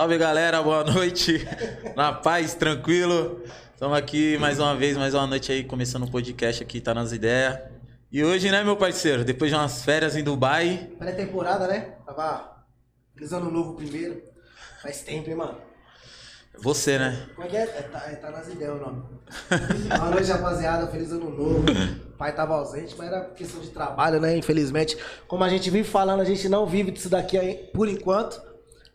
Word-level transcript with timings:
Salve 0.00 0.16
galera, 0.16 0.62
boa 0.62 0.82
noite. 0.82 1.46
Na 1.94 2.10
paz, 2.10 2.54
tranquilo. 2.54 3.42
Estamos 3.74 3.98
aqui 3.98 4.38
mais 4.38 4.58
uma 4.58 4.74
vez, 4.74 4.96
mais 4.96 5.12
uma 5.12 5.26
noite 5.26 5.52
aí, 5.52 5.62
começando 5.62 6.04
o 6.04 6.10
podcast 6.10 6.62
aqui, 6.62 6.80
tá 6.80 6.94
nas 6.94 7.12
ideias. 7.12 7.58
E 8.10 8.24
hoje, 8.24 8.50
né, 8.50 8.64
meu 8.64 8.78
parceiro, 8.78 9.26
depois 9.26 9.50
de 9.50 9.58
umas 9.58 9.84
férias 9.84 10.16
em 10.16 10.24
Dubai. 10.24 10.90
Pré-temporada, 10.98 11.68
né? 11.68 11.96
Tava. 12.06 12.64
Feliz 13.12 13.30
ano 13.34 13.50
novo 13.50 13.74
primeiro. 13.74 14.22
Faz 14.80 15.02
tempo, 15.02 15.28
hein, 15.28 15.36
mano? 15.36 15.58
Você, 16.62 16.98
né? 16.98 17.26
Como 17.34 17.46
é 17.46 17.50
que 17.50 17.56
é? 17.58 17.62
é 17.64 17.82
tá, 17.82 18.02
é 18.10 18.14
tá 18.14 18.30
nas 18.30 18.48
ideias 18.48 18.72
o 18.72 18.78
nome. 18.78 19.02
Boa 19.98 20.10
noite, 20.12 20.30
rapaziada. 20.30 20.86
Feliz 20.86 21.12
ano 21.12 21.28
novo. 21.28 21.64
O 22.08 22.16
pai 22.16 22.34
tava 22.34 22.54
ausente, 22.54 22.94
mas 22.96 23.06
era 23.06 23.20
questão 23.26 23.60
de 23.60 23.68
trabalho, 23.68 24.18
né? 24.18 24.34
Infelizmente. 24.34 24.96
Como 25.28 25.44
a 25.44 25.48
gente 25.50 25.68
vive 25.68 25.86
falando, 25.86 26.20
a 26.20 26.24
gente 26.24 26.48
não 26.48 26.64
vive 26.64 26.90
disso 26.90 27.10
daqui 27.10 27.36
aí, 27.36 27.70
por 27.74 27.86
enquanto. 27.86 28.48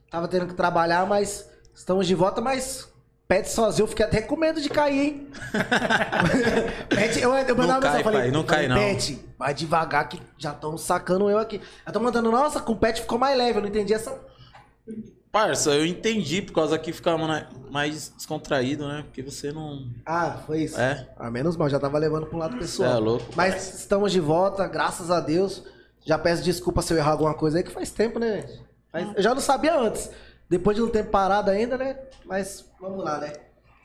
Tava 0.10 0.28
tendo 0.28 0.48
que 0.48 0.54
trabalhar, 0.54 1.06
mas 1.06 1.50
estamos 1.74 2.08
de 2.08 2.16
volta, 2.16 2.42
mas. 2.42 2.94
Pet 3.28 3.50
sozinho, 3.50 3.86
eu 3.86 3.88
fiquei 3.88 4.06
até 4.06 4.22
com 4.22 4.36
medo 4.36 4.62
de 4.62 4.70
cair, 4.70 5.00
hein? 5.00 5.28
Pet, 6.88 7.20
eu, 7.20 7.34
eu 7.34 7.56
mandava 7.56 7.80
mensagem, 7.80 8.04
falei, 8.04 8.22
pai, 8.22 8.32
não 8.32 8.44
falei, 8.44 8.68
cai, 8.68 8.68
não. 8.68 8.76
Pet, 8.76 9.20
vai 9.36 9.52
devagar 9.52 10.08
que 10.08 10.22
já 10.38 10.52
estão 10.52 10.78
sacando 10.78 11.28
eu 11.28 11.40
aqui. 11.40 11.60
Eu 11.88 11.92
tô 11.92 12.00
mandando, 12.00 12.30
nossa, 12.32 12.60
com 12.60 12.74
o 12.74 12.76
Pet 12.76 13.02
ficou 13.02 13.18
mais 13.18 13.36
leve, 13.36 13.58
eu 13.58 13.64
não 13.64 13.70
entendi 13.70 13.96
essa. 13.96 14.16
Parça, 15.32 15.72
eu 15.72 15.86
entendi, 15.88 16.42
por 16.44 16.54
causa 16.54 16.78
que 16.78 16.94
fica 16.94 17.18
né, 17.18 17.48
mais 17.72 18.10
descontraído, 18.16 18.88
né? 18.88 19.02
Porque 19.06 19.24
você 19.24 19.52
não. 19.52 19.88
Ah, 20.06 20.38
foi 20.46 20.60
isso. 20.60 20.80
É. 20.80 21.10
Ah, 21.18 21.32
menos 21.32 21.58
mal, 21.58 21.68
já 21.68 21.80
tava 21.80 21.98
levando 21.98 22.28
pro 22.28 22.38
lado 22.38 22.58
pessoal. 22.58 22.94
É 22.94 23.00
louco, 23.00 23.26
Mas 23.36 23.80
estamos 23.80 24.12
de 24.12 24.20
volta, 24.20 24.68
graças 24.68 25.10
a 25.10 25.20
Deus. 25.20 25.64
Já 26.06 26.20
peço 26.20 26.44
desculpa 26.44 26.84
se 26.84 26.94
eu 26.94 26.98
errar 26.98 27.12
alguma 27.12 27.34
coisa 27.34 27.58
aí, 27.58 27.64
que 27.64 27.72
faz 27.72 27.90
tempo, 27.90 28.20
né? 28.20 28.42
gente? 28.42 28.65
Faz- 29.04 29.18
Eu 29.18 29.24
já 29.24 29.34
não 29.34 29.42
sabia 29.42 29.78
antes. 29.78 30.10
Depois 30.50 30.76
de 30.78 30.84
um 30.84 30.90
tempo 30.90 31.10
parado 31.10 31.50
ainda, 31.52 31.78
né? 31.78 31.98
Mas 32.26 32.66
vamos 32.80 33.04
lá, 33.04 33.18
né? 33.20 33.34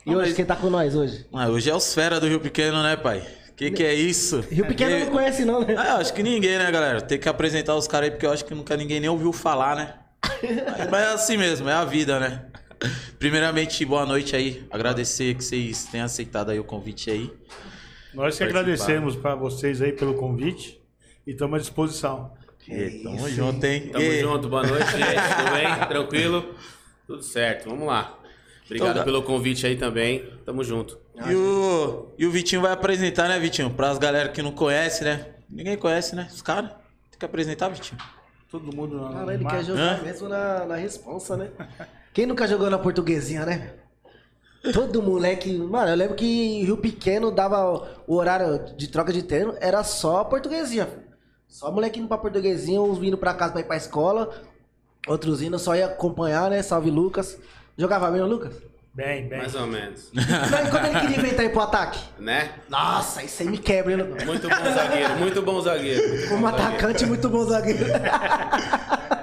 E 0.05 0.09
Não, 0.11 0.17
hoje, 0.17 0.27
mas- 0.29 0.35
quem 0.35 0.45
tá 0.45 0.55
com 0.55 0.69
nós 0.69 0.95
hoje? 0.95 1.25
Ah, 1.33 1.47
hoje 1.49 1.69
é 1.69 1.75
os 1.75 1.93
fera 1.93 2.19
do 2.19 2.27
Rio 2.27 2.39
Pequeno, 2.39 2.81
né, 2.83 2.95
pai? 2.95 3.25
Que 3.55 3.69
que 3.69 3.83
é 3.83 3.93
isso? 3.93 4.39
Rio 4.49 4.65
Pequeno 4.65 4.91
Que- 4.97 5.05
não 5.05 5.11
conhece, 5.11 5.45
não, 5.45 5.61
né? 5.61 5.75
Ah, 5.77 5.95
acho 5.97 6.13
que 6.13 6.23
ninguém, 6.23 6.57
né, 6.57 6.71
galera? 6.71 7.01
Tem 7.01 7.19
que 7.19 7.29
apresentar 7.29 7.75
os 7.75 7.87
caras 7.87 8.05
aí, 8.05 8.11
porque 8.11 8.25
eu 8.25 8.31
acho 8.31 8.43
que 8.45 8.55
nunca 8.55 8.75
ninguém 8.75 8.99
nem 8.99 9.09
ouviu 9.09 9.31
falar, 9.31 9.75
né? 9.75 9.93
Mas- 10.23 10.89
Mas 10.89 11.01
é 11.03 11.13
assim 11.13 11.37
mesmo, 11.37 11.69
é 11.69 11.73
a 11.73 11.85
vida, 11.85 12.19
né? 12.19 12.45
Primeiramente, 13.19 13.85
boa 13.85 14.05
noite 14.05 14.35
aí. 14.35 14.65
Agradecer 14.71 15.35
que 15.35 15.43
vocês 15.43 15.85
tenham 15.85 16.05
aceitado 16.05 16.49
aí 16.49 16.59
o 16.59 16.63
convite 16.63 17.11
aí. 17.11 17.31
Nós 18.13 18.37
que 18.37 18.43
agradecemos 18.43 19.15
para 19.15 19.35
vocês 19.35 19.81
aí 19.81 19.91
pelo 19.91 20.15
convite 20.15 20.81
e 21.25 21.31
estamos 21.31 21.57
à 21.57 21.59
disposição. 21.59 22.33
E, 22.71 23.01
tamo 23.03 23.15
isso, 23.27 23.29
junto, 23.29 23.65
hein? 23.65 23.89
Tamo 23.91 24.03
E- 24.05 24.19
junto, 24.21 24.47
boa 24.49 24.63
noite, 24.65 24.91
gente. 24.91 25.01
Tudo 25.37 25.51
bem? 25.53 25.87
Tranquilo? 25.87 26.55
Tudo 27.07 27.23
certo, 27.23 27.69
vamos 27.69 27.87
lá. 27.87 28.17
Obrigado 28.65 28.91
Então, 28.91 29.03
pelo 29.03 29.23
convite 29.23 29.67
aí 29.67 29.75
também. 29.75 30.25
Tamo 30.45 30.63
junto. 30.63 30.97
E 31.29 31.35
o, 31.35 32.13
e 32.17 32.25
o 32.25 32.31
Vitinho 32.31 32.61
vai 32.61 32.71
apresentar, 32.71 33.27
né, 33.27 33.37
Vitinho? 33.37 33.69
Para 33.71 33.89
as 33.89 33.97
galera 33.97 34.29
que 34.29 34.41
não 34.41 34.51
conhece, 34.51 35.03
né? 35.03 35.25
Ninguém 35.49 35.77
conhece, 35.77 36.15
né? 36.15 36.27
Os 36.31 36.41
caras. 36.41 36.69
Tem 37.09 37.19
que 37.19 37.25
apresentar, 37.25 37.67
Vitinho. 37.69 37.99
Todo 38.49 38.73
mundo 38.75 38.99
na 38.99 39.11
Cara, 39.19 39.33
ele 39.33 39.43
mar- 39.43 39.51
quer 39.57 39.63
jogar 39.65 39.99
Hã? 39.99 40.03
mesmo 40.03 40.29
na, 40.29 40.65
na 40.65 40.75
responsa, 40.75 41.35
né? 41.37 41.49
Quem 42.13 42.25
nunca 42.25 42.47
jogou 42.47 42.69
na 42.69 42.77
portuguesinha, 42.79 43.45
né? 43.45 43.73
Todo 44.73 45.01
moleque. 45.01 45.57
Mano, 45.57 45.89
eu 45.89 45.95
lembro 45.95 46.15
que 46.15 46.25
em 46.25 46.63
Rio 46.63 46.77
Pequeno 46.77 47.31
dava 47.31 47.89
o 48.07 48.15
horário 48.15 48.73
de 48.77 48.87
troca 48.87 49.11
de 49.11 49.23
treino, 49.23 49.55
era 49.59 49.83
só 49.83 50.23
portuguesinha. 50.23 50.87
Só 51.51 51.69
moleque 51.69 51.99
indo 51.99 52.07
pra 52.07 52.17
portuguesinha, 52.17 52.81
uns 52.81 52.97
vindo 52.97 53.17
pra 53.17 53.33
casa 53.33 53.51
pra 53.51 53.59
ir 53.61 53.65
pra 53.65 53.75
escola, 53.75 54.29
outros 55.05 55.41
indo, 55.41 55.59
só 55.59 55.75
ia 55.75 55.85
acompanhar, 55.87 56.49
né? 56.49 56.63
Salve 56.63 56.89
Lucas. 56.89 57.37
Jogava 57.77 58.09
bem 58.09 58.21
o 58.21 58.25
Lucas? 58.25 58.53
Bem, 58.93 59.27
bem. 59.27 59.39
Mais 59.39 59.53
ou 59.53 59.67
menos. 59.67 60.09
Mas 60.13 60.69
quando 60.69 60.85
ele 60.85 60.99
queria 61.01 61.17
inventar 61.17 61.45
ir 61.45 61.49
pro 61.51 61.61
ataque? 61.61 61.99
Né? 62.17 62.51
Nossa, 62.69 63.21
isso 63.23 63.41
aí 63.43 63.49
me 63.49 63.57
quebra, 63.57 63.91
hein, 63.93 64.01
Lucas? 64.01 64.23
Muito 64.25 64.47
bom 64.49 64.73
zagueiro, 64.73 65.15
muito 65.17 65.41
bom 65.41 65.61
zagueiro. 65.61 66.07
muito 66.09 66.29
bom 66.29 66.35
Um 66.37 66.41
zagueiro. 66.41 66.67
atacante 66.71 67.05
muito 67.05 67.29
bom 67.29 67.43
zagueiro. 67.45 67.85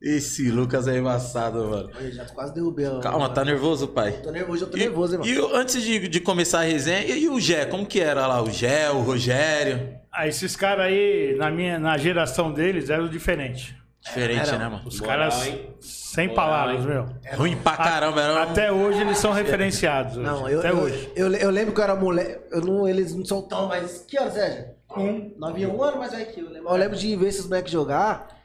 Esse 0.00 0.48
Lucas 0.50 0.86
é 0.86 0.96
embaçado, 0.96 1.64
mano. 1.64 1.90
Olha, 1.96 2.12
já 2.12 2.24
quase 2.26 2.54
derrubei. 2.54 2.86
ó. 2.86 3.00
Calma, 3.00 3.28
tá 3.30 3.44
nervoso, 3.44 3.88
pai? 3.88 4.12
Tô 4.22 4.30
nervoso, 4.30 4.64
eu 4.64 4.70
tô 4.70 4.76
E, 4.76 4.80
nervoso, 4.80 5.14
hein, 5.14 5.18
mano. 5.18 5.30
e 5.54 5.56
antes 5.60 5.82
de, 5.82 6.06
de 6.06 6.20
começar 6.20 6.60
a 6.60 6.62
resenha, 6.62 7.02
e, 7.04 7.24
e 7.24 7.28
o 7.28 7.40
Gé? 7.40 7.64
Como 7.66 7.84
que 7.84 8.00
era 8.00 8.24
lá? 8.26 8.40
O 8.40 8.48
Gé, 8.50 8.90
o 8.90 9.00
Rogério? 9.00 9.98
Ah, 10.12 10.28
esses 10.28 10.54
caras 10.54 10.86
aí, 10.86 11.34
na, 11.36 11.50
minha, 11.50 11.80
na 11.80 11.96
geração 11.98 12.52
deles, 12.52 12.90
eram 12.90 13.08
diferentes. 13.08 13.74
Diferente, 14.00 14.48
Era. 14.48 14.58
né, 14.58 14.68
mano? 14.68 14.82
Os 14.86 15.00
Moral, 15.00 15.18
caras 15.18 15.46
hein? 15.48 15.68
sem 15.80 16.28
Moral, 16.28 16.44
palavras, 16.46 16.80
hein? 16.80 16.86
meu. 16.86 17.36
Ruim 17.36 17.56
pra 17.56 17.76
caramba, 17.76 18.22
era 18.22 18.34
um... 18.34 18.38
Até 18.38 18.70
hoje 18.72 19.00
eles 19.00 19.18
são 19.18 19.32
referenciados. 19.32 20.16
hoje. 20.16 20.24
Não, 20.24 20.48
eu, 20.48 20.60
Até 20.60 20.70
eu, 20.70 20.76
hoje. 20.78 21.12
Eu, 21.16 21.32
eu 21.34 21.50
lembro 21.50 21.74
que 21.74 21.80
eu 21.80 21.84
era 21.84 21.96
moleque. 21.96 22.38
Eu 22.52 22.60
não, 22.60 22.88
eles 22.88 23.12
não 23.14 23.24
são 23.24 23.42
tão 23.42 23.66
mais. 23.66 24.04
Que 24.06 24.16
ano, 24.16 24.30
Sérgio? 24.30 24.66
Um. 24.96 25.34
Novinho, 25.36 25.74
um 25.76 25.82
ano 25.82 25.98
mais 25.98 26.12
velho 26.12 26.26
que 26.32 26.40
eu. 26.40 26.48
Lembro. 26.48 26.70
Eu 26.70 26.76
lembro 26.76 26.96
de 26.96 27.16
ver 27.16 27.26
esses 27.28 27.44
moleques 27.44 27.72
jogar. 27.72 28.37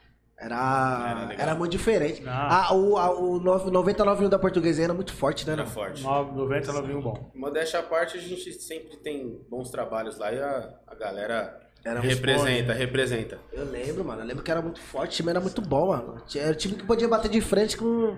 Era, 0.45 1.33
Era 1.33 1.41
era, 1.41 1.55
muito 1.55 1.71
diferente. 1.71 2.21
Não. 2.21 2.31
Ah, 2.31 2.73
o, 2.73 2.97
a, 2.97 3.11
o 3.17 3.39
99 3.39 4.27
da 4.27 4.37
portuguesa 4.37 4.83
era 4.83 4.93
muito 4.93 5.13
forte, 5.13 5.45
né? 5.47 5.53
Era 5.53 5.63
não? 5.63 5.69
forte. 5.69 6.03
9, 6.03 6.35
90, 6.35 6.73
91, 6.73 7.01
bom. 7.01 7.31
Modéstia 7.33 7.79
à 7.79 7.83
parte, 7.83 8.17
a 8.17 8.21
gente 8.21 8.51
sempre 8.53 8.97
tem 8.97 9.39
bons 9.49 9.69
trabalhos 9.69 10.17
lá 10.17 10.33
e 10.33 10.39
a, 10.39 10.73
a 10.87 10.95
galera 10.95 11.59
Era 11.85 11.99
representa, 11.99 12.73
representa. 12.73 13.39
Eu 13.51 13.65
lembro, 13.65 14.03
mano. 14.03 14.21
Eu 14.21 14.25
lembro 14.25 14.43
que 14.43 14.51
era 14.51 14.61
muito 14.61 14.81
forte. 14.81 15.13
O 15.13 15.15
time 15.17 15.29
era 15.29 15.39
muito 15.39 15.61
bom, 15.61 15.87
mano. 15.87 16.21
Era 16.35 16.51
o 16.51 16.55
time 16.55 16.75
que 16.75 16.83
podia 16.85 17.07
bater 17.07 17.29
de 17.29 17.39
frente 17.41 17.77
com 17.77 18.17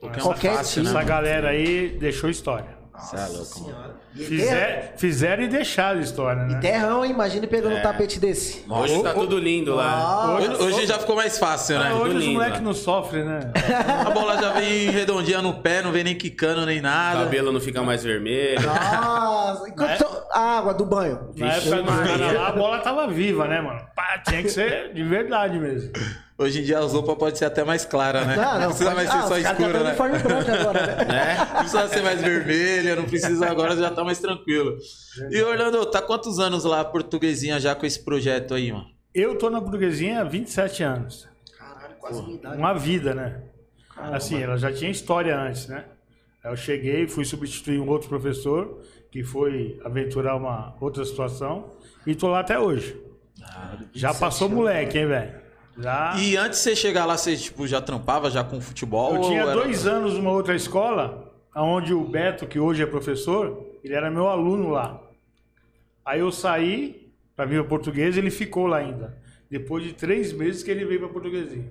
Qualquer, 0.00 0.22
qualquer 0.22 0.52
um 0.52 0.56
fácil, 0.56 0.82
time. 0.82 0.94
Essa 0.94 1.04
galera 1.04 1.48
aí 1.50 1.88
deixou 1.98 2.28
história. 2.28 2.75
Você 2.98 3.16
é 3.16 3.26
louco, 3.26 3.44
senhora. 3.44 3.96
E, 4.14 4.18
terra, 4.18 4.26
Fizer, 4.26 4.94
fizeram 4.96 5.42
e 5.42 5.48
deixaram 5.48 6.00
história, 6.00 6.40
e 6.42 6.52
né? 6.54 6.58
terrão, 6.60 7.04
hein? 7.04 7.10
Imagine 7.10 7.46
pegando 7.46 7.76
um 7.76 7.82
tapete 7.82 8.18
desse. 8.18 8.64
Hoje 8.68 9.02
tá 9.02 9.12
tudo 9.12 9.38
lindo 9.38 9.74
lá. 9.74 10.34
Hoje, 10.36 10.48
hoje 10.62 10.86
já 10.86 10.98
ficou 10.98 11.14
mais 11.14 11.38
fácil, 11.38 11.78
né? 11.78 11.90
Ah, 11.92 11.96
hoje 11.96 12.16
os 12.16 12.26
moleques 12.26 12.58
né? 12.60 12.64
não 12.64 12.74
sofrem, 12.74 13.24
né? 13.24 13.52
A 14.06 14.10
bola 14.10 14.40
já 14.40 14.52
vem 14.52 14.90
redondinha 14.90 15.42
no 15.42 15.54
pé, 15.60 15.82
não 15.82 15.92
vem 15.92 16.04
nem 16.04 16.14
quicando 16.14 16.64
nem 16.64 16.78
O 16.78 16.82
nada. 16.82 17.24
cabelo 17.24 17.52
não 17.52 17.60
fica 17.60 17.82
mais 17.82 18.02
vermelho. 18.02 18.62
Nossa, 18.62 19.68
enquanto 19.68 20.06
a 20.32 20.58
água 20.58 20.74
do 20.74 20.84
banho. 20.86 21.30
Na 21.36 21.52
época 21.52 21.82
dos 21.82 21.94
caras 21.96 22.34
lá, 22.34 22.48
a 22.48 22.52
bola 22.52 22.78
tava 22.78 23.06
viva, 23.08 23.46
né, 23.46 23.60
mano? 23.60 23.80
Pá, 23.94 24.18
tinha 24.26 24.42
que 24.42 24.48
ser 24.48 24.92
de 24.94 25.02
verdade 25.02 25.58
mesmo. 25.58 25.92
Hoje 26.38 26.60
em 26.60 26.64
dia 26.64 26.78
as 26.78 26.92
roupas 26.92 27.16
podem 27.16 27.34
ser 27.34 27.46
até 27.46 27.64
mais 27.64 27.86
claras, 27.86 28.26
né? 28.26 28.36
Não, 28.36 28.60
não, 28.60 28.66
precisa 28.68 28.90
pode- 28.90 28.96
mais 28.96 29.10
ser 29.10 29.16
ah, 29.16 29.22
só 29.22 29.38
escura, 29.38 29.72
tá 29.72 29.84
né? 29.84 29.96
agora, 30.60 30.86
né? 30.86 31.04
né? 31.06 31.36
Não 31.54 31.60
precisa 31.60 31.88
ser 31.88 32.02
mais 32.02 32.20
vermelha, 32.20 32.96
não 32.96 33.04
precisa 33.04 33.50
agora, 33.50 33.74
já 33.74 33.90
tá 33.90 34.04
mais 34.04 34.18
tranquilo. 34.18 34.76
E 35.30 35.40
Orlando, 35.42 35.86
tá 35.86 36.02
quantos 36.02 36.38
anos 36.38 36.64
lá, 36.64 36.84
portuguesinha, 36.84 37.58
já 37.58 37.74
com 37.74 37.86
esse 37.86 38.04
projeto 38.04 38.52
aí, 38.52 38.70
mano? 38.70 38.86
Eu 39.14 39.38
tô 39.38 39.48
na 39.48 39.58
burguesinha 39.60 40.20
há 40.20 40.24
27 40.24 40.82
anos. 40.82 41.26
Caralho, 41.58 41.94
quase 41.98 42.22
minha 42.22 42.34
idade. 42.36 42.58
Uma 42.58 42.74
vida, 42.74 43.14
né? 43.14 43.40
Assim, 43.96 44.42
ela 44.42 44.58
já 44.58 44.70
tinha 44.70 44.90
história 44.90 45.34
antes, 45.38 45.68
né? 45.68 45.86
Aí 46.44 46.52
eu 46.52 46.56
cheguei, 46.56 47.08
fui 47.08 47.24
substituir 47.24 47.80
um 47.80 47.88
outro 47.88 48.10
professor, 48.10 48.82
que 49.10 49.24
foi 49.24 49.80
aventurar 49.82 50.36
uma 50.36 50.76
outra 50.82 51.02
situação, 51.02 51.70
e 52.06 52.14
tô 52.14 52.28
lá 52.28 52.40
até 52.40 52.58
hoje. 52.58 53.00
Já 53.94 54.12
passou 54.12 54.50
moleque, 54.50 54.98
hein, 54.98 55.06
velho? 55.06 55.45
Já. 55.78 56.16
E 56.18 56.36
antes 56.36 56.58
de 56.58 56.64
você 56.64 56.76
chegar 56.76 57.04
lá, 57.04 57.16
você 57.16 57.36
tipo, 57.36 57.66
já 57.66 57.80
trampava 57.80 58.30
já 58.30 58.42
com 58.42 58.60
futebol? 58.60 59.14
Eu 59.16 59.20
tinha 59.22 59.42
era- 59.42 59.52
dois 59.52 59.86
anos 59.86 60.14
numa 60.14 60.30
outra 60.30 60.54
escola, 60.54 61.32
onde 61.54 61.92
o 61.92 62.02
Beto, 62.04 62.46
que 62.46 62.58
hoje 62.58 62.82
é 62.82 62.86
professor, 62.86 63.66
ele 63.84 63.94
era 63.94 64.10
meu 64.10 64.28
aluno 64.28 64.70
lá. 64.70 65.00
Aí 66.04 66.20
eu 66.20 66.30
saí 66.32 67.10
para 67.34 67.44
vir 67.44 67.60
para 67.60 67.68
português, 67.68 68.16
ele 68.16 68.30
ficou 68.30 68.66
lá 68.66 68.78
ainda. 68.78 69.16
Depois 69.50 69.84
de 69.84 69.92
três 69.92 70.32
meses 70.32 70.62
que 70.62 70.70
ele 70.70 70.84
veio 70.84 71.00
para 71.00 71.08
portuguesinha. 71.08 71.70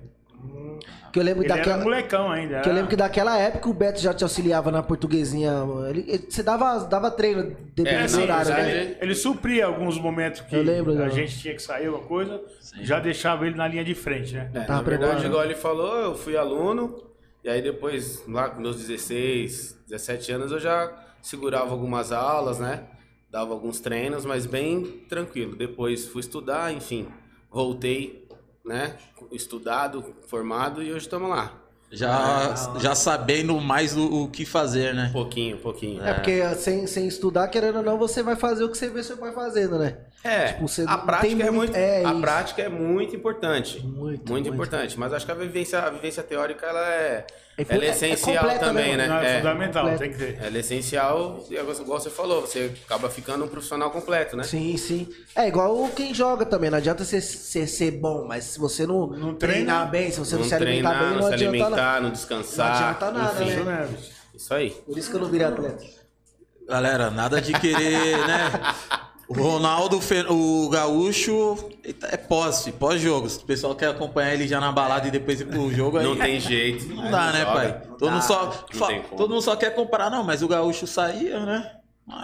Que 1.12 1.18
eu 1.18 1.22
lembro 1.24 1.42
Ele 1.44 1.50
era 1.52 1.62
daquela. 1.62 1.82
molecão 1.82 2.30
ainda. 2.30 2.60
Que 2.60 2.68
eu 2.68 2.70
era- 2.70 2.72
lembro 2.74 2.90
que 2.90 2.96
daquela 2.96 3.38
época 3.38 3.68
o 3.68 3.72
Beto 3.72 4.00
já 4.00 4.12
te 4.12 4.22
auxiliava 4.22 4.70
na 4.70 4.82
portuguesinha. 4.82 5.50
Ele, 5.88 6.04
ele- 6.08 6.26
você 6.28 6.42
dava, 6.42 6.78
dava 6.84 7.10
treino 7.10 7.56
dependendo 7.74 8.00
É, 8.00 8.02
do 8.04 8.10
sim, 8.10 8.22
horário, 8.22 8.50
né? 8.50 8.70
Ele, 8.82 8.96
ele 9.00 9.14
supria 9.14 9.66
alguns 9.66 9.98
momentos 9.98 10.42
que 10.42 10.54
Eu 10.54 10.62
lembro, 10.62 10.92
a 10.92 10.94
não. 11.06 11.10
gente 11.10 11.38
tinha 11.38 11.54
que 11.54 11.62
sair 11.62 11.86
alguma 11.86 12.04
coisa, 12.06 12.40
já 12.82 13.00
deixava 13.00 13.46
ele 13.46 13.56
na 13.56 13.66
linha 13.66 13.84
de 13.84 13.94
frente, 13.94 14.34
né? 14.34 14.50
É, 14.52 14.60
Tava 14.60 14.72
na 14.74 14.82
verdade, 14.82 14.84
preparado. 15.12 15.24
igual 15.26 15.44
ele 15.44 15.54
falou, 15.54 15.96
eu 15.96 16.14
fui 16.14 16.36
aluno, 16.36 17.02
e 17.42 17.48
aí 17.48 17.62
depois, 17.62 18.22
lá 18.28 18.50
com 18.50 18.60
meus 18.60 18.76
16, 18.76 19.78
17 19.88 20.32
anos, 20.32 20.52
eu 20.52 20.60
já 20.60 20.92
segurava 21.22 21.70
algumas 21.70 22.12
aulas, 22.12 22.58
né? 22.58 22.82
Dava 23.30 23.52
alguns 23.54 23.80
treinos, 23.80 24.24
mas 24.26 24.44
bem 24.46 24.82
tranquilo. 25.08 25.56
Depois 25.56 26.06
fui 26.06 26.20
estudar, 26.20 26.72
enfim, 26.72 27.06
voltei, 27.50 28.25
né? 28.66 28.96
Estudado, 29.30 30.04
formado, 30.26 30.82
e 30.82 30.90
hoje 30.90 31.06
estamos 31.06 31.30
lá. 31.30 31.54
Já, 31.90 32.52
já 32.80 32.96
sabendo 32.96 33.60
mais 33.60 33.96
o, 33.96 34.24
o 34.24 34.28
que 34.28 34.44
fazer, 34.44 34.92
né? 34.92 35.06
Um 35.10 35.12
pouquinho, 35.12 35.56
um 35.56 35.60
pouquinho. 35.60 36.02
É, 36.02 36.14
porque 36.14 36.54
sem, 36.56 36.84
sem 36.86 37.06
estudar, 37.06 37.46
querendo 37.46 37.76
ou 37.76 37.82
não, 37.82 37.96
você 37.96 38.24
vai 38.24 38.34
fazer 38.34 38.64
o 38.64 38.68
que 38.68 38.76
você 38.76 38.90
vê 38.90 39.04
seu 39.04 39.16
pai 39.16 39.32
fazendo, 39.32 39.78
né? 39.78 39.96
É, 40.26 40.46
Tipo, 40.48 40.68
você 40.68 40.82
a 40.82 40.84
não 40.84 40.98
prática 41.06 41.36
tem 41.36 41.46
é 41.46 41.50
muito- 41.50 41.56
muito, 41.72 41.76
é 41.76 42.04
a 42.04 42.10
isso. 42.12 42.20
prática 42.20 42.62
é 42.62 42.68
muito 42.68 43.14
importante. 43.16 43.78
Muito, 43.80 43.96
Muito, 43.96 44.30
muito. 44.32 44.48
importante. 44.48 44.98
Mas 44.98 45.12
acho 45.12 45.24
que 45.26 45.32
a 45.32 45.34
vivência, 45.34 45.78
a 45.78 45.90
vivência 45.90 46.22
teórica 46.22 46.66
ela 46.66 46.86
é, 46.88 47.26
É 47.58 47.64
ela 47.68 47.84
é 47.84 47.86
é- 47.86 47.88
é 47.88 47.92
essencial 47.92 48.36
completa, 48.44 48.64
também, 48.66 48.96
né? 48.96 49.06
Não, 49.06 49.16
é, 49.18 49.34
É, 49.34 49.38
fundamental, 49.38 49.88
completo. 49.88 50.02
tem 50.02 50.12
que 50.12 50.18
ter. 50.34 50.44
ela 50.46 50.56
é 50.56 50.60
essencial, 50.60 51.44
e 51.50 51.54
igual 51.54 51.98
você 52.00 52.10
falou, 52.10 52.40
você 52.42 52.72
acaba 52.84 53.08
ficando 53.08 53.44
um 53.44 53.48
profissional 53.48 53.90
completo, 53.90 54.36
né? 54.36 54.42
Sim, 54.42 54.76
sim. 54.76 55.08
É 55.34 55.48
igual 55.48 55.88
quem 55.96 56.12
joga 56.12 56.44
também. 56.44 56.68
Não 56.70 56.78
adianta 56.78 57.04
você 57.04 57.20
ser, 57.20 57.66
ser 57.66 57.92
bom, 57.92 58.24
mas 58.26 58.44
se 58.44 58.58
você 58.58 58.86
não, 58.86 59.06
Não 59.06 59.34
treinar 59.34 59.36
treina, 59.36 59.84
bem, 59.86 60.10
se 60.10 60.18
você 60.18 60.34
não, 60.34 60.42
não 60.42 60.48
se 60.48 60.54
alimentar 60.54 60.88
treinar, 60.90 60.98
bem, 61.04 61.08
não, 61.12 61.16
não 61.22 61.28
se 61.28 61.34
adianta 61.34 61.52
nada. 61.58 61.64
alimentar, 61.66 61.94
não 61.96 62.02
Não 62.02 62.10
descansar. 62.10 62.70
adianta 62.94 63.10
nada, 63.10 63.42
enfim, 63.42 63.54
Isso 63.54 63.64
né? 63.64 63.88
Isso 64.34 64.54
aí. 64.54 64.70
Por 64.70 64.98
isso 64.98 65.10
que 65.10 65.16
eu 65.16 65.20
não 65.20 65.28
virei 65.30 65.46
atleta. 65.46 65.84
Galera, 66.68 67.10
nada 67.10 67.40
de 67.40 67.52
querer, 67.58 68.18
né? 68.26 68.50
O 69.28 69.34
Ronaldo, 69.34 70.00
o 70.30 70.68
Gaúcho, 70.68 71.58
é 72.10 72.16
pós, 72.16 72.68
pós-jogo. 72.78 73.28
Se 73.28 73.38
o 73.38 73.42
pessoal 73.42 73.74
quer 73.74 73.88
acompanhar 73.88 74.34
ele 74.34 74.46
já 74.46 74.60
na 74.60 74.70
balada 74.70 75.08
e 75.08 75.10
depois 75.10 75.40
ir 75.40 75.46
pro 75.46 75.72
jogo, 75.74 75.98
aí 75.98 76.04
Não 76.04 76.16
tem 76.16 76.38
jeito. 76.38 76.86
não 76.94 77.10
dá, 77.10 77.32
né, 77.32 77.40
joga. 77.40 77.52
pai? 77.52 77.82
Todo, 77.98 78.10
mundo 78.12 78.22
só, 78.22 78.46
todo 79.16 79.30
mundo 79.30 79.42
só 79.42 79.56
quer 79.56 79.74
comparar, 79.74 80.10
não, 80.10 80.22
mas 80.22 80.42
o 80.42 80.48
Gaúcho 80.48 80.86
saía, 80.86 81.40
né? 81.44 81.72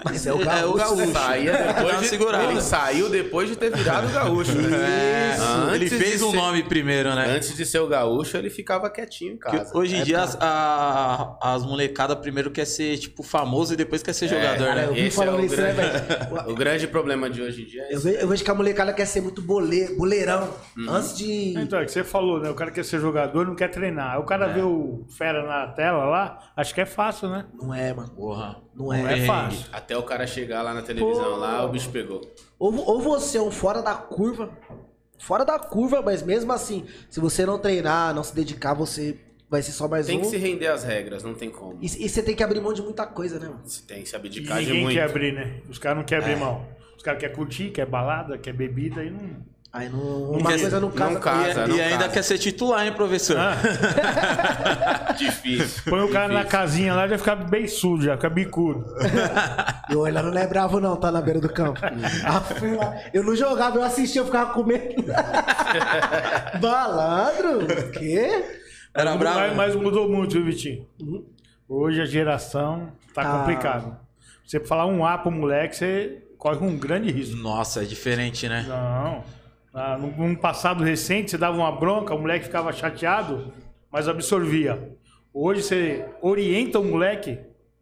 Mas 0.04 0.24
é 0.26 0.32
o 0.32 0.38
Gaúcho. 0.38 1.12
Saía 1.12 1.52
Dá 1.52 1.82
uma 1.82 2.00
depois 2.00 2.10
de, 2.10 2.16
ele 2.52 2.60
saiu 2.60 3.08
depois 3.10 3.48
de 3.48 3.56
ter 3.56 3.74
virado 3.76 4.06
o 4.06 4.10
gaúcho. 4.14 4.52
né? 4.54 5.36
É, 5.72 5.74
ele 5.74 5.90
fez 5.90 6.22
um 6.22 6.30
ser- 6.30 6.36
nome 6.36 6.62
primeiro, 6.62 7.12
né? 7.16 7.34
Antes 7.34 7.56
de 7.56 7.66
ser 7.66 7.80
o 7.80 7.88
gaúcho, 7.88 8.36
ele 8.36 8.48
ficava 8.48 8.88
quietinho 8.88 9.32
em 9.32 9.36
casa. 9.36 9.76
hoje 9.76 9.96
em 9.96 10.00
É, 10.00 10.04
dia 10.04 10.22
as, 10.22 10.36
a- 10.40 11.36
as 11.40 11.66
molecadas 11.66 12.16
primeiro 12.18 12.50
quer 12.52 12.64
ser, 12.64 12.96
tipo, 12.98 13.24
famoso 13.24 13.74
e 13.74 13.76
depois 13.76 14.02
quer 14.04 14.12
ser 14.12 14.28
jogador, 14.28 14.66
Cara, 14.66 14.74
né? 14.82 14.86
eu 14.88 14.94
vi 14.94 15.00
Esse 15.06 15.16
falando 15.16 15.38
é 15.38 15.42
o 15.42 15.44
isso, 15.46 15.56
né, 15.60 15.72
grande- 15.72 16.06
velho? 16.06 16.42
O 16.52 16.54
grande 16.54 16.86
problema 16.86 17.28
de 17.28 17.42
hoje 17.42 17.62
em 17.62 17.66
dia 17.66 17.82
é 17.82 17.94
Eu 17.94 18.00
vejo, 18.00 18.18
eu 18.18 18.28
vejo 18.28 18.44
que 18.44 18.50
a 18.50 18.54
molecada 18.54 18.92
quer 18.92 19.06
ser 19.06 19.20
muito 19.20 19.42
bole, 19.42 19.96
boleirão. 19.96 20.48
Uhum. 20.76 20.90
Antes 20.90 21.16
de. 21.16 21.54
Então, 21.58 21.78
é 21.80 21.84
que 21.84 21.90
você 21.90 22.04
falou, 22.04 22.38
né? 22.40 22.48
O 22.50 22.54
cara 22.54 22.70
quer 22.70 22.84
ser 22.84 23.00
jogador, 23.00 23.46
não 23.46 23.54
quer 23.56 23.68
treinar. 23.68 24.14
Aí 24.14 24.20
o 24.20 24.24
cara 24.24 24.46
vê 24.48 24.60
o 24.60 25.04
fera 25.16 25.44
na 25.46 25.66
tela 25.72 26.04
lá, 26.04 26.38
acho 26.56 26.72
que 26.74 26.80
é 26.80 26.86
fácil, 26.86 27.28
né? 27.28 27.46
Não 27.60 27.74
é, 27.74 27.92
mano. 27.92 28.10
Porra. 28.10 28.56
Não 28.74 28.86
Não 28.86 28.94
é. 28.94 29.18
é 29.20 29.26
fácil. 29.26 29.66
Até 29.72 29.96
o 29.96 30.02
cara 30.02 30.26
chegar 30.26 30.62
lá 30.62 30.72
na 30.72 30.82
televisão, 30.82 31.24
Pô. 31.24 31.36
lá, 31.36 31.64
o 31.64 31.68
bicho 31.68 31.90
pegou. 31.90 32.20
Ou, 32.58 32.74
ou 32.88 33.00
você 33.00 33.38
é 33.38 33.42
um 33.42 33.50
fora 33.50 33.82
da 33.82 33.94
curva. 33.94 34.50
Fora 35.18 35.44
da 35.44 35.58
curva, 35.58 36.02
mas 36.02 36.22
mesmo 36.22 36.52
assim, 36.52 36.84
se 37.08 37.20
você 37.20 37.44
não 37.46 37.58
treinar, 37.58 38.14
não 38.14 38.24
se 38.24 38.34
dedicar, 38.34 38.74
você 38.74 39.16
vai 39.48 39.62
ser 39.62 39.72
só 39.72 39.86
mais 39.86 40.06
Tem 40.06 40.18
um. 40.18 40.20
que 40.22 40.26
se 40.26 40.36
render 40.36 40.66
às 40.68 40.82
regras, 40.82 41.22
não 41.22 41.34
tem 41.34 41.50
como. 41.50 41.78
E, 41.80 41.86
e 41.86 42.08
você 42.08 42.22
tem 42.22 42.34
que 42.34 42.42
abrir 42.42 42.60
mão 42.60 42.72
de 42.72 42.82
muita 42.82 43.06
coisa, 43.06 43.38
né, 43.38 43.46
mano? 43.48 43.60
Você 43.64 43.82
tem 43.86 44.02
que 44.02 44.08
se 44.08 44.14
E 44.14 44.16
abdicar 44.16 44.58
de 44.60 44.66
ninguém 44.66 44.82
muito. 44.82 44.94
quer 44.96 45.04
abrir, 45.04 45.32
né? 45.32 45.60
Os 45.68 45.78
caras 45.78 45.98
não 45.98 46.04
querem 46.04 46.24
É. 46.24 46.32
abrir 46.32 46.40
mão. 46.44 46.66
Os 46.96 47.02
caras 47.02 47.20
querem 47.20 47.36
curtir, 47.36 47.70
quer 47.70 47.86
balada, 47.86 48.36
quer 48.38 48.52
bebida 48.52 49.04
e 49.04 49.10
não. 49.10 49.36
Aí 49.72 49.88
não, 49.88 50.32
uma 50.32 50.50
coisa 50.50 50.78
não 50.78 50.90
casa. 50.90 51.10
não 51.14 51.20
casa. 51.20 51.64
E, 51.64 51.68
não 51.68 51.76
e 51.76 51.80
ainda 51.80 51.98
casa. 52.00 52.08
quer 52.10 52.22
ser 52.22 52.36
titular, 52.38 52.84
hein, 52.86 52.92
professor? 52.92 53.38
Ah, 53.38 55.12
Difícil. 55.16 55.90
põe 55.90 56.00
o 56.02 56.10
cara 56.10 56.28
na 56.28 56.40
Difícil. 56.40 56.50
casinha 56.58 56.94
lá, 56.94 57.08
já 57.08 57.16
fica 57.16 57.34
beiçudo, 57.34 58.04
já 58.04 58.16
fica 58.16 58.28
bicudo. 58.28 58.84
E 59.88 59.94
o 59.96 60.06
não 60.10 60.36
é 60.38 60.46
bravo, 60.46 60.78
não, 60.78 60.94
tá 60.96 61.10
na 61.10 61.22
beira 61.22 61.40
do 61.40 61.48
campo. 61.48 61.80
Eu 63.14 63.22
não 63.24 63.34
jogava, 63.34 63.76
eu 63.78 63.82
assistia, 63.82 64.20
eu 64.20 64.26
ficava 64.26 64.52
com 64.52 64.62
medo. 64.62 65.02
Baladro? 66.60 67.60
O 67.64 67.90
quê? 67.92 68.58
Era 68.94 69.10
Mas- 69.10 69.18
bravo. 69.18 69.54
Mas 69.54 69.74
mudou 69.76 70.08
muito, 70.08 70.32
viu, 70.34 70.44
Vitinho? 70.44 70.86
Hoje 71.68 72.00
a 72.02 72.04
geração 72.04 72.88
tá 73.14 73.22
Tá. 73.22 73.38
complicado. 73.38 73.96
Você 74.46 74.60
falar 74.60 74.84
um 74.86 75.04
A 75.04 75.16
pro 75.16 75.30
moleque, 75.30 75.74
você 75.76 76.18
corre 76.36 76.58
um 76.58 76.76
grande 76.76 77.10
risco. 77.10 77.36
Nossa, 77.36 77.82
é 77.82 77.84
diferente, 77.86 78.46
né? 78.48 78.66
Não. 78.68 79.24
Ah, 79.74 79.96
num, 79.96 80.34
passado 80.34 80.84
recente, 80.84 81.30
você 81.30 81.38
dava 81.38 81.56
uma 81.56 81.72
bronca, 81.72 82.14
o 82.14 82.18
moleque 82.18 82.44
ficava 82.44 82.72
chateado, 82.72 83.52
mas 83.90 84.06
absorvia. 84.06 84.92
Hoje 85.32 85.62
você 85.62 86.04
orienta 86.20 86.78
o 86.78 86.84
moleque, 86.84 87.38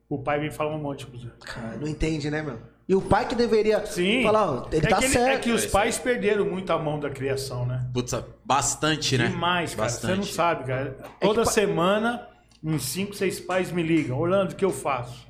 o 0.08 0.18
pai 0.18 0.38
vem 0.38 0.50
falar 0.50 0.74
um 0.76 0.78
monte 0.80 1.00
de 1.00 1.06
coisa. 1.06 1.32
Cara, 1.44 1.76
não 1.76 1.88
entende, 1.88 2.30
né, 2.30 2.42
meu? 2.42 2.58
E 2.88 2.94
o 2.94 3.00
pai 3.00 3.26
que 3.26 3.34
deveria 3.34 3.84
Sim. 3.86 4.22
falar, 4.22 4.50
ó, 4.50 4.68
ele 4.72 4.86
é 4.86 4.88
tá 4.88 4.98
que, 4.98 5.04
ele- 5.04 5.12
certo. 5.12 5.36
é 5.36 5.38
que 5.38 5.50
os 5.52 5.66
pais 5.66 5.98
perderam 5.98 6.44
muito 6.44 6.72
a 6.72 6.78
mão 6.78 6.98
da 6.98 7.08
criação, 7.10 7.64
né? 7.66 7.88
Putz, 7.92 8.12
bastante, 8.44 9.16
né? 9.18 9.28
Demais, 9.28 9.74
cara. 9.74 9.88
Você 9.88 10.06
não 10.08 10.16
Bastante. 10.16 10.34
sabe, 10.34 10.64
cara. 10.64 10.96
Toda 11.20 11.44
semana, 11.44 12.26
uns 12.62 12.82
5, 12.84 13.14
6 13.14 13.40
pais 13.40 13.70
me 13.70 13.82
ligam. 13.82 14.18
Orlando, 14.18 14.52
o 14.52 14.56
que 14.56 14.64
eu 14.64 14.72
faço? 14.72 15.26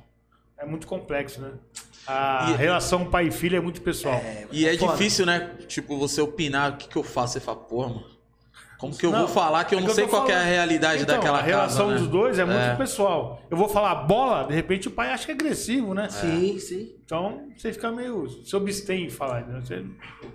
É 0.57 0.65
muito 0.65 0.87
complexo, 0.87 1.39
né? 1.41 1.51
A 2.07 2.49
E- 2.51 2.55
relação 2.57 3.05
pai 3.05 3.27
e 3.27 3.31
filho 3.31 3.55
é 3.57 3.61
muito 3.61 3.81
pessoal. 3.81 4.19
E 4.51 4.67
é 4.67 4.75
Foda. 4.77 4.93
difícil, 4.93 5.25
né? 5.25 5.51
Tipo, 5.67 5.97
você 5.97 6.19
opinar 6.21 6.71
o 6.73 6.77
que, 6.77 6.87
que 6.87 6.95
eu 6.95 7.03
faço. 7.03 7.33
Você 7.33 7.39
fala, 7.39 7.57
porra, 7.57 7.89
mano. 7.89 8.11
Como 8.79 8.97
que 8.97 9.05
eu 9.05 9.11
Não, 9.11 9.19
vou 9.19 9.27
falar 9.27 9.63
que 9.65 9.75
eu 9.75 9.77
é 9.77 9.81
não 9.81 9.85
que 9.85 9.91
eu 9.91 9.95
sei 9.95 10.05
tô 10.05 10.09
qual 10.09 10.27
é 10.27 10.33
a 10.33 10.41
realidade 10.41 11.03
Então, 11.03 11.15
daquela 11.15 11.37
a 11.37 11.41
relação 11.43 11.85
casa, 11.89 11.91
né? 11.93 11.99
dos 11.99 12.07
dois 12.07 12.39
é 12.39 12.45
muito 12.45 12.57
É. 12.57 12.75
pessoal. 12.75 13.39
Eu 13.51 13.55
vou 13.55 13.69
falar 13.69 13.93
bola, 13.93 14.45
de 14.47 14.55
repente 14.55 14.87
o 14.87 14.91
pai 14.91 15.11
acha 15.11 15.23
que 15.25 15.31
é 15.31 15.35
agressivo, 15.35 15.93
né? 15.93 16.09
Sim, 16.09 16.57
sim. 16.57 16.95
Então 17.05 17.43
você 17.55 17.71
fica 17.71 17.91
meio. 17.91 18.27
Se 18.43 18.55
abstém 18.55 19.05
de 19.05 19.13
falar. 19.13 19.41
Né? 19.45 19.61
Você- 19.63 19.85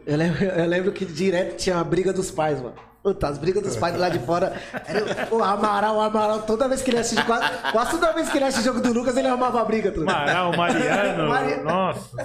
Eu 0.07 0.17
lembro, 0.17 0.45
eu 0.45 0.67
lembro 0.69 0.93
que 0.93 1.05
direto 1.05 1.57
tinha 1.57 1.77
a 1.81 1.83
briga 1.83 2.13
dos 2.13 2.31
pais, 2.31 2.63
mano. 2.63 2.77
Puta, 3.07 3.29
as 3.29 3.39
brigas 3.39 3.63
dos 3.63 3.77
pais 3.77 3.97
lá 3.97 4.09
de 4.09 4.19
fora. 4.19 4.53
Era, 4.85 5.29
o 5.33 5.41
Amaral, 5.41 5.95
o 5.95 6.01
Amaral, 6.01 6.43
toda 6.43 6.67
vez 6.67 6.83
que 6.83 6.91
ele 6.91 6.99
assiste, 6.99 7.25
quase, 7.25 7.47
quase 7.71 7.91
toda 7.93 8.13
vez 8.13 8.29
que 8.29 8.37
ele 8.37 8.47
assiste 8.47 8.63
o 8.63 8.65
jogo 8.75 8.81
do 8.81 8.93
Lucas, 8.93 9.17
ele 9.17 9.29
arrumava 9.29 9.61
a 9.61 9.65
briga. 9.65 9.93
Tudo. 9.93 10.11
Amaral, 10.11 10.51
Mariano, 10.57 11.29
Mari- 11.31 11.63
Nossa. 11.63 12.17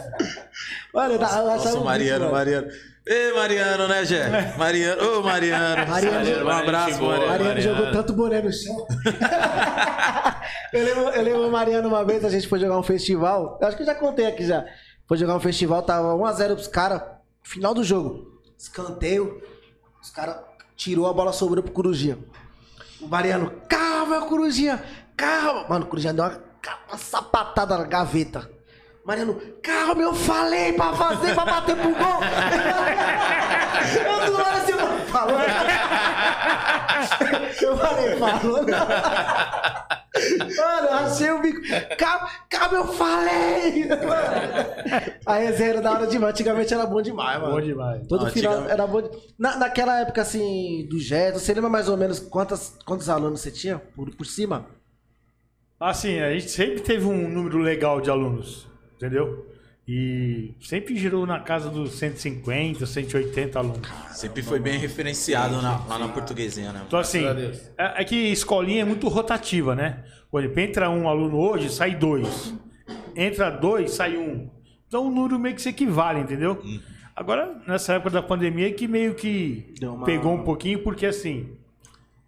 Mano, 0.92 1.14
eu, 1.14 1.20
eu 1.20 1.20
Nossa, 1.22 1.78
um 1.78 1.84
Mariano, 1.84 2.20
bicho, 2.22 2.32
mano. 2.32 2.32
Mariano. 2.32 2.68
Ei, 3.06 3.32
Mariano, 3.34 3.88
né, 3.88 4.06
Gé? 4.06 4.56
Mariano. 4.58 5.20
Ô, 5.20 5.22
Mariano. 5.22 5.88
Mariano, 5.88 6.46
um 6.46 6.50
abraço, 6.50 7.04
Mariano. 7.04 7.28
Mariano 7.28 7.44
Mariano. 7.44 7.62
jogou 7.62 7.92
tanto 7.92 8.14
boné 8.14 8.42
no 8.42 8.52
chão. 8.52 8.88
eu, 10.74 10.84
lembro, 10.84 11.04
eu 11.10 11.22
lembro 11.22 11.48
o 11.48 11.52
Mariano 11.52 11.88
uma 11.90 12.04
vez, 12.04 12.26
a 12.26 12.30
gente 12.30 12.48
foi 12.48 12.60
jogar 12.60 12.80
um 12.80 12.84
festival. 12.84 13.60
Eu 13.62 13.68
acho 13.68 13.78
que 13.78 13.84
eu 13.84 13.88
já 13.88 13.94
contei 13.94 14.26
aqui 14.26 14.48
já. 14.48 14.66
Foi 15.08 15.16
jogar 15.16 15.36
um 15.36 15.40
festival, 15.40 15.84
tava 15.84 16.16
1x0 16.16 16.56
pros 16.56 16.68
caras. 16.68 17.04
Final 17.44 17.76
do 17.76 17.84
jogo. 17.84 18.42
Escanteio. 18.58 19.40
Os 20.02 20.10
caras 20.10 20.38
tirou 20.82 21.06
a 21.06 21.14
bola, 21.14 21.32
sobrou 21.32 21.62
pro 21.64 21.72
Corujinha. 21.72 22.18
O 23.00 23.08
Mariano, 23.08 23.52
calma, 23.70 24.22
Corujinha, 24.22 24.84
calma. 25.16 25.68
Mano, 25.70 25.86
o 25.86 25.88
Corujinha 25.88 26.12
deu 26.12 26.26
uma, 26.26 26.40
uma 26.90 26.98
sapatada 26.98 27.78
na 27.78 27.84
gaveta. 27.84 28.50
Mariano, 29.04 29.40
calma, 29.64 30.02
eu 30.02 30.14
falei 30.14 30.74
pra 30.74 30.94
fazer, 30.94 31.34
pra 31.34 31.46
bater 31.46 31.76
pro 31.76 31.90
gol. 31.90 32.20
eu 34.06 34.26
do 34.26 34.34
lado 34.38 34.58
assim, 34.58 34.74
mano, 34.74 35.00
falou. 35.08 35.40
Eu 37.62 37.78
falei, 37.78 38.16
falou. 38.18 38.66
Mano, 40.58 40.88
eu 40.88 40.94
achei 40.94 41.32
o 41.32 41.42
bico. 41.42 41.62
Calma, 41.98 42.30
calma, 42.50 42.78
eu 42.78 42.88
falei. 42.94 43.86
Mano. 43.88 45.12
A 45.26 45.36
resenha 45.36 45.70
era 45.72 45.82
da 45.82 45.92
hora 45.94 46.06
demais. 46.06 46.34
Antigamente 46.34 46.74
era 46.74 46.86
bom 46.86 47.02
demais, 47.02 47.40
mano. 47.40 47.54
Bom 47.54 47.62
demais. 47.62 48.06
Todo 48.08 48.26
Não, 48.26 48.32
final 48.32 48.54
antigamente- 48.54 48.74
era 48.74 48.88
bom. 48.88 49.02
de- 49.02 49.10
Na, 49.40 49.56
naquela 49.56 50.02
época, 50.02 50.22
assim, 50.22 50.86
do 50.90 51.00
Jeto, 51.00 51.40
você 51.40 51.54
lembra 51.54 51.70
mais 51.70 51.88
ou 51.88 51.96
menos 51.98 52.20
quantas, 52.20 52.78
quantos 52.86 53.08
alunos 53.10 53.40
você 53.42 53.50
tinha 53.52 53.80
por, 53.80 54.14
por 54.14 54.26
cima? 54.26 54.66
Assim, 55.80 56.20
a 56.20 56.32
gente 56.34 56.52
sempre 56.52 56.82
teve 56.82 57.06
um 57.06 57.28
número 57.30 57.58
legal 57.60 58.02
de 58.02 58.10
alunos, 58.10 58.68
entendeu? 59.02 59.48
E 59.88 60.54
sempre 60.62 60.96
girou 60.96 61.26
na 61.26 61.40
casa 61.40 61.70
dos 61.70 61.94
150, 61.94 62.86
180 62.86 63.58
alunos. 63.60 63.82
Sempre 64.12 64.44
foi 64.44 64.60
bem 64.60 64.78
referenciado 64.78 65.60
na- 65.62 65.84
lá 65.86 65.98
na 65.98 66.08
portuguesinha, 66.08 66.72
né? 66.72 66.84
Então, 66.88 67.00
assim, 67.00 67.26
é, 67.78 68.02
é 68.02 68.06
que 68.06 68.16
escolinha 68.16 68.84
é 68.84 68.86
muito 68.86 69.08
rotativa, 69.08 69.76
né? 69.76 70.04
Por 70.30 70.42
exemplo, 70.44 70.60
entra 70.62 70.90
um 70.90 71.10
aluno 71.10 71.38
hoje, 71.38 71.70
sai 71.70 71.96
dois. 71.96 72.54
Entra 73.16 73.50
dois, 73.50 73.92
sai 73.92 74.16
um. 74.18 74.50
Então 74.88 75.08
o 75.08 75.12
número 75.12 75.40
meio 75.40 75.56
que 75.56 75.62
se 75.62 75.70
equivale, 75.70 76.20
entendeu? 76.22 76.62
Agora, 77.16 77.62
nessa 77.68 77.94
época 77.94 78.12
da 78.12 78.22
pandemia, 78.22 78.68
é 78.68 78.72
que 78.72 78.88
meio 78.88 79.16
que 79.16 79.74
Deu 79.80 79.94
uma- 79.96 80.06
pegou 80.06 80.34
um 80.34 80.44
pouquinho, 80.44 80.80
porque 80.84 81.06
assim, 81.06 81.50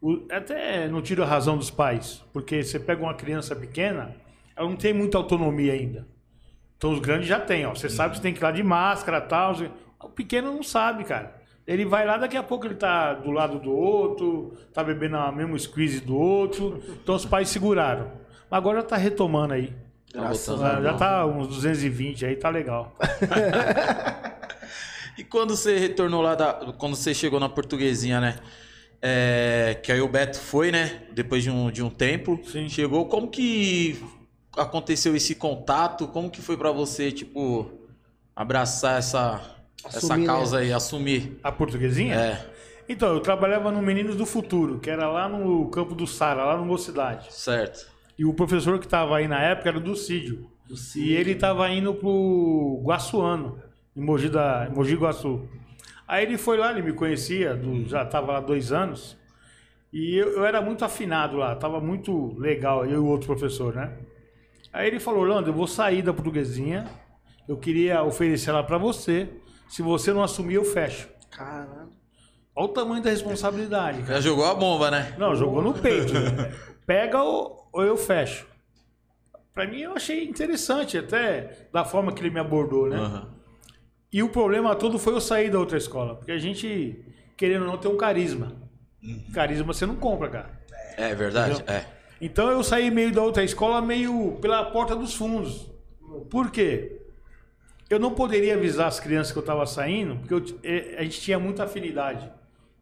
o- 0.02 0.26
até 0.32 0.88
não 0.90 1.02
tiro 1.02 1.24
a 1.24 1.26
razão 1.26 1.58
dos 1.58 1.70
pais, 1.70 2.22
porque 2.34 2.64
você 2.64 2.80
pega 2.80 3.02
uma 3.02 3.14
criança 3.14 3.56
pequena, 3.56 4.14
ela 4.56 4.68
não 4.68 4.76
tem 4.76 4.92
muita 4.94 5.18
autonomia 5.18 5.72
ainda. 5.74 6.06
Então 6.84 6.92
os 6.92 7.00
grandes 7.00 7.30
já 7.30 7.40
têm, 7.40 7.66
ó. 7.66 7.74
Você 7.74 7.88
sabe 7.88 8.10
que 8.10 8.18
você 8.18 8.24
tem 8.24 8.34
que 8.34 8.42
ir 8.42 8.44
lá 8.44 8.52
de 8.52 8.62
máscara 8.62 9.20
e 9.20 9.22
tal. 9.22 9.56
O 10.02 10.10
pequeno 10.10 10.54
não 10.54 10.62
sabe, 10.62 11.06
cara. 11.06 11.34
Ele 11.66 11.86
vai 11.86 12.06
lá, 12.06 12.18
daqui 12.18 12.36
a 12.36 12.44
pouco 12.44 12.68
ele 12.68 12.76
tá 12.76 13.14
do 13.14 13.32
lado 13.32 13.58
do 13.58 13.72
outro, 13.72 14.58
tá 14.74 14.84
bebendo 14.84 15.16
a 15.16 15.32
mesma 15.32 15.58
squeeze 15.58 16.02
do 16.02 16.14
outro. 16.14 16.84
Então 17.02 17.16
os 17.16 17.26
pais 17.26 17.48
seguraram. 17.48 18.12
Mas 18.52 18.58
agora 18.58 18.82
já 18.82 18.86
tá 18.86 18.98
retomando 18.98 19.54
aí. 19.54 19.74
Tá 20.12 20.28
voltando 20.28 20.60
Já, 20.60 20.76
ao 20.76 20.84
já 20.84 20.94
tá 20.96 21.26
uns 21.26 21.48
220 21.48 22.26
aí, 22.26 22.36
tá 22.36 22.50
legal. 22.50 22.94
E 25.16 25.24
quando 25.24 25.56
você 25.56 25.78
retornou 25.78 26.24
lá 26.24 26.34
da. 26.34 26.74
Quando 26.76 26.96
você 26.96 27.14
chegou 27.14 27.40
na 27.40 27.48
portuguesinha, 27.48 28.20
né? 28.20 28.40
É, 29.00 29.80
que 29.84 29.92
aí 29.92 30.02
o 30.02 30.08
Beto 30.08 30.40
foi, 30.40 30.72
né? 30.72 31.04
Depois 31.14 31.44
de 31.44 31.52
um, 31.52 31.70
de 31.70 31.84
um 31.84 31.90
tempo. 31.92 32.40
Sim. 32.44 32.68
Chegou. 32.68 33.06
Como 33.06 33.28
que 33.28 34.04
aconteceu 34.58 35.16
esse 35.16 35.36
contato? 35.36 36.08
Como 36.08 36.30
que 36.30 36.42
foi 36.42 36.58
pra 36.58 36.72
você, 36.72 37.12
tipo, 37.12 37.72
abraçar 38.36 39.00
essa, 39.00 39.42
essa 39.86 39.98
Assumir, 39.98 40.26
causa 40.26 40.58
aí, 40.60 40.72
assumir. 40.74 41.40
A 41.44 41.52
portuguesinha? 41.52 42.16
É, 42.16 42.46
Então, 42.88 43.14
eu 43.14 43.20
trabalhava 43.22 43.72
no 43.72 43.82
Meninos 43.82 44.16
do 44.16 44.26
Futuro, 44.26 44.80
que 44.80 44.90
era 44.90 45.08
lá 45.10 45.28
no 45.30 45.70
campo 45.70 45.96
do 45.96 46.06
Sara, 46.06 46.44
lá 46.46 46.58
no 46.58 46.66
Mocidade. 46.66 47.32
certo. 47.32 47.92
E 48.18 48.26
o 48.26 48.34
professor 48.34 48.78
que 48.80 48.86
estava 48.86 49.18
aí 49.18 49.28
na 49.28 49.42
época 49.42 49.70
era 49.70 49.80
do 49.80 49.96
Cídio. 49.96 50.50
E 50.96 51.14
ele 51.14 51.32
estava 51.32 51.70
indo 51.70 51.94
pro 51.94 52.82
Guaçuano, 52.84 53.60
em 53.96 54.02
Mogi, 54.02 54.30
da, 54.30 54.68
em 54.70 54.74
Mogi 54.74 54.96
Guaçu. 54.96 55.48
Aí 56.08 56.24
ele 56.24 56.38
foi 56.38 56.58
lá, 56.58 56.72
ele 56.72 56.82
me 56.82 56.94
conhecia, 56.94 57.56
do- 57.56 57.86
já 57.88 58.04
estava 58.04 58.34
lá 58.34 58.40
dois 58.40 58.72
anos. 58.72 59.18
E 59.92 60.16
eu, 60.16 60.30
eu 60.38 60.46
era 60.46 60.62
muito 60.62 60.84
afinado 60.86 61.38
lá, 61.38 61.54
estava 61.54 61.80
muito 61.80 62.38
legal, 62.40 62.86
eu 62.86 62.92
e 62.92 62.98
o 62.98 63.06
outro 63.06 63.28
professor, 63.28 63.76
né? 63.76 63.92
Aí 64.74 64.88
ele 64.88 65.00
falou, 65.00 65.22
Orlando, 65.22 65.50
eu 65.50 65.54
vou 65.54 65.68
sair 65.68 66.02
da 66.02 66.12
portuguesinha, 66.12 66.90
eu 67.48 67.56
queria 67.56 68.04
oferecer 68.04 68.50
ela 68.50 68.64
para 68.64 68.78
você. 68.78 69.30
Se 69.70 69.82
você 69.84 70.12
não 70.12 70.24
assumir, 70.24 70.56
eu 70.56 70.66
fecho. 70.66 71.08
Caramba. 71.30 71.90
Olha 72.56 72.66
o 72.66 72.70
tamanho 72.70 73.04
da 73.04 73.10
responsabilidade, 73.10 74.02
cara. 74.02 74.16
Já 74.16 74.22
jogou 74.22 74.46
a 74.46 74.54
bomba, 74.54 74.92
né? 74.92 75.16
Não, 75.18 75.36
jogou 75.36 75.62
no 75.62 75.74
peito. 75.74 76.14
Pega 76.86 77.22
ou, 77.22 77.70
ou 77.72 77.84
eu 77.84 77.98
fecho. 77.98 78.48
Pra 79.54 79.68
mim 79.68 79.82
eu 79.82 79.94
achei 79.94 80.24
interessante, 80.24 80.98
até 80.98 81.68
da 81.72 81.86
forma 81.86 82.12
que 82.12 82.22
ele 82.22 82.32
me 82.32 82.40
abordou, 82.40 82.90
né? 82.90 82.98
Aham. 82.98 83.34
E 84.12 84.22
o 84.22 84.30
problema 84.30 84.76
todo 84.76 85.00
foi 85.00 85.14
eu 85.14 85.22
sair 85.22 85.50
da 85.50 85.60
outra 85.60 85.78
escola. 85.78 86.16
Porque 86.16 86.32
a 86.32 86.38
gente, 86.38 87.04
querendo 87.36 87.64
ou 87.64 87.68
não, 87.68 87.78
tem 87.78 87.90
um 87.90 87.98
carisma. 87.98 88.54
Carisma 89.34 89.74
você 89.74 89.86
não 89.86 89.96
compra, 89.96 90.30
cara. 90.30 90.62
É 90.98 91.16
verdade? 91.16 91.64
É. 91.68 91.86
Então 92.26 92.50
eu 92.50 92.64
saí 92.64 92.90
meio 92.90 93.12
da 93.12 93.22
outra 93.22 93.44
escola, 93.44 93.82
meio 93.82 94.38
pela 94.42 94.64
porta 94.64 94.96
dos 94.96 95.14
fundos. 95.14 95.70
Por 96.30 96.50
quê? 96.52 97.02
Eu 97.90 98.00
não 98.00 98.14
poderia 98.14 98.56
avisar 98.56 98.88
as 98.88 98.98
crianças 99.00 99.34
que 99.34 99.38
eu 99.38 99.42
estava 99.42 99.66
saindo, 99.66 100.16
porque 100.18 100.34
eu 100.34 100.60
eh, 100.64 100.96
a 100.98 101.04
gente 101.04 101.20
tinha 101.20 101.38
muita 101.38 101.66
afinidade. 101.66 102.32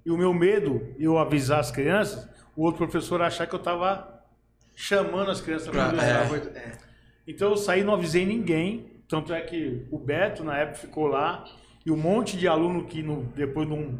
E 0.06 0.12
o 0.12 0.18
meu 0.18 0.32
medo, 0.34 0.94
eu 1.00 1.18
avisar 1.18 1.60
as 1.60 1.72
crianças, 1.72 2.30
o 2.56 2.64
outro 2.64 2.78
professor 2.88 3.20
achar 3.22 3.48
que 3.48 3.56
eu 3.56 3.60
estava 3.60 4.22
chamando 4.76 5.32
as 5.32 5.42
crianças 5.42 5.70
para 5.70 5.90
Pra- 5.90 6.06
é. 6.06 6.78
Então 7.28 7.50
eu 7.50 7.58
saí, 7.58 7.84
não 7.84 7.94
avisei 7.96 8.26
ninguém. 8.26 8.92
Tanto 9.08 9.34
é 9.34 9.42
que 9.42 9.86
o 9.92 9.98
Beto, 9.98 10.44
na 10.44 10.58
época, 10.58 10.78
ficou 10.80 11.08
lá. 11.08 11.44
E 11.84 11.92
um 11.92 11.98
monte 11.98 12.38
de 12.38 12.48
aluno 12.48 12.86
que 12.86 13.02
no, 13.02 13.24
depois 13.36 13.68
de 13.68 13.74
um. 13.74 13.98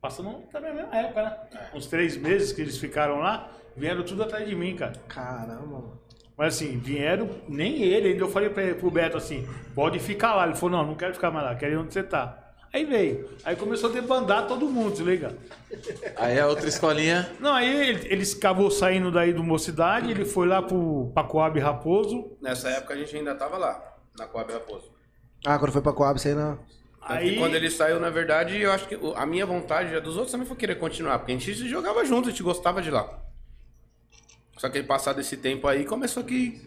Passando 0.00 0.30
também 0.52 0.70
na 0.72 0.82
mesma 0.82 0.96
época, 0.96 1.22
né? 1.22 1.70
Uns 1.74 1.86
três 1.88 2.16
meses 2.16 2.52
que 2.52 2.60
eles 2.60 2.78
ficaram 2.78 3.18
lá, 3.18 3.50
vieram 3.78 4.02
tudo 4.02 4.22
atrás 4.22 4.46
de 4.46 4.54
mim, 4.54 4.74
cara. 4.76 4.92
Caramba, 5.08 5.66
mano. 5.66 5.98
Mas 6.36 6.54
assim, 6.54 6.78
vieram, 6.78 7.28
nem 7.48 7.82
ele, 7.82 8.10
ainda 8.10 8.22
eu 8.22 8.30
falei 8.30 8.48
pra 8.48 8.62
ele, 8.62 8.74
pro 8.74 8.90
Beto 8.90 9.16
assim, 9.16 9.46
pode 9.74 9.98
ficar 9.98 10.36
lá. 10.36 10.46
Ele 10.46 10.54
falou, 10.54 10.78
não, 10.78 10.86
não 10.86 10.94
quero 10.94 11.12
ficar 11.12 11.32
mais 11.32 11.44
lá, 11.44 11.54
quero 11.56 11.72
ir 11.72 11.76
onde 11.76 11.92
você 11.92 12.02
tá. 12.02 12.48
Aí 12.72 12.84
veio. 12.84 13.28
Aí 13.44 13.56
começou 13.56 13.90
a 13.90 13.92
debandar 13.92 14.46
todo 14.46 14.68
mundo, 14.68 14.94
se 14.94 15.02
liga? 15.02 15.36
Aí 16.16 16.38
a 16.38 16.46
outra 16.46 16.68
escolinha. 16.68 17.28
Não, 17.40 17.52
aí 17.52 17.88
ele, 17.88 18.06
ele 18.12 18.24
acabou 18.30 18.70
saindo 18.70 19.10
daí 19.10 19.32
do 19.32 19.42
Mocidade, 19.42 20.10
ele 20.10 20.24
foi 20.24 20.46
lá 20.46 20.62
pro 20.62 21.10
Pacoab 21.14 21.58
Raposo. 21.58 22.36
Nessa 22.40 22.68
época 22.68 22.94
a 22.94 22.96
gente 22.96 23.16
ainda 23.16 23.34
tava 23.34 23.56
lá, 23.56 23.96
na 24.16 24.26
Coab 24.26 24.52
Raposo. 24.52 24.92
Ah, 25.44 25.58
quando 25.58 25.72
foi 25.72 25.82
pra 25.82 25.92
Coab, 25.92 26.20
você 26.20 26.34
não. 26.34 26.56
Tanto 26.56 27.20
Aí, 27.20 27.36
quando 27.38 27.54
ele 27.54 27.70
saiu, 27.70 27.98
na 27.98 28.10
verdade, 28.10 28.60
eu 28.60 28.70
acho 28.70 28.86
que 28.86 28.98
a 29.16 29.24
minha 29.24 29.46
vontade 29.46 29.90
já 29.90 29.98
dos 29.98 30.14
outros 30.14 30.30
também 30.30 30.46
foi 30.46 30.56
querer 30.56 30.74
continuar, 30.74 31.18
porque 31.18 31.32
a 31.32 31.36
gente 31.36 31.54
jogava 31.68 32.04
junto, 32.04 32.28
a 32.28 32.30
gente 32.30 32.42
gostava 32.42 32.82
de 32.82 32.90
lá. 32.90 33.08
Só 34.58 34.68
que 34.68 34.82
passado 34.82 35.20
esse 35.20 35.36
tempo 35.36 35.66
aí, 35.66 35.84
começou 35.84 36.22
que 36.24 36.60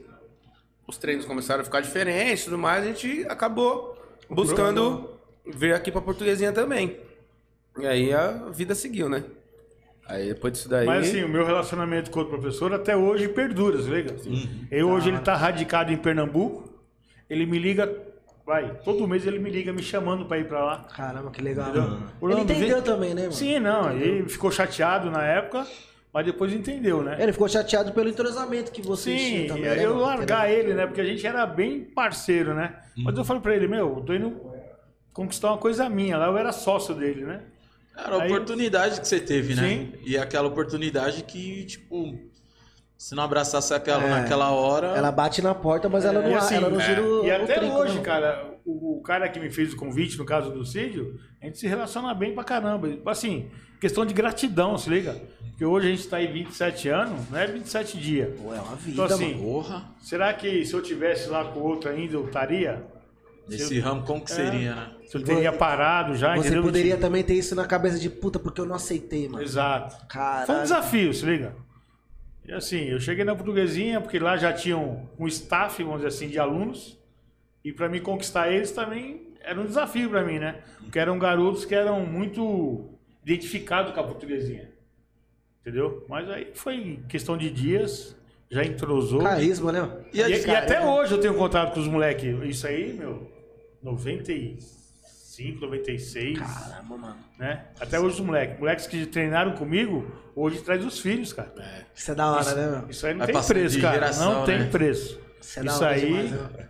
os 0.88 0.98
treinos 0.98 1.26
começaram 1.26 1.62
a 1.62 1.64
ficar 1.64 1.82
diferentes 1.82 2.42
e 2.42 2.46
tudo 2.46 2.58
mais, 2.58 2.84
a 2.84 2.88
gente 2.88 3.26
acabou 3.30 3.96
buscando 4.30 5.10
vir 5.46 5.76
aqui 5.76 5.92
pra 5.92 6.02
Portuguesinha 6.02 6.52
também. 6.52 6.98
E 7.78 7.86
aí 7.86 8.14
a 8.14 8.50
vida 8.52 8.74
seguiu, 8.74 9.08
né? 9.08 9.24
Aí 10.08 10.30
depois 10.30 10.54
disso 10.54 10.68
daí... 10.68 10.86
Mas 10.86 11.10
assim, 11.10 11.24
o 11.24 11.30
meu 11.30 11.46
relacionamento 11.46 12.12
com 12.12 12.22
o 12.22 12.26
professor 12.26 12.74
até 12.74 12.96
hoje 12.96 13.28
perdura, 13.30 13.82
se 13.82 13.90
liga? 13.90 14.16
Eu 14.70 14.90
hoje 14.90 15.10
ele 15.10 15.20
tá 15.20 15.36
radicado 15.36 15.92
em 15.92 15.98
Pernambuco, 15.98 16.70
ele 17.30 17.46
me 17.46 17.60
liga, 17.60 17.94
vai, 18.46 18.74
todo 18.84 19.08
mês 19.08 19.26
ele 19.26 19.40
me 19.40 19.50
liga 19.50 19.72
me 19.72 19.84
chamando 19.84 20.26
pra 20.26 20.38
ir 20.38 20.48
pra 20.48 20.64
lá. 20.66 20.84
Caramba, 20.96 21.30
que 21.32 21.42
legal. 21.42 21.70
Entendeu? 21.70 21.94
Ele 21.94 22.04
Orlando, 22.20 22.44
entendeu 22.44 22.76
vem- 22.78 22.84
também, 22.84 23.14
né, 23.14 23.22
mano? 23.22 23.34
Sim, 23.34 23.60
não, 23.60 23.92
ele 23.92 24.28
ficou 24.28 24.52
chateado 24.52 25.10
na 25.10 25.24
época, 25.24 25.66
mas 26.14 26.26
depois 26.26 26.52
entendeu, 26.54 27.02
né? 27.02 27.18
Ele 27.20 27.32
ficou 27.34 27.48
chateado 27.48 27.92
pelo 27.94 28.10
entrosamento 28.10 28.72
que 28.72 28.82
você 28.82 29.18
Sim, 29.18 29.28
tinha 29.28 29.48
também. 29.50 29.64
né, 29.64 29.86
eu 29.86 29.92
mano? 29.96 30.02
largar 30.06 30.52
ele, 30.52 30.74
né? 30.74 30.86
Porque 30.86 31.02
a 31.02 31.06
gente 31.06 31.26
era 31.26 31.46
bem 31.46 31.82
parceiro, 31.86 32.54
né? 32.54 32.76
Mas 32.98 33.18
eu 33.18 33.24
falei 33.24 33.42
pra 33.42 33.56
ele, 33.56 33.68
meu, 33.68 33.98
eu 33.98 34.02
tô 34.04 34.14
indo 34.14 34.42
conquistar 35.14 35.50
uma 35.50 35.58
coisa 35.58 35.90
minha. 35.90 36.18
Lá 36.18 36.28
eu 36.28 36.38
era 36.38 36.52
sócio 36.52 36.94
dele, 36.96 37.24
né? 37.26 37.42
Era 37.98 38.16
a 38.18 38.22
Aí- 38.24 38.32
oportunidade 38.32 39.00
que 39.02 39.08
você 39.08 39.20
teve, 39.20 39.54
né? 39.56 39.68
Sim. 39.68 39.94
E 40.06 40.18
aquela 40.18 40.48
oportunidade 40.48 41.24
que, 41.24 41.66
tipo, 41.66 42.18
se 42.98 43.14
não 43.16 43.24
abraçasse 43.24 43.74
aquela 43.74 44.04
É. 44.04 44.10
naquela 44.10 44.52
hora. 44.52 44.88
Ela 44.88 45.12
bate 45.12 45.42
na 45.42 45.54
porta, 45.56 45.90
mas 45.90 46.06
ela 46.06 46.22
não, 46.22 46.30
E 46.32 46.34
assim, 46.34 46.56
ela 46.56 46.70
não 46.70 46.80
gira 46.80 47.02
o, 47.04 47.26
E 47.26 47.30
o 47.32 47.36
até 47.44 47.56
trinco, 47.60 47.76
hoje, 47.78 47.96
né? 47.96 48.02
cara, 48.02 48.54
o, 48.66 48.98
o 48.98 49.02
cara 49.02 49.28
que 49.30 49.40
me 49.40 49.50
fez 49.50 49.74
o 49.74 49.76
convite, 49.78 50.18
no 50.18 50.26
caso 50.26 50.52
do 50.52 50.66
Cídio, 50.66 51.20
a 51.42 51.46
gente 51.46 51.58
se 51.58 51.68
relaciona 51.68 52.14
bem 52.14 52.34
pra 52.34 52.44
caramba. 52.44 52.88
Assim, 53.08 53.50
questão 53.80 54.06
de 54.06 54.14
gratidão, 54.14 54.78
se 54.78 54.90
liga? 54.90 55.16
Porque 55.62 55.66
hoje 55.76 55.88
a 55.88 55.96
gente 55.96 56.08
tá 56.08 56.18
aí 56.18 56.26
27 56.26 56.90
anos, 56.90 57.30
não 57.30 57.38
é 57.38 57.46
27 57.46 58.00
dias. 58.00 58.36
Pô, 58.42 58.52
é 58.52 58.60
uma 58.60 58.76
vida, 58.76 59.04
Então, 59.04 59.06
assim. 59.06 59.38
Porra, 59.38 59.86
Será 60.02 60.34
que 60.34 60.66
se 60.66 60.74
eu 60.74 60.82
tivesse 60.82 61.30
lá 61.30 61.46
com 61.46 61.60
o 61.60 61.64
outro 61.64 61.88
ainda, 61.88 62.16
eu 62.16 62.26
estaria? 62.26 62.84
nesse 63.48 63.80
ramo 63.80 64.02
como 64.04 64.24
que 64.24 64.32
seria, 64.32 64.74
né? 64.74 64.92
Se 65.06 65.18
eu 65.18 65.24
teria 65.24 65.52
parado 65.52 66.16
já, 66.16 66.34
Você 66.34 66.48
entendeu? 66.48 66.64
poderia 66.64 66.98
também 66.98 67.24
ter 67.24 67.36
isso 67.36 67.54
na 67.54 67.68
cabeça 67.68 68.00
de 68.00 68.10
puta, 68.10 68.40
porque 68.40 68.60
eu 68.60 68.66
não 68.66 68.74
aceitei, 68.74 69.28
mano. 69.30 69.44
Exato. 69.44 70.04
Caralho. 70.08 70.48
Foi 70.48 70.56
um 70.56 70.62
desafio, 70.64 71.14
se 71.14 71.26
liga. 71.28 71.54
E 72.48 72.52
assim, 72.54 72.86
eu 72.86 73.00
cheguei 73.00 73.24
na 73.24 73.36
portuguesinha, 73.36 74.02
porque 74.02 74.18
lá 74.18 74.38
já 74.38 74.52
tinham 74.52 75.08
um 75.20 75.28
staff, 75.28 75.84
vamos 75.84 75.98
dizer 75.98 76.08
assim, 76.08 76.28
de 76.28 76.40
alunos. 76.40 76.98
E 77.64 77.72
para 77.72 77.88
me 77.88 78.00
conquistar 78.00 78.52
eles 78.52 78.72
também 78.72 79.28
era 79.44 79.62
um 79.62 79.66
desafio 79.66 80.10
para 80.10 80.24
mim, 80.24 80.40
né? 80.40 80.56
Porque 80.80 80.98
eram 80.98 81.20
garotos 81.20 81.66
que 81.66 81.76
eram 81.76 82.04
muito 82.04 82.90
identificados 83.24 83.94
com 83.94 84.00
a 84.00 84.04
portuguesinha. 84.04 84.71
Entendeu? 85.62 86.06
Mas 86.10 86.30
aí 86.30 86.52
foi 86.54 87.00
questão 87.08 87.38
de 87.38 87.50
dias, 87.50 88.16
já 88.50 88.64
entrosou. 88.64 89.22
Carisma, 89.22 89.72
né? 89.72 89.90
E, 90.12 90.20
e 90.22 90.40
Cara, 90.44 90.60
até 90.60 90.80
né? 90.80 90.86
hoje 90.86 91.14
eu 91.14 91.20
tenho 91.20 91.36
contato 91.36 91.74
com 91.74 91.80
os 91.80 91.88
moleques. 91.88 92.36
Isso 92.44 92.66
aí, 92.66 92.94
meu, 92.94 93.32
95, 93.84 95.62
96. 95.62 96.40
Caramba, 96.40 96.98
mano. 96.98 97.18
né? 97.38 97.66
Até 97.80 98.00
hoje 98.00 98.16
os 98.16 98.20
moleques. 98.22 98.60
Moleques 98.60 98.88
que 98.88 99.06
treinaram 99.06 99.54
comigo, 99.54 100.12
hoje 100.36 100.62
traz 100.62 100.84
os 100.84 101.00
filhos, 101.00 101.32
cara. 101.32 101.54
Isso 101.94 102.12
é 102.12 102.16
da 102.16 102.32
hora, 102.32 102.56
né, 102.56 102.66
mano? 102.68 102.88
Isso 102.90 103.06
aí 103.06 103.14
não 103.14 103.26
Vai 103.26 103.34
tem 103.34 103.44
preço, 103.44 103.82
cara. 103.82 103.94
geração, 103.94 104.34
não 104.34 104.46
tem 104.46 104.60
né? 104.60 104.70
preço. 104.72 105.20
Isso 105.40 105.60
é 105.60 105.64
da 105.64 105.72
Isso 105.72 105.84
hora 105.84 105.94
aí, 105.94 106.06
demais, 106.06 106.32
né? 106.32 106.68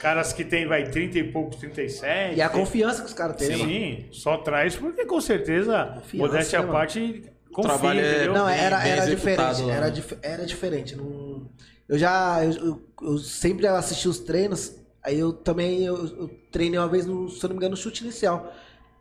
caras 0.00 0.32
que 0.32 0.44
tem, 0.44 0.66
vai, 0.66 0.90
30 0.90 1.18
e 1.18 1.24
poucos, 1.30 1.56
37. 1.58 2.36
E 2.36 2.42
a 2.42 2.48
confiança 2.48 3.02
que 3.02 3.06
os 3.08 3.14
caras 3.14 3.36
têm, 3.36 3.50
né, 3.50 3.56
mano? 3.56 3.70
Sim, 3.70 4.08
só 4.10 4.36
traz 4.38 4.74
porque 4.74 5.04
com 5.06 5.20
certeza, 5.20 5.84
Confiança, 5.94 6.16
modéstia 6.16 6.58
à 6.58 6.62
né, 6.62 6.72
parte, 6.72 7.22
confia, 7.52 7.70
trabalho 7.72 8.00
é-? 8.00 8.26
Não, 8.26 8.46
bem- 8.46 8.58
era, 8.58 8.78
bem 8.80 8.92
era 8.92 9.06
diferente. 9.06 9.62
lá, 9.62 9.72
Era, 9.72 9.86
né? 9.86 9.90
dif- 9.92 10.18
era 10.22 10.46
diferente. 10.46 10.96
Não... 10.96 11.48
Eu 11.88 11.98
já. 11.98 12.44
Eu, 12.44 12.52
eu- 12.52 12.82
eu 13.02 13.18
sempre 13.18 13.66
assisti 13.66 14.08
os 14.08 14.18
treinos. 14.18 14.72
Aí 15.02 15.18
eu 15.18 15.32
também 15.32 15.84
eu, 15.84 15.96
eu 16.06 16.30
treinei 16.50 16.78
uma 16.78 16.88
vez, 16.88 17.04
no, 17.06 17.28
se 17.28 17.44
eu 17.44 17.48
não 17.48 17.54
me 17.54 17.58
engano, 17.58 17.72
no 17.72 17.76
chute 17.76 18.02
inicial. 18.04 18.52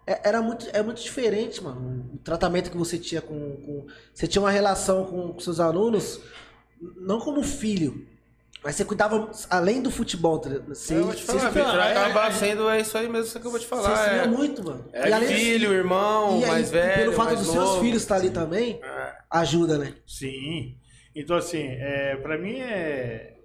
É, 0.06 0.28
era 0.28 0.42
muito, 0.42 0.68
é 0.74 0.82
muito 0.82 1.02
diferente, 1.02 1.64
mano. 1.64 2.10
O 2.16 2.18
tratamento 2.18 2.72
que 2.72 2.78
você 2.78 2.98
tinha 2.98 3.22
com. 3.22 3.36
com- 3.58 3.86
você 4.14 4.28
tinha 4.28 4.42
uma 4.42 4.50
relação 4.52 5.06
com, 5.06 5.32
com 5.34 5.40
seus 5.40 5.60
alunos, 5.60 6.20
não 6.98 7.20
como 7.20 7.44
filho. 7.44 8.08
Mas 8.64 8.76
você 8.76 8.86
cuidava 8.86 9.32
além 9.50 9.82
do 9.82 9.90
futebol. 9.90 10.38
tá 10.40 10.50
ligado? 10.50 10.68
Você, 10.70 10.94
Eu 10.96 11.06
vou 11.06 11.16
te 11.16 11.24
falar, 11.24 11.40
você, 11.40 11.60
Vitor, 11.60 11.76
é- 11.80 11.98
acaba 11.98 12.32
sendo 12.32 12.70
é 12.70 12.80
isso 12.82 12.98
aí 12.98 13.10
mesmo 13.10 13.26
isso 13.26 13.40
que 13.40 13.48
eu 13.48 13.52
vou 13.52 13.60
te 13.60 13.66
falar. 13.66 13.96
você 13.96 14.10
é- 14.20 14.28
muito, 14.28 14.64
mano. 14.64 14.86
É 14.94 15.10
E 15.10 15.14
além- 15.14 15.28
filho, 15.36 15.74
irmão, 15.74 16.40
e 16.40 16.44
aí, 16.46 16.52
mais 16.52 16.70
velho, 16.72 16.96
Pelo 17.04 17.14
fato 17.14 17.36
dos 17.38 17.48
seus 17.48 17.56
novo. 17.56 17.82
filhos 17.82 18.02
estar 18.04 18.16
ali 18.18 18.30
também, 18.30 18.80
ajuda, 19.30 19.78
né? 19.78 19.94
Sim. 20.06 20.76
Então, 21.16 21.36
assim, 21.36 21.64
é, 21.68 22.16
para 22.18 22.38
mim 22.38 22.60
é. 22.60 23.36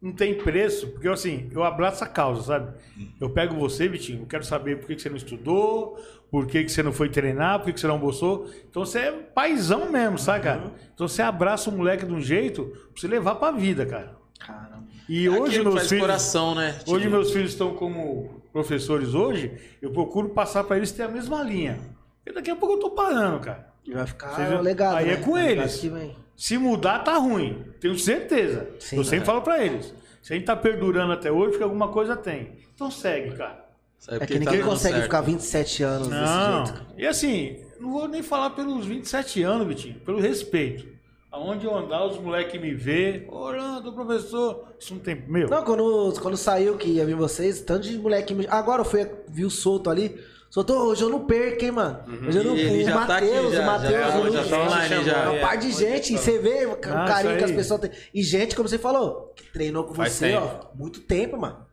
Não 0.00 0.12
tem 0.12 0.34
preço, 0.34 0.88
porque 0.88 1.06
assim, 1.06 1.48
eu 1.54 1.62
abraço 1.62 2.02
a 2.02 2.08
causa, 2.08 2.42
sabe? 2.42 2.76
Eu 3.20 3.30
pego 3.30 3.54
você, 3.54 3.86
Vitinho, 3.88 4.22
eu 4.22 4.26
quero 4.26 4.42
saber 4.44 4.78
por 4.80 4.88
que, 4.88 4.96
que 4.96 5.02
você 5.02 5.08
não 5.08 5.16
estudou, 5.16 5.96
por 6.28 6.44
que, 6.48 6.64
que 6.64 6.72
você 6.72 6.82
não 6.82 6.90
foi 6.92 7.08
treinar, 7.08 7.60
por 7.60 7.66
que, 7.66 7.74
que 7.74 7.78
você 7.80 7.86
não 7.86 7.94
almoçou. 7.94 8.50
Então 8.68 8.84
você 8.84 8.98
é 8.98 9.12
paizão 9.12 9.92
mesmo, 9.92 10.18
sabe, 10.18 10.42
cara? 10.42 10.72
Então 10.92 11.06
você 11.06 11.22
abraça 11.22 11.70
o 11.70 11.72
moleque 11.72 12.04
de 12.04 12.12
um 12.12 12.20
jeito 12.20 12.64
pra 12.64 13.00
você 13.00 13.06
levar 13.06 13.36
pra 13.36 13.52
vida, 13.52 13.86
cara. 13.86 14.16
Caramba. 14.46 14.82
E 15.08 15.28
hoje 15.28 15.56
Aquilo 15.56 15.74
meus 15.74 15.88
filhos. 15.88 16.00
coração, 16.02 16.54
né? 16.54 16.78
Hoje 16.86 17.08
meus 17.08 17.30
filhos 17.32 17.50
estão 17.52 17.74
como 17.74 18.42
professores 18.52 19.14
hoje, 19.14 19.52
eu 19.80 19.90
procuro 19.90 20.30
passar 20.30 20.64
pra 20.64 20.76
eles 20.76 20.92
ter 20.92 21.02
a 21.04 21.08
mesma 21.08 21.42
linha. 21.42 21.78
E 22.26 22.32
daqui 22.32 22.50
a 22.50 22.56
pouco 22.56 22.74
eu 22.76 22.80
tô 22.80 22.90
parando, 22.90 23.40
cara. 23.40 23.72
E 23.84 23.92
vai 23.92 24.06
ficar 24.06 24.60
legal. 24.60 24.94
Aí 24.96 25.06
né? 25.06 25.12
é 25.14 25.16
com 25.16 25.36
eles. 25.36 25.82
vem. 25.82 26.16
Se 26.36 26.56
mudar, 26.56 27.00
tá 27.00 27.16
ruim. 27.18 27.64
Tenho 27.80 27.98
certeza. 27.98 28.68
Sim, 28.78 28.96
eu 28.96 29.04
sempre 29.04 29.20
né? 29.20 29.26
falo 29.26 29.42
pra 29.42 29.64
eles. 29.64 29.92
Se 30.22 30.32
a 30.32 30.36
gente 30.36 30.46
tá 30.46 30.54
perdurando 30.54 31.12
até 31.12 31.32
hoje, 31.32 31.50
porque 31.50 31.64
alguma 31.64 31.88
coisa 31.88 32.16
tem. 32.16 32.52
Então 32.74 32.90
segue, 32.90 33.36
cara. 33.36 33.64
Sabe 33.98 34.16
É 34.16 34.18
porque 34.20 34.34
que 34.34 34.38
ninguém 34.40 34.60
tá 34.60 34.66
consegue 34.66 34.94
certo. 34.94 35.04
ficar 35.04 35.20
27 35.20 35.82
anos 35.82 36.08
desse 36.08 36.20
Não. 36.20 36.66
jeito. 36.66 36.86
E 36.98 37.06
assim, 37.06 37.64
não 37.80 37.90
vou 37.92 38.08
nem 38.08 38.22
falar 38.22 38.50
pelos 38.50 38.86
27 38.86 39.42
anos, 39.42 39.66
Vitinho, 39.66 39.94
pelo 40.00 40.20
respeito. 40.20 40.91
Aonde 41.32 41.64
eu 41.64 41.74
andar, 41.74 42.04
os 42.04 42.18
moleques 42.18 42.60
me 42.60 42.74
vê. 42.74 43.24
Ô, 43.28 43.36
Orlando, 43.46 43.90
professor. 43.92 44.68
Isso 44.78 44.92
não 44.94 45.00
tem. 45.00 45.24
Meu. 45.26 45.48
Não, 45.48 45.64
quando, 45.64 46.12
quando 46.20 46.36
saiu 46.36 46.76
que 46.76 46.90
ia 46.90 47.06
vir 47.06 47.16
vocês, 47.16 47.62
tanto 47.62 47.88
de 47.88 47.98
moleque. 47.98 48.34
me- 48.34 48.46
Agora 48.50 48.82
eu 48.82 48.84
fui, 48.84 49.08
vi 49.28 49.44
o 49.44 49.50
solto 49.50 49.88
ali. 49.88 50.20
Soltou, 50.50 50.88
hoje 50.88 51.00
eu 51.00 51.08
não 51.08 51.24
perco, 51.24 51.64
hein, 51.64 51.70
mano. 51.70 52.00
Hoje 52.28 52.36
eu 52.36 52.44
não 52.44 52.54
ele 52.54 52.82
o 52.82 52.84
já 52.84 53.06
tá 53.06 53.16
aqui, 53.16 53.24
Matheus, 53.30 53.54
já, 53.54 53.62
o 53.62 53.66
Matheus, 53.66 53.92
já, 53.92 54.08
o 54.08 54.10
já 54.12 54.18
Lucas, 54.18 54.48
tá 54.50 54.58
online, 54.62 55.04
já. 55.04 55.12
É 55.16 55.28
uma 55.30 55.40
par 55.40 55.56
de 55.56 55.72
gente. 55.72 56.14
E 56.14 56.18
você 56.18 56.38
vê 56.38 56.66
o 56.66 56.72
Ah, 56.72 57.04
carinho 57.06 57.38
que 57.38 57.44
as 57.44 57.50
pessoas 57.50 57.80
têm. 57.80 57.90
E 58.12 58.22
gente, 58.22 58.54
como 58.54 58.68
você 58.68 58.76
falou, 58.76 59.32
que 59.34 59.50
treinou 59.50 59.84
com 59.84 59.94
Faz 59.94 60.12
você, 60.12 60.32
tempo. 60.32 60.46
ó, 60.46 60.76
muito 60.76 61.00
tempo, 61.00 61.38
mano. 61.38 61.64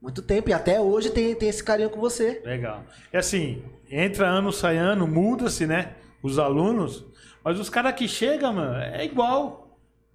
Muito 0.00 0.22
tempo. 0.22 0.48
E 0.48 0.52
até 0.52 0.80
hoje 0.80 1.10
tem, 1.10 1.34
tem 1.34 1.48
esse 1.48 1.64
carinho 1.64 1.90
com 1.90 1.98
você. 1.98 2.40
Legal. 2.44 2.84
É 3.12 3.18
assim, 3.18 3.64
entra 3.90 4.28
ano, 4.28 4.52
sai 4.52 4.76
ano, 4.76 5.08
muda-se, 5.08 5.66
né? 5.66 5.94
Os 6.22 6.38
alunos. 6.38 7.04
Mas 7.44 7.58
os 7.58 7.68
caras 7.70 7.94
que 7.94 8.06
chegam, 8.08 8.52
mano, 8.52 8.76
é 8.76 9.04
igual. 9.04 9.66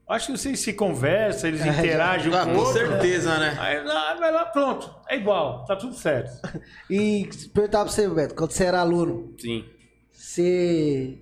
Acho 0.08 0.28
que 0.32 0.38
vocês 0.38 0.60
se 0.60 0.72
conversam, 0.74 1.50
eles 1.50 1.62
interagem 1.66 2.32
um 2.32 2.36
Ah, 2.36 2.46
com 2.46 2.52
com 2.54 2.58
outro. 2.60 2.74
certeza, 2.74 3.38
né? 3.40 3.58
Aí 3.60 3.84
lá, 3.84 4.14
vai 4.14 4.32
lá, 4.32 4.46
pronto. 4.46 4.94
É 5.10 5.16
igual, 5.18 5.66
tá 5.66 5.76
tudo 5.76 5.96
certo. 5.96 6.40
E 6.90 7.28
perguntar 7.54 7.84
pra 7.84 7.92
você, 7.92 8.08
Beto, 8.08 8.36
quando 8.36 8.52
você 8.52 8.66
era 8.66 8.80
aluno, 8.80 9.34
Sim. 9.40 9.66
você. 10.14 11.18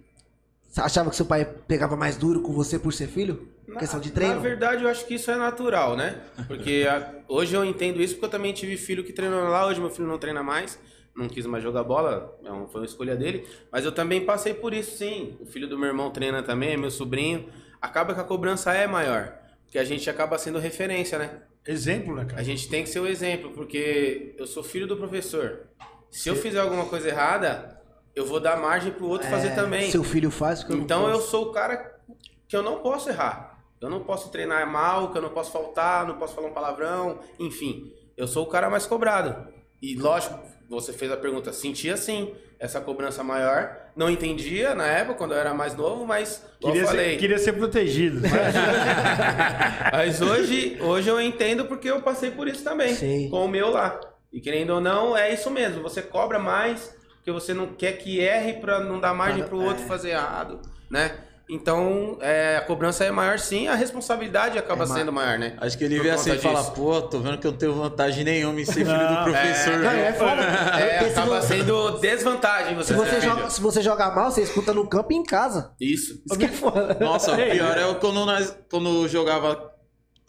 Você 0.69 0.81
achava 0.81 1.10
que 1.10 1.15
seu 1.15 1.25
pai 1.25 1.45
pegava 1.45 1.95
mais 1.95 2.17
duro 2.17 2.41
com 2.41 2.51
você 2.51 2.79
por 2.79 2.91
ser 2.91 3.07
filho? 3.07 3.48
Questão 3.79 4.00
de 4.00 4.12
treino? 4.12 4.36
Na 4.36 4.41
verdade, 4.41 4.83
eu 4.83 4.89
acho 4.89 5.05
que 5.05 5.15
isso 5.15 5.31
é 5.31 5.36
natural, 5.38 5.95
né? 5.95 6.17
Porque 6.48 6.86
a- 6.89 7.13
hoje 7.27 7.55
eu 7.55 7.63
entendo 7.63 8.01
isso 8.01 8.15
porque 8.15 8.25
eu 8.25 8.29
também 8.29 8.53
tive 8.53 8.75
filho 8.75 9.03
que 9.03 9.13
treinou 9.13 9.43
lá, 9.48 9.65
hoje 9.67 9.79
meu 9.79 9.89
filho 9.89 10.07
não 10.07 10.17
treina 10.17 10.43
mais, 10.43 10.77
não 11.15 11.27
quis 11.27 11.46
mais 11.46 11.63
jogar 11.63 11.84
bola, 11.84 12.38
não 12.41 12.67
foi 12.67 12.82
uma 12.82 12.88
escolha 12.88 13.15
dele. 13.15 13.48
Mas 13.72 13.86
eu 13.86 13.91
também 13.91 14.25
passei 14.25 14.53
por 14.53 14.74
isso, 14.74 14.98
sim. 14.98 15.38
O 15.39 15.46
filho 15.46 15.67
do 15.67 15.77
meu 15.77 15.88
irmão 15.88 16.12
treina 16.12 16.41
também, 16.41 16.74
é 16.74 16.77
meu 16.77 16.91
sobrinho. 16.91 17.48
Acaba 17.82 18.13
que 18.13 18.20
a 18.20 18.24
cobrança 18.24 18.74
é 18.74 18.88
maior, 18.88 19.34
porque 19.63 19.77
a 19.77 19.84
gente 19.84 20.10
acaba 20.10 20.38
sendo 20.38 20.60
referência, 20.60 21.20
né? 21.20 21.41
Exemplo, 21.65 22.15
né, 22.15 22.24
A 22.24 22.25
cara? 22.25 22.43
gente 22.43 22.67
tem 22.67 22.84
que 22.84 22.89
ser 22.89 23.00
o 23.00 23.08
exemplo, 23.08 23.51
porque 23.51 24.36
eu 24.38 24.46
sou 24.46 24.63
filho 24.63 24.88
do 24.88 24.98
professor. 24.98 25.67
Se 26.10 26.29
eu 26.29 26.36
fizer 26.36 26.60
alguma 26.60 26.86
coisa 26.86 27.08
errada, 27.08 27.82
eu 28.15 28.25
vou 28.25 28.39
dar 28.39 28.58
margem 28.58 28.91
pro 28.91 29.08
outro 29.08 29.29
fazer 29.29 29.55
também. 29.55 29.89
Seu 29.89 30.03
filho 30.03 30.29
faz, 30.29 30.60
porque 30.60 30.74
eu 30.74 30.77
não 30.77 30.84
Então 30.84 31.10
eu 31.10 31.22
sou 31.22 31.50
o 31.50 31.51
cara 31.51 32.00
que 32.48 32.55
eu 32.55 32.62
não 32.62 32.79
posso 32.79 33.10
errar. 33.10 33.63
Eu 33.82 33.89
não 33.89 34.01
posso 34.01 34.29
treinar 34.29 34.70
mal, 34.70 35.12
que 35.12 35.17
eu 35.17 35.22
não 35.22 35.29
posso 35.29 35.51
faltar, 35.51 36.08
não 36.08 36.17
posso 36.17 36.34
falar 36.36 36.48
um 36.48 36.53
palavrão, 36.53 37.20
enfim. 37.39 37.91
Eu 38.15 38.27
sou 38.27 38.43
o 38.46 38.48
cara 38.48 38.70
mais 38.70 38.86
cobrado. 38.86 39.48
E 39.82 39.96
lógico, 39.96 40.39
você 40.70 40.93
fez 40.93 41.12
a 41.12 41.17
pergunta, 41.17 41.51
sentia 41.53 41.96
sim 41.98 42.34
essa 42.60 42.79
cobrança 42.82 43.24
maior. 43.24 43.75
Não 43.96 44.10
entendia 44.10 44.74
na 44.74 44.88
época, 44.88 45.15
quando 45.15 45.34
eu 45.34 45.38
era 45.39 45.53
mais 45.53 45.75
novo, 45.75 46.05
mas 46.05 46.43
Queria 46.60 46.82
eu 46.82 46.88
falei. 46.88 47.12
ser, 47.12 47.17
queria 47.20 47.38
ser 47.38 47.53
protegido. 47.53 48.22
né? 48.22 48.29
Mas 49.91 50.22
hoje, 50.22 50.77
hoje 50.82 51.10
eu 51.10 51.22
entendo 51.22 51.65
porque 51.65 51.89
eu 51.91 52.01
passei 52.01 52.32
por 52.32 52.48
isso 52.48 52.63
também, 52.63 52.93
Sim. 52.96 53.29
com 53.29 53.46
o 53.46 53.48
meu 53.48 53.70
lá. 53.70 54.00
E 54.32 54.39
querendo 54.41 54.72
ou 54.72 54.82
não, 54.82 55.15
é 55.15 55.32
isso 55.34 55.51
mesmo. 55.51 55.84
Você 55.84 56.01
cobra 56.01 56.40
mais 56.40 56.96
porque 57.18 57.31
você 57.31 57.53
não 57.53 57.68
quer 57.68 57.94
que 57.94 58.20
erre 58.20 58.53
pra 58.53 58.79
não 58.81 59.00
dar 59.00 59.14
margem 59.14 59.44
pro 59.44 59.61
outro 59.61 59.85
fazer 59.85 60.09
errado, 60.11 60.59
né? 60.90 61.16
Então, 61.50 62.18
é, 62.22 62.56
a 62.58 62.62
cobrança 62.62 63.03
é 63.03 63.12
maior 63.12 63.38
sim, 63.38 63.68
a 63.68 63.75
responsabilidade 63.75 64.58
acaba 64.58 64.86
É 64.86 64.88
sendo 64.88 65.12
maior, 65.12 65.38
né? 65.38 65.56
Acho 65.60 65.77
que 65.77 65.84
ele 65.84 65.98
Por 65.98 66.03
vê 66.03 66.10
assim 66.12 66.32
e 66.34 66.38
fala, 66.38 66.64
pô, 66.64 67.01
tô 67.01 67.20
vendo 67.20 67.38
que 67.38 67.46
eu 67.46 67.51
não 67.51 67.58
tenho 67.58 67.74
vantagem 67.74 68.24
nenhuma 68.24 68.62
em 68.62 68.66
ser 68.66 68.86
filho 68.86 68.88
Não, 68.88 69.16
do 69.18 69.24
professor. 69.24 69.74
Não, 69.74 69.90
viu? 69.92 70.00
é 70.00 70.14
foda. 70.14 70.42
É, 70.42 70.98
Porque 71.00 71.12
se 71.14 71.20
acaba 71.20 71.42
vo- 71.42 71.48
sendo 71.48 71.92
desvantagem 72.00 72.75
você 72.75 72.94
Se 72.94 73.00
você, 73.00 73.10
filho. 73.20 73.22
joga, 73.22 73.50
se 73.50 73.62
você 73.62 73.82
joga 73.82 74.12
mal, 74.12 74.32
você 74.32 74.42
escuta 74.42 74.74
no 74.74 74.88
campo 74.88 75.12
e 75.12 75.16
em 75.18 75.24
casa. 75.24 75.74
Isso. 75.82 76.22
Isso 76.25 76.40
que 76.40 76.46
é 76.46 76.48
foda. 76.48 76.98
Nossa, 77.01 77.34
o 77.34 77.36
pior 77.51 77.77
é 77.77 77.94
quando 77.96 78.25
nós 78.25 78.58
quando 78.72 79.03
eu 79.03 79.10
jogava 79.10 79.70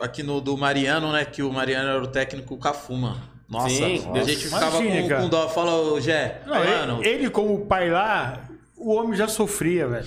aqui 0.00 0.22
no 0.24 0.40
do 0.40 0.56
Mariano, 0.56 1.12
né? 1.12 1.24
Que 1.24 1.42
o 1.44 1.52
Mariano 1.52 1.88
era 1.90 2.02
o 2.02 2.08
técnico 2.08 2.58
Cafu, 2.58 2.94
mano. 2.94 3.22
Nossa, 3.48 3.68
Sim, 3.68 4.10
a 4.14 4.24
gente 4.24 4.46
ficava 4.46 4.78
imagina, 4.82 5.16
com, 5.16 5.22
com 5.22 5.28
dó. 5.28 5.48
Fala, 5.48 5.76
ô 5.76 6.00
Gé, 6.00 6.40
Não, 6.46 6.54
mano, 6.56 7.00
ele, 7.04 7.08
ele, 7.24 7.30
como 7.30 7.66
pai 7.66 7.88
lá, 7.90 8.40
o 8.76 8.92
homem 8.94 9.14
já 9.14 9.28
sofria, 9.28 9.86
velho. 9.86 10.06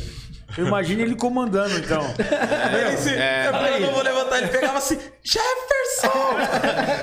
Eu 0.57 0.67
imagino 0.67 1.01
ele 1.01 1.15
comandando, 1.15 1.75
então. 1.77 2.01
Ele 2.07 2.97
se- 2.97 3.10
eu 3.13 3.17
eu 3.17 3.79
não 3.81 3.91
vou 3.93 4.03
levantar, 4.03 4.38
ele 4.39 4.47
pegava 4.49 4.77
assim, 4.77 4.97
Jefferson! 5.23 6.38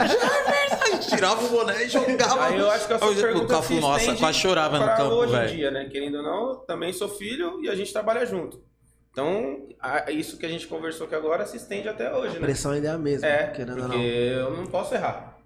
Jefferson! 0.09 1.17
Tirava 1.17 1.45
o 1.45 1.49
boné 1.49 1.85
e 1.85 1.89
jogava. 1.89 2.47
Aí 2.47 2.59
eu 2.59 2.71
acho 2.71 2.87
que 2.87 2.93
a 2.93 2.99
sua 2.99 3.11
o, 3.11 3.15
pergunta 3.15 3.45
o 3.45 3.49
Cafu, 3.49 3.75
se 3.75 3.81
nossa, 3.81 4.01
estende 4.01 4.21
quase 4.21 4.39
chorava 4.39 4.79
no 4.79 4.87
campo, 4.97 5.15
hoje 5.15 5.33
em 5.35 5.37
velho. 5.39 5.49
dia, 5.57 5.71
né? 5.71 5.85
Querendo 5.91 6.17
ou 6.19 6.23
não, 6.23 6.49
eu 6.51 6.55
também 6.57 6.93
sou 6.93 7.09
filho 7.09 7.63
e 7.63 7.69
a 7.69 7.75
gente 7.75 7.93
trabalha 7.93 8.25
junto. 8.25 8.63
Então, 9.11 9.69
a- 9.81 10.11
isso 10.11 10.37
que 10.39 10.47
a 10.47 10.49
gente 10.49 10.67
conversou 10.67 11.07
aqui 11.07 11.15
agora 11.15 11.47
se 11.47 11.57
estende 11.57 11.89
até 11.89 12.13
hoje, 12.13 12.37
A 12.37 12.41
né? 12.41 12.47
pressão 12.47 12.73
ainda 12.73 12.89
é 12.89 12.91
a 12.93 12.99
mesma, 12.99 13.27
É, 13.29 13.47
querendo 13.49 13.77
porque 13.77 13.93
ou 13.93 13.99
não. 13.99 14.03
eu 14.05 14.57
não 14.57 14.67
posso 14.67 14.95
errar, 14.95 15.39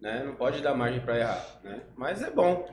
né? 0.00 0.22
Não 0.26 0.34
pode 0.34 0.60
dar 0.60 0.74
margem 0.74 1.00
pra 1.00 1.18
errar, 1.18 1.42
né? 1.64 1.80
Mas 1.96 2.22
é 2.22 2.30
bom. 2.30 2.68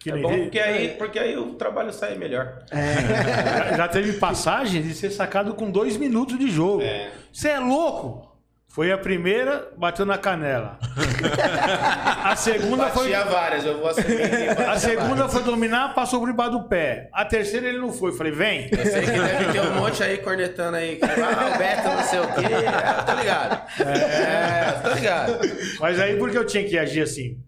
Que 0.00 0.10
é 0.10 0.16
bom 0.16 0.34
porque 0.34 0.58
aí, 0.58 0.88
porque 0.96 1.18
aí 1.18 1.36
o 1.36 1.52
trabalho 1.54 1.92
sai 1.92 2.16
melhor. 2.16 2.62
Já, 2.72 3.76
já 3.76 3.88
teve 3.88 4.14
passagem 4.14 4.80
de 4.80 4.94
ser 4.94 5.10
sacado 5.10 5.52
com 5.52 5.70
dois 5.70 5.98
minutos 5.98 6.38
de 6.38 6.50
jogo. 6.50 6.80
É. 6.80 7.10
Você 7.30 7.50
é 7.50 7.58
louco? 7.58 8.30
Foi 8.66 8.92
a 8.92 8.96
primeira, 8.96 9.68
bateu 9.76 10.06
na 10.06 10.16
canela. 10.16 10.78
A 12.24 12.36
segunda 12.36 12.86
foi. 12.86 13.10
Batia 13.10 13.24
várias, 13.24 13.64
eu 13.66 13.78
vou. 13.78 13.88
A 13.88 14.78
segunda 14.78 15.28
foi 15.28 15.42
dominar, 15.42 15.92
passou 15.92 16.20
por 16.20 16.30
debaixo 16.30 16.52
do 16.52 16.62
pé. 16.68 17.08
A 17.12 17.24
terceira 17.24 17.68
ele 17.68 17.78
não 17.78 17.92
foi. 17.92 18.12
Falei, 18.12 18.30
vem. 18.30 18.68
Eu 18.70 18.86
sei 18.86 19.02
que 19.02 19.10
deve 19.10 19.52
ter 19.52 19.60
um 19.60 19.74
monte 19.74 20.02
aí 20.04 20.18
cornetando 20.18 20.76
aí. 20.76 21.00
Ah, 21.02 21.52
o 21.52 21.58
Beto 21.58 21.88
não 21.88 22.02
sei 22.04 22.20
o 22.20 22.26
quê. 22.28 22.54
É, 22.54 23.00
eu 23.00 23.04
tô 23.04 23.20
ligado. 23.20 23.62
É, 23.80 24.76
eu 24.76 24.82
tô 24.82 24.94
ligado. 24.94 25.38
Mas 25.80 25.98
aí 25.98 26.16
por 26.16 26.30
que 26.30 26.38
eu 26.38 26.46
tinha 26.46 26.64
que 26.64 26.78
agir 26.78 27.02
assim? 27.02 27.38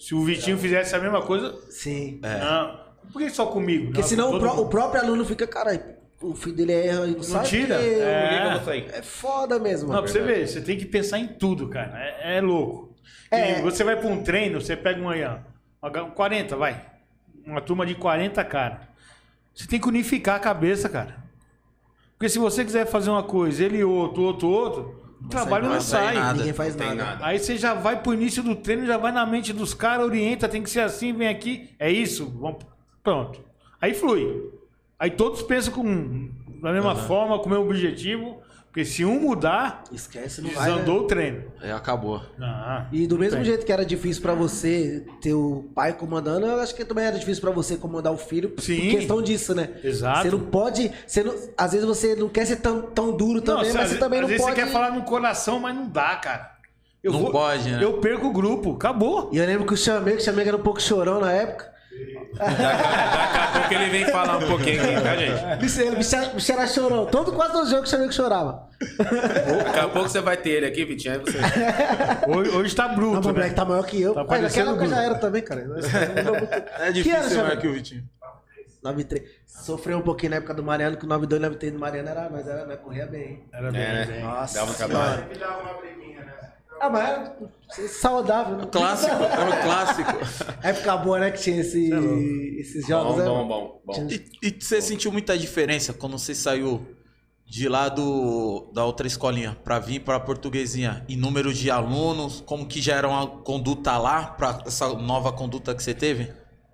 Se 0.00 0.14
o 0.14 0.24
Vitinho 0.24 0.56
fizesse 0.58 0.96
a 0.96 0.98
mesma 0.98 1.20
coisa, 1.22 1.54
Sim. 1.70 2.20
não. 2.22 2.80
Por 3.12 3.20
que 3.22 3.30
só 3.30 3.46
comigo? 3.46 3.86
Porque 3.86 4.00
Não, 4.00 4.08
senão 4.08 4.30
com 4.30 4.36
o, 4.36 4.40
pró- 4.40 4.52
o 4.52 4.56
mundo. 4.56 4.68
próprio 4.70 5.02
aluno 5.02 5.24
fica, 5.24 5.46
caralho, 5.46 5.82
o 6.22 6.34
filho 6.34 6.56
dele 6.56 6.72
erra 6.72 7.06
e 7.06 7.10
não, 7.16 7.22
sabe 7.22 7.48
tira? 7.48 7.74
porque 7.76 7.90
É. 8.00 8.98
É 8.98 9.02
foda 9.02 9.58
mesmo. 9.58 9.92
Não, 9.92 10.02
pra 10.02 10.10
você 10.10 10.20
ver, 10.22 10.46
você 10.48 10.60
tem 10.60 10.78
que 10.78 10.86
pensar 10.86 11.18
em 11.18 11.26
tudo, 11.28 11.68
cara. 11.68 11.92
É, 11.98 12.38
é 12.38 12.40
louco. 12.40 12.94
É. 13.30 13.54
Que 13.54 13.62
Você 13.62 13.84
vai 13.84 13.96
pra 13.96 14.08
um 14.08 14.22
treino, 14.22 14.60
você 14.60 14.76
pega 14.76 15.00
um 15.00 15.08
aí, 15.10 15.22
ó, 15.24 15.36
uma- 15.82 16.10
40, 16.10 16.56
vai. 16.56 16.82
Uma 17.44 17.60
turma 17.60 17.84
de 17.84 17.94
40, 17.94 18.42
cara. 18.44 18.88
Você 19.54 19.66
tem 19.66 19.80
que 19.80 19.88
unificar 19.88 20.36
a 20.36 20.40
cabeça, 20.40 20.88
cara. 20.88 21.16
Porque 22.16 22.28
se 22.28 22.38
você 22.38 22.64
quiser 22.64 22.86
fazer 22.86 23.10
uma 23.10 23.22
coisa, 23.22 23.64
ele 23.64 23.82
outro, 23.82 24.22
outro, 24.22 24.48
outro, 24.48 24.99
o 25.24 25.28
trabalho 25.28 25.68
não 25.68 25.80
sai. 25.80 26.14
nada. 26.14 26.38
Ninguém 26.38 26.52
faz 26.52 26.74
Não 26.76 26.86
nada. 26.86 27.04
nada. 27.04 27.26
Aí 27.26 27.38
você 27.38 27.56
já 27.56 27.74
vai 27.74 28.00
pro 28.00 28.14
início 28.14 28.42
do 28.42 28.54
treino, 28.56 28.86
já 28.86 28.96
vai 28.96 29.12
na 29.12 29.24
mente 29.26 29.52
dos 29.52 29.74
caras, 29.74 30.06
orienta, 30.06 30.48
tem 30.48 30.62
que 30.62 30.70
ser 30.70 30.80
assim, 30.80 31.12
vem 31.12 31.28
aqui, 31.28 31.70
é 31.78 31.90
isso, 31.90 32.28
vamos, 32.38 32.58
pronto. 33.02 33.40
Aí 33.80 33.94
flui. 33.94 34.50
Aí 34.98 35.10
todos 35.10 35.42
pensam 35.42 35.72
com, 35.72 36.30
da 36.62 36.72
mesma 36.72 36.94
forma, 36.94 37.38
com 37.38 37.46
o 37.46 37.50
mesmo 37.50 37.64
objetivo, 37.64 38.40
porque 38.72 38.84
se 38.84 39.04
um 39.04 39.18
mudar, 39.20 39.82
Esquece, 39.92 40.40
não 40.40 40.50
vai. 40.50 40.70
desandou 40.70 40.94
né? 40.94 41.00
o 41.00 41.06
treino. 41.08 41.42
Aí 41.60 41.72
acabou. 41.72 42.22
Ah, 42.40 42.86
E 42.92 43.04
do 43.06 43.18
mesmo 43.18 43.36
tem. 43.38 43.44
jeito 43.44 43.66
que 43.66 43.72
era 43.72 43.84
difícil 43.84 44.22
pra 44.22 44.32
você 44.32 45.04
ter 45.20 45.34
o 45.34 45.68
pai 45.74 45.92
comandando, 45.92 46.46
eu 46.46 46.60
acho 46.60 46.74
que 46.74 46.84
também 46.84 47.04
era 47.04 47.18
difícil 47.18 47.40
pra 47.40 47.50
você 47.50 47.76
comandar 47.76 48.12
o 48.12 48.16
filho 48.16 48.50
por 48.50 48.62
Sim. 48.62 48.90
questão 48.90 49.20
disso, 49.20 49.54
né? 49.56 49.70
Exato. 49.82 50.22
Você 50.22 50.30
não 50.30 50.40
pode. 50.40 50.92
Você 51.06 51.24
não, 51.24 51.34
às 51.58 51.72
vezes 51.72 51.84
você 51.86 52.14
não 52.14 52.28
quer 52.28 52.46
ser 52.46 52.56
tão, 52.56 52.82
tão 52.82 53.10
duro 53.16 53.40
também, 53.40 53.68
Não, 53.68 53.74
mas 53.74 53.84
às, 53.86 53.90
você 53.90 53.98
também 53.98 54.18
às 54.20 54.22
não 54.22 54.28
vezes 54.28 54.44
pode. 54.44 54.56
você 54.56 54.64
quer 54.64 54.70
falar 54.72 54.92
no 54.92 55.02
coração, 55.02 55.58
mas 55.58 55.74
não 55.74 55.88
dá, 55.88 56.14
cara. 56.16 56.52
Eu 57.02 57.12
Não 57.12 57.30
pode, 57.32 57.70
né? 57.70 57.82
Eu 57.82 57.94
perco 57.94 58.26
o 58.26 58.32
grupo, 58.32 58.74
acabou. 58.74 59.30
E 59.32 59.38
eu 59.38 59.46
lembro 59.46 59.66
que 59.66 59.72
o 59.72 59.76
Chamego, 59.76 60.18
o 60.18 60.20
Chamego 60.20 60.48
era 60.48 60.56
um 60.58 60.62
pouco 60.62 60.80
chorão 60.82 61.18
na 61.18 61.32
época. 61.32 61.69
Daqui 62.38 63.38
a 63.38 63.50
pouco 63.52 63.74
ele 63.74 63.90
vem 63.90 64.06
falar 64.06 64.36
um 64.38 64.46
pouquinho 64.46 64.82
aqui, 64.82 65.00
tá, 65.02 65.16
gente? 65.16 65.58
Bicho, 65.58 65.80
era- 66.16 66.62
era 66.62 66.66
chorão. 66.66 67.06
Todo 67.06 67.32
quase 67.32 67.52
todo 67.52 67.68
jogo 67.70 67.82
o 67.82 67.86
Chamego 67.86 68.12
chorava. 68.12 68.68
Daqui 69.64 69.78
a 69.78 69.88
pouco 69.88 70.08
você 70.08 70.20
vai 70.20 70.36
ter 70.36 70.50
ele 70.50 70.66
aqui, 70.66 70.84
Vitinho. 70.84 71.14
Aí 71.14 71.18
você... 71.20 71.38
Hoje, 72.30 72.50
hoje 72.50 72.74
tá 72.76 72.88
Não, 72.88 72.94
bruto, 72.94 73.16
mas 73.16 73.24
o 73.26 73.28
né? 73.28 73.34
moleque 73.34 73.54
tá 73.54 73.64
maior 73.64 73.84
que 73.84 74.00
eu. 74.00 74.14
Tá 74.14 74.24
Pai, 74.24 74.40
naquela 74.40 74.70
época 74.70 74.86
já 74.86 75.02
era 75.02 75.14
também, 75.16 75.42
cara. 75.42 75.64
Nós- 75.64 75.84
É 76.78 76.86
Que 76.86 76.92
difícil 76.92 77.18
ano, 77.20 77.28
ser 77.28 77.42
maior 77.42 77.56
que 77.58 77.66
o 77.68 77.72
Vitinho. 77.72 78.04
93. 78.82 79.28
Sofreu 79.46 79.98
um 79.98 80.02
pouquinho 80.02 80.30
na 80.30 80.36
época 80.36 80.54
do 80.54 80.62
Mariano, 80.62 80.96
que 80.96 81.04
o 81.04 81.08
92 81.08 81.38
e 81.38 81.42
93 81.42 81.72
do 81.74 81.78
Mariano 81.78 82.08
era, 82.08 82.30
nós 82.30 82.48
era, 82.48 82.64
nós 82.64 82.80
corria 82.80 83.06
bem. 83.06 83.22
hein? 83.22 83.44
Era 83.52 83.70
bem, 83.70 83.80
É, 83.82 83.92
né? 83.92 84.04
bem. 84.06 84.22
Nossa. 84.22 84.58
Dava 84.58 84.70
um 84.70 84.74
trabalho. 84.74 85.24
Ah, 86.80 86.88
mas 86.88 87.08
era 87.78 87.88
saudável, 87.88 88.56
né? 88.56 88.66
Clássico, 88.72 89.14
era 89.22 89.50
o 89.50 89.62
clássico. 89.62 90.10
Época 90.66 90.96
boa, 90.96 91.18
né? 91.20 91.30
Que 91.30 91.38
tinha 91.40 91.60
esse, 91.60 91.90
esses 92.58 92.86
jogos, 92.86 93.16
Bom, 93.16 93.18
né? 93.18 93.24
bom, 93.26 93.46
bom, 93.48 93.80
bom. 93.84 94.08
E, 94.10 94.48
e 94.48 94.56
você 94.58 94.80
sentiu 94.80 95.12
muita 95.12 95.36
diferença 95.36 95.92
quando 95.92 96.18
você 96.18 96.34
saiu 96.34 96.86
de 97.46 97.68
lá 97.68 97.88
do, 97.88 98.70
da 98.72 98.84
outra 98.84 99.06
escolinha 99.06 99.56
pra 99.62 99.78
vir 99.78 100.00
pra 100.00 100.18
portuguesinha 100.20 101.04
e 101.08 101.16
número 101.16 101.52
de 101.52 101.70
alunos, 101.70 102.40
como 102.46 102.64
que 102.66 102.80
já 102.80 102.94
era 102.94 103.08
uma 103.08 103.26
conduta 103.26 103.98
lá 103.98 104.24
pra 104.28 104.62
essa 104.64 104.88
nova 104.94 105.32
conduta 105.32 105.74
que 105.74 105.82
você 105.82 105.92
teve? 105.92 106.30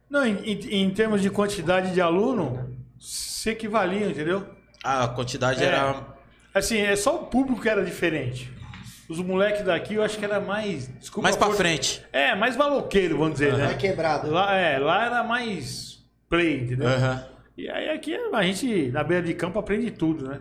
Não, 0.09 0.25
em, 0.25 0.37
em- 0.45 0.83
em 0.85 0.91
termos 0.91 1.21
de 1.21 1.31
quantidade 1.31 1.93
de 1.93 2.01
aluno, 2.01 2.77
se 3.01 3.51
equivalia, 3.51 4.07
entendeu? 4.09 4.47
A 4.85 5.09
quantidade 5.09 5.65
É. 5.65 5.67
era. 5.67 6.15
Assim, 6.55 6.79
é 6.79 6.95
só 6.95 7.17
o 7.17 7.25
público 7.27 7.61
que 7.61 7.69
era 7.69 7.85
diferente. 7.85 8.53
Os 9.09 9.19
moleques 9.21 9.65
daqui 9.65 9.95
eu 9.95 10.03
acho 10.03 10.19
que 10.19 10.25
era 10.25 10.41
mais. 10.41 10.89
Desculpa, 10.99 11.23
Mais 11.29 11.37
pra 11.37 11.47
por- 11.47 11.57
frente. 11.57 12.03
É, 12.13 12.35
mais 12.35 12.57
maloqueiro, 12.57 13.17
vamos 13.19 13.35
dizer, 13.35 13.53
Vai 13.53 13.69
né? 13.69 13.75
quebrado. 13.75 14.31
Lá, 14.31 14.55
é, 14.55 14.79
lá 14.79 15.07
era 15.07 15.23
mais 15.23 16.05
play, 16.29 16.63
entendeu? 16.63 16.89
Aham. 16.89 17.25
E 17.57 17.69
aí 17.71 17.89
aqui 17.89 18.15
a 18.15 18.43
gente, 18.43 18.91
na 18.91 19.03
beira 19.05 19.25
de 19.25 19.33
campo, 19.35 19.59
aprende 19.59 19.91
tudo, 19.91 20.29
né? 20.29 20.41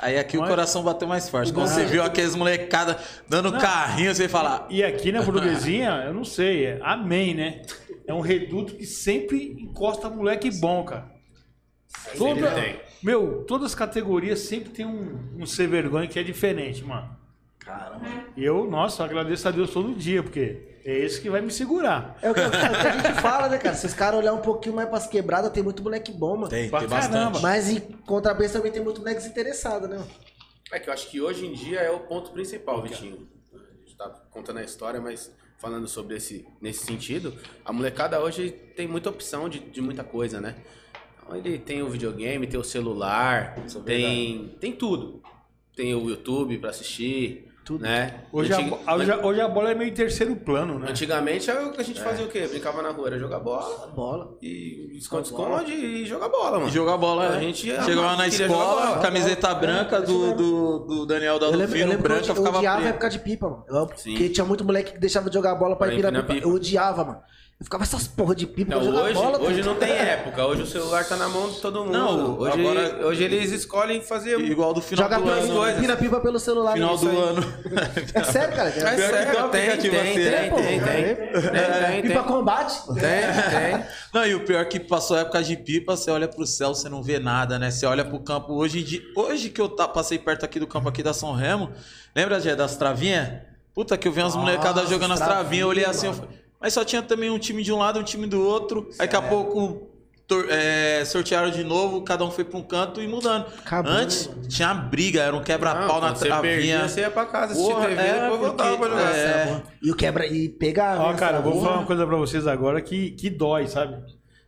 Aí 0.00 0.18
aqui 0.18 0.36
o 0.36 0.40
Mas- 0.40 0.50
coração 0.50 0.82
bateu 0.82 1.06
mais 1.06 1.28
forte. 1.28 1.52
Quando 1.52 1.68
você 1.68 1.84
viu 1.84 2.02
aqueles 2.02 2.34
molecada 2.34 2.98
dando 3.28 3.52
carrinho, 3.52 4.14
você 4.14 4.28
fala. 4.28 4.66
E 4.68 4.82
aqui 4.82 5.12
na 5.12 5.22
portuguesinha, 5.24 6.04
eu 6.06 6.12
não 6.14 6.24
sei, 6.24 6.64
é 6.66 6.78
amém, 6.82 7.34
né? 7.34 7.62
É 8.06 8.12
um 8.12 8.20
reduto 8.20 8.74
que 8.74 8.84
sempre 8.84 9.56
encosta 9.60 10.08
moleque 10.10 10.50
bom, 10.58 10.84
cara. 10.84 11.14
Toda, 12.16 12.52
meu, 13.02 13.44
todas 13.46 13.66
as 13.68 13.74
categorias 13.74 14.40
sempre 14.40 14.70
tem 14.70 14.84
um, 14.86 15.18
um 15.38 15.46
ser 15.46 15.66
vergonha 15.68 16.06
que 16.06 16.18
é 16.18 16.22
diferente, 16.22 16.84
mano. 16.84 17.15
Caramba. 17.66 18.06
E 18.36 18.44
eu, 18.44 18.70
nossa, 18.70 19.02
eu 19.02 19.06
agradeço 19.06 19.46
a 19.48 19.50
Deus 19.50 19.70
todo 19.70 19.92
dia, 19.94 20.22
porque 20.22 20.78
é 20.84 20.98
esse 20.98 21.20
que 21.20 21.28
vai 21.28 21.40
me 21.40 21.50
segurar. 21.50 22.16
É 22.22 22.30
o 22.30 22.34
que, 22.34 22.40
é 22.40 22.46
o 22.46 22.50
que 22.50 22.56
a 22.56 22.92
gente 22.92 23.20
fala, 23.20 23.48
né, 23.48 23.58
cara? 23.58 23.74
Se 23.74 23.86
os 23.86 23.92
caras 23.92 24.20
olharem 24.20 24.38
um 24.38 24.42
pouquinho 24.42 24.76
mais 24.76 24.88
pras 24.88 25.08
quebradas, 25.08 25.50
tem 25.50 25.64
muito 25.64 25.82
moleque 25.82 26.12
bom, 26.12 26.36
mano. 26.36 26.48
Tem, 26.48 26.70
Pra 26.70 26.78
tem 26.80 26.88
caramba. 26.88 27.24
bastante. 27.30 27.42
Mas 27.42 27.68
em 27.70 27.80
contrapeso 27.80 28.52
também 28.54 28.70
tem 28.70 28.80
muito 28.82 29.00
moleque 29.00 29.20
desinteressado, 29.20 29.88
né? 29.88 30.00
É 30.72 30.78
que 30.78 30.88
eu 30.88 30.94
acho 30.94 31.10
que 31.10 31.20
hoje 31.20 31.44
em 31.44 31.52
dia 31.52 31.80
é 31.80 31.90
o 31.90 32.00
ponto 32.00 32.30
principal, 32.30 32.80
Vitinho. 32.82 33.28
A 33.52 33.58
gente 33.84 33.96
tá 33.96 34.08
contando 34.30 34.58
a 34.58 34.62
história, 34.62 35.00
mas 35.00 35.32
falando 35.58 35.88
sobre 35.88 36.16
esse 36.16 36.46
nesse 36.60 36.84
sentido, 36.84 37.34
a 37.64 37.72
molecada 37.72 38.20
hoje 38.20 38.50
tem 38.76 38.86
muita 38.86 39.10
opção 39.10 39.48
de, 39.48 39.58
de 39.58 39.80
muita 39.80 40.04
coisa, 40.04 40.40
né? 40.40 40.54
Então 41.22 41.36
ele 41.36 41.58
tem 41.58 41.82
o 41.82 41.88
videogame, 41.88 42.46
tem 42.46 42.60
o 42.60 42.64
celular, 42.64 43.56
é 43.58 43.80
tem, 43.80 44.56
tem 44.60 44.72
tudo. 44.72 45.20
Tem 45.74 45.94
o 45.94 46.08
YouTube 46.08 46.58
pra 46.58 46.70
assistir, 46.70 47.45
Tudo. 47.66 47.82
né? 47.82 48.20
Hoje, 48.32 48.52
a, 48.52 48.56
Antig- 48.58 48.70
bo- 48.70 48.78
hoje, 48.94 49.10
a- 49.10 49.26
hoje 49.26 49.40
a 49.40 49.48
bola 49.48 49.72
é 49.72 49.74
meio 49.74 49.92
terceiro 49.92 50.36
plano, 50.36 50.78
né? 50.78 50.86
Antigamente 50.88 51.50
a 51.50 51.72
a 51.76 51.82
gente 51.82 52.00
fazia 52.00 52.24
o 52.24 52.28
quê? 52.28 52.46
Brincava 52.48 52.80
na 52.80 52.90
rua, 52.90 53.08
era 53.08 53.18
jogar 53.18 53.40
bola 53.40 53.88
Bola. 53.88 54.36
e 54.40 54.96
esconde-esconde 54.96 55.72
e 55.72 56.06
jogar 56.06 56.28
bola, 56.28 56.60
mano. 56.60 56.70
Jogar 56.70 56.96
bola, 56.96 57.30
A 57.32 57.36
é. 57.36 57.40
gente 57.40 57.66
Chegava 57.66 58.14
na 58.16 58.28
escola, 58.28 58.86
bola. 58.86 58.98
camiseta 59.00 59.52
branca 59.54 60.00
do, 60.00 60.32
do, 60.34 60.78
do 60.78 61.06
Daniel 61.06 61.40
da 61.40 61.46
Eu 61.46 61.52
eu 61.60 61.66
que 61.68 61.96
branca, 61.96 62.24
eu, 62.26 62.28
eu 62.28 62.34
ficava 62.36 62.58
odiava 62.58 62.82
a 62.84 62.88
época 62.88 63.10
de 63.10 63.18
pipa, 63.18 63.48
mano. 63.50 63.64
Eu-. 63.68 63.86
Porque 63.88 64.28
tinha 64.28 64.44
muito 64.46 64.64
moleque 64.64 64.92
que 64.92 64.98
deixava 65.00 65.28
de 65.28 65.34
jogar 65.34 65.56
bola 65.56 65.74
pra 65.74 65.86
Pra 65.88 65.94
empinar 65.94 66.12
empinar 66.12 66.26
pipa. 66.26 66.34
pipa. 66.34 66.48
Eu 66.48 66.54
odiava, 66.54 67.04
mano. 67.04 67.20
Eu 67.58 67.64
ficava 67.64 67.84
essas 67.84 68.06
porra 68.06 68.34
de 68.34 68.46
pipa 68.46 68.74
Não, 68.74 68.82
hoje, 69.02 69.14
bola. 69.14 69.40
hoje 69.40 69.60
tá? 69.60 69.66
não 69.66 69.76
tem 69.76 69.90
época. 69.90 70.44
Hoje 70.44 70.60
o 70.60 70.66
celular 70.66 71.08
tá 71.08 71.16
na 71.16 71.26
mão 71.26 71.48
de 71.50 71.58
todo 71.58 71.86
mundo. 71.86 71.92
Não, 71.92 72.38
hoje, 72.38 72.60
agora- 72.60 73.06
hoje 73.06 73.24
eles 73.24 73.50
escolhem 73.50 74.02
fazer. 74.02 74.38
Igual 74.38 74.74
do 74.74 74.82
final 74.82 75.08
Joga 75.08 75.22
do 75.22 75.30
ano. 75.30 75.54
coisas. 75.54 75.78
empina 75.78 75.96
pipa 75.96 76.20
pelo 76.20 76.38
celular. 76.38 76.74
Final 76.74 76.94
isso 76.94 77.04
do 77.06 77.10
aí. 77.10 77.16
ano. 77.16 77.54
É 78.12 78.24
sério, 78.24 78.54
cara. 78.56 78.68
É 78.68 78.72
que 78.72 78.80
sério, 78.80 79.32
tem 79.32 79.42
um 79.42 79.48
tem, 79.48 79.70
tem, 79.70 79.90
tem, 79.90 80.00
assim, 80.00 80.14
tem, 80.14 80.24
né? 80.24 80.50
tem, 80.50 80.50
tem, 80.50 80.80
tem, 81.50 81.92
tem, 81.92 82.02
Pipa 82.02 82.22
combate? 82.24 82.86
Tem, 82.88 82.94
tem. 83.00 83.86
Não, 84.12 84.26
e 84.26 84.34
o 84.34 84.44
pior 84.44 84.60
é 84.60 84.64
que 84.66 84.78
passou 84.78 85.16
a 85.16 85.20
época 85.20 85.42
de 85.42 85.56
pipa, 85.56 85.96
você 85.96 86.10
olha 86.10 86.28
pro 86.28 86.46
céu, 86.46 86.74
você 86.74 86.90
não 86.90 87.02
vê 87.02 87.18
nada, 87.18 87.58
né? 87.58 87.70
Você 87.70 87.86
olha 87.86 88.04
pro 88.04 88.20
campo. 88.20 88.52
Hoje, 88.52 89.02
hoje 89.16 89.48
que 89.48 89.62
eu 89.62 89.70
tá, 89.70 89.88
passei 89.88 90.18
perto 90.18 90.44
aqui 90.44 90.60
do 90.60 90.66
campo 90.66 90.90
aqui 90.90 91.02
da 91.02 91.14
São 91.14 91.32
Remo, 91.32 91.72
lembra, 92.14 92.38
Gé, 92.38 92.54
das 92.54 92.76
travinhas? 92.76 93.30
Puta, 93.74 93.96
que 93.96 94.06
eu 94.06 94.12
vi 94.12 94.20
umas 94.20 94.36
molecadas 94.36 94.90
jogando 94.90 95.12
as 95.14 95.20
travinhas, 95.20 95.62
eu 95.62 95.68
olhei 95.68 95.84
assim, 95.86 96.06
eu 96.08 96.12
falei, 96.12 96.45
mas 96.60 96.72
só 96.72 96.84
tinha 96.84 97.02
também 97.02 97.30
um 97.30 97.38
time 97.38 97.62
de 97.62 97.72
um 97.72 97.78
lado, 97.78 97.98
um 97.98 98.02
time 98.02 98.26
do 98.26 98.40
outro. 98.46 98.86
Aí 98.92 98.98
daqui 99.06 99.16
a 99.16 99.22
pouco 99.22 99.90
é, 100.48 101.04
sortearam 101.04 101.50
de 101.50 101.62
novo, 101.62 102.02
cada 102.02 102.24
um 102.24 102.30
foi 102.30 102.44
pra 102.44 102.58
um 102.58 102.62
canto 102.62 103.00
e 103.00 103.06
mudando. 103.06 103.46
Acabou, 103.58 103.92
Antes 103.92 104.26
mano? 104.26 104.48
tinha 104.48 104.74
briga, 104.74 105.22
era 105.22 105.36
um 105.36 105.42
quebra-pau 105.42 106.00
na 106.00 106.14
você 106.14 106.28
perdia, 106.28 106.40
travinha. 106.78 106.88
você 106.88 107.00
ia 107.02 107.10
pra 107.10 107.26
casa 107.26 107.52
assistir 107.52 107.72
Porra, 107.72 107.86
TV 107.88 108.02
é, 108.02 108.08
e 108.08 108.20
depois 108.22 108.40
voltava 108.40 108.76
pra 108.78 108.88
jogar. 108.88 109.14
é. 109.16 109.62
E 109.82 109.90
o 109.90 109.94
quebra. 109.96 110.26
E 110.26 110.48
pegar. 110.48 110.98
Ó, 111.00 111.14
cara, 111.14 111.36
eu 111.38 111.42
vou 111.42 111.60
falar 111.62 111.76
uma 111.78 111.86
coisa 111.86 112.06
pra 112.06 112.16
vocês 112.16 112.46
agora 112.46 112.80
que, 112.80 113.10
que 113.12 113.30
dói, 113.30 113.68
sabe? 113.68 113.96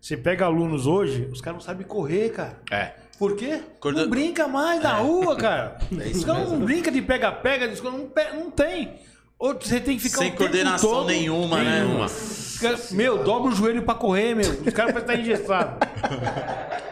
Você 0.01 0.17
pega 0.17 0.45
alunos 0.47 0.87
hoje, 0.87 1.29
os 1.33 1.41
caras 1.41 1.59
não 1.59 1.65
sabem 1.65 1.87
correr, 1.87 2.31
cara. 2.31 2.61
É. 2.71 2.93
Por 3.19 3.35
quê? 3.37 3.61
Corda- 3.81 4.03
Não 4.03 4.09
brinca 4.11 4.47
mais 4.47 4.81
na 4.81 4.95
rua, 4.95 5.35
cara. 5.37 5.77
É 6.01 6.09
Os 6.09 6.25
caras 6.25 6.51
não 6.51 6.61
brinca 6.61 6.89
de 6.91 7.03
pega-pega, 7.03 7.67
não, 7.83 8.07
pe- 8.09 8.33
não 8.33 8.49
tem. 8.51 8.95
Ou 9.39 9.55
você 9.55 9.79
tem 9.81 9.97
que 9.97 10.03
ficar 10.03 10.19
Sem 10.19 10.27
tempo 10.31 10.39
coordenação 10.39 10.91
todo- 10.91 11.07
nenhuma, 11.07 11.63
né? 11.63 11.81
Nenhuma. 11.85 12.07
Os 12.07 12.59
caras- 12.61 12.91
Meu, 12.91 13.23
dobra 13.23 13.53
o 13.53 13.55
joelho 13.55 13.83
pra 13.83 13.95
correr, 13.95 14.35
meu. 14.35 14.51
Os 14.51 14.73
caras 14.75 14.93
parecem 14.93 14.99
estar 15.01 15.15
engessados. 15.15 15.75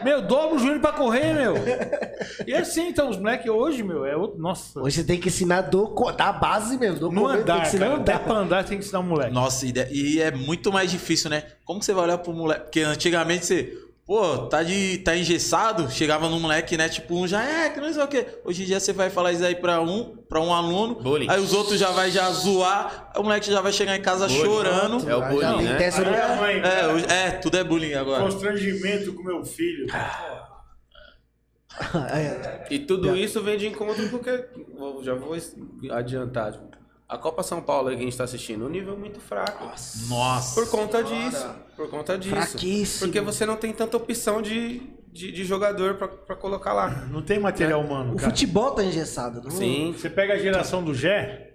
Meu, 0.03 0.21
dobra 0.21 0.55
o 0.55 0.59
joelho 0.59 0.79
pra 0.79 0.93
correr, 0.93 1.33
meu. 1.33 1.55
E 2.45 2.53
assim, 2.53 2.87
então, 2.87 3.09
os 3.09 3.17
moleques 3.17 3.49
hoje, 3.51 3.83
meu, 3.83 4.05
é 4.05 4.15
outro. 4.15 4.39
Nossa. 4.39 4.79
Hoje 4.79 4.97
você 4.97 5.03
tem 5.03 5.19
que 5.19 5.27
ensinar 5.27 5.61
do, 5.61 5.93
da 6.15 6.31
base 6.31 6.77
mesmo. 6.77 6.99
Do 6.99 7.11
no 7.11 7.21
começo, 7.21 7.33
tem 7.33 7.41
andar, 7.43 7.61
que 7.61 7.67
ensinar 7.67 7.85
cara. 7.87 7.99
Até 8.01 8.13
andar. 8.13 8.23
pra 8.23 8.33
andar 8.37 8.63
você 8.63 8.69
tem 8.69 8.77
que 8.77 8.83
ensinar 8.85 8.99
o 8.99 9.03
moleque. 9.03 9.33
Nossa, 9.33 9.65
e 9.65 9.73
e 9.91 10.21
é 10.21 10.31
muito 10.31 10.71
mais 10.71 10.89
difícil, 10.89 11.29
né? 11.29 11.43
Como 11.65 11.79
que 11.79 11.85
você 11.85 11.93
vai 11.93 12.05
olhar 12.05 12.17
pro 12.19 12.31
moleque? 12.31 12.61
Porque 12.63 12.79
antigamente 12.81 13.45
você, 13.45 13.77
pô, 14.07 14.47
tá, 14.47 14.63
de, 14.63 14.99
tá 14.99 15.15
engessado, 15.17 15.91
chegava 15.91 16.29
no 16.29 16.39
moleque, 16.39 16.77
né? 16.77 16.87
Tipo, 16.87 17.15
um 17.19 17.27
já 17.27 17.43
é, 17.43 17.69
que 17.69 17.79
não 17.81 17.91
sei 17.93 18.01
o 18.01 18.07
quê. 18.07 18.25
Hoje 18.45 18.63
em 18.63 18.65
dia 18.65 18.79
você 18.79 18.93
vai 18.93 19.09
falar 19.09 19.33
isso 19.33 19.43
aí 19.43 19.53
pra 19.55 19.81
um, 19.81 20.15
pra 20.29 20.39
um 20.39 20.53
aluno, 20.53 20.95
Bullying. 20.95 21.29
aí 21.29 21.39
os 21.41 21.53
outros 21.53 21.77
já 21.77 21.91
vai 21.91 22.09
já 22.09 22.31
zoar, 22.31 23.11
aí 23.13 23.19
o 23.19 23.23
moleque 23.23 23.51
já 23.51 23.59
vai 23.61 23.73
chegar 23.73 23.97
em 23.97 24.01
casa 24.01 24.27
Bullying. 24.27 24.41
chorando. 24.43 25.09
É 25.09 25.15
o 25.15 25.21
bullying, 25.27 25.63
né? 25.63 25.75
testa 25.75 26.01
a 26.01 26.35
mãe, 26.37 26.59
É, 26.61 26.87
hoje- 26.87 27.05
é, 27.09 27.31
tudo 27.31 27.57
é 27.57 27.63
bullying 27.63 27.93
agora. 27.95 28.23
constrangimento 28.23 29.13
com 29.13 29.23
meu 29.23 29.43
filho. 29.43 29.85
É, 32.11 32.65
E 32.71 32.79
tudo 32.79 33.15
isso 33.15 33.39
vem 33.43 33.55
de 33.55 33.67
encontro 33.67 34.09
porque, 34.09 34.45
já 35.03 35.13
vou 35.13 35.35
adiantar, 35.91 36.53
tipo, 36.53 36.66
a 37.09 37.17
Copa 37.17 37.41
São 37.43 37.61
Paulo 37.61 37.89
que 37.89 37.95
a 37.95 37.99
gente 37.99 38.17
tá 38.17 38.23
assistindo, 38.25 38.65
um 38.65 38.69
nível 38.69 38.97
muito 38.97 39.19
fraco. 39.19 39.63
Nossa. 40.09 40.53
Por 40.55 40.69
conta 40.69 41.03
disso. 41.03 41.49
Por 41.75 41.89
conta 41.89 42.17
disso. 42.17 42.35
Fraquíssimo. 42.35 43.07
Porque 43.07 43.21
você 43.21 43.45
não 43.45 43.55
tem 43.55 43.71
tanta 43.71 43.95
opção 43.95 44.41
de, 44.41 44.81
de, 45.11 45.31
de 45.31 45.43
jogador 45.45 45.95
pra, 45.95 46.07
pra 46.07 46.35
colocar 46.35 46.73
lá. 46.73 46.89
Não 47.09 47.21
tem 47.21 47.39
material 47.39 47.81
humano, 47.81 48.13
O 48.13 48.15
cara. 48.17 48.29
futebol 48.29 48.71
tá 48.71 48.83
engessado. 48.83 49.41
Não... 49.41 49.51
Sim. 49.51 49.93
Você 49.97 50.09
pega 50.09 50.33
a 50.33 50.37
geração 50.37 50.83
do 50.83 50.93
Gé, 50.93 51.53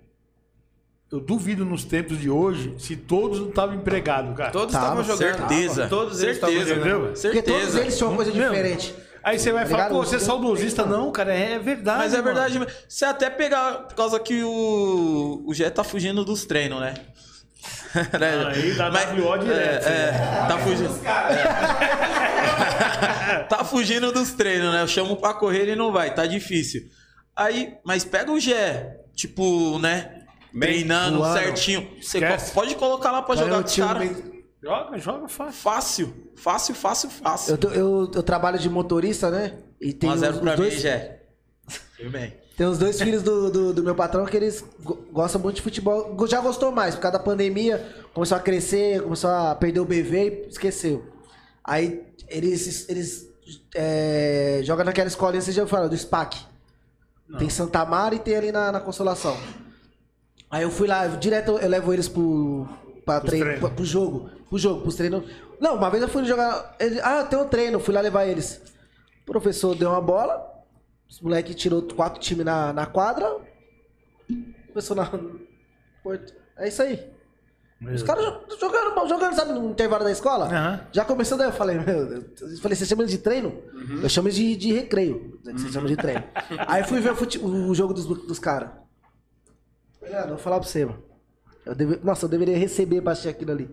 eu 1.11 1.21
duvido 1.21 1.62
nos 1.67 1.85
tempos 1.85 2.19
de 2.19 2.31
hoje 2.31 2.75
se 2.79 2.97
todos 2.97 3.38
não 3.38 3.51
estavam 3.51 3.75
empregados, 3.75 4.35
cara. 4.35 4.51
Todos 4.51 4.73
Tava, 4.73 5.03
estavam 5.03 5.05
jogando. 5.05 5.49
Certeza. 5.49 5.87
Todos 5.88 6.23
eles 6.23 6.37
estavam 6.37 6.57
certeza, 6.57 6.75
jogando. 6.81 6.93
entendeu? 7.11 7.12
Porque 7.21 7.43
todos 7.43 7.61
Certeza. 7.61 7.81
eles 7.81 7.97
tinham 7.99 8.11
uma 8.11 8.17
coisa 8.17 8.33
diferente. 8.33 8.95
Aí 9.25 9.39
você 9.39 9.53
vai 9.53 9.65
falar, 9.67 9.89
pô, 9.89 9.99
você 10.05 10.17
é 10.17 10.19
saudosista. 10.19 10.85
Não, 10.85 11.11
cara, 11.13 11.33
é 11.35 11.59
verdade. 11.59 11.99
Mas 11.99 12.13
é 12.13 12.17
mano. 12.17 12.25
verdade, 12.35 12.59
mesmo. 12.59 12.75
você 12.89 13.05
até 13.05 13.31
pegar, 13.31 13.73
por 13.89 13.95
causa 13.95 14.19
que 14.19 14.43
o, 14.43 15.45
o 15.47 15.55
Gé 15.55 15.71
tá 15.71 15.85
fugindo 15.85 16.25
dos 16.25 16.45
treinos, 16.45 16.81
né? 16.81 16.95
Né? 18.19 18.47
Aí 18.55 18.73
dá 18.75 18.91
Mas- 18.91 19.11
WO 19.19 19.39
direto, 19.39 19.87
É, 19.87 20.09
é, 20.09 20.47
tá 20.49 20.59
fugindo. 20.59 20.99
tá 23.49 23.65
fugindo 23.65 24.13
dos 24.13 24.33
treinos, 24.33 24.73
né? 24.73 24.83
Eu 24.83 24.89
chamo 24.89 25.17
pra 25.17 25.35
correr, 25.35 25.61
ele 25.61 25.77
não 25.77 25.93
vai, 25.93 26.13
tá 26.15 26.27
difícil. 26.27 26.83
Aí, 27.37 27.75
mas 27.85 28.05
pega 28.05 28.31
o 28.33 28.41
Gé, 28.41 28.97
tipo, 29.15 29.79
né? 29.79 30.19
treinando 30.59 31.19
voando. 31.19 31.39
certinho. 31.39 31.89
Você 32.01 32.19
Esquece. 32.19 32.53
pode 32.53 32.75
colocar 32.75 33.11
lá 33.11 33.23
pra 33.23 33.37
jogar 33.37 33.61
com 33.61 33.65
os 33.69 33.77
caras. 33.77 34.23
Joga, 34.62 34.98
joga 34.98 35.29
fácil. 35.29 35.53
Fácil, 35.61 36.14
fácil, 36.37 36.75
fácil, 36.75 37.11
fácil. 37.11 37.53
Eu, 37.55 37.59
tô- 37.59 37.70
eu, 37.70 38.11
eu 38.14 38.22
trabalho 38.22 38.59
de 38.59 38.70
motorista, 38.70 39.31
né? 39.31 39.59
E 39.81 39.92
tem 39.92 40.09
1x0 40.11 40.14
os, 40.14 40.38
pra 40.38 40.53
os 40.55 40.61
mim, 40.61 40.68
dois, 40.68 40.81
Gé. 40.81 41.22
Tudo 41.96 42.11
bem. 42.11 42.37
Tem 42.57 42.66
os 42.66 42.79
dois 42.79 43.01
filhos 43.01 43.22
do, 43.22 43.51
do, 43.51 43.72
do 43.72 43.83
meu 43.83 43.94
patrão 43.94 44.25
que 44.27 44.37
eles 44.37 44.64
go- 44.85 45.05
gostam 45.11 45.40
muito 45.40 45.57
de 45.57 45.62
futebol. 45.62 46.14
Go- 46.14 46.27
Já 46.29 46.40
gostou 46.40 46.70
mais, 46.70 46.94
por 46.94 47.01
causa 47.01 47.18
da 47.18 47.25
pandemia, 47.25 47.85
começou 48.14 48.37
a 48.37 48.40
crescer, 48.40 49.03
começou 49.03 49.31
a 49.31 49.55
perder 49.55 49.81
o 49.81 49.85
BV 49.85 50.44
e 50.46 50.48
esqueceu. 50.48 51.05
Aí 51.64 52.05
eles, 52.29 52.88
eles 52.88 53.29
é, 53.75 54.61
jogam 54.62 54.85
naquela 54.85 55.09
escolinha, 55.09 55.40
você 55.40 55.51
já 55.51 55.66
falou, 55.66 55.88
do 55.88 55.96
SPAC. 55.96 56.38
Tem 57.38 57.48
Santa 57.48 57.85
Mara 57.87 58.14
e 58.14 58.18
tem 58.18 58.37
ali 58.37 58.53
na, 58.53 58.70
na 58.70 58.81
Consolação. 58.81 59.37
Aí 60.51 60.62
eu 60.62 60.70
fui 60.70 60.87
lá, 60.87 61.07
direto 61.09 61.53
eu 61.59 61.68
levo 61.68 61.92
eles 61.94 62.07
pro, 62.09 62.68
pra 63.05 63.21
Pros 63.21 63.31
treino, 63.31 63.47
treinos. 63.47 63.71
pro, 63.71 63.85
jogo. 63.85 64.31
Pro 64.49 64.59
jogo, 64.59 64.81
pros 64.83 64.95
treinos. 64.97 65.25
Não, 65.61 65.77
uma 65.77 65.91
vez 65.91 66.03
eu 66.03 66.09
fui 66.09 66.25
jogar. 66.25 66.77
ah, 67.03 67.25
tem 67.25 67.38
um 67.38 67.49
treino, 67.49 67.79
fui 67.81 67.95
lá 67.95 68.01
levar 68.01 68.27
eles. 68.27 68.61
O 69.23 69.27
professor 69.27 69.75
deu 69.77 69.91
uma 69.91 70.01
bola, 70.01 70.45
os 71.09 71.21
moleques 71.21 71.55
tirou 71.55 71.83
quatro 71.83 72.21
times 72.21 72.45
na, 72.45 72.73
na 72.73 72.87
quadra. 72.87 73.37
Começou 74.69 74.97
na. 74.97 75.09
É 76.59 76.69
isso 76.69 76.83
aí. 76.83 77.11
Os 77.95 78.03
caras 78.03 78.25
jo- 78.25 78.59
jogando, 78.61 79.09
jogando, 79.09 79.35
sabe, 79.35 79.53
no 79.53 79.71
intervalo 79.71 80.05
da 80.05 80.11
escola. 80.12 80.47
Aham. 80.47 80.87
Já 80.93 81.05
começou 81.05 81.37
daí, 81.38 81.49
eu 81.49 81.53
falei, 81.53 81.79
meu. 81.79 82.12
Eu 82.15 82.59
falei, 82.61 82.77
você 82.77 82.85
chama 82.87 83.05
de 83.07 83.19
treino? 83.19 83.61
Eu 84.03 84.09
chamo 84.09 84.29
de, 84.31 84.55
de 84.57 84.73
recreio. 84.73 85.41
Você 85.45 85.69
chama 85.73 85.88
de 85.88 85.97
treino. 85.97 86.23
Aí 86.69 86.85
fui 86.85 87.01
ver 87.01 87.12
o, 87.12 87.17
fute- 87.17 87.38
o 87.38 87.75
jogo 87.75 87.93
dos, 87.95 88.05
dos 88.07 88.38
caras. 88.38 88.71
Mano, 90.03 90.29
vou 90.29 90.38
falar 90.38 90.61
pra 90.61 90.69
você, 90.69 90.85
mano. 90.85 91.03
Eu 91.64 91.75
deve- 91.75 92.01
Nossa, 92.03 92.25
eu 92.27 92.29
deveria 92.29 92.57
receber 92.59 93.01
pra 93.01 93.12
assistir 93.12 93.29
aquilo 93.31 93.53
ali. 93.53 93.70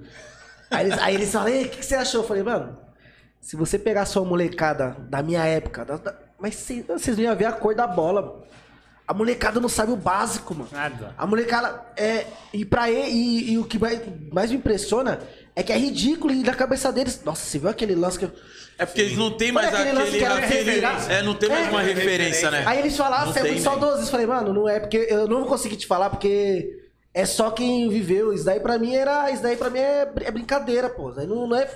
Aí 0.72 0.86
eles, 0.86 1.00
aí 1.00 1.16
eles 1.16 1.32
falam, 1.32 1.48
"Ei, 1.50 1.66
o 1.66 1.70
que, 1.70 1.78
que 1.78 1.86
você 1.86 1.96
achou? 1.96 2.22
Eu 2.22 2.28
falei, 2.28 2.44
mano, 2.44 2.78
se 3.42 3.56
você 3.56 3.80
pegar 3.80 4.06
sua 4.06 4.24
molecada 4.24 4.96
da 5.10 5.24
minha 5.24 5.44
época, 5.46 5.84
da- 5.84 5.98
da- 5.98 6.16
mas 6.40 6.56
cê- 6.56 6.84
vocês 6.88 7.18
não 7.18 7.24
iam 7.24 7.36
ver 7.36 7.46
a 7.46 7.52
cor 7.52 7.74
da 7.74 7.88
bola, 7.88 8.22
mano. 8.22 8.44
A 9.08 9.14
molecada 9.14 9.60
não 9.60 9.68
sabe 9.68 9.92
o 9.92 9.96
básico, 9.96 10.54
mano. 10.54 10.70
Nada. 10.72 11.16
A 11.18 11.26
molecada 11.26 11.84
é. 11.98 12.28
E 12.54 12.64
pra 12.64 12.92
ele, 12.92 13.10
e, 13.10 13.52
e 13.54 13.58
o 13.58 13.64
que 13.66 13.80
mais, 13.80 14.00
mais 14.32 14.52
me 14.52 14.58
impressiona 14.58 15.20
é 15.56 15.64
que 15.64 15.74
é 15.74 15.78
ridículo 15.80 16.32
e 16.32 16.44
na 16.44 16.54
cabeça 16.54 16.92
deles. 16.94 17.20
Nossa, 17.26 17.44
você 17.44 17.58
viu 17.58 17.70
aquele 17.70 17.96
lance 17.96 18.20
que 18.20 18.26
eu. 18.26 18.32
É 18.78 18.86
porque 18.86 19.02
eles 19.02 19.18
não 19.18 19.32
tem 19.36 19.52
mais 19.52 19.68
Olha 19.70 19.80
aquele 19.80 19.92
lance 19.98 20.08
aquele. 20.10 20.20
que 20.20 20.26
era 20.26 20.36
aquele 20.96 21.12
é, 21.14 21.22
não 21.24 21.34
tem 21.34 21.50
mais 21.50 21.66
É. 21.66 21.70
uma 21.72 21.82
referência, 21.82 22.52
né? 22.52 22.64
Aí 22.68 22.80
eles 22.80 22.96
falaram, 22.96 23.26
Não 23.26 23.34
você 23.34 23.40
é 23.40 23.44
muito 23.44 23.62
saudoso. 23.64 24.04
Eu 24.04 24.06
falei, 24.08 24.28
mano, 24.28 24.54
não 24.54 24.70
é 24.70 24.80
porque. 24.80 25.08
Eu 25.10 25.28
não 25.28 25.40
vou 25.40 25.48
conseguir 25.48 25.76
te 25.76 25.88
falar 25.88 26.12
porque 26.12 26.79
é 27.14 27.26
só 27.26 27.52
quem 27.52 27.90
viveu. 27.90 28.34
Isso 28.34 28.46
daí 28.46 28.60
pra 28.60 28.78
mim 28.78 28.96
era. 28.96 29.30
Isso 29.32 29.44
daí 29.44 29.58
pra 29.58 29.70
mim 29.70 29.80
é, 29.80 30.12
é 30.22 30.32
brincadeira, 30.32 30.90
pô. 30.90 31.10
Isso 31.12 31.20
aí 31.20 31.28
não, 31.28 31.48
não 31.48 31.58
é. 31.58 31.70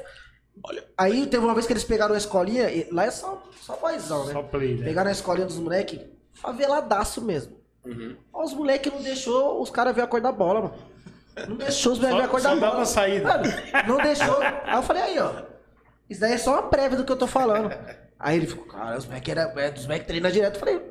Olha. 0.64 0.84
Aí 0.98 1.26
teve 1.26 1.44
uma 1.44 1.54
vez 1.54 1.66
que 1.66 1.74
eles 1.74 1.84
pegaram 1.84 2.14
a 2.14 2.18
escolinha, 2.18 2.70
e 2.70 2.88
lá 2.92 3.06
é 3.06 3.12
só, 3.12 3.42
só 3.60 3.76
boyzão, 3.78 4.26
né? 4.26 4.34
Só 4.34 4.44
play, 4.44 4.76
né? 4.76 4.86
Pegaram 4.86 5.10
a 5.10 5.12
escolinha 5.12 5.48
dos 5.48 5.58
moleques, 5.58 6.00
faveladaço 6.34 7.22
mesmo. 7.22 7.58
Uhum. 7.84 8.16
Ó, 8.32 8.44
Os 8.44 8.54
moleques 8.54 8.94
não 8.94 9.02
deixou 9.02 9.62
os 9.62 9.70
caras 9.70 9.96
ver 9.96 10.04
a 10.04 10.08
cor 10.08 10.22
da 10.22 10.32
bola, 10.32 10.62
mano. 10.62 10.74
Não 11.50 11.56
deixou 11.56 11.94
os 11.94 12.00
moleques 12.00 12.20
ver 12.20 12.26
a 12.26 12.28
cor 12.30 12.42
da 12.42 12.56
bola. 12.56 12.86
saída. 12.86 13.28
Mano, 13.28 13.44
não 13.88 13.98
deixou. 13.98 14.42
Aí 14.42 14.76
eu 14.76 14.84
falei, 14.84 15.02
aí, 15.04 15.20
ó. 15.20 15.32
Isso 16.10 16.22
daí 16.22 16.34
é 16.34 16.38
só 16.38 16.52
uma 16.54 16.64
prévia 16.64 16.98
do 16.98 17.04
que 17.04 17.12
eu 17.12 17.18
tô 17.18 17.26
falando. 17.26 17.74
Aí 18.20 18.38
ele 18.38 18.46
ficou, 18.48 18.66
cara, 18.66 18.98
os 18.98 19.06
moleques 19.06 19.30
era, 19.36 19.42
é, 19.60 19.74
os 19.74 19.84
moleques 19.86 20.08
treinam 20.08 20.30
direto. 20.32 20.54
Eu 20.56 20.60
falei, 20.60 20.82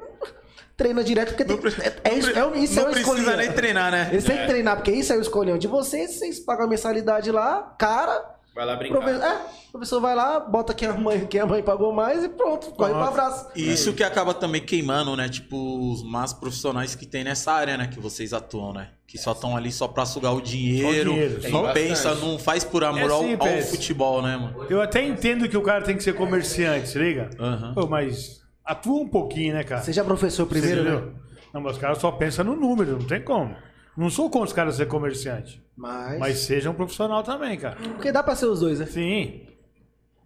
treina 0.77 1.03
direto 1.05 1.29
porque 1.35 1.45
tem, 1.45 1.57
é, 1.57 2.11
é, 2.11 2.15
isso, 2.19 2.31
é, 2.31 2.45
o- 2.45 2.55
isso 2.55 2.75
não 2.77 2.83
é 2.83 2.89
o 2.89 2.91
precisa 2.93 3.15
escolhido. 3.19 3.37
nem 3.37 3.53
treinar, 3.53 3.91
né? 3.93 4.09
Eles 4.13 4.25
têm 4.25 4.37
que 4.39 4.47
treinar, 4.47 4.77
porque 4.77 4.91
isso 4.93 5.13
é 5.13 5.17
o 5.17 5.21
escolhão 5.21 5.59
de 5.59 5.67
vocês, 5.69 6.19
vocês 6.19 6.41
pagam 6.41 6.67
a 6.67 6.69
mensalidade 6.69 7.31
lá, 7.31 7.75
cara. 7.79 8.31
Vai 8.55 8.67
lá 8.67 8.77
brincar. 8.77 8.99
Profe- 9.01 9.15
é, 9.25 9.35
o 9.69 9.73
professor 9.73 9.99
vai 10.01 10.15
lá, 10.15 10.39
bota 10.39 10.75
quem 10.75 10.87
a 10.87 10.93
mãe, 10.93 11.25
quem 11.27 11.41
a 11.41 11.47
mãe 11.47 11.63
pagou 11.63 11.91
mais 11.91 12.23
e 12.23 12.29
pronto, 12.29 12.71
corre 12.73 12.93
pro 12.93 13.03
abraço. 13.05 13.47
E 13.57 13.73
isso 13.73 13.95
que 13.95 14.05
acaba 14.05 14.35
também 14.35 14.61
queimando, 14.61 15.17
né? 15.17 15.27
Tipo, 15.27 15.57
os 15.91 16.03
más 16.03 16.35
profissionais 16.35 16.95
que 16.95 17.07
tem 17.07 17.25
nessa 17.25 17.51
área, 17.51 17.79
né? 17.79 17.87
Que 17.91 17.99
vocês 17.99 18.35
atuam, 18.35 18.75
né? 18.75 18.89
Que 19.07 19.17
só 19.17 19.33
estão 19.33 19.57
ali 19.57 19.73
só 19.73 19.89
pra 19.89 20.05
sugar 20.05 20.35
o 20.35 20.43
dinheiro. 20.43 21.13
dinheiro, 21.13 21.41
e 21.47 21.51
só- 21.51 21.73
pensa, 21.73 22.15
não 22.15 22.39
faz 22.39 22.63
por 22.63 22.85
amor 22.85 23.11
É 23.11 23.13
ao, 23.15 23.23
sim, 23.23 23.33
ao 23.33 23.39
Pérez. 23.39 23.71
futebol, 23.71 24.21
né, 24.21 24.37
mano? 24.37 24.67
Eu 24.69 24.83
até 24.83 25.03
entendo 25.03 25.49
que 25.49 25.57
o 25.57 25.63
cara 25.63 25.83
tem 25.83 25.97
que 25.97 26.03
ser 26.03 26.15
comerciante, 26.15 26.89
se 26.91 26.99
liga? 26.99 27.31
Aham. 27.41 27.73
Pô, 27.75 27.87
mas 27.87 28.42
atua 28.65 29.01
um 29.01 29.09
pouquinho, 29.09 29.55
né, 29.55 29.65
cara? 29.65 29.83
Seja 29.83 30.05
professor 30.05 30.47
primeiro, 30.47 30.83
Você 30.85 30.91
né? 30.91 31.13
Não, 31.53 31.61
mas 31.61 31.73
os 31.75 31.79
caras 31.79 31.99
só 31.99 32.11
pensam 32.13 32.45
no 32.45 32.57
número, 32.57 32.99
não 32.99 33.07
tem 33.07 33.23
como. 33.23 33.55
Não 33.97 34.09
sou 34.09 34.31
contra 34.31 34.47
os 34.49 34.53
caras 34.53 34.77
ser 34.77 34.87
comerciante. 34.87 35.63
Mas... 35.77 36.19
Mas 36.19 36.39
seja 36.39 36.71
um 36.71 36.75
profissional 36.75 37.23
também, 37.23 37.59
cara. 37.59 37.77
Porque 37.77 38.11
dá 38.11 38.23
pra 38.23 38.35
ser 38.35 38.47
os 38.47 38.61
dois, 38.61 38.81
né? 38.81 38.87
Sim. 38.87 39.47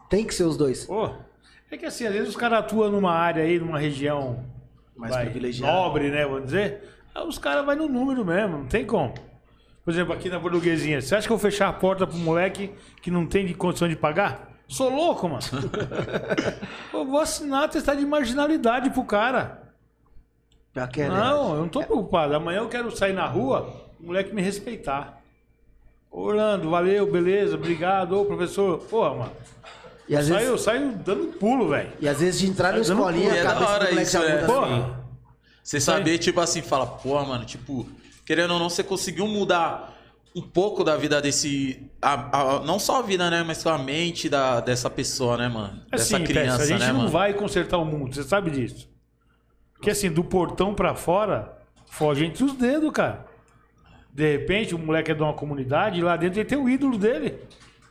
Tem 0.09 0.25
que 0.25 0.35
ser 0.35 0.45
os 0.45 0.57
dois. 0.57 0.85
Pô, 0.85 1.11
é 1.71 1.77
que 1.77 1.85
assim, 1.85 2.07
às 2.07 2.13
vezes 2.13 2.29
os 2.29 2.37
caras 2.37 2.61
atuam 2.61 2.91
numa 2.91 3.13
área 3.13 3.43
aí, 3.43 3.59
numa 3.59 3.79
região 3.79 4.45
Mais 4.97 5.13
vai, 5.13 5.25
privilegiada. 5.25 5.73
nobre, 5.73 6.11
né, 6.11 6.25
vamos 6.25 6.45
dizer. 6.45 6.81
Aí 7.13 7.27
os 7.27 7.39
caras 7.39 7.65
vão 7.67 7.75
no 7.75 7.89
número 7.89 8.25
mesmo, 8.25 8.59
não 8.59 8.67
tem 8.67 8.85
como. 8.85 9.15
Por 9.85 9.93
exemplo, 9.93 10.13
aqui 10.13 10.29
na 10.29 10.39
portuguesinha, 10.39 11.01
você 11.01 11.15
acha 11.15 11.27
que 11.27 11.33
eu 11.33 11.37
vou 11.37 11.51
fechar 11.51 11.69
a 11.69 11.73
porta 11.73 12.07
pro 12.07 12.17
moleque 12.17 12.73
que 13.01 13.11
não 13.11 13.27
tem 13.27 13.53
condição 13.55 13.89
de 13.89 13.97
pagar? 13.97 14.46
Sou 14.69 14.91
louco, 14.91 15.29
mano. 15.29 15.41
eu 16.93 17.05
vou 17.07 17.21
assinar 17.21 17.65
atestado 17.65 17.99
de 17.99 18.07
marginalidade 18.07 18.91
pro 18.91 19.05
cara. 19.05 19.63
Pior 20.73 20.89
que 20.89 21.03
é? 21.03 21.09
Não, 21.09 21.55
eu 21.55 21.61
não 21.63 21.69
tô 21.69 21.81
preocupado. 21.83 22.35
Amanhã 22.35 22.59
eu 22.59 22.69
quero 22.69 22.95
sair 22.95 23.13
na 23.13 23.27
rua, 23.27 23.73
o 24.01 24.07
moleque 24.07 24.35
me 24.35 24.43
respeitar. 24.43 25.21
Ô, 26.11 26.23
Orlando, 26.23 26.69
valeu, 26.69 27.11
beleza, 27.11 27.55
obrigado. 27.55 28.21
Ô, 28.21 28.25
professor, 28.25 28.79
porra, 28.79 29.15
mano. 29.15 29.33
E 30.09 30.15
às, 30.15 30.27
Saio, 30.27 30.39
vezes, 30.39 30.51
eu 30.53 30.59
saio 30.59 30.93
dando 30.93 31.33
pulo, 31.39 31.69
velho. 31.69 31.91
e 32.01 32.09
às 32.09 32.21
vezes 32.21 32.41
de 32.41 32.47
entrar 32.47 32.73
na 32.73 32.79
escolinha, 32.79 33.29
pulo. 33.29 33.33
a 33.33 33.37
E 33.37 33.39
é 33.39 33.45
da 33.45 33.69
hora 33.69 34.03
isso, 34.03 34.19
muda. 34.19 34.47
Porra. 34.47 35.07
Você 35.63 35.81
saber, 35.81 36.19
tipo 36.19 36.41
assim, 36.41 36.63
fala, 36.63 36.87
pô, 36.87 37.21
mano, 37.25 37.45
tipo, 37.45 37.89
querendo 38.25 38.53
ou 38.53 38.59
não, 38.61 38.71
você 38.71 38.85
conseguiu 38.85 39.27
mudar 39.27 39.97
um 40.35 40.43
pouco 40.43 40.85
da 40.85 40.97
vida 40.97 41.21
desse. 41.21 41.86
A- 42.01 42.57
a- 42.57 42.61
não 42.61 42.79
só 42.79 42.99
a 42.99 43.03
vida, 43.03 43.29
né? 43.31 43.43
Mas 43.43 43.67
a 43.67 43.79
mente 43.79 44.29
da, 44.29 44.61
dessa 44.61 44.89
pessoa, 44.91 45.37
né, 45.37 45.49
mano? 45.49 45.81
Dessa 45.91 46.17
Assim, 46.17 46.25
criança, 46.25 46.59
Tess, 46.59 46.67
a 46.67 46.73
gente 46.73 46.81
né, 46.81 46.89
não 46.89 46.99
mano? 47.01 47.11
vai 47.11 47.33
consertar 47.35 47.79
o 47.79 47.85
mundo, 47.85 48.15
você 48.15 48.23
sabe 48.23 48.51
disso. 48.51 48.89
Porque 49.75 49.91
assim, 49.91 50.11
do 50.11 50.25
portão 50.25 50.75
pra 50.75 50.95
fora, 50.95 51.57
foge 51.91 52.25
entre 52.25 52.45
os 52.45 52.53
dedos, 52.55 52.91
cara. 52.93 53.27
De 54.13 54.33
repente, 54.33 54.75
o 54.75 54.79
moleque 54.79 55.11
é 55.11 55.15
de 55.15 55.23
uma 55.23 55.35
comunidade 55.35 55.99
e 55.99 56.03
lá 56.03 56.17
dentro 56.17 56.39
ele 56.41 56.49
tem 56.49 56.57
o 56.59 56.69
ídolo 56.69 56.97
dele. 56.97 57.39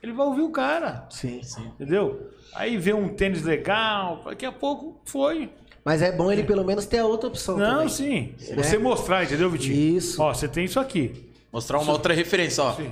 Ele 0.02 0.12
vai 0.14 0.26
ouvir 0.26 0.42
o 0.42 0.50
cara, 0.52 1.06
Sim, 1.10 1.42
sim. 1.44 1.66
entendeu? 1.68 2.30
Aí 2.54 2.78
vê 2.78 2.94
um 2.94 3.10
tênis 3.10 3.44
legal, 3.44 4.22
daqui 4.26 4.46
a 4.46 4.52
pouco 4.52 5.00
foi. 5.06 5.50
Mas 5.84 6.02
é 6.02 6.12
bom 6.12 6.32
ele 6.32 6.44
pelo 6.44 6.64
menos 6.64 6.86
ter 6.86 6.98
a 7.00 7.06
outra 7.06 7.28
opção 7.28 7.58
Não, 7.58 7.74
também. 7.76 7.90
sim. 7.90 8.34
Né? 8.50 8.64
Você 8.64 8.78
mostrar, 8.78 9.24
entendeu, 9.24 9.50
Vitinho? 9.50 9.76
Isso. 9.98 10.22
Ó, 10.22 10.34
você 10.34 10.48
tem 10.48 10.66
isso 10.66 10.80
aqui. 10.80 11.30
Mostrar 11.52 11.80
uma 11.80 11.92
outra 11.92 12.14
referência, 12.14 12.64
ó. 12.64 12.74
Sim. 12.74 12.92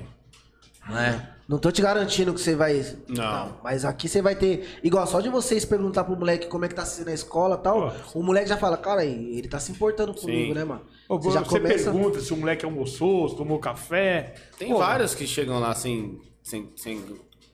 Né? 0.90 1.30
Não 1.48 1.58
tô 1.60 1.72
te 1.72 1.82
garantindo 1.82 2.34
que 2.34 2.40
você 2.40 2.56
vai. 2.56 2.86
Não. 3.08 3.58
Mas 3.64 3.84
aqui 3.86 4.08
você 4.08 4.22
vai 4.22 4.36
ter. 4.36 4.80
Igual, 4.84 5.06
só 5.06 5.20
de 5.20 5.30
vocês 5.30 5.66
perguntar 5.66 6.04
pro 6.06 6.16
moleque 6.16 6.48
como 6.48 6.64
é 6.66 6.68
que 6.70 6.76
tá 6.76 6.86
sendo 6.86 7.08
na 7.08 7.14
escola 7.14 7.56
e 7.60 7.64
tal, 7.64 7.92
Pô. 8.14 8.20
o 8.20 8.24
moleque 8.24 8.48
já 8.48 8.58
fala, 8.58 8.78
cara, 8.78 9.04
ele 9.06 9.48
tá 9.48 9.60
se 9.60 9.72
importando 9.72 10.14
comigo, 10.14 10.54
né, 10.54 10.64
mano? 10.64 10.82
Ô, 11.08 11.20
Você 11.20 11.32
já 11.32 11.42
você 11.44 11.60
começa. 11.60 11.92
pergunta 11.92 12.20
se 12.22 12.34
o 12.34 12.38
moleque 12.38 12.64
almoçou, 12.66 13.28
se 13.30 13.36
tomou 13.36 13.60
café. 13.60 14.36
Tem 14.58 14.70
Pô, 14.70 14.78
vários 14.78 15.14
que 15.14 15.28
chegam 15.28 15.60
lá 15.60 15.74
sem, 15.76 16.18
sem, 16.42 16.72
sem 16.78 17.04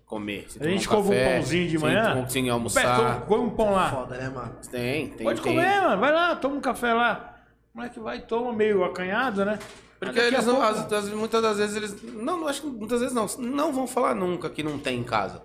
comer. 0.05 0.45
sem 0.49 0.61
A 0.61 0.69
gente 0.69 0.87
tomar 0.87 1.01
come 1.03 1.15
um 1.15 1.25
pãozinho 1.25 1.65
de 1.65 1.71
sem- 1.71 1.79
manhã. 1.79 2.27
Sem, 2.29 2.43
Pé, 2.45 2.49
almoçar. 2.51 3.21
come- 3.21 3.25
come 3.27 3.43
um 3.51 3.55
pão 3.55 3.71
lá. 3.71 3.89
Foda, 3.91 4.17
né, 4.17 4.29
mano? 4.29 4.55
Tem, 4.71 5.07
tem. 5.09 5.25
Pode 5.25 5.41
tem. 5.41 5.55
comer, 5.55 5.81
mano. 5.81 5.99
Vai 5.99 6.13
lá, 6.13 6.35
toma 6.35 6.55
um 6.55 6.61
café 6.61 6.93
lá. 6.93 7.35
O 7.73 7.77
moleque 7.79 7.99
vai, 7.99 8.19
toma 8.21 8.53
meio 8.53 8.83
acanhado, 8.83 9.43
né? 9.43 9.57
Porque 9.99 10.19
eles 10.19 10.45
não, 10.45 10.61
as- 10.61 10.91
as- 10.93 11.09
muitas 11.09 11.41
das 11.41 11.57
vezes 11.57 11.75
eles. 11.75 11.95
Não, 12.13 12.39
não, 12.39 12.47
acho 12.47 12.61
que 12.61 12.67
muitas 12.67 12.99
vezes 13.01 13.13
não. 13.13 13.25
Não 13.37 13.73
vão 13.73 13.85
falar 13.85 14.15
nunca 14.15 14.49
que 14.49 14.63
não 14.63 14.79
tem 14.79 14.99
em 14.99 15.03
casa. 15.03 15.41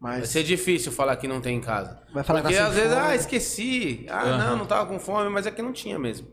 Vai 0.00 0.18
Mas. 0.20 0.28
ser 0.30 0.42
difícil 0.42 0.90
falar 0.92 1.16
que 1.16 1.26
não 1.28 1.40
tem 1.40 1.56
em 1.56 1.60
casa. 1.60 1.98
Vai 2.12 2.22
falar 2.24 2.40
que 2.42 2.48
Porque 2.48 2.58
tá 2.58 2.66
às 2.66 2.74
vezes, 2.74 2.92
fome. 2.92 3.06
ah, 3.06 3.14
esqueci. 3.14 4.06
Ah, 4.10 4.36
não, 4.38 4.56
não 4.58 4.66
tava 4.66 4.86
com 4.86 4.98
fome, 4.98 5.30
mas 5.30 5.46
é 5.46 5.50
que 5.50 5.62
não 5.62 5.72
tinha 5.72 5.98
mesmo. 5.98 6.26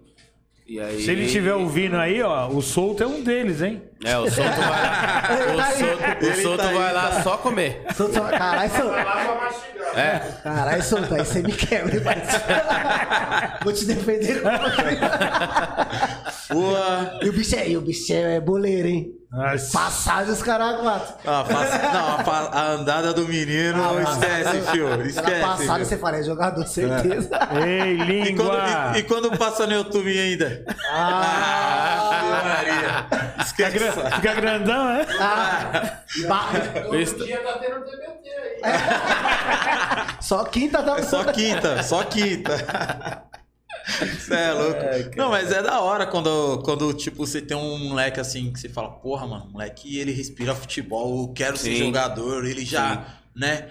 E 0.68 0.80
aí. 0.80 1.02
Se 1.02 1.12
ele 1.12 1.26
estiver 1.26 1.54
ouvindo 1.54 1.96
aí, 1.98 2.22
ó, 2.22 2.48
o 2.48 2.62
solto 2.62 3.04
é 3.04 3.08
um 3.08 3.22
deles, 3.24 3.62
hein? 3.62 3.84
É, 4.04 4.18
o 4.18 4.30
Soto 4.30 4.42
vai 4.50 4.70
lá. 4.70 5.24
O 5.52 5.62
Soto, 5.78 6.26
o 6.26 6.42
Soto 6.42 6.58
tá 6.58 6.70
aí, 6.70 6.76
vai 6.78 6.94
lá 6.94 7.10
tá. 7.12 7.24
só 7.24 7.38
comer. 7.38 7.86
Solto, 7.96 8.14
só- 8.14 8.30
Caralho, 8.30 8.72
solto. 8.72 8.96
É. 9.98 10.20
Caralho, 10.44 10.84
solto. 10.84 11.14
Aí 11.14 11.26
você 11.26 11.42
me 11.42 11.52
quebra? 11.54 11.92
Vou 13.64 13.74
te 13.74 13.86
defender. 13.86 14.42
Boa. 16.52 17.20
E 17.22 17.30
o 17.30 17.34
bicho 17.34 17.56
é, 17.56 17.70
e 17.70 17.78
o 17.78 17.82
bicho 17.82 18.12
é 18.14 18.40
boleiro, 18.40 18.88
hein? 18.88 19.08
Nossa. 19.32 19.72
Passagem 19.80 20.34
os 20.34 20.44
caras 20.44 20.82
quatro. 20.82 21.16
Ah, 21.26 21.46
não, 21.94 22.16
a, 22.16 22.24
fa- 22.24 22.50
a 22.52 22.68
andada 22.72 23.14
do 23.14 23.26
menino, 23.26 23.82
esquece, 24.02 24.62
fio. 24.72 24.90
Na 24.98 25.06
Esquece. 25.06 25.42
passada 25.42 25.86
você 25.86 25.98
fala, 25.98 26.18
é 26.18 26.24
jogador, 26.24 26.68
certeza. 26.68 27.30
Ei, 27.66 27.94
E 27.94 27.98
quando, 28.36 28.52
língua! 28.52 28.92
e, 28.94 28.98
e 29.00 29.04
quando 29.04 29.38
passa 29.38 29.66
no 29.66 29.72
YouTube 29.74 30.10
ainda? 30.20 30.66
Ah, 30.92 32.42
Maria. 32.44 33.08
Esquece. 33.42 33.80
Gra- 33.80 34.12
Fica 34.12 34.34
grandão, 34.34 34.86
né? 34.86 35.06
Ah, 35.18 35.94
ba- 36.28 36.50
Isso- 36.98 37.16
Só 40.20 40.44
quinta 40.46 40.84
tá 40.84 40.98
É 40.98 41.04
só 41.04 41.24
quinta, 41.26 41.84
só 41.84 42.04
quinta. 42.04 43.24
Você 43.88 44.34
é 44.34 44.52
louco. 44.54 45.17
Não, 45.17 45.30
mas 45.30 45.52
é 45.52 45.62
da 45.62 45.80
hora 45.82 46.06
quando, 46.06 46.62
quando, 46.63 46.94
tipo, 46.94 47.26
você 47.26 47.41
tem 47.41 47.58
um 47.58 47.89
moleque 47.89 48.20
assim 48.20 48.52
que 48.52 48.60
você 48.60 48.70
fala, 48.70 48.89
porra, 48.89 49.28
mano, 49.28 49.50
moleque, 49.52 49.98
ele 49.98 50.12
respira 50.12 50.56
futebol, 50.56 51.24
eu 51.24 51.34
quero 51.34 51.58
ser 51.58 51.76
Sim. 51.76 51.86
jogador, 51.86 52.46
ele 52.46 52.65
já, 52.65 53.20
né? 53.36 53.70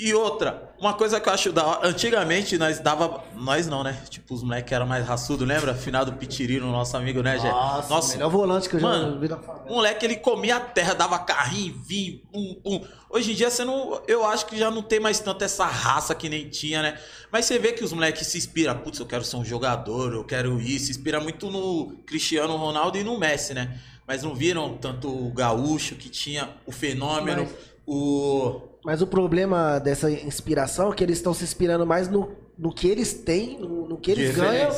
E 0.00 0.14
outra, 0.14 0.72
uma 0.78 0.94
coisa 0.94 1.18
que 1.20 1.28
eu 1.28 1.32
acho 1.32 1.50
da 1.50 1.66
hora, 1.66 1.88
antigamente 1.88 2.56
nós 2.56 2.78
dava, 2.78 3.24
nós 3.34 3.66
não, 3.66 3.82
né? 3.82 4.00
Tipo, 4.08 4.32
os 4.32 4.44
moleques 4.44 4.72
eram 4.72 4.86
mais 4.86 5.04
raçudo, 5.04 5.44
lembra? 5.44 5.74
Final 5.74 6.04
do 6.04 6.12
Pitirino, 6.12 6.70
nosso 6.70 6.96
amigo, 6.96 7.20
né, 7.20 7.36
Jé? 7.36 7.50
Nossa, 7.50 8.12
melhor 8.14 8.30
volante 8.30 8.68
que 8.68 8.76
eu 8.76 8.80
já 8.80 8.86
Mano, 8.86 9.18
vi 9.18 9.28
na 9.28 9.36
favela. 9.38 9.66
Moleque, 9.68 10.06
ele 10.06 10.14
comia 10.14 10.58
a 10.58 10.60
terra, 10.60 10.94
dava 10.94 11.18
carrinho, 11.18 11.74
vinho, 11.84 12.20
pum, 12.32 12.54
pum. 12.62 12.84
Hoje 13.10 13.32
em 13.32 13.34
dia 13.34 13.50
você 13.50 13.64
não. 13.64 14.00
Eu 14.06 14.24
acho 14.24 14.46
que 14.46 14.56
já 14.56 14.70
não 14.70 14.82
tem 14.82 15.00
mais 15.00 15.18
tanto 15.18 15.42
essa 15.42 15.66
raça 15.66 16.14
que 16.14 16.28
nem 16.28 16.48
tinha, 16.48 16.80
né? 16.80 16.96
Mas 17.32 17.46
você 17.46 17.58
vê 17.58 17.72
que 17.72 17.82
os 17.82 17.92
moleques 17.92 18.24
se 18.28 18.38
inspiram. 18.38 18.78
Putz, 18.78 19.00
eu 19.00 19.06
quero 19.06 19.24
ser 19.24 19.34
um 19.34 19.44
jogador, 19.44 20.12
eu 20.12 20.22
quero 20.22 20.60
isso. 20.60 20.84
Se 20.86 20.90
inspira 20.92 21.18
muito 21.18 21.50
no 21.50 21.96
Cristiano 22.06 22.54
Ronaldo 22.56 22.96
e 22.98 23.02
no 23.02 23.18
Messi, 23.18 23.52
né? 23.52 23.80
mas 24.06 24.22
não 24.22 24.34
viram 24.34 24.72
tanto 24.78 25.06
o 25.08 25.30
gaúcho 25.30 25.94
que 25.94 26.08
tinha 26.08 26.48
o 26.64 26.72
fenômeno, 26.72 27.42
Mas- 27.42 27.52
o. 27.86 28.62
Mas 28.88 29.02
o 29.02 29.06
problema 29.06 29.78
dessa 29.78 30.10
inspiração 30.10 30.90
é 30.90 30.94
que 30.94 31.04
eles 31.04 31.18
estão 31.18 31.34
se 31.34 31.44
inspirando 31.44 31.86
mais 31.86 32.08
no, 32.08 32.32
no 32.58 32.72
que 32.72 32.88
eles 32.88 33.12
têm, 33.12 33.58
no, 33.60 33.86
no 33.86 33.98
que 33.98 34.10
eles 34.10 34.34
ganham, 34.34 34.70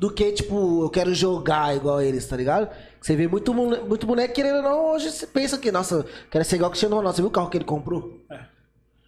do 0.00 0.12
que, 0.12 0.32
tipo, 0.32 0.82
eu 0.82 0.90
quero 0.90 1.14
jogar 1.14 1.72
igual 1.76 2.02
eles, 2.02 2.26
tá 2.26 2.36
ligado? 2.36 2.68
Você 3.00 3.14
vê 3.14 3.28
muito, 3.28 3.54
muito 3.54 4.04
moleque 4.04 4.34
querendo 4.34 4.56
ou 4.56 4.62
não, 4.62 4.86
hoje 4.92 5.12
você 5.12 5.28
pensa 5.28 5.56
que, 5.58 5.70
nossa, 5.70 6.04
quero 6.28 6.44
ser 6.44 6.56
igual 6.56 6.70
o 6.70 6.72
Cristiano 6.72 6.96
Ronaldo. 6.96 7.14
Você 7.14 7.22
viu 7.22 7.28
o 7.28 7.30
carro 7.30 7.48
que 7.48 7.56
ele 7.56 7.64
comprou? 7.64 8.20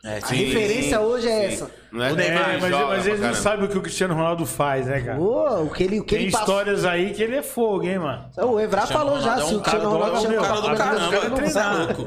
É, 0.05 0.19
A 0.19 0.21
sim. 0.21 0.37
referência 0.37 1.01
hoje 1.01 1.27
é 1.29 1.47
essa. 1.47 1.69
Não 1.91 2.05
é, 2.05 2.13
O 2.13 2.15
Neymar 2.15 2.51
É, 2.51 2.61
mas, 2.61 2.71
joga 2.71 2.87
mas 2.87 3.07
eles 3.09 3.21
não 3.21 3.35
sabem 3.35 3.65
o 3.65 3.69
que 3.69 3.79
o 3.79 3.83
Cristiano 3.83 4.15
Ronaldo 4.15 4.47
faz, 4.47 4.87
né, 4.87 5.01
cara? 5.01 5.19
Pô, 5.19 5.63
o 5.63 5.71
que 5.71 5.83
ele, 5.83 5.99
o 5.99 6.05
que 6.05 6.15
Tem 6.15 6.27
ele 6.27 6.31
passou. 6.31 6.47
histórias 6.47 6.85
aí 6.85 7.13
que 7.13 7.25
ele 7.25 7.35
é 7.35 7.43
fogo, 7.43 7.83
hein, 7.83 7.99
mano? 7.99 8.31
O 8.37 8.61
Evra 8.61 8.87
falou 8.87 9.19
já, 9.19 9.35
Ronaldo 9.35 9.49
se 9.49 9.55
é 9.55 9.57
o 9.57 9.61
Cristiano 9.63 9.91
do, 9.91 9.97
Ronaldo 9.97 10.33
é 10.33 10.39
um 10.39 10.43
cara 10.45 10.61
do 10.61 10.69
na 10.69 10.77
caramba, 10.77 11.17
é 11.17 11.29
não 11.29 11.87
louco. 11.87 12.05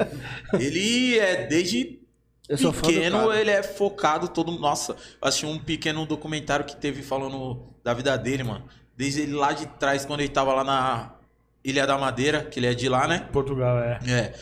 Ele 0.57 1.19
é 1.19 1.45
desde 1.47 2.07
Eu 2.49 2.71
pequeno, 2.71 3.33
ele 3.33 3.51
é 3.51 3.62
focado 3.62 4.27
todo. 4.29 4.51
Nossa, 4.53 4.93
eu 4.93 5.27
assisti 5.27 5.45
um 5.45 5.60
pequeno 5.60 6.05
documentário 6.05 6.63
que 6.65 6.75
teve 6.75 7.01
falando 7.01 7.62
da 7.83 7.93
vida 7.93 8.17
dele, 8.17 8.43
mano. 8.43 8.63
Desde 8.95 9.21
ele 9.21 9.33
lá 9.33 9.51
de 9.51 9.65
trás, 9.65 10.05
quando 10.05 10.21
ele 10.21 10.29
tava 10.29 10.53
lá 10.53 10.63
na 10.63 11.13
Ilha 11.63 11.86
da 11.86 11.97
Madeira, 11.97 12.43
que 12.43 12.60
ele 12.60 12.67
é 12.67 12.73
de 12.73 12.88
lá, 12.88 13.07
né? 13.07 13.27
Portugal, 13.33 13.77
é. 13.79 13.99
É. 14.07 14.33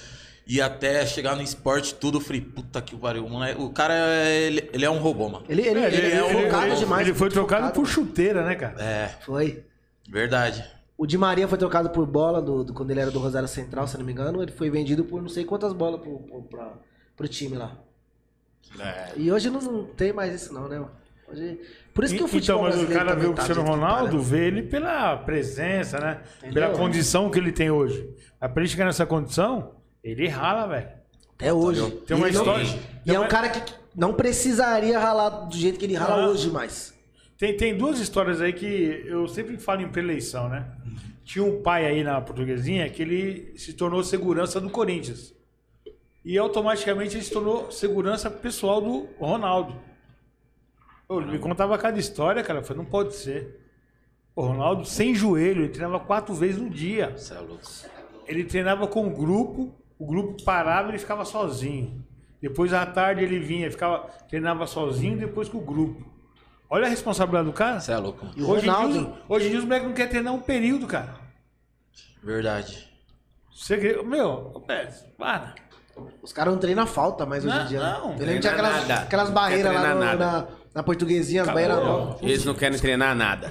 E 0.47 0.61
até 0.61 1.03
chegar 1.07 1.35
no 1.35 1.41
esporte, 1.41 1.95
tudo, 1.95 2.17
eu 2.19 2.21
falei, 2.21 2.39
puta 2.41 2.79
que 2.79 2.95
pariu. 2.95 3.27
moleque. 3.27 3.59
O 3.59 3.71
cara, 3.71 3.95
é- 3.95 4.41
ele, 4.43 4.69
ele 4.71 4.85
é 4.85 4.89
um 4.89 4.99
robô, 4.99 5.27
mano. 5.27 5.43
Ele, 5.49 5.63
ele, 5.63 5.79
É, 5.79 5.87
ele, 5.87 6.07
é 6.11 6.43
focado 6.43 6.67
ele- 6.67 6.75
demais. 6.75 7.07
Ele 7.07 7.17
foi 7.17 7.29
trocado 7.29 7.63
focado. 7.63 7.79
por 7.81 7.87
chuteira, 7.87 8.45
né, 8.45 8.53
cara? 8.53 8.79
É, 8.79 9.07
Foi. 9.25 9.63
verdade. 10.07 10.63
O 10.95 11.07
Di 11.07 11.17
Maria 11.17 11.47
foi 11.47 11.57
trocado 11.57 11.89
por 11.89 12.05
bola 12.05 12.39
do, 12.41 12.63
do- 12.63 12.73
quando 12.73 12.91
ele 12.91 12.99
era 12.99 13.09
do 13.09 13.17
Rosário 13.19 13.47
Central, 13.47 13.87
se 13.87 13.97
não 13.97 14.05
me 14.05 14.11
engano. 14.11 14.41
Ele 14.43 14.51
foi 14.51 14.69
vendido 14.69 15.03
por 15.03 15.19
não 15.21 15.27
sei 15.29 15.43
quantas 15.43 15.73
bolas 15.73 15.99
pro, 15.99 16.19
pro, 16.19 16.41
pra- 16.43 16.73
pro 17.17 17.27
time 17.27 17.57
lá. 17.57 17.75
É. 18.79 19.11
E 19.15 19.31
hoje 19.31 19.49
não, 19.49 19.61
não 19.61 19.83
tem 19.85 20.11
mais 20.13 20.33
isso 20.33 20.53
não, 20.53 20.67
né? 20.67 20.83
Hoje, 21.31 21.59
por 21.93 22.03
isso 22.03 22.15
que 22.15 22.23
o 22.23 22.27
futebol 22.27 22.67
então, 22.67 22.79
mas 22.81 22.89
o 22.89 22.93
cara 22.93 23.15
vê 23.15 23.25
o 23.25 23.33
tá 23.33 23.43
Cristiano 23.43 23.63
tá, 23.63 23.71
Ronaldo, 23.75 24.21
vê 24.21 24.47
ele 24.47 24.63
pela 24.63 25.17
presença, 25.17 25.99
né? 25.99 26.21
Entendeu? 26.39 26.53
Pela 26.53 26.77
condição 26.77 27.29
que 27.31 27.39
ele 27.39 27.51
tem 27.51 27.71
hoje. 27.71 28.07
Pra 28.39 28.51
ele 28.57 28.67
chegar 28.67 28.85
nessa 28.85 29.05
condição, 29.05 29.71
ele 30.03 30.27
rala, 30.27 30.67
velho. 30.67 30.89
Até 31.35 31.51
hoje. 31.51 31.89
Tem 32.05 32.15
uma 32.15 32.27
E 32.27 32.29
ele 32.29 32.37
não- 32.37 32.59
história- 32.59 32.79
E 33.05 33.13
é 33.15 33.19
um 33.19 33.27
cara 33.27 33.49
que 33.49 33.73
não 33.95 34.13
precisaria 34.13 34.99
ralar 34.99 35.29
do 35.29 35.55
jeito 35.57 35.79
que 35.79 35.85
ele 35.85 35.95
rala 35.95 36.23
Não. 36.23 36.29
hoje 36.31 36.49
mais. 36.51 36.93
Tem, 37.37 37.57
tem 37.57 37.75
duas 37.75 37.99
histórias 37.99 38.39
aí 38.39 38.53
que 38.53 39.03
eu 39.05 39.27
sempre 39.27 39.57
falo 39.57 39.81
em 39.81 39.89
preleição, 39.89 40.47
né? 40.47 40.65
Tinha 41.23 41.43
um 41.43 41.61
pai 41.61 41.85
aí 41.85 42.03
na 42.03 42.21
portuguesinha 42.21 42.89
que 42.89 43.01
ele 43.01 43.53
se 43.57 43.73
tornou 43.73 44.03
segurança 44.03 44.61
do 44.61 44.69
Corinthians. 44.69 45.33
E 46.25 46.37
automaticamente 46.39 47.15
ele 47.15 47.23
se 47.23 47.31
tornou 47.31 47.71
segurança 47.71 48.29
pessoal 48.31 48.81
do 48.81 49.07
Ronaldo. 49.19 49.79
Pô, 51.07 51.21
ele 51.21 51.31
me 51.33 51.39
contava 51.39 51.77
cada 51.77 51.99
história, 51.99 52.41
cara. 52.43 52.59
Eu 52.59 52.63
falei, 52.63 52.81
não 52.83 52.89
pode 52.89 53.13
ser. 53.15 53.61
O 54.35 54.41
Ronaldo 54.41 54.83
sem 54.85 55.13
joelho, 55.13 55.61
ele 55.63 55.69
treinava 55.69 55.99
quatro 56.03 56.33
vezes 56.33 56.57
no 56.59 56.67
dia. 56.69 57.11
Você 57.15 57.33
é 57.35 57.39
louco. 57.39 57.61
Ele 58.27 58.43
treinava 58.43 58.87
com 58.87 59.05
o 59.07 59.11
grupo, 59.11 59.73
o 59.99 60.05
grupo 60.07 60.43
parava 60.43 60.87
e 60.87 60.91
ele 60.91 60.97
ficava 60.97 61.23
sozinho. 61.23 62.03
Depois 62.41 62.73
à 62.73 62.85
tarde 62.87 63.23
ele 63.23 63.39
vinha, 63.39 63.69
ficava, 63.71 64.07
treinava 64.27 64.65
sozinho, 64.65 65.17
depois 65.17 65.47
com 65.47 65.59
o 65.59 65.61
grupo. 65.61 66.03
Olha 66.67 66.87
a 66.87 66.89
responsabilidade 66.89 67.45
do 67.47 67.53
cara. 67.53 67.79
Você 67.79 67.91
é 67.91 67.97
louco. 67.97 68.25
E 68.35 68.41
o 68.41 68.49
Hoje 68.49 68.61
em, 68.67 68.71
dia, 68.71 68.73
Ronaldo, 68.73 68.99
os- 69.11 69.17
hoje 69.29 69.45
em 69.45 69.49
dia 69.51 69.59
os 69.59 69.63
moleques 69.65 69.87
não 69.87 69.95
querem 69.95 70.09
treinar 70.11 70.33
um 70.33 70.41
período, 70.41 70.87
cara. 70.87 71.15
Verdade. 72.23 72.89
Você, 73.55 73.77
quer- 73.77 74.03
meu, 74.03 74.63
é, 74.67 74.85
para. 75.17 75.53
Os 76.21 76.33
caras 76.33 76.53
não 76.53 76.59
treinam 76.59 76.85
falta 76.87 77.25
mais 77.25 77.45
hoje 77.45 77.55
Não, 77.55 77.63
em 77.63 77.67
dia. 77.67 77.79
né? 77.79 77.91
não, 77.99 78.15
tinha 78.15 78.17
treina 78.17 78.49
aquelas, 78.49 78.87
nada. 78.87 79.01
aquelas 79.03 79.27
Não 79.27 79.33
barreiras 79.35 79.73
lá 79.73 79.93
no- 79.93 79.99
nada. 79.99 80.25
na, 80.25 80.47
na 80.75 80.83
portuguesinha, 80.83 81.41
as 81.43 81.47
barreiras 81.47 81.77
novas. 81.77 82.21
Eles 82.21 82.43
não 82.45 82.53
querem 82.53 82.77
treinar 82.77 83.15
nada. 83.15 83.49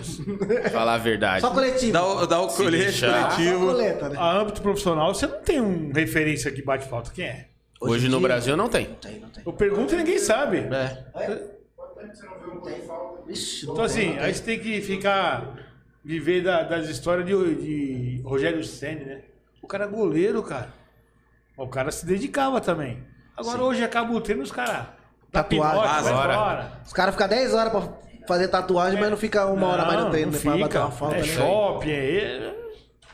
Falar 0.72 0.94
a 0.94 0.98
verdade. 0.98 1.40
Só 1.40 1.50
coletivo. 1.50 1.92
Dá 1.92 2.04
o, 2.06 2.26
dá 2.26 2.40
o 2.40 2.48
colete 2.48 3.00
coletivo. 3.00 3.66
coleta, 3.66 4.08
né? 4.10 4.16
A 4.18 4.38
âmbito 4.40 4.60
profissional, 4.60 5.14
você 5.14 5.26
não 5.26 5.40
tem 5.40 5.60
um 5.60 5.92
referência 5.92 6.50
que 6.50 6.62
bate 6.62 6.86
falta. 6.88 7.10
Quem 7.12 7.24
é? 7.26 7.46
Hoje 7.80 8.06
em 8.06 8.10
no 8.10 8.18
dia- 8.18 8.28
Brasil 8.28 8.56
não 8.56 8.68
tem. 8.68 8.88
Não 8.88 8.94
tem, 8.96 9.20
não 9.20 9.28
tem. 9.28 9.42
Eu 9.46 9.52
pergunto 9.52 9.94
e 9.94 9.96
ninguém 9.98 10.18
sabe. 10.18 10.58
É. 10.58 11.54
Ixi, 13.28 13.66
não 13.66 13.72
Então 13.74 13.84
assim, 13.84 14.14
não 14.16 14.22
aí 14.22 14.34
você 14.34 14.42
tem 14.42 14.58
que 14.58 14.80
ficar. 14.80 15.62
Viver 16.06 16.42
da- 16.42 16.62
das 16.62 16.86
histórias 16.90 17.26
de, 17.26 17.32
de 17.54 18.22
Rogério 18.22 18.62
Senna, 18.62 19.04
né? 19.06 19.20
O 19.62 19.66
cara 19.66 19.84
é 19.84 19.88
goleiro, 19.88 20.42
cara. 20.42 20.68
O 21.56 21.68
cara 21.68 21.90
se 21.90 22.04
dedicava 22.04 22.60
também. 22.60 23.02
Agora 23.36 23.62
hoje 23.62 23.82
acaba 23.84 24.12
o 24.12 24.20
treino, 24.20 24.42
os 24.42 24.52
caras. 24.52 24.86
dá 25.32 25.42
Tatuagem. 25.42 26.12
Agora. 26.12 26.72
Os 26.84 26.92
caras 26.92 27.14
ficam 27.14 27.28
10 27.28 27.54
horas 27.54 27.72
pra 27.72 27.82
fazer 28.26 28.48
tatuagem, 28.48 28.98
mas 29.00 29.10
não 29.10 29.16
fica 29.16 29.46
uma 29.46 29.66
hora 29.68 29.84
mais 29.84 30.00
no 30.00 30.10
treino, 30.10 30.32
né? 30.32 30.38
Pra 30.38 30.50
bater 30.52 30.64
fica. 30.64 30.80
uma 30.80 30.90
falta, 30.90 31.16
é 31.16 31.18
né? 31.20 31.24
shopping, 31.26 31.90
é, 31.90 32.54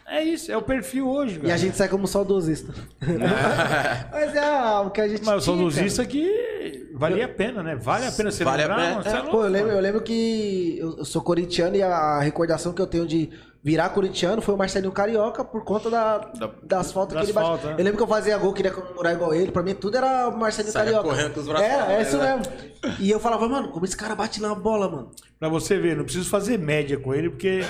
é 0.07 0.23
isso, 0.25 0.51
é 0.51 0.57
o 0.57 0.63
perfil 0.63 1.09
hoje, 1.09 1.37
cara. 1.37 1.49
E 1.49 1.53
a 1.53 1.57
gente 1.57 1.77
sai 1.77 1.89
como 1.89 2.07
saudosista. 2.07 2.73
mas 4.13 4.35
é 4.35 4.71
o 4.81 4.91
que 4.91 5.01
a 5.01 5.09
gente 5.09 5.25
Mas 5.25 5.37
o 5.37 5.41
saudosista 5.41 6.05
que 6.05 6.91
valia 6.95 7.25
a 7.27 7.29
pena, 7.29 7.63
né? 7.63 7.77
Vale 7.77 8.07
a 8.07 8.13
pena 8.13 8.31
você 8.31 8.45
Vale 8.45 8.63
a 8.63 8.67
lembrar, 8.67 8.83
pena. 8.83 8.91
mano, 8.97 9.03
você 9.05 9.09
é 9.09 9.13
É, 9.13 9.17
louco, 9.23 9.31
pô, 9.31 9.45
eu 9.45 9.51
lembro, 9.51 9.71
eu 9.73 9.81
lembro 9.81 10.01
que 10.03 10.79
eu 10.79 11.05
sou 11.05 11.23
corintiano 11.23 11.77
e 11.77 11.83
a 11.83 12.21
recordação 12.21 12.73
que 12.73 12.83
eu 12.83 12.87
tenho 12.87 13.07
de 13.07 13.31
virar 13.63 13.91
corintiano 13.91 14.41
foi 14.41 14.55
o 14.55 14.59
Marcelinho 14.59 14.91
Carioca 14.93 15.45
por 15.45 15.65
conta 15.65 15.91
da, 15.91 16.19
Da- 16.19 16.51
das 16.63 16.93
faltas 16.93 17.15
das 17.15 17.25
que 17.25 17.31
ele 17.31 17.35
bate. 17.35 17.47
faltas, 17.47 17.67
né? 17.67 17.73
Eu 17.79 17.85
lembro 17.85 17.97
que 17.99 18.03
eu 18.03 18.07
fazia 18.09 18.39
gol, 18.39 18.53
queria 18.55 18.71
comemorar 18.73 19.13
igual 19.15 19.35
ele. 19.35 19.53
Pra 19.53 19.63
mim 19.63 19.75
tudo 19.75 19.97
era 19.97 20.29
o 20.29 20.39
Marcelinho 20.39 20.73
Saia 20.73 20.85
Carioca. 20.87 21.09
correndo 21.09 21.35
com 21.35 21.41
os 21.41 21.47
braços 21.47 21.67
É, 21.69 21.77
pra 21.85 21.93
é 21.93 22.03
isso 22.03 22.17
fora, 22.19 22.37
mesmo. 22.37 22.53
E 23.01 23.11
eu 23.11 23.21
falava, 23.21 23.49
mano, 23.49 23.69
como 23.69 23.85
esse 23.85 23.97
cara 23.97 24.15
bate 24.15 24.41
na 24.41 24.55
bola, 24.55 24.89
mano. 24.91 25.11
Pra 25.39 25.49
você 25.49 25.79
ver, 25.79 25.97
não 25.97 26.05
preciso 26.05 26.29
fazer 26.31 26.59
média 26.59 26.99
com 26.99 27.15
ele, 27.15 27.29
porque 27.31 27.61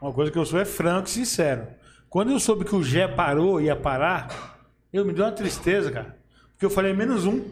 uma 0.00 0.12
coisa 0.12 0.30
que 0.32 0.38
eu 0.38 0.44
sou 0.44 0.58
é 0.58 0.64
franco 0.64 1.06
e 1.06 1.10
sincero. 1.10 1.66
Quando 2.10 2.30
eu 2.32 2.40
soube 2.40 2.64
que 2.64 2.74
o 2.74 2.82
Gé 2.82 3.06
parou, 3.08 3.60
ia 3.60 3.74
parar, 3.76 4.58
eu 4.92 5.04
me 5.04 5.12
deu 5.12 5.24
uma 5.24 5.32
tristeza, 5.32 5.90
cara. 5.90 6.18
Porque 6.52 6.66
eu 6.66 6.70
falei, 6.70 6.92
menos 6.92 7.24
um. 7.26 7.42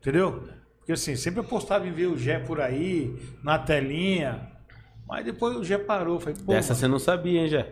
Entendeu? 0.00 0.48
Porque 0.78 0.92
assim, 0.92 1.16
sempre 1.16 1.40
apostava 1.40 1.86
em 1.86 1.92
ver 1.92 2.06
o 2.06 2.16
Gé 2.16 2.38
por 2.38 2.60
aí, 2.60 3.14
na 3.42 3.58
telinha. 3.58 4.56
Mas 5.08 5.24
depois 5.24 5.56
o 5.56 5.64
Gé 5.64 5.78
parou. 5.78 6.20
Falei, 6.20 6.34
pô, 6.44 6.52
Dessa 6.52 6.74
mano, 6.74 6.80
você 6.80 6.88
não 6.88 6.98
sabia, 6.98 7.40
hein, 7.40 7.48
já? 7.48 7.66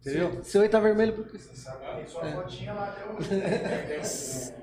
entendeu? 0.00 0.40
Seu 0.42 0.60
oi 0.62 0.68
tá 0.68 0.80
vermelho 0.80 1.12
porque. 1.12 1.38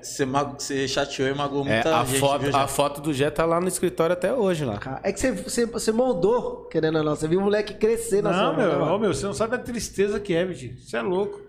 Você, 0.00 0.24
mago- 0.26 0.56
você 0.58 0.86
chateou 0.88 1.28
e 1.28 1.34
magoou 1.34 1.66
É, 1.66 1.74
muita 1.74 2.00
a, 2.00 2.04
gente, 2.04 2.18
foto, 2.20 2.42
viu, 2.42 2.56
a 2.56 2.66
foto 2.68 3.00
do 3.00 3.12
Jé 3.14 3.30
tá 3.30 3.44
lá 3.44 3.60
no 3.60 3.68
escritório 3.68 4.12
até 4.12 4.32
hoje 4.32 4.64
lá. 4.64 4.78
É 5.02 5.12
que 5.12 5.20
você, 5.20 5.32
você, 5.32 5.66
você 5.66 5.92
moldou, 5.92 6.64
querendo 6.66 6.98
ou 6.98 7.04
não. 7.04 7.14
Você 7.16 7.28
viu 7.28 7.40
o 7.40 7.42
moleque 7.44 7.74
crescer 7.74 8.22
na 8.22 8.30
Não, 8.30 8.38
sua 8.38 8.52
mão, 8.78 8.98
né, 8.98 8.98
meu, 8.98 9.14
você 9.14 9.26
não 9.26 9.34
sabe 9.34 9.54
a 9.56 9.58
tristeza 9.58 10.18
que 10.20 10.34
é, 10.34 10.44
Vitinho. 10.44 10.76
Você 10.78 10.96
é 10.96 11.02
louco. 11.02 11.40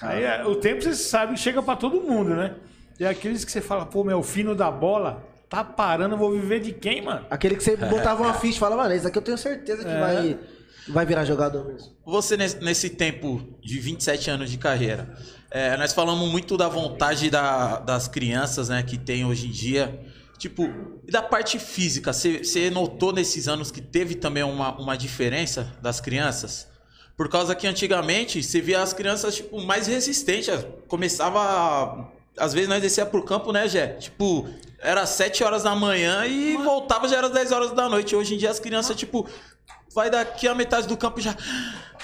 Aí 0.00 0.24
é, 0.24 0.44
o 0.44 0.56
tempo, 0.56 0.82
você 0.82 0.94
sabe, 0.94 1.36
chega 1.38 1.62
pra 1.62 1.76
todo 1.76 2.00
mundo, 2.00 2.30
né? 2.34 2.56
E 2.98 3.06
aqueles 3.06 3.44
que 3.44 3.52
você 3.52 3.60
fala, 3.60 3.86
pô, 3.86 4.02
meu, 4.04 4.18
o 4.18 4.22
fino 4.22 4.54
da 4.54 4.70
bola 4.70 5.22
tá 5.52 5.62
parando, 5.62 6.14
eu 6.14 6.18
vou 6.18 6.32
viver 6.32 6.60
de 6.60 6.72
quem, 6.72 7.02
mano? 7.02 7.26
Aquele 7.30 7.56
que 7.56 7.62
você 7.62 7.76
botava 7.76 8.22
uma 8.22 8.32
ficha 8.34 8.56
e 8.56 8.58
falava, 8.58 8.82
mano, 8.84 8.94
esse 8.94 9.06
aqui 9.06 9.18
eu 9.18 9.22
tenho 9.22 9.36
certeza 9.36 9.84
que 9.84 9.90
É. 9.90 10.00
vai, 10.00 10.38
vai 10.88 11.04
virar 11.04 11.26
jogador 11.26 11.66
mesmo. 11.66 11.92
Você, 12.06 12.36
nesse, 12.38 12.88
tempo 12.88 13.42
de 13.62 13.78
27 13.78 14.30
anos 14.30 14.50
de 14.50 14.56
carreira, 14.56 15.14
é, 15.50 15.76
nós 15.76 15.92
falamos 15.92 16.30
muito 16.30 16.56
da 16.56 16.68
vontade 16.68 17.28
da- 17.28 17.80
das 17.80 18.08
crianças, 18.08 18.70
né, 18.70 18.82
que 18.82 18.96
tem 18.96 19.26
hoje 19.26 19.46
em 19.48 19.50
dia. 19.50 20.00
Tipo, 20.38 20.64
e 21.06 21.10
da 21.12 21.22
parte 21.22 21.58
física, 21.58 22.12
você 22.14 22.70
notou 22.70 23.12
nesses 23.12 23.46
anos 23.46 23.70
que 23.70 23.82
teve 23.82 24.14
também 24.14 24.42
uma, 24.42 24.74
uma 24.78 24.96
diferença 24.96 25.70
das 25.82 26.00
crianças? 26.00 26.66
Por 27.14 27.28
causa 27.28 27.54
que 27.54 27.66
antigamente 27.66 28.42
você 28.42 28.58
via 28.60 28.80
as 28.82 28.94
crianças, 28.94 29.36
tipo, 29.36 29.60
mais 29.64 29.86
resistentes. 29.86 30.48
Começava. 30.88 32.10
Às 32.38 32.54
vezes 32.54 32.68
nós 32.68 32.80
descia 32.80 33.04
pro 33.04 33.22
campo, 33.22 33.52
né, 33.52 33.68
Jé? 33.68 33.88
Tipo, 33.88 34.48
era 34.82 35.06
7 35.06 35.42
horas 35.44 35.62
da 35.62 35.74
manhã 35.74 36.26
e 36.26 36.56
voltava 36.56 37.08
já 37.08 37.16
era 37.18 37.28
10 37.30 37.52
horas 37.52 37.70
da 37.72 37.88
noite. 37.88 38.14
Hoje 38.16 38.34
em 38.34 38.38
dia 38.38 38.50
as 38.50 38.58
crianças, 38.60 38.96
tipo, 38.96 39.28
vai 39.94 40.10
daqui 40.10 40.46
a 40.48 40.54
metade 40.54 40.86
do 40.86 40.96
campo 40.96 41.20
já. 41.20 41.34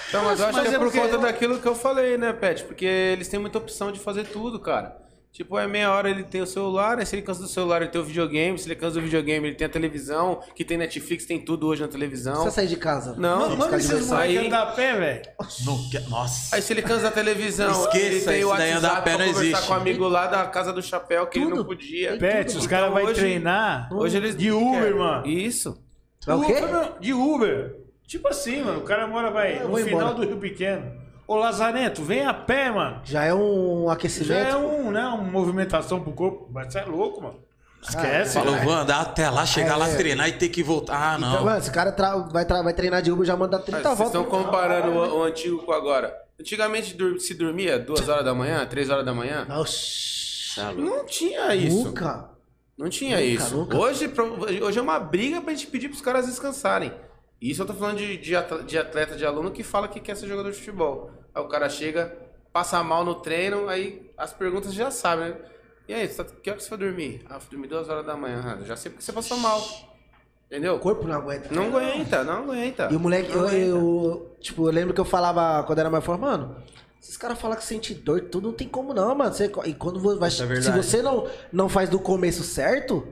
Então, 0.07 0.23
mas 0.23 0.39
eu 0.39 0.47
acho 0.47 0.57
mas 0.57 0.67
que 0.67 0.73
é 0.73 0.75
é 0.75 0.79
por 0.79 0.85
porque- 0.85 0.99
conta 0.99 1.17
daquilo 1.17 1.59
que 1.59 1.67
eu 1.67 1.75
falei, 1.75 2.17
né, 2.17 2.33
Pet? 2.33 2.63
Porque 2.63 2.85
eles 2.85 3.27
têm 3.27 3.39
muita 3.39 3.57
opção 3.57 3.91
de 3.91 3.99
fazer 3.99 4.25
tudo, 4.27 4.59
cara. 4.59 4.97
Tipo, 5.31 5.57
é 5.59 5.67
meia 5.67 5.91
hora 5.93 6.09
ele 6.09 6.23
tem 6.23 6.41
o 6.41 6.45
celular, 6.47 6.97
né? 6.97 7.05
Se 7.05 7.15
ele 7.15 7.21
cansa 7.21 7.41
do 7.41 7.47
celular, 7.47 7.81
ele 7.81 7.91
tem 7.91 8.01
o 8.01 8.03
videogame. 8.03 8.57
Se 8.57 8.67
ele 8.67 8.75
cansa 8.75 8.95
do 8.95 9.01
videogame, 9.01 9.47
ele 9.47 9.55
tem 9.55 9.67
a 9.67 9.69
televisão, 9.69 10.41
que 10.55 10.65
tem 10.65 10.75
Netflix, 10.77 11.25
tem 11.25 11.39
tudo 11.39 11.67
hoje 11.67 11.81
na 11.81 11.87
Não 11.87 11.91
televisão. 11.91 12.33
precisa 12.33 12.51
sair 12.55 12.67
de 12.67 12.75
casa. 12.75 13.15
Não, 13.15 13.45
esses 13.53 13.87
diversão. 13.87 14.17
moleques 14.17 14.37
Aí- 14.39 14.47
andar 14.47 14.61
a 14.63 14.65
pé, 14.71 14.95
velho. 14.97 15.21
Não 15.65 16.09
Nossa. 16.09 16.55
Aí 16.55 16.61
se 16.61 16.73
ele 16.73 16.81
cansa 16.81 17.03
da 17.03 17.11
televisão, 17.11 17.69
Esqueça, 17.85 17.97
ele 18.05 18.21
tem 18.21 18.43
o 18.43 18.49
WhatsApp 18.49 18.71
andar 18.71 18.91
a 18.97 19.01
pé 19.01 19.15
pra 19.15 19.25
não 19.25 19.33
conversar 19.33 19.43
existe. 19.51 19.67
com 19.67 19.73
o 19.73 19.75
amigo 19.77 20.07
lá 20.07 20.27
da 20.27 20.45
Casa 20.47 20.73
do 20.73 20.81
Chapéu, 20.81 21.27
que 21.27 21.37
ele 21.37 21.45
Tudo. 21.45 21.57
não 21.57 21.65
podia. 21.65 22.17
Pet, 22.17 22.57
os 22.57 22.67
caras 22.67 22.89
Então, 22.91 23.03
vão 23.05 23.13
treinar 23.13 23.87
Hoje 23.93 24.17
eles 24.17 24.35
de 24.35 24.49
não 24.49 24.67
Uber, 24.69 24.81
querem. 24.81 24.97
mano. 24.97 25.27
Isso. 25.27 25.81
É 26.27 26.33
o 26.33 26.41
quê? 26.41 26.55
De 26.99 27.13
Uber. 27.13 27.75
Tipo 28.05 28.27
assim, 28.27 28.63
mano. 28.63 28.79
O 28.79 28.83
cara 28.83 29.05
mora, 29.07 29.29
vai, 29.29 29.59
no 29.63 29.75
final 29.77 29.87
embora. 30.01 30.13
do 30.15 30.25
Rio 30.25 30.37
Pequeno. 30.37 30.98
Ô, 31.31 31.35
Lazarento, 31.35 32.01
vem 32.03 32.25
a 32.25 32.33
pé, 32.33 32.71
mano. 32.71 33.01
Já 33.03 33.23
é 33.23 33.33
um 33.33 33.87
aquecimento. 33.89 34.29
Já 34.29 34.35
é 34.49 34.55
um, 34.55 34.89
né, 34.89 35.05
uma 35.05 35.17
movimentação 35.17 36.01
pro 36.01 36.11
corpo. 36.11 36.49
Mas 36.51 36.73
você 36.73 36.79
é 36.79 36.85
louco, 36.85 37.21
mano. 37.21 37.39
Esquece. 37.83 38.33
Falou, 38.33 38.55
vou 38.57 38.73
andar 38.73 38.99
até 39.01 39.29
lá, 39.29 39.45
chegar 39.45 39.77
lá, 39.77 39.87
É. 39.87 39.95
treinar 39.95 40.27
e 40.27 40.33
ter 40.33 40.49
que 40.49 40.63
voltar. 40.63 40.97
Ah, 40.97 41.15
Então, 41.17 41.31
não. 41.35 41.45
mano, 41.45 41.57
esse 41.59 41.71
cara 41.71 41.91
tra- 41.91 42.15
vai, 42.17 42.45
tra- 42.45 42.61
vai 42.63 42.73
treinar 42.73 43.01
de 43.01 43.11
Uber 43.11 43.25
já 43.25 43.37
manda 43.37 43.59
30 43.59 43.77
Mas 43.89 43.97
Vocês 43.97 44.11
voltas. 44.11 44.21
estão 44.21 44.43
comparando 44.43 44.89
o, 44.91 45.19
o 45.19 45.23
antigo 45.23 45.59
com 45.63 45.71
agora. 45.71 46.13
Antigamente 46.39 46.95
dur- 46.95 47.19
se 47.19 47.33
dormia 47.35 47.77
duas 47.77 48.09
horas 48.09 48.25
da 48.25 48.33
manhã, 48.33 48.65
três 48.65 48.89
horas 48.89 49.05
da 49.05 49.13
manhã. 49.13 49.45
Oxi. 49.59 50.59
Não 50.77 51.05
tinha 51.05 51.53
isso. 51.55 51.85
Nunca. 51.85 52.29
Não 52.77 52.89
tinha 52.89 53.17
Nunca, 53.17 53.23
isso. 53.27 53.55
nunca. 53.55 53.77
Hoje, 53.77 54.11
hoje 54.63 54.79
é 54.79 54.81
uma 54.81 54.99
briga 54.99 55.39
pra 55.41 55.53
gente 55.53 55.67
pedir 55.67 55.89
pros 55.89 56.01
caras 56.01 56.25
descansarem. 56.25 56.91
Isso 57.41 57.61
eu 57.61 57.65
tô 57.65 57.73
falando 57.73 57.97
de, 57.97 58.17
de 58.17 58.35
atle- 58.35 58.63
de 58.63 58.77
atleta, 58.77 59.15
de 59.15 59.25
aluno 59.25 59.51
que 59.51 59.63
fala 59.63 59.87
que 59.87 59.99
quer 59.99 60.15
ser 60.15 60.27
jogador 60.27 60.51
de 60.51 60.57
futebol. 60.57 61.09
Aí 61.33 61.41
o 61.41 61.47
cara 61.47 61.69
chega, 61.69 62.13
passa 62.51 62.83
mal 62.83 63.05
no 63.05 63.15
treino, 63.15 63.69
aí 63.69 64.11
as 64.17 64.33
perguntas 64.33 64.73
já 64.73 64.91
sabem, 64.91 65.29
né? 65.29 65.35
E 65.87 65.93
aí, 65.93 66.07
tá- 66.07 66.23
que 66.23 66.49
hora 66.49 66.57
que 66.57 66.63
você 66.63 66.69
foi 66.69 66.77
dormir? 66.77 67.25
Ah, 67.29 67.39
fui 67.39 67.49
dormir 67.51 67.67
duas 67.67 67.87
horas 67.89 68.05
da 68.05 68.15
manhã. 68.15 68.57
Ah, 68.61 68.63
já 68.65 68.75
sei 68.75 68.91
porque 68.91 69.03
você 69.03 69.11
passou 69.13 69.37
mal. 69.37 69.59
Entendeu? 70.47 70.75
O 70.75 70.79
corpo 70.79 71.07
não 71.07 71.15
aguenta. 71.15 71.53
Não 71.53 71.67
aguenta, 71.67 72.23
não 72.23 72.33
aguenta. 72.43 72.89
E 72.91 72.95
o 72.95 72.99
moleque, 72.99 73.31
eu, 73.31 73.47
eu- 73.67 74.35
tipo, 74.39 74.67
eu 74.67 74.71
lembro 74.73 74.93
que 74.93 74.99
eu 74.99 75.05
falava 75.05 75.63
quando 75.65 75.79
era 75.79 75.89
mais 75.89 76.03
forte, 76.03 76.19
mano, 76.21 76.55
esses 77.01 77.15
caras 77.17 77.39
falam 77.39 77.55
que 77.55 77.63
sente 77.63 77.93
dor, 77.93 78.21
tudo 78.21 78.47
não 78.49 78.53
tem 78.55 78.67
como 78.67 78.93
não, 78.93 79.13
mano. 79.15 79.31
Você- 79.33 79.51
e 79.65 79.73
quando 79.73 79.99
vai, 80.17 80.27
é 80.27 80.31
se 80.31 80.71
você 80.71 81.01
não, 81.01 81.27
não 81.51 81.69
faz 81.69 81.87
do 81.89 81.99
começo 81.99 82.43
certo, 82.43 83.07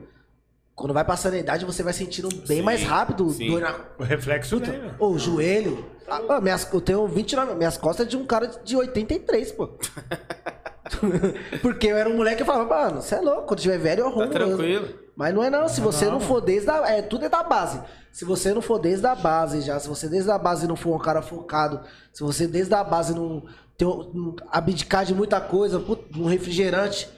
quando 0.78 0.94
vai 0.94 1.04
passando 1.04 1.34
a 1.34 1.38
idade, 1.38 1.64
você 1.64 1.82
vai 1.82 1.92
sentindo 1.92 2.28
bem 2.46 2.58
Sim, 2.58 2.62
mais 2.62 2.84
rápido 2.84 3.28
sim. 3.30 3.48
dor 3.48 3.60
na. 3.60 3.74
O 3.98 4.04
reflexo 4.04 4.60
meu. 4.60 4.92
Ô, 5.00 5.08
o 5.08 5.18
joelho. 5.18 5.84
Ah, 6.06 6.40
minhas, 6.40 6.72
eu 6.72 6.80
tenho 6.80 7.06
29, 7.08 7.54
minhas 7.56 7.76
costas 7.76 8.06
é 8.06 8.08
de 8.08 8.16
um 8.16 8.24
cara 8.24 8.46
de 8.46 8.76
83, 8.76 9.52
pô. 9.52 9.70
Porque 11.60 11.88
eu 11.88 11.96
era 11.96 12.08
um 12.08 12.16
moleque 12.16 12.42
e 12.42 12.46
falava, 12.46 12.64
mano, 12.68 13.02
você 13.02 13.16
é 13.16 13.20
louco, 13.20 13.48
quando 13.48 13.58
tiver 13.60 13.76
velho 13.78 14.00
eu 14.02 14.06
arrumo. 14.06 14.26
Tá 14.28 14.32
tranquilo. 14.32 14.88
Mas 15.16 15.34
não 15.34 15.42
é 15.42 15.50
não, 15.50 15.68
se 15.68 15.80
você 15.80 16.06
não, 16.06 16.20
for 16.20 16.40
desde 16.40 16.70
a, 16.70 16.88
é 16.88 17.02
tudo 17.02 17.24
é 17.24 17.28
da 17.28 17.42
base. 17.42 17.80
Se 18.12 18.24
você 18.24 18.54
não 18.54 18.62
for 18.62 18.78
desde 18.78 19.04
a 19.04 19.16
base 19.16 19.60
já, 19.60 19.78
se 19.80 19.88
você 19.88 20.08
desde 20.08 20.30
a 20.30 20.38
base 20.38 20.68
não 20.68 20.76
for 20.76 20.94
um 20.94 20.98
cara 20.98 21.20
focado, 21.20 21.80
se 22.12 22.22
você 22.22 22.46
desde 22.46 22.72
a 22.72 22.84
base 22.84 23.14
não 23.14 23.42
tem 23.76 23.86
um- 23.86 24.10
não 24.14 24.36
abdicar 24.50 25.04
de 25.04 25.12
muita 25.14 25.40
coisa, 25.40 25.82
um 26.16 26.26
refrigerante, 26.26 27.08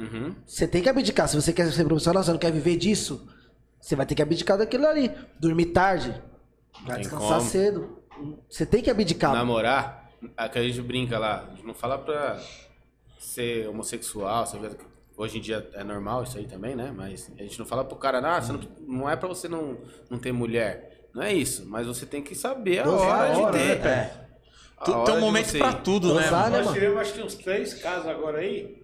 Uhum. 0.00 0.34
você 0.46 0.66
tem 0.66 0.82
que 0.82 0.88
abdicar. 0.88 1.28
Se 1.28 1.36
você 1.36 1.52
quer 1.52 1.70
ser 1.72 1.84
profissional, 1.84 2.22
você 2.22 2.30
não 2.32 2.38
quer 2.38 2.50
viver 2.52 2.76
disso, 2.76 3.28
você 3.80 3.94
vai 3.96 4.06
ter 4.06 4.14
que 4.14 4.22
abdicar 4.22 4.56
daquilo 4.58 4.86
ali. 4.86 5.10
Dormir 5.38 5.66
tarde, 5.66 6.10
vai 6.84 6.94
Tem 6.96 7.02
descansar 7.02 7.38
como. 7.38 7.50
cedo. 7.50 7.98
Você 8.48 8.64
tem 8.66 8.82
que 8.82 8.90
abdicar. 8.90 9.32
Namorar, 9.32 10.10
a 10.36 10.48
que 10.48 10.58
a 10.58 10.62
gente 10.62 10.80
brinca 10.82 11.18
lá, 11.18 11.46
a 11.46 11.54
gente 11.54 11.66
não 11.66 11.74
fala 11.74 11.98
pra 11.98 12.38
ser 13.18 13.68
homossexual, 13.68 14.46
sabe? 14.46 14.70
Hoje 15.16 15.38
em 15.38 15.40
dia 15.40 15.68
é 15.74 15.84
normal 15.84 16.22
isso 16.22 16.38
aí 16.38 16.46
também, 16.46 16.74
né? 16.74 16.92
Mas 16.96 17.30
a 17.38 17.42
gente 17.42 17.58
não 17.58 17.66
fala 17.66 17.84
pro 17.84 17.96
cara, 17.96 18.18
ah, 18.26 18.40
você 18.40 18.52
não, 18.52 18.60
não 18.86 19.10
é 19.10 19.16
pra 19.16 19.28
você 19.28 19.48
não, 19.48 19.76
não 20.08 20.18
ter 20.18 20.32
mulher. 20.32 21.08
Não 21.14 21.22
é 21.22 21.32
isso, 21.32 21.66
mas 21.66 21.86
você 21.86 22.06
tem 22.06 22.22
que 22.22 22.34
saber 22.34 22.78
a 22.80 22.88
hora 22.90 23.22
a 23.30 23.34
de 23.34 23.40
hora, 23.40 23.52
ter. 23.58 23.78
né, 23.80 23.90
É. 23.90 24.20
Hora 24.90 25.04
Tem 25.04 25.14
um 25.14 25.20
momento 25.20 25.58
pra 25.58 25.74
tudo, 25.74 26.14
né, 26.14 26.30
mano? 26.30 26.44
né, 26.44 26.56
Nós 26.56 26.64
mano? 26.66 26.72
tivemos 26.72 27.00
acho 27.00 27.12
que 27.12 27.20
uns 27.22 27.34
três 27.34 27.74
casos 27.74 28.06
agora 28.06 28.38
aí. 28.38 28.79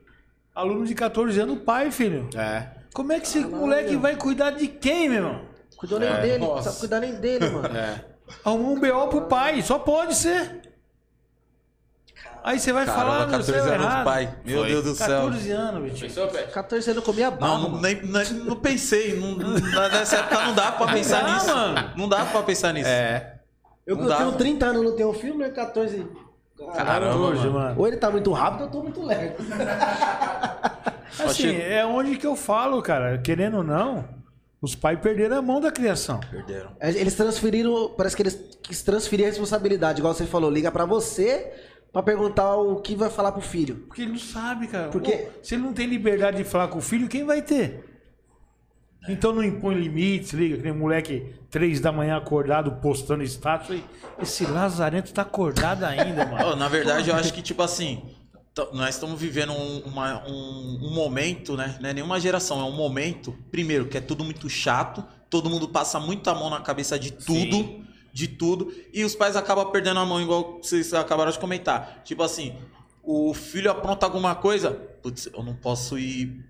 Aluno 0.56 0.86
de 0.86 0.94
14 0.94 1.38
anos, 1.38 1.58
pai, 1.62 1.90
filho. 1.90 2.28
É. 2.34 2.66
Como 2.94 3.12
é 3.12 3.20
que 3.20 3.26
esse 3.26 3.40
moleque 3.40 3.94
vai 3.96 4.16
cuidar 4.16 4.52
de 4.52 4.66
quem, 4.68 5.08
meu 5.10 5.18
irmão? 5.18 5.42
Cuidou 5.76 6.00
nem 6.00 6.08
É, 6.08 6.20
dele, 6.22 6.38
não 6.38 6.62
sabe 6.62 6.78
cuidar 6.78 7.00
nem 7.00 7.14
dele, 7.16 7.50
mano. 7.50 7.76
É. 7.76 8.02
Arrumou 8.42 8.74
um 8.74 8.80
BO 8.80 9.08
pro 9.08 9.22
pai, 9.26 9.60
só 9.60 9.78
pode 9.78 10.14
ser. 10.14 10.62
Aí 12.42 12.58
você 12.58 12.72
vai 12.72 12.86
falar, 12.86 13.26
Caramba, 13.26 13.26
meu, 13.32 13.42
você 13.42 13.52
14 13.52 13.68
é 13.70 13.74
anos, 13.74 13.86
errado. 13.86 14.04
pai. 14.04 14.34
Meu 14.44 14.58
Foi. 14.60 14.68
Deus 14.68 14.84
do 14.84 14.94
céu. 14.94 15.08
14 15.24 15.50
anos, 15.50 15.82
Vitinho. 15.82 16.08
Pensou, 16.08 16.28
Pet? 16.28 16.50
14 16.52 16.90
anos 16.92 17.04
comia 17.04 17.30
barro, 17.30 17.58
Não, 17.64 17.68
não, 17.72 17.80
nem, 17.80 18.00
nem- 18.02 18.32
não 18.44 18.56
pensei. 18.56 19.18
Não, 19.20 19.34
não- 19.34 19.50
nessa 19.90 20.16
época 20.18 20.40
não 20.46 20.54
dava 20.54 20.72
pra 20.78 20.92
pensar 20.94 21.22
dá, 21.22 21.34
nisso. 21.34 21.46
mano. 21.54 21.90
Não 21.96 22.08
dava 22.08 22.30
pra 22.30 22.42
pensar 22.44 22.72
nisso. 22.72 22.88
É. 22.88 23.40
Eu, 23.86 23.96
não 23.96 24.04
eu 24.04 24.08
dá, 24.08 24.16
tenho 24.16 24.26
mano. 24.28 24.38
30 24.38 24.66
anos, 24.66 24.82
não 24.84 24.96
tenho 24.96 25.12
filho, 25.12 25.36
né? 25.38 25.50
14. 25.50 26.06
Caramba, 26.74 27.16
Hoje, 27.16 27.48
mano. 27.48 27.78
Ou 27.80 27.86
ele 27.86 27.96
tá 27.96 28.10
muito 28.10 28.32
rápido 28.32 28.60
ou 28.62 28.66
eu 28.66 28.72
tô 28.72 28.82
muito 28.82 29.02
lerdo. 29.04 29.36
Assim, 31.18 31.56
é 31.56 31.84
onde 31.84 32.16
que 32.16 32.26
eu 32.26 32.36
falo, 32.36 32.80
cara. 32.82 33.18
Querendo 33.18 33.58
ou 33.58 33.62
não, 33.64 34.04
os 34.60 34.74
pais 34.74 34.98
perderam 35.00 35.38
a 35.38 35.42
mão 35.42 35.60
da 35.60 35.70
criação. 35.70 36.20
Perderam. 36.30 36.70
É, 36.80 36.90
Eles 36.90 37.14
transferiram, 37.14 37.90
parece 37.96 38.16
que 38.16 38.22
eles 38.22 38.58
quis 38.62 38.82
transferir 38.82 39.26
a 39.26 39.28
responsabilidade, 39.28 40.00
igual 40.00 40.12
você 40.14 40.26
falou, 40.26 40.50
liga 40.50 40.70
pra 40.70 40.84
você 40.84 41.52
pra 41.92 42.02
perguntar 42.02 42.56
o 42.56 42.76
que 42.76 42.94
vai 42.94 43.08
falar 43.08 43.32
pro 43.32 43.40
filho. 43.40 43.76
Porque 43.86 44.02
ele 44.02 44.12
não 44.12 44.18
sabe, 44.18 44.66
cara. 44.66 44.88
Porque- 44.88 45.28
se 45.42 45.54
ele 45.54 45.62
não 45.62 45.72
tem 45.72 45.86
liberdade 45.86 46.36
de 46.36 46.44
falar 46.44 46.68
com 46.68 46.78
o 46.78 46.82
filho, 46.82 47.08
quem 47.08 47.24
vai 47.24 47.40
ter? 47.40 47.95
Então 49.08 49.32
não 49.32 49.42
impõe 49.42 49.74
limites, 49.74 50.32
liga, 50.32 50.56
que 50.56 50.62
nem 50.62 50.72
moleque 50.72 51.34
três 51.50 51.80
da 51.80 51.92
manhã 51.92 52.16
acordado 52.16 52.72
postando 52.82 53.22
status. 53.22 53.70
aí, 53.70 53.84
Esse 54.20 54.44
lazarento 54.46 55.12
tá 55.12 55.22
acordado 55.22 55.84
ainda, 55.84 56.24
mano. 56.26 56.54
Na 56.56 56.68
verdade, 56.68 57.08
eu 57.10 57.16
acho 57.16 57.32
que, 57.32 57.42
tipo 57.42 57.62
assim, 57.62 58.02
nós 58.72 58.94
estamos 58.94 59.20
vivendo 59.20 59.52
um, 59.52 59.78
uma- 59.86 60.22
um- 60.26 60.78
um 60.82 60.94
momento, 60.94 61.56
né? 61.56 61.76
Não 61.80 61.88
é 61.90 61.92
nenhuma 61.94 62.18
geração, 62.18 62.60
é 62.60 62.64
um 62.64 62.72
momento, 62.76 63.36
primeiro, 63.50 63.86
que 63.86 63.98
é 63.98 64.00
tudo 64.00 64.24
muito 64.24 64.48
chato, 64.48 65.04
todo 65.28 65.50
mundo 65.50 65.68
passa 65.68 66.00
muita 66.00 66.34
mão 66.34 66.48
na 66.50 66.60
cabeça 66.60 66.98
de 66.98 67.12
tudo, 67.12 67.56
Sim. 67.56 67.84
de 68.12 68.28
tudo, 68.28 68.72
e 68.94 69.04
os 69.04 69.14
pais 69.14 69.36
acabam 69.36 69.70
perdendo 69.70 70.00
a 70.00 70.06
mão, 70.06 70.20
igual 70.20 70.58
vocês 70.62 70.94
acabaram 70.94 71.30
de 71.30 71.38
comentar. 71.38 72.00
Tipo 72.04 72.22
assim, 72.22 72.54
o 73.02 73.34
filho 73.34 73.70
apronta 73.70 74.06
alguma 74.06 74.34
coisa, 74.34 74.70
putz, 75.02 75.28
eu 75.32 75.42
não 75.42 75.54
posso 75.54 75.98
ir 75.98 76.42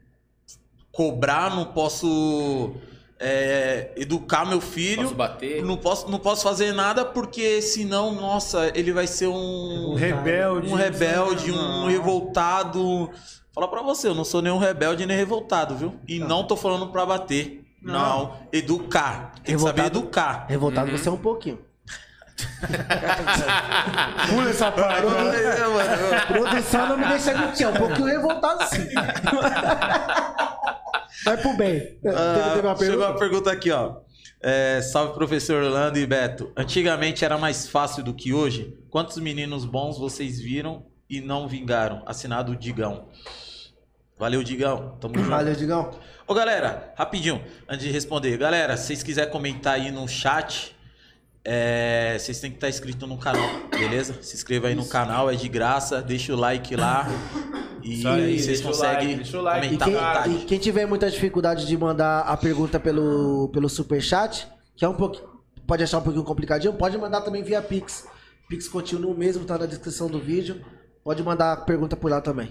cobrar, 0.97 1.55
não 1.55 1.67
posso 1.67 2.73
é, 3.21 3.91
educar 3.97 4.47
meu 4.47 4.61
filho. 4.61 5.03
Posso 5.03 5.15
bater? 5.15 5.63
Não 5.65 5.77
posso, 5.77 6.11
não 6.11 6.19
posso 6.19 6.43
fazer 6.43 6.73
nada 6.73 7.05
porque 7.05 7.61
senão, 7.61 8.13
nossa, 8.15 8.71
ele 8.75 8.93
vai 8.93 9.07
ser 9.07 9.27
um, 9.27 9.93
Um 9.93 9.95
rebelde. 9.95 10.69
um 10.73 10.75
rebelde, 10.75 11.53
um 11.53 11.57
Não. 11.57 11.87
revoltado. 11.89 13.11
Fala 13.55 13.69
pra 13.69 13.83
você, 13.83 14.09
eu 14.09 14.15
não 14.15 14.25
sou 14.25 14.41
nenhum 14.43 14.59
rebelde 14.59 15.05
nem 15.07 15.17
revoltado, 15.17 15.75
viu? 15.77 15.95
E 16.09 16.19
não, 16.19 16.45
tô 16.47 16.57
falando 16.57 16.89
pra 16.89 17.05
bater. 17.07 17.63
Não. 17.83 17.93
Não. 17.93 18.37
educar. 18.53 19.33
Tem 19.45 19.55
que 19.55 19.61
saber 19.63 19.83
Revoltado- 19.83 19.99
educar. 19.99 20.47
Revoltado 20.49 20.91
você 20.91 21.09
é 21.09 21.13
um 21.13 21.17
pouquinho. 21.19 21.59
Pula 24.29 24.51
essa 24.51 24.71
parte. 24.73 25.07
né? 25.07 26.21
Produção 26.27 26.89
não 26.89 26.99
me 26.99 27.07
deixa 27.07 27.33
mentir, 27.35 27.65
é 27.67 27.69
um 27.69 27.75
pouquinho 27.75 28.07
revoltado 28.07 28.63
sim. 28.67 28.87
Vai 31.25 31.37
pro 31.37 31.57
bem. 31.57 31.99
Ah, 32.07 32.53
teve 32.55 32.67
uma 32.67 32.77
chegou 32.77 32.77
pergunta? 32.77 33.09
uma 33.11 33.19
pergunta 33.19 33.53
aqui, 33.53 33.71
ó. 33.71 33.97
É, 34.41 34.81
salve 34.83 35.15
professor 35.15 35.63
Orlando 35.63 35.99
e 35.99 36.07
Beto. 36.07 36.53
Antigamente 36.57 37.25
era 37.25 37.39
mais 37.39 37.69
fácil 37.69 38.03
do 38.03 38.15
que 38.15 38.33
hoje. 38.33 38.79
Quantos 38.91 39.17
meninos 39.19 39.65
bons 39.65 39.99
vocês 39.99 40.39
viram 40.39 40.87
e 41.09 41.21
não 41.21 41.49
vingaram? 41.49 42.03
Assinado 42.07 42.55
Digão. 42.55 43.09
Valeu, 44.19 44.43
Digão. 44.43 44.97
Tamo 45.01 45.15
junto. 45.17 45.31
Valeu, 45.31 45.55
Digão. 45.55 45.91
Ô 46.27 46.35
galera, 46.35 46.93
rapidinho, 46.97 47.43
antes 47.69 47.87
de 47.87 47.93
responder. 47.93 48.37
Galera, 48.37 48.77
se 48.77 48.89
vocês 48.89 49.03
quiserem 49.03 49.31
comentar 49.31 49.75
aí 49.75 49.91
no 49.91 50.07
chat, 50.09 50.76
é, 51.49 52.19
vocês 52.19 52.41
têm 52.41 52.51
que 52.51 52.57
estar 52.57 52.69
inscrito 52.69 53.07
no 53.07 53.17
canal, 53.17 53.49
beleza? 53.71 54.21
Se 54.21 54.35
inscreva 54.35 54.67
aí 54.67 54.75
no 54.75 54.85
canal, 54.85 55.31
é 55.31 55.37
de 55.37 55.49
graça, 55.49 56.03
deixa 56.03 56.35
o 56.35 56.37
like 56.37 56.75
lá. 56.75 57.07
E 57.85 58.05
aí, 58.05 58.25
aí 58.25 58.41
vocês 58.41 58.61
conseguem 58.61 59.07
like, 59.07 59.15
deixa 59.23 59.39
o 59.39 59.43
like. 59.43 59.67
E 59.67 59.79
comentar 59.79 60.17
à 60.17 60.23
quem, 60.25 60.37
e 60.39 60.45
quem 60.45 60.59
tiver 60.59 60.87
muita 60.87 61.09
dificuldade 61.09 61.65
de 61.65 61.79
mandar 61.79 62.23
a 62.23 62.37
pergunta 62.37 62.81
pelo, 62.81 63.49
pelo 63.53 63.69
superchat, 63.69 64.49
que 64.75 64.85
é 64.85 64.89
um 64.89 64.95
pouquinho. 64.95 65.29
Pode 65.65 65.85
achar 65.85 65.99
um 65.99 66.03
pouquinho 66.03 66.25
complicadinho, 66.25 66.73
pode 66.73 66.99
mandar 66.99 67.21
também 67.21 67.45
via 67.45 67.63
Pix. 67.63 68.09
Pix 68.49 68.67
continua 68.67 69.13
o 69.13 69.17
mesmo, 69.17 69.45
tá 69.45 69.57
na 69.57 69.67
descrição 69.67 70.09
do 70.09 70.19
vídeo. 70.19 70.61
Pode 71.05 71.23
mandar 71.23 71.53
a 71.53 71.57
pergunta 71.59 71.97
por 71.97 72.11
lá 72.11 72.21
também. 72.21 72.49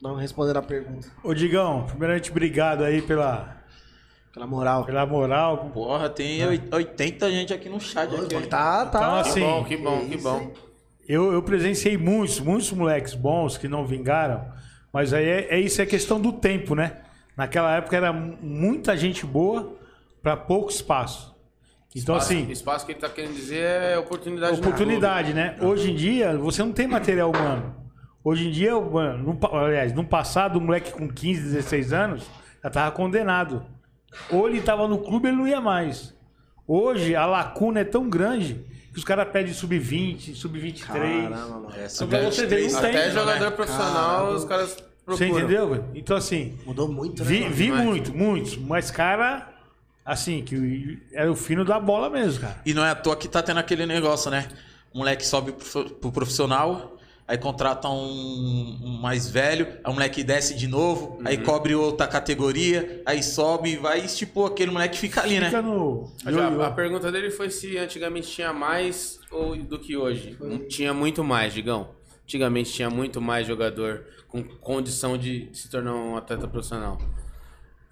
Não 0.00 0.16
responder 0.16 0.56
a 0.56 0.62
pergunta. 0.62 1.08
Ô, 1.22 1.34
Digão, 1.34 1.84
primeiramente, 1.86 2.30
obrigado 2.30 2.84
aí 2.84 3.02
pela, 3.02 3.63
Pela 4.34 4.46
moral. 4.46 4.84
pela 4.84 5.06
moral. 5.06 5.70
Porra, 5.72 6.08
tem 6.10 6.44
oi- 6.44 6.60
80 6.72 7.30
gente 7.30 7.54
aqui 7.54 7.68
no 7.68 7.80
chat. 7.80 8.12
Aqui, 8.14 8.34
hein? 8.34 8.42
Tá, 8.48 8.84
tá. 8.86 8.98
Então, 8.98 9.22
Que 9.22 9.28
assim, 9.28 9.40
bom, 9.40 9.64
que 9.64 9.76
bom, 9.76 10.08
que 10.08 10.16
bom. 10.18 10.52
Eu, 11.08 11.32
eu 11.32 11.42
presenciei 11.42 11.96
muitos, 11.96 12.40
muitos 12.40 12.72
moleques 12.72 13.14
bons 13.14 13.56
que 13.56 13.68
não 13.68 13.86
vingaram, 13.86 14.46
mas 14.92 15.12
aí 15.12 15.24
é, 15.24 15.54
é 15.54 15.60
isso, 15.60 15.80
é 15.80 15.86
questão 15.86 16.20
do 16.20 16.32
tempo, 16.32 16.74
né? 16.74 16.98
Naquela 17.36 17.76
época 17.76 17.96
era 17.96 18.12
mu- 18.12 18.36
muita 18.42 18.96
gente 18.96 19.24
boa 19.26 19.76
para 20.22 20.36
pouco 20.36 20.70
espaço. 20.70 21.32
Então, 21.94 22.16
Espaço- 22.16 22.32
assim, 22.32 22.50
Espaço 22.50 22.86
que 22.86 22.92
ele 22.92 22.98
tá 23.00 23.08
querendo 23.08 23.34
dizer 23.34 23.62
é 23.64 23.98
oportunidade. 23.98 24.58
oportunidade, 24.58 25.32
né? 25.34 25.56
Hoje 25.60 25.92
em 25.92 25.94
dia, 25.94 26.36
você 26.36 26.60
não 26.62 26.72
tem 26.72 26.88
material 26.88 27.30
humano. 27.30 27.74
Hoje 28.24 28.48
em 28.48 28.50
dia, 28.50 28.74
mano, 28.80 29.36
no, 29.40 29.56
aliás, 29.56 29.92
no 29.92 30.04
passado, 30.04 30.56
o 30.56 30.60
moleque 30.60 30.90
com 30.90 31.06
15, 31.06 31.42
16 31.42 31.92
anos 31.92 32.26
já 32.62 32.70
tava 32.70 32.90
condenado. 32.90 33.64
Ou 34.30 34.48
ele 34.48 34.60
tava 34.60 34.86
no 34.88 34.98
clube, 34.98 35.28
ele 35.28 35.36
não 35.36 35.46
ia 35.48 35.60
mais. 35.60 36.14
Hoje, 36.66 37.14
a 37.14 37.26
lacuna 37.26 37.80
é 37.80 37.84
tão 37.84 38.08
grande 38.08 38.64
que 38.92 38.98
os 38.98 39.04
caras 39.04 39.28
pedem 39.30 39.52
sub-20, 39.52 40.34
sub-23. 40.34 40.80
Caramba, 40.86 41.36
mano. 41.48 41.68
É, 41.76 41.88
você 41.88 42.06
ver, 42.06 42.22
não 42.22 42.30
tem. 42.30 42.74
Até 42.74 42.92
né? 42.92 43.10
jogador 43.10 43.50
profissional, 43.52 44.16
Caramba. 44.18 44.36
os 44.36 44.44
caras 44.44 44.70
Você 44.70 44.82
procuram. 45.26 45.38
entendeu? 45.38 45.68
velho? 45.70 45.84
Então, 45.94 46.16
assim, 46.16 46.56
Mudou 46.64 46.88
muito, 46.88 47.22
né? 47.22 47.28
vi, 47.28 47.48
vi 47.48 47.64
Demais. 47.66 47.84
muito, 47.84 48.16
muitos. 48.16 48.56
Mas, 48.56 48.90
cara, 48.90 49.48
assim, 50.04 50.42
que 50.42 51.02
era 51.12 51.30
o 51.30 51.36
fino 51.36 51.64
da 51.64 51.78
bola 51.80 52.08
mesmo, 52.08 52.40
cara. 52.40 52.60
E 52.64 52.72
não 52.72 52.84
é 52.84 52.90
à 52.90 52.94
toa 52.94 53.16
que 53.16 53.28
tá 53.28 53.42
tendo 53.42 53.58
aquele 53.58 53.84
negócio, 53.84 54.30
né? 54.30 54.48
O 54.92 54.98
moleque 54.98 55.26
sobe 55.26 55.52
pro 56.00 56.12
profissional, 56.12 56.93
aí 57.26 57.38
contrata 57.38 57.88
um, 57.88 58.78
um 58.82 58.98
mais 59.00 59.28
velho, 59.28 59.66
aí 59.82 59.90
o 59.90 59.94
moleque 59.94 60.22
desce 60.22 60.54
de 60.54 60.68
novo, 60.68 61.18
aí 61.24 61.38
cobre 61.38 61.74
outra 61.74 62.06
categoria, 62.06 63.02
aí 63.06 63.22
sobe, 63.22 63.76
vai 63.76 64.04
e 64.04 64.08
tipo, 64.08 64.44
aquele 64.44 64.70
moleque 64.70 64.98
fica 64.98 65.22
ali, 65.22 65.40
né? 65.40 65.46
Fica 65.46 65.62
no. 65.62 66.12
Mas 66.22 66.36
a, 66.36 66.70
pergunta 66.70 67.10
dele 67.10 67.30
foi 67.30 67.50
se 67.50 67.78
antigamente 67.78 68.30
tinha 68.30 68.52
mais 68.52 69.18
ou 69.30 69.56
do 69.56 69.78
que 69.78 69.96
hoje. 69.96 70.36
Tinha 70.68 70.92
muito 70.92 71.24
mais, 71.24 71.54
Digão. 71.54 71.88
Antigamente 72.24 72.72
tinha 72.72 72.88
muito 72.88 73.20
mais 73.20 73.46
jogador 73.46 74.04
com 74.28 74.42
condição 74.42 75.16
de 75.16 75.48
se 75.52 75.70
tornar 75.70 75.94
um 75.94 76.16
atleta 76.16 76.48
profissional. 76.48 76.98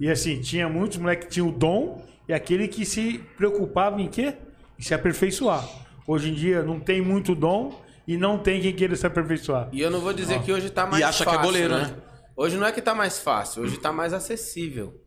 E 0.00 0.10
assim, 0.10 0.40
tinha 0.40 0.68
muitos 0.68 0.98
moleques 0.98 1.28
que 1.28 1.34
tinham 1.34 1.48
o 1.48 1.52
dom 1.52 2.04
e 2.28 2.32
aquele 2.32 2.66
que 2.66 2.84
se 2.84 3.18
preocupava 3.36 4.00
em 4.00 4.08
quê? 4.08 4.34
Em 4.78 4.82
se 4.82 4.94
aperfeiçoar. 4.94 5.68
Hoje 6.06 6.30
em 6.30 6.34
dia 6.34 6.62
não 6.62 6.80
tem 6.80 7.00
muito 7.00 7.34
dom 7.34 7.80
e 8.06 8.16
não 8.16 8.38
tem 8.38 8.60
quem 8.60 8.72
queira 8.74 8.94
se 8.96 9.06
aperfeiçoar. 9.06 9.68
E 9.72 9.80
eu 9.80 9.90
não 9.90 10.00
vou 10.00 10.12
dizer 10.12 10.40
que 10.42 10.52
hoje 10.52 10.70
tá 10.70 10.86
mais 10.86 11.02
acha 11.04 11.24
que 11.24 11.30
é 11.30 11.34
fácil, 11.34 11.46
goleiro, 11.46 11.74
né? 11.76 11.94
Hoje 12.36 12.56
não 12.56 12.66
é 12.66 12.72
que 12.72 12.80
tá 12.80 12.94
mais 12.94 13.18
fácil, 13.18 13.62
hoje 13.62 13.78
tá 13.78 13.92
mais 13.92 14.12
acessível. 14.12 14.98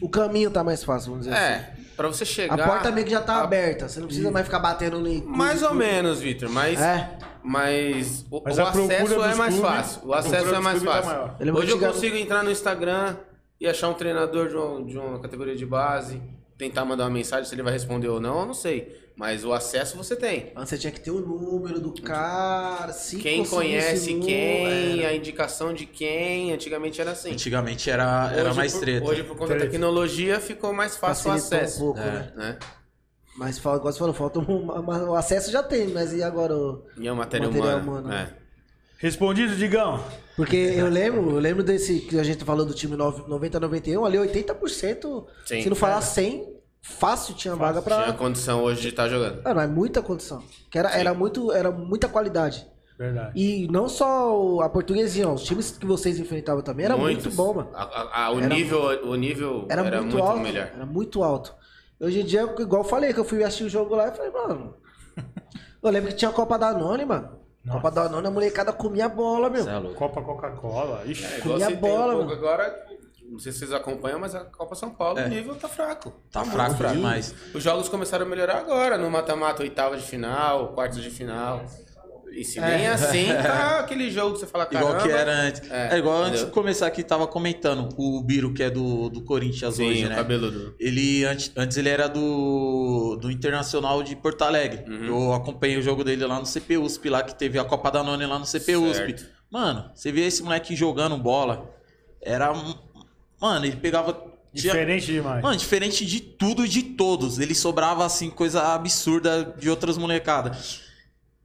O 0.00 0.10
caminho 0.10 0.50
tá 0.50 0.62
mais 0.62 0.84
fácil, 0.84 1.10
vamos 1.12 1.24
dizer 1.26 1.36
assim. 1.36 1.52
É, 1.54 1.74
pra 1.96 2.06
você 2.08 2.24
chegar... 2.26 2.60
A 2.60 2.66
porta 2.68 2.90
meio 2.92 3.06
que 3.06 3.12
já 3.12 3.22
tá 3.22 3.36
a- 3.36 3.42
aberta. 3.44 3.88
Você 3.88 3.98
não 3.98 4.06
precisa 4.06 4.30
mais 4.30 4.44
ficar 4.44 4.58
batendo 4.58 5.00
no. 5.00 5.26
Mais 5.26 5.62
ou 5.62 5.72
menos, 5.72 6.20
Vitor, 6.20 6.50
mas... 6.50 6.78
É. 6.80 7.16
Mas 7.42 8.26
o, 8.30 8.42
Mas 8.44 8.58
o 8.58 8.62
acesso 8.62 9.22
é 9.22 9.34
mais 9.34 9.54
clubes- 9.54 9.60
fácil. 9.60 10.00
O 10.04 10.12
acesso 10.12 10.54
é 10.54 10.58
mais 10.60 10.82
tá 10.82 11.02
fácil. 11.02 11.30
lembro 11.40 11.62
Hoje 11.62 11.70
eu 11.70 11.78
consigo 11.78 12.16
entrar 12.16 12.42
no 12.42 12.50
Instagram 12.50 13.16
e 13.60 13.66
achar 13.66 13.88
um 13.88 13.94
treinador 13.94 14.48
de 14.48 14.56
uma, 14.56 14.84
de 14.84 14.98
uma 14.98 15.18
categoria 15.20 15.56
de 15.56 15.64
base, 15.64 16.20
tentar 16.58 16.84
mandar 16.84 17.04
uma 17.04 17.10
mensagem 17.10 17.44
se 17.46 17.54
ele 17.54 17.62
vai 17.62 17.72
responder 17.72 18.08
ou 18.08 18.20
não, 18.20 18.40
eu 18.40 18.46
não 18.46 18.52
sei. 18.54 19.00
Mas 19.16 19.44
o 19.46 19.52
acesso 19.54 19.96
você 19.96 20.14
tem. 20.14 20.52
Antes 20.54 20.68
você 20.68 20.78
tinha 20.78 20.92
que 20.92 21.00
ter 21.00 21.10
o 21.10 21.18
número 21.20 21.80
do 21.80 21.90
cara. 22.02 22.92
Se 22.92 23.16
Quem 23.16 23.46
conhece 23.46 24.14
o- 24.14 24.20
quem, 24.20 25.02
é. 25.02 25.06
a 25.06 25.14
indicação 25.16 25.72
de 25.72 25.86
quem, 25.86 26.52
antigamente 26.52 27.00
era 27.00 27.12
assim. 27.12 27.32
Antigamente 27.32 27.88
era, 27.90 28.30
era 28.36 28.52
mais 28.52 28.74
por, 28.74 28.80
treta. 28.80 29.06
Hoje, 29.06 29.22
por 29.24 29.34
conta 29.36 29.54
da 29.54 29.60
Treta. 29.60 29.70
tecnologia, 29.72 30.38
ficou 30.38 30.70
mais 30.74 30.96
fácil 30.98 31.30
o 31.30 31.32
Facilitou 31.34 31.58
acesso. 31.58 31.76
um 31.76 31.86
pouco, 31.86 32.00
É. 32.00 32.04
né? 32.12 32.32
né? 32.36 32.58
Mas 33.38 33.56
igual 33.56 33.80
você 33.80 33.98
falou, 33.98 34.14
falta 34.14 34.38
um, 34.38 34.66
o 35.10 35.14
acesso 35.14 35.50
já 35.50 35.62
tem, 35.62 35.88
mas 35.88 36.12
e 36.12 36.22
agora? 36.22 36.54
o- 36.54 36.82
E 36.98 37.08
a 37.08 37.14
matéria, 37.14 37.46
Material 37.48 37.78
humana. 37.80 38.00
humano. 38.08 38.12
é. 38.12 38.28
Respondido, 38.98 39.54
Digão? 39.56 40.02
Porque 40.36 40.56
eu 40.56 40.88
lembro, 40.88 41.30
eu 41.32 41.38
lembro 41.38 41.62
desse 41.62 42.00
que 42.00 42.18
a 42.18 42.22
gente 42.22 42.44
falou 42.44 42.64
do 42.66 42.72
time 42.74 42.96
90-91, 42.96 44.04
ali 44.06 44.18
80%, 44.18 45.26
Sim. 45.46 45.62
se 45.62 45.68
não 45.68 45.76
falar 45.76 46.00
100, 46.00 46.55
fácil 46.98 47.34
tinha 47.34 47.54
vaga 47.54 47.82
pra. 47.82 48.02
Tinha 48.04 48.12
condição 48.14 48.62
hoje 48.62 48.80
de 48.82 48.88
estar 48.88 49.08
jogando. 49.08 49.42
Não, 49.42 49.60
é 49.60 49.66
muita 49.66 50.00
condição. 50.02 50.42
Que 50.70 50.78
era, 50.78 50.90
era, 50.90 51.12
muito, 51.12 51.52
era 51.52 51.70
muita 51.70 52.08
qualidade. 52.08 52.66
Verdade. 52.98 53.32
E 53.38 53.68
não 53.70 53.88
só 53.88 54.34
o- 54.40 54.62
a 54.62 54.70
portuguesinha, 54.70 55.28
os 55.28 55.42
times 55.42 55.70
que 55.72 55.84
vocês 55.84 56.18
enfrentavam 56.18 56.62
também 56.62 56.86
era 56.86 56.96
Muitos. 56.96 57.24
muito 57.26 57.36
bom, 57.36 57.52
mano. 57.54 57.70
A- 57.74 57.82
a- 57.82 58.24
a- 58.26 58.30
o, 58.32 58.38
Era- 58.38 58.48
nível, 58.48 58.80
o 59.04 59.14
nível 59.16 59.66
Era, 59.68 59.84
era, 59.84 60.00
muito, 60.00 60.12
muito, 60.16 60.26
alto. 60.26 60.40
melhor. 60.40 60.70
Era 60.74 60.86
muito 60.86 61.22
alto. 61.22 61.54
Hoje 62.00 62.20
em 62.20 62.24
dia, 62.24 62.42
igual 62.58 62.82
eu 62.82 62.88
falei, 62.88 63.12
que 63.12 63.20
eu 63.20 63.24
fui 63.24 63.42
assistir 63.44 63.64
o 63.64 63.68
jogo 63.68 63.94
lá 63.94 64.08
e 64.08 64.12
falei, 64.12 64.30
mano. 64.32 64.74
Eu 65.82 65.90
lembro 65.90 66.08
que 66.10 66.16
tinha 66.16 66.30
a 66.30 66.34
Copa 66.34 66.58
da 66.58 66.72
None, 66.72 67.04
mano. 67.04 67.30
Copa 67.70 67.90
da 67.90 68.08
None, 68.08 68.26
a 68.26 68.30
molecada 68.30 68.72
comia 68.72 69.08
bola, 69.08 69.48
meu. 69.50 69.68
É. 69.68 69.94
Copa 69.94 70.20
Coca-Cola. 70.22 71.02
Ixi. 71.04 71.24
É, 71.24 71.40
Comia 71.40 71.70
bola, 71.76 72.14
um 72.14 72.18
mano. 72.20 72.32
agora, 72.32 72.86
não 73.30 73.38
sei 73.38 73.52
se 73.52 73.58
vocês 73.60 73.72
acompanham, 73.72 74.18
mas 74.18 74.34
a 74.34 74.40
Copa 74.44 74.74
São 74.74 74.90
Paulo, 74.90 75.18
É. 75.18 75.26
o 75.26 75.28
nível 75.28 75.54
tá 75.56 75.68
fraco. 75.68 76.12
Tá 76.30 76.40
muito 76.40 76.52
fraco 76.54 76.86
demais. 76.92 77.34
Os 77.54 77.62
jogos 77.62 77.88
começaram 77.88 78.24
a 78.26 78.28
melhorar 78.28 78.58
agora, 78.58 78.96
no 78.98 79.10
mata-mata, 79.10 79.62
oitava 79.62 79.96
de 79.96 80.02
final, 80.04 80.68
quartos 80.74 81.02
de 81.02 81.10
final. 81.10 81.64
E 82.32 82.44
se 82.44 82.60
nem 82.60 82.86
assim, 82.86 83.28
tá 83.42 83.78
aquele 83.80 84.10
jogo 84.10 84.34
que 84.34 84.40
você 84.40 84.46
fala, 84.46 84.66
caramba... 84.66 84.90
Igual 84.90 85.02
que 85.06 85.10
era 85.10 85.32
antes. 85.32 85.70
É, 85.70 85.94
É, 85.94 85.98
igual 85.98 86.16
antes 86.18 86.32
de 86.32 86.36
entendeu? 86.38 86.52
começar 86.54 86.86
aqui, 86.86 87.02
tava 87.02 87.26
comentando. 87.26 87.88
O 87.96 88.22
Biro, 88.22 88.52
que 88.52 88.62
é 88.62 88.68
do, 88.68 89.08
do 89.08 89.22
Corinthians 89.24 89.76
Sim, 89.76 89.88
hoje, 89.88 90.04
o 90.04 90.08
né? 90.10 90.16
cabeludo. 90.16 90.74
Ele 90.78 91.24
antes, 91.24 91.50
antes 91.56 91.78
ele 91.78 91.88
era 91.88 92.08
do, 92.08 93.16
do 93.16 93.30
Internacional 93.30 94.02
de 94.02 94.14
Porto 94.16 94.42
Alegre. 94.42 94.84
Uhum. 94.86 95.06
Eu 95.06 95.32
acompanhei 95.32 95.78
o 95.78 95.82
jogo 95.82 96.04
dele 96.04 96.26
lá 96.26 96.38
no 96.38 96.44
CPUSP, 96.46 97.08
lá 97.08 97.22
que 97.22 97.34
teve 97.34 97.58
a 97.58 97.64
Copa 97.64 97.90
da 97.90 98.02
None 98.02 98.26
lá 98.26 98.38
no 98.38 98.44
CPUSP. 98.44 98.94
Certo. 99.18 99.26
Mano, 99.50 99.90
você 99.94 100.12
vê 100.12 100.26
esse 100.26 100.42
moleque 100.42 100.76
jogando 100.76 101.16
bola. 101.16 101.70
Era. 102.20 102.52
Mano, 103.40 103.64
ele 103.66 103.76
pegava. 103.76 104.12
tinha- 104.54 104.72
Diferente 104.72 105.06
demais. 105.06 105.42
Mano, 105.42 105.56
diferente 105.56 106.06
de 106.06 106.20
tudo 106.20 106.64
e 106.64 106.68
de 106.68 106.82
todos. 106.82 107.38
Ele 107.38 107.54
sobrava, 107.54 108.04
assim, 108.06 108.30
coisa 108.30 108.62
absurda 108.74 109.54
de 109.58 109.68
outras 109.68 109.98
molecadas. 109.98 110.80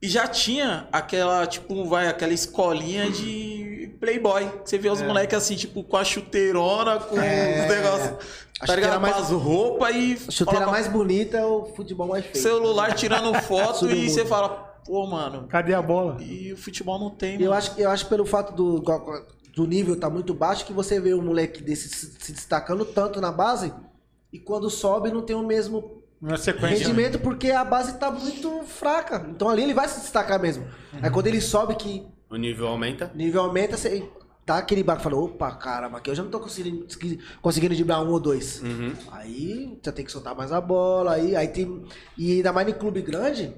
E 0.01 0.07
já 0.07 0.27
tinha 0.27 0.87
aquela, 0.91 1.45
tipo, 1.45 1.85
vai, 1.85 2.07
aquela 2.07 2.33
escolinha 2.33 3.09
de 3.11 3.95
playboy. 3.99 4.49
Você 4.65 4.77
vê 4.77 4.87
É. 4.87 4.91
os 4.91 5.01
moleques 5.01 5.37
assim, 5.37 5.55
tipo, 5.55 5.83
com 5.83 5.97
a 5.97 6.03
chuteirona, 6.03 6.99
com 6.99 7.15
os 7.15 7.21
negócios. 7.21 8.09
Tá 8.09 8.67
chuteira 8.67 8.75
ligado? 8.81 9.01
mais- 9.01 9.13
Mais... 9.15 9.25
As 9.25 9.31
roupas 9.31 9.95
e. 9.95 10.13
A 10.27 10.31
chuteira 10.31 10.59
fala- 10.61 10.71
mais 10.71 10.87
bonita 10.87 11.37
é 11.37 11.45
o 11.45 11.65
futebol 11.75 12.07
mais 12.07 12.25
feio. 12.25 12.41
Celular 12.41 12.93
tirando 12.95 13.33
foto 13.43 13.89
e 13.91 14.09
você 14.09 14.25
fala, 14.25 14.49
pô, 14.85 15.05
mano. 15.05 15.47
Cadê 15.49 15.73
a 15.73 15.81
bola? 15.81 16.17
E 16.21 16.53
o 16.53 16.57
futebol 16.57 16.97
não 16.97 17.09
tem, 17.11 17.31
E 17.31 17.33
mano. 17.33 17.45
eu 17.45 17.53
acho, 17.53 17.73
eu 17.79 17.89
acho 17.91 18.05
pelo 18.07 18.25
fato 18.25 18.53
do, 18.55 18.81
do 19.55 19.65
nível 19.67 19.95
tá 19.99 20.09
muito 20.09 20.33
baixo 20.33 20.65
que 20.65 20.73
você 20.73 20.99
vê 20.99 21.13
um 21.13 21.21
moleque 21.21 21.61
desse 21.61 21.89
se 21.89 22.31
destacando 22.31 22.85
tanto 22.85 23.19
na 23.19 23.31
base 23.31 23.73
e 24.31 24.39
quando 24.39 24.69
sobe 24.69 25.11
não 25.11 25.21
tem 25.21 25.35
o 25.35 25.45
mesmo 25.45 26.01
Na 26.21 26.37
sequência. 26.37 26.77
rendimento 26.87 27.19
porque 27.19 27.51
a 27.51 27.63
base 27.65 27.97
tá 27.97 28.09
muito 28.11 28.63
fraca. 28.63 29.27
Então 29.29 29.49
ali 29.49 29.63
ele 29.63 29.73
vai 29.73 29.87
se 29.89 29.99
destacar 30.01 30.39
mesmo. 30.41 30.65
Aí 31.01 31.09
quando 31.09 31.27
ele 31.27 31.41
sobe 31.41 31.75
que 31.75 32.05
O 32.29 32.35
nível 32.37 32.67
aumenta. 32.67 33.11
o 33.13 33.17
nível 33.17 33.41
aumenta, 33.41 33.75
você 33.75 34.09
tá 34.45 34.57
aquele 34.57 34.83
barco 34.83 35.03
fala, 35.03 35.17
opa, 35.17 35.51
caramba, 35.51 35.97
aqui 35.97 36.09
eu 36.09 36.15
já 36.15 36.23
não 36.23 36.31
tô 36.31 36.39
conseguindo, 36.39 36.87
conseguindo 37.41 37.75
driblar 37.75 38.01
um 38.03 38.09
ou 38.09 38.19
dois. 38.19 38.61
Uhum. 38.61 38.93
Aí 39.11 39.77
você 39.83 39.91
tem 39.91 40.05
que 40.05 40.11
soltar 40.11 40.33
mais 40.35 40.51
a 40.51 40.61
bola, 40.61 41.13
aí, 41.13 41.35
aí 41.35 41.47
tem. 41.49 41.83
E 42.17 42.37
ainda 42.37 42.53
mais 42.53 42.67
em 42.69 42.73
clube 42.73 43.01
grande. 43.01 43.53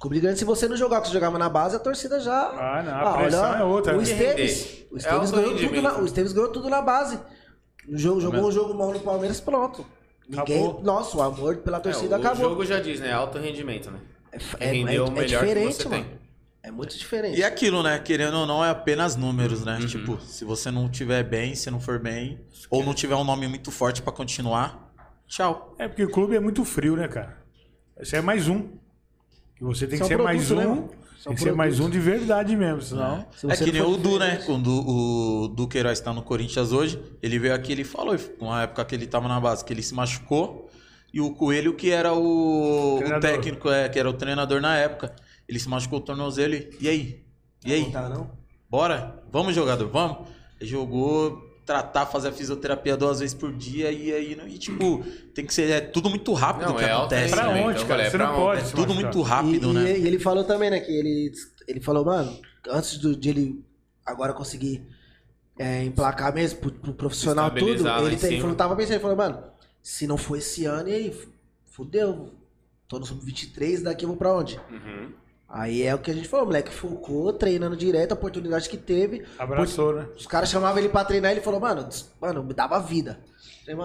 Clube 0.00 0.20
grande, 0.20 0.38
se 0.38 0.44
você 0.44 0.68
não 0.68 0.76
jogar 0.76 0.98
o 0.98 1.02
que 1.02 1.08
você 1.08 1.14
jogava 1.14 1.38
na 1.38 1.48
base, 1.48 1.76
a 1.76 1.78
torcida 1.78 2.20
já. 2.20 2.48
Ah, 2.50 2.82
não, 2.82 3.08
a 3.08 3.16
pressão 3.18 3.54
é 3.54 3.64
outra, 3.64 3.94
O 3.94 3.96
né? 3.98 4.02
Esteves. 4.02 4.62
Render. 4.64 4.88
O 4.90 4.94
É 4.96 4.98
Esteves, 4.98 5.32
alto 5.32 5.36
ganhou 5.36 5.56
tudo 5.58 5.82
na, 5.82 5.98
o 5.98 6.04
Esteves 6.04 6.32
ganhou 6.32 6.52
tudo 6.52 6.68
na 6.68 6.82
base. 6.82 7.18
No 7.88 7.98
jogo, 7.98 8.20
jogou 8.20 8.48
um 8.48 8.52
jogo 8.52 8.74
mal 8.74 8.92
no 8.92 9.00
Palmeiras, 9.00 9.40
pronto. 9.40 9.86
Ninguém. 10.28 10.62
Acabou. 10.62 10.82
Nossa, 10.82 11.16
o 11.16 11.22
amor 11.22 11.56
pela 11.58 11.80
torcida 11.80 12.16
É, 12.16 12.18
o 12.18 12.20
acabou. 12.20 12.50
jogo 12.50 12.64
já 12.64 12.80
diz, 12.80 12.98
né? 13.00 13.12
Alto 13.12 13.38
rendimento, 13.38 13.90
né? 13.90 13.98
É, 14.32 14.38
é, 14.68 14.72
Render 14.72 15.00
o 15.00 15.06
é 15.06 15.10
melhor 15.10 15.40
que 15.40 15.46
diferente, 15.46 15.74
você 15.82 15.88
mano. 15.88 16.04
tem. 16.04 16.18
É 16.62 16.70
muito 16.70 16.96
diferente. 16.96 17.38
E 17.38 17.42
é 17.42 17.46
aquilo, 17.46 17.82
né? 17.82 17.98
Querendo 17.98 18.38
ou 18.38 18.46
não, 18.46 18.64
é 18.64 18.70
apenas 18.70 19.16
números, 19.16 19.60
Uhum. 19.60 19.66
né? 19.66 19.78
Tipo, 19.86 20.18
se 20.22 20.44
você 20.46 20.70
não 20.70 20.88
tiver 20.88 21.22
bem, 21.22 21.54
se 21.54 21.70
não 21.70 21.78
for 21.78 21.98
bem, 21.98 22.40
ou 22.70 22.82
não 22.82 22.94
tiver 22.94 23.14
um 23.14 23.24
nome 23.24 23.46
muito 23.46 23.70
forte 23.70 24.00
pra 24.00 24.10
continuar, 24.12 24.90
tchau. 25.28 25.74
É 25.78 25.86
porque 25.86 26.02
o 26.04 26.10
clube 26.10 26.34
é 26.34 26.40
muito 26.40 26.64
frio, 26.64 26.96
né, 26.96 27.06
cara? 27.06 27.36
Esse 28.00 28.16
é 28.16 28.22
mais 28.22 28.48
um. 28.48 28.70
E 29.60 29.64
você 29.64 29.86
tem 29.86 29.98
que 29.98 30.04
é 30.04 30.08
ser 30.08 30.18
mais 30.18 30.50
né, 30.50 30.66
um. 30.66 30.70
é 30.70 30.72
um 30.72 30.88
tem 31.24 31.34
que 31.34 31.40
ser 31.40 31.54
mais 31.54 31.80
um 31.80 31.88
de 31.88 31.98
verdade 31.98 32.54
mesmo, 32.56 32.82
senão. 32.82 33.26
Se 33.36 33.46
É 33.46 33.54
você 33.56 33.64
que 33.64 33.72
nem 33.72 33.82
o 33.82 33.96
Du, 33.96 34.18
né? 34.18 34.42
Quando 34.44 34.68
o 34.68 35.48
Du 35.48 35.66
Queiroz 35.66 35.98
tá 36.00 36.12
no 36.12 36.22
Corinthians 36.22 36.72
hoje, 36.72 37.00
ele 37.22 37.38
veio 37.38 37.54
aqui 37.54 37.72
ele 37.72 37.84
falou, 37.84 38.16
uma 38.40 38.62
época 38.62 38.84
que 38.84 38.94
ele 38.94 39.06
tava 39.06 39.28
na 39.28 39.40
base, 39.40 39.64
que 39.64 39.72
ele 39.72 39.82
se 39.82 39.94
machucou, 39.94 40.68
e 41.12 41.20
o 41.20 41.32
Coelho, 41.32 41.74
que 41.74 41.90
era 41.90 42.12
o, 42.12 42.98
o 42.98 43.20
técnico, 43.20 43.70
é, 43.70 43.88
que 43.88 43.98
era 43.98 44.10
o 44.10 44.12
treinador 44.12 44.60
na 44.60 44.76
época, 44.76 45.14
ele 45.48 45.58
se 45.58 45.68
machucou 45.68 46.00
o 46.00 46.02
tornozelo 46.02 46.54
e, 46.54 46.68
e 46.80 46.88
aí? 46.88 47.24
E 47.64 47.72
aí? 47.72 47.82
Não 47.84 47.90
tá, 47.90 48.08
não? 48.08 48.30
Bora? 48.68 49.22
Vamos, 49.30 49.54
jogador, 49.54 49.88
vamos? 49.88 50.28
Ele 50.60 50.68
jogou, 50.68 51.43
tratar, 51.64 52.06
fazer 52.06 52.28
a 52.28 52.32
fisioterapia 52.32 52.96
duas 52.96 53.20
vezes 53.20 53.34
por 53.34 53.52
dia 53.52 53.90
e 53.90 54.12
aí, 54.12 54.38
e 54.48 54.58
tipo, 54.58 55.02
tem 55.34 55.46
que 55.46 55.54
ser 55.54 55.70
é 55.70 55.80
tudo 55.80 56.10
muito 56.10 56.32
rápido 56.34 56.68
Não, 56.68 56.76
que 56.76 56.84
é 56.84 56.92
acontece. 56.92 57.30
Pra 57.34 57.46
Também, 57.46 57.62
né? 57.62 57.68
onde, 57.68 57.76
então, 57.78 57.88
cara? 57.88 58.02
é 58.02 58.10
Você 58.10 58.16
pra 58.16 58.26
não 58.26 58.34
pode. 58.34 58.60
É 58.60 58.64
tudo 58.64 58.80
machucar. 58.88 58.94
muito 59.04 59.22
rápido, 59.22 59.70
e, 59.70 59.72
né? 59.72 59.98
E, 59.98 60.06
ele 60.06 60.18
falou 60.18 60.44
também, 60.44 60.70
né, 60.70 60.80
que 60.80 60.92
ele, 60.92 61.32
ele 61.66 61.80
falou, 61.80 62.04
mano, 62.04 62.38
antes 62.68 62.98
do- 62.98 63.16
de 63.16 63.28
ele 63.30 63.64
agora 64.04 64.32
conseguir 64.34 64.86
é, 65.58 65.84
emplacar 65.84 66.34
mesmo 66.34 66.58
pro, 66.60 66.70
pro 66.72 66.92
profissional 66.94 67.50
tudo, 67.50 67.88
ele, 67.88 68.16
ele 68.26 68.40
falou, 68.40 68.56
tava 68.56 68.76
pensando, 68.76 68.92
ele 68.94 69.00
falou, 69.00 69.16
mano, 69.16 69.42
se 69.82 70.06
não 70.06 70.16
for 70.18 70.36
esse 70.36 70.64
ano, 70.66 70.88
e 70.88 70.92
aí, 70.92 71.16
fudeu, 71.70 72.34
tô 72.88 72.98
no 72.98 73.06
sub-23, 73.06 73.82
daqui 73.82 74.04
eu 74.04 74.08
vou 74.08 74.16
pra 74.18 74.34
onde? 74.34 74.60
Uhum. 74.70 75.12
Aí 75.54 75.84
é 75.84 75.94
o 75.94 76.00
que 76.00 76.10
a 76.10 76.14
gente 76.14 76.26
falou, 76.26 76.46
moleque 76.46 76.72
focou, 76.72 77.32
treinando 77.32 77.76
direto, 77.76 78.10
a 78.10 78.16
oportunidade 78.16 78.68
que 78.68 78.76
teve. 78.76 79.24
Abraçou, 79.38 79.94
né? 79.94 80.08
Os 80.16 80.26
caras 80.26 80.50
chamavam 80.50 80.80
ele 80.80 80.88
pra 80.88 81.04
treinar, 81.04 81.30
ele 81.30 81.42
falou, 81.42 81.60
mano, 81.60 81.88
mano, 82.20 82.42
me 82.42 82.52
dava 82.52 82.80
vida. 82.80 83.20
Aí 83.68 83.72
eu 83.72 83.78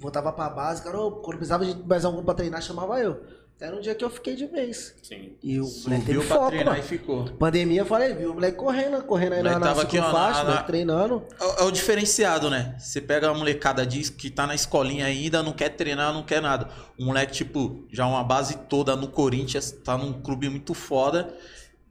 voltava 0.00 0.32
pra 0.32 0.50
base, 0.50 0.82
cara, 0.82 0.98
quando 0.98 1.36
precisava 1.36 1.64
de 1.64 1.80
mais 1.86 2.04
algum 2.04 2.24
pra 2.24 2.34
treinar, 2.34 2.60
chamava 2.60 2.98
eu. 2.98 3.22
Até 3.62 3.70
no 3.70 3.80
dia 3.80 3.94
que 3.94 4.04
eu 4.04 4.10
fiquei 4.10 4.34
de 4.34 4.44
vez. 4.46 4.92
Sim. 5.04 5.34
E 5.40 5.60
o 5.60 5.64
moleque 5.84 6.04
teve 6.06 6.20
foco, 6.22 6.46
treinar 6.48 6.72
mano. 6.74 6.84
e 6.84 6.88
ficou. 6.88 7.24
Pandemia, 7.38 7.82
eu 7.82 7.86
falei, 7.86 8.12
viu 8.12 8.32
o 8.32 8.34
moleque 8.34 8.56
correndo, 8.56 9.00
correndo 9.04 9.34
aí 9.34 9.42
na, 9.44 9.52
na 9.56 9.60
tava 9.60 9.82
aqui, 9.82 10.00
ó, 10.00 10.02
ciclofaixa, 10.04 10.42
na- 10.42 10.54
na- 10.56 10.62
treinando. 10.64 11.22
É, 11.40 11.60
é 11.60 11.64
o 11.64 11.70
diferenciado, 11.70 12.50
né? 12.50 12.74
Você 12.80 13.00
pega 13.00 13.30
a 13.30 13.34
molecada 13.34 13.86
diz 13.86 14.10
que 14.10 14.30
tá 14.30 14.48
na 14.48 14.54
escolinha 14.56 15.06
ainda, 15.06 15.44
não 15.44 15.52
quer 15.52 15.68
treinar, 15.68 16.12
não 16.12 16.24
quer 16.24 16.42
nada. 16.42 16.68
O 16.98 17.04
moleque, 17.04 17.30
tipo, 17.34 17.84
já 17.92 18.04
uma 18.04 18.24
base 18.24 18.56
toda 18.68 18.96
no 18.96 19.06
Corinthians, 19.06 19.70
tá 19.70 19.96
num 19.96 20.12
clube 20.12 20.48
muito 20.48 20.74
foda. 20.74 21.32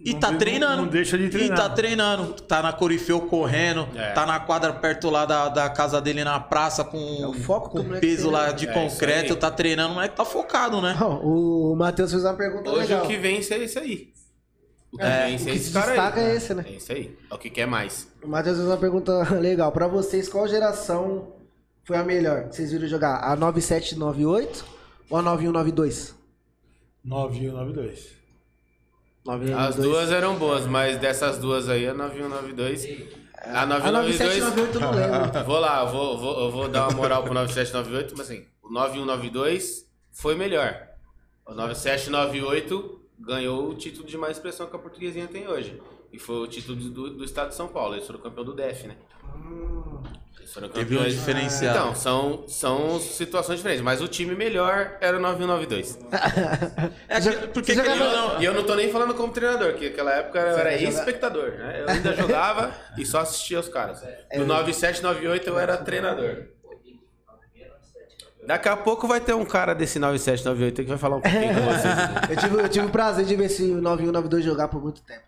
E 0.04 0.14
Não 0.14 0.20
tá 0.20 0.34
treinando. 0.34 0.82
não 0.84 0.88
deixa 0.90 1.16
de 1.18 1.30
treinar. 1.30 1.58
E 1.58 1.62
tá 1.62 1.70
treinando. 1.70 2.34
Tá 2.42 2.62
na 2.64 2.74
Corifeu 2.74 3.22
correndo. 3.22 3.88
É. 3.96 4.12
Tá 4.14 4.26
na 4.26 4.40
quadra 4.40 4.74
perto 4.74 5.10
lá 5.12 5.26
da, 5.26 5.48
da 5.50 5.70
casa 5.70 6.02
dele 6.02 6.24
na 6.24 6.40
praça 6.40 6.84
com, 6.84 6.98
É 6.98 7.28
o 7.28 7.34
foco 7.34 7.70
com 7.70 7.84
peso 8.00 8.30
lá 8.32 8.48
né? 8.48 8.54
de 8.54 8.68
É, 8.68 8.74
concreto. 8.74 9.26
isso. 9.28 9.36
Tá 9.36 9.52
treinando, 9.52 9.94
moleque 9.94 10.16
tá 10.16 10.26
focado, 10.26 10.82
né? 10.82 10.98
Ó, 11.00 11.20
o 11.20 11.76
Matheus 11.76 12.10
fez 12.12 12.24
uma 12.24 12.34
pergunta 12.34 12.70
Hoje 12.72 12.88
legal. 12.88 13.06
o 13.06 13.08
que 13.08 13.16
vence 13.18 13.54
é 13.54 13.64
esse 13.64 13.78
aí. 13.78 14.12
O 14.92 14.98
que 14.98 15.04
É, 15.04 15.28
vence 15.28 15.46
o 15.46 15.48
é 15.50 15.52
que 15.52 15.58
esse 15.58 15.68
se 15.68 15.74
cara 15.74 15.88
destaca 15.88 16.20
aí. 16.20 16.26
é 16.32 16.36
esse, 16.36 16.54
né? 16.56 16.66
É 16.68 16.72
isso 16.72 16.92
aí. 16.92 17.18
É 17.30 17.34
o 17.34 17.38
que 17.38 17.50
quer 17.52 17.68
mais. 17.68 18.08
O 18.24 18.28
Matheus 18.28 18.58
fez 18.58 18.68
uma 18.68 18.78
pergunta 18.78 19.14
legal. 19.40 19.72
Pra 19.72 19.88
vocês, 19.88 20.28
qual 20.28 20.48
geração 20.48 21.32
foi 21.84 21.96
a 21.98 22.04
melhor? 22.04 22.48
Vocês 22.52 22.72
viram 22.72 22.88
jogar? 22.88 23.18
A 23.24 23.36
9798 23.36 24.66
ou 25.12 25.18
a 25.18 25.22
9192? 25.22 26.16
9192. 27.04 28.21
9192. 29.26 29.70
As 29.70 29.76
duas 29.76 30.12
eram 30.12 30.36
boas, 30.36 30.66
mas 30.66 30.98
dessas 30.98 31.38
duas 31.38 31.70
aí, 31.70 31.88
a 31.88 31.94
9192. 31.94 32.86
A 33.38 33.62
A 33.62 33.66
9192. 33.66 34.40
9798 34.40 34.76
eu 34.76 34.82
não 34.82 34.92
lembro. 34.92 35.44
Vou 35.46 35.60
lá, 35.60 35.86
vou, 35.86 36.18
vou, 36.18 36.40
eu 36.42 36.52
vou 36.52 36.70
dar 36.70 36.88
uma 36.88 36.98
moral 36.98 37.24
pro 37.24 37.34
9798, 37.34 38.14
mas 38.18 38.30
assim, 38.30 38.46
o 38.62 38.72
9192 38.72 39.88
foi 40.12 40.36
melhor. 40.36 40.88
O 41.46 41.54
9798 41.54 43.02
ganhou 43.20 43.70
o 43.70 43.76
título 43.76 44.06
de 44.06 44.18
mais 44.18 44.38
expressão 44.38 44.68
que 44.68 44.76
a 44.76 44.80
portuguesinha 44.80 45.28
tem 45.28 45.48
hoje. 45.48 45.82
E 46.12 46.20
foi 46.20 46.38
o 46.38 46.48
título 46.48 46.76
do, 46.76 47.10
do 47.12 47.24
estado 47.24 47.50
de 47.50 47.56
São 47.56 47.68
Paulo. 47.68 47.96
Eles 47.96 48.06
foram 48.06 48.20
campeão 48.20 48.44
do 48.44 48.54
DF, 48.54 48.88
né? 48.88 48.98
Eles 50.28 50.31
foram 50.54 50.70
Teve 50.70 50.98
um 50.98 51.04
diferencial. 51.04 51.74
Então, 51.76 51.96
são, 51.96 52.44
são 52.48 53.00
situações 53.00 53.58
diferentes. 53.58 53.84
Mas 53.84 54.02
o 54.02 54.08
time 54.08 54.36
melhor 54.36 54.98
era 55.02 55.18
o 55.18 55.20
9192. 55.20 55.98
É 57.10 57.20
que- 57.22 57.48
porque 57.48 57.74
jogava- 57.74 58.04
ou 58.04 58.12
não, 58.12 58.42
E 58.42 58.46
eu 58.46 58.54
não 58.54 58.64
tô 58.64 58.76
nem 58.76 58.92
falando 58.92 59.14
como 59.14 59.32
treinador, 59.34 59.74
que 59.74 59.90
naquela 59.90 60.12
época 60.14 60.40
eu 60.40 60.58
era 60.58 60.76
espectador, 60.76 61.52
né? 61.52 61.82
Eu 61.82 61.90
ainda 61.90 62.14
jogava 62.16 62.72
e 62.98 63.06
só 63.06 63.20
assistia 63.20 63.60
os 63.60 63.68
caras. 63.70 64.02
Do 64.36 64.46
97, 64.46 65.02
98 65.04 65.48
eu 65.50 65.60
era 65.60 65.78
treinador. 65.78 66.46
Daqui 68.46 68.68
a 68.70 68.76
pouco 68.76 69.08
vai 69.08 69.20
ter 69.22 69.34
um 69.36 69.46
cara 69.46 69.74
desse 69.76 70.00
97, 70.00 70.44
98 70.46 70.82
que 70.84 70.90
vai 70.90 70.98
falar 70.98 71.18
um 71.18 71.22
pouquinho 71.22 71.54
com 71.54 71.62
vocês. 71.72 71.96
Eu 72.30 72.36
tive, 72.38 72.62
eu 72.64 72.70
tive 72.70 72.86
o 72.88 72.90
prazer 72.90 73.24
de 73.26 73.36
ver 73.36 73.46
esse 73.46 73.62
9192 73.64 74.44
jogar 74.44 74.68
por 74.68 74.82
muito 74.82 75.02
tempo. 75.04 75.22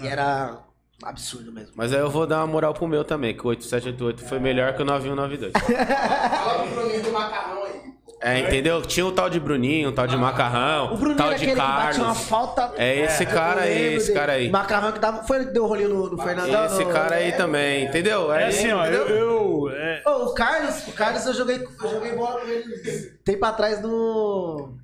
E 0.00 0.06
era 0.06 0.56
absurdo 1.02 1.50
mesmo. 1.52 1.72
Mas 1.74 1.92
aí 1.92 2.00
eu 2.00 2.10
vou 2.10 2.26
dar 2.26 2.38
uma 2.38 2.46
moral 2.46 2.74
pro 2.74 2.86
meu 2.88 3.04
também, 3.04 3.34
que 3.36 3.44
o 3.44 3.48
8788 3.50 4.28
foi 4.28 4.38
melhor 4.38 4.74
que 4.74 4.82
o 4.82 4.84
9192. 4.84 5.52
Fala 5.62 6.64
pro 6.64 6.74
Bruninho 6.74 7.02
do 7.02 7.10
macarrão 7.12 7.64
aí. 7.64 7.80
É, 8.22 8.38
entendeu? 8.40 8.82
Tinha 8.82 9.06
o 9.06 9.12
tal 9.12 9.30
de 9.30 9.40
Bruninho, 9.40 9.88
o 9.88 9.92
tal 9.92 10.06
de 10.06 10.14
Macarrão, 10.14 10.90
O 10.90 10.94
o 10.94 10.96
Bruninho 10.98 11.16
tal 11.16 11.28
era 11.28 11.38
de 11.38 11.44
aquele 11.46 11.58
que 11.58 11.66
batia 11.66 12.02
uma 12.02 12.12
Carlos. 12.12 12.28
falta. 12.28 12.72
É 12.76 12.98
esse 13.00 13.24
cara 13.24 13.62
aí, 13.62 13.94
esse 13.94 14.08
dele. 14.08 14.18
cara 14.18 14.32
aí. 14.34 14.50
Macarrão 14.50 14.92
que 14.92 14.98
dava. 14.98 15.22
Foi 15.24 15.38
ele 15.38 15.46
que 15.46 15.52
deu 15.52 15.64
o 15.64 15.66
rolinho 15.66 15.88
no, 15.88 16.10
no 16.10 16.22
Fernandão? 16.22 16.66
Esse 16.66 16.84
no- 16.84 16.92
cara 16.92 17.14
aí 17.16 17.32
também, 17.32 17.86
entendeu? 17.86 18.30
É 18.30 18.48
assim, 18.48 18.70
ó, 18.72 18.84
eu. 18.84 19.04
entendeu? 19.04 19.16
eu 19.16 19.70
é, 19.74 20.02
Ô, 20.06 20.10
o 20.26 20.34
Carlos, 20.34 20.86
o 20.86 20.92
Carlos 20.92 21.24
eu 21.24 21.32
joguei, 21.32 21.66
eu 21.82 21.88
joguei 21.90 22.12
bola 22.14 22.40
com 22.42 22.46
ele 22.46 23.18
tempo 23.24 23.44
atrás 23.46 23.80
no. 23.80 24.74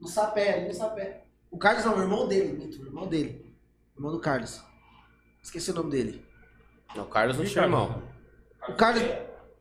No 0.00 0.06
Sapé, 0.06 0.64
no 0.68 0.72
Sapé. 0.72 1.22
O 1.50 1.58
Carlos 1.58 1.84
não, 1.84 1.96
o 1.96 2.00
irmão 2.00 2.28
dele, 2.28 2.78
o 2.80 2.86
irmão 2.86 3.08
dele. 3.08 3.44
O 3.96 3.98
irmão 3.98 4.12
do 4.12 4.20
Carlos. 4.20 4.62
Esqueci 5.48 5.70
o 5.70 5.74
nome 5.74 5.90
dele. 5.90 6.22
Não, 6.94 7.04
o 7.04 7.06
Carlos 7.06 7.38
não 7.38 7.44
tinha 7.46 7.64
irmão. 7.64 8.02
O 8.68 8.72
Carlos. 8.74 9.02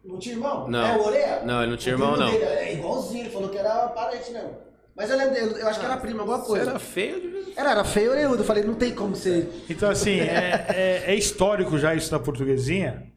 Não 0.04 0.20
tinha 0.20 0.36
irmão? 0.36 0.68
Não. 0.68 0.86
É 0.86 0.98
o 0.98 1.06
Oreia? 1.06 1.42
Não, 1.46 1.62
ele 1.62 1.72
não 1.72 1.78
tinha 1.78 1.94
irmão, 1.96 2.18
não. 2.18 2.30
dele 2.30 2.44
É 2.44 2.74
igualzinho, 2.74 3.22
ele 3.24 3.30
falou 3.30 3.48
que 3.50 3.58
era 3.58 3.88
parente 3.90 4.30
mesmo. 4.32 4.58
Mas 4.96 5.10
eu 5.10 5.18
lembro 5.18 5.36
eu 5.38 5.68
acho 5.68 5.80
que 5.80 5.86
era 5.86 5.96
primo, 5.98 6.20
alguma 6.22 6.40
Você 6.40 6.48
coisa. 6.48 6.70
era 6.72 6.80
feio 6.80 7.22
de. 7.22 7.54
Era, 7.58 7.72
era 7.72 7.84
feio 7.86 8.12
orelhudo. 8.12 8.42
Eu 8.42 8.46
falei, 8.46 8.64
não 8.64 8.76
tem 8.76 8.94
como 8.94 9.16
ser. 9.16 9.50
Então, 9.70 9.90
assim, 9.90 10.20
é, 10.20 10.66
é- 10.70 11.04
é 11.08 11.16
histórico 11.16 11.78
já 11.78 11.96
isso 11.96 12.12
na 12.12 12.20
portuguesinha. 12.20 13.10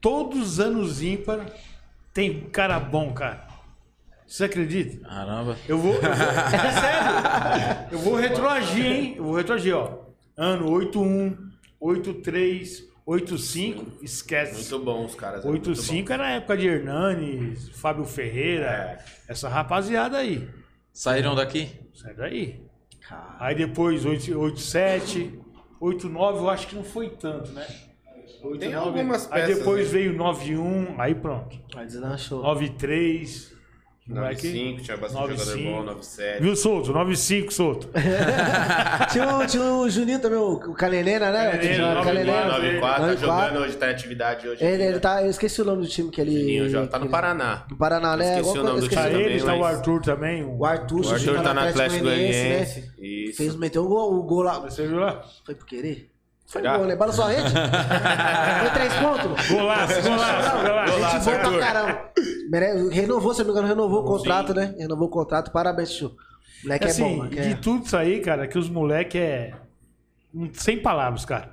Todos 0.00 0.38
os 0.52 0.60
anos 0.60 1.02
ímpar 1.02 1.46
tem 2.12 2.50
cara 2.50 2.78
bom, 2.78 3.12
cara. 3.14 3.46
Você 4.26 4.44
acredita? 4.44 5.08
Caramba. 5.08 5.56
Eu 5.66 5.78
vou. 5.78 5.94
Eu 5.94 6.00
vou 6.00 6.10
é 6.12 6.72
sério. 6.72 7.88
Eu 7.92 7.98
vou 7.98 8.14
retroagir, 8.16 8.84
hein? 8.86 9.14
Eu 9.16 9.24
vou 9.24 9.36
retroagir, 9.36 9.74
ó. 9.74 9.90
Ano 10.36 10.70
81, 10.70 11.47
83, 11.80 12.88
85, 13.06 14.04
esquece. 14.04 14.54
Muito 14.54 14.84
bom 14.84 15.04
os 15.04 15.14
caras. 15.14 15.40
eram 15.40 15.50
muito 15.50 15.70
85 15.70 16.12
era 16.12 16.26
a 16.26 16.30
época 16.32 16.56
de 16.56 16.66
Hernanes, 16.66 17.68
Fábio 17.70 18.04
Ferreira, 18.04 18.98
essa 19.26 19.48
rapaziada 19.48 20.18
aí. 20.18 20.48
Saíram 20.92 21.34
daqui? 21.34 21.70
Sai 21.94 22.14
daí. 22.14 22.60
Aí 23.38 23.54
depois 23.54 24.04
8, 24.04 24.38
87, 24.38 25.40
89 25.80 26.38
eu 26.38 26.50
acho 26.50 26.66
que 26.66 26.74
não 26.74 26.84
foi 26.84 27.08
tanto, 27.10 27.50
né? 27.52 27.66
89, 28.42 28.58
Tem 28.58 28.74
algumas 28.74 29.30
Aí 29.32 29.42
peças, 29.42 29.58
depois 29.58 29.86
né? 29.86 29.92
veio 29.98 30.12
91, 30.12 31.00
aí 31.00 31.14
pronto. 31.14 31.58
Aí 31.74 31.86
deslanchou. 31.86 32.42
93. 32.42 33.57
Bom. 34.08 34.14
moleque. 34.20 34.46
95, 34.48 34.82
tinha 34.82 34.96
bastante 34.96 35.20
95. 35.20 35.58
jogador 35.58 35.76
bom, 35.76 35.84
97. 35.84 36.42
Viu, 36.42 36.56
Solto? 36.56 36.92
95, 36.92 37.52
Solto. 37.52 37.88
tinha, 39.12 39.36
o, 39.36 39.46
tinha 39.46 39.64
o 39.64 39.88
Juninho 39.90 40.18
também, 40.20 40.38
o, 40.38 40.58
Canelena, 40.74 41.30
né? 41.30 41.58
Tinha 41.58 41.86
o 41.86 41.94
94, 41.94 42.04
Canelena. 42.04 42.44
94, 42.46 42.80
tá 42.80 42.98
94. 43.06 43.48
jogando 43.48 43.64
hoje, 43.64 43.76
tá 43.76 43.86
em 43.86 43.90
atividade 43.90 44.48
hoje. 44.48 44.64
Ele, 44.64 44.82
ele 44.82 45.00
tá, 45.00 45.22
eu 45.22 45.30
esqueci 45.30 45.60
o 45.60 45.64
nome 45.64 45.82
do 45.82 45.88
time 45.88 46.10
que 46.10 46.20
ele. 46.20 46.38
Juninho 46.40 46.68
já 46.68 46.86
tá 46.86 46.98
no 46.98 47.08
Paraná. 47.08 47.64
No 47.70 47.76
Paraná, 47.76 48.16
né? 48.16 48.38
Esqueci 48.40 48.48
Alguma 48.48 48.62
o 48.62 48.66
nome 48.66 48.80
do 48.80 48.86
esqueci 48.86 49.02
Tá 49.02 49.08
time 49.08 49.22
nome. 49.22 49.30
ele, 49.32 49.40
também, 49.40 49.54
tá 49.60 49.60
o 49.60 49.64
Arthur 49.66 50.00
também. 50.02 50.44
O 50.44 50.64
Arthur, 50.64 51.04
O 51.06 51.10
Arthur 51.10 51.42
tá 51.42 51.54
no 51.54 51.60
Atlético 51.60 52.02
Goianiense. 52.04 52.80
né? 52.80 52.86
Isso. 52.98 53.36
Fez, 53.36 53.56
meteu 53.56 53.84
o 53.84 53.88
gol, 53.88 54.14
o 54.14 54.22
gol 54.22 54.42
lá. 54.42 54.58
Você 54.60 54.86
viu 54.86 54.98
lá? 54.98 55.22
Foi 55.44 55.54
por 55.54 55.66
querer? 55.66 56.07
Foi 56.48 56.62
Será? 56.62 56.78
gol, 56.78 56.86
né? 56.86 56.96
Bala 56.96 57.12
sua 57.12 57.28
rede? 57.28 57.50
Foi 57.52 58.70
três 58.70 58.94
pontos? 58.94 59.48
Golaço, 59.50 60.02
golaço, 60.02 60.66
golaço. 60.66 61.12
Gente 61.12 61.24
boa 61.24 61.38
pra 61.38 61.58
caramba. 61.58 62.90
Renovou, 62.90 63.34
se 63.34 63.42
eu 63.42 63.44
não 63.44 63.52
me 63.52 63.58
engano, 63.58 63.74
renovou 63.74 64.00
o 64.02 64.04
contrato, 64.06 64.54
né? 64.54 64.74
Renovou 64.78 65.08
o 65.08 65.10
contrato. 65.10 65.50
Parabéns, 65.50 65.92
Chu. 65.92 66.16
Moleque 66.64 66.86
é, 66.86 66.88
assim, 66.88 67.02
bom, 67.02 67.16
moleque 67.16 67.36
de 67.36 67.50
é. 67.50 67.54
tudo 67.54 67.84
isso 67.84 67.96
aí, 67.96 68.20
cara, 68.20 68.48
que 68.48 68.58
os 68.58 68.70
moleque 68.70 69.18
é. 69.18 69.52
Sem 70.54 70.80
palavras, 70.80 71.26
cara. 71.26 71.50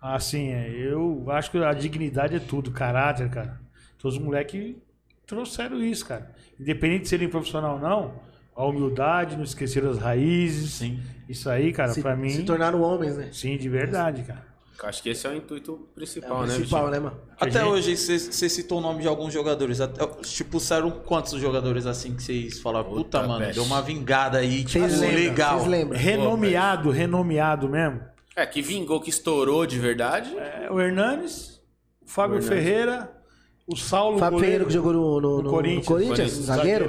Assim, 0.00 0.48
é, 0.48 0.70
eu 0.70 1.26
acho 1.28 1.50
que 1.50 1.58
a 1.58 1.74
dignidade 1.74 2.36
é 2.36 2.40
tudo, 2.40 2.70
caráter, 2.70 3.28
cara. 3.28 3.60
Então 3.98 4.10
os 4.10 4.16
moleque 4.16 4.78
trouxeram 5.26 5.82
isso, 5.82 6.06
cara. 6.06 6.30
Independente 6.58 7.02
de 7.02 7.08
serem 7.08 7.28
profissional 7.28 7.74
ou 7.74 7.80
não, 7.80 8.14
a 8.56 8.64
humildade, 8.64 9.36
não 9.36 9.44
esquecer 9.44 9.84
as 9.84 9.98
raízes. 9.98 10.72
Sim. 10.72 11.02
Isso 11.28 11.48
aí, 11.50 11.72
cara, 11.72 11.92
se, 11.92 12.02
pra 12.02 12.14
mim. 12.16 12.30
se 12.30 12.42
tornaram 12.44 12.80
homens, 12.82 13.16
né? 13.16 13.28
Sim, 13.32 13.56
de 13.56 13.68
verdade, 13.68 14.22
cara. 14.22 14.44
Acho 14.84 15.02
que 15.02 15.08
esse 15.08 15.26
é 15.26 15.30
o 15.30 15.34
intuito 15.34 15.88
É 15.92 15.94
principal, 15.94 16.36
o 16.42 16.46
né, 16.46 16.54
principal, 16.54 16.84
Vitinho? 16.84 16.90
né, 17.02 17.10
mano? 17.10 17.16
Que 17.38 17.44
Até 17.44 17.60
gente- 17.60 17.68
hoje, 17.68 17.96
você 17.96 18.48
citou 18.48 18.76
o 18.78 18.80
nome 18.82 19.00
de 19.00 19.08
alguns 19.08 19.32
jogadores. 19.32 19.80
Até, 19.80 20.06
tipo, 20.22 20.60
saíram 20.60 20.90
quantos 20.90 21.32
jogadores 21.40 21.86
assim 21.86 22.14
que 22.14 22.22
vocês 22.22 22.60
falaram? 22.60 22.84
Puta, 22.90 23.02
Puta 23.20 23.22
mano, 23.26 23.38
peste. 23.40 23.54
deu 23.54 23.64
uma 23.64 23.80
vingada 23.80 24.36
aí, 24.38 24.64
tipo, 24.64 24.84
Vocês 24.86 25.00
lembram? 25.00 25.18
legal. 25.18 25.58
Vocês 25.60 25.70
lembram? 25.70 25.98
Renomeado, 25.98 26.90
renomeado 26.90 27.68
mesmo. 27.70 28.00
É, 28.36 28.44
que 28.44 28.60
vingou, 28.60 29.00
que 29.00 29.08
estourou 29.08 29.64
de 29.64 29.78
verdade. 29.78 30.36
É, 30.36 30.68
o 30.70 30.78
Hernanes, 30.78 31.58
o 32.02 32.10
Fábio 32.10 32.36
O 32.36 32.38
Hernanes. 32.40 32.62
Ferreira, 32.64 33.12
o 33.66 33.74
Saulo 33.76 34.18
Fábio 34.18 34.38
Ferreira 34.40 34.64
que 34.66 34.72
jogou 34.74 34.92
no, 34.92 35.20
no, 35.22 35.36
no 35.38 35.42
no- 35.44 35.50
Corinthians. 35.50 35.80
no 35.88 35.90
Corinthians, 35.94 36.16
Corinthians, 36.18 36.44
zagueiro. 36.44 36.84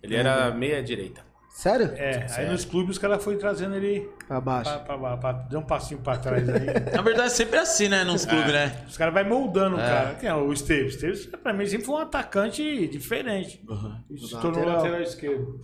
Ele 0.00 0.14
era 0.14 0.50
meia 0.52 0.80
direita. 0.80 1.22
Sério? 1.52 1.90
É, 1.96 2.22
aí 2.22 2.28
Sério. 2.28 2.52
nos 2.52 2.64
clubes 2.64 2.92
os 2.92 2.98
caras 2.98 3.22
foram 3.22 3.36
trazendo 3.36 3.74
ele 3.74 4.08
Pra 4.26 4.40
baixo. 4.40 4.70
pra, 4.84 4.96
pra, 4.96 5.16
pra, 5.16 5.32
deu 5.32 5.58
um 5.60 5.64
passinho 5.64 6.00
pra 6.00 6.16
trás 6.16 6.48
aí. 6.48 6.66
Na 6.94 7.02
verdade, 7.02 7.26
é 7.26 7.30
sempre 7.30 7.58
assim, 7.58 7.88
né, 7.88 8.04
nos 8.04 8.24
clubes, 8.24 8.52
né? 8.52 8.84
Os 8.88 8.96
caras 8.96 9.12
vão 9.12 9.24
moldando 9.24 9.76
o 9.76 9.78
cara. 9.78 10.14
Quem 10.14 10.28
é 10.28 10.34
o 10.34 10.50
Esteves? 10.52 10.94
Esteves, 10.94 11.26
pra 11.26 11.52
mim, 11.52 11.66
sempre 11.66 11.84
foi 11.86 11.96
um 11.96 11.98
atacante 11.98 12.86
diferente. 12.88 13.60
Ele 14.08 14.18
se 14.20 14.30
tornou 14.30 14.50
Lateral. 14.64 14.76
lateral 14.76 15.00
esquerdo. 15.02 15.60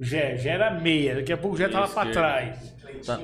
O 0.00 0.04
Gé, 0.04 0.36
Gé 0.36 0.50
era 0.50 0.70
meia, 0.80 1.16
daqui 1.16 1.32
a 1.32 1.36
pouco 1.36 1.54
o 1.54 1.58
Gé 1.58 1.68
tava 1.68 1.86
pra 1.88 2.10
trás. 2.10 2.74
Tá. 3.04 3.18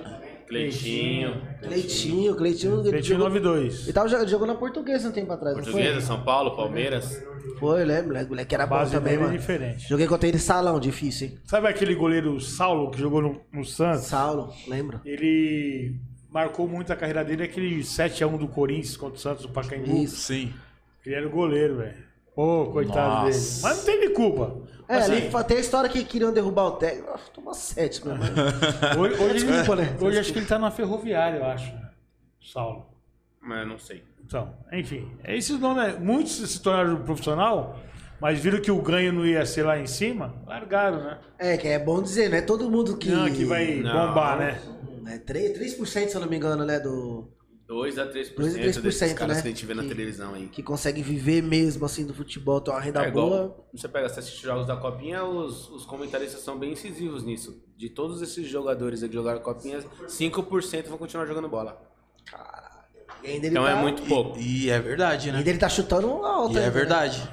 Cleitinho. 0.47 1.41
Cleitinho, 1.63 2.37
Cleitinho. 2.37 2.83
Cleitinho 2.83 3.19
jogou- 3.19 3.31
9-2. 3.31 3.85
Ele 3.85 3.93
tava, 3.93 4.09
jogando- 4.09 4.29
jogou 4.29 4.47
na 4.47 4.55
portuguesa 4.55 5.09
um 5.09 5.13
tempo 5.13 5.33
atrás, 5.33 5.57
não 5.57 5.65
Portuguesa, 5.65 6.01
São 6.03 6.23
Paulo, 6.23 6.55
Palmeiras. 6.55 7.23
Foi? 7.59 7.85
Lembro. 7.85 8.09
Moleque, 8.09 8.29
moleque 8.31 8.55
era 8.55 8.67
bom 8.67 8.77
Base 8.77 8.93
também, 8.93 9.13
dele 9.13 9.23
é 9.23 9.27
mano. 9.27 9.39
diferente. 9.39 9.89
Joguei 9.89 10.07
contra 10.07 10.29
ele 10.29 10.39
salão, 10.39 10.79
difícil, 10.81 11.29
hein? 11.29 11.39
Sabe 11.45 11.69
aquele 11.69 11.95
goleiro 11.95 12.41
Saulo 12.41 12.91
que 12.91 12.99
jogou 12.99 13.21
no, 13.23 13.41
no 13.53 13.65
Santos? 13.65 14.05
Saulo, 14.07 14.53
lembro. 14.67 15.01
Ele 15.05 15.95
marcou 16.31 16.67
muito 16.69 16.93
a 16.93 16.97
carreira 16.97 17.25
dele, 17.25 17.45
aquele 17.45 17.81
7x1 17.81 18.39
do 18.39 18.49
Corinthians 18.49 18.97
contra 18.97 19.17
o 19.17 19.21
Santos, 19.21 19.43
do 19.47 19.53
Pacaembu. 19.53 19.97
Isso. 19.97 20.17
Sim. 20.17 20.53
Ele 21.07 21.15
era 21.15 21.27
o 21.27 21.31
goleiro, 21.31 21.77
velho. 21.77 22.05
Ô, 22.37 22.67
coitado 22.73 23.25
dele. 23.27 23.37
Nossa. 23.37 23.69
Mas 23.69 23.77
não 23.79 23.85
teve 23.85 24.09
culpa. 24.11 24.57
É, 24.89 24.97
Assim, 24.97 25.13
ali 25.13 25.31
fa- 25.31 25.45
tem 25.45 25.57
a 25.57 25.61
história 25.61 25.89
que 25.89 26.05
queriam 26.05 26.33
derrubar 26.33 26.65
o 26.65 26.73
técnico. 26.73 27.11
Ah, 27.15 27.19
Toma 27.33 27.55
sete, 27.55 28.05
meu 28.05 28.15
irmão. 28.17 28.29
Hoje, 29.01 29.15
hoje, 29.23 29.47
Desculpa, 29.47 29.77
né? 29.77 29.97
hoje 30.01 30.19
acho 30.19 30.33
que 30.33 30.39
ele 30.41 30.47
tá 30.47 30.59
na 30.59 30.71
ferroviária, 30.71 31.39
eu 31.39 31.45
acho. 31.47 31.73
né? 31.73 31.89
Saulo. 32.43 32.87
Mas 33.41 33.61
eu 33.61 33.67
não 33.67 33.79
sei. 33.79 34.03
Então, 34.35 34.53
enfim. 34.73 35.09
Esses 35.25 35.61
nomes, 35.61 35.97
muitos 36.01 36.33
se 36.33 36.61
tornaram 36.61 37.05
profissional, 37.05 37.79
mas 38.21 38.41
viram 38.41 38.61
que 38.61 38.71
o 38.71 38.83
ganho 38.83 39.13
não 39.13 39.25
ia 39.25 39.47
ser 39.47 39.63
lá 39.63 39.79
em 39.79 39.87
cima, 39.87 40.35
largaram, 40.45 41.05
né? 41.05 41.21
É, 41.39 41.57
que 41.57 41.69
é 41.69 41.79
bom 41.79 42.03
dizer, 42.03 42.29
não 42.29 42.39
é 42.39 42.43
todo 42.43 42.69
mundo 42.69 42.97
que. 42.97 43.09
Não, 43.11 43.31
que 43.31 43.45
vai 43.45 43.77
Não. 43.77 44.09
bombar, 44.09 44.39
né? 44.39 44.61
É 45.07 45.19
3%, 45.19 45.57
3%, 45.57 46.09
se 46.09 46.15
eu 46.17 46.21
não 46.21 46.29
me 46.29 46.35
engano, 46.37 46.65
né? 46.65 46.81
Do, 46.81 47.31
2 47.69 47.97
a 47.99 48.07
3%, 48.07 48.35
2 48.35 48.57
a 48.57 48.59
3%, 48.59 48.81
desses 48.81 49.13
caras 49.13 49.37
né? 49.37 49.43
que 49.43 49.49
a 49.49 49.51
gente 49.53 49.67
vê 49.67 49.75
na 49.75 49.83
Que- 49.83 49.89
televisão 49.89 50.35
aí. 50.35 50.49
que 50.49 50.63
consegue 50.65 51.01
viver 51.01 51.41
mesmo 51.41 51.85
assim 51.87 52.05
do 52.05 52.13
futebol, 52.13 52.61
ter 52.61 52.73
uma 52.73 52.81
renda 52.81 53.05
É 53.05 53.09
igual, 53.09 53.29
boa. 53.29 53.67
você 53.73 53.87
pega, 53.89 54.09
você 54.09 54.19
assiste 54.19 54.43
jogos 54.43 54.67
da 54.67 54.77
Copinha, 54.77 55.23
os, 55.25 55.71
os 55.71 55.87
comentaristas 55.87 56.41
são 56.41 56.59
bem 56.59 56.73
incisivos 56.73 57.23
nisso. 57.23 57.63
De 57.77 57.89
todos 57.89 58.21
esses 58.21 58.49
jogadores 58.49 59.01
aí 59.03 59.09
que 59.09 59.15
jogaram 59.15 59.39
Copinha, 59.41 59.79
5% 60.09 60.89
vão 60.89 60.99
continuar 60.99 61.25
jogando 61.27 61.49
bola. 61.49 61.81
Ele 62.33 62.64
Então 63.25 63.65
tá, 63.65 63.71
é 63.71 63.75
muito 63.75 64.03
pouco. 64.03 64.39
E 64.39 64.71
é 64.71 64.79
verdade, 64.79 65.33
né? 65.33 65.39
Ainda 65.39 65.51
ele 65.51 65.59
tá 65.59 65.69
chutando 65.69 66.09
alto. 66.25 66.55
E 66.55 66.59
é 66.59 66.63
né? 66.63 66.71
verdade. 66.71 67.27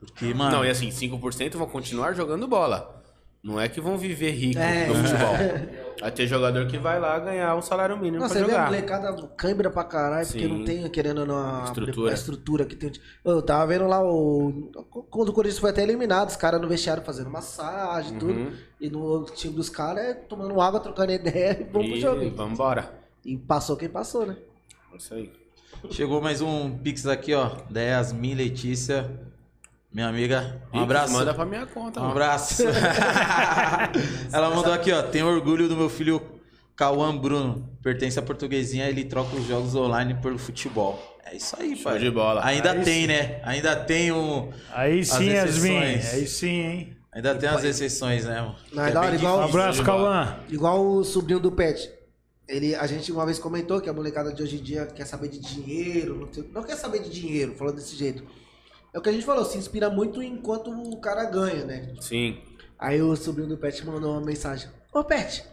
Porque, 0.00 0.32
mano. 0.34 0.56
Não, 0.56 0.64
e 0.64 0.70
assim, 0.70 0.88
5% 0.88 1.56
vão 1.56 1.66
continuar 1.66 2.12
jogando 2.14 2.46
bola. 2.48 3.02
Não 3.42 3.60
é 3.60 3.68
que 3.68 3.78
vão 3.78 3.98
viver 3.98 4.30
rico 4.30 4.58
É. 4.58 4.86
no 4.86 4.94
futebol. 4.94 5.34
Vai 6.00 6.10
ter 6.10 6.26
jogador 6.26 6.66
que 6.66 6.76
vai 6.76 6.98
lá 6.98 7.18
ganhar 7.20 7.54
um 7.54 7.62
salário 7.62 7.96
mínimo 7.96 8.18
Nossa, 8.22 8.34
pra 8.34 8.42
você 8.42 8.46
vê 8.50 8.52
a 8.52 8.56
jogar. 8.56 8.70
molecada 8.70 9.28
cãibra 9.36 9.70
pra 9.70 9.84
caralho, 9.84 10.26
porque 10.26 10.42
Sim. 10.42 10.48
não 10.48 10.64
tem, 10.64 10.90
querendo 10.90 11.18
ou 11.20 11.26
não, 11.26 11.60
a 11.60 11.64
Estrutura. 11.64 12.10
a 12.10 12.14
estrutura 12.14 12.64
que 12.64 12.74
tem. 12.74 12.90
Eu 13.24 13.40
tava 13.40 13.66
vendo 13.68 13.86
lá 13.86 14.02
o. 14.02 14.70
Quando 15.08 15.28
o 15.28 15.32
Corinthians 15.32 15.60
foi 15.60 15.70
até 15.70 15.82
eliminado, 15.82 16.30
os 16.30 16.36
caras 16.36 16.60
no 16.60 16.66
vestiário 16.68 17.02
fazendo 17.04 17.30
massagem 17.30 18.16
e 18.16 18.18
tudo. 18.18 18.32
Uhum. 18.32 18.52
E 18.80 18.90
no 18.90 19.24
time 19.26 19.54
dos 19.54 19.68
caras 19.70 20.04
é 20.04 20.14
tomando 20.14 20.60
água, 20.60 20.80
trocando 20.80 21.12
ideia 21.12 21.58
e 21.62 21.64
vamos 21.72 21.88
pro 21.88 21.96
E 21.96 22.00
jogo. 22.00 22.30
vambora. 22.30 22.92
E 23.24 23.36
passou 23.38 23.76
quem 23.76 23.88
passou, 23.88 24.26
né? 24.26 24.36
É 24.94 24.96
Isso 24.96 25.14
aí. 25.14 25.32
Chegou 25.90 26.20
mais 26.22 26.40
um 26.40 26.78
Pix 26.78 27.06
aqui, 27.06 27.34
ó. 27.34 27.50
Da 27.68 27.80
Yasmin 27.80 28.34
Letícia. 28.34 29.10
Minha 29.92 30.08
amiga. 30.08 30.60
Um 30.68 30.70
Pix, 30.70 30.82
abraço. 30.84 31.12
Manda 31.12 31.34
pra 31.34 31.44
minha 31.44 31.66
conta, 31.66 31.98
Um 32.00 32.04
mano. 32.04 32.12
abraço. 32.14 32.62
Ela 34.32 34.50
mandou 34.50 34.72
aqui, 34.72 34.92
ó. 34.92 35.02
Tenho 35.02 35.26
orgulho 35.26 35.68
do 35.68 35.76
meu 35.76 35.88
filho 35.88 36.20
Cauã 36.76 37.16
Bruno. 37.16 37.68
Pertence 37.82 38.18
à 38.18 38.22
portuguesinha, 38.22 38.88
ele 38.88 39.04
troca 39.04 39.36
os 39.36 39.46
jogos 39.46 39.74
online 39.74 40.14
pelo 40.14 40.38
futebol. 40.38 40.98
É 41.26 41.36
isso 41.36 41.56
aí, 41.58 41.74
Show 41.76 41.90
pai. 41.92 41.98
de 42.00 42.10
bola. 42.10 42.44
Ainda 42.44 42.72
Aí 42.72 42.82
tem, 42.84 43.06
né? 43.06 43.40
Ainda 43.44 43.74
tem 43.76 44.12
o. 44.12 44.50
Aí 44.72 45.04
sim, 45.04 45.30
Yasmin. 45.30 45.76
exceções. 45.78 46.14
Aí 46.14 46.26
sim, 46.26 46.48
hein? 46.60 46.96
Ainda 47.12 47.34
tem 47.34 47.48
as 47.48 47.62
exceções, 47.64 48.24
né, 48.24 48.40
mano? 48.40 48.56
Não, 48.72 48.84
é 48.84 48.90
da 48.90 49.00
hora, 49.00 49.10
bem 49.10 49.18
igual- 49.20 49.36
Um 49.38 49.40
difícil 49.46 49.60
abraço. 49.60 49.82
Cauã. 49.84 50.36
Igual 50.48 50.84
o 50.84 51.04
sobrinho 51.04 51.38
do 51.40 51.52
Pet. 51.52 51.90
Ele, 52.46 52.74
a 52.74 52.86
gente 52.86 53.10
uma 53.10 53.24
vez 53.24 53.38
comentou 53.38 53.80
que 53.80 53.88
a 53.88 53.92
molecada 53.92 54.32
de 54.32 54.42
hoje 54.42 54.56
em 54.58 54.62
dia 54.62 54.86
quer 54.86 55.06
saber 55.06 55.28
de 55.28 55.38
dinheiro, 55.38 56.16
não, 56.16 56.26
tem- 56.26 56.44
não 56.52 56.62
quer 56.62 56.76
saber 56.76 57.00
de 57.00 57.08
dinheiro, 57.08 57.54
falando 57.54 57.76
desse 57.76 57.96
jeito. 57.96 58.22
É 58.92 58.98
o 58.98 59.02
que 59.02 59.08
a 59.08 59.12
gente 59.12 59.24
falou, 59.24 59.44
se 59.44 59.56
inspira 59.58 59.88
muito 59.90 60.22
enquanto 60.22 60.70
o 60.70 61.00
cara 61.00 61.24
ganha, 61.24 61.64
né? 61.64 61.94
Sim. 62.00 62.38
Aí 62.78 63.00
o 63.00 63.16
sobrinho 63.16 63.48
do 63.48 63.56
Pet 63.56 63.84
mandou 63.86 64.12
uma 64.12 64.20
mensagem. 64.20 64.68
Ô 64.92 65.02
Pet, 65.02 65.44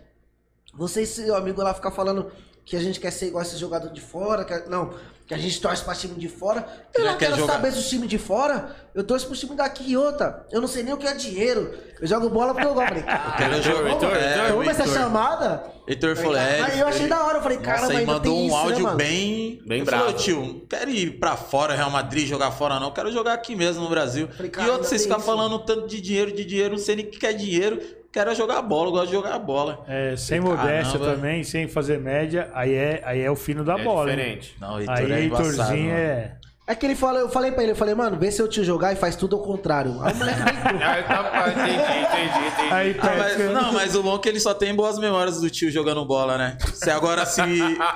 você 0.74 1.04
e 1.04 1.08
seu 1.08 1.36
amigo 1.36 1.62
lá 1.62 1.74
ficar 1.74 1.92
falando 1.92 2.32
que 2.66 2.76
a 2.76 2.80
gente 2.80 3.00
quer 3.00 3.12
ser 3.12 3.28
igual 3.28 3.42
esses 3.44 3.60
jogadores 3.60 3.94
de 3.94 4.02
fora, 4.02 4.46
que, 4.46 4.70
não, 4.70 4.94
que 5.28 5.34
a 5.34 5.38
gente 5.38 5.60
torce 5.62 5.84
pra 5.84 5.96
time 5.96 6.16
de 6.16 6.28
fora. 6.28 6.66
Eu 6.94 7.04
Já 7.04 7.12
não 7.12 7.18
quer 7.18 7.26
quero 7.28 7.38
jogar. 7.40 7.54
saber 7.54 7.72
dos 7.72 7.90
times 7.90 8.10
de 8.10 8.18
fora, 8.18 8.76
eu 8.94 9.04
torço 9.04 9.28
pro 9.28 9.36
time 9.36 9.56
daqui 9.56 9.92
e 9.92 9.98
outra. 9.98 10.46
Eu 10.52 10.62
não 10.62 10.68
sei 10.68 10.84
nem 10.84 10.94
o 10.94 10.98
que 10.98 11.08
é 11.08 11.14
dinheiro. 11.14 11.74
Eu 12.00 12.08
jogo 12.08 12.30
bola 12.30 12.54
porque 12.54 12.68
eu 12.68 12.74
gosto. 12.74 12.90
Falei, 12.90 13.04
cara, 13.04 13.38
Quero 13.38 13.62
jogar. 13.62 13.90
Heitor, 13.90 14.16
é, 14.16 14.46
Heitor, 14.48 14.58
o 14.58 14.70
essa 14.70 14.88
chamada? 14.88 15.64
Heitor 15.88 16.16
falou, 16.16 16.36
é. 16.36 16.60
Mas 16.62 16.80
eu 16.80 16.88
achei 16.88 17.08
da 17.08 17.24
hora, 17.24 17.38
eu 17.38 17.42
falei, 17.42 17.58
aí 17.58 17.98
ainda 17.98 18.06
mandou 18.14 18.34
tem 18.34 18.44
um 18.44 18.46
isso, 18.48 18.56
né, 18.56 18.62
áudio 18.62 18.84
mano? 18.84 18.98
bem. 18.98 19.62
Bem 19.66 19.78
Ele 19.80 19.90
falou, 19.90 20.06
bravo. 20.06 20.18
tio, 20.18 20.42
não 20.46 20.60
quero 20.62 20.90
ir 20.90 21.20
pra 21.20 21.36
fora, 21.36 21.76
Real 21.76 21.90
Madrid, 21.90 22.28
jogar 22.28 22.52
fora, 22.52 22.80
não. 22.80 22.92
Quero 22.92 23.12
jogar 23.12 23.34
aqui 23.34 23.56
mesmo 23.56 23.84
no 23.84 23.90
Brasil. 23.90 24.28
Falei, 24.30 24.48
e 24.48 24.52
cara, 24.52 24.72
outro, 24.72 24.88
vocês 24.88 25.04
ficam 25.04 25.20
falando 25.20 25.60
tanto 25.60 25.88
de 25.88 26.00
dinheiro, 26.00 26.32
de 26.32 26.46
dinheiro, 26.46 26.76
não 26.76 26.82
sei 26.82 26.96
nem 26.96 27.06
o 27.06 27.10
que 27.10 27.20
que 27.20 27.28
é 27.28 27.34
dinheiro. 27.34 27.82
Quero 28.12 28.36
jogar 28.36 28.62
bola, 28.62 28.88
eu 28.90 28.92
gosto 28.92 29.06
de 29.08 29.12
jogar 29.14 29.40
bola. 29.40 29.86
É, 29.88 30.16
sem 30.18 30.42
Caramba. 30.42 30.62
modéstia 30.64 31.00
também, 31.00 31.44
sem 31.46 31.68
fazer 31.68 31.98
média, 32.00 32.50
aí 32.54 32.74
é, 32.74 33.02
aí 33.06 33.22
é 33.22 33.32
o 33.32 33.36
fino 33.38 33.64
da 33.64 33.80
É 33.80 33.84
bola. 33.84 34.10
diferente. 34.10 34.56
Não, 34.60 34.78
Heitor 34.80 34.96
Aí 34.98 35.12
é 35.12 35.20
Heitorzinho 35.22 35.92
é. 35.94 36.36
É 36.68 36.76
que 36.76 36.86
ele 36.86 36.96
falou, 36.96 37.20
eu 37.22 37.30
falei 37.30 37.52
pra 37.52 37.64
ele, 37.64 37.72
eu 37.72 37.76
falei, 37.76 37.94
mano, 37.96 38.18
vê 38.18 38.32
seu 38.32 38.48
tio 38.48 38.64
jogar 38.64 38.94
e 38.94 38.96
faz 38.96 39.16
tudo 39.16 39.36
ao 39.36 39.42
contrário. 39.42 39.92
Aí 40.04 40.14
o 40.14 40.16
moleque 40.16 40.40
vem 40.40 40.52
Ah, 40.84 41.04
tá, 41.04 41.50
entendi, 41.50 41.72
entendi, 41.72 42.48
entendi. 42.48 42.74
Aí 42.74 42.96
Ah, 43.00 43.16
mas- 43.18 43.52
não, 43.52 43.74
mas 43.74 43.96
o 43.96 44.04
bom 44.04 44.16
é 44.16 44.20
que 44.20 44.30
ele 44.30 44.40
só 44.40 44.54
tem 44.54 44.74
boas 44.76 44.98
memórias 45.00 45.40
do 45.42 45.50
tio 45.50 45.72
jogando 45.72 46.06
bola, 46.06 46.38
né? 46.38 46.58
Se 46.74 46.90
agora 46.90 47.26
se 47.26 47.42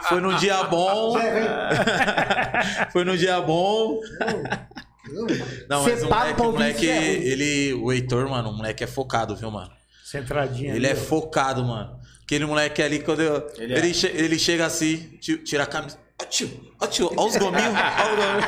foi 0.10 0.20
num 0.20 0.36
dia 0.38 0.64
bom. 0.64 1.14
foi 2.92 3.04
num 3.06 3.16
dia 3.16 3.40
bom. 3.42 4.00
Não, 5.70 5.84
mas 5.84 6.04
o 6.04 6.10
moleque, 6.10 6.42
o 6.42 6.52
moleque, 6.52 6.90
é 6.90 7.04
ele, 7.14 7.74
o 7.76 7.92
Heitor, 7.94 8.30
mano, 8.30 8.50
o 8.50 8.54
moleque 8.54 8.84
é 8.84 8.88
focado, 8.88 9.36
viu, 9.36 9.52
mano? 9.52 9.70
Centradinha. 10.20 10.76
Ele 10.76 10.88
é 10.88 10.92
ali, 10.92 11.00
ó. 11.00 11.04
focado, 11.04 11.64
mano. 11.64 12.00
Aquele 12.24 12.46
moleque 12.46 12.82
ali, 12.82 13.00
quando 13.00 13.22
eu, 13.22 13.48
Ele 13.58 13.74
ele, 13.74 13.90
é. 13.92 13.94
che- 13.94 14.12
ele 14.14 14.40
chega 14.40 14.66
assim, 14.66 14.98
ti- 15.20 15.38
tira 15.40 15.64
a 15.64 15.68
camisa. 15.68 15.98
Ó, 16.22 16.26
tio, 16.26 16.50
ó, 16.80 16.88
tio, 16.88 17.12
ó 17.18 17.26
os 17.28 17.36
gominhos, 17.38 17.74
ó 17.76 18.04
os 18.12 18.16
gominhos. 18.16 18.46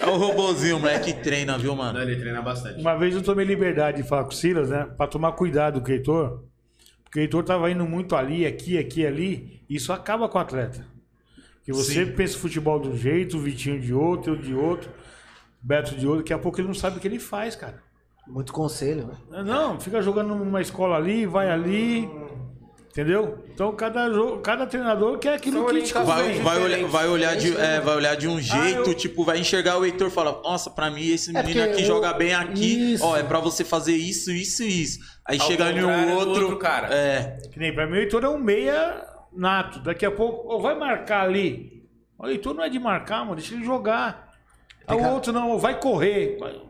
É 0.00 0.06
o 0.06 0.16
robozinho, 0.16 0.76
o 0.76 0.80
moleque 0.80 1.12
treina, 1.14 1.56
viu, 1.58 1.70
Não, 1.70 1.76
mano? 1.76 2.00
ele 2.00 2.16
treina 2.16 2.40
bastante. 2.42 2.80
Uma 2.80 2.94
vez 2.96 3.14
eu 3.14 3.22
tomei 3.22 3.44
liberdade 3.44 4.02
de 4.02 4.08
falar 4.08 4.24
com 4.24 4.30
o 4.30 4.34
Silas, 4.34 4.68
né? 4.70 4.86
Pra 4.96 5.06
tomar 5.06 5.32
cuidado 5.32 5.80
com 5.80 5.88
o 5.88 5.92
Heitor. 5.92 6.44
Porque 7.02 7.18
o 7.20 7.22
Heitor 7.22 7.42
tava 7.44 7.70
indo 7.70 7.84
muito 7.86 8.14
ali, 8.14 8.46
aqui, 8.46 8.76
aqui, 8.78 9.06
ali. 9.06 9.62
E 9.68 9.76
isso 9.76 9.92
acaba 9.92 10.28
com 10.28 10.36
o 10.38 10.40
atleta. 10.40 10.86
Que 11.64 11.72
você 11.72 12.04
Sim. 12.04 12.12
pensa 12.12 12.36
o 12.36 12.40
futebol 12.40 12.78
de 12.80 12.88
um 12.88 12.96
jeito, 12.96 13.36
o 13.38 13.40
Vitinho 13.40 13.80
de 13.80 13.94
outro, 13.94 14.34
eu 14.34 14.36
de 14.36 14.54
outro, 14.54 14.90
Beto 15.62 15.94
de 15.94 16.06
outro. 16.06 16.22
Daqui 16.22 16.32
a 16.34 16.38
pouco 16.38 16.60
ele 16.60 16.68
não 16.68 16.74
sabe 16.74 16.98
o 16.98 17.00
que 17.00 17.08
ele 17.08 17.18
faz, 17.18 17.56
cara. 17.56 17.82
Muito 18.26 18.52
conselho, 18.52 19.06
né? 19.30 19.42
Não, 19.42 19.78
fica 19.80 20.00
jogando 20.02 20.34
numa 20.34 20.60
escola 20.60 20.96
ali, 20.96 21.26
vai 21.26 21.50
ali. 21.50 22.08
Entendeu? 22.90 23.44
Então 23.52 23.74
cada, 23.74 24.08
jogo, 24.12 24.38
cada 24.40 24.66
treinador 24.68 25.18
quer 25.18 25.34
aquilo 25.34 25.58
São 25.64 25.66
que 25.66 25.82
te. 25.82 25.92
Vai, 25.92 26.34
vai, 26.40 26.62
olhar, 26.62 26.84
vai, 26.86 27.08
olhar 27.08 27.34
de, 27.36 27.56
é, 27.56 27.80
vai 27.80 27.96
olhar 27.96 28.14
de 28.14 28.28
um 28.28 28.40
jeito, 28.40 28.90
eu- 28.90 28.94
tipo, 28.94 29.24
vai 29.24 29.36
enxergar 29.40 29.78
o 29.78 29.84
Heitor 29.84 30.06
e 30.06 30.10
falar, 30.12 30.40
nossa, 30.42 30.70
pra 30.70 30.92
mim 30.92 31.04
esse 31.08 31.36
É 31.36 31.42
menino 31.42 31.64
aqui 31.64 31.82
o- 31.82 31.86
joga 31.86 32.12
bem 32.12 32.32
aqui, 32.32 32.92
Isso. 32.94 33.04
ó, 33.04 33.16
é 33.16 33.24
pra 33.24 33.40
você 33.40 33.64
fazer 33.64 33.96
isso, 33.96 34.30
isso 34.30 34.62
e 34.62 34.82
isso. 34.82 35.00
Aí 35.26 35.40
Ao 35.40 35.46
chega 35.48 35.72
em 35.72 35.84
um 35.84 36.14
outro, 36.14 36.42
outro 36.44 36.56
cara. 36.58 36.86
É, 36.94 37.36
Que 37.52 37.58
nem 37.58 37.74
pra 37.74 37.84
mim 37.88 37.94
o 37.94 37.96
Heitor 37.96 38.22
é 38.22 38.28
um 38.28 38.38
meia 38.38 39.04
nato. 39.36 39.80
Daqui 39.80 40.06
a 40.06 40.10
pouco, 40.12 40.46
ó, 40.54 40.58
vai 40.58 40.78
marcar 40.78 41.22
ali. 41.24 41.82
O 42.16 42.28
Heitor 42.28 42.54
não 42.54 42.62
é 42.62 42.68
de 42.68 42.78
marcar, 42.78 43.24
mano, 43.24 43.34
deixa 43.34 43.54
ele 43.56 43.64
jogar. 43.64 44.30
Aí 44.86 44.96
Tem 44.96 45.04
o 45.04 45.10
outro 45.14 45.32
não, 45.32 45.58
vai 45.58 45.80
correr. 45.80 46.36
Vai- 46.38 46.62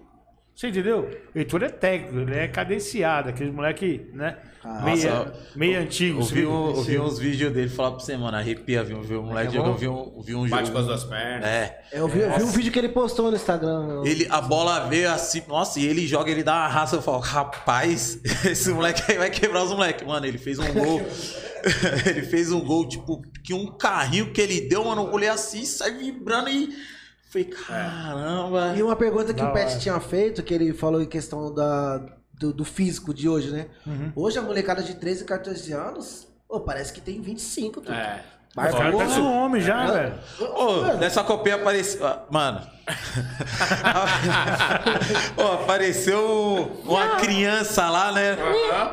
Você 0.55 0.69
entendeu? 0.69 1.11
O 1.35 1.39
Heitor 1.39 1.65
é 1.65 1.69
técnico, 1.69 2.19
ele 2.21 2.37
é 2.39 2.47
cadenciado, 2.47 3.29
aquele 3.29 3.51
moleque, 3.51 4.09
né? 4.15 4.37
meia, 4.85 5.15
Nossa, 5.15 5.35
meia 5.57 5.81
antigo. 5.81 6.21
eu 6.21 6.25
vi, 6.25 6.43
você 6.43 6.47
um- 6.47 6.67
eu 6.69 6.83
vi 6.83 6.91
viu? 6.93 7.03
uns 7.03 7.19
vídeos 7.19 7.53
dele 7.53 7.69
falar 7.69 7.91
pra 7.91 8.01
você, 8.01 8.17
mano, 8.17 8.37
arrepia, 8.37 8.83
viu? 8.85 9.03
Viu 9.03 9.21
um 9.21 9.25
moleque 9.25 9.49
é 9.49 9.53
jogando, 9.53 9.73
bom? 9.73 9.79
vi 9.79 9.89
um, 9.89 10.23
vi 10.23 10.35
um 10.35 10.49
Bate 10.49 10.67
jogo. 10.67 10.73
com 10.73 10.79
as 10.79 10.87
duas 10.87 11.05
pernas. 11.05 11.45
É. 11.45 11.83
Eu 11.93 12.07
vi, 12.09 12.21
vi 12.21 12.43
um 12.45 12.51
vídeo 12.51 12.73
que 12.73 12.79
ele 12.79 12.89
postou 12.89 13.31
no 13.31 13.37
Instagram. 13.37 14.03
Ele, 14.05 14.27
a 14.31 14.41
bola 14.41 14.89
veio 14.89 15.11
assim, 15.11 15.43
nossa, 15.49 15.81
e 15.81 15.87
ele 15.87 16.07
joga, 16.07 16.31
ele 16.31 16.45
dá 16.45 16.55
uma 16.55 16.69
raça, 16.69 16.97
eu 16.97 17.03
falo, 17.03 17.19
rapaz, 17.19 18.21
esse 18.47 18.71
moleque 18.71 19.03
aí 19.11 19.19
vai 19.19 19.31
quebrar 19.31 19.65
os 19.65 19.71
moleques. 19.73 20.07
Mano, 20.07 20.25
ele 20.25 20.39
fez 20.39 20.59
um 20.61 20.73
gol. 20.73 21.03
ele 22.07 22.23
fez 22.23 22.53
um 22.53 22.61
gol, 22.61 22.87
tipo, 22.89 23.23
que 23.43 23.53
um 23.53 23.67
carrinho 23.67 24.31
que 24.33 24.41
ele 24.41 24.61
deu, 24.63 24.85
mano, 24.85 25.03
eu 25.09 25.13
olhei 25.13 25.29
assim, 25.29 25.65
sai 25.65 25.99
vibrando 25.99 26.49
e. 26.49 26.94
Falei, 27.35 27.49
caramba. 27.49 28.75
E 28.77 28.83
uma 28.83 28.95
pergunta 28.95 29.35
que 29.35 29.43
Da 29.43 29.51
o 29.51 29.53
Pet 29.53 29.71
hora. 29.71 29.79
tinha 29.81 29.99
feito, 29.99 30.41
que 30.41 30.55
ele 30.55 30.73
falou 30.73 31.03
em 31.03 31.07
questão 31.07 31.53
da, 31.53 31.99
do, 32.33 32.53
do 32.53 32.65
físico 32.65 33.13
de 33.13 33.29
hoje, 33.29 33.51
né? 33.51 33.67
Uhum. 33.85 34.13
Hoje 34.15 34.39
a 34.39 34.43
molecada 34.43 34.85
de 34.85 34.95
13, 34.95 35.25
14 35.25 35.73
anos, 35.73 36.29
pô, 36.47 36.61
parece 36.61 36.93
que 36.93 37.01
tem 37.01 37.21
25, 37.21 37.81
tudo. 37.81 37.93
É. 37.93 38.25
O 38.57 38.61
cara 38.61 38.73
tá 38.73 38.79
Barbudo. 38.79 39.15
com 39.15 39.45
homem 39.45 39.61
já, 39.61 39.87
velho. 39.87 40.15
Ô, 40.41 40.83
nessa 40.99 41.25
copinha 41.25 41.57
apareceu. 41.57 42.07
ah, 42.07 42.21
Mano. 42.31 42.61
Apareceu 45.55 46.71
uma 46.85 47.17
criança 47.17 47.89
lá, 47.89 48.13
né? 48.13 48.37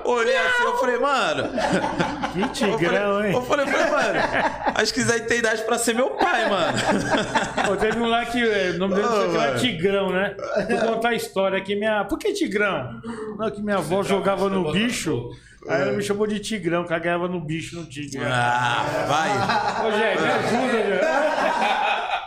Olhei 0.06 0.38
assim, 0.38 0.64
eu 0.64 0.78
falei, 0.78 0.98
mano. 0.98 1.50
Que 2.32 2.42
Eu 2.42 2.48
tigrão, 2.50 3.14
falei, 3.16 3.30
hein? 3.30 3.36
eu 3.36 3.42
falei, 3.42 3.66
eu 3.66 3.70
falei, 3.70 3.92
mano, 3.92 4.20
acho 4.76 4.94
que 4.94 5.02
aí 5.02 5.20
tem 5.22 5.40
idade 5.40 5.64
pra 5.64 5.78
ser 5.78 5.94
meu 5.94 6.12
pai, 6.12 6.50
mano. 6.50 6.78
Pô, 7.68 7.76
teve 7.76 8.00
um 8.00 8.08
lá 8.08 8.26
que 8.26 8.42
é, 8.42 8.72
o 8.72 8.78
nome 8.78 8.96
dele 8.96 9.08
foi 9.08 9.36
era. 9.38 9.56
Tigrão, 9.60 10.10
né? 10.12 10.36
Vou 10.70 10.94
contar 10.94 11.10
a 11.10 11.16
história 11.16 11.58
aqui. 11.58 11.76
Minha... 11.76 12.06
Por 12.06 12.18
que 12.18 12.32
Tigrão? 12.34 13.02
Não, 13.38 13.52
que 13.52 13.62
minha 13.62 13.78
avó 13.78 14.02
jogava 14.04 14.50
no 14.50 14.72
bicho. 14.72 15.30
Aí 15.68 15.82
ela 15.82 15.92
me 15.92 16.02
chamou 16.02 16.26
de 16.26 16.40
Tigrão, 16.40 16.86
que 16.86 16.92
ela 16.94 17.02
ganhava 17.02 17.28
no 17.28 17.40
bicho, 17.40 17.76
no 17.76 17.86
tigre. 17.86 18.20
Ah, 18.24 19.06
vai. 19.08 19.88
Ô, 19.88 19.92
Jé, 19.92 20.16
me 20.20 20.28
ajuda, 20.28 20.84
Jé. 20.84 21.02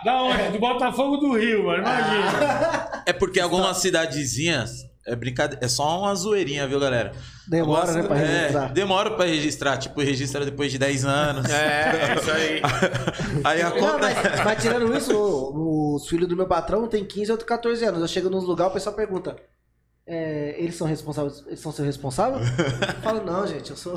Da 0.04 0.22
onde? 0.22 0.48
Do 0.50 0.58
Botafogo 0.58 1.16
do 1.16 1.36
Rio, 1.36 1.64
mano. 1.66 1.78
Imagina. 1.82 3.02
É 3.06 3.12
porque 3.12 3.40
algumas 3.40 3.78
cidadezinhas 3.78 4.84
é 5.06 5.14
brincadeira, 5.16 5.64
é 5.64 5.68
só 5.68 6.00
uma 6.00 6.14
zoeirinha, 6.14 6.66
viu, 6.66 6.78
galera? 6.78 7.12
Demora, 7.48 7.80
Algumas- 7.88 7.96
né, 7.96 8.02
pra 8.08 8.18
é, 8.18 8.24
registrar. 8.38 8.72
demora 8.72 9.10
pra 9.10 9.24
registrar, 9.26 9.76
tipo, 9.78 10.00
registra 10.00 10.44
depois 10.44 10.70
de 10.72 10.78
10 10.78 11.04
anos. 11.04 11.50
É, 11.50 12.14
isso 12.18 12.30
aí. 12.30 12.62
Aí 13.44 13.62
Não, 13.62 13.68
acontece. 13.68 14.28
mas, 14.30 14.44
mas 14.44 14.62
tirando 14.62 14.96
isso, 14.96 15.14
o- 15.14 15.96
os 15.96 16.08
filhos 16.08 16.28
do 16.28 16.36
meu 16.36 16.46
patrão 16.46 16.86
tem 16.86 17.04
15 17.04 17.28
e 17.30 17.32
outro 17.32 17.46
14 17.46 17.84
anos. 17.84 18.00
Eu 18.00 18.08
chego 18.08 18.30
nos 18.30 18.44
lugares, 18.44 18.70
o 18.70 18.74
pessoal 18.74 18.94
pergunta. 18.96 19.36
É, 20.06 20.54
eles 20.58 20.74
são 20.74 20.86
responsáveis? 20.86 21.42
Eles 21.46 21.60
são 21.60 21.72
seu 21.72 21.84
responsável? 21.84 22.38
Eu 22.40 22.94
falo, 23.02 23.24
não, 23.24 23.46
gente, 23.46 23.70
eu 23.70 23.76
sou. 23.76 23.94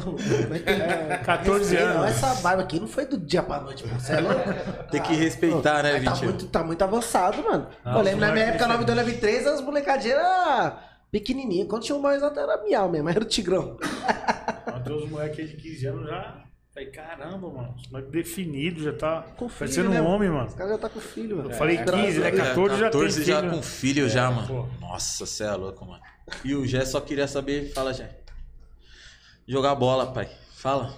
é 0.53 0.59
que 0.59 0.69
é? 0.69 1.17
14 1.25 1.59
Respeita, 1.59 1.83
anos. 1.83 2.05
Essa 2.09 2.33
barba 2.41 2.63
aqui 2.63 2.79
não 2.79 2.87
foi 2.87 3.05
do 3.05 3.17
dia 3.17 3.43
pra 3.43 3.59
noite. 3.59 3.85
Você 3.87 4.13
é 4.13 4.19
louco? 4.21 4.41
Tem 4.89 5.01
que 5.01 5.13
respeitar, 5.15 5.83
né, 5.83 5.93
Mas 5.93 6.03
tá, 6.05 6.11
21? 6.13 6.25
muito, 6.29 6.47
tá 6.47 6.63
muito 6.63 6.81
avançado, 6.81 7.43
mano. 7.43 7.67
Nossa, 7.83 7.99
eu 7.99 8.03
lembro 8.03 8.19
na 8.21 8.31
minha 8.31 8.45
época, 8.45 8.65
isso 8.65 8.73
9 8.73 8.85
2 8.85 9.19
3, 9.19 9.47
as 9.47 9.61
molecadinhas 9.61 10.17
eram 10.19 10.77
pequenininhas. 11.11 11.67
Quando 11.67 11.83
tinha 11.83 11.97
o 11.97 12.01
mais 12.01 12.23
alto 12.23 12.39
era 12.39 12.63
miau 12.63 12.89
mesmo, 12.89 13.09
era 13.09 13.19
o 13.19 13.25
tigrão. 13.25 13.77
Até 14.65 14.91
os 14.91 15.09
moleques 15.09 15.49
de 15.49 15.57
15 15.57 15.85
anos 15.87 16.07
já. 16.07 16.46
Falei, 16.77 16.91
caramba, 16.91 17.49
mano. 17.49 17.73
Os 17.75 17.87
moleques 17.89 18.11
definidos, 18.11 18.83
já 18.83 18.93
tá 18.93 19.23
Com 19.35 19.49
filho, 19.49 19.57
parecendo 19.57 19.89
né, 19.89 19.99
um 19.99 20.03
mano? 20.03 20.15
homem, 20.15 20.29
Os 20.29 20.35
mano. 20.35 20.51
caras 20.51 20.71
já 20.73 20.77
tá 20.77 20.89
com 20.89 20.99
filho, 20.99 21.37
mano. 21.37 21.49
Eu 21.49 21.55
falei 21.57 21.77
15, 21.77 22.19
né? 22.19 22.29
Graças 22.29 22.51
a 22.51 22.53
Deus. 22.53 22.67
14 22.69 22.79
já 22.79 22.89
tem 22.91 22.99
14 23.01 23.23
já 23.23 23.39
filho. 23.39 23.51
com 23.51 23.61
filho 23.63 24.09
já, 24.09 24.29
mano. 24.29 24.47
pô. 24.47 24.85
Nossa, 24.85 25.25
você 25.25 25.43
é 25.43 25.51
louco, 25.53 25.83
mano. 25.83 26.03
E 26.45 26.53
o 26.53 26.67
Gé 26.67 26.85
só 26.85 27.01
queria 27.01 27.27
saber, 27.27 27.73
fala, 27.73 27.91
Gé. 27.95 28.11
Jogar 29.47 29.73
bola, 29.73 30.11
pai. 30.13 30.29
Fala. 30.55 30.93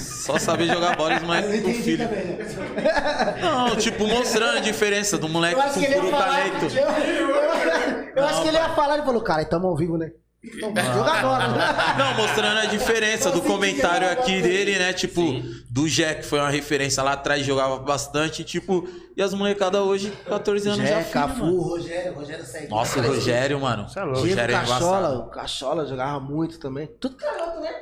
Só 0.00 0.36
saber 0.38 0.66
jogar 0.66 0.96
bola, 0.96 1.20
mas 1.20 1.62
com 1.62 1.74
filho. 1.74 2.08
também, 2.08 2.24
né? 2.24 3.38
Não, 3.40 3.76
tipo, 3.76 4.04
mostrando 4.08 4.58
a 4.58 4.60
diferença 4.60 5.16
do 5.16 5.28
moleque 5.28 5.54
Eu 5.54 5.60
acho 5.62 5.74
com 5.74 5.80
que 5.80 5.86
ele 5.86 5.94
ia 5.94 6.00
puro 6.00 6.10
falar. 6.10 6.24
talento. 6.26 6.64
Eu, 6.76 6.88
eu- 6.88 8.12
eu 8.16 8.24
acho 8.26 8.42
que 8.42 8.48
ele 8.48 8.56
ia 8.56 8.68
falar, 8.70 8.94
ele 8.94 9.04
falou, 9.06 9.22
cara, 9.22 9.44
tamo 9.44 9.68
ao 9.68 9.76
vivo, 9.76 9.96
né? 9.96 10.10
Agora, 10.44 11.48
né? 11.48 11.66
Não, 11.96 12.14
mostrando 12.16 12.58
a 12.58 12.64
diferença 12.64 13.30
do 13.30 13.40
comentário 13.40 14.10
aqui 14.10 14.42
dele, 14.42 14.76
né? 14.76 14.92
Tipo, 14.92 15.40
do 15.70 15.86
Jé, 15.86 16.14
que 16.14 16.24
foi 16.24 16.40
uma 16.40 16.50
referência 16.50 17.00
lá 17.02 17.12
atrás, 17.12 17.46
jogava 17.46 17.78
bastante, 17.78 18.42
tipo, 18.42 18.88
e 19.16 19.22
as 19.22 19.32
molecadas 19.32 19.80
hoje, 19.80 20.12
14 20.26 20.68
anos 20.68 20.80
já 20.80 20.86
Jé, 20.86 21.02
filho, 21.02 21.12
Cafu, 21.12 21.44
mano. 21.44 21.60
Rogério, 21.60 22.14
Rogério 22.14 22.44
Segue. 22.44 22.68
Nossa, 22.68 22.98
o 22.98 23.02
Rogério, 23.06 23.60
mano. 23.60 23.88
Você 23.88 24.00
é 24.00 24.02
louco. 24.02 24.20
Rogério 24.20 24.54
é 24.54 24.58
Cachola, 24.58 24.98
embaçado. 24.98 25.20
o 25.20 25.30
Cachola 25.30 25.86
jogava 25.86 26.18
muito 26.20 26.58
também. 26.58 26.88
Tudo 26.98 27.14
canhoto, 27.16 27.60
né? 27.60 27.74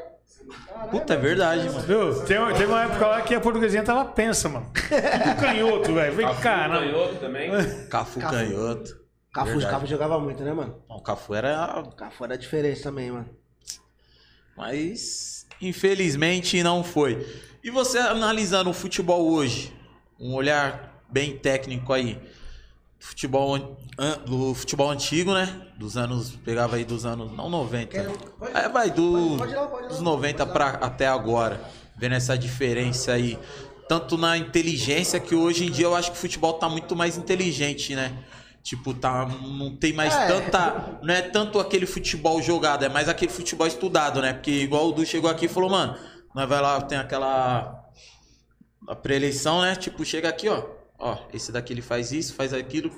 Puta, 0.90 1.14
é 1.14 1.16
verdade, 1.16 1.66
mano. 1.70 1.80
Viu? 1.80 2.14
Tem, 2.24 2.36
tem 2.54 2.66
uma 2.66 2.84
época 2.84 3.06
lá 3.06 3.20
que 3.22 3.34
a 3.34 3.40
portuguesinha 3.40 3.82
tava 3.82 4.04
pensa, 4.04 4.48
mano. 4.48 4.70
Tudo 4.74 5.36
canhoto, 5.40 5.94
velho. 5.94 6.14
Vem 6.14 6.34
cá, 6.36 6.68
não. 6.68 6.80
Canhoto 6.80 7.14
também. 7.16 7.50
Cafu 7.88 8.20
Cafu. 8.20 8.34
canhoto. 8.36 8.99
Cafu, 9.32 9.52
Verdade. 9.52 9.70
Cafu 9.74 9.86
jogava 9.86 10.18
muito, 10.18 10.42
né, 10.42 10.52
mano? 10.52 10.82
O 10.88 11.00
Cafu 11.00 11.34
era. 11.34 11.84
Cafu 11.96 12.24
era 12.24 12.36
diferente 12.36 12.82
também, 12.82 13.10
mano. 13.12 13.28
Mas, 14.56 15.46
infelizmente, 15.60 16.62
não 16.62 16.82
foi. 16.82 17.26
E 17.62 17.70
você 17.70 17.98
analisando 17.98 18.70
o 18.70 18.74
futebol 18.74 19.30
hoje, 19.30 19.72
um 20.18 20.34
olhar 20.34 21.02
bem 21.08 21.36
técnico 21.36 21.92
aí. 21.92 22.20
Futebol, 22.98 23.78
do 24.26 24.54
futebol 24.54 24.90
antigo, 24.90 25.32
né? 25.32 25.68
Dos 25.78 25.96
anos. 25.96 26.36
Pegava 26.44 26.76
aí 26.76 26.84
dos 26.84 27.06
anos. 27.06 27.32
Não 27.32 27.48
90. 27.48 27.86
Quero- 27.86 28.12
pode- 28.38 28.54
É, 28.54 28.68
vai 28.68 28.90
do, 28.90 29.36
pode- 29.38 29.54
pode 29.54 29.70
pode 29.70 29.88
dos 29.88 30.00
90 30.00 30.44
pra, 30.44 30.68
até 30.70 31.06
agora. 31.06 31.60
Vendo 31.96 32.14
essa 32.14 32.36
diferença 32.36 33.12
aí. 33.12 33.38
Tanto 33.88 34.18
na 34.18 34.36
inteligência, 34.36 35.18
que 35.18 35.34
hoje 35.34 35.64
em 35.66 35.70
dia 35.70 35.86
eu 35.86 35.96
acho 35.96 36.10
que 36.12 36.16
o 36.18 36.20
futebol 36.20 36.52
tá 36.54 36.68
muito 36.68 36.94
mais 36.94 37.16
inteligente, 37.16 37.94
né? 37.94 38.12
Tipo, 38.62 38.92
tá, 38.92 39.26
não 39.26 39.74
tem 39.74 39.92
mais 39.92 40.14
É. 40.14 40.26
tanta. 40.26 40.98
Não 41.02 41.14
é 41.14 41.22
tanto 41.22 41.58
aquele 41.58 41.86
futebol 41.86 42.42
jogado, 42.42 42.84
é 42.84 42.88
mais 42.88 43.08
aquele 43.08 43.32
futebol 43.32 43.66
estudado, 43.66 44.20
né? 44.20 44.34
Porque 44.34 44.50
igual 44.50 44.88
o 44.88 44.92
Du 44.92 45.04
chegou 45.06 45.30
aqui 45.30 45.46
e 45.46 45.48
falou, 45.48 45.70
mano, 45.70 45.96
nós 46.34 46.48
vai 46.48 46.60
lá, 46.60 46.80
tem 46.82 46.98
aquela. 46.98 47.84
A 48.88 48.94
pré-eleição, 48.94 49.62
né? 49.62 49.74
Tipo, 49.76 50.04
chega 50.04 50.28
aqui, 50.28 50.48
ó. 50.48 50.62
Ó, 50.98 51.16
esse 51.32 51.50
daqui 51.50 51.72
ele 51.72 51.80
faz 51.80 52.12
isso, 52.12 52.34
faz 52.34 52.52
aquilo. 52.52 52.90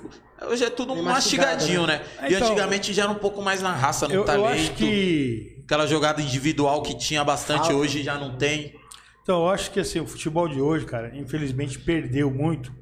Hoje 0.49 0.65
é 0.65 0.69
tudo 0.69 0.93
Bem 0.93 1.03
mastigado, 1.03 1.51
mastigadinho, 1.53 1.87
né? 1.87 2.01
E 2.23 2.33
Então, 2.33 2.47
antigamente 2.47 2.91
já 2.93 3.03
era 3.03 3.11
um 3.11 3.15
pouco 3.15 3.41
mais 3.41 3.61
na 3.61 3.71
raça, 3.73 4.07
no 4.09 4.13
Eu, 4.13 4.19
eu 4.21 4.25
talento. 4.25 4.47
acho 4.59 4.73
que. 4.73 5.61
Aquela 5.63 5.87
jogada 5.87 6.21
individual 6.21 6.81
que 6.81 6.97
tinha 6.97 7.23
bastante, 7.23 7.59
Falta. 7.61 7.75
hoje 7.75 8.03
já 8.03 8.17
não 8.17 8.35
tem. 8.35 8.75
Então, 9.21 9.43
eu 9.45 9.49
acho 9.49 9.71
que 9.71 9.79
assim, 9.79 10.01
o 10.01 10.05
futebol 10.05 10.49
de 10.49 10.59
hoje, 10.59 10.85
cara, 10.85 11.17
infelizmente 11.17 11.79
perdeu 11.79 12.29
muito 12.29 12.73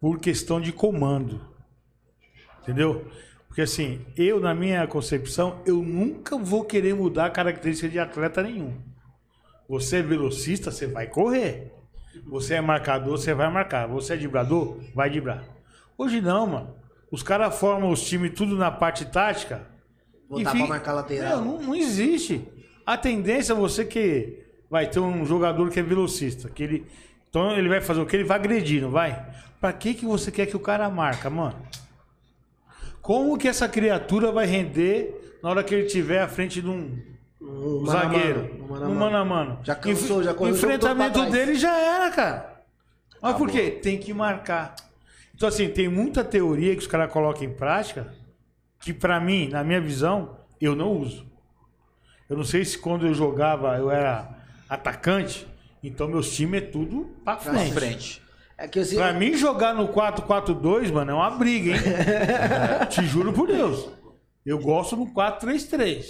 por 0.00 0.20
questão 0.20 0.60
de 0.60 0.70
comando. 0.70 1.49
Entendeu? 2.70 3.04
Porque 3.48 3.62
assim, 3.62 4.00
eu, 4.16 4.40
na 4.40 4.54
minha 4.54 4.86
concepção, 4.86 5.60
eu 5.66 5.76
nunca 5.76 6.38
vou 6.38 6.64
querer 6.64 6.94
mudar 6.94 7.26
a 7.26 7.30
característica 7.30 7.88
de 7.88 7.98
atleta 7.98 8.42
nenhum. 8.42 8.74
Você 9.68 9.96
é 9.96 10.02
velocista, 10.02 10.70
você 10.70 10.86
vai 10.86 11.06
correr. 11.06 11.72
Você 12.26 12.54
é 12.54 12.60
marcador, 12.60 13.18
você 13.18 13.34
vai 13.34 13.50
marcar. 13.50 13.86
Você 13.88 14.14
é 14.14 14.16
driblador, 14.16 14.78
vai 14.94 15.10
driblar. 15.10 15.44
Hoje 15.98 16.20
não, 16.20 16.46
mano. 16.46 16.74
Os 17.10 17.22
caras 17.22 17.58
formam 17.58 17.90
os 17.90 18.02
times 18.02 18.32
tudo 18.34 18.56
na 18.56 18.70
parte 18.70 19.04
tática. 19.04 19.66
Botar 20.28 20.54
e 20.54 20.58
pra 20.58 20.66
marcar 20.66 20.92
lateral. 20.92 21.44
Não, 21.44 21.60
não, 21.60 21.74
existe. 21.74 22.46
A 22.86 22.96
tendência 22.96 23.52
é 23.52 23.56
você 23.56 23.84
que 23.84 24.44
vai 24.70 24.86
ter 24.86 25.00
um 25.00 25.24
jogador 25.26 25.70
que 25.70 25.80
é 25.80 25.82
velocista, 25.82 26.48
que 26.48 26.62
ele 26.62 26.86
então 27.28 27.52
ele 27.52 27.68
vai 27.68 27.80
fazer 27.80 28.00
o 28.00 28.06
que 28.06 28.16
ele 28.16 28.24
vai 28.24 28.38
agredir, 28.38 28.82
não 28.82 28.90
vai? 28.90 29.24
Pra 29.60 29.72
que 29.72 29.94
que 29.94 30.04
você 30.04 30.32
quer 30.32 30.46
que 30.46 30.56
o 30.56 30.60
cara 30.60 30.90
marca, 30.90 31.30
mano? 31.30 31.56
Como 33.10 33.36
que 33.36 33.48
essa 33.48 33.68
criatura 33.68 34.30
vai 34.30 34.46
render 34.46 35.36
na 35.42 35.50
hora 35.50 35.64
que 35.64 35.74
ele 35.74 35.88
tiver 35.88 36.22
à 36.22 36.28
frente 36.28 36.62
de 36.62 36.68
um 36.68 36.96
Um 37.40 37.80
mano, 37.80 37.86
zagueiro, 37.86 38.40
um 38.62 38.68
mano 38.68 38.84
a 38.84 38.88
um 38.88 38.94
mano. 38.94 39.16
a 39.16 39.24
mano? 39.24 39.58
Já 39.64 39.74
cansou, 39.74 40.22
já 40.22 40.32
correu 40.32 40.54
O 40.54 40.56
enfrentamento 40.56 41.28
dele 41.28 41.56
já 41.56 41.76
era, 41.76 42.08
cara. 42.12 42.62
Mas 43.20 43.32
por 43.36 43.48
Acabou. 43.48 43.48
quê? 43.48 43.72
Tem 43.72 43.98
que 43.98 44.14
marcar. 44.14 44.76
Então 45.34 45.48
assim, 45.48 45.68
tem 45.70 45.88
muita 45.88 46.22
teoria 46.22 46.72
que 46.72 46.82
os 46.82 46.86
caras 46.86 47.12
colocam 47.12 47.42
em 47.42 47.52
prática 47.52 48.14
que 48.78 48.94
pra 48.94 49.18
mim, 49.18 49.48
na 49.48 49.64
minha 49.64 49.80
visão, 49.80 50.36
eu 50.60 50.76
não 50.76 50.92
uso. 50.92 51.26
Eu 52.28 52.36
não 52.36 52.44
sei 52.44 52.64
se 52.64 52.78
quando 52.78 53.08
eu 53.08 53.12
jogava 53.12 53.76
eu 53.76 53.90
era 53.90 54.38
atacante, 54.68 55.48
então 55.82 56.06
meus 56.06 56.30
times 56.30 56.62
é 56.62 56.64
tudo 56.64 57.10
pra 57.24 57.34
Pra 57.34 57.54
frente. 57.58 58.22
É 58.62 58.68
que 58.68 58.78
assim, 58.80 58.96
Pra 58.96 59.12
mim 59.14 59.34
jogar 59.36 59.74
no 59.74 59.88
4-4-2, 59.88 60.92
mano, 60.92 61.12
é 61.12 61.14
uma 61.14 61.30
briga, 61.30 61.72
hein? 61.72 61.78
Te 62.90 63.04
juro 63.06 63.32
por 63.32 63.46
Deus. 63.48 63.88
Eu 64.44 64.58
gosto 64.58 64.96
no 64.96 65.06
4-3-3. 65.14 66.04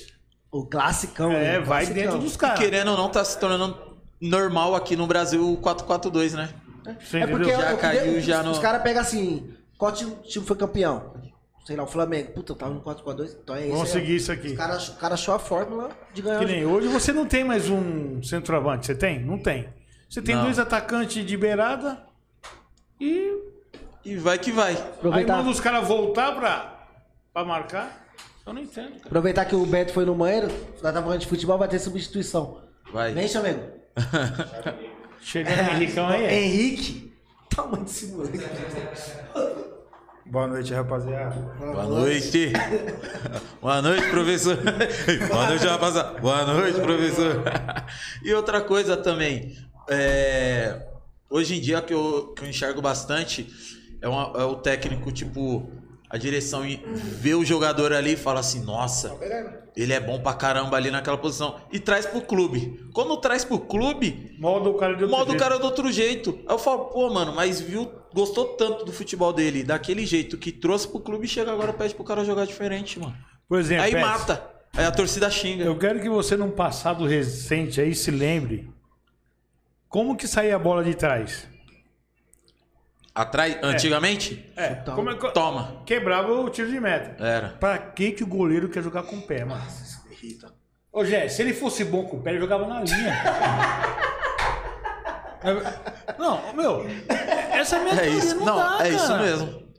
o 0.51 0.67
classicão. 0.67 1.31
É, 1.31 1.53
né? 1.53 1.59
O 1.61 1.65
vai 1.65 1.85
classicão. 1.87 1.95
dentro 2.13 2.19
dos 2.19 2.37
caras. 2.37 2.59
Querendo 2.59 2.91
ou 2.91 2.97
não, 2.97 3.09
tá 3.09 3.25
se 3.25 3.39
tornando 3.39 3.77
normal 4.21 4.75
aqui 4.75 4.97
no 4.97 5.07
Brasil 5.07 5.53
o 5.53 5.57
4-4-2, 5.59 6.33
né? 6.33 6.49
Você 6.99 7.19
É 7.19 7.27
porque 7.27 7.45
entendeu? 7.51 7.61
Já 7.61 7.71
eu- 7.71 7.79
caiu, 7.79 8.19
os, 8.19 8.25
já 8.25 8.43
no- 8.43 8.51
Os 8.51 8.59
caras 8.59 8.83
pegam 8.83 9.01
assim, 9.03 9.49
qual 9.79 9.93
time, 9.93 10.13
time 10.25 10.45
foi 10.45 10.57
campeão? 10.57 11.15
Sei 11.65 11.77
lá, 11.77 11.85
o 11.85 11.87
Flamengo. 11.87 12.33
Puta, 12.33 12.53
eu 12.53 12.57
tava 12.57 12.75
no 12.75 12.81
4x2, 12.81 13.37
então 13.45 13.55
é 13.55 13.67
isso. 13.67 13.73
Vamos 13.75 13.91
seguir 13.91 14.17
isso 14.17 14.33
aqui. 14.33 14.49
Os 14.49 14.57
caras 14.57 14.89
o 14.89 14.97
cara 14.97 15.15
achou 15.15 15.35
a 15.35 15.39
fórmula 15.39 15.91
de 16.13 16.23
ganhar. 16.23 16.41
Que 16.41 16.47
nem 16.47 16.65
hoje 16.67 16.89
você 16.89 17.13
não 17.13 17.27
tem 17.27 17.45
mais 17.45 17.69
um 17.71 18.21
centroavante, 18.25 18.87
você 18.87 18.95
tem? 18.95 19.21
Não 19.21 19.39
tem. 19.39 19.69
Você 20.09 20.21
tem 20.21 20.35
Não. 20.35 20.45
dois 20.45 20.59
atacantes 20.59 21.25
de 21.25 21.37
beirada 21.37 22.03
e 23.01 23.39
E 24.05 24.17
vai 24.17 24.39
que 24.39 24.53
vai. 24.53 24.73
aí 24.75 24.79
Aproveitar, 24.79 25.37
manda 25.39 25.51
os 25.51 25.61
caras 25.61 25.87
voltar 25.89 26.33
pra, 26.35 26.87
pra 27.33 27.45
marcar. 27.45 28.07
Eu 28.47 28.53
não 28.55 28.63
entendo, 28.63 28.91
cara. 28.95 29.07
aproveitar 29.07 29.45
que 29.45 29.55
o 29.55 29.65
Beto 29.67 29.93
foi 29.93 30.05
no 30.05 30.15
banheiro, 30.15 30.49
nós 30.73 30.81
tava 30.83 31.03
falando 31.03 31.21
de 31.21 31.27
futebol, 31.27 31.59
vai 31.59 31.69
ter 31.69 31.79
substituição. 31.79 32.61
Vai. 32.93 33.13
Vem, 33.13 33.29
Chamego. 33.29 33.63
Chegando 35.21 35.59
o 35.59 35.71
Henricão 35.75 36.09
aí. 36.09 36.25
é. 36.25 36.43
Henrique. 36.43 37.13
Tamanho 37.55 37.85
desse 37.85 38.07
moleque. 38.07 38.39
Boa 40.27 40.47
noite, 40.47 40.73
rapaziada. 40.73 41.35
Boa 41.59 41.85
noite. 41.85 42.53
Boa 43.61 43.83
noite, 43.83 44.09
professor. 44.11 44.57
Boa 45.29 45.47
noite, 45.49 45.67
rapaziada. 45.67 46.21
Boa 46.21 46.45
noite, 46.47 46.81
professor. 46.81 47.43
E 48.25 48.33
outra 48.33 48.61
coisa 48.61 48.97
também, 48.97 49.57
é, 49.89 50.87
hoje 51.31 51.57
em 51.57 51.61
dia 51.61 51.81
que 51.81 51.95
eu, 51.95 52.35
que 52.37 52.43
eu 52.45 52.49
enxergo 52.49 52.83
bastante 52.83 53.47
é, 54.03 54.09
uma- 54.09 54.33
é 54.37 54.45
o 54.45 54.57
técnico, 54.57 55.13
tipo, 55.13 55.71
a 56.09 56.17
direção 56.19 56.63
vê 57.21 57.35
o 57.35 57.45
jogador 57.45 57.93
ali 57.93 58.15
e 58.15 58.17
fala 58.17 58.41
assim, 58.41 58.63
nossa, 58.65 59.17
ele 59.77 59.93
é 59.93 60.01
bom 60.01 60.19
pra 60.21 60.33
caramba 60.35 60.77
ali 60.77 60.91
naquela 60.91 61.17
posição. 61.19 61.61
E 61.71 61.79
traz 61.79 62.05
pro 62.07 62.21
clube. 62.23 62.85
Quando 62.93 63.17
traz 63.19 63.45
pro 63.45 63.59
clube, 63.61 64.37
Molda 64.41 64.69
o 64.71 64.75
cara 64.75 64.97
de 64.97 65.05
outro 65.05 65.17
Modo 65.17 65.29
o 65.29 65.31
jeito. 65.33 65.41
cara 65.43 65.59
do 65.59 65.65
outro 65.65 65.93
jeito. 65.93 66.39
Aí 66.49 66.55
eu 66.55 66.59
falo, 66.59 66.87
pô, 66.87 67.09
mano, 67.11 67.33
mas 67.35 67.61
viu, 67.61 67.89
gostou 68.13 68.57
tanto 68.57 68.85
do 68.85 68.93
futebol 68.93 69.33
dele, 69.33 69.63
daquele 69.63 70.05
jeito 70.05 70.37
que 70.37 70.51
trouxe 70.51 70.89
pro 70.89 70.99
clube 70.99 71.27
e 71.27 71.29
chega 71.29 71.53
agora 71.53 71.71
e 71.71 71.75
pede 71.75 71.95
pro 71.95 72.03
cara 72.05 72.25
jogar 72.25 72.45
diferente, 72.47 72.99
mano. 72.99 73.15
Por 73.49 73.61
exemplo, 73.61 73.85
Aí 73.85 73.93
Pets, 73.93 74.07
mata. 74.09 74.51
Aí 74.73 74.85
a 74.85 74.91
torcida 74.91 75.29
xinga. 75.31 75.65
Eu 75.65 75.77
quero 75.79 76.01
que 76.01 76.09
você, 76.09 76.37
num 76.37 76.51
passado 76.51 77.07
recente 77.07 77.81
aí, 77.81 77.95
se 77.95 78.11
lembre 78.11 78.69
como 79.91 80.17
que 80.17 80.27
saía 80.27 80.55
a 80.57 80.59
bola 80.59 80.83
de 80.83 80.95
trás. 80.95 81.47
Atrás, 83.15 83.59
antigamente? 83.63 84.51
É, 84.57 84.69
como 84.77 85.11
é 85.11 85.17
que- 85.17 85.33
Toma. 85.33 85.83
quebrava 85.85 86.33
o 86.33 86.49
tiro 86.49 86.71
de 86.71 86.81
meta. 86.81 87.23
Era. 87.23 87.49
Pra 87.61 87.77
que, 87.77 88.13
que 88.13 88.23
o 88.23 88.27
goleiro 88.27 88.69
quer 88.71 88.83
jogar 88.83 89.03
com 89.03 89.17
o 89.17 89.23
pé, 89.23 89.45
mano? 89.45 89.63
Ô, 90.93 91.05
Jé, 91.05 91.29
se 91.29 91.43
ele 91.43 91.53
fosse 91.53 91.85
bom 91.85 92.05
com 92.05 92.17
o 92.19 92.23
pé, 92.23 92.31
ele 92.31 92.39
jogava 92.41 92.67
na 92.67 92.81
linha. 92.83 93.15
Não, 96.19 96.53
meu, 96.55 96.87
essa 97.53 97.77
é 97.77 97.79
a 97.79 97.83
minha 97.83 97.95
É 97.95 97.99
teoria, 98.01 98.19
isso. 98.19 98.37
não, 98.37 98.45
Não, 98.45 98.79
dá, 98.79 98.85
é 98.87 98.89
isso 98.91 99.07
cara. 99.09 99.23
mesmo. 99.23 99.70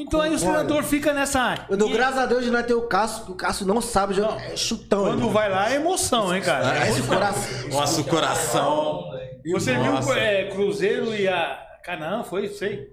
Então 0.00 0.20
aí 0.20 0.34
o 0.34 0.38
treinador 0.38 0.82
fica 0.82 1.12
nessa... 1.12 1.66
Eu 1.68 1.76
dou 1.76 1.90
graças 1.90 2.18
a 2.18 2.26
Deus 2.26 2.42
de 2.42 2.50
não 2.50 2.62
ter 2.62 2.72
o 2.72 2.82
Cássio, 2.82 3.26
que 3.26 3.32
o 3.32 3.34
Cássio 3.34 3.66
não 3.66 3.82
sabe 3.82 4.14
jogar. 4.14 4.30
Não. 4.30 4.40
É 4.40 4.56
chutão. 4.56 5.04
Quando 5.04 5.28
vai 5.28 5.50
lá 5.50 5.70
é 5.70 5.76
emoção, 5.76 6.34
hein, 6.34 6.40
cara? 6.40 6.84
É 6.84 6.88
esse 6.88 7.02
coração. 7.02 7.68
Nossa, 7.68 8.00
o 8.00 8.04
coração. 8.04 9.10
Você 9.52 9.76
Nossa. 9.76 10.12
viu 10.12 10.22
é, 10.22 10.44
Cruzeiro 10.46 11.14
e 11.14 11.28
a 11.28 11.66
Canaã, 11.84 12.24
foi 12.24 12.50
aí? 12.62 12.88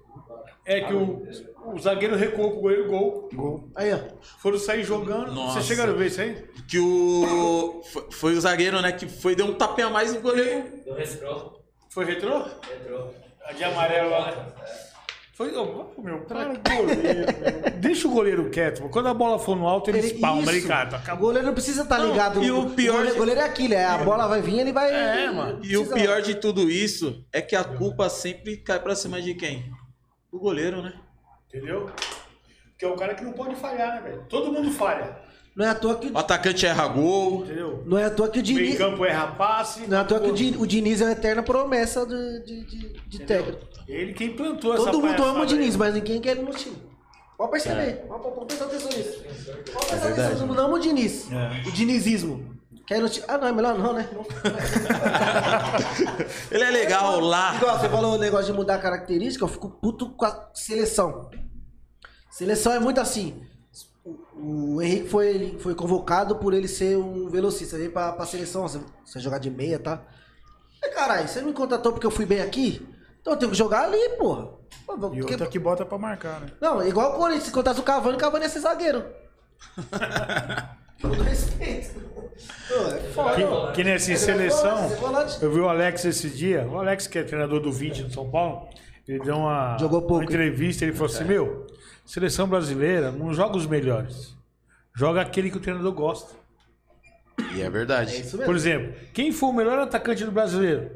É 0.65 0.81
que 0.81 0.93
o, 0.93 1.25
o 1.73 1.79
zagueiro 1.79 2.17
recuou 2.17 2.51
pro 2.51 2.59
goleiro 2.59 2.89
gol. 2.89 3.29
Gol. 3.33 3.69
Aí, 3.73 3.93
ó. 3.93 3.99
Foram 4.39 4.59
sair 4.59 4.83
jogando. 4.83 5.31
Nossa. 5.31 5.61
Você 5.61 5.67
chegaram 5.67 5.93
a 5.93 5.95
ver 5.95 6.07
isso 6.07 6.19
aí? 6.19 6.45
Que 6.67 6.77
o. 6.77 7.81
Foi, 7.93 8.11
foi 8.11 8.33
o 8.33 8.41
zagueiro, 8.41 8.81
né? 8.81 8.91
Que 8.91 9.07
foi, 9.07 9.33
deu 9.33 9.45
um 9.45 9.53
tapinha 9.53 9.87
a 9.87 9.89
mais 9.89 10.13
no 10.13 10.19
goleiro. 10.19 10.65
Do 10.85 10.93
retrô. 10.93 11.53
Foi 11.89 12.03
retrô? 12.03 12.39
Retrô. 12.39 13.07
A 13.45 13.53
de 13.53 13.63
amarelo 13.63 14.09
lá. 14.09 14.45
Foi, 15.37 15.55
ô, 15.55 15.93
meu, 16.01 16.21
para 16.21 16.49
o 16.51 16.57
goleiro. 16.57 17.13
meu. 17.61 17.71
Deixa 17.79 18.07
o 18.07 18.11
goleiro 18.11 18.49
quieto. 18.49 18.81
pô. 18.81 18.89
Quando 18.89 19.07
a 19.07 19.13
bola 19.13 19.37
for 19.37 19.55
no 19.55 19.67
alto, 19.67 19.87
ele 19.91 19.99
Ele- 19.99 20.07
espalma. 20.07 20.51
Ele, 20.51 20.63
cara, 20.67 20.99
O 21.13 21.17
goleiro 21.17 21.45
não 21.45 21.53
precisa 21.53 21.83
estar 21.83 21.99
Não, 21.99 22.09
ligado. 22.09 22.43
e 22.43 22.49
o 22.49 22.71
pior 22.71 22.93
goleiro, 22.95 23.13
de- 23.13 23.19
goleiro 23.19 23.41
é 23.41 23.43
aquilo, 23.43 23.73
é 23.75 23.85
a 23.85 23.99
bola 23.99 24.25
vai 24.27 24.41
vir, 24.41 24.57
ele 24.61 24.73
vai. 24.73 24.91
É, 24.91 25.29
mano. 25.31 25.59
E 25.63 25.77
o 25.77 25.85
pior 25.93 26.23
de 26.23 26.33
tudo 26.33 26.71
isso 26.71 27.23
é 27.31 27.39
que 27.39 27.55
a 27.55 27.63
culpa 27.63 28.09
sempre 28.09 28.57
cai 28.57 28.79
pra 28.79 28.95
cima 28.95 29.21
de 29.21 29.35
quem? 29.35 29.71
O 30.31 30.39
goleiro, 30.39 30.81
né? 30.81 30.93
Entendeu? 31.47 31.87
Que 32.75 32.85
é 32.85 32.87
o 32.87 32.95
cara 32.95 33.13
que 33.13 33.23
não 33.23 33.33
pode 33.33 33.55
falhar, 33.57 33.93
né, 33.93 34.09
velho? 34.09 34.25
Todo 34.27 34.51
mundo 34.51 34.71
falha. 34.71 35.19
Não 35.57 35.65
é 35.65 35.69
à 35.69 35.75
toa 35.75 35.95
que, 35.95 36.11
O 36.11 36.17
atacante 36.19 36.67
erra 36.67 36.87
gol. 36.87 37.43
Entendeu? 37.43 37.81
não 37.83 37.97
é 37.97 38.05
à 38.05 38.11
toa 38.11 38.29
que 38.29 38.37
o 38.37 38.41
O 38.41 38.43
Diniz. 38.43 38.77
campo 38.77 39.03
erra 39.03 39.25
passe. 39.31 39.87
Não 39.87 39.97
é 39.97 40.01
à 40.01 40.03
toa 40.03 40.19
que 40.19 40.29
o 40.29 40.33
Diniz, 40.67 41.01
o 41.01 41.03
é 41.03 41.07
uma 41.07 41.11
eterna 41.13 41.41
promessa 41.41 42.05
de, 42.05 42.43
de, 42.45 42.63
de, 42.63 42.93
de 43.07 43.19
técnico. 43.19 43.65
Ele 43.87 44.13
quem 44.13 44.35
plantou 44.35 44.75
essa 44.75 44.83
Todo 44.83 45.01
mundo 45.01 45.23
ama 45.23 45.41
o 45.41 45.45
Diniz, 45.47 45.75
mas 45.75 45.95
ninguém 45.95 46.21
quer 46.21 46.37
ele 46.37 46.43
no 46.43 46.51
time. 46.51 46.77
Pode 47.35 47.49
perceber. 47.49 48.05
Pode, 48.07 48.21
pode, 48.21 48.35
pode 48.35 48.45
prestar 48.45 48.65
atenção 48.65 48.89
nisso. 48.89 49.23
Pode 49.73 49.85
prestar 49.87 50.07
atenção. 50.09 50.29
Todo 50.35 50.45
mundo 50.47 50.61
ama 50.61 50.75
o 50.75 50.79
Diniz. 50.79 51.27
O 51.65 51.71
dinizismo. 51.71 52.55
Quer 52.85 53.01
no 53.01 53.09
time. 53.09 53.25
Ah, 53.27 53.39
não, 53.39 53.47
é 53.47 53.51
melhor 53.51 53.79
não, 53.79 53.93
né? 53.93 54.07
Ele 56.51 56.63
é 56.63 56.69
legal 56.69 57.19
lá. 57.19 57.55
Igual 57.55 57.79
você 57.79 57.89
falou 57.89 58.13
o 58.13 58.17
negócio 58.19 58.45
de 58.45 58.53
mudar 58.53 58.75
a 58.75 58.79
característica, 58.79 59.43
eu 59.43 59.49
fico 59.49 59.71
puto 59.71 60.11
com 60.11 60.23
a 60.23 60.51
seleção. 60.53 61.31
Seleção 62.29 62.73
é 62.73 62.79
muito 62.79 63.01
assim. 63.01 63.41
O, 64.39 64.81
Henrique 64.81 65.09
foi, 65.09 65.57
foi 65.59 65.73
convocado 65.75 66.35
por 66.35 66.53
ele 66.53 66.67
ser 66.67 66.97
um 66.97 67.27
velocista. 67.29 67.77
Veio 67.77 67.91
pra, 67.91 68.11
pra 68.11 68.25
seleção, 68.25 68.61
você, 68.63 68.79
você 69.05 69.19
jogar 69.19 69.39
de 69.39 69.49
meia, 69.49 69.79
tá? 69.79 70.01
E 70.83 70.89
caralho, 70.89 71.27
você 71.27 71.41
me 71.41 71.53
contratou 71.53 71.91
porque 71.91 72.05
eu 72.05 72.11
fui 72.11 72.25
bem 72.25 72.41
aqui? 72.41 72.87
Então 73.21 73.33
eu 73.33 73.37
tenho 73.39 73.51
que 73.51 73.57
jogar 73.57 73.83
ali, 73.85 74.09
porra. 74.17 74.49
E 74.89 74.97
porque- 74.99 75.31
outra 75.33 75.47
que 75.47 75.59
bota 75.59 75.85
pra 75.85 75.97
marcar, 75.97 76.39
né? 76.41 76.47
Não, 76.61 76.85
igual 76.87 77.13
o 77.15 77.17
Corinthians, 77.17 77.43
se 77.45 77.51
contratasse 77.51 77.79
o 77.81 77.83
Cavani, 77.83 78.15
o 78.15 78.19
Cavani 78.19 78.45
ia 78.45 78.49
ser 78.49 78.59
zagueiro. 78.59 79.03
Todo 81.01 81.21
respeito. 81.23 82.07
É. 82.71 83.67
Que, 83.69 83.73
que 83.75 83.83
nessa 83.83 84.11
É 84.11 84.15
seleção, 84.15 84.77
é 84.77 85.45
eu 85.45 85.51
vi 85.51 85.59
o 85.59 85.67
Alex 85.69 86.05
esse 86.05 86.29
dia, 86.29 86.67
o 86.67 86.77
Alex 86.77 87.07
que 87.07 87.17
é 87.19 87.23
treinador 87.23 87.59
do 87.59 87.71
20 87.71 88.03
de 88.03 88.13
São 88.13 88.29
Paulo, 88.29 88.67
ele 89.07 89.19
deu 89.19 89.35
uma, 89.37 89.77
Jogou 89.79 90.01
pouco, 90.01 90.15
uma 90.15 90.23
entrevista, 90.23 90.83
ele 90.85 90.93
falou 90.93 91.07
assim, 91.11 91.23
meu, 91.23 91.65
seleção 92.07 92.47
brasileira 92.47 93.11
não 93.11 93.33
joga 93.33 93.57
os 93.57 93.65
melhores, 93.67 94.35
joga 94.95 95.21
aquele 95.21 95.51
que 95.51 95.57
o 95.57 95.61
treinador 95.61 95.91
gosta. 95.93 96.33
E 97.53 97.61
é 97.61 97.69
verdade. 97.69 98.15
É 98.15 98.19
isso 98.19 98.35
mesmo. 98.37 98.45
Por 98.45 98.55
exemplo, 98.55 98.93
quem 99.13 99.31
foi 99.31 99.49
o 99.49 99.53
melhor 99.53 99.77
atacante 99.77 100.25
do 100.25 100.31
brasileiro? 100.31 100.89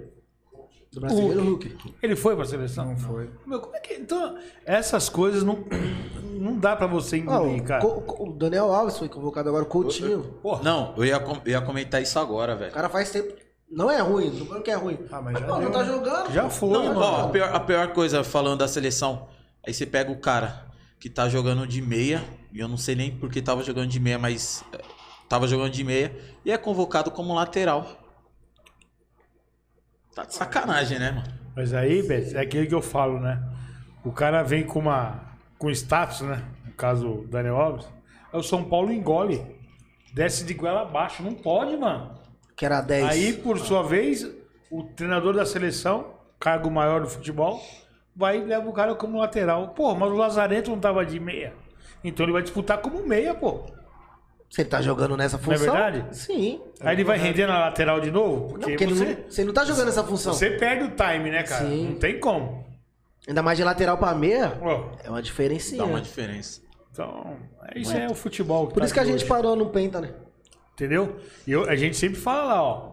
Do 0.91 0.99
brasileiro, 0.99 1.39
o 1.41 1.45
Hulk. 1.45 1.77
Ele 2.01 2.15
foi 2.15 2.35
pra 2.35 2.45
seleção? 2.45 2.85
Não 2.85 2.97
foi. 2.97 3.29
Meu, 3.45 3.59
como 3.61 3.75
é 3.75 3.79
que... 3.79 3.93
Então, 3.93 4.37
essas 4.65 5.07
coisas 5.07 5.43
não, 5.43 5.63
não 6.33 6.57
dá 6.57 6.75
pra 6.75 6.87
você 6.87 7.15
Ah, 7.17 7.19
engolir, 7.19 7.61
o, 7.61 7.63
cara. 7.63 7.85
O 7.85 8.33
Daniel 8.33 8.73
Alves 8.73 8.97
foi 8.97 9.07
convocado 9.07 9.49
agora, 9.49 9.63
o 9.63 9.67
Coutinho. 9.67 10.21
Porra, 10.41 10.63
Não, 10.63 10.93
eu 10.97 11.05
ia, 11.05 11.19
com- 11.19 11.37
eu 11.45 11.51
ia 11.51 11.61
comentar 11.61 12.01
isso 12.01 12.17
agora, 12.19 12.55
O 12.55 12.57
velho. 12.57 12.71
cara 12.73 12.89
faz 12.89 13.11
tempo. 13.11 13.33
Não 13.69 13.89
é 13.89 13.99
ruim, 14.01 14.31
não 14.37 14.45
falando 14.47 14.63
que 14.63 14.71
é 14.71 14.75
ruim. 14.75 14.97
Ah, 15.09 15.21
mas 15.21 15.39
já 15.39 15.45
pô, 15.45 15.59
não 15.61 15.71
tá 15.71 15.79
né? 15.83 15.85
jogando. 15.85 16.31
já 16.33 16.49
foi, 16.49 16.69
Não, 16.71 16.85
mano. 16.87 16.99
ó, 16.99 17.21
a 17.21 17.29
pior, 17.29 17.55
a 17.55 17.59
pior 17.61 17.93
coisa 17.93 18.21
falando 18.23 18.59
da 18.59 18.67
seleção, 18.67 19.29
aí 19.65 19.73
você 19.73 19.85
pega 19.85 20.11
o 20.11 20.19
cara 20.19 20.65
que 21.01 21.09
tá 21.09 21.27
jogando 21.27 21.65
de 21.65 21.81
meia, 21.81 22.23
e 22.53 22.59
eu 22.59 22.67
não 22.67 22.77
sei 22.77 22.93
nem 22.93 23.09
porque 23.17 23.41
tava 23.41 23.63
jogando 23.63 23.89
de 23.89 23.99
meia, 23.99 24.19
mas 24.19 24.63
é, 24.71 24.79
tava 25.27 25.47
jogando 25.47 25.71
de 25.71 25.83
meia, 25.83 26.15
e 26.45 26.51
é 26.51 26.57
convocado 26.59 27.09
como 27.09 27.33
lateral. 27.33 27.87
Tá 30.13 30.25
de 30.25 30.35
sacanagem, 30.35 30.99
né, 30.99 31.11
mano? 31.11 31.33
Mas 31.55 31.73
aí, 31.73 32.03
Beto, 32.03 32.37
é 32.37 32.41
aquele 32.41 32.67
que 32.67 32.75
eu 32.75 32.83
falo, 32.83 33.19
né? 33.19 33.41
O 34.05 34.11
cara 34.11 34.43
vem 34.43 34.63
com 34.63 34.77
uma 34.77 35.31
com 35.57 35.71
status, 35.71 36.21
né? 36.21 36.43
No 36.65 36.73
caso, 36.73 37.07
o 37.07 37.27
Daniel 37.27 37.57
Alves. 37.57 37.87
Aí 38.31 38.39
o 38.39 38.43
São 38.43 38.63
Paulo 38.63 38.91
engole. 38.91 39.43
Desce 40.13 40.43
de 40.43 40.53
goela 40.53 40.81
abaixo. 40.81 41.23
Não 41.23 41.33
pode, 41.33 41.75
mano. 41.77 42.13
Que 42.55 42.65
era 42.65 42.79
10. 42.79 43.05
Aí, 43.05 43.33
por 43.33 43.57
sua 43.57 43.81
vez, 43.81 44.27
o 44.69 44.83
treinador 44.83 45.33
da 45.33 45.45
seleção, 45.45 46.13
cargo 46.39 46.69
maior 46.69 47.01
do 47.01 47.07
futebol, 47.07 47.61
vai 48.21 48.39
e 48.39 48.45
leva 48.45 48.69
o 48.69 48.73
cara 48.73 48.95
como 48.95 49.17
lateral. 49.19 49.69
Pô, 49.69 49.93
mas 49.95 50.09
o 50.11 50.15
Lazarento 50.15 50.69
não 50.71 50.79
tava 50.79 51.05
de 51.05 51.19
meia. 51.19 51.53
Então 52.03 52.25
ele 52.25 52.31
vai 52.33 52.41
disputar 52.41 52.77
como 52.79 53.05
meia, 53.05 53.33
pô. 53.35 53.65
Se 54.49 54.61
ele 54.61 54.69
tá 54.69 54.81
jogando 54.81 55.15
nessa 55.17 55.37
Não 55.37 55.43
é 55.53 55.57
função. 55.57 55.73
verdade? 55.73 56.05
Sim. 56.15 56.61
Aí 56.81 56.95
ele 56.95 57.03
vai 57.03 57.17
render 57.17 57.47
na 57.47 57.57
lateral 57.59 57.99
de 58.01 58.11
novo? 58.11 58.41
Não, 58.43 58.47
Porque, 58.59 58.71
porque 58.71 58.83
ele 58.83 58.93
você, 58.95 59.05
não, 59.05 59.29
você 59.29 59.43
não 59.45 59.53
tá 59.53 59.65
jogando 59.65 59.87
essa 59.89 60.03
função. 60.03 60.33
você 60.33 60.51
perde 60.51 60.83
o 60.85 60.89
time, 60.91 61.31
né, 61.31 61.43
cara? 61.43 61.65
Sim. 61.65 61.89
Não 61.89 61.95
tem 61.95 62.19
como. 62.19 62.65
Ainda 63.27 63.41
mais 63.41 63.57
de 63.57 63.63
lateral 63.63 63.97
pra 63.97 64.13
meia, 64.15 64.57
Ó, 64.61 64.89
é 65.03 65.09
uma 65.09 65.21
diferencinha. 65.21 65.77
Dá 65.81 65.85
uma 65.85 66.01
diferença. 66.01 66.61
Então, 66.91 67.37
é 67.69 67.79
isso 67.79 67.95
é 67.95 68.07
o 68.07 68.13
futebol. 68.15 68.67
Por 68.67 68.79
tá 68.79 68.85
isso 68.85 68.93
que 68.93 68.99
a 68.99 69.05
gente 69.05 69.15
hoje, 69.17 69.25
parou 69.25 69.55
no 69.55 69.67
Penta, 69.69 70.01
né? 70.01 70.09
Entendeu? 70.73 71.15
E 71.47 71.51
eu- 71.51 71.69
a 71.69 71.75
gente 71.75 71.95
sempre 71.95 72.19
fala 72.19 72.43
lá, 72.53 72.63
ó. 72.63 72.91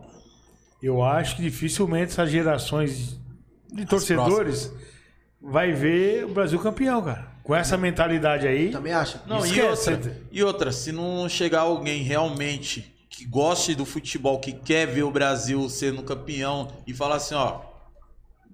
Eu 0.80 1.02
acho 1.02 1.34
que 1.36 1.42
dificilmente 1.42 2.12
essas 2.12 2.30
gerações 2.30 3.18
de 3.72 3.84
torcedores 3.86 4.72
vai 5.40 5.72
ver 5.72 6.24
o 6.24 6.28
Brasil 6.34 6.58
campeão, 6.58 7.02
cara. 7.02 7.26
Com 7.42 7.54
essa 7.54 7.76
mentalidade 7.76 8.46
aí. 8.46 8.70
Também 8.70 8.92
acha? 8.92 9.22
Não, 9.26 9.44
e 9.46 9.60
outra, 9.62 10.16
e 10.30 10.42
outra, 10.44 10.70
se 10.72 10.92
não 10.92 11.28
chegar 11.28 11.60
alguém 11.60 12.02
realmente 12.02 12.94
que 13.08 13.24
goste 13.24 13.74
do 13.74 13.84
futebol, 13.86 14.38
que 14.38 14.52
quer 14.52 14.86
ver 14.86 15.02
o 15.02 15.10
Brasil 15.10 15.68
sendo 15.70 16.02
campeão 16.02 16.68
e 16.86 16.92
falar 16.92 17.16
assim, 17.16 17.34
ó, 17.34 17.60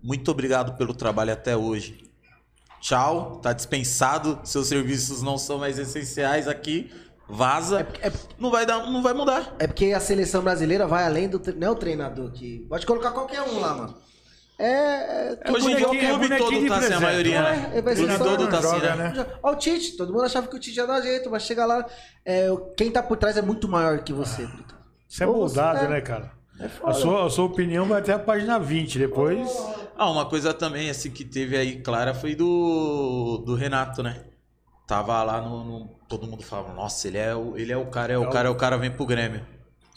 muito 0.02 0.30
obrigado 0.30 0.76
pelo 0.76 0.94
trabalho 0.94 1.32
até 1.32 1.56
hoje. 1.56 2.04
Tchau, 2.80 3.40
tá 3.42 3.52
dispensado, 3.52 4.38
seus 4.44 4.68
serviços 4.68 5.22
não 5.22 5.38
são 5.38 5.58
mais 5.58 5.78
essenciais 5.78 6.46
aqui. 6.46 6.90
Vaza. 7.26 7.80
É- 8.02 8.12
Não 8.38 8.50
vai 8.50 8.66
dar, 8.66 8.90
não 8.90 9.02
vai 9.02 9.14
mudar. 9.14 9.56
É 9.58 9.66
porque 9.66 9.92
a 9.92 10.00
seleção 10.00 10.42
brasileira 10.42 10.86
vai 10.86 11.04
além 11.04 11.26
do. 11.26 11.40
Não 11.56 11.68
é 11.68 11.70
o 11.70 11.74
treinador 11.74 12.30
que. 12.30 12.66
Pode 12.68 12.84
colocar 12.84 13.12
qualquer 13.12 13.40
um 13.40 13.60
lá, 13.60 13.74
mano. 13.74 13.94
É. 14.58 15.32
é 15.32 15.36
que 15.36 15.50
Hoje 15.52 15.72
em 15.72 15.76
dia 15.76 15.88
o 15.88 15.94
é 15.94 15.98
clube 16.08 16.28
bonequinho 16.28 16.60
todo 16.60 16.68
tá 16.68 16.76
assim, 16.76 16.92
a 16.92 17.00
maioria, 17.00 17.38
É, 17.38 17.42
né? 17.42 17.72
é, 17.74 17.82
vai 17.82 17.94
clube 17.94 18.18
todo 18.18 18.48
tá 18.48 18.58
assim, 18.58 18.68
joga, 18.68 18.94
né? 18.96 19.12
né? 19.16 19.26
Ó, 19.42 19.52
o 19.52 19.56
Tite, 19.56 19.96
todo 19.96 20.12
mundo 20.12 20.24
achava 20.24 20.46
que 20.46 20.56
o 20.56 20.60
Tite 20.60 20.78
ia 20.78 20.86
dar 20.86 21.00
jeito, 21.00 21.30
mas 21.30 21.42
chega 21.42 21.66
lá, 21.66 21.84
é, 22.24 22.48
quem 22.76 22.90
tá 22.90 23.02
por 23.02 23.16
trás 23.16 23.36
é 23.36 23.42
muito 23.42 23.68
maior 23.68 23.98
que 24.04 24.12
você. 24.12 24.46
Bruto. 24.46 24.74
Isso 25.08 25.22
é 25.22 25.26
moldado, 25.26 25.84
é. 25.86 25.88
né, 25.88 26.00
cara? 26.00 26.32
É 26.60 26.68
foda. 26.68 26.90
A 26.92 26.94
sua, 26.94 27.26
a 27.26 27.30
sua 27.30 27.44
opinião 27.46 27.84
vai 27.84 27.98
até 28.00 28.12
a 28.12 28.18
página 28.18 28.58
20. 28.58 28.98
Depois. 28.98 29.50
Ah, 29.96 30.10
uma 30.10 30.26
coisa 30.26 30.54
também, 30.54 30.88
assim, 30.88 31.10
que 31.10 31.24
teve 31.24 31.56
aí 31.56 31.80
clara 31.80 32.14
foi 32.14 32.34
do, 32.34 33.42
do 33.44 33.54
Renato, 33.54 34.02
né? 34.02 34.20
Tava 34.86 35.22
lá 35.22 35.40
no, 35.40 35.64
no- 35.64 35.94
Todo 36.08 36.26
mundo 36.28 36.42
falava, 36.44 36.72
nossa, 36.74 37.08
ele 37.08 37.18
é 37.18 37.34
o, 37.34 37.56
ele 37.56 37.72
é 37.72 37.76
o 37.76 37.86
cara, 37.86 38.12
é 38.12 38.18
o 38.18 38.28
cara, 38.28 38.48
é 38.48 38.50
o 38.50 38.54
cara, 38.54 38.76
vem 38.76 38.90
pro 38.90 39.06
Grêmio. 39.06 39.44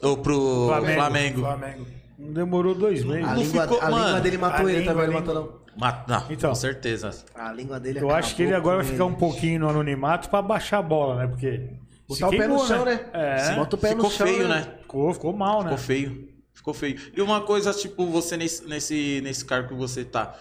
Ou 0.01 0.18
pro 0.18 0.66
Flamengo. 0.68 0.95
Flamengo. 0.99 1.41
Flamengo. 1.41 1.88
Não 2.18 2.34
demorou 2.34 2.74
dois 2.74 3.03
A, 3.03 3.05
meses. 3.05 3.26
Não 3.28 3.36
língua, 3.36 3.61
ficou- 3.63 3.82
a 3.82 3.86
língua 3.89 3.99
mano, 3.99 4.22
dele 4.22 4.38
matou 4.38 4.65
a 4.65 4.70
ele 4.72 4.80
língua, 4.80 4.93
também, 4.93 5.03
a 5.03 5.07
língua. 5.20 5.22
matou 5.34 5.36
não. 5.36 5.68
Não, 6.07 6.32
Então. 6.32 6.49
com 6.49 6.55
certeza. 6.55 7.11
A 7.36 7.53
língua 7.53 7.80
dele 7.80 7.99
Eu 7.99 8.09
acho 8.09 8.36
que 8.36 8.41
ele 8.41 8.55
agora 8.55 8.78
vai 8.78 8.86
ficar 8.86 9.05
um 9.05 9.09
ele. 9.09 9.18
pouquinho 9.18 9.59
no 9.59 9.70
anonimato 9.70 10.28
pra 10.30 10.41
baixar 10.41 10.80
a 10.80 10.82
bola, 10.82 11.15
né? 11.18 11.28
Porque. 11.28 11.70
Botar 12.07 12.28
o 12.28 12.32
pé 12.32 12.38
no 12.38 12.41
queimou, 12.55 12.65
chão, 12.68 12.86
né? 12.86 13.05
É. 13.13 13.55
Bota 13.55 13.76
o 13.76 13.80
pé 13.80 13.89
Ficou 13.89 14.03
no 14.05 14.09
chão. 14.11 14.26
feio, 14.28 14.47
né? 14.47 14.74
Ficou, 14.82 15.13
ficou 15.13 15.34
mal, 15.34 15.57
né? 15.59 15.63
Ficou 15.72 15.78
feio. 15.78 16.30
Ficou 16.53 16.74
feio. 16.74 16.99
E 17.15 17.22
uma 17.22 17.41
coisa, 17.41 17.72
tipo, 17.74 18.07
você 18.07 18.36
nesse, 18.38 18.65
nesse, 18.65 19.22
nesse 19.24 19.45
cargo 19.45 19.68
que 19.70 19.76
você 19.76 20.03
tá, 20.05 20.34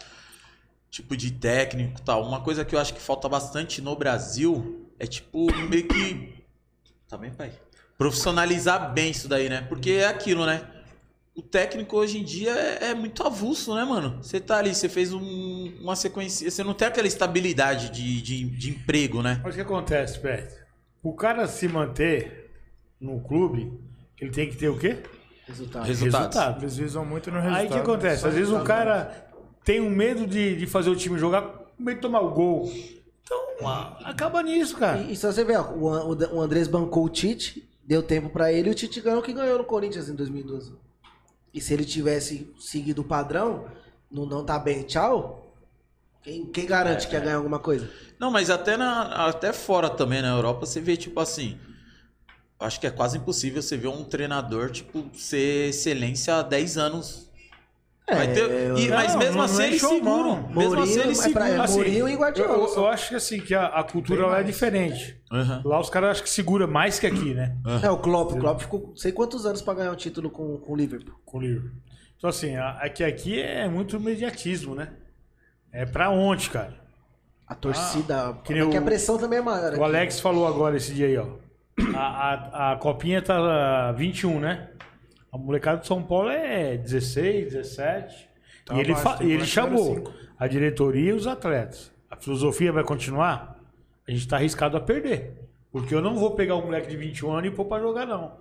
tipo, 0.91 1.15
de 1.17 1.33
técnico 1.33 2.01
e 2.01 2.03
tal, 2.03 2.23
uma 2.27 2.41
coisa 2.41 2.65
que 2.65 2.75
eu 2.75 2.79
acho 2.81 2.95
que 2.95 3.01
falta 3.01 3.29
bastante 3.29 3.83
no 3.83 3.95
Brasil 3.97 4.87
é, 4.99 5.07
tipo, 5.07 5.47
meio 5.69 5.87
que. 5.87 6.35
Tá 7.09 7.19
bem, 7.19 7.31
pai? 7.33 7.53
Profissionalizar 7.99 8.93
bem 8.95 9.11
isso 9.11 9.29
daí, 9.29 9.49
né? 9.51 9.67
Porque 9.69 9.91
é 9.91 10.07
aquilo, 10.07 10.47
né? 10.47 10.63
O 11.37 11.43
técnico 11.43 11.97
hoje 11.97 12.19
em 12.19 12.25
dia 12.25 12.51
é, 12.53 12.87
é 12.91 12.95
muito 12.95 13.23
avulso, 13.23 13.75
né, 13.75 13.85
mano? 13.85 14.23
Você 14.23 14.41
tá 14.41 14.57
ali, 14.59 14.75
você 14.75 14.89
fez 14.89 15.13
um- 15.13 15.73
uma 15.81 15.95
sequência. 15.95 16.51
Você 16.51 16.65
não 16.65 16.73
tem 16.75 16.89
aquela 16.89 17.07
estabilidade 17.07 17.91
de, 17.91 18.23
de, 18.23 18.45
de 18.45 18.71
emprego, 18.71 19.23
né? 19.23 19.41
Mas 19.45 19.55
o 19.55 19.57
que 19.57 19.63
acontece, 19.63 20.19
Pet? 20.19 20.49
O 21.03 21.13
cara 21.15 21.47
se 21.47 21.69
manter 21.69 22.51
no 23.01 23.21
clube, 23.21 23.73
ele 24.21 24.31
tem 24.31 24.49
que 24.49 24.57
ter 24.57 24.69
o 24.69 24.79
quê? 24.79 24.97
Resultado. 25.47 25.87
Resultados. 25.87 26.63
Eles 26.63 26.77
visam 26.77 27.05
muito 27.05 27.31
no 27.31 27.37
resultado. 27.37 27.61
Aí 27.61 27.67
o 27.67 27.71
que 27.71 27.79
acontece? 27.79 28.27
Às 28.27 28.35
vezes 28.35 28.53
o 28.53 28.65
cara 28.65 29.27
tem 29.65 29.81
um 29.81 29.91
medo 29.91 30.27
de, 30.27 30.57
de 30.57 30.67
fazer 30.67 30.91
o 30.91 30.97
time 30.97 31.19
jogar, 31.19 31.43
com 31.43 31.83
medo 31.83 31.97
de 31.97 32.01
tomar 32.03 32.21
o 32.21 32.31
gol. 32.31 32.73
Então, 33.23 33.69
a- 33.69 33.99
acaba 34.05 34.43
nisso, 34.43 34.77
cara. 34.77 34.99
E, 35.03 35.13
e 35.13 35.17
se 35.17 35.27
você 35.27 35.45
ver, 35.45 35.59
ó, 35.59 35.71
o, 35.73 36.37
o 36.37 36.41
Andrés 36.41 36.67
bancou 36.67 37.05
o 37.05 37.09
Tite, 37.09 37.69
deu 37.85 38.03
tempo 38.03 38.29
pra 38.31 38.53
ele 38.53 38.69
e 38.69 38.73
o 38.73 38.75
Tite 38.75 39.01
ganhou 39.01 39.21
o 39.21 39.23
que 39.23 39.33
ganhou 39.33 39.59
no 39.59 39.65
Corinthians 39.65 40.09
em 40.09 40.15
2012. 40.15 40.73
E 41.57 41.61
se 41.63 41.73
ele 41.73 41.87
tivesse 41.87 42.53
seguido 42.61 43.01
o 43.01 43.05
padrão, 43.05 43.67
não, 44.11 44.27
não 44.27 44.45
tá 44.45 44.59
bem, 44.59 44.83
tchau, 44.83 45.57
quem, 46.23 46.45
quem 46.45 46.67
garante 46.67 47.09
que 47.09 47.15
ia 47.15 47.21
ganhar 47.21 47.37
alguma 47.37 47.59
coisa? 47.59 47.91
Não, 48.19 48.31
mas 48.31 48.51
até, 48.51 48.77
na, 48.77 49.27
até 49.27 49.55
fora 49.55 49.89
também, 49.89 50.21
na 50.21 50.29
Europa, 50.29 50.67
você 50.67 50.83
vê, 50.83 50.99
tipo 50.99 51.19
assim. 51.19 51.59
Acho 52.61 52.79
que 52.79 52.87
é 52.87 52.91
quase 52.91 53.17
impossível 53.17 53.63
você 53.63 53.75
ver 53.75 53.89
um 53.89 54.05
treinador, 54.05 54.71
tipo, 54.71 55.09
ser 55.15 55.71
excelência 55.71 56.37
há 56.37 56.43
10 56.43 56.77
anos. 56.77 57.26
Vai 58.09 58.33
ter- 58.33 58.49
e- 58.79 58.89
não, 58.89 58.97
mas 58.97 59.17
mesmo 59.17 59.37
não 59.39 59.43
assim 59.45 59.63
é 59.63 59.67
eles 59.67 59.81
seguram. 59.81 60.43
não. 60.43 60.49
Mesmo 60.49 60.81
assim 60.81 61.01
eles 61.01 61.19
é 61.27 61.31
pra- 61.33 61.43
seguram. 61.43 61.47
é 61.47 61.65
Assim, 61.65 61.75
Mourinho 61.75 62.09
e 62.09 62.13
Eu, 62.13 62.19
Guardiola. 62.19 62.53
eu- 62.69 62.75
eu 62.77 62.87
acho 62.87 63.09
que 63.09 63.15
assim, 63.17 63.41
que 63.41 63.53
a, 63.55 63.67
a 63.67 63.83
cultura 63.83 64.27
lá 64.27 64.39
é 64.41 64.43
diferente. 64.45 65.21
Aham. 65.33 65.63
Lá 65.65 65.81
os 65.81 65.91
caras 65.91 66.11
acho 66.11 66.23
que 66.23 66.31
segura 66.31 66.67
mais 66.69 67.01
que 67.01 67.07
aqui, 67.07 67.35
né? 67.35 67.57
É, 67.83 67.91
o 67.91 67.99
Klopp, 67.99 68.33
o 68.35 68.39
Klopp 68.39 68.61
ficou 68.61 68.81
não 68.91 68.97
sei 68.97 69.11
quantos 69.11 69.45
anos 69.45 69.61
pra 69.61 69.75
ganhar 69.75 69.91
um 69.91 69.97
título 69.97 70.31
com, 70.31 70.57
com 70.59 70.73
o 70.73 70.77
Liverpool. 70.77 71.15
Com 71.25 71.39
o 71.39 71.41
livro. 71.41 71.73
Então 72.17 72.31
assim, 72.31 72.55
a- 72.55 72.79
aqui, 72.81 73.03
aqui 73.03 73.41
é 73.41 73.69
muito 73.69 73.99
mediatismo, 73.99 74.75
né? 74.77 74.89
É 75.73 75.85
pra 75.85 76.09
onde, 76.11 76.49
cara? 76.49 76.75
A 77.47 77.55
torcida, 77.57 78.39
que 78.45 78.53
nem 78.55 78.63
porque 78.63 78.77
a 78.77 78.81
o- 78.81 78.85
pressão 78.85 79.19
também 79.19 79.41
é 79.41 79.43
maior. 79.43 79.73
O 79.73 79.75
aqui. 79.75 79.83
Alex 79.83 80.21
falou 80.21 80.47
agora 80.47 80.77
esse 80.77 80.95
dia 80.95 81.07
aí, 81.07 81.17
ó. 81.19 81.27
A, 81.95 82.01
a, 82.01 82.73
a 82.73 82.77
copinha 82.77 83.21
tá 83.21 83.93
21, 83.93 84.39
né? 84.41 84.69
A 85.33 85.39
molecada 85.39 85.81
de 85.81 85.87
São 85.87 86.03
Paulo 86.03 86.31
é 86.31 86.77
16, 86.77 87.53
17. 87.53 88.29
Tá 88.65 88.75
e 88.75 88.81
ele, 88.81 88.93
e 89.23 89.33
ele 89.33 89.45
chamou 89.47 89.95
05. 89.97 90.13
a 90.39 90.47
diretoria 90.47 91.11
e 91.11 91.13
os 91.13 91.27
atletas. 91.27 91.93
A 92.11 92.17
filosofia 92.17 92.73
vai 92.73 92.83
continuar? 92.85 93.59
A 94.07 94.11
gente 94.11 94.27
tá 94.27 94.37
arriscado 94.37 94.77
a 94.77 94.81
perder. 94.81 95.35
Porque 95.71 95.95
eu 95.95 96.01
não 96.01 96.17
vou 96.17 96.31
pegar 96.33 96.57
um 96.57 96.63
moleque 96.65 96.89
de 96.89 96.97
21 96.97 97.33
anos 97.33 97.53
e 97.53 97.55
pôr 97.55 97.67
pra 97.67 97.79
jogar, 97.81 98.07
não. 98.07 98.33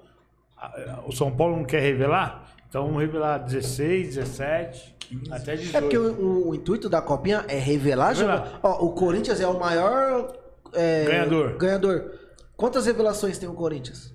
O 1.05 1.11
São 1.11 1.35
Paulo 1.35 1.57
não 1.57 1.65
quer 1.65 1.81
revelar? 1.81 2.49
Então 2.69 2.85
vamos 2.85 3.01
revelar 3.01 3.39
16, 3.39 4.15
17, 4.15 4.95
até 5.31 5.55
18. 5.55 5.77
É 5.77 5.81
porque 5.81 5.97
o, 5.97 6.13
o- 6.13 6.49
o 6.49 6.55
intuito 6.55 6.87
da 6.89 7.01
copinha 7.01 7.43
é 7.47 7.57
revelar, 7.57 8.13
Revelar. 8.13 8.59
Ó, 8.63 8.85
o 8.85 8.93
Corinthians 8.93 9.39
é 9.41 9.47
o 9.47 9.59
maior 9.59 10.33
é, 10.73 11.05
Ganhador. 11.05 11.57
ganhador. 11.57 12.11
Quantas 12.55 12.85
revelações 12.85 13.37
tem 13.37 13.47
o 13.49 13.53
Corinthians? 13.53 14.13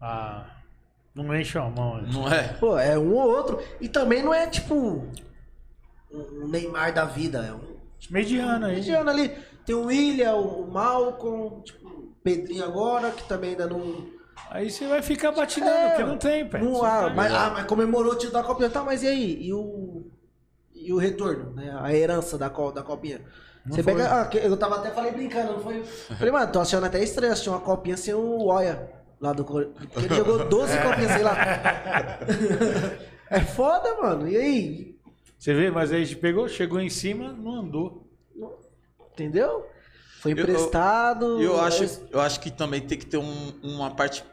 Ah, 0.00 0.46
não 1.14 1.34
enche 1.36 1.58
a 1.58 1.68
mão. 1.68 2.00
né? 2.00 2.08
Não 2.12 2.32
é? 2.32 2.42
Pô, 2.54 2.78
é 2.78 2.98
um 2.98 3.12
ou 3.14 3.30
outro. 3.30 3.60
E 3.80 3.88
também 3.88 4.22
não 4.22 4.32
é 4.32 4.46
tipo 4.46 4.74
um 6.10 6.48
Neymar 6.48 6.92
da 6.92 7.04
vida. 7.04 7.38
É 7.46 7.52
um 7.52 7.60
Mediano 8.10 8.66
aí. 8.66 8.74
mediano 8.76 9.10
ali. 9.10 9.28
Tem 9.64 9.74
o 9.76 9.86
William, 9.86 10.34
o 10.34 10.70
Malcom, 10.70 11.60
tipo, 11.64 11.88
o 11.88 12.12
Pedrinho 12.22 12.64
agora, 12.64 13.10
que 13.12 13.22
também 13.28 13.50
ainda 13.50 13.66
não. 13.66 14.06
Aí 14.50 14.70
você 14.70 14.86
vai 14.88 15.00
ficar 15.02 15.30
batilhando, 15.32 15.70
É, 15.72 15.88
porque 15.90 16.04
não 16.04 16.18
tem, 16.18 16.46
pé. 16.48 16.58
não 16.58 16.82
há, 16.84 17.02
tá- 17.04 17.10
mas, 17.10 17.32
ah, 17.32 17.50
mas 17.54 17.64
comemorou 17.66 18.12
o 18.12 18.16
título 18.16 18.32
da 18.32 18.42
Copinha. 18.42 18.68
Tá, 18.68 18.82
mas 18.82 19.02
e 19.02 19.06
aí? 19.08 19.38
E 19.46 19.52
o. 19.52 20.04
E 20.74 20.92
o 20.92 20.96
retorno, 20.98 21.52
né? 21.52 21.74
A 21.80 21.94
herança 21.94 22.36
da, 22.36 22.50
co- 22.50 22.72
da 22.72 22.82
Copinha. 22.82 23.20
Você 23.66 23.82
foi. 23.84 23.94
pega. 23.94 24.22
Ah, 24.22 24.36
eu 24.36 24.56
tava 24.56 24.76
até 24.76 24.90
falei 24.90 25.12
brincando, 25.12 25.52
não 25.52 25.60
foi? 25.60 25.84
Falei, 25.84 26.32
mano, 26.32 26.50
tô 26.50 26.58
achando 26.60 26.84
até 26.84 27.00
estranho 27.00 27.32
assistir 27.32 27.50
uma 27.50 27.60
copinha 27.60 27.96
sem 27.96 28.12
o 28.12 28.46
Oia 28.46 28.90
lá 29.22 29.32
do 29.32 29.44
Corinthians. 29.44 29.88
Ele 29.96 30.14
jogou 30.14 30.48
12 30.48 30.76
copinhas, 30.82 31.12
sei 31.12 31.22
lá. 31.22 31.36
é 33.30 33.40
foda, 33.40 33.94
mano. 34.02 34.28
E 34.28 34.36
aí? 34.36 34.96
Você 35.38 35.54
vê, 35.54 35.70
mas 35.70 35.92
aí 35.92 36.02
a 36.02 36.04
gente 36.04 36.16
pegou, 36.18 36.48
chegou 36.48 36.80
em 36.80 36.90
cima, 36.90 37.32
não 37.32 37.60
andou. 37.60 38.06
Entendeu? 39.12 39.66
Foi 40.20 40.32
Eu- 40.32 40.38
emprestado. 40.38 41.40
Eu 41.40 41.60
acho, 41.60 41.84
eu 42.10 42.20
acho 42.20 42.40
que 42.40 42.50
também 42.50 42.80
tem 42.80 42.98
que 42.98 43.06
ter 43.06 43.16
um- 43.18 43.52
uma 43.62 43.90
parte 43.94 44.24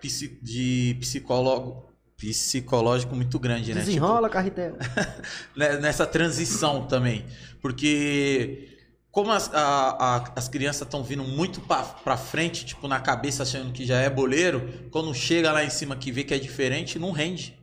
de 0.41 0.95
psicólogo, 0.99 1.85
psicológico 2.17 3.15
muito 3.15 3.37
grande, 3.39 3.73
né? 3.73 3.79
Desenrola, 3.81 4.29
carretel. 4.29 4.75
né, 5.55 5.77
nessa 5.77 6.05
transição 6.05 6.85
também. 6.87 7.25
Porque 7.61 8.68
como 9.11 9.31
as, 9.31 9.53
a- 9.53 9.97
a- 10.17 10.31
as 10.35 10.47
crianças 10.47 10.83
estão 10.83 11.03
vindo 11.03 11.23
muito 11.23 11.61
pra, 11.61 11.81
pra 11.83 12.15
frente, 12.17 12.65
tipo, 12.65 12.87
na 12.87 12.99
cabeça 12.99 13.43
achando 13.43 13.71
que 13.73 13.85
já 13.85 13.99
é 13.99 14.09
boleiro, 14.09 14.87
quando 14.91 15.13
chega 15.13 15.51
lá 15.51 15.63
em 15.63 15.69
cima 15.69 15.95
que 15.95 16.11
vê 16.11 16.23
que 16.23 16.33
é 16.33 16.37
diferente, 16.39 16.99
não 16.99 17.11
rende. 17.11 17.57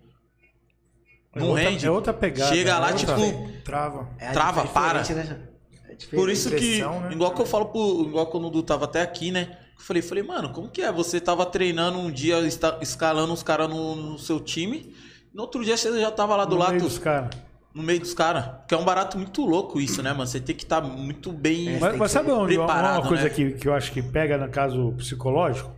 É 1.34 1.40
Não 1.40 1.48
outra- 1.50 1.68
rende. 1.70 1.86
é 1.86 1.90
outra 1.90 2.12
pegada, 2.14 2.54
Chega 2.54 2.70
é 2.70 2.74
lá, 2.78 2.90
outra- 2.92 3.14
tipo, 3.16 3.62
Trava. 3.62 4.08
É, 4.18 4.30
Trava, 4.32 4.60
é 4.60 4.64
diferente, 4.64 4.72
para. 4.72 4.98
Né? 5.14 5.48
É 5.88 5.94
diferente. 5.94 6.08
Por 6.16 6.30
isso 6.30 6.50
que, 6.50 6.80
né? 6.82 7.12
igual 7.12 7.32
que 7.34 7.42
eu 7.42 7.46
falo 7.46 7.66
pro. 7.66 8.04
Igual 8.08 8.26
quando 8.28 8.46
o 8.46 8.50
Du 8.50 8.62
tava 8.62 8.86
até 8.86 9.02
aqui, 9.02 9.30
né? 9.30 9.58
Eu 9.78 9.84
falei, 9.84 10.00
falei, 10.02 10.22
mano, 10.24 10.48
como 10.54 10.68
que 10.70 10.80
é? 10.80 10.90
Você 10.90 11.20
tava 11.20 11.44
treinando 11.44 11.98
um 11.98 12.10
dia, 12.10 12.38
escalando 12.80 13.32
os 13.34 13.42
caras 13.42 13.68
no, 13.68 13.94
no 13.94 14.18
seu 14.18 14.40
time. 14.40 14.94
No 15.34 15.42
outro 15.42 15.62
dia 15.62 15.76
você 15.76 16.00
já 16.00 16.10
tava 16.10 16.34
lá 16.34 16.46
do 16.46 16.54
no 16.54 16.60
lado, 16.62 16.70
meio 16.70 16.82
dos 16.82 16.98
caras. 16.98 17.28
No 17.76 17.82
meio 17.82 18.00
dos 18.00 18.14
caras. 18.14 18.44
Que 18.66 18.74
é 18.74 18.78
um 18.78 18.84
barato 18.84 19.18
muito 19.18 19.44
louco 19.44 19.78
isso, 19.80 20.02
né, 20.02 20.10
mano? 20.12 20.26
Você 20.26 20.40
tem 20.40 20.56
que 20.56 20.64
estar 20.64 20.80
muito 20.80 21.30
bem. 21.30 21.76
É, 21.76 21.78
Mas, 21.78 21.96
mas 21.96 22.10
sabe 22.10 22.30
onde, 22.30 22.56
uma- 22.56 22.66
preparado, 22.66 23.02
uma 23.02 23.08
coisa 23.08 23.24
né? 23.24 23.30
que, 23.30 23.52
que 23.52 23.68
eu 23.68 23.74
acho 23.74 23.92
que 23.92 24.02
pega 24.02 24.38
no 24.38 24.48
caso 24.48 24.92
psicológico? 24.96 25.70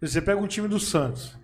Você 0.00 0.20
pega 0.20 0.40
um 0.40 0.46
time 0.46 0.68
do 0.68 0.78
Santos. 0.80 1.34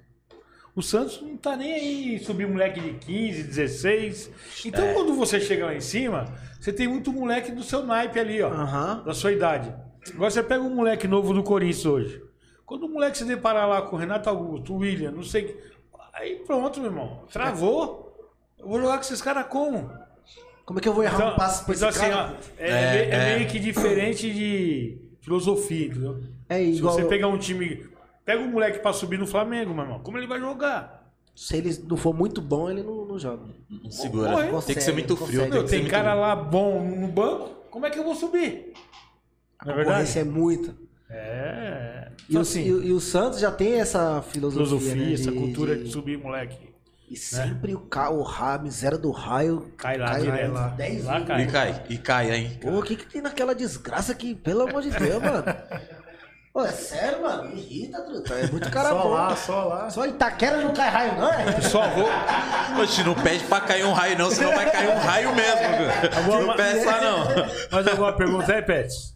O 0.74 0.82
Santos 0.82 1.20
não 1.22 1.36
tá 1.36 1.54
nem 1.56 1.72
aí 1.74 2.18
subir 2.18 2.46
moleque 2.48 2.80
de 2.80 2.92
15, 2.94 3.42
16. 3.44 4.30
Então 4.64 4.84
É. 4.84 4.94
quando 4.94 5.14
você 5.14 5.38
chega 5.40 5.66
lá 5.66 5.74
em 5.74 5.80
cima, 5.80 6.24
você 6.60 6.72
tem 6.72 6.88
muito 6.88 7.12
moleque 7.12 7.52
do 7.52 7.62
seu 7.62 7.84
naipe 7.84 8.18
ali, 8.18 8.42
ó. 8.42 8.48
Aham. 8.48 9.02
da 9.04 9.14
sua 9.14 9.32
idade. 9.32 9.72
Agora 10.14 10.30
você 10.30 10.42
pega 10.42 10.62
um 10.62 10.74
moleque 10.74 11.06
novo 11.06 11.32
do 11.32 11.42
Corinthians 11.42 11.86
hoje. 11.86 12.22
Quando 12.66 12.86
o 12.86 12.88
moleque 12.88 13.18
se 13.18 13.24
deparar 13.24 13.68
lá 13.68 13.82
com 13.82 13.96
o 13.96 13.98
Renato 13.98 14.28
Augusto, 14.30 14.72
o 14.74 14.78
William, 14.78 15.10
não 15.12 15.22
sei. 15.22 15.56
Aí 16.14 16.36
pronto, 16.46 16.80
meu 16.80 16.90
irmão. 16.90 17.20
Travou. 17.30 18.11
Eu 18.62 18.68
vou 18.68 18.80
jogar 18.80 18.94
com 18.96 19.02
esses 19.02 19.20
caras 19.20 19.46
como? 19.48 19.90
Como 20.64 20.78
é 20.78 20.82
que 20.82 20.88
eu 20.88 20.94
vou 20.94 21.02
errar 21.02 21.16
Então, 21.16 21.32
um 21.32 21.36
passe 21.36 21.64
pra 21.64 21.74
então 21.74 21.88
esse 21.88 21.98
assim, 21.98 22.10
cara? 22.10 22.36
ó, 22.38 22.62
é, 22.62 22.70
É, 22.70 22.92
me- 22.92 22.98
é 23.10 23.32
é. 23.32 23.36
meio 23.36 23.48
que 23.50 23.58
diferente 23.58 24.32
de 24.32 24.98
filosofia, 25.20 25.86
entendeu? 25.86 26.20
É 26.48 26.58
Se 26.58 26.64
igual. 26.78 26.94
você 26.94 27.04
pegar 27.04 27.28
um 27.28 27.36
time. 27.38 27.84
Pega 28.24 28.40
um 28.42 28.48
moleque 28.48 28.78
pra 28.78 28.92
subir 28.92 29.18
no 29.18 29.26
Flamengo, 29.26 29.74
meu 29.74 29.82
irmão. 29.84 29.98
Como 30.00 30.16
ele 30.16 30.26
vai 30.28 30.38
jogar? 30.38 31.02
Se 31.34 31.56
ele 31.56 31.76
não 31.88 31.96
for 31.96 32.14
muito 32.14 32.40
bom, 32.40 32.70
ele 32.70 32.82
não, 32.82 33.04
não 33.04 33.18
joga. 33.18 33.42
Não 33.68 33.90
segura. 33.90 34.30
Morre. 34.30 34.42
tem 34.42 34.48
que 34.50 34.54
Consegue, 34.54 34.80
ser 34.80 34.92
muito 34.92 35.16
frio. 35.16 35.26
consegue. 35.40 35.50
Tem 35.50 35.60
Meu, 35.60 35.68
tem 35.68 35.88
cara 35.88 36.14
lá 36.14 36.36
bom 36.36 36.80
no 36.84 37.08
banco. 37.08 37.48
Como 37.70 37.84
é 37.86 37.90
que 37.90 37.98
eu 37.98 38.04
vou 38.04 38.14
subir? 38.14 38.72
Não 39.64 39.72
é 39.72 39.76
verdade? 39.76 39.84
Concorrência 39.88 40.20
é 40.20 40.24
muita. 40.24 40.76
É. 41.10 42.12
E, 42.20 42.24
Então, 42.30 42.38
o, 42.38 42.42
assim, 42.42 42.64
e, 42.66 42.72
o- 42.72 42.84
e 42.84 42.92
o 42.92 43.00
Santos 43.00 43.40
já 43.40 43.50
tem 43.50 43.80
essa 43.80 44.22
filosofia. 44.22 44.66
filosofia, 44.66 44.94
né, 45.06 45.12
essa 45.14 45.30
de- 45.32 45.38
cultura 45.38 45.76
de, 45.76 45.84
de- 45.84 45.90
subir 45.90 46.18
moleque. 46.18 46.71
E 47.12 47.16
sempre 47.16 47.74
o, 47.74 47.80
ca... 47.80 48.08
o 48.08 48.22
ra... 48.22 48.56
miséria 48.56 48.96
do 48.96 49.10
raio 49.10 49.70
Cai 49.76 49.98
lá 49.98 50.18
direto. 50.18 50.52
lá. 50.52 50.68
10 50.68 51.04
Lá 51.04 51.20
cai. 51.20 51.42
E 51.42 51.46
cai, 51.46 51.82
e 51.90 51.98
cai, 51.98 52.30
hein? 52.34 52.58
Pô, 52.58 52.70
o 52.78 52.82
que 52.82 52.96
que 52.96 53.04
tem 53.04 53.20
naquela 53.20 53.54
desgraça 53.54 54.14
que, 54.14 54.34
pelo 54.34 54.62
amor 54.62 54.80
de 54.80 54.90
Deus, 54.90 55.22
mano? 55.22 55.44
Pô, 56.54 56.64
é 56.64 56.70
sério, 56.72 57.22
mano? 57.22 57.48
Me 57.50 57.60
irrita, 57.60 58.00
truta. 58.02 58.34
É 58.34 58.46
muito 58.46 58.70
cara 58.70 58.90
Só 58.90 59.02
bom. 59.02 59.08
lá, 59.10 59.36
só 59.36 59.64
lá. 59.64 59.90
Só 59.90 60.06
Itaquera 60.06 60.58
não 60.58 60.72
cai 60.72 60.88
raio, 60.90 61.16
não 61.16 61.30
é? 61.32 61.60
Só 61.62 61.82
vou. 61.88 62.08
Oxe, 62.82 63.02
não 63.04 63.14
pede 63.14 63.44
pra 63.44 63.60
cair 63.60 63.84
um 63.84 63.92
raio, 63.92 64.18
não, 64.18 64.30
senão 64.30 64.54
vai 64.54 64.70
cair 64.70 64.88
um 64.88 64.98
raio 64.98 65.34
mesmo. 65.34 65.60
cara. 65.60 66.18
Agora, 66.18 66.46
Não 66.46 66.56
peça, 66.56 67.00
não. 67.00 67.24
Mas 67.70 67.86
agora 67.86 68.12
a 68.12 68.16
pergunta 68.16 68.52
é, 68.52 68.60
Pets. 68.62 69.14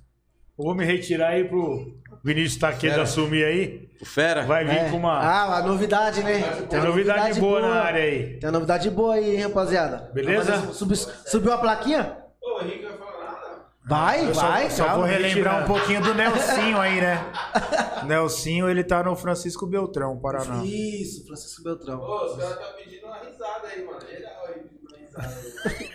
Eu 0.59 0.65
vou 0.65 0.75
me 0.75 0.85
retirar 0.87 1.29
aí 1.29 1.45
pro 1.45 1.95
Vinícius 2.27 2.57
Taqueda 2.59 3.03
assumir 3.03 3.45
aí. 3.45 3.89
O 4.01 4.05
Fera? 4.05 4.43
Vai 4.43 4.65
vir 4.65 4.77
É. 4.77 4.91
com 4.91 4.97
uma. 4.97 5.13
Ah, 5.21 5.59
a 5.59 5.63
novidade, 5.63 6.25
né? 6.25 6.41
tem 6.69 6.81
novidade 6.81 7.39
boa, 7.39 7.61
na 7.63 7.75
área 7.83 8.03
aí. 8.03 8.37
Tem 8.41 8.49
uma 8.49 8.53
novidade 8.53 8.91
boa 8.91 9.15
aí, 9.15 9.37
hein, 9.37 9.43
rapaziada. 9.43 10.11
Beleza? 10.13 10.73
Subiu, 10.73 10.97
subiu 10.97 11.53
a 11.53 11.59
plaquinha? 11.59 12.17
Ô, 12.43 12.59
o 12.59 12.63
Henrique 12.63 12.85
vai 12.85 12.97
falar 12.99 13.25
nada. 13.25 13.47
Vai, 13.87 14.27
Eu 14.29 14.35
só, 14.35 14.41
vai. 14.49 14.71
só 14.71 14.85
calma. 14.87 15.07
vou 15.07 15.07
relembrar 15.07 15.63
um 15.63 15.67
pouquinho 15.67 16.03
do 16.03 16.15
Nelsinho 16.15 16.81
aí, 16.81 17.01
né? 17.01 17.25
Nelsinho, 18.05 18.69
ele 18.69 18.83
tá 18.83 19.05
no 19.05 19.15
Francisco 19.15 19.65
Beltrão, 19.65 20.19
Paraná. 20.19 20.63
Isso, 20.65 21.25
Francisco 21.29 21.63
Beltrão. 21.63 22.01
Ô, 22.01 22.25
os 22.25 22.37
caras 22.39 22.59
tá 22.59 22.65
pedindo 22.77 23.07
uma 23.07 23.19
risada 23.19 23.69
aí, 23.73 23.85
mano. 23.85 24.01
Geral 24.01 24.47
aí 24.49 24.55
pedindo 24.55 24.81
uma 24.91 24.99
risada. 24.99 25.33
aí. 25.65 25.87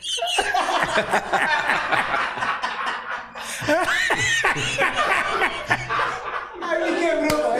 me 6.81 6.99
quebrou, 6.99 7.39
tá 7.41 7.57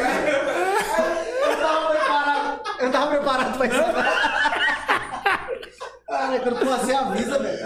Eu 1.50 1.58
tava 1.58 1.90
preparado. 1.92 2.62
Eu 2.80 2.92
tava 2.92 3.08
preparado 3.12 3.58
pra 3.58 3.66
isso. 3.68 3.76
Cara, 6.12 6.40
quando 6.40 6.60
tu 6.60 6.70
assim, 6.74 6.94
avisa, 6.94 7.40
velho. 7.40 7.58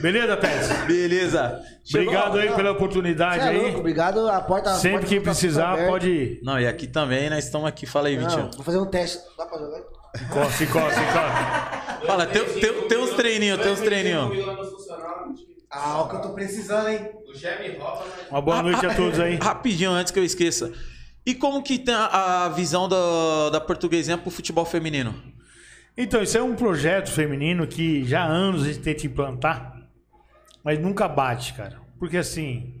Beleza, 0.00 0.36
Pet? 0.36 0.68
Beleza. 0.86 1.62
Chegou, 1.82 2.12
obrigado 2.14 2.38
aí 2.38 2.52
pela 2.54 2.72
oportunidade 2.72 3.40
é 3.40 3.48
aí. 3.48 3.58
louco, 3.58 3.78
obrigado, 3.78 4.28
a 4.28 4.40
porta. 4.40 4.70
a 4.70 4.74
Sempre 4.74 4.98
porta 4.98 5.06
que 5.08 5.16
tá 5.16 5.22
precisar, 5.22 5.86
pode 5.86 6.10
ir. 6.10 6.40
Não, 6.42 6.60
e 6.60 6.66
aqui 6.66 6.86
também, 6.86 7.30
nós 7.30 7.44
estamos 7.44 7.66
aqui. 7.66 7.86
Fala 7.86 8.08
aí, 8.08 8.16
Vitinho. 8.16 8.50
Vou 8.54 8.64
fazer 8.64 8.78
um 8.78 8.86
teste. 8.86 9.20
Dá 9.38 9.46
pra 9.46 9.58
jogar? 9.58 9.78
Encosta, 10.20 10.64
encosta, 10.64 11.00
encosta. 11.00 12.06
Fala, 12.06 12.26
tem, 12.26 12.44
tem, 12.44 12.88
tem 12.88 12.98
uns 12.98 13.10
treininhos, 13.10 13.60
tem 13.60 13.72
uns 13.72 13.80
treininhos. 13.80 14.30
Ah, 15.76 16.02
o 16.02 16.08
que 16.08 16.16
eu 16.16 16.20
tô 16.20 16.30
precisando, 16.30 16.88
hein? 16.88 17.10
Uma 18.30 18.40
boa 18.40 18.62
noite 18.62 18.86
a 18.86 18.94
todos 18.94 19.18
aí. 19.18 19.34
Rapidinho, 19.36 19.90
antes 19.90 20.12
que 20.12 20.18
eu 20.18 20.24
esqueça. 20.24 20.72
E 21.26 21.34
como 21.34 21.62
que 21.62 21.78
tem 21.78 21.94
a, 21.94 22.44
a 22.44 22.48
visão 22.50 22.88
da, 22.88 23.50
da 23.50 23.60
portuguesinha 23.60 24.16
pro 24.16 24.30
futebol 24.30 24.64
feminino? 24.64 25.14
Então, 25.96 26.22
isso 26.22 26.38
é 26.38 26.42
um 26.42 26.54
projeto 26.54 27.10
feminino 27.10 27.66
que 27.66 28.04
já 28.04 28.22
há 28.22 28.26
anos 28.26 28.62
a 28.62 28.66
gente 28.66 28.80
tenta 28.80 29.06
implantar, 29.06 29.82
mas 30.62 30.78
nunca 30.78 31.08
bate, 31.08 31.54
cara. 31.54 31.80
Porque 31.98 32.18
assim, 32.18 32.74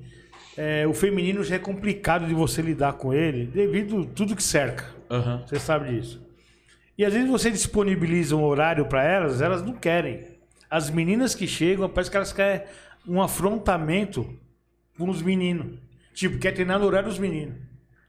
é, 0.56 0.86
o 0.86 0.92
feminino 0.92 1.42
já 1.42 1.56
é 1.56 1.58
complicado 1.58 2.26
de 2.26 2.34
você 2.34 2.62
lidar 2.62 2.94
com 2.94 3.12
ele 3.12 3.46
devido 3.46 4.02
a 4.02 4.14
tudo 4.14 4.36
que 4.36 4.42
cerca. 4.42 4.86
Aham. 5.10 5.42
Você 5.46 5.58
sabe 5.58 5.90
disso. 5.90 6.24
E 6.96 7.04
às 7.04 7.12
vezes 7.12 7.28
você 7.28 7.50
disponibiliza 7.50 8.36
um 8.36 8.44
horário 8.44 8.86
para 8.86 9.02
elas, 9.02 9.40
elas 9.40 9.62
não 9.62 9.72
querem. 9.72 10.33
As 10.70 10.90
meninas 10.90 11.34
que 11.34 11.46
chegam, 11.46 11.88
parece 11.88 12.10
que 12.10 12.16
elas 12.16 12.32
querem 12.32 12.66
um 13.06 13.20
afrontamento 13.20 14.38
com 14.98 15.08
os 15.08 15.22
meninos. 15.22 15.78
Tipo, 16.14 16.38
quer 16.38 16.52
treinar 16.52 16.78
no 16.78 16.86
horário 16.86 17.08
dos 17.08 17.18
meninos. 17.18 17.56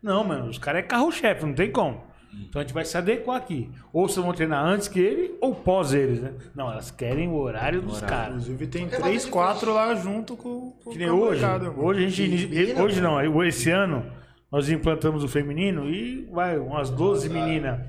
Não, 0.02 0.24
mano, 0.24 0.48
os 0.48 0.58
caras 0.58 0.84
é 0.84 0.84
carro-chefe, 0.84 1.46
não 1.46 1.54
tem 1.54 1.72
como. 1.72 2.04
Então 2.50 2.62
a 2.62 2.64
gente 2.64 2.74
vai 2.74 2.86
se 2.86 2.98
adequar 2.98 3.38
aqui. 3.38 3.72
Ou 3.94 4.08
vocês 4.08 4.24
vão 4.24 4.34
treinar 4.34 4.64
antes 4.64 4.88
que 4.88 5.00
ele, 5.00 5.36
ou 5.40 5.56
pós 5.56 5.94
eles, 5.94 6.22
né? 6.22 6.34
Não, 6.54 6.72
elas 6.72 6.92
querem 6.92 7.30
o 7.30 7.36
horário 7.36 7.82
dos 7.82 8.02
caras. 8.02 8.44
Inclusive 8.44 8.68
tem 8.68 8.88
três, 8.88 9.26
quatro 9.26 9.74
lá 9.74 9.96
junto 9.96 10.36
com, 10.36 10.72
com 10.84 10.92
Que 10.92 10.98
nem 10.98 11.08
a 11.08 11.14
hoje. 11.14 11.44
Hoje 11.78 12.06
a 12.06 12.10
gente. 12.10 12.48
Menina, 12.48 12.84
Hoje 12.84 13.02
não, 13.02 13.44
esse 13.46 13.72
ano 13.72 14.06
nós 14.52 14.70
implantamos 14.70 15.24
o 15.24 15.28
feminino 15.28 15.90
e 15.90 16.26
vai 16.32 16.58
umas 16.58 16.90
12 16.90 17.30
meninas. 17.30 17.80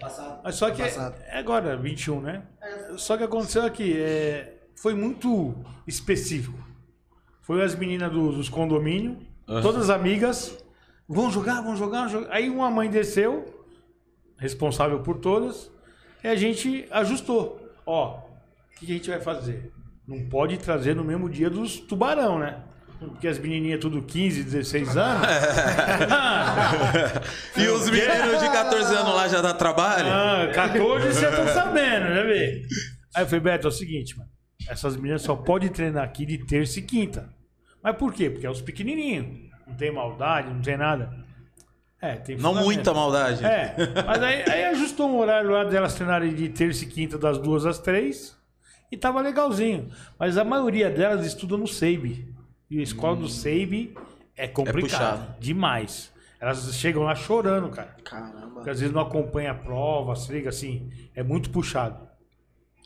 Passado. 0.00 0.40
Mas 0.42 0.54
só 0.54 0.70
que 0.70 0.80
é, 0.80 0.86
Passado. 0.86 1.16
é 1.26 1.38
agora, 1.38 1.76
21, 1.76 2.20
né? 2.20 2.42
Só 2.96 3.16
que 3.16 3.24
aconteceu 3.24 3.62
aqui, 3.64 3.96
é, 3.96 4.58
foi 4.74 4.94
muito 4.94 5.54
específico. 5.86 6.58
Foi 7.42 7.62
as 7.62 7.74
meninas 7.74 8.12
do- 8.12 8.32
dos 8.32 8.48
condomínios, 8.48 9.16
todas 9.62 9.90
amigas, 9.90 10.56
vão 11.08 11.30
jogar, 11.30 11.60
vão 11.62 11.76
jogar, 11.76 12.00
vão 12.02 12.08
jogar. 12.08 12.32
Aí 12.32 12.48
uma 12.48 12.70
mãe 12.70 12.88
desceu, 12.88 13.44
responsável 14.36 15.00
por 15.00 15.18
todas, 15.18 15.70
e 16.22 16.28
a 16.28 16.36
gente 16.36 16.86
ajustou. 16.90 17.60
Ó, 17.84 18.18
o 18.18 18.78
que 18.78 18.84
a 18.86 18.94
gente 18.94 19.10
vai 19.10 19.20
fazer? 19.20 19.72
Não 20.06 20.28
pode 20.28 20.58
trazer 20.58 20.94
no 20.94 21.04
mesmo 21.04 21.28
dia 21.28 21.50
dos 21.50 21.78
tubarão, 21.78 22.38
né? 22.38 22.62
Porque 23.00 23.26
as 23.26 23.38
menininhas 23.38 23.80
tudo 23.80 24.02
15, 24.02 24.44
16 24.44 24.96
anos. 24.96 25.26
E 27.56 27.66
os 27.68 27.90
meninos 27.90 28.40
de 28.40 28.50
14 28.50 28.94
anos 28.94 29.14
lá 29.14 29.28
já 29.28 29.40
dá 29.40 29.54
trabalho? 29.54 30.08
Ah, 30.08 30.50
14 30.54 31.14
você 31.14 31.30
tá 31.30 31.46
sabendo, 31.48 32.14
já 32.14 32.22
vê. 32.22 32.62
Aí 33.14 33.22
eu 33.22 33.26
falei, 33.26 33.40
Beto, 33.40 33.66
é 33.66 33.70
o 33.70 33.72
seguinte, 33.72 34.16
mano. 34.16 34.30
Essas 34.68 34.96
meninas 34.96 35.22
só 35.22 35.34
podem 35.34 35.68
treinar 35.68 36.04
aqui 36.04 36.26
de 36.26 36.38
terça 36.38 36.78
e 36.78 36.82
quinta. 36.82 37.28
Mas 37.82 37.96
por 37.96 38.12
quê? 38.12 38.30
Porque 38.30 38.46
é 38.46 38.50
os 38.50 38.60
pequenininhos. 38.60 39.26
Não 39.66 39.74
tem 39.74 39.92
maldade, 39.92 40.50
não 40.50 40.60
tem 40.60 40.76
nada. 40.76 41.10
É, 42.00 42.14
tem 42.16 42.36
Não 42.36 42.54
muita 42.54 42.94
maldade. 42.94 43.44
É, 43.44 43.74
mas 44.06 44.22
aí, 44.22 44.42
aí 44.48 44.64
ajustou 44.66 45.10
um 45.10 45.18
horário 45.18 45.50
lá 45.50 45.64
delas 45.64 45.94
treinarem 45.94 46.34
de 46.34 46.48
terça 46.48 46.84
e 46.84 46.86
quinta, 46.86 47.18
das 47.18 47.38
duas 47.38 47.66
às 47.66 47.78
três. 47.78 48.36
E 48.90 48.96
tava 48.96 49.20
legalzinho. 49.20 49.88
Mas 50.18 50.38
a 50.38 50.44
maioria 50.44 50.90
delas 50.90 51.26
estuda 51.26 51.56
no 51.56 51.66
SEIB. 51.66 52.28
E 52.70 52.78
a 52.78 52.82
escola 52.82 53.16
do 53.16 53.28
SEIB 53.28 53.94
é 54.36 54.46
complicado. 54.46 54.80
puxado. 55.26 55.34
demais. 55.40 56.12
Elas 56.40 56.74
chegam 56.76 57.02
lá 57.02 57.14
chorando, 57.14 57.68
cara. 57.68 57.96
Caramba. 58.04 58.48
Porque 58.54 58.70
às 58.70 58.80
vezes 58.80 58.94
não 58.94 59.02
acompanha 59.02 59.50
a 59.50 59.54
prova, 59.54 60.14
se 60.16 60.32
liga 60.32 60.48
assim, 60.48 60.90
é 61.14 61.22
muito 61.22 61.50
puxado. 61.50 62.08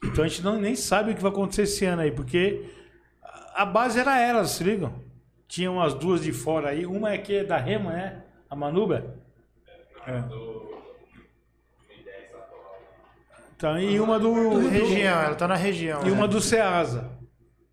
Então 0.03 0.25
a 0.25 0.29
gente 0.29 0.43
não, 0.43 0.61
nem 0.61 0.75
sabe 0.75 1.13
o 1.13 1.15
que 1.15 1.23
vai 1.23 1.31
acontecer 1.31 1.63
esse 1.63 1.85
ano 1.85 2.03
aí, 2.03 2.11
porque 2.11 2.69
a- 3.23 3.63
a 3.63 3.67
base 3.67 3.99
era 4.01 4.19
elas, 4.21 4.51
se 4.51 4.65
ligam? 4.65 4.93
Tinham 5.47 5.81
as 5.81 5.95
duas 5.95 6.23
de 6.23 6.33
fora 6.33 6.71
aí, 6.71 6.85
uma 6.85 7.13
é 7.13 7.19
que 7.19 7.37
é 7.37 7.45
da 7.45 7.57
Rema, 7.57 7.93
né? 7.93 8.25
A 8.51 8.57
Manuba. 8.57 9.17
Então, 13.57 13.79
e 13.79 13.99
uma 14.01 14.19
do, 14.19 14.33
do- 14.61 14.69
Região, 14.69 15.21
ela 15.21 15.35
tá 15.35 15.47
na 15.49 15.55
região. 15.55 16.03
e 16.03 16.07
né? 16.07 16.11
uma 16.13 16.27
do 16.29 16.41
Ceasa. 16.41 17.11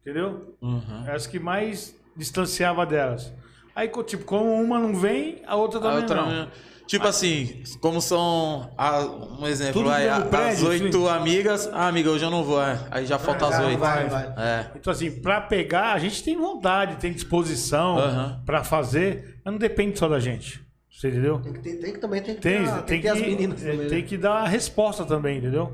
Entendeu? 0.01 0.55
Uhum. 0.61 1.03
As 1.11 1.27
que 1.27 1.39
mais 1.39 1.99
distanciava 2.21 2.85
delas. 2.85 3.33
Aí, 3.75 3.89
tipo, 4.05 4.23
como 4.25 4.53
uma 4.53 4.79
não 4.79 4.95
vem, 4.95 5.41
a 5.45 5.55
outra 5.55 5.79
A 5.79 5.81
também 5.81 5.97
outra- 6.01 6.21
não. 6.25 6.47
Tipo 6.87 7.07
assim, 7.07 7.63
como 7.79 8.01
são. 8.01 8.69
a- 8.77 8.99
um 9.39 9.47
exemplo, 9.47 9.81
vai, 9.85 10.09
a- 10.09 10.19
prédio, 10.21 10.51
as 10.67 10.81
oito 10.81 10.97
sim. 11.03 11.07
amigas. 11.07 11.69
Ah, 11.71 11.87
amiga, 11.87 12.09
hoje 12.09 12.25
eu 12.25 12.29
não 12.29 12.43
vou. 12.43 12.61
é. 12.61 12.77
Aí 12.91 13.05
já 13.05 13.17
falta 13.17 13.47
as 13.47 13.59
oito. 13.63 13.79
vai, 13.79 14.09
vai. 14.09 14.25
É. 14.37 14.71
Então, 14.75 14.91
assim, 14.91 15.09
pra 15.09 15.39
pegar, 15.39 15.93
a 15.93 15.99
gente 15.99 16.21
tem 16.21 16.35
vontade, 16.37 16.97
tem 16.97 17.13
disposição 17.13 17.97
Aham. 17.97 18.41
pra 18.45 18.61
fazer, 18.65 19.39
mas 19.45 19.53
não 19.53 19.57
depende 19.59 19.97
só 19.97 20.09
da 20.09 20.19
gente. 20.19 20.61
Você 20.91 21.07
entendeu? 21.07 21.39
Tem 21.39 21.53
que, 21.53 21.59
ter, 21.59 21.75
tem 21.77 21.93
que 21.93 21.99
também 21.99 22.21
tem 22.21 22.35
que 22.35 22.41
Tem, 22.41 22.63
ter, 22.63 22.69
a- 22.69 22.81
tem, 22.81 22.83
tem 22.85 23.01
que 23.01 23.01
ter 23.01 23.01
que, 23.01 23.07
as 23.07 23.21
meninas 23.21 23.65
é, 23.65 23.71
também. 23.71 23.87
tem 23.87 24.01
né? 24.01 24.07
que 24.07 24.17
dar 24.17 24.33
a 24.33 24.47
resposta 24.47 25.05
também, 25.05 25.37
entendeu? 25.37 25.71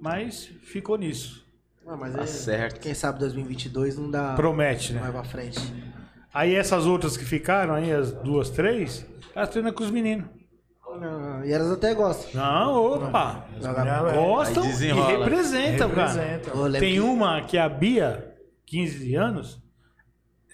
Mas 0.00 0.48
ficou 0.64 0.96
nisso. 0.96 1.44
Ah, 1.88 1.96
mas 1.96 2.14
Tá 2.14 2.22
é- 2.22 2.26
certo. 2.26 2.80
Quem 2.80 2.92
sabe 2.94 3.18
2022 3.20 3.96
não 3.96 4.10
dá. 4.10 4.34
Promete, 4.34 4.92
Não 4.92 5.00
vai 5.00 5.08
né? 5.10 5.14
pra 5.20 5.24
frente. 5.24 5.58
Aí 6.32 6.54
essas 6.54 6.84
outras 6.86 7.16
que 7.16 7.24
ficaram 7.24 7.74
aí, 7.74 7.90
as 7.90 8.12
duas, 8.12 8.50
três, 8.50 9.06
elas 9.34 9.48
treinam 9.48 9.72
com 9.72 9.82
os 9.82 9.90
meninos. 9.90 10.26
Ah, 11.00 11.42
e 11.44 11.52
elas 11.52 11.70
até 11.70 11.94
gostam. 11.94 12.28
Não, 12.42 12.74
opa! 13.06 13.46
Jogar- 13.62 14.12
Gostam 14.12 14.64
e 14.64 14.66
desenrola. 14.68 15.18
representam, 15.24 15.90
cara. 15.90 16.40
Tem 16.78 16.94
que- 16.94 17.00
uma 17.00 17.40
que 17.42 17.56
é 17.56 17.60
a 17.62 17.68
Bia, 17.68 18.34
15 18.66 19.14
anos, 19.14 19.62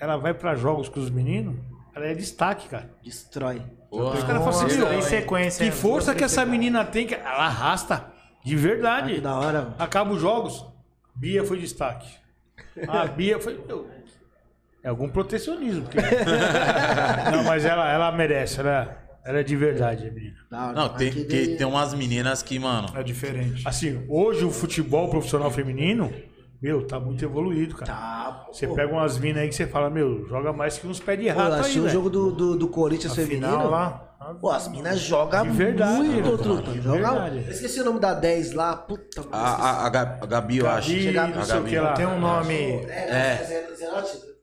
ela 0.00 0.16
vai 0.16 0.34
pra 0.34 0.54
jogos 0.54 0.88
com 0.88 1.00
os 1.00 1.10
meninos, 1.10 1.56
ela 1.94 2.06
é 2.06 2.14
destaque, 2.14 2.68
cara. 2.68 2.90
Destrói. 3.02 3.62
Os 3.90 4.22
caras 4.24 4.42
falam 4.44 4.66
assim, 4.66 4.84
tem 4.84 5.02
sequência. 5.02 5.64
que 5.64 5.70
né? 5.70 5.76
força 5.76 6.14
que 6.14 6.24
essa 6.24 6.44
menina 6.44 6.84
tem, 6.84 7.06
que 7.06 7.14
ela 7.14 7.46
arrasta 7.46 8.12
de 8.44 8.54
Ah, 8.54 8.58
verdade. 8.58 9.14
que 9.14 9.20
da 9.20 9.34
hora. 9.38 9.74
Acaba 9.78 10.12
os 10.12 10.20
jogos, 10.20 10.66
Bia 11.14 11.44
foi 11.44 11.58
destaque. 11.58 12.08
A 12.88 13.06
Bia 13.06 13.38
foi. 13.40 13.58
meu, 13.66 13.88
é 14.82 14.88
algum 14.88 15.08
protecionismo. 15.08 15.82
porque- 15.84 15.98
Não, 17.32 17.44
mas 17.44 17.64
ela, 17.64 17.90
ela 17.90 18.12
merece, 18.12 18.60
ela, 18.60 18.96
ela 19.24 19.38
é 19.40 19.42
de 19.42 19.56
verdade, 19.56 20.06
a 20.08 20.10
menina. 20.12 20.36
Não, 20.50 20.88
tem, 20.90 21.08
Aqui 21.08 21.24
tem, 21.24 21.42
de- 21.48 21.56
tem 21.56 21.66
umas 21.66 21.94
meninas 21.94 22.42
que, 22.42 22.58
mano. 22.58 22.88
É 22.94 23.02
diferente. 23.02 23.66
Assim, 23.66 24.04
hoje 24.08 24.44
o 24.44 24.50
futebol 24.50 25.08
profissional 25.08 25.50
feminino, 25.50 26.12
meu, 26.60 26.86
tá 26.86 26.98
muito 27.00 27.24
evoluído, 27.24 27.74
cara. 27.76 27.92
Tá, 27.92 28.46
Você 28.52 28.66
pô. 28.66 28.74
pega 28.74 28.92
umas 28.92 29.18
minas 29.18 29.42
aí 29.42 29.48
que 29.48 29.54
você 29.54 29.66
fala, 29.66 29.88
meu, 29.90 30.26
joga 30.28 30.52
mais 30.52 30.78
que 30.78 30.86
uns 30.86 31.00
pés 31.00 31.18
de 31.18 31.32
Pô, 31.32 31.38
rato 31.38 31.54
aí, 31.54 31.60
assisti 31.60 31.78
o 31.78 31.82
velho. 31.82 31.92
jogo 31.94 32.10
do, 32.10 32.30
do, 32.32 32.56
do 32.58 32.68
Corinthians 32.68 33.12
A 33.12 33.16
feminino. 33.16 33.46
final 33.48 33.70
lá. 33.70 34.13
Pô, 34.40 34.50
as 34.50 34.68
minas 34.68 34.98
jogam 35.00 35.42
De 35.44 35.50
verdade, 35.50 36.02
muito, 36.02 36.38
truta. 36.38 36.70
de 36.72 36.80
Joga... 36.80 36.98
verdade. 37.10 37.44
Eu 37.46 37.52
esqueci 37.52 37.80
o 37.80 37.84
nome 37.84 38.00
da 38.00 38.14
10 38.14 38.52
lá. 38.52 38.76
Puta, 38.76 39.20
mano. 39.22 39.34
A, 39.34 39.38
a, 39.38 39.84
a, 39.84 39.86
a 39.86 40.26
Gabi, 40.26 40.58
eu 40.58 40.68
acho. 40.68 40.88
Gabi, 40.90 41.02
Chegar- 41.02 41.28
não 41.28 41.40
a 41.40 41.44
sei 41.44 41.54
o 41.54 41.58
Gabi. 41.58 41.70
que 41.70 41.78
lá. 41.80 41.92
Tem 41.94 42.06
um 42.06 42.18
nome. 42.20 42.54
É, 42.88 43.38
é. 43.40 43.74
Zanotti. 43.78 44.34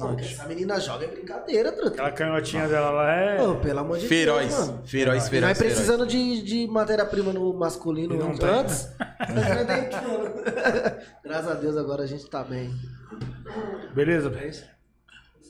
Pô, 0.00 0.16
que 0.16 0.24
Essa 0.24 0.44
menina 0.48 0.80
joga 0.80 1.04
é 1.04 1.08
brincadeira, 1.08 1.70
truta. 1.70 1.90
Aquela 1.90 2.10
canhotinha 2.10 2.66
dela 2.66 2.90
lá 2.90 3.12
é. 3.12 3.36
Pô, 3.36 3.54
pelo 3.56 3.78
amor 3.78 3.98
de 3.98 4.08
Feroz. 4.08 4.48
Deus, 4.52 4.66
mano. 4.68 4.82
Feroz, 4.84 5.20
Vai 5.22 5.30
feroz, 5.30 5.58
feroz. 5.58 5.74
precisando 5.74 6.06
de, 6.06 6.42
de 6.42 6.66
matéria-prima 6.66 7.32
no 7.32 7.54
masculino 7.54 8.16
não 8.16 8.36
tem. 8.36 8.48
antes. 8.48 8.88
Tudo. 10.02 10.42
Graças 11.22 11.50
a 11.50 11.54
Deus 11.54 11.76
agora 11.76 12.02
a 12.02 12.06
gente 12.06 12.28
tá 12.28 12.42
bem. 12.42 12.74
Beleza? 13.94 14.32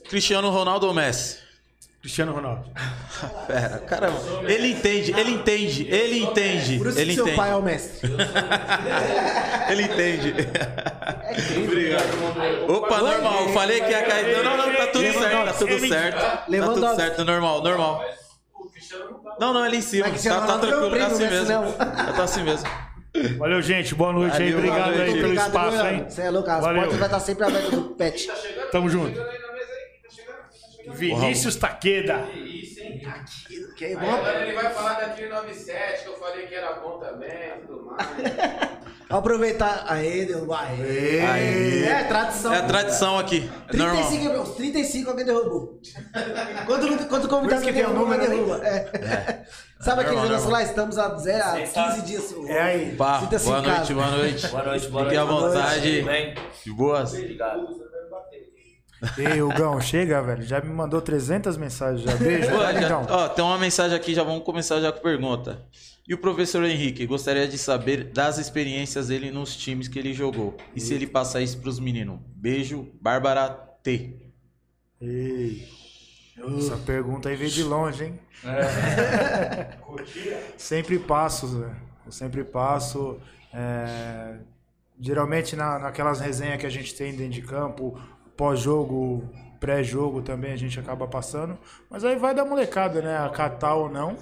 Cristiano 0.09 0.51
Ronaldo 0.51 0.87
ou 0.87 0.93
Messi? 0.93 1.39
Cristiano 2.05 2.35
Ronaldo. 2.35 2.67
Pera, 3.49 3.79
caramba. 3.79 4.21
Ele 4.47 4.73
entende, 4.73 5.19
ele 5.19 5.31
entende, 5.31 5.89
ele 5.89 6.19
entende. 6.23 6.77
Por 6.77 6.89
isso 6.89 6.99
Ele 6.99 7.09
que 7.09 7.15
seu 7.15 7.25
entende. 7.25 7.37
pai 7.39 7.51
é 7.51 7.57
o 7.57 7.63
mestre. 7.63 8.11
Ele 9.71 9.83
entende. 9.85 10.35
É 10.37 11.59
incrível. 11.59 11.99
Opa, 12.69 12.99
normal. 12.99 13.49
Falei 13.55 13.81
que 13.81 13.91
ia 13.91 14.03
cair. 14.03 14.37
Não, 14.37 14.45
não, 14.45 14.67
não, 14.67 14.75
tá 14.75 14.87
tudo 14.89 15.13
certo, 15.15 15.45
tá 15.47 15.53
tudo 15.55 15.89
certo. 15.89 16.21
Tá 16.21 16.45
tudo 16.75 16.95
certo, 16.97 17.25
normal, 17.25 17.63
normal. 17.63 18.05
Não, 19.41 19.55
não, 19.55 19.63
ali 19.63 19.79
em 19.79 19.81
cima. 19.81 20.11
Tá, 20.11 20.41
tá 20.43 20.47
não 20.47 20.55
é 20.57 20.59
tranquilo, 20.59 20.99
tá 20.99 21.07
assim 21.07 21.23
né, 21.23 21.31
mesmo. 21.31 21.47
senão- 21.47 21.73
Tá 21.73 22.23
assim 22.23 22.43
mesmo. 22.43 22.69
Valeu, 23.39 23.63
gente. 23.63 23.95
Boa 23.95 24.13
noite 24.13 24.37
aí. 24.37 24.53
Valeu, 24.53 24.59
Obrigado 24.59 24.93
boa 24.93 25.05
aí 25.05 25.13
pelo 25.15 25.33
espaço, 25.35 25.87
hein? 25.87 26.05
Você 26.07 26.21
é 26.21 26.31
louco, 26.31 26.51
as 26.51 26.61
Valeu. 26.61 26.83
portas 26.83 26.99
vai 26.99 27.09
estar 27.09 27.21
sempre 27.21 27.45
abertas 27.47 27.71
do 27.71 27.83
pet. 27.95 28.31
Tamo 28.71 28.91
junto. 28.91 29.19
Vinícius 30.89 31.57
Taqueda. 31.57 32.27
Que 33.77 33.85
é 33.87 33.97
bom. 33.97 34.11
Agora 34.11 34.43
ele 34.43 34.53
vai 34.55 34.73
falar 34.73 34.95
da 34.95 35.09
397, 35.09 36.05
que 36.05 36.09
eu 36.09 36.17
falei 36.17 36.47
que 36.47 36.55
era 36.55 36.75
bom 36.75 36.99
também 36.99 37.29
e 37.29 37.67
tudo 37.67 37.85
mais. 37.87 38.09
Aproveitar. 39.11 39.85
Aê, 39.89 40.25
derrubou. 40.25 40.55
Aê. 40.57 41.21
Aê. 41.21 41.83
É, 41.85 42.05
tradição. 42.05 42.55
É 42.55 42.59
a 42.59 42.63
tradição 42.63 43.19
aqui. 43.19 43.51
É 43.73 43.77
normal. 43.77 44.09
35, 44.09 44.53
é- 44.53 44.55
35 44.57 45.11
alguém 45.11 45.25
derrubou. 45.25 45.81
Quando, 46.67 47.09
quando 47.09 47.25
o 47.25 47.29
convidado 47.29 47.41
Por 47.49 47.53
isso 47.53 47.65
que 47.65 47.73
tem 47.73 47.85
o 47.85 47.89
derruba, 47.89 48.17
número, 48.17 48.31
derruba. 48.31 48.67
É. 48.67 49.45
Sabe 49.81 50.01
aquele 50.01 50.17
Normal, 50.17 50.31
negócio 50.33 50.51
lá? 50.51 50.63
Estamos 50.63 50.99
a, 50.99 51.15
zero, 51.19 51.45
a 51.45 51.61
15 51.61 52.03
dias. 52.03 52.35
É 52.47 52.61
aí. 52.63 52.97
Pá, 52.97 53.19
boa 53.19 53.31
casa. 53.31 53.51
noite, 53.61 53.95
boa 53.95 54.07
noite. 54.11 54.49
Boa 54.49 54.63
noite, 54.65 54.89
boa 54.89 55.05
Fique 55.05 55.17
à 55.17 55.25
noite. 55.25 55.43
vontade. 55.55 55.97
Tudo 55.99 56.07
bem? 56.07 56.35
De 56.65 56.73
boas. 56.73 57.13
Obrigado. 57.13 57.85
Ei, 59.19 59.43
Hugão, 59.43 59.81
chega, 59.81 60.23
velho. 60.23 60.43
Já 60.43 60.61
me 60.61 60.73
mandou 60.73 61.01
300 61.03 61.57
mensagens 61.57 62.03
já. 62.09 62.17
Beijo, 62.17 62.49
Pô, 62.51 62.59
tá, 62.59 62.73
já- 62.73 62.83
então. 62.83 63.07
ó, 63.09 63.29
tem 63.29 63.45
uma 63.45 63.59
mensagem 63.59 63.97
aqui, 63.97 64.15
já 64.15 64.23
vamos 64.23 64.45
começar 64.45 64.81
já 64.81 64.93
com 64.93 65.01
pergunta. 65.01 65.63
E 66.09 66.15
o 66.15 66.19
professor 66.19 66.65
Henrique, 66.65 67.07
gostaria 67.07 67.49
de 67.49 67.59
saber 67.59 68.05
das 68.13 68.39
experiências 68.39 69.09
dele 69.09 69.31
nos 69.31 69.57
times 69.57 69.89
que 69.89 69.99
ele 69.99 70.13
jogou. 70.13 70.57
E 70.75 70.81
se 70.81 70.95
ele 70.95 71.07
passa 71.07 71.41
isso 71.41 71.59
pros 71.59 71.79
meninos. 71.81 72.19
Beijo, 72.37 72.89
Bárbara 73.01 73.49
T. 73.83 74.17
Ei. 75.01 75.67
Essa 76.59 76.77
pergunta 76.79 77.29
aí 77.29 77.37
veio 77.37 77.51
de 77.51 77.63
longe, 77.63 78.05
hein? 78.05 78.21
sempre 80.57 80.99
passo, 80.99 81.47
Zé. 81.49 81.71
Eu 82.07 82.13
sempre 82.13 82.45
passo. 82.45 83.19
é, 83.53 84.37
Geralmente 85.01 85.57
na, 85.57 85.79
naquelas 85.79 86.21
resenhas 86.21 86.59
que 86.61 86.67
a 86.67 86.71
gente 86.71 86.95
tem 86.95 87.15
dentro 87.17 87.33
de 87.33 87.43
campo, 87.43 87.99
pós-jogo, 88.37 89.23
pré-jogo 89.61 90.23
também 90.23 90.53
a 90.53 90.57
gente 90.57 90.79
acaba 90.79 91.07
passando. 91.07 91.57
Mas 91.91 92.05
aí 92.05 92.17
vai 92.17 92.35
da 92.35 92.45
molecada, 92.45 93.01
né? 93.01 93.17
Acatar 93.19 93.77
ou 93.77 93.89
não. 93.89 94.17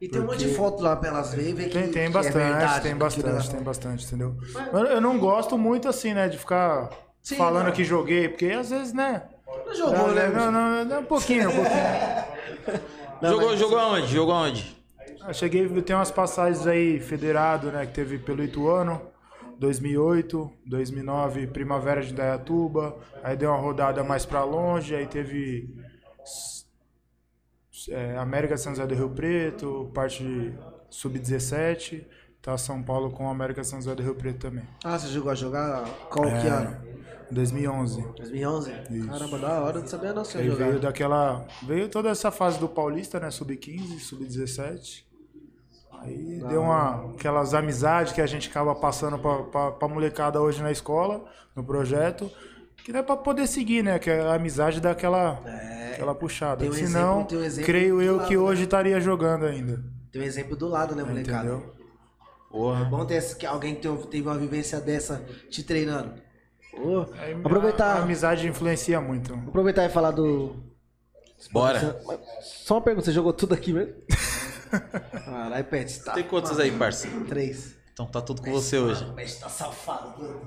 E 0.00 0.08
tem 0.08 0.20
um 0.20 0.26
monte 0.26 0.38
de 0.38 0.48
foto 0.54 0.82
lá 0.82 0.94
pra 0.96 1.08
elas 1.08 1.32
verem, 1.32 1.54
ver 1.54 1.68
que, 1.68 1.78
Tem, 1.78 1.90
tem 1.90 2.06
que 2.08 2.12
bastante, 2.12 2.36
é 2.36 2.48
verdade. 2.50 2.82
tem 2.82 2.94
bastante, 2.96 3.48
tem 3.48 3.58
lá- 3.58 3.64
bastante, 3.64 4.04
entendeu? 4.06 4.36
Eu, 4.72 4.78
eu 4.86 5.00
não 5.00 5.18
gosto 5.18 5.56
muito 5.56 5.88
assim, 5.88 6.12
né, 6.12 6.28
de 6.28 6.36
ficar 6.36 6.90
Sim, 7.22 7.36
falando 7.36 7.66
não. 7.66 7.72
que 7.72 7.84
joguei, 7.84 8.28
porque 8.28 8.46
às 8.46 8.68
vezes, 8.70 8.92
né? 8.92 9.22
Não 9.66 9.74
jogou, 9.74 9.96
não, 9.96 10.14
né? 10.14 10.28
não, 10.28 10.52
não, 10.52 10.84
não, 10.84 11.00
um 11.00 11.04
pouquinho, 11.04 11.48
um 11.48 11.54
pouquinho. 11.54 12.84
Não, 13.22 13.30
jogou, 13.30 13.50
mas- 13.50 13.58
jogou 13.60 13.78
aonde? 13.78 14.06
Jogou 14.08 14.34
aonde? 14.34 14.76
Eu 15.26 15.32
cheguei, 15.32 15.64
eu 15.64 15.82
tenho 15.82 15.98
umas 15.98 16.10
passagens 16.10 16.66
aí 16.66 17.00
federado, 17.00 17.70
né, 17.70 17.86
que 17.86 17.92
teve 17.92 18.18
pelo 18.18 18.42
Ituano, 18.44 19.00
2008, 19.58 20.50
2009, 20.66 21.46
Primavera 21.48 22.02
de 22.02 22.12
Dayatuba, 22.12 22.96
aí 23.22 23.36
deu 23.36 23.50
uma 23.50 23.58
rodada 23.58 24.02
mais 24.02 24.24
pra 24.26 24.44
longe, 24.44 24.94
aí 24.94 25.06
teve 25.06 25.74
é, 27.88 28.16
América 28.16 28.54
de 28.54 28.60
São 28.60 28.72
José 28.74 28.86
do 28.86 28.94
Rio 28.94 29.10
Preto, 29.10 29.90
parte 29.94 30.54
sub-17, 30.90 32.04
tá 32.40 32.56
São 32.56 32.82
Paulo 32.82 33.10
com 33.10 33.28
América 33.28 33.62
de 33.62 33.66
São 33.66 33.80
José 33.80 33.94
do 33.94 34.02
Rio 34.02 34.14
Preto 34.14 34.38
também. 34.38 34.64
Ah, 34.84 34.98
você 34.98 35.08
jogou 35.08 35.32
a 35.32 35.34
jogar 35.34 35.84
qual 36.10 36.26
que 36.26 36.46
É, 36.46 36.48
ano? 36.48 36.94
2011. 37.30 38.02
2011? 38.16 38.72
Caramba, 39.08 39.38
da 39.38 39.60
hora, 39.60 39.80
não 39.80 39.86
sabia 39.86 40.12
não 40.12 40.24
se 40.24 40.38
Aí 40.38 40.46
ia 40.46 40.54
veio 40.54 40.78
daquela. 40.78 41.46
Veio 41.62 41.88
toda 41.88 42.10
essa 42.10 42.30
fase 42.30 42.58
do 42.58 42.68
Paulista, 42.68 43.18
né? 43.18 43.30
Sub-15, 43.30 43.98
sub-17. 43.98 45.04
Aí 46.04 46.42
deu 46.48 46.62
uma. 46.62 47.10
Aquelas 47.14 47.54
amizades 47.54 48.12
que 48.12 48.20
a 48.20 48.26
gente 48.26 48.48
acaba 48.48 48.74
passando 48.74 49.18
pra 49.18 49.88
molecada 49.88 50.40
hoje 50.40 50.62
na 50.62 50.70
escola, 50.72 51.24
no 51.56 51.64
projeto. 51.64 52.30
Que 52.84 52.92
não 52.92 53.00
é 53.00 53.02
pra 53.02 53.16
poder 53.16 53.46
seguir, 53.46 53.82
né? 53.82 53.98
Que 53.98 54.10
a 54.10 54.34
amizade 54.34 54.78
dá 54.80 54.90
aquela, 54.90 55.40
aquela 55.92 56.14
puxada. 56.14 56.64
um 56.66 56.72
Senão, 56.72 57.26
exemplo- 57.30 57.62
um 57.62 57.64
creio 57.64 58.02
eu 58.02 58.16
lado, 58.16 58.28
que 58.28 58.34
né? 58.36 58.40
hoje 58.42 58.64
estaria 58.64 59.00
jogando 59.00 59.46
ainda. 59.46 59.82
Tem 60.12 60.20
um 60.20 60.24
exemplo 60.24 60.54
do 60.54 60.68
lado, 60.68 60.94
né, 60.94 61.02
molecada? 61.02 61.48
Entendeu? 61.48 61.74
É 62.80 62.84
bom 62.84 63.04
ter 63.06 63.14
esse- 63.14 63.34
que 63.36 63.46
alguém 63.46 63.74
que 63.74 63.88
teve, 64.10 64.28
uma 64.28 64.36
vivência 64.38 64.80
dessa 64.80 65.24
te 65.50 65.62
treinando. 65.62 66.12
Aí 67.18 67.32
A, 67.32 67.36
a 67.36 67.38
aproveitar, 67.40 67.96
amizade 68.02 68.46
influencia 68.46 69.00
muito. 69.00 69.32
aproveitar 69.32 69.84
e 69.86 69.88
falar 69.88 70.10
do. 70.10 70.56
Bora. 71.52 72.00
Só 72.42 72.74
uma 72.74 72.80
pergunta, 72.82 73.06
você 73.06 73.12
jogou 73.12 73.32
tudo 73.32 73.54
aqui 73.54 73.72
mesmo? 73.72 73.94
Caralho, 75.24 75.64
Pet, 75.64 76.00
tá. 76.00 76.12
Tem 76.12 76.24
quantos 76.24 76.58
aí, 76.58 76.70
parça? 76.70 77.08
Três. 77.28 77.74
Então 77.92 78.06
tá 78.06 78.20
tudo 78.20 78.42
com 78.42 78.50
você 78.50 78.78
hoje. 78.78 79.04
Pet 79.14 79.40
tá 79.40 79.48
safado. 79.48 80.40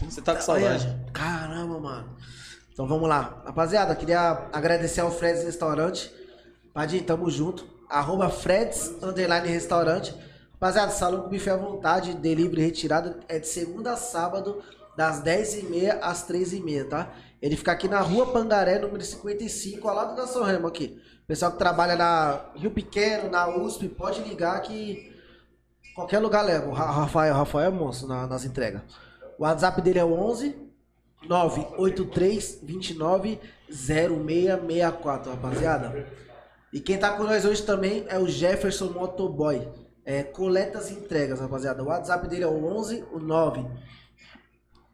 Você 0.00 0.22
tá 0.22 0.34
com 0.34 0.40
saudade. 0.40 0.86
Olha, 0.86 1.10
Caramba, 1.12 1.78
mano. 1.78 2.16
Então 2.72 2.86
vamos 2.86 3.08
lá. 3.08 3.42
Rapaziada, 3.44 3.94
queria 3.94 4.48
agradecer 4.52 5.00
ao 5.00 5.10
Freds 5.10 5.44
Restaurante. 5.44 6.10
Padinho, 6.72 7.04
tamo 7.04 7.30
junto. 7.30 7.66
Arroba 7.88 8.30
Freds 8.30 8.94
Underline 9.02 9.48
Restaurante. 9.48 10.14
Rapaziada, 10.54 10.92
salão 10.92 11.22
com 11.22 11.28
bife 11.28 11.48
à 11.48 11.56
vontade, 11.56 12.14
delivery 12.14 12.62
retirada 12.62 13.18
é 13.28 13.38
de 13.38 13.48
segunda 13.48 13.92
a 13.92 13.96
sábado, 13.96 14.62
das 14.94 15.22
10h30 15.22 15.98
às 16.02 16.28
13h30, 16.28 16.88
tá? 16.88 17.14
Ele 17.40 17.56
fica 17.56 17.72
aqui 17.72 17.88
na 17.88 18.00
rua 18.00 18.30
Pangaré, 18.30 18.78
número 18.78 19.02
55, 19.02 19.88
ao 19.88 19.96
lado 19.96 20.14
da 20.14 20.26
São 20.26 20.42
Remo 20.42 20.66
aqui. 20.66 21.00
Pessoal 21.30 21.52
que 21.52 21.58
trabalha 21.58 21.94
na 21.94 22.40
Rio 22.56 22.72
Pequeno, 22.72 23.30
na 23.30 23.46
USP, 23.56 23.88
pode 23.88 24.20
ligar 24.22 24.60
que 24.62 25.14
qualquer 25.94 26.18
lugar 26.18 26.42
leva. 26.44 26.66
O 26.68 26.72
Ra- 26.72 26.90
Rafael, 26.90 27.32
Rafael 27.32 27.68
é 27.68 27.70
monstro 27.72 28.08
na- 28.08 28.26
nas 28.26 28.44
entregas. 28.44 28.82
O 29.38 29.44
WhatsApp 29.44 29.80
dele 29.80 30.00
é 30.00 30.04
o 30.04 30.12
11 30.12 30.56
983 31.28 32.58
29 32.64 33.38
0664, 33.70 35.30
rapaziada. 35.30 36.04
E 36.72 36.80
quem 36.80 36.98
tá 36.98 37.12
com 37.12 37.22
nós 37.22 37.44
hoje 37.44 37.62
também 37.62 38.04
é 38.08 38.18
o 38.18 38.26
Jefferson 38.26 38.86
Motoboy. 38.86 39.68
É, 40.04 40.24
coletas 40.24 40.90
e 40.90 40.94
entregas, 40.94 41.38
rapaziada. 41.38 41.80
O 41.80 41.86
WhatsApp 41.86 42.26
dele 42.26 42.42
é 42.42 42.48
o 42.48 42.64
11 42.76 43.04
o 43.12 43.20
9 43.20 43.64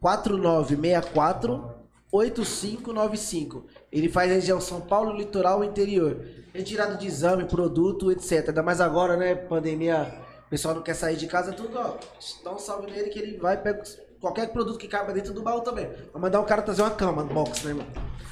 4964 0.02 1.74
8595. 2.12 3.64
Ele 3.92 4.08
faz 4.08 4.30
região 4.30 4.60
São 4.60 4.80
Paulo, 4.80 5.16
litoral 5.16 5.62
e 5.62 5.66
interior. 5.66 6.20
Retirada 6.52 6.96
de 6.96 7.06
exame, 7.06 7.44
produto, 7.44 8.10
etc. 8.10 8.48
Ainda 8.48 8.62
mais 8.62 8.80
agora, 8.80 9.16
né? 9.16 9.34
Pandemia, 9.34 10.12
o 10.46 10.50
pessoal 10.50 10.74
não 10.74 10.82
quer 10.82 10.94
sair 10.94 11.16
de 11.16 11.26
casa, 11.26 11.52
tudo, 11.52 11.78
ó. 11.78 11.96
Dá 12.42 12.52
um 12.52 12.58
salve 12.58 12.90
nele 12.90 13.10
que 13.10 13.18
ele 13.18 13.36
vai 13.36 13.56
pega 13.56 13.82
qualquer 14.20 14.48
produto 14.48 14.78
que 14.78 14.88
caiba 14.88 15.12
dentro 15.12 15.32
do 15.32 15.42
baú 15.42 15.60
também. 15.60 15.88
Vai 16.12 16.22
mandar 16.22 16.40
o 16.40 16.44
cara 16.44 16.62
trazer 16.62 16.82
uma 16.82 16.90
cama 16.90 17.22
no 17.22 17.32
box, 17.32 17.64
né, 17.64 17.74
mano? 17.74 17.90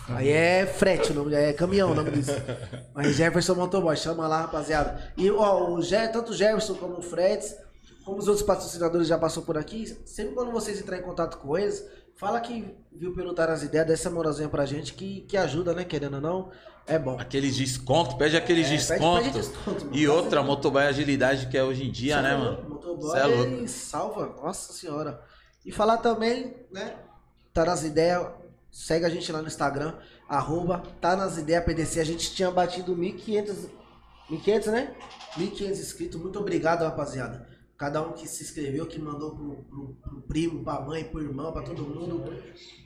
Aí 0.08 0.28
é 0.28 0.66
frete 0.66 1.12
o 1.12 1.14
nome, 1.14 1.34
é 1.34 1.52
caminhão 1.52 1.92
o 1.92 1.94
nome 1.94 2.10
disso. 2.10 2.32
Mas 2.94 3.14
Jefferson 3.14 3.54
Motoboy, 3.54 3.96
chama 3.96 4.28
lá, 4.28 4.42
rapaziada. 4.42 5.12
E 5.16 5.30
ó, 5.30 5.70
o 5.70 5.82
Je, 5.82 6.08
tanto 6.08 6.32
o 6.32 6.34
Jefferson 6.34 6.74
como 6.74 6.98
o 6.98 7.02
Freds, 7.02 7.56
como 8.04 8.18
os 8.18 8.28
outros 8.28 8.44
patrocinadores 8.44 9.08
já 9.08 9.16
passou 9.16 9.42
por 9.42 9.56
aqui, 9.56 9.86
sempre 10.04 10.34
quando 10.34 10.52
vocês 10.52 10.78
entrarem 10.78 11.02
em 11.02 11.08
contato 11.08 11.38
com 11.38 11.56
eles, 11.56 11.84
fala 12.16 12.40
que 12.40 12.74
viu 12.92 13.12
Tá 13.34 13.46
nas 13.48 13.62
Ideias, 13.62 13.86
dá 13.86 13.92
essa 13.92 14.10
moralzinha 14.10 14.48
pra 14.48 14.64
gente 14.66 14.94
que, 14.94 15.22
que 15.22 15.36
ajuda, 15.36 15.74
né, 15.74 15.84
querendo 15.84 16.14
ou 16.14 16.20
não, 16.20 16.50
é 16.86 16.98
bom. 16.98 17.18
Aqueles 17.18 17.56
descontos, 17.56 18.14
pede 18.14 18.36
aqueles 18.36 18.66
É, 18.66 18.70
pede- 18.70 18.86
descontos. 18.86 19.24
pede 19.32 19.38
desconto, 19.48 19.88
e 19.92 20.06
outra, 20.08 20.42
motoboy 20.42 20.84
agilidade 20.86 21.46
que 21.48 21.56
é 21.58 21.64
hoje 21.64 21.84
em 21.86 21.90
dia, 21.90 22.20
né, 22.22 22.36
mano? 22.36 22.68
Motoboy 22.68 23.18
é 23.18 23.24
louco. 23.24 23.68
salva, 23.68 24.26
nossa 24.42 24.72
senhora. 24.72 25.20
E 25.64 25.72
falar 25.72 25.98
também, 25.98 26.54
né, 26.70 26.96
Tá 27.52 27.64
nas 27.64 27.84
Ideias, 27.84 28.26
segue 28.70 29.04
a 29.06 29.08
gente 29.08 29.30
lá 29.32 29.40
no 29.40 29.46
Instagram, 29.48 29.94
arroba 30.28 30.82
Tá 31.00 31.14
nas 31.16 31.38
Ideias 31.38 31.64
PDC, 31.64 32.00
a 32.00 32.04
gente 32.04 32.34
tinha 32.34 32.50
batido 32.50 32.94
1.500, 32.96 33.68
1.500, 34.30 34.66
né? 34.66 34.94
1.500 35.38 35.70
inscritos, 35.70 36.20
muito 36.20 36.38
obrigado, 36.38 36.82
rapaziada. 36.82 37.48
Cada 37.76 38.00
um 38.02 38.12
que 38.12 38.28
se 38.28 38.44
inscreveu, 38.44 38.86
que 38.86 39.00
mandou 39.00 39.34
pro, 39.34 39.56
pro, 39.64 39.96
pro 40.00 40.20
primo, 40.22 40.62
pra 40.62 40.80
mãe, 40.80 41.02
pro 41.04 41.20
irmão, 41.20 41.52
pra 41.52 41.62
todo 41.62 41.82
mundo. 41.82 42.32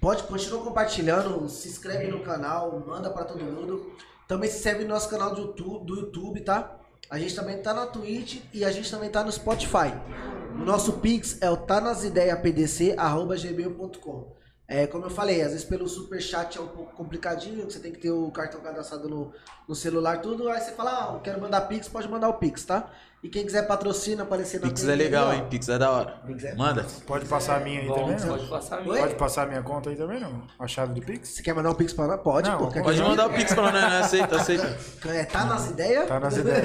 Pode, 0.01 0.23
continua 0.23 0.65
compartilhando, 0.65 1.47
se 1.48 1.69
inscreve 1.69 2.06
no 2.09 2.20
canal, 2.20 2.82
manda 2.86 3.10
pra 3.10 3.24
todo 3.24 3.44
mundo. 3.44 3.93
Também 4.27 4.48
se 4.48 4.56
inscreve 4.56 4.85
no 4.85 4.90
nosso 4.90 5.10
canal 5.10 5.35
do 5.35 5.43
YouTube, 5.43 5.85
do 5.85 5.97
YouTube, 5.97 6.40
tá? 6.40 6.78
A 7.10 7.19
gente 7.19 7.35
também 7.35 7.60
tá 7.62 7.74
na 7.74 7.86
Twitch 7.86 8.43
e 8.52 8.62
a 8.65 8.70
gente 8.70 8.90
também 8.90 9.10
tá 9.10 9.23
no 9.23 9.32
Spotify. 9.32 9.93
O 10.55 10.59
nosso 10.65 10.94
Pix 10.94 11.36
é 11.40 11.51
o 11.51 11.56
tanasideiapdc.gmail.com. 11.56 14.38
É, 14.70 14.86
como 14.86 15.06
eu 15.06 15.10
falei, 15.10 15.40
às 15.40 15.52
vezes 15.52 15.64
pelo 15.64 15.88
superchat 15.88 16.58
é 16.58 16.60
um 16.60 16.68
pouco 16.68 16.92
complicadinho, 16.94 17.66
que 17.66 17.72
você 17.72 17.78
tem 17.80 17.90
que 17.90 17.98
ter 18.00 18.10
o 18.10 18.30
cartão 18.30 18.60
cadastrado 18.60 19.08
no, 19.08 19.32
no 19.66 19.74
celular, 19.74 20.20
tudo. 20.20 20.46
Aí 20.50 20.60
você 20.60 20.72
fala, 20.72 20.90
ah, 20.90 21.14
eu 21.14 21.20
quero 21.20 21.40
mandar 21.40 21.62
Pix, 21.62 21.88
pode 21.88 22.06
mandar 22.06 22.28
o 22.28 22.34
Pix, 22.34 22.64
tá? 22.66 22.90
E 23.22 23.30
quem 23.30 23.44
quiser 23.46 23.66
patrocina, 23.66 24.24
aparecer 24.24 24.60
na 24.60 24.68
Pix 24.68 24.82
tela 24.82 24.92
é 24.92 24.96
legal, 24.96 25.30
aí, 25.30 25.38
ó. 25.38 25.40
hein? 25.40 25.46
Pix 25.48 25.68
é 25.70 25.78
da 25.78 25.90
hora. 25.90 26.20
Pix 26.26 26.44
é- 26.44 26.54
Manda. 26.54 26.84
Pode 27.06 27.24
passar 27.24 27.56
a 27.56 27.60
minha 27.60 27.80
aí 27.80 27.86
Bom, 27.88 27.94
também, 27.94 28.20
não? 28.20 28.28
pode 28.28 28.46
passar 28.46 28.78
a 28.78 28.80
minha. 28.82 28.98
Pode 29.00 29.14
passar 29.14 29.42
a 29.42 29.46
minha 29.46 29.62
conta 29.62 29.88
aí 29.90 29.96
também, 29.96 30.20
não? 30.20 30.42
A 30.58 30.66
chave 30.68 30.92
do 31.00 31.04
Pix? 31.04 31.30
Você 31.30 31.42
quer 31.42 31.54
mandar 31.54 31.70
um 31.70 31.74
Pix 31.74 31.94
pra 31.94 32.06
nós? 32.06 32.20
Pode, 32.20 32.48
Não, 32.50 32.58
pô. 32.58 32.66
Pode 32.82 32.98
que- 33.02 33.08
mandar 33.08 33.26
o 33.26 33.32
Pix 33.32 33.54
pra 33.54 33.62
nós, 33.72 33.72
né? 33.72 33.98
Aceita, 34.00 34.36
aceita. 34.36 34.78
É, 35.08 35.24
tá 35.24 35.46
nas 35.46 35.70
ideias? 35.70 36.06
Tá 36.06 36.20
nas 36.20 36.36
ideias. 36.36 36.62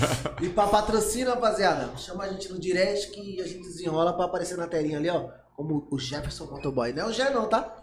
E 0.40 0.48
pra 0.48 0.66
patrocínio, 0.66 1.28
rapaziada, 1.28 1.94
chama 1.98 2.24
a 2.24 2.28
gente 2.28 2.50
no 2.50 2.58
direct 2.58 3.10
que 3.10 3.40
a 3.40 3.46
gente 3.46 3.60
desenrola 3.68 4.14
pra 4.14 4.24
aparecer 4.24 4.56
na 4.56 4.66
telinha 4.66 4.96
ali, 4.98 5.10
ó. 5.10 5.28
Como 5.54 5.86
o 5.90 5.98
Jefferson 5.98 6.46
Motoboy. 6.46 6.92
Não 6.92 7.04
é 7.04 7.06
o 7.06 7.12
Gé 7.12 7.30
não, 7.30 7.48
tá? 7.48 7.76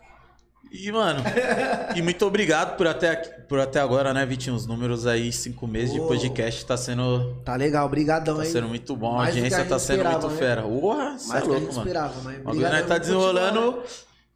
E, 0.72 0.90
mano, 0.90 1.22
e 1.96 2.02
muito 2.02 2.26
obrigado 2.26 2.78
por 2.78 2.88
até, 2.88 3.16
por 3.16 3.60
até 3.60 3.82
agora, 3.82 4.14
né, 4.14 4.26
Vitinho? 4.26 4.56
Os 4.56 4.66
números 4.66 5.06
aí, 5.06 5.32
cinco 5.32 5.68
meses 5.68 5.94
de 5.94 6.00
Ô. 6.00 6.08
podcast, 6.08 6.66
tá 6.66 6.78
sendo, 6.78 7.36
Tá 7.44 7.56
legal, 7.58 7.90
brigadão, 7.90 8.38
tá 8.38 8.46
hein? 8.46 8.52
sendo 8.52 8.70
muito 8.70 8.96
bom. 8.96 9.16
A 9.16 9.18
Mais 9.18 9.36
a 9.36 9.38
audiência 9.38 9.60
gente 9.60 9.70
tá 9.70 9.80
sendo 9.80 10.06
muito 10.06 10.28
né? 10.30 10.38
fera. 10.38 10.62
Porra, 10.62 11.18
você 11.18 11.34
é 11.34 11.38
a 11.38 11.44
louco, 11.44 11.74
mano. 11.74 11.94
mas 12.24 12.38
obrigado, 12.46 12.72
nós 12.72 12.88
tá 12.88 13.00
continuar, 13.00 13.00
desenrolando 13.00 13.72
né? 13.78 13.84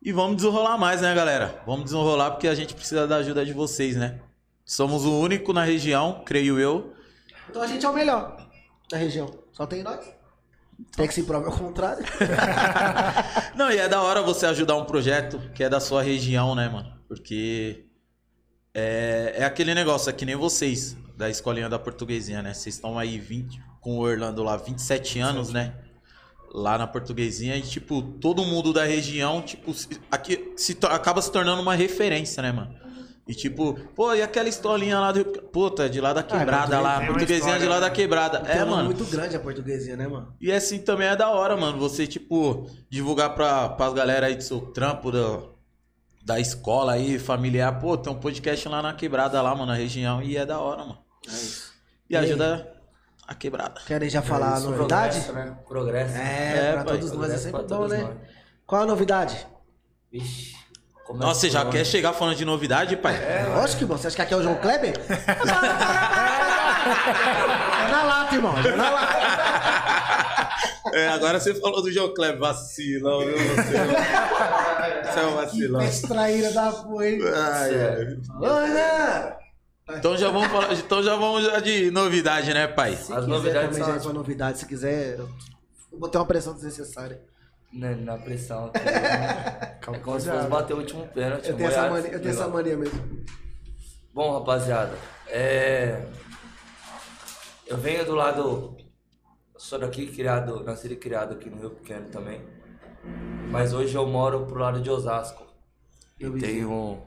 e 0.03 0.11
vamos 0.11 0.35
desenrolar 0.35 0.77
mais, 0.77 1.01
né, 1.01 1.15
galera? 1.15 1.61
Vamos 1.65 1.85
desenrolar 1.85 2.31
porque 2.31 2.49
a 2.49 2.55
gente 2.55 2.73
precisa 2.73 3.07
da 3.07 3.17
ajuda 3.17 3.45
de 3.45 3.53
vocês, 3.53 3.95
né? 3.95 4.19
Somos 4.65 5.05
o 5.05 5.17
único 5.19 5.53
na 5.53 5.63
região, 5.63 6.21
creio 6.25 6.59
eu. 6.59 6.93
Então 7.49 7.61
a 7.61 7.67
gente 7.67 7.85
é 7.85 7.89
o 7.89 7.93
melhor 7.93 8.35
da 8.89 8.97
região. 8.97 9.31
Só 9.53 9.65
tem 9.65 9.83
nós. 9.83 10.14
Tem 10.95 11.07
que 11.07 11.13
se 11.13 11.23
provar 11.23 11.49
o 11.49 11.57
contrário. 11.57 12.03
Não, 13.55 13.71
e 13.71 13.77
é 13.77 13.87
da 13.87 14.01
hora 14.01 14.21
você 14.21 14.45
ajudar 14.45 14.75
um 14.75 14.85
projeto 14.85 15.39
que 15.53 15.63
é 15.63 15.69
da 15.69 15.79
sua 15.79 16.01
região, 16.01 16.55
né, 16.55 16.69
mano? 16.69 16.93
Porque 17.07 17.85
é, 18.73 19.35
é 19.37 19.45
aquele 19.45 19.73
negócio, 19.73 20.09
é 20.09 20.13
que 20.13 20.25
nem 20.25 20.35
vocês, 20.35 20.97
da 21.17 21.29
escolinha 21.29 21.69
da 21.69 21.79
portuguesinha, 21.79 22.41
né? 22.41 22.53
Vocês 22.53 22.75
estão 22.75 22.99
aí 22.99 23.17
20, 23.17 23.61
com 23.79 23.97
o 23.97 24.01
Orlando 24.01 24.43
lá, 24.43 24.57
27 24.57 25.19
anos, 25.19 25.49
né? 25.49 25.73
Lá 26.53 26.77
na 26.77 26.87
portuguesinha, 26.87 27.55
e 27.55 27.61
tipo, 27.61 28.01
todo 28.01 28.43
mundo 28.43 28.73
da 28.73 28.85
região, 28.85 29.41
tipo, 29.41 29.73
aqui 30.11 30.53
se 30.57 30.77
acaba 30.83 31.21
se 31.21 31.31
tornando 31.31 31.61
uma 31.61 31.75
referência, 31.75 32.41
né, 32.43 32.51
mano? 32.51 32.84
E 33.27 33.33
tipo, 33.33 33.73
pô, 33.95 34.13
e 34.13 34.21
aquela 34.21 34.47
escolinha 34.47 34.99
lá 34.99 35.11
do. 35.11 35.25
Puta, 35.25 35.89
de 35.89 35.99
lá 35.99 36.13
da 36.13 36.21
quebrada 36.21 36.79
lá, 36.79 36.97
tem 36.99 37.07
uma 37.09 37.13
portuguesinha 37.13 37.57
de 37.57 37.65
lá 37.65 37.79
da 37.79 37.89
né? 37.89 37.95
quebrada. 37.95 38.39
Tem 38.39 38.57
É, 38.57 38.65
mano. 38.65 38.85
muito 38.85 39.03
grande 39.05 39.35
a 39.35 39.39
portuguesinha, 39.39 39.97
né, 39.97 40.07
mano? 40.07 40.35
E 40.39 40.51
assim 40.51 40.77
também 40.77 41.07
é 41.07 41.15
da 41.15 41.29
hora, 41.31 41.57
mano. 41.57 41.79
Você, 41.79 42.05
tipo, 42.05 42.69
divulgar 42.87 43.33
pra, 43.33 43.69
pras 43.69 43.93
galera 43.93 44.27
aí 44.27 44.35
do 44.35 44.43
seu 44.43 44.61
trampo, 44.61 45.11
da, 45.11 45.39
da 46.23 46.39
escola 46.39 46.93
aí, 46.93 47.17
familiar. 47.17 47.79
Pô, 47.79 47.97
tem 47.97 48.13
um 48.13 48.19
podcast 48.19 48.69
lá 48.69 48.79
na 48.83 48.93
quebrada, 48.93 49.41
lá, 49.41 49.55
mano, 49.55 49.65
na 49.67 49.73
região. 49.75 50.21
E 50.21 50.37
é 50.37 50.45
da 50.45 50.59
hora, 50.59 50.83
mano. 50.83 50.99
É 51.27 51.31
isso. 51.31 51.73
E 52.07 52.15
ajuda 52.15 52.71
a 53.27 53.33
quebrada. 53.33 53.81
Querem 53.87 54.07
já 54.07 54.21
falar 54.21 54.57
a 54.57 54.59
novidade? 54.59 55.19
Progresso, 55.21 55.33
né? 55.33 55.57
Progresso. 55.67 56.15
É, 56.15 56.57
É, 56.57 56.73
pra 56.73 56.83
pai, 56.83 56.93
todos 56.99 57.11
nós 57.11 57.31
é 57.31 57.37
sempre 57.37 57.63
bom, 57.63 57.87
né? 57.87 58.03
nós. 58.03 58.17
Qual 58.67 58.83
a 58.83 58.85
novidade? 58.85 59.47
Vixe. 60.11 60.54
Começa 61.05 61.27
Nossa, 61.27 61.39
você 61.41 61.49
já 61.49 61.63
quer 61.65 61.85
chegar 61.85 62.11
falando 62.13 62.35
de 62.35 62.43
novidade, 62.43 62.97
pai? 62.97 63.15
Lógico 63.55 63.79
que 63.79 63.85
bom. 63.85 63.95
Você 63.97 64.07
acha 64.07 64.15
que 64.15 64.21
aqui 64.21 64.33
é 64.33 64.37
o 64.37 64.43
João 64.43 64.55
Kleber? 64.55 64.93
é 67.87 67.91
na 67.91 68.03
lata, 68.03 68.35
irmão. 68.35 68.57
É 68.57 68.75
na 68.75 68.89
lata. 68.89 69.15
É, 70.93 71.07
agora 71.09 71.39
você 71.39 71.53
falou 71.55 71.81
do 71.81 71.91
João 71.91 72.13
Kleber. 72.13 72.39
Vacilão, 72.39 73.19
viu? 73.19 73.37
Você, 73.37 73.77
você 75.03 75.19
é 75.19 75.25
um 75.25 75.35
vacilão. 75.35 75.81
Extraíra 75.81 76.51
da 76.51 76.71
porra, 76.71 77.07
hein? 77.07 77.19
Ai, 77.23 77.69
ai. 77.69 78.05
Né? 78.69 79.35
Então 79.97 80.17
já 80.17 80.31
vamos 80.31 80.47
falar, 80.47 80.73
então 80.73 81.03
já 81.03 81.15
vamos 81.15 81.43
já 81.43 81.59
de 81.59 81.91
novidade, 81.91 82.51
né, 82.51 82.65
pai? 82.65 82.95
Se 82.95 83.13
As 83.13 83.19
quiser 83.19 83.27
novidades 83.27 83.69
também 83.69 83.83
são 83.83 83.93
já 83.93 83.99
pra 83.99 84.13
novidade, 84.13 84.57
se 84.57 84.65
quiser, 84.65 85.19
eu 85.19 85.29
vou 85.99 86.09
ter 86.09 86.17
uma 86.17 86.25
pressão 86.25 86.55
desnecessária. 86.55 87.21
Na, 87.75 87.93
na 87.93 88.17
pressão 88.17 88.71
é 88.73 89.99
como 89.99 90.17
se 90.17 90.29
fosse 90.29 90.47
bater 90.47 90.73
o 90.73 90.77
último 90.77 91.05
pênalti. 91.09 91.49
Eu 91.49 91.57
tenho, 91.57 91.69
essa 91.69 91.89
mania, 91.89 92.09
eu 92.09 92.21
tenho 92.21 92.31
essa 92.31 92.47
mania 92.47 92.77
mesmo. 92.77 93.25
Bom, 94.13 94.31
rapaziada, 94.31 94.93
é... 95.27 96.01
eu 97.67 97.75
venho 97.75 98.05
do 98.05 98.15
lado. 98.15 98.77
eu 99.53 99.59
Sou 99.59 99.77
daqui, 99.77 100.07
criado, 100.07 100.63
nascido 100.63 100.93
e 100.93 100.95
criado 100.95 101.33
aqui 101.33 101.49
no 101.49 101.57
Rio 101.57 101.71
Pequeno 101.71 102.07
também. 102.07 102.41
Mas 103.51 103.73
hoje 103.73 103.93
eu 103.93 104.07
moro 104.07 104.45
pro 104.45 104.57
lado 104.57 104.79
de 104.79 104.89
Osasco. 104.89 105.45
E 106.17 106.29
tenho, 106.29 107.01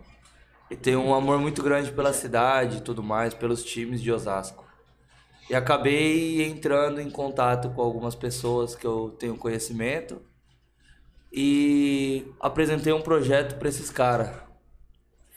e 0.71 0.77
tenho 0.77 1.01
um 1.01 1.15
amor 1.15 1.39
muito 1.39 1.63
grande 1.63 1.91
pela 1.91 2.13
cidade 2.13 2.77
e 2.77 2.81
tudo 2.83 3.03
mais, 3.03 3.33
pelos 3.33 3.65
times 3.65 4.03
de 4.03 4.13
Osasco. 4.13 4.67
E 5.49 5.55
acabei 5.55 6.45
entrando 6.45 7.01
em 7.01 7.09
contato 7.09 7.71
com 7.71 7.81
algumas 7.81 8.15
pessoas 8.15 8.75
que 8.75 8.87
eu 8.87 9.17
tenho 9.19 9.35
conhecimento 9.35 10.28
e 11.33 12.27
apresentei 12.41 12.93
um 12.93 13.01
projeto 13.03 13.59
para 13.59 13.69
esses 13.69 13.91
caras. 13.91 14.31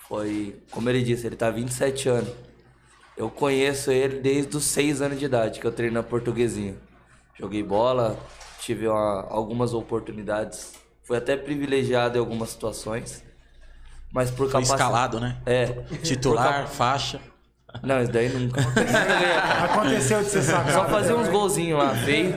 Foi, 0.08 0.60
como 0.72 0.90
ele 0.90 1.02
disse, 1.04 1.26
ele 1.28 1.36
tá 1.36 1.48
há 1.48 1.52
27 1.52 2.10
anos. 2.10 2.30
Eu 3.18 3.30
conheço 3.30 3.92
ele 3.92 4.20
desde 4.20 4.56
os 4.58 4.64
6 4.66 5.02
anos 5.02 5.20
de 5.20 5.26
idade, 5.26 5.60
que 5.60 5.66
eu 5.68 5.72
treino 5.72 5.94
na 5.96 6.04
portuguesinha. 6.04 6.76
Joguei 7.40 7.64
bola, 7.64 8.18
tive 8.60 8.88
uma- 8.88 9.26
algumas 9.30 9.74
oportunidades. 9.74 10.74
Fui 11.04 11.18
até 11.18 11.36
privilegiado 11.38 12.18
em 12.18 12.20
algumas 12.20 12.50
situações. 12.50 13.24
Mas 14.14 14.30
por 14.30 14.50
Foi 14.50 14.62
capacidade. 14.62 14.82
escalado, 14.82 15.20
né? 15.20 15.38
É. 15.46 15.66
Titular, 16.04 16.68
faixa. 16.68 17.22
Não, 17.82 18.02
isso 18.02 18.12
daí 18.12 18.28
nunca. 18.28 18.60
Aconteceu 19.64 20.22
de 20.22 20.30
ser 20.30 20.42
sacado. 20.42 20.74
Só 20.74 20.90
fazer 20.90 21.14
uns 21.14 21.30
golzinhos 21.30 21.80
lá, 21.80 21.96
feio. 21.96 22.36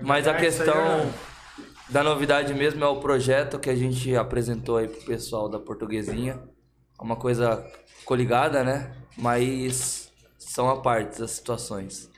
Mas 0.00 0.26
a 0.28 0.34
questão 0.34 1.12
da 1.88 2.02
novidade 2.02 2.54
mesmo 2.54 2.84
é 2.84 2.88
o 2.88 3.00
projeto 3.00 3.58
que 3.58 3.70
a 3.70 3.74
gente 3.74 4.14
apresentou 4.14 4.76
aí 4.76 4.88
pro 4.88 5.00
pessoal 5.02 5.48
da 5.48 5.58
Portuguesinha. 5.58 6.40
É 6.98 7.02
uma 7.02 7.16
coisa 7.16 7.64
coligada, 8.04 8.62
né? 8.62 8.94
Mas 9.16 10.12
são 10.38 10.68
a 10.68 10.80
parte 10.80 11.20
das 11.20 11.32
situações. 11.32 12.10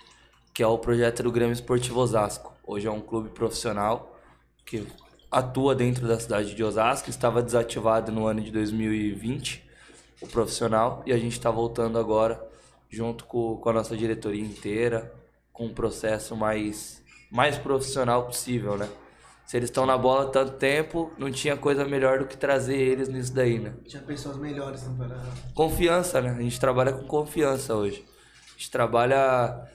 Que 0.53 0.63
é 0.63 0.67
o 0.67 0.79
projeto 0.79 1.23
do 1.23 1.33
Grêmio 1.33 1.53
Esportivo 1.53 2.01
Osasco. 2.01 2.53
Hoje 2.67 2.87
é 2.87 2.91
um 2.91 3.01
clube 3.01 3.31
profissional 3.31 4.19
que 4.65 4.87
atua 5.31 5.75
dentro 5.75 6.07
da 6.07 6.19
cidade 6.19 6.55
de 6.55 6.63
Osasco. 6.63 7.09
Estava 7.09 7.43
desativado 7.43 8.11
no 8.11 8.27
ano 8.27 8.41
de 8.41 8.51
2020, 8.51 9.65
o 10.21 10.27
profissional. 10.27 11.03
E 11.07 11.13
a 11.13 11.19
gente 11.19 11.33
está 11.33 11.51
voltando 11.51 11.99
agora, 11.99 12.41
junto 12.89 13.25
com, 13.25 13.57
com 13.57 13.69
a 13.69 13.73
nossa 13.73 13.97
diretoria 13.97 14.45
inteira, 14.45 15.13
com 15.53 15.67
um 15.67 15.75
processo 15.75 16.37
mais, 16.37 17.00
mais 17.31 17.57
profissional 17.57 18.27
possível, 18.27 18.77
né? 18.77 18.89
Se 19.47 19.57
eles 19.57 19.69
estão 19.69 19.85
na 19.85 19.99
bola 19.99 20.25
há 20.25 20.31
tanto 20.31 20.53
tempo, 20.53 21.11
não 21.19 21.31
tinha 21.31 21.57
coisa 21.57 21.85
melhor 21.85 22.21
do 22.21 22.27
que 22.27 22.37
trazer 22.37 22.77
eles 22.77 23.09
nisso 23.09 23.35
daí, 23.35 23.59
né? 23.59 23.75
Tinha 23.85 24.03
pessoas 24.03 24.37
melhores 24.37 24.87
não 24.87 24.97
para. 24.97 25.21
Confiança, 25.55 26.21
né? 26.21 26.37
A 26.39 26.43
gente 26.43 26.61
trabalha 26.61 26.93
com 26.93 27.05
confiança 27.05 27.75
hoje. 27.75 28.05
A 28.49 28.53
gente 28.53 28.71
trabalha. 28.71 29.69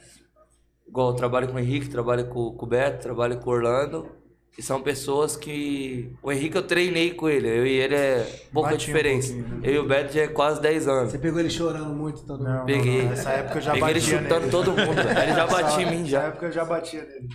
Igual 0.88 1.10
eu 1.10 1.16
trabalho 1.16 1.50
com 1.50 1.56
o 1.56 1.60
Henrique, 1.60 1.90
trabalho 1.90 2.28
com, 2.30 2.52
com 2.54 2.66
o 2.66 2.70
Beto, 2.70 3.02
trabalho 3.02 3.38
com 3.40 3.50
o 3.50 3.54
Orlando. 3.54 4.10
E 4.58 4.62
são 4.64 4.82
pessoas 4.82 5.36
que. 5.36 6.14
O 6.24 6.32
Henrique 6.32 6.56
eu 6.58 6.64
treinei 6.64 7.12
com 7.12 7.28
ele. 7.28 7.48
Eu 7.48 7.66
e 7.68 7.72
ele 7.72 7.94
é 7.96 8.24
pouca 8.54 8.74
um 8.74 8.78
diferença. 8.78 9.34
pouquinho, 9.34 9.56
né? 9.60 9.68
eu 9.68 9.74
e 9.74 9.78
o 9.80 9.88
Beto 9.88 10.14
já 10.14 10.22
é 10.22 10.28
quase 10.28 10.62
10 10.62 10.88
anos. 10.88 11.12
Você 11.12 11.18
pegou 11.18 11.40
ele 11.42 11.50
chorando 11.50 11.94
muito, 11.94 12.22
então 12.24 12.38
Não, 12.38 12.66
Peguei. 12.66 13.02
não. 13.04 13.10
Nessa 13.10 13.32
época 13.32 13.58
eu 13.58 13.62
já 13.62 13.74
Peguei 13.74 13.90
ele 13.90 14.00
batia 14.00 14.18
chutando 14.18 14.40
nele. 14.40 14.52
todo 14.52 14.72
mundo. 14.72 15.00
Ele 15.24 15.34
já 15.34 15.48
batia 15.48 15.84
em 15.84 15.90
mim 15.92 15.98
Nessa 15.98 16.08
já. 16.10 16.22
época 16.24 16.46
eu 16.46 16.52
já 16.54 16.64
batia 16.66 17.02
nele. 17.04 17.28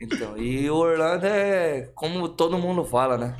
Então, 0.00 0.36
e 0.38 0.68
o 0.70 0.74
Orlando 0.76 1.26
é 1.26 1.90
como 1.94 2.26
todo 2.28 2.58
mundo 2.58 2.84
fala, 2.84 3.16
né? 3.18 3.36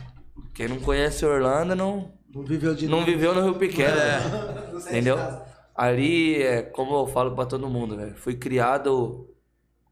Quem 0.54 0.68
não 0.68 0.78
conhece 0.78 1.24
o 1.24 1.28
Orlando 1.30 1.74
não, 1.74 2.12
Não 2.32 2.44
viveu 2.44 2.74
de 2.74 2.86
não 2.86 3.02
viveu 3.04 3.34
no 3.34 3.42
Rio 3.42 3.54
Pequeno, 3.54 3.96
né? 3.96 4.20
Não 4.72 4.78
sai 4.78 4.92
de 4.92 4.98
Entendeu? 4.98 5.16
casa. 5.16 5.42
Ali 5.74 6.42
é 6.42 6.60
como 6.62 6.94
eu 6.94 7.06
falo 7.06 7.34
pra 7.34 7.46
todo 7.46 7.66
mundo, 7.68 7.96
né? 7.96 8.12
Fui 8.14 8.34
criado 8.34 9.26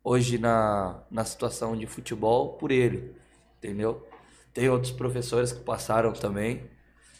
hoje 0.04 0.36
na, 0.38 1.02
na 1.10 1.24
situação 1.24 1.74
de 1.76 1.86
futebol 1.86 2.50
por 2.58 2.70
ele, 2.70 3.14
entendeu? 3.62 4.06
Tem 4.52 4.68
outros 4.68 4.90
professores 4.92 5.52
que 5.52 5.60
passaram 5.60 6.12
também, 6.12 6.64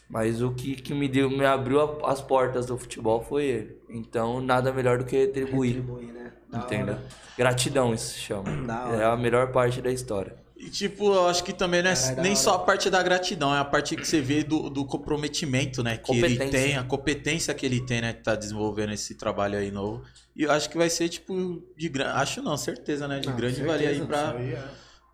mas 0.09 0.41
o 0.41 0.51
que, 0.53 0.75
que 0.75 0.93
me 0.93 1.07
deu, 1.07 1.29
me 1.29 1.45
abriu 1.45 1.79
a- 1.79 2.11
as 2.11 2.21
portas 2.21 2.65
do 2.65 2.77
futebol 2.77 3.23
foi 3.23 3.45
ele. 3.45 3.77
Então, 3.89 4.41
nada 4.41 4.73
melhor 4.73 4.97
do 4.97 5.05
que 5.05 5.15
retribuir, 5.17 5.75
Retribui, 5.75 6.11
né? 6.11 6.33
Da 6.49 6.59
entendeu? 6.59 6.95
hora. 6.95 7.03
Gratidão 7.37 7.93
isso 7.93 8.13
se 8.15 8.19
chama. 8.19 8.51
Da 8.67 8.85
hora. 8.89 9.01
É 9.01 9.05
a 9.05 9.15
melhor 9.15 9.51
parte 9.51 9.81
da 9.81 9.91
história. 9.91 10.35
E 10.57 10.69
tipo, 10.69 11.11
eu 11.11 11.27
acho 11.27 11.43
que 11.43 11.53
também 11.53 11.81
não 11.81 11.89
é 11.89 12.15
da 12.15 12.21
nem 12.21 12.35
só 12.35 12.53
a 12.53 12.59
parte 12.59 12.87
da 12.87 13.01
gratidão, 13.01 13.55
é 13.55 13.57
a 13.57 13.65
parte 13.65 13.95
que 13.95 14.05
você 14.05 14.21
vê 14.21 14.43
do, 14.43 14.69
do 14.69 14.85
comprometimento, 14.85 15.81
né? 15.81 15.97
Que 15.97 16.15
ele 16.19 16.37
tem, 16.37 16.77
a 16.77 16.83
competência 16.83 17.51
que 17.53 17.65
ele 17.65 17.81
tem, 17.83 17.99
né? 18.01 18.13
Que 18.13 18.21
tá 18.21 18.35
desenvolvendo 18.35 18.93
esse 18.93 19.15
trabalho 19.15 19.57
aí 19.57 19.71
novo. 19.71 20.03
E 20.35 20.43
eu 20.43 20.51
acho 20.51 20.69
que 20.69 20.77
vai 20.77 20.87
ser, 20.87 21.09
tipo, 21.09 21.63
de 21.75 21.89
grande. 21.89 22.11
Acho 22.11 22.43
não, 22.43 22.55
certeza, 22.57 23.07
né? 23.07 23.19
De 23.19 23.29
Ah, 23.29 23.31
grande 23.31 23.55
certeza, 23.55 23.71
valia 23.75 23.89
aí 23.89 23.97
isso 23.97 24.05
pra, 24.05 24.31
Aí 24.37 24.53
é. 24.53 24.63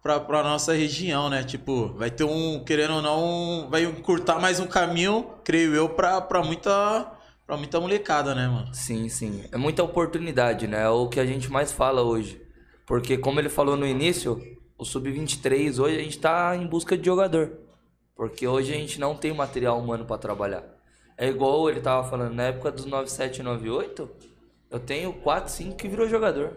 Pra, 0.01 0.19
pra 0.19 0.43
nossa 0.43 0.73
região, 0.73 1.29
né? 1.29 1.43
Tipo, 1.43 1.93
vai 1.93 2.09
ter 2.09 2.23
um, 2.23 2.63
querendo 2.63 2.95
ou 2.95 3.01
não, 3.01 3.67
vai 3.69 3.83
encurtar 3.83 4.39
mais 4.39 4.59
um 4.59 4.67
caminho, 4.67 5.25
creio 5.43 5.73
eu, 5.75 5.89
pra, 5.89 6.21
pra 6.21 6.43
muita. 6.43 7.13
Pra 7.45 7.55
muita 7.55 7.79
molecada, 7.79 8.35
né, 8.35 8.45
mano? 8.45 8.73
Sim, 8.73 9.07
sim. 9.07 9.45
É 9.53 9.57
muita 9.57 9.81
oportunidade, 9.81 10.67
né? 10.67 10.83
É 10.83 10.89
o 10.89 11.07
que 11.07 11.17
a 11.17 11.25
gente 11.25 11.49
mais 11.49 11.71
fala 11.71 12.01
hoje. 12.01 12.41
Porque, 12.85 13.17
como 13.17 13.39
ele 13.39 13.47
falou 13.47 13.77
no 13.77 13.87
início, 13.87 14.41
o 14.77 14.83
Sub-23 14.83 15.79
hoje 15.79 15.95
a 15.97 16.03
gente 16.03 16.19
tá 16.19 16.53
em 16.57 16.67
busca 16.67 16.97
de 16.97 17.05
jogador. 17.05 17.57
Porque 18.17 18.45
hoje 18.45 18.73
a 18.73 18.75
gente 18.75 18.99
não 18.99 19.15
tem 19.15 19.33
material 19.33 19.79
humano 19.79 20.03
para 20.03 20.17
trabalhar. 20.17 20.63
É 21.17 21.27
igual 21.27 21.69
ele 21.69 21.79
tava 21.79 22.07
falando, 22.09 22.33
na 22.33 22.43
época 22.43 22.69
dos 22.69 22.85
97 22.85 23.39
e 23.39 23.43
98, 23.43 24.09
eu 24.69 24.79
tenho 24.79 25.13
4, 25.13 25.51
5 25.51 25.75
que 25.77 25.87
virou 25.87 26.07
jogador. 26.09 26.53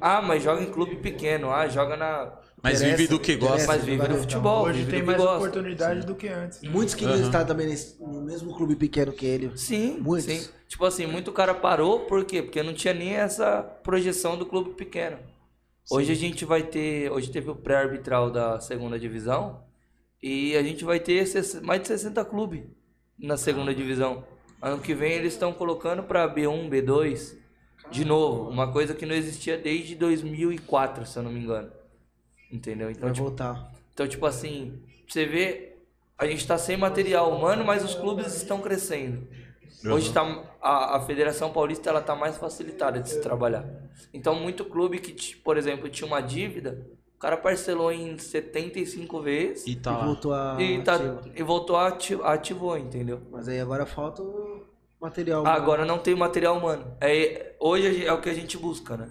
Ah, 0.00 0.22
mas 0.22 0.42
joga 0.42 0.62
em 0.62 0.70
clube 0.70 0.96
pequeno. 0.96 1.50
Ah, 1.50 1.68
joga 1.68 1.96
na, 1.96 2.32
Mas 2.62 2.78
Interessa, 2.80 2.96
vive 2.96 3.08
do 3.08 3.18
que 3.18 3.34
gosta. 3.36 3.66
Mas 3.66 3.84
vive 3.84 4.06
do 4.06 4.14
no- 4.14 4.20
futebol, 4.20 4.64
Hoje 4.66 4.86
tem 4.86 5.02
mais 5.02 5.18
que 5.18 5.24
gosta. 5.24 5.38
oportunidade 5.38 6.06
do 6.06 6.14
que 6.14 6.28
antes. 6.28 6.62
Muitos 6.62 6.94
queriam 6.94 7.20
estar 7.20 7.44
também 7.44 7.66
nesse- 7.66 8.00
no 8.00 8.22
mesmo 8.22 8.54
clube 8.56 8.76
pequeno 8.76 9.12
que 9.12 9.26
ele. 9.26 9.50
Sim, 9.56 9.98
Muitos. 10.00 10.32
sim. 10.32 10.48
Tipo 10.68 10.84
assim, 10.84 11.06
muito 11.06 11.32
cara 11.32 11.54
parou, 11.54 12.00
por 12.00 12.24
quê? 12.24 12.40
Porque 12.40 12.62
não 12.62 12.72
tinha 12.72 12.94
nem 12.94 13.14
essa 13.14 13.62
projeção 13.62 14.38
do 14.38 14.46
clube 14.46 14.74
pequeno. 14.74 15.18
Hoje 15.90 16.12
a 16.12 16.14
gente 16.14 16.44
vai 16.44 16.62
ter, 16.62 17.10
hoje 17.10 17.30
teve 17.32 17.50
o 17.50 17.56
pré-arbitral 17.56 18.30
da 18.30 18.60
segunda 18.60 18.96
divisão 18.98 19.64
e 20.22 20.56
a 20.56 20.62
gente 20.62 20.84
vai 20.84 21.00
ter 21.00 21.24
mais 21.62 21.82
de 21.82 21.88
60 21.88 22.24
clubes 22.24 22.62
na 23.18 23.36
segunda 23.36 23.74
divisão. 23.74 24.24
Ano 24.62 24.80
que 24.80 24.94
vem 24.94 25.12
eles 25.14 25.32
estão 25.32 25.52
colocando 25.52 26.04
para 26.04 26.28
B1, 26.32 26.68
B2 26.70 27.36
de 27.90 28.04
novo, 28.04 28.48
uma 28.48 28.72
coisa 28.72 28.94
que 28.94 29.04
não 29.04 29.14
existia 29.16 29.58
desde 29.58 29.96
2004, 29.96 31.04
se 31.04 31.18
eu 31.18 31.24
não 31.24 31.32
me 31.32 31.40
engano. 31.40 31.70
Entendeu? 32.52 32.90
Então, 32.90 33.04
Vai 33.04 33.12
tipo, 33.12 33.26
voltar. 33.26 33.72
então, 33.94 34.06
tipo 34.06 34.26
assim, 34.26 34.78
você 35.08 35.24
vê, 35.26 35.72
a 36.18 36.26
gente 36.26 36.46
tá 36.46 36.58
sem 36.58 36.76
material 36.76 37.32
humano, 37.34 37.64
mas 37.64 37.82
os 37.84 37.94
clubes 37.94 38.34
estão 38.34 38.60
crescendo. 38.60 39.26
Hoje 39.84 40.12
tá, 40.12 40.22
a, 40.60 40.96
a 40.96 41.00
Federação 41.00 41.52
Paulista 41.52 41.90
ela 41.90 42.00
tá 42.00 42.14
mais 42.14 42.36
facilitada 42.36 43.00
de 43.00 43.08
se 43.10 43.20
trabalhar. 43.20 43.64
Então, 44.14 44.34
muito 44.34 44.64
clube 44.64 44.98
que, 45.00 45.34
por 45.36 45.56
exemplo, 45.56 45.88
tinha 45.88 46.06
uma 46.06 46.20
dívida, 46.20 46.86
o 47.16 47.18
cara 47.18 47.36
parcelou 47.36 47.90
em 47.90 48.16
75 48.18 49.20
vezes 49.22 49.66
E 49.66 49.72
E 49.72 49.76
tá 49.76 49.96
lá. 49.96 50.04
voltou 50.06 50.32
a. 50.34 50.56
e, 50.60 50.80
tá, 50.82 50.98
e 51.34 51.42
voltou 51.42 51.76
a 51.76 51.88
ati- 51.88 52.18
ativou, 52.22 52.76
entendeu? 52.78 53.22
Mas 53.30 53.48
aí 53.48 53.58
agora 53.60 53.84
falta 53.86 54.22
o 54.22 54.62
material. 55.00 55.44
Agora 55.46 55.84
não 55.84 55.98
tem 55.98 56.14
material 56.14 56.56
humano. 56.58 56.96
É, 57.00 57.54
hoje 57.58 58.04
é 58.06 58.12
o 58.12 58.20
que 58.20 58.28
a 58.30 58.34
gente 58.34 58.56
busca, 58.56 58.96
né? 58.96 59.08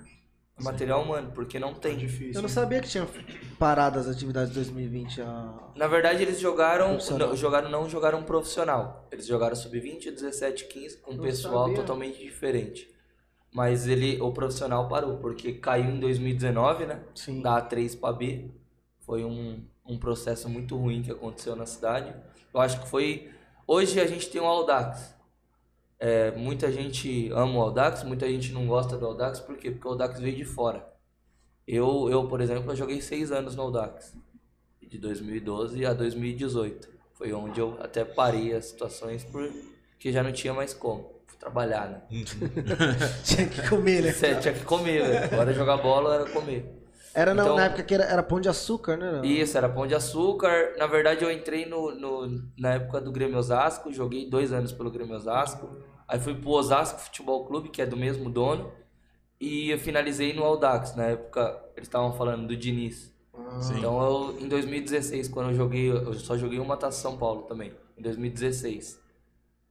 Material 0.64 1.04
humano, 1.04 1.32
porque 1.34 1.60
não 1.60 1.74
tem. 1.74 1.98
Difícil. 1.98 2.36
Eu 2.36 2.42
não 2.42 2.50
sabia 2.50 2.80
que 2.80 2.88
tinha 2.88 3.08
parado 3.60 4.00
as 4.00 4.08
atividades 4.08 4.50
de 4.50 4.56
2020. 4.56 5.22
A... 5.22 5.72
Na 5.76 5.88
verdade, 5.88 6.22
eles 6.22 6.40
jogaram, 6.40 6.98
não, 7.18 7.36
jogaram, 7.36 7.70
não 7.70 7.90
jogaram 7.90 8.24
profissional. 8.24 9.08
Eles 9.12 9.26
jogaram 9.26 9.56
sub-20, 9.56 10.12
17, 10.12 10.66
15 10.66 10.98
com 10.98 11.12
um 11.12 11.18
pessoal 11.18 11.66
sabia. 11.66 11.76
totalmente 11.78 12.20
diferente. 12.20 12.90
Mas 13.54 13.88
ele, 13.88 14.20
o 14.22 14.32
profissional 14.32 14.88
parou, 14.88 15.18
porque 15.18 15.54
caiu 15.54 15.92
em 15.92 16.00
2019, 16.00 16.86
né? 16.86 17.04
Sim. 17.14 17.42
Da 17.42 17.62
A3 17.62 18.00
para 18.00 18.14
B. 18.14 18.50
Foi 19.02 19.26
um, 19.26 19.62
um 19.86 19.98
processo 19.98 20.48
muito 20.48 20.78
ruim 20.78 21.02
que 21.02 21.12
aconteceu 21.12 21.56
na 21.56 21.66
cidade. 21.66 22.16
Eu 22.54 22.62
acho 22.62 22.82
que 22.82 22.88
foi. 22.88 23.30
Hoje 23.68 24.00
a 24.00 24.08
gente 24.08 24.30
tem 24.30 24.42
o 24.42 24.46
Audax. 24.46 25.16
É, 26.04 26.32
muita 26.32 26.72
gente 26.72 27.30
ama 27.32 27.60
o 27.60 27.62
Audax, 27.62 28.04
muita 28.04 28.28
gente 28.28 28.52
não 28.52 28.66
gosta 28.66 28.98
do 28.98 29.06
Audax, 29.06 29.40
por 29.40 29.56
quê? 29.56 29.70
Porque 29.70 29.88
o 29.88 29.92
Audax 29.92 30.20
veio 30.20 30.36
de 30.36 30.44
fora. 30.44 30.84
Eu, 31.68 32.10
eu 32.10 32.28
por 32.28 32.42
exemplo, 32.42 32.72
eu 32.72 32.76
joguei 32.76 33.00
seis 33.02 33.32
anos 33.32 33.56
no 33.56 33.62
Audax 33.62 34.16
de 34.82 34.98
2012 34.98 35.86
a 35.86 35.94
2018. 35.94 36.90
Foi 37.14 37.32
onde 37.34 37.60
eu 37.60 37.78
até 37.80 38.04
parei 38.04 38.52
as 38.56 38.66
situações 38.66 39.24
porque 39.24 40.12
já 40.12 40.24
não 40.24 40.32
tinha 40.32 40.56
mais 40.56 40.74
como 40.74 41.22
trabalhar, 41.40 41.88
né? 41.88 42.02
tinha 43.24 43.48
que 43.48 43.70
comer, 43.70 44.02
né? 44.02 44.12
Você 44.12 44.36
tinha 44.36 44.54
que 44.56 44.64
comer, 44.66 45.04
velho. 45.04 45.26
Agora 45.34 45.54
jogar 45.54 45.78
bola 45.78 46.16
era 46.16 46.30
comer. 46.32 46.66
Era 47.14 47.34
na, 47.36 47.44
Então- 47.44 47.56
na 47.58 47.66
época 47.66 47.84
que 47.84 47.94
era, 47.94 48.06
era 48.06 48.24
pão 48.24 48.40
de 48.42 48.50
açúcar, 48.50 48.98
né? 48.98 49.22
Isso, 49.26 49.56
era 49.58 49.70
pão 49.70 49.86
de 49.86 49.94
açúcar. 49.94 50.74
Na 50.78 50.88
verdade, 50.88 51.24
eu 51.24 51.32
entrei 51.32 51.66
no, 51.68 51.94
no- 51.94 52.42
na 52.58 52.74
época 52.74 53.00
do 53.02 53.12
Grêmio 53.12 53.38
Osasco, 53.38 53.92
joguei 53.94 54.28
dois 54.30 54.52
anos 54.52 54.72
pelo 54.72 54.90
Grêmio 54.90 55.16
Osasco. 55.16 55.70
Aí 56.12 56.20
fui 56.20 56.36
pro 56.36 56.50
Osasco 56.50 57.00
Futebol 57.00 57.46
Clube, 57.46 57.70
que 57.70 57.82
é 57.82 57.86
do 57.86 57.96
mesmo 57.96 58.30
dono. 58.30 58.70
E 59.40 59.70
eu 59.70 59.80
finalizei 59.80 60.34
no 60.34 60.44
Audax. 60.44 60.94
Na 60.94 61.06
época, 61.06 61.64
eles 61.74 61.88
estavam 61.88 62.12
falando 62.12 62.46
do 62.48 62.56
Diniz. 62.56 63.16
Sim. 63.62 63.78
Então, 63.78 64.04
eu, 64.04 64.38
em 64.42 64.48
2016, 64.50 65.30
quando 65.30 65.52
eu 65.52 65.56
joguei, 65.56 65.90
eu 65.90 66.14
só 66.16 66.38
joguei 66.38 66.60
uma 66.60 66.76
Taça 66.76 67.02
São 67.02 67.18
Paulo 67.18 67.44
também, 67.44 67.72
em 67.98 68.02
2016. 68.02 69.00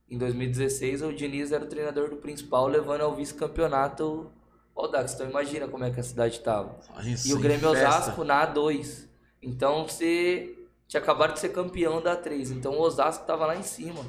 Em 0.08 0.16
2016, 0.16 1.02
o 1.02 1.12
Diniz 1.12 1.52
era 1.52 1.62
o 1.62 1.68
treinador 1.68 2.08
do 2.08 2.16
principal, 2.16 2.66
levando 2.66 3.02
ao 3.02 3.14
vice-campeonato 3.14 4.32
o 4.74 4.80
Audax. 4.80 5.12
Então, 5.12 5.28
imagina 5.28 5.68
como 5.68 5.84
é 5.84 5.90
que 5.90 6.00
a 6.00 6.02
cidade 6.02 6.40
tava. 6.40 6.80
E 7.04 7.18
Sem 7.18 7.34
o 7.34 7.38
Grêmio 7.38 7.70
festa. 7.70 7.86
Osasco 7.86 8.24
na 8.24 8.50
A2. 8.50 9.08
Então, 9.42 9.86
você 9.86 10.56
tinha 10.88 11.02
acabado 11.02 11.34
de 11.34 11.38
ser 11.38 11.50
campeão 11.50 12.00
da 12.00 12.16
A3. 12.16 12.50
Então, 12.52 12.72
o 12.72 12.80
Osasco 12.80 13.26
tava 13.26 13.44
lá 13.44 13.56
em 13.56 13.62
cima. 13.62 14.00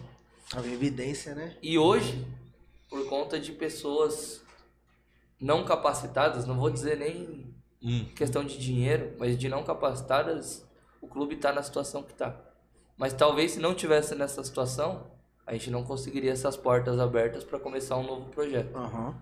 Tava 0.52 0.68
em 0.68 0.73
evidência, 0.73 1.34
né? 1.34 1.56
E 1.61 1.80
hoje, 1.80 2.28
por 2.90 3.07
conta 3.07 3.40
de 3.40 3.53
pessoas 3.53 4.44
não 5.40 5.64
capacitadas, 5.64 6.45
não 6.45 6.57
vou 6.57 6.69
dizer 6.69 6.98
nem 6.98 7.56
Hum. 7.84 8.06
questão 8.15 8.44
de 8.44 8.60
dinheiro, 8.60 9.15
mas 9.18 9.38
de 9.38 9.49
não 9.49 9.64
capacitadas, 9.64 10.64
o 11.02 11.07
clube 11.07 11.36
está 11.36 11.52
na 11.52 11.64
situação 11.64 12.03
que 12.03 12.11
está. 12.11 12.40
Mas 12.95 13.14
talvez 13.14 13.53
se 13.53 13.60
não 13.60 13.73
tivesse 13.73 14.14
nessa 14.14 14.44
situação, 14.44 15.10
a 15.48 15.53
gente 15.53 15.72
não 15.72 15.84
conseguiria 15.84 16.32
essas 16.32 16.56
portas 16.56 16.99
abertas 16.99 17.44
para 17.44 17.57
começar 17.60 17.98
um 17.98 18.03
novo 18.03 18.30
projeto. 18.30 18.76
Aham. 18.76 19.15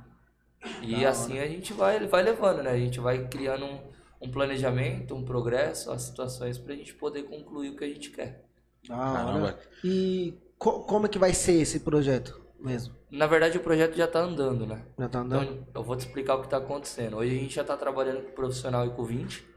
E 0.82 1.06
assim 1.06 1.40
a 1.40 1.48
gente 1.48 1.72
vai, 1.72 2.06
vai 2.06 2.22
levando, 2.22 2.62
né? 2.64 2.72
A 2.72 2.78
gente 2.78 3.00
vai 3.00 3.28
criando 3.30 3.66
um, 3.66 3.80
um 4.22 4.30
planejamento, 4.30 5.16
um 5.16 5.24
progresso, 5.24 5.90
as 5.92 6.02
situações 6.02 6.58
para 6.58 6.74
a 6.74 6.76
gente 6.76 6.94
poder 6.96 7.24
concluir 7.24 7.70
o 7.70 7.78
que 7.78 7.86
a 7.86 7.88
gente 7.88 8.10
quer. 8.10 8.44
Da 8.86 8.98
hora. 8.98 9.14
Caramba. 9.14 9.60
E 9.84 10.38
co- 10.60 10.82
como 10.84 11.06
é 11.06 11.10
que 11.10 11.18
vai 11.18 11.34
ser 11.34 11.54
esse 11.62 11.80
projeto 11.80 12.40
mesmo? 12.60 12.94
Na 13.10 13.26
verdade, 13.26 13.58
o 13.58 13.62
projeto 13.62 13.96
já 13.96 14.06
está 14.06 14.20
andando, 14.20 14.68
né? 14.68 14.86
Já 14.98 15.10
tá 15.10 15.20
andando? 15.22 15.52
Então, 15.54 15.68
eu 15.74 15.84
vou 15.84 15.96
te 15.96 16.02
explicar 16.02 16.36
o 16.36 16.40
que 16.42 16.48
está 16.48 16.58
acontecendo. 16.58 17.18
Hoje 17.18 17.36
a 17.36 17.40
gente 17.40 17.56
já 17.56 17.62
está 17.64 17.76
trabalhando 17.76 18.22
com 18.22 18.30
o 18.30 18.34
profissional 18.34 18.86
e 18.86 18.90
com 18.92 19.02
o 19.02 19.06
20. 19.06 19.48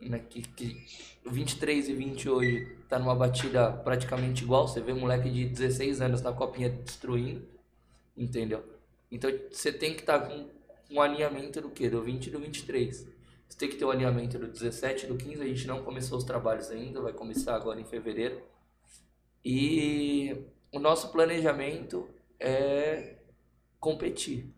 Né, 0.00 0.18
que, 0.18 0.42
que 0.42 0.84
23 1.24 1.88
e 1.88 1.94
20 1.94 2.28
hoje 2.28 2.76
tá 2.88 2.98
numa 2.98 3.14
batida 3.14 3.72
praticamente 3.72 4.42
igual. 4.42 4.66
Você 4.66 4.80
vê 4.80 4.92
moleque 4.92 5.30
de 5.30 5.46
16 5.46 6.00
anos 6.00 6.20
na 6.20 6.32
copinha 6.32 6.68
destruindo. 6.68 7.46
Entendeu? 8.16 8.64
Então 9.10 9.30
você 9.50 9.72
tem 9.72 9.94
que 9.94 10.00
estar 10.00 10.18
com 10.20 10.48
um 10.90 11.00
alinhamento 11.00 11.60
do 11.60 11.70
que? 11.70 11.88
Do 11.88 12.02
20 12.02 12.26
e 12.26 12.30
do 12.30 12.38
23. 12.40 13.06
Você 13.48 13.58
tem 13.58 13.68
que 13.68 13.76
ter 13.76 13.84
o 13.84 13.90
alinhamento 13.90 14.38
do 14.38 14.48
17 14.48 15.04
e 15.04 15.08
do 15.08 15.16
15. 15.16 15.40
A 15.42 15.46
gente 15.46 15.66
não 15.66 15.82
começou 15.82 16.18
os 16.18 16.24
trabalhos 16.24 16.70
ainda, 16.70 17.00
vai 17.00 17.12
começar 17.12 17.54
agora 17.54 17.80
em 17.80 17.84
fevereiro. 17.84 18.42
E 19.44 20.36
o 20.72 20.78
nosso 20.78 21.12
planejamento 21.12 22.08
é 22.40 23.16
competir. 23.78 24.50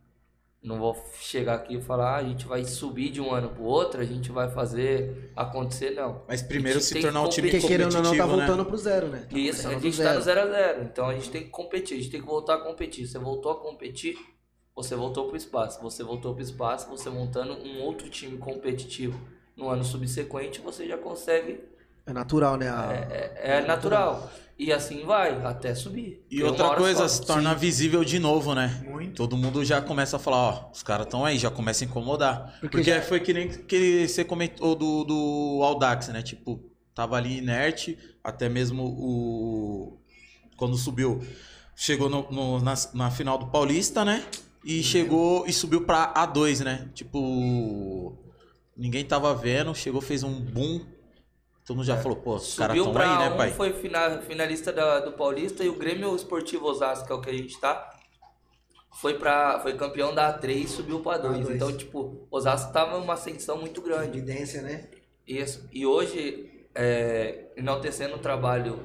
Não 0.63 0.79
vou 0.79 0.97
chegar 1.21 1.55
aqui 1.55 1.77
e 1.77 1.81
falar, 1.81 2.15
ah, 2.15 2.17
a 2.17 2.25
gente 2.25 2.47
vai 2.47 2.65
subir 2.65 3.11
de 3.11 3.21
um 3.21 3.33
ano 3.33 3.51
pro 3.51 3.63
outro, 3.63 4.01
a 4.01 4.05
gente 4.05 4.33
vai 4.33 4.51
fazer 4.51 5.31
acontecer, 5.37 5.91
não. 5.91 6.23
Mas 6.27 6.43
primeiro 6.43 6.81
se 6.81 7.01
tornar 7.01 7.23
um 7.23 7.29
time 7.29 7.49
Porque 7.51 7.61
competitivo, 7.63 7.69
querendo 7.69 7.97
ou 7.97 8.03
não, 8.03 8.17
tá 8.17 8.27
né? 8.27 8.33
voltando 8.47 8.65
pro 8.67 8.77
zero, 8.77 9.07
né? 9.09 9.27
Tá 9.31 9.39
Isso, 9.39 9.69
a 9.69 9.79
gente 9.79 9.97
do 9.97 10.03
tá 10.03 10.15
no 10.15 10.21
0 10.21 10.41
a 10.41 10.47
0 10.47 10.83
Então 10.83 11.09
a 11.09 11.15
gente 11.15 11.31
tem 11.31 11.43
que 11.45 11.51
competir, 11.51 11.95
a 11.95 12.01
gente 12.01 12.11
tem 12.11 12.21
que 12.21 12.27
voltar 12.27 12.55
a 12.55 12.59
competir. 12.59 13.07
Você 13.07 13.19
voltou 13.19 13.53
a 13.53 13.61
competir, 13.61 14.19
você 14.75 14.97
voltou 14.97 15.29
pro 15.29 15.37
espaço. 15.37 15.81
Você 15.83 16.03
voltou 16.03 16.35
pro 16.35 16.43
espaço, 16.43 16.89
você 16.89 17.11
montando 17.11 17.53
um 17.55 17.81
outro 17.83 18.09
time 18.09 18.37
competitivo 18.37 19.21
no 19.57 19.69
ano 19.69 19.85
subsequente, 19.85 20.61
você 20.61 20.87
já 20.89 20.99
consegue. 20.99 21.61
É 22.05 22.13
natural, 22.13 22.57
né? 22.57 22.69
A- 22.69 22.93
É, 22.93 23.59
é 23.59 23.67
natural. 23.67 24.29
E 24.59 24.73
assim 24.73 25.05
vai, 25.05 25.45
até 25.45 25.75
subir. 25.75 26.25
E 26.31 26.43
outra 26.43 26.75
coisa, 26.77 27.07
se 27.09 27.21
torna 27.27 27.55
visível 27.55 28.03
de 28.03 28.19
novo, 28.19 28.55
né? 28.55 28.83
Muito. 28.89 29.15
Todo 29.15 29.37
mundo 29.37 29.63
já 29.63 29.83
começa 29.83 30.17
a 30.17 30.19
falar, 30.19 30.37
ó, 30.39 30.71
os 30.73 30.83
caras 30.83 31.07
estão 31.07 31.25
aí, 31.27 31.37
já 31.39 31.51
começa 31.51 31.85
a 31.85 31.87
incomodar. 31.87 32.53
Porque 32.61 32.69
Porque, 32.79 32.91
já- 32.91 33.03
foi 33.03 33.21
que 33.21 33.35
nem 33.35 33.49
que 33.49 34.09
você 34.09 34.25
comentou 34.25 34.75
do, 34.75 35.05
do 35.05 35.61
Audax, 35.63 36.09
né? 36.09 36.23
Tipo, 36.23 36.59
tava 36.95 37.17
ali 37.17 37.37
inerte, 37.37 37.99
até 38.25 38.49
mesmo 38.49 38.83
o. 38.85 39.99
Quando 40.57 40.75
subiu, 40.79 41.23
chegou 41.75 42.09
no, 42.09 42.27
no- 42.31 42.59
na, 42.61 42.73
na 42.95 43.11
final 43.11 43.37
do 43.37 43.49
Paulista, 43.49 44.07
né? 44.07 44.25
E 44.65 44.83
chegou 44.83 45.47
e 45.47 45.53
subiu 45.53 45.83
pra 45.83 46.15
A2, 46.15 46.65
né? 46.65 46.89
Tipo, 46.95 48.17
ninguém 48.77 49.05
tava 49.05 49.35
vendo, 49.35 49.75
chegou, 49.75 50.01
fez 50.01 50.23
um 50.23 50.41
boom. 50.41 50.81
Todo 51.67 51.77
mundo 51.79 51.87
já 51.87 51.97
falou, 51.97 52.17
pô, 52.19 52.37
os 52.37 52.55
caras 52.55 52.77
Subiu 52.77 52.83
estão 52.85 52.93
pra 52.93 53.13
aí, 53.25 53.29
né, 53.29 53.35
um, 53.35 53.37
pai? 53.37 53.51
foi 53.51 53.73
fina- 53.73 54.21
finalista 54.23 54.73
da- 54.73 55.01
do 55.01 55.13
Paulista 55.13 55.65
e 55.65 55.69
o 55.69 55.75
Grêmio 55.77 56.15
Esportivo 56.15 56.65
Osasco, 56.67 57.07
que 57.07 57.13
é 57.13 57.17
o 57.17 57.21
que 57.21 57.31
a 57.31 57.33
gente 57.33 57.59
tá, 57.59 57.93
foi 59.01 59.19
para 59.19 59.59
foi 59.61 59.75
campeão 59.77 60.15
da 60.15 60.29
A3 60.29 60.65
e 60.65 60.69
subiu 60.69 61.01
pra 61.01 61.19
2. 61.19 61.45
A2. 61.49 61.55
Então, 61.57 61.77
tipo, 61.77 62.27
Osasco 62.31 62.73
tava 62.73 62.97
uma 62.99 63.15
ascensão 63.15 63.59
muito 63.59 63.83
grande. 63.83 64.19
Evidência, 64.19 64.63
né? 64.63 64.89
Isso. 65.27 65.69
E 65.73 65.85
hoje, 65.85 66.69
é, 66.75 67.47
enaltecendo 67.57 68.15
o 68.15 68.19
trabalho 68.19 68.79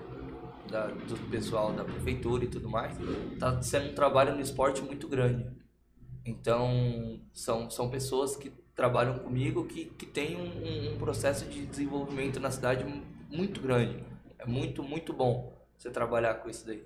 da- 0.69 0.87
do 0.87 1.15
pessoal 1.29 1.71
da 1.73 1.83
prefeitura 1.83 2.45
e 2.45 2.47
tudo 2.47 2.67
mais, 2.67 2.95
tá 3.39 3.61
sendo 3.61 3.91
um 3.91 3.93
trabalho 3.93 4.33
no 4.33 4.41
esporte 4.41 4.81
muito 4.81 5.07
grande. 5.07 5.45
Então, 6.25 7.19
são, 7.33 7.69
são 7.69 7.89
pessoas 7.89 8.35
que 8.35 8.51
trabalham 8.75 9.19
comigo 9.19 9.65
que, 9.65 9.85
que 9.85 10.05
têm 10.05 10.37
um, 10.37 10.93
um- 10.93 10.97
processo 10.97 11.45
de 11.45 11.65
desenvolvimento 11.65 12.39
na 12.39 12.49
cidade 12.51 12.83
mu- 12.83 13.03
muito 13.29 13.61
grande. 13.61 14.03
É 14.39 14.45
muito, 14.45 14.81
muito 14.83 15.13
bom 15.13 15.53
você 15.77 15.89
trabalhar 15.89 16.35
com 16.35 16.49
isso 16.49 16.65
daí. 16.65 16.83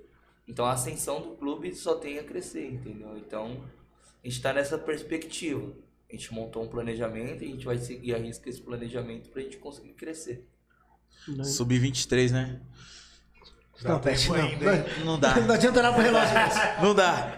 Então, 0.47 0.65
a 0.65 0.73
ascensão 0.73 1.21
do 1.21 1.35
clube 1.35 1.73
só 1.75 1.95
tem 1.95 2.19
a 2.19 2.23
crescer, 2.23 2.67
entendeu? 2.71 3.17
Então, 3.17 3.63
a 4.23 4.27
gente 4.27 4.37
está 4.37 4.53
nessa 4.53 4.77
perspectiva. 4.77 5.61
A 6.09 6.13
A 6.13 6.15
gente 6.15 6.33
montou 6.33 6.63
um 6.63 6.67
planejamento 6.67 7.43
e 7.43 7.47
a 7.47 7.49
gente 7.51 7.65
vai 7.65 7.77
seguir 7.77 8.13
a 8.13 8.17
risca 8.17 8.49
esse 8.49 8.61
planejamento 8.61 9.29
pra 9.29 9.41
gente 9.41 9.57
conseguir 9.57 9.93
crescer. 9.93 10.45
Sub-23, 11.43 12.31
né? 12.31 12.61
Não, 13.83 13.99
peste 13.99 14.29
não. 14.29 14.35
ainda, 14.35 14.75
hein? 14.75 14.83
Não 15.03 15.19
dá. 15.19 15.35
Não 15.41 15.55
adianta 15.55 15.79
olhar 15.79 15.93
pro 15.93 16.01
relógio. 16.01 16.35
Não 16.81 16.93
dá. 16.95 17.37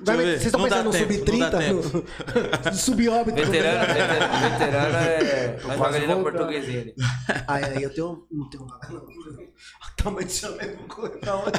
Vai 0.00 0.16
eu. 0.16 0.20
Vocês 0.26 0.46
estão 0.46 0.62
pensando 0.62 0.84
no 0.84 0.90
tempo, 0.92 1.32
não 1.32 1.38
dá 1.38 1.50
sub-30? 1.60 2.64
No 2.66 2.74
sub-óbito? 2.76 3.36
Veterano, 3.36 3.86
veterano, 3.86 4.50
veterano 4.50 4.96
é. 4.96 5.60
Nós 5.62 5.78
joga 5.78 5.96
ali 5.96 6.06
na 6.06 6.14
voltando. 6.14 6.36
portuguesinha 6.36 6.80
ali. 6.82 6.94
Aí, 7.48 7.64
aí 7.64 7.82
eu 7.82 7.94
tenho. 7.94 8.26
Não 8.30 8.50
tenho 8.50 8.66
nada, 8.66 8.88
não. 8.90 8.98
O 9.02 9.96
tamanho 9.96 10.26
de 10.26 10.32
chama 10.32 10.60
é 10.62 10.74
uma 10.74 10.88
coisa 10.88 11.18
da 11.20 11.36
onde? 11.36 11.58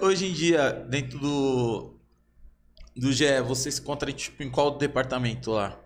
Ho- 0.00 0.06
Hoje 0.06 0.26
em 0.26 0.32
dia, 0.32 0.70
dentro 0.88 1.18
do. 1.18 1.94
Do 2.96 3.12
GE, 3.12 3.40
você 3.40 3.70
se 3.72 3.80
encontra 3.80 4.12
tipo, 4.12 4.42
em 4.42 4.50
qual 4.50 4.76
departamento 4.78 5.50
lá? 5.50 5.78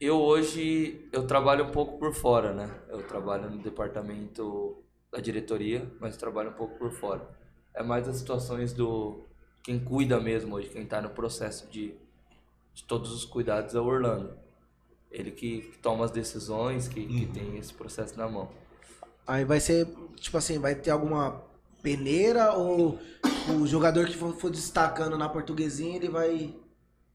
Eu 0.00 0.16
hoje 0.20 1.08
eu 1.12 1.26
trabalho 1.26 1.64
um 1.64 1.70
pouco 1.72 1.98
por 1.98 2.14
fora, 2.14 2.52
né? 2.52 2.70
Eu 2.88 3.02
trabalho 3.02 3.50
no 3.50 3.58
departamento 3.62 4.82
da 5.12 5.20
diretoria, 5.20 5.90
mas 6.00 6.16
trabalho 6.16 6.50
um 6.50 6.54
pouco 6.54 6.78
por 6.78 6.92
fora. 6.92 7.28
É 7.74 7.82
mais 7.82 8.06
as 8.08 8.16
situações 8.16 8.72
do 8.72 9.26
quem 9.62 9.78
cuida 9.78 10.20
mesmo 10.20 10.56
hoje, 10.56 10.68
quem 10.68 10.84
tá 10.86 11.00
no 11.00 11.10
processo 11.10 11.68
de, 11.70 11.94
de 12.74 12.84
todos 12.84 13.12
os 13.12 13.24
cuidados 13.24 13.74
é 13.74 13.80
o 13.80 13.84
Orlando. 13.84 14.32
Ele 15.10 15.30
que, 15.30 15.62
que 15.62 15.78
toma 15.78 16.04
as 16.04 16.10
decisões, 16.10 16.86
que, 16.86 17.04
que 17.04 17.26
tem 17.26 17.56
esse 17.58 17.74
processo 17.74 18.16
na 18.16 18.28
mão. 18.28 18.48
Aí 19.26 19.44
vai 19.44 19.60
ser, 19.60 19.86
tipo 20.16 20.36
assim, 20.36 20.58
vai 20.58 20.74
ter 20.74 20.90
alguma 20.90 21.42
peneira 21.82 22.52
ou 22.52 22.98
o 23.58 23.66
jogador 23.66 24.06
que 24.06 24.16
for, 24.16 24.34
for 24.34 24.50
destacando 24.50 25.18
na 25.18 25.28
portuguesinha, 25.28 25.96
ele 25.96 26.08
vai. 26.08 26.54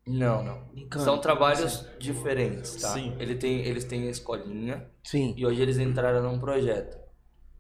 Não, 0.06 0.44
não. 0.44 0.68
São 1.00 1.20
trabalhos 1.20 1.86
diferentes, 1.98 2.76
tá? 2.76 2.90
Sim. 2.90 3.16
Ele 3.20 3.36
tem, 3.36 3.66
eles 3.66 3.86
têm 3.86 4.08
a 4.08 4.12
escolinha, 4.12 4.88
Sim. 5.06 5.36
E 5.38 5.46
hoje 5.46 5.62
eles 5.62 5.78
entraram 5.78 6.24
num 6.24 6.40
projeto. 6.40 6.98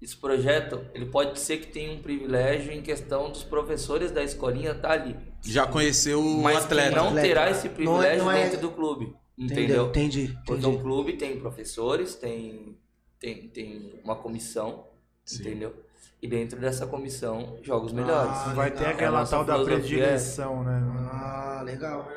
Esse 0.06 0.15
projeto, 0.18 0.86
ele 0.94 1.07
pode 1.07 1.40
ser 1.40 1.57
que 1.57 1.65
tenha 1.65 1.91
um 1.91 1.99
privilégio 1.99 2.72
em 2.72 2.80
questão 2.80 3.32
dos 3.32 3.44
professores 3.44 4.11
da 4.11 4.23
escolinha 4.23 4.69
estar 4.73 4.91
ali. 4.91 5.15
Já 5.41 5.65
conheceu 5.65 6.23
o 6.23 6.48
atleta? 6.48 6.95
não 6.95 7.07
Atleta. 7.07 7.27
terá 7.27 7.49
esse 7.49 7.65
Não 7.68 7.72
é- 7.72 7.76
privilégio 7.76 8.23
não 8.23 8.32
é- 8.32 8.44
dentro 8.44 8.61
do 8.61 8.69
clube. 8.69 9.15
Entendeu? 9.36 9.64
Entendeu? 9.64 9.88
Entendi. 9.88 10.38
Porque 10.45 10.64
o 10.64 10.69
entendi. 10.69 10.84
clube 10.84 11.14
tem 11.14 11.40
professores, 11.40 12.14
tem, 12.14 12.77
tem, 13.19 13.48
tem 13.48 13.99
uma 14.03 14.15
comissão, 14.15 14.86
Sim. 15.26 15.41
entendeu? 15.41 15.76
E 16.22 16.27
dentro 16.27 16.60
dessa 16.60 16.86
comissão, 16.86 17.57
joga 17.64 17.88
os 17.88 17.91
melhores. 17.91 18.32
Ah, 18.32 18.53
Vai 18.56 18.69
ter 18.69 18.86
A 18.86 18.90
aquela 18.91 19.26
tal 19.26 19.44
da 19.44 19.53
filosofia 19.56 19.77
é- 19.77 19.80
predileção, 20.06 20.64
né? 20.64 20.84
Ah, 21.11 21.61
legal. 21.65 22.07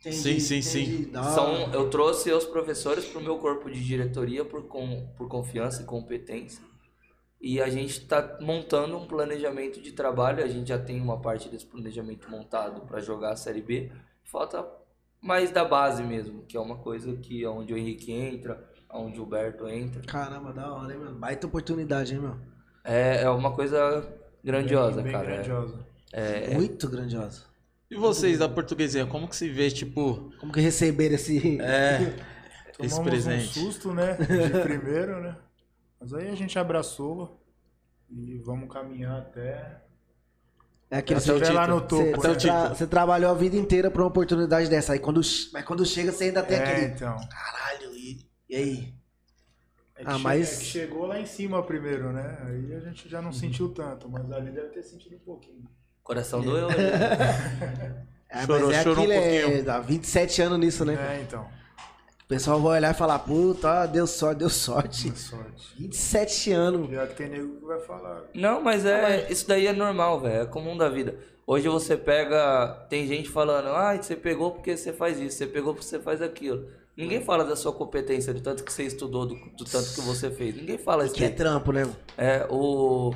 Entendi, 0.00 0.16
Sim, 0.16 0.40
sim, 0.40 0.58
entendi. 0.58 1.04
sim. 1.04 1.12
São, 1.12 1.72
eu 1.72 1.90
trouxe 1.90 2.30
os 2.32 2.44
professores 2.44 3.04
para 3.04 3.18
o 3.20 3.22
meu 3.22 3.38
corpo 3.38 3.70
de 3.70 3.84
diretoria 3.84 4.44
por, 4.44 4.62
com, 4.64 5.08
por 5.16 5.28
confiança 5.28 5.82
e 5.82 5.84
competência. 5.84 6.62
E 7.40 7.60
a 7.60 7.68
gente 7.68 7.90
está 7.90 8.38
montando 8.40 8.96
um 8.96 9.06
planejamento 9.06 9.80
de 9.80 9.92
trabalho. 9.92 10.42
A 10.42 10.48
gente 10.48 10.68
já 10.68 10.78
tem 10.78 11.00
uma 11.00 11.20
parte 11.20 11.48
desse 11.48 11.66
planejamento 11.66 12.30
montado 12.30 12.80
para 12.82 13.00
jogar 13.00 13.32
a 13.32 13.36
Série 13.36 13.62
B. 13.62 13.90
Falta 14.24 14.66
mais 15.20 15.50
da 15.50 15.64
base 15.64 16.02
mesmo, 16.02 16.42
que 16.46 16.56
é 16.56 16.60
uma 16.60 16.76
coisa 16.78 17.16
que 17.16 17.44
é 17.44 17.48
onde 17.48 17.72
o 17.74 17.76
Henrique 17.76 18.12
entra, 18.12 18.68
onde 18.90 19.20
o 19.20 19.26
Berto 19.26 19.68
entra. 19.68 20.02
Caramba, 20.02 20.52
da 20.52 20.72
hora, 20.72 20.92
hein, 20.92 20.98
mano? 20.98 21.18
Baita 21.18 21.46
oportunidade, 21.46 22.14
hein, 22.14 22.20
meu? 22.20 22.36
É, 22.84 23.22
é 23.22 23.30
uma 23.30 23.52
coisa 23.52 24.08
grandiosa, 24.42 25.02
Bem, 25.02 25.04
bem 25.04 25.12
cara. 25.12 25.30
É- 25.30 25.34
grandiosa. 25.34 25.86
É, 26.12 26.54
Muito 26.54 26.88
grandiosa. 26.88 27.44
E 27.90 27.96
vocês 27.96 28.38
da 28.38 28.48
portuguesinha, 28.48 29.06
como 29.06 29.26
que 29.28 29.34
se 29.36 29.48
vê, 29.48 29.70
tipo, 29.70 30.30
Como 30.38 30.52
que 30.52 30.60
receber 30.60 31.12
esse. 31.12 31.60
é, 31.60 32.14
esse 32.78 32.94
Tomamos 32.94 32.98
um 32.98 33.04
presente? 33.04 33.58
susto, 33.58 33.94
né? 33.94 34.14
De 34.14 34.60
primeiro, 34.62 35.20
né? 35.22 35.36
Mas 35.98 36.12
aí 36.12 36.28
a 36.28 36.34
gente 36.34 36.58
abraçou 36.58 37.42
e 38.10 38.36
vamos 38.38 38.70
caminhar 38.72 39.18
até. 39.18 39.82
É 40.90 40.98
aquele 40.98 41.18
Até 41.20 41.30
Até 41.36 41.50
lá 41.52 41.62
título. 41.62 41.80
no 41.80 41.86
topo. 41.86 42.16
Você, 42.22 42.36
título. 42.36 42.38
tra- 42.62 42.68
você 42.74 42.86
trabalhou 42.86 43.30
a 43.30 43.34
vida 43.34 43.56
inteira 43.56 43.90
pra 43.90 44.02
uma 44.02 44.08
oportunidade 44.08 44.68
dessa. 44.70 44.92
Aí 44.94 44.98
quando, 44.98 45.20
mas 45.52 45.64
quando 45.64 45.84
chega, 45.84 46.12
você 46.12 46.24
ainda 46.24 46.42
tem 46.42 46.56
É, 46.58 46.62
aquele. 46.62 46.86
então. 46.94 47.16
Caralho, 47.28 47.94
e, 47.94 48.26
e 48.48 48.56
aí? 48.56 48.94
É 49.96 50.04
que 50.04 50.10
Ah, 50.10 50.18
mas- 50.18 50.54
é 50.54 50.58
que 50.60 50.64
chegou 50.64 51.06
lá 51.06 51.18
em 51.20 51.26
cima 51.26 51.62
primeiro, 51.62 52.12
né? 52.12 52.38
Aí 52.46 52.74
a 52.74 52.80
gente 52.80 53.08
já 53.08 53.20
não 53.20 53.32
sentiu 53.32 53.70
tanto, 53.70 54.08
mas 54.08 54.30
ali 54.30 54.50
deve 54.50 54.68
ter 54.68 54.82
sentido 54.82 55.16
um 55.16 55.20
pouquinho. 55.20 55.64
Coração 56.08 56.40
doeu. 56.40 56.68
né? 56.68 56.74
É, 58.30 58.42
Chorou- 58.46 58.66
mas 58.68 58.76
é 58.78 58.82
chorou 58.82 59.04
um 59.04 59.08
aquilo, 59.08 59.12
é, 59.12 59.40
pouquinho. 59.42 59.64
dá 59.64 59.78
27 59.80 60.42
anos 60.42 60.58
nisso, 60.58 60.84
né? 60.84 60.94
É, 60.94 61.22
então. 61.22 61.42
O 62.24 62.28
pessoal 62.28 62.60
vai 62.60 62.76
olhar 62.78 62.90
e 62.94 62.98
falar, 62.98 63.18
puta, 63.20 63.86
deu 63.86 64.06
sorte, 64.06 64.38
deu 64.40 64.50
sorte. 64.50 65.10
Que 65.10 65.18
sorte. 65.18 65.74
27 65.78 66.52
anos. 66.52 66.90
Já 66.90 67.06
que 67.06 67.14
tem 67.14 67.28
nego 67.30 67.56
que 67.60 67.64
vai 67.64 67.80
falar. 67.80 68.22
Não, 68.34 68.60
mas 68.62 68.84
é. 68.84 69.26
Isso 69.30 69.48
daí 69.48 69.66
é 69.66 69.72
normal, 69.72 70.20
velho. 70.20 70.42
É 70.42 70.46
comum 70.46 70.76
da 70.76 70.88
vida. 70.90 71.14
Hoje 71.46 71.66
você 71.68 71.96
pega. 71.96 72.86
Tem 72.90 73.06
gente 73.06 73.30
falando, 73.30 73.68
ah, 73.68 73.96
você 73.96 74.14
pegou 74.14 74.50
porque 74.50 74.76
você 74.76 74.92
faz 74.92 75.18
isso, 75.18 75.38
você 75.38 75.46
pegou 75.46 75.72
porque 75.72 75.86
você 75.86 75.98
faz 75.98 76.20
aquilo. 76.20 76.66
Ninguém 76.94 77.22
fala 77.24 77.44
da 77.44 77.56
sua 77.56 77.72
competência, 77.72 78.34
do 78.34 78.40
tanto 78.42 78.62
que 78.64 78.72
você 78.72 78.82
estudou, 78.82 79.24
do, 79.24 79.34
do 79.34 79.64
tanto 79.64 79.94
que 79.94 80.00
você 80.02 80.30
fez. 80.30 80.54
Ninguém 80.54 80.76
fala 80.76 81.06
isso. 81.06 81.14
Que 81.14 81.24
é 81.24 81.30
trampo, 81.30 81.72
né? 81.72 81.88
É, 82.18 82.44
o, 82.50 83.14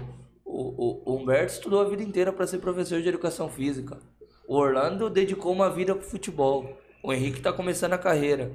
o, 0.54 1.02
o 1.12 1.16
Humberto 1.16 1.52
estudou 1.54 1.80
a 1.80 1.84
vida 1.88 2.02
inteira 2.02 2.32
para 2.32 2.46
ser 2.46 2.58
professor 2.58 3.00
de 3.00 3.08
educação 3.08 3.48
física. 3.48 3.98
O 4.46 4.56
Orlando 4.56 5.08
dedicou 5.08 5.52
uma 5.52 5.70
vida 5.70 5.94
pro 5.94 6.04
futebol. 6.06 6.78
O 7.02 7.12
Henrique 7.12 7.40
tá 7.40 7.52
começando 7.52 7.94
a 7.94 7.98
carreira. 7.98 8.52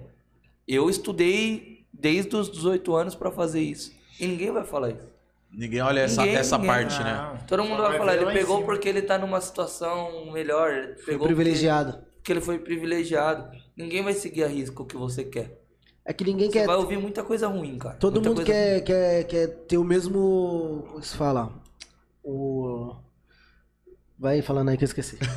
Eu 0.67 0.89
estudei 0.89 1.85
desde 1.91 2.35
os 2.35 2.51
18 2.51 2.95
anos 2.95 3.15
para 3.15 3.31
fazer 3.31 3.61
isso. 3.61 3.91
E 4.19 4.27
ninguém 4.27 4.51
vai 4.51 4.63
falar 4.63 4.89
isso. 4.91 5.07
Ninguém 5.51 5.81
olha 5.81 6.01
essa, 6.01 6.21
Ninguém, 6.21 6.37
essa 6.37 6.57
ninguém. 6.57 6.71
parte, 6.71 7.01
né? 7.03 7.39
Todo 7.47 7.63
mundo 7.63 7.81
vai 7.81 7.97
falar, 7.97 8.15
ele 8.15 8.31
pegou 8.33 8.63
porque 8.63 8.87
ele 8.89 9.01
tá 9.01 9.17
numa 9.17 9.39
situação 9.39 10.29
melhor. 10.31 10.71
Ele 10.71 10.93
pegou 11.05 11.25
Privilegiado. 11.25 11.93
Porque, 11.93 12.07
porque 12.17 12.31
ele 12.33 12.41
foi 12.41 12.59
privilegiado. 12.59 13.49
Ninguém 13.75 14.03
vai 14.03 14.13
seguir 14.13 14.43
a 14.43 14.47
risco 14.47 14.83
o 14.83 14.85
que 14.85 14.97
você 14.97 15.23
quer. 15.23 15.61
É 16.05 16.13
que 16.13 16.23
ninguém 16.23 16.47
Você 16.47 16.59
quer. 16.59 16.67
vai 16.67 16.75
ouvir 16.77 16.97
muita 16.97 17.23
coisa 17.23 17.47
ruim, 17.47 17.77
cara. 17.77 17.95
Todo 17.95 18.15
Muita 18.15 18.29
mundo 18.29 18.43
quer, 18.45 18.81
quer, 18.81 19.23
quer 19.25 19.47
ter 19.67 19.77
o 19.77 19.83
mesmo. 19.83 20.85
Como 20.89 21.03
se 21.03 21.15
fala? 21.17 21.51
O. 22.29 22.93
Vai 24.19 24.41
falando 24.41 24.69
aí 24.69 24.77
que 24.77 24.83
eu 24.83 24.87
esqueci. 24.87 25.17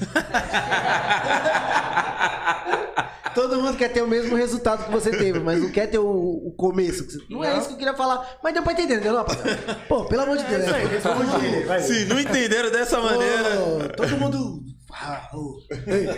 Todo 3.35 3.63
mundo 3.63 3.77
quer 3.77 3.91
ter 3.93 4.03
o 4.03 4.09
mesmo 4.09 4.35
resultado 4.37 4.85
que 4.85 4.91
você 4.91 5.11
teve, 5.13 5.39
mas 5.39 5.63
não 5.63 5.71
quer 5.71 5.87
ter 5.87 5.99
o, 5.99 6.05
o 6.09 6.53
começo. 6.57 7.05
você- 7.09 7.23
Não, 7.31 7.45
é 7.45 7.57
isso 7.57 7.69
que 7.69 7.75
eu 7.75 7.79
queria 7.79 7.95
falar. 7.95 8.39
Mas 8.43 8.53
deu 8.53 8.63
pra 8.65 8.73
entender, 8.73 8.95
entendeu, 8.95 9.17
rapaziada? 9.17 9.75
Pô, 9.89 10.05
pelo 10.07 10.23
amor 10.23 10.37
de 10.37 10.45
Deus. 10.45 10.65
Isso 10.65 10.75
aí, 10.75 10.87
responde 10.87 11.47
ele, 11.47 11.65
vai. 11.65 11.81
Se 11.81 12.05
não 12.07 12.19
entenderam 12.19 12.71
dessa 12.73 13.01
maneira. 13.01 13.45
Pô, 13.57 13.89
todo 13.97 14.17
mundo. 14.19 14.65
Ah, 14.93 15.29
ô. 15.33 15.61
Ei, 15.87 16.09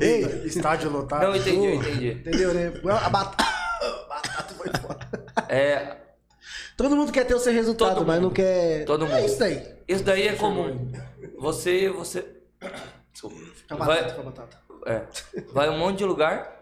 ei, 0.00 0.24
ei. 0.24 0.46
Estádio 0.46 0.90
lotado. 0.90 1.24
Não, 1.24 1.36
entendi, 1.36 1.66
eu 1.66 1.74
entendi. 1.74 2.08
Entendeu, 2.12 2.54
né? 2.54 2.72
A 3.04 3.10
batata, 3.10 3.44
a 3.84 4.08
batata 4.08 4.54
foi 4.54 4.70
foda. 4.80 5.06
É, 5.48 5.96
Todo 6.82 6.96
mundo 6.96 7.12
quer 7.12 7.26
ter 7.26 7.34
o 7.34 7.38
seu 7.38 7.52
resultado, 7.52 7.94
Todo 7.96 8.06
mas 8.06 8.16
mundo. 8.16 8.28
não 8.28 8.30
quer. 8.34 8.84
Todo 8.86 9.04
É 9.04 9.08
mundo. 9.08 9.26
isso 9.26 9.44
aí. 9.44 9.62
isso 9.86 10.02
daí 10.04 10.28
é 10.28 10.34
comum. 10.34 10.90
Você, 11.38 11.88
você... 11.90 12.24
Desculpa. 13.12 13.36
Fica 13.54 13.76
Vai- 13.76 13.86
batata, 13.88 14.08
fica 14.10 14.22
batata. 14.22 14.58
É. 14.86 15.02
Vai 15.52 15.68
um 15.68 15.76
monte 15.78 15.98
de 15.98 16.04
lugar 16.06 16.58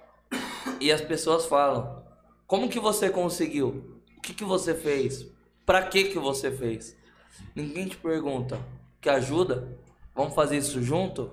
e 0.80 0.90
as 0.90 1.00
pessoas 1.00 1.46
falam: 1.46 2.02
Como 2.48 2.68
que 2.68 2.80
você 2.80 3.08
conseguiu? 3.10 4.00
O 4.16 4.20
que 4.20 4.34
que 4.34 4.42
você 4.44 4.74
fez? 4.74 5.24
Pra 5.64 5.82
que 5.82 6.04
que 6.04 6.18
você 6.18 6.50
fez? 6.50 6.96
Ninguém 7.54 7.86
te 7.86 7.96
pergunta: 7.96 8.58
Que 9.00 9.08
ajuda? 9.08 9.68
Vamos 10.16 10.34
fazer 10.34 10.56
isso 10.56 10.82
junto? 10.82 11.30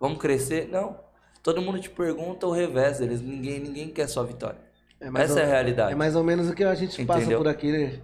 Vamos 0.00 0.18
crescer? 0.18 0.68
Não. 0.70 0.98
Todo 1.42 1.60
mundo 1.60 1.78
te 1.80 1.90
pergunta 1.90 2.46
o 2.46 2.50
revés 2.52 2.98
deles. 2.98 3.20
Ninguém, 3.20 3.60
ninguém 3.60 3.88
quer 3.90 4.08
sua 4.08 4.24
vitória. 4.24 4.58
É 5.00 5.08
Essa 5.22 5.34
ou- 5.34 5.38
é 5.40 5.42
a 5.42 5.46
realidade. 5.48 5.92
É 5.92 5.94
mais 5.96 6.16
ou 6.16 6.24
menos 6.24 6.48
o 6.48 6.54
que 6.54 6.64
a 6.64 6.74
gente 6.74 7.04
passa 7.04 7.20
Entendeu? 7.20 7.38
por 7.40 7.48
aqui, 7.48 7.70
né? 7.70 8.00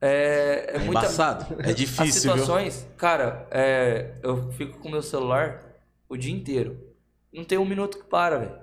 É, 0.00 0.70
é 0.72 0.76
É 0.76 0.78
muita- 0.78 1.00
embaçado. 1.00 1.60
É 1.60 1.70
As 1.70 1.74
difícil, 1.74 2.32
viu? 2.32 2.42
situações, 2.42 2.86
cara, 2.96 3.46
é, 3.50 4.14
eu 4.22 4.50
fico 4.52 4.78
com 4.78 4.88
meu 4.88 5.02
celular 5.02 5.62
o 6.08 6.16
dia 6.16 6.32
inteiro. 6.32 6.78
Não 7.32 7.44
tem 7.44 7.58
um 7.58 7.64
minuto 7.64 7.98
que 7.98 8.04
para, 8.04 8.38
velho. 8.38 8.58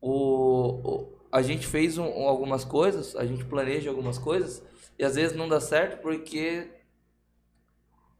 O, 0.00 0.10
o- 0.10 1.18
a 1.30 1.42
gente 1.42 1.66
fez 1.66 1.98
um- 1.98 2.04
um- 2.04 2.28
algumas 2.28 2.64
coisas, 2.64 3.14
a 3.16 3.24
gente 3.24 3.44
planeja 3.44 3.90
algumas 3.90 4.18
coisas, 4.18 4.62
e 4.98 5.04
às 5.04 5.14
vezes 5.14 5.36
não 5.36 5.48
dá 5.48 5.60
certo 5.60 6.00
porque 6.02 6.70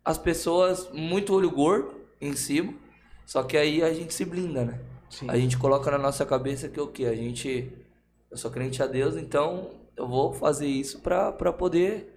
as 0.05 0.19
pessoas, 0.19 0.91
muito 0.93 1.35
olho 1.35 1.51
gordo 1.51 1.95
em 2.21 2.35
cima, 2.35 2.75
só 3.27 3.43
que 3.43 3.57
aí 3.57 3.83
a 3.83 3.93
gente 3.93 4.13
se 4.15 4.25
blinda, 4.25 4.65
né? 4.65 4.81
Sim. 5.09 5.27
A 5.29 5.37
gente 5.37 5.59
coloca 5.59 5.91
na 5.91 5.99
nossa 5.99 6.25
cabeça 6.25 6.69
que 6.69 6.81
o 6.81 6.89
quê? 6.89 7.05
A 7.07 7.15
gente. 7.15 7.71
Eu 8.31 8.37
sou 8.37 8.51
crente 8.51 8.83
a 8.83 8.87
Deus, 8.87 9.15
então 9.17 9.82
eu 10.03 10.09
vou 10.09 10.33
fazer 10.33 10.67
isso 10.67 11.01
pra, 11.01 11.31
pra 11.33 11.53
poder. 11.53 12.15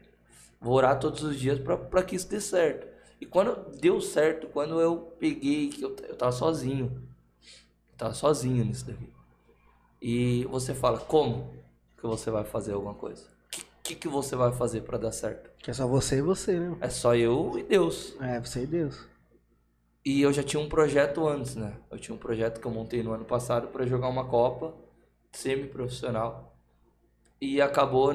Vou 0.59 0.73
orar 0.73 0.99
todos 0.99 1.23
os 1.23 1.39
dias 1.39 1.59
pra, 1.59 1.77
pra 1.77 2.03
que 2.03 2.15
isso 2.15 2.29
dê 2.29 2.41
certo. 2.41 2.87
E 3.19 3.25
quando 3.25 3.71
deu 3.79 4.01
certo, 4.01 4.47
quando 4.47 4.81
eu 4.81 5.13
peguei, 5.19 5.69
que 5.69 5.83
eu, 5.83 5.95
eu 6.07 6.15
tava 6.15 6.31
sozinho. 6.31 7.07
Eu 7.91 7.97
tava 7.97 8.13
sozinho 8.13 8.65
nisso 8.65 8.87
daqui. 8.87 9.13
E 10.01 10.45
você 10.45 10.73
fala, 10.73 10.99
como 10.99 11.53
que 11.97 12.05
você 12.05 12.29
vai 12.29 12.43
fazer 12.43 12.73
alguma 12.73 12.93
coisa? 12.93 13.23
O 13.79 13.83
que, 13.83 13.95
que, 13.95 14.07
você 14.07 14.35
vai 14.35 14.51
fazer 14.51 14.81
pra 14.81 14.97
dar 14.97 15.11
certo? 15.11 15.51
Que 15.59 15.69
é 15.69 15.73
só 15.73 15.87
você 15.87 16.17
e 16.17 16.21
você, 16.21 16.59
né? 16.59 16.75
É 16.81 16.89
só 16.89 17.15
eu 17.15 17.53
e 17.57 17.63
Deus. 17.63 18.15
É, 18.19 18.39
você 18.39 18.63
e 18.63 18.67
Deus. 18.67 19.07
E 20.03 20.21
eu 20.21 20.33
já 20.33 20.41
tinha 20.41 20.59
um 20.59 20.67
projeto 20.67 21.27
antes, 21.27 21.55
né? 21.55 21.77
Eu 21.91 21.99
tinha 21.99 22.15
um 22.15 22.17
projeto 22.17 22.59
que 22.59 22.65
eu 22.65 22.71
montei 22.71 23.03
no 23.03 23.11
ano 23.13 23.25
passado 23.25 23.67
para 23.67 23.85
jogar 23.85 24.07
uma 24.07 24.25
Copa 24.25 24.73
semi-profissional. 25.31 26.54
E 27.45 27.61
acabou. 27.61 28.11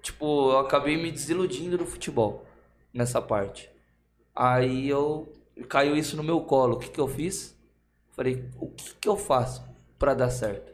Tipo, 0.00 0.52
eu 0.52 0.58
acabei 0.60 0.96
me 0.96 1.12
desiludindo 1.12 1.76
do 1.76 1.84
futebol 1.84 2.46
nessa 2.92 3.20
parte. 3.20 3.70
Aí 4.34 4.88
eu. 4.88 5.30
Caiu 5.68 5.94
isso 5.94 6.16
no 6.16 6.22
meu 6.22 6.40
colo. 6.40 6.76
O 6.76 6.78
que, 6.78 6.88
que 6.88 7.00
eu 7.00 7.08
fiz? 7.08 7.54
Falei, 8.12 8.48
o 8.58 8.68
que, 8.68 8.94
que 8.94 9.08
eu 9.08 9.16
faço 9.16 9.62
para 9.98 10.14
dar 10.14 10.30
certo? 10.30 10.72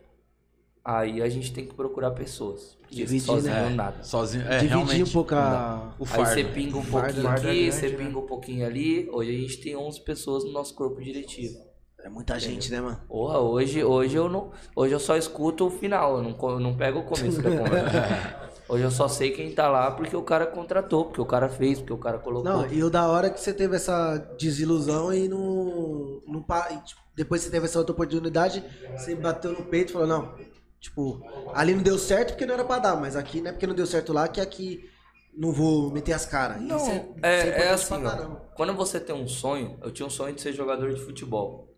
Aí 0.84 1.22
a 1.22 1.28
gente 1.28 1.52
tem 1.52 1.66
que 1.66 1.74
procurar 1.74 2.12
pessoas. 2.12 2.78
Dividir, 2.90 3.20
sozinho 3.22 3.54
né? 3.54 3.70
nada. 3.70 4.02
Sozinho. 4.04 4.44
É, 4.44 4.58
Dividir 4.58 4.68
realmente. 4.68 5.02
um 5.02 5.12
pouco 5.12 5.34
a. 5.34 5.94
O 5.98 6.04
Aí 6.04 6.08
fardo. 6.08 6.30
você 6.30 6.44
pinga 6.44 6.76
um 6.76 6.84
pouquinho 6.84 7.26
é 7.26 7.30
aqui, 7.30 7.42
grande, 7.42 7.72
você 7.72 7.88
né? 7.88 7.96
pinga 7.96 8.18
um 8.18 8.26
pouquinho 8.26 8.66
ali. 8.66 9.08
Hoje 9.10 9.30
a 9.30 9.38
gente 9.40 9.56
tem 9.56 9.74
11 9.74 10.00
pessoas 10.02 10.44
no 10.44 10.52
nosso 10.52 10.74
corpo 10.74 11.00
diretivo. 11.00 11.58
É 12.04 12.08
muita 12.10 12.38
gente, 12.38 12.70
né, 12.70 12.82
mano? 12.82 13.00
Porra, 13.08 13.38
hoje, 13.38 13.82
hoje 13.82 14.14
eu 14.14 14.28
não. 14.28 14.52
Hoje 14.76 14.92
eu 14.92 15.00
só 15.00 15.16
escuto 15.16 15.66
o 15.66 15.70
final, 15.70 16.18
eu 16.18 16.22
não, 16.22 16.50
eu 16.50 16.60
não 16.60 16.76
pego 16.76 16.98
o 16.98 17.04
começo 17.04 17.40
da 17.40 17.50
conversa. 17.50 18.44
Hoje 18.66 18.82
eu 18.82 18.90
só 18.90 19.08
sei 19.08 19.30
quem 19.30 19.54
tá 19.54 19.68
lá 19.68 19.90
porque 19.90 20.16
o 20.16 20.22
cara 20.22 20.46
contratou, 20.46 21.04
porque 21.04 21.20
o 21.20 21.26
cara 21.26 21.50
fez, 21.50 21.78
porque 21.78 21.92
o 21.92 21.98
cara 21.98 22.18
colocou. 22.18 22.50
Não, 22.50 22.66
e 22.72 22.82
o 22.82 22.88
da 22.88 23.06
hora 23.06 23.26
é 23.26 23.30
que 23.30 23.38
você 23.38 23.52
teve 23.52 23.76
essa 23.76 24.16
desilusão 24.38 25.12
e 25.12 25.28
não. 25.28 26.22
não 26.26 26.42
tipo, 26.84 27.00
depois 27.14 27.42
você 27.42 27.50
teve 27.50 27.66
essa 27.66 27.78
outra 27.78 27.92
oportunidade, 27.92 28.64
você 28.96 29.14
bateu 29.14 29.52
no 29.52 29.64
peito 29.66 29.90
e 29.90 29.92
falou, 29.92 30.08
não. 30.08 30.34
Tipo, 30.80 31.22
ali 31.54 31.74
não 31.74 31.82
deu 31.82 31.98
certo 31.98 32.30
porque 32.30 32.46
não 32.46 32.54
era 32.54 32.64
pra 32.64 32.78
dar, 32.78 32.96
mas 32.96 33.16
aqui 33.16 33.40
não 33.40 33.50
é 33.50 33.52
porque 33.52 33.66
não 33.66 33.74
deu 33.74 33.86
certo 33.86 34.12
lá 34.12 34.28
que 34.28 34.40
aqui 34.40 34.90
não 35.36 35.52
vou 35.52 35.90
meter 35.90 36.12
as 36.12 36.24
caras. 36.24 36.60
Não, 36.60 36.76
é, 36.76 36.78
isso 36.78 36.90
é, 37.22 37.48
importante 37.48 37.68
assim, 37.68 38.06
ó. 38.06 38.36
Quando 38.56 38.74
você 38.74 39.00
tem 39.00 39.14
um 39.14 39.28
sonho, 39.28 39.78
eu 39.82 39.90
tinha 39.90 40.06
um 40.06 40.10
sonho 40.10 40.34
de 40.34 40.40
ser 40.40 40.52
jogador 40.52 40.92
de 40.92 41.00
futebol. 41.00 41.73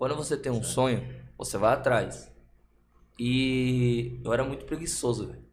Quando 0.00 0.16
você 0.16 0.34
tem 0.34 0.50
um 0.50 0.62
sonho, 0.62 1.06
você 1.36 1.58
vai 1.58 1.74
atrás. 1.74 2.32
E 3.18 4.18
eu 4.24 4.32
era 4.32 4.42
muito 4.42 4.64
preguiçoso, 4.64 5.26
velho. 5.26 5.44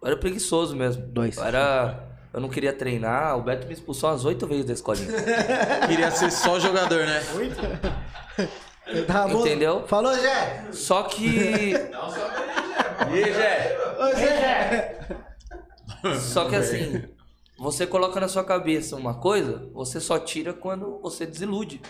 Eu 0.00 0.08
era 0.08 0.16
preguiçoso 0.16 0.74
mesmo. 0.74 1.06
Dois. 1.08 1.36
Eu 1.36 1.44
era. 1.44 2.08
Eu 2.32 2.40
não 2.40 2.48
queria 2.48 2.72
treinar, 2.72 3.36
o 3.36 3.42
Beto 3.42 3.66
me 3.66 3.74
expulsou 3.74 4.08
umas 4.08 4.24
oito 4.24 4.46
vezes 4.46 4.64
da 4.64 4.72
escolinha. 4.72 5.10
Queria 5.86 6.10
ser 6.10 6.32
só 6.32 6.58
jogador, 6.58 7.04
né? 7.04 7.20
Tá 9.06 9.28
bom? 9.28 9.40
Entendeu? 9.42 9.86
Falou, 9.86 10.18
Jé! 10.18 10.68
Só 10.72 11.02
que. 11.02 11.74
Ô, 14.00 14.16
Jé! 14.16 15.06
Só 16.18 16.48
que 16.48 16.56
assim, 16.56 17.04
você 17.58 17.86
coloca 17.86 18.18
na 18.18 18.28
sua 18.28 18.42
cabeça 18.42 18.96
uma 18.96 19.20
coisa, 19.20 19.68
você 19.74 20.00
só 20.00 20.18
tira 20.18 20.54
quando 20.54 20.98
você 21.02 21.26
desilude. 21.26 21.82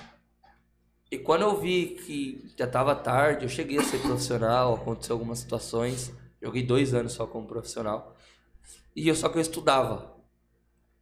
E 1.12 1.18
quando 1.18 1.43
eu 1.43 1.60
vi 1.60 1.89
que 2.06 2.51
já 2.59 2.66
tava 2.66 2.94
tarde, 2.94 3.44
eu 3.44 3.48
cheguei 3.51 3.76
a 3.76 3.82
ser 3.84 3.98
profissional, 3.98 4.76
aconteceu 4.76 5.14
algumas 5.14 5.40
situações, 5.40 6.10
joguei 6.43 6.62
dois 6.62 6.94
anos 6.94 7.12
só 7.12 7.26
como 7.26 7.47
profissional. 7.47 8.16
E 8.97 9.06
eu 9.09 9.14
só 9.14 9.28
que 9.28 9.36
eu 9.36 9.43
estudava. 9.43 10.16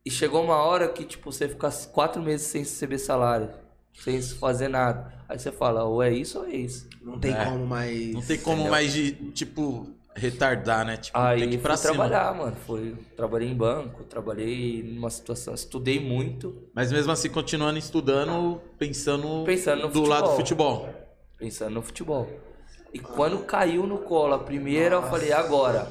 E 0.05 0.11
chegou 0.11 0.43
uma 0.43 0.57
hora 0.57 0.89
que, 0.89 1.05
tipo, 1.05 1.31
você 1.31 1.49
fica 1.49 1.71
quatro 1.93 2.21
meses 2.21 2.49
sem 2.49 2.63
receber 2.63 2.99
salário, 2.99 3.51
sem 3.95 4.21
fazer 4.21 4.67
nada. 4.67 5.15
Aí 5.29 5.39
você 5.39 5.53
fala, 5.53 5.85
ou 5.85 6.03
é 6.03 6.13
isso 6.13 6.41
ou 6.41 6.47
é 6.47 6.57
isso. 6.57 6.89
Não 7.01 7.17
tem 7.21 7.33
É. 7.33 7.45
como 7.45 7.65
mais. 7.65 8.13
Não 8.13 8.23
tem 8.23 8.41
como 8.41 8.69
mais 8.69 8.93
de, 8.93 9.13
tipo, 9.31 9.87
retardar, 10.15 10.85
né? 10.85 10.97
Tipo, 10.97 11.19
Aí 11.19 11.41
tem 11.41 11.49
que 11.51 11.55
ir 11.55 11.59
fui 11.59 11.63
pra 11.63 11.77
cima. 11.77 11.95
trabalhar, 11.95 12.35
mano. 12.35 12.57
Fui, 12.67 12.97
trabalhei 13.17 13.49
em 13.49 13.55
banco, 13.55 14.05
trabalhei 14.05 14.83
numa 14.83 15.11
situação, 15.11 15.55
estudei 15.55 16.01
muito. 16.01 16.69
Mas 16.75 16.91
mesmo 16.93 17.13
assim, 17.13 17.29
continuando 17.29 17.79
estudando, 17.79 18.61
pensando, 18.79 19.45
Pensando 19.45 19.83
no 19.83 19.89
do 19.89 20.05
lado 20.05 20.31
do 20.31 20.37
futebol. 20.37 20.81
futebol. 20.81 20.95
pensando 21.39 21.75
no 21.75 21.83
futebol. 21.83 22.29
E 22.93 22.99
quando 22.99 23.39
caiu 23.45 23.87
no 23.87 23.99
colo 23.99 24.35
a 24.35 24.39
primeira, 24.39 24.97
eu 24.97 25.03
falei, 25.05 25.33
agora. 25.33 25.87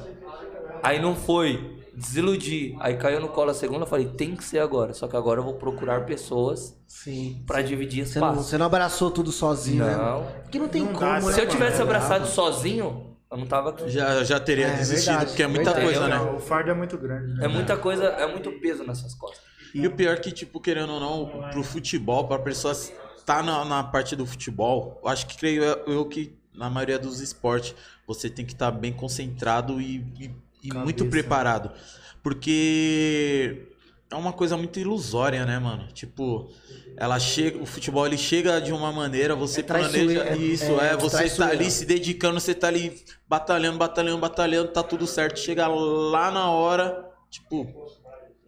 Aí 0.82 1.00
não 1.00 1.16
foi, 1.16 1.78
desiludi. 1.94 2.76
Aí 2.78 2.96
caiu 2.96 3.20
no 3.20 3.28
colo 3.28 3.50
a 3.50 3.54
segunda, 3.54 3.84
eu 3.84 3.86
falei, 3.88 4.06
tem 4.06 4.36
que 4.36 4.44
ser 4.44 4.58
agora. 4.58 4.92
Só 4.92 5.08
que 5.08 5.16
agora 5.16 5.40
eu 5.40 5.44
vou 5.44 5.54
procurar 5.54 6.04
pessoas 6.04 6.76
Sim. 6.86 7.42
pra 7.46 7.62
dividir 7.62 8.06
Você 8.06 8.18
não, 8.20 8.28
espaço. 8.30 8.48
você 8.48 8.58
não 8.58 8.66
abraçou 8.66 9.10
tudo 9.10 9.32
sozinho, 9.32 9.84
né? 9.84 9.96
Não. 9.96 10.26
Porque 10.42 10.58
não 10.58 10.68
tem 10.68 10.82
Não 10.82 10.92
como, 10.92 11.00
dá, 11.00 11.20
né? 11.20 11.32
Se 11.32 11.40
eu 11.40 11.48
tivesse 11.48 11.80
abraçado 11.82 12.26
sozinho, 12.26 13.09
eu 13.30 13.36
não 13.38 13.46
tava 13.46 13.70
aqui. 13.70 13.88
Já, 13.90 14.24
já 14.24 14.40
teria 14.40 14.66
É, 14.66 14.76
desistido, 14.76 15.18
verdade, 15.18 15.30
porque 15.30 15.42
é 15.42 15.46
muita 15.46 15.72
verdade. 15.72 15.84
coisa, 15.84 16.08
né? 16.08 16.16
Não, 16.16 16.36
o 16.36 16.40
fardo 16.40 16.70
é 16.70 16.74
muito 16.74 16.98
grande, 16.98 17.32
né? 17.34 17.44
É 17.44 17.48
muita 17.48 17.76
coisa, 17.76 18.04
é 18.04 18.26
muito 18.26 18.50
peso 18.60 18.84
nessas 18.84 19.14
costas. 19.14 19.42
E 19.72 19.86
o 19.86 19.90
pior 19.94 20.16
é 20.16 20.20
que, 20.20 20.32
tipo, 20.32 20.60
querendo 20.60 20.92
ou 20.92 21.00
não, 21.00 21.42
pro 21.50 21.62
futebol, 21.62 22.26
pra 22.26 22.38
pessoa 22.38 22.72
estar 22.72 23.42
na, 23.42 23.64
na 23.64 23.84
parte 23.84 24.16
do 24.16 24.26
futebol, 24.26 25.00
eu 25.02 25.08
acho 25.08 25.26
que 25.26 25.36
creio 25.38 25.62
eu, 25.64 26.04
que 26.06 26.32
na 26.52 26.68
maioria 26.68 26.98
dos 26.98 27.20
esportes 27.20 27.74
você 28.06 28.28
tem 28.28 28.44
que 28.44 28.52
estar 28.52 28.70
bem 28.72 28.92
concentrado 28.92 29.80
e, 29.80 29.98
e- 30.18 30.30
e 30.62 30.72
muito 30.72 31.06
preparado. 31.06 31.70
Porque 32.22 33.68
é 34.10 34.14
uma 34.16 34.32
coisa 34.32 34.56
muito 34.56 34.78
ilusória, 34.80 35.46
né, 35.46 35.58
mano? 35.58 35.86
Tipo, 35.92 36.50
ela 36.96 37.18
chega, 37.20 37.58
o 37.62 37.66
futebol 37.66 38.06
ele 38.06 38.18
chega 38.18 38.60
de 38.60 38.72
uma 38.72 38.90
maneira, 38.92 39.34
você 39.36 39.60
É 39.60 39.62
planeja 39.62 40.24
é- 40.24 40.36
isso, 40.36 40.64
é 40.80 40.88
é, 40.92 40.96
você 40.96 41.10
tá 41.16 41.18
traiçoeiro. 41.18 41.52
ali 41.54 41.70
se 41.70 41.86
dedicando, 41.86 42.40
você 42.40 42.54
tá 42.54 42.66
ali 42.68 43.00
batalhando, 43.28 43.78
batalhando, 43.78 44.18
batalhando, 44.18 44.68
tá 44.72 44.82
tudo 44.82 45.06
certo. 45.06 45.38
Chega 45.38 45.68
lá 45.68 46.30
na 46.30 46.50
hora, 46.50 47.08
tipo, 47.30 47.66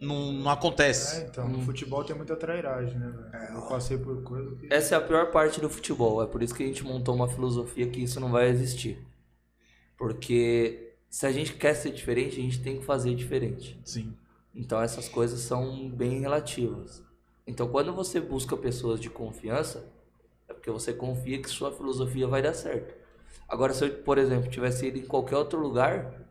não, 0.01 0.33
não 0.33 0.51
É, 0.51 0.53
acontece. 0.53 1.25
então, 1.29 1.47
no 1.47 1.61
futebol 1.61 2.03
tem 2.03 2.13
muita 2.15 2.35
trairagem, 2.35 2.99
né, 2.99 3.07
velho? 3.31 3.53
Eu 3.55 3.61
passei 3.61 3.97
por 3.97 4.21
coisa 4.21 4.53
que... 4.57 4.67
Essa 4.73 4.95
é 4.95 4.97
a 4.97 5.01
pior 5.01 5.31
parte 5.31 5.61
do 5.61 5.69
futebol. 5.69 6.21
É 6.21 6.27
por 6.27 6.43
isso 6.43 6.53
que 6.53 6.61
a 6.63 6.67
gente 6.67 6.83
montou 6.83 7.15
uma 7.15 7.29
filosofia 7.29 7.87
que 7.87 8.03
isso 8.03 8.19
não 8.19 8.29
vai 8.29 8.49
existir. 8.49 8.97
Porque 9.97 10.93
se 11.09 11.25
a 11.25 11.31
gente 11.31 11.53
quer 11.53 11.73
ser 11.75 11.91
diferente, 11.91 12.37
a 12.39 12.43
gente 12.43 12.59
tem 12.61 12.79
que 12.79 12.85
fazer 12.85 13.13
diferente. 13.15 13.79
Sim. 13.85 14.13
Então 14.53 14.81
essas 14.81 15.09
coisas 15.09 15.39
são 15.41 15.89
bem 15.89 16.19
relativas. 16.19 17.03
Então 17.45 17.67
quando 17.67 17.93
você 17.93 18.19
busca 18.19 18.55
pessoas 18.55 18.99
de 18.99 19.09
confiança, 19.09 19.91
é 20.47 20.53
porque 20.53 20.69
você 20.69 20.93
confia 20.93 21.41
que 21.41 21.49
sua 21.49 21.71
filosofia 21.71 22.27
vai 22.27 22.41
dar 22.41 22.53
certo. 22.53 22.95
Agora 23.47 23.73
se 23.73 23.85
eu, 23.85 24.03
por 24.03 24.17
exemplo, 24.17 24.49
tivesse 24.49 24.87
ido 24.87 24.99
em 24.99 25.05
qualquer 25.05 25.37
outro 25.37 25.59
lugar, 25.59 26.21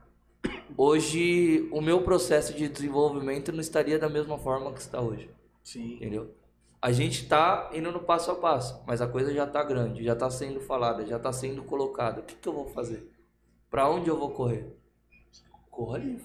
hoje 0.77 1.69
o 1.73 1.81
meu 1.81 2.03
processo 2.03 2.55
de 2.55 2.69
desenvolvimento 2.69 3.53
não 3.53 3.61
estaria 3.61 3.99
da 3.99 4.09
mesma 4.09 4.39
forma 4.39 4.73
que 4.73 4.81
está 4.81 5.01
hoje. 5.01 5.31
Sim. 5.63 5.97
Entendeu? 5.97 6.35
A 6.81 6.91
gente 6.91 7.29
tá 7.29 7.71
indo 7.73 7.93
no 7.93 8.01
passo 8.01 8.33
a 8.33 8.35
passo, 8.35 8.83
mas 8.87 9.01
a 9.01 9.07
coisa 9.07 9.33
já 9.33 9.47
tá 9.47 9.63
grande, 9.63 10.03
já 10.03 10.17
tá 10.17 10.29
sendo 10.29 10.61
falada, 10.61 11.07
já 11.07 11.17
tá 11.17 11.33
sendo 11.33 11.63
colocada. 11.63 12.21
O 12.21 12.25
que, 12.25 12.35
que 12.35 12.49
eu 12.49 12.53
vou 12.53 12.67
fazer? 12.67 13.09
Pra 13.71 13.89
onde 13.89 14.11
eu 14.11 14.19
vou 14.19 14.31
correr? 14.31 14.77
Corra 15.71 15.97
ali. 15.97 16.21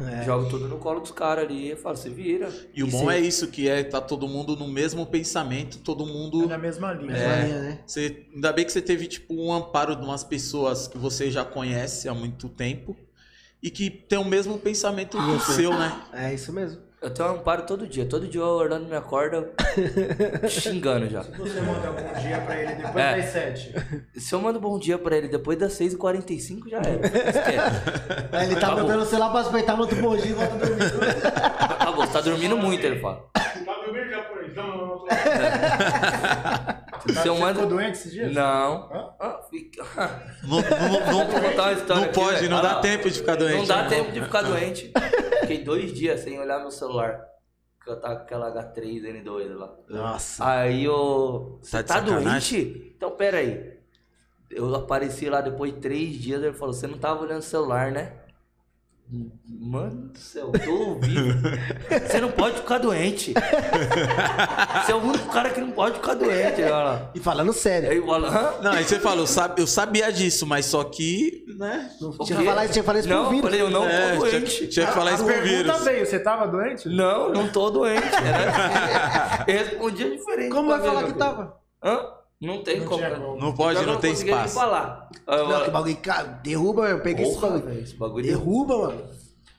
É. 0.00 0.24
Jogo 0.24 0.48
tudo 0.48 0.68
no 0.68 0.78
colo 0.78 1.00
dos 1.00 1.10
caras 1.10 1.44
ali 1.44 1.72
e 1.72 1.76
falo, 1.76 1.96
se 1.96 2.08
vira. 2.10 2.48
E 2.74 2.82
o 2.82 2.86
E 2.86 2.90
bom 2.90 3.08
cê- 3.10 3.16
é 3.16 3.20
isso, 3.20 3.46
que 3.48 3.68
é 3.68 3.82
tá 3.84 4.00
todo 4.00 4.28
mundo 4.28 4.56
no 4.56 4.68
mesmo 4.68 5.06
pensamento, 5.06 5.78
todo 5.78 6.04
É 6.04 6.06
mundo. 6.12 6.46
na 6.48 6.58
mesma 6.58 6.92
linha. 6.92 7.12
Mesma 7.12 7.32
É. 7.32 7.44
linha, 7.46 7.62
né? 7.62 7.78
Você, 7.86 8.26
ainda 8.34 8.52
bem 8.52 8.64
que 8.64 8.72
você 8.72 8.82
teve 8.82 9.06
tipo 9.06 9.34
um 9.34 9.52
amparo 9.52 9.96
de 9.96 10.02
umas 10.02 10.22
pessoas 10.24 10.86
que 10.86 10.98
você 10.98 11.30
já 11.30 11.44
conhece 11.44 12.08
há 12.08 12.14
muito 12.14 12.48
tempo 12.48 12.96
e 13.62 13.70
que 13.70 13.88
tem 13.90 14.18
o 14.18 14.24
mesmo 14.24 14.58
pensamento 14.58 15.16
que 15.16 15.30
o 15.30 15.40
seu, 15.40 15.70
né? 15.72 16.00
É 16.12 16.34
isso 16.34 16.52
mesmo. 16.52 16.80
Eu 17.06 17.10
tenho 17.14 17.28
um 17.28 17.32
amparo 17.34 17.62
todo 17.62 17.86
dia. 17.86 18.04
Todo 18.04 18.26
dia 18.26 18.42
o 18.42 18.48
Orlando 18.48 18.86
me 18.88 18.96
acorda 18.96 19.48
xingando 20.50 21.08
já. 21.08 21.22
Você 21.22 21.60
manda 21.60 21.92
bom 21.92 22.20
dia 22.20 22.38
pra 22.40 22.56
ele 22.60 22.74
depois 22.74 22.96
É. 23.04 23.16
das 23.16 23.24
sete. 23.26 23.74
Se 24.16 24.34
eu 24.34 24.40
mando 24.40 24.58
bom 24.60 24.76
dia 24.76 24.98
pra 24.98 25.16
ele 25.16 25.28
depois 25.28 25.56
das 25.56 25.72
6h45, 25.78 26.68
já 26.68 26.78
era. 26.78 27.06
Esquece. 27.06 28.42
Ele 28.44 28.56
tá 28.60 28.66
Acabou. 28.66 28.82
mandando 28.82 29.04
você 29.04 29.16
lá 29.18 29.30
pra 29.30 29.42
respeitar, 29.42 29.76
manda 29.76 29.94
um 29.94 30.00
bom 30.02 30.16
dia 30.16 30.26
e 30.30 30.32
volta 30.32 30.56
dormindo. 30.56 30.82
Você 31.96 32.12
tá 32.12 32.20
dormindo 32.20 32.56
muito, 32.56 32.84
ele 32.84 33.00
fala. 33.00 33.28
Tá 33.34 33.74
dormindo 33.84 34.08
já 34.10 34.22
por 34.22 34.42
isso? 34.44 34.54
Não, 34.56 34.76
não, 34.76 34.86
não. 34.86 35.06
Você 37.06 37.12
ficou 37.22 37.38
mando. 37.38 37.66
doente 37.66 37.92
esses 37.92 38.12
dias? 38.12 38.32
Não. 38.32 39.14
Ah, 39.20 39.40
fica... 39.50 39.84
Não, 40.42 40.56
não- 40.60 41.12
Vou 41.12 41.26
contar 41.40 41.62
uma 41.64 41.72
história 41.72 41.94
não 42.00 42.04
aqui, 42.04 42.14
pode, 42.14 42.36
velho. 42.38 42.50
não 42.50 42.58
Olha 42.58 42.68
dá 42.68 42.80
tempo 42.80 43.10
de 43.10 43.18
ficar 43.18 43.36
doente. 43.36 43.56
Não 43.58 43.64
dá 43.66 43.82
né? 43.82 43.88
tempo 43.88 44.12
de 44.12 44.20
ficar 44.22 44.42
doente. 44.48 44.92
Fiquei 45.40 45.62
dois 45.62 45.92
dias 45.92 46.20
sem 46.20 46.38
olhar 46.40 46.58
meu 46.60 46.70
celular. 46.70 47.20
Que 47.84 47.90
eu 47.90 48.00
tava 48.00 48.16
com 48.16 48.22
aquela 48.22 48.50
H3N2 48.52 49.54
lá. 49.54 49.70
Nossa. 49.88 50.48
Aí 50.50 50.84
eu. 50.84 51.58
Você 51.62 51.76
Tá 51.76 51.82
de 51.82 51.88
tá, 51.88 51.94
sacanagem? 52.16 52.62
doente? 52.64 52.92
Então 52.96 53.10
pera 53.12 53.38
aí. 53.38 53.76
Eu 54.50 54.74
apareci 54.74 55.28
lá 55.28 55.40
depois 55.40 55.74
de 55.74 55.80
três 55.80 56.14
dias, 56.14 56.42
ele 56.42 56.54
falou, 56.54 56.72
você 56.72 56.86
não 56.86 56.98
tava 56.98 57.22
olhando 57.22 57.40
o 57.40 57.42
celular, 57.42 57.90
né? 57.92 58.12
Mano 59.48 60.08
do 60.08 60.18
céu, 60.18 60.50
eu 60.52 60.60
tô 60.60 60.72
ouvindo. 60.72 61.34
Você 62.08 62.20
não 62.20 62.30
pode 62.32 62.56
ficar 62.56 62.78
doente. 62.78 63.32
Você 64.84 64.92
é 64.92 64.94
o 64.94 64.98
único 64.98 65.28
cara 65.30 65.50
que 65.50 65.60
não 65.60 65.70
pode 65.70 65.94
ficar 65.96 66.14
doente. 66.14 66.60
Olha 66.62 66.74
lá. 66.74 67.10
E 67.14 67.20
falando 67.20 67.52
sério. 67.52 67.88
Aí 67.88 68.04
fala, 68.04 68.28
hã? 68.28 68.62
Não, 68.62 68.72
aí 68.72 68.82
você 68.84 68.98
falou, 68.98 69.20
eu 69.20 69.26
sab- 69.28 69.58
eu 69.60 69.66
sabia 69.66 70.12
disso, 70.12 70.44
mas 70.44 70.66
só 70.66 70.82
que, 70.82 71.44
né? 71.56 71.88
Tinha 72.24 72.38
que 72.40 72.44
falar, 72.44 72.62
tinha 72.68 72.82
que 72.82 72.86
falar 72.86 72.98
isso 72.98 73.08
Não, 73.08 73.28
vídeo. 73.30 73.42
falei, 73.44 73.60
eu 73.62 73.70
não 73.70 73.84
É, 73.88 74.16
tô 74.16 74.26
tinha, 74.26 74.40
doente. 74.40 74.66
tinha 74.68 74.86
que 74.86 74.92
falar 74.92 75.12
isso 75.12 75.22
A 75.22 75.26
por 75.26 75.32
pergunta 75.34 75.62
vírus. 75.72 75.84
veio, 75.84 76.06
você 76.06 76.18
tava 76.18 76.46
doente? 76.48 76.88
Não, 76.88 77.32
não 77.32 77.48
tô 77.48 77.70
doente. 77.70 78.02
Era... 78.04 79.44
Eu 79.46 79.54
respondia 79.58 80.10
diferente. 80.10 80.50
Como 80.50 80.68
vai 80.68 80.80
falar 80.80 81.04
que 81.04 81.12
tava? 81.12 81.54
Hã? 81.82 82.00
Não 82.40 82.62
tem 82.62 82.80
Não 82.80 82.86
como. 82.86 83.02
como. 83.02 83.36
Não 83.40 83.54
pode, 83.54 83.80
Eu 83.80 83.86
não 83.86 83.98
tem 83.98 84.12
espaço. 84.12 84.54
falar. 84.54 85.08
Eu 85.26 85.48
Não, 85.48 85.64
que 85.64 85.70
bagulho, 85.70 85.96
cara, 85.96 86.24
derruba. 86.42 86.88
Eu 86.88 87.00
peguei 87.00 87.24
esse 87.26 87.38
bagulho. 87.40 87.78
esse 87.80 87.94
bagulho 87.96 88.24
Derruba, 88.26 88.78
mano. 88.78 89.04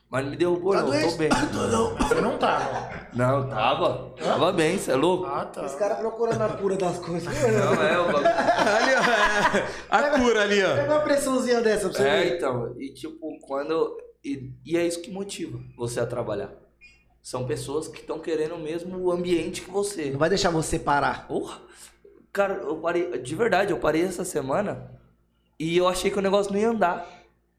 Mas 0.09 0.23
não 0.23 0.31
me 0.31 0.37
derrubou, 0.37 0.71
Tá 0.73 0.83
não. 0.83 0.85
Tô 0.85 0.91
doente? 0.93 1.17
bem. 1.17 1.29
Tô 1.29 1.67
não. 1.67 1.95
Você 1.97 2.15
não 2.21 2.37
tava. 2.37 2.89
Não, 3.13 3.49
tava. 3.49 4.13
Tava 4.15 4.51
bem, 4.53 4.77
você 4.77 4.91
é 4.91 4.95
louco? 4.95 5.25
Ah, 5.25 5.43
tá. 5.45 5.65
Os 5.65 5.73
caras 5.73 5.97
procurando 5.97 6.41
a 6.41 6.49
cura 6.49 6.77
das 6.77 6.97
coisas. 6.99 7.25
Não, 7.25 7.73
é, 7.83 7.99
o 7.99 8.05
bagulho. 8.05 8.27
Ali, 8.77 8.93
ó, 8.95 9.97
é, 9.97 9.97
a 9.97 10.19
cura 10.19 10.41
ali, 10.43 10.63
ó. 10.63 10.75
Pega 10.75 10.93
uma 10.93 11.01
pressãozinha 11.01 11.61
dessa 11.61 11.89
pra 11.89 11.97
você 11.97 12.07
É, 12.07 12.23
ver. 12.23 12.37
então. 12.37 12.73
E 12.79 12.93
tipo, 12.93 13.37
quando. 13.41 13.97
E, 14.23 14.51
e 14.65 14.77
é 14.77 14.85
isso 14.87 15.01
que 15.01 15.11
motiva 15.11 15.59
você 15.77 15.99
a 15.99 16.05
trabalhar. 16.05 16.51
São 17.21 17.45
pessoas 17.45 17.87
que 17.89 17.99
estão 17.99 18.19
querendo 18.19 18.55
o 18.55 18.59
mesmo 18.59 19.11
ambiente 19.11 19.61
que 19.61 19.69
você. 19.71 20.09
Não 20.11 20.19
vai 20.19 20.29
deixar 20.29 20.51
você 20.51 20.79
parar. 20.79 21.27
Porra! 21.27 21.59
Cara, 22.37 22.53
eu 22.53 22.75
parei. 22.75 23.17
De 23.17 23.35
verdade, 23.35 23.71
eu 23.71 23.79
parei 23.79 24.03
essa 24.03 24.23
semana 24.23 24.91
e 25.59 25.75
eu 25.75 25.87
achei 25.87 26.11
que 26.11 26.19
o 26.19 26.21
negócio 26.21 26.53
não 26.53 26.59
ia 26.59 26.69
andar. 26.69 27.03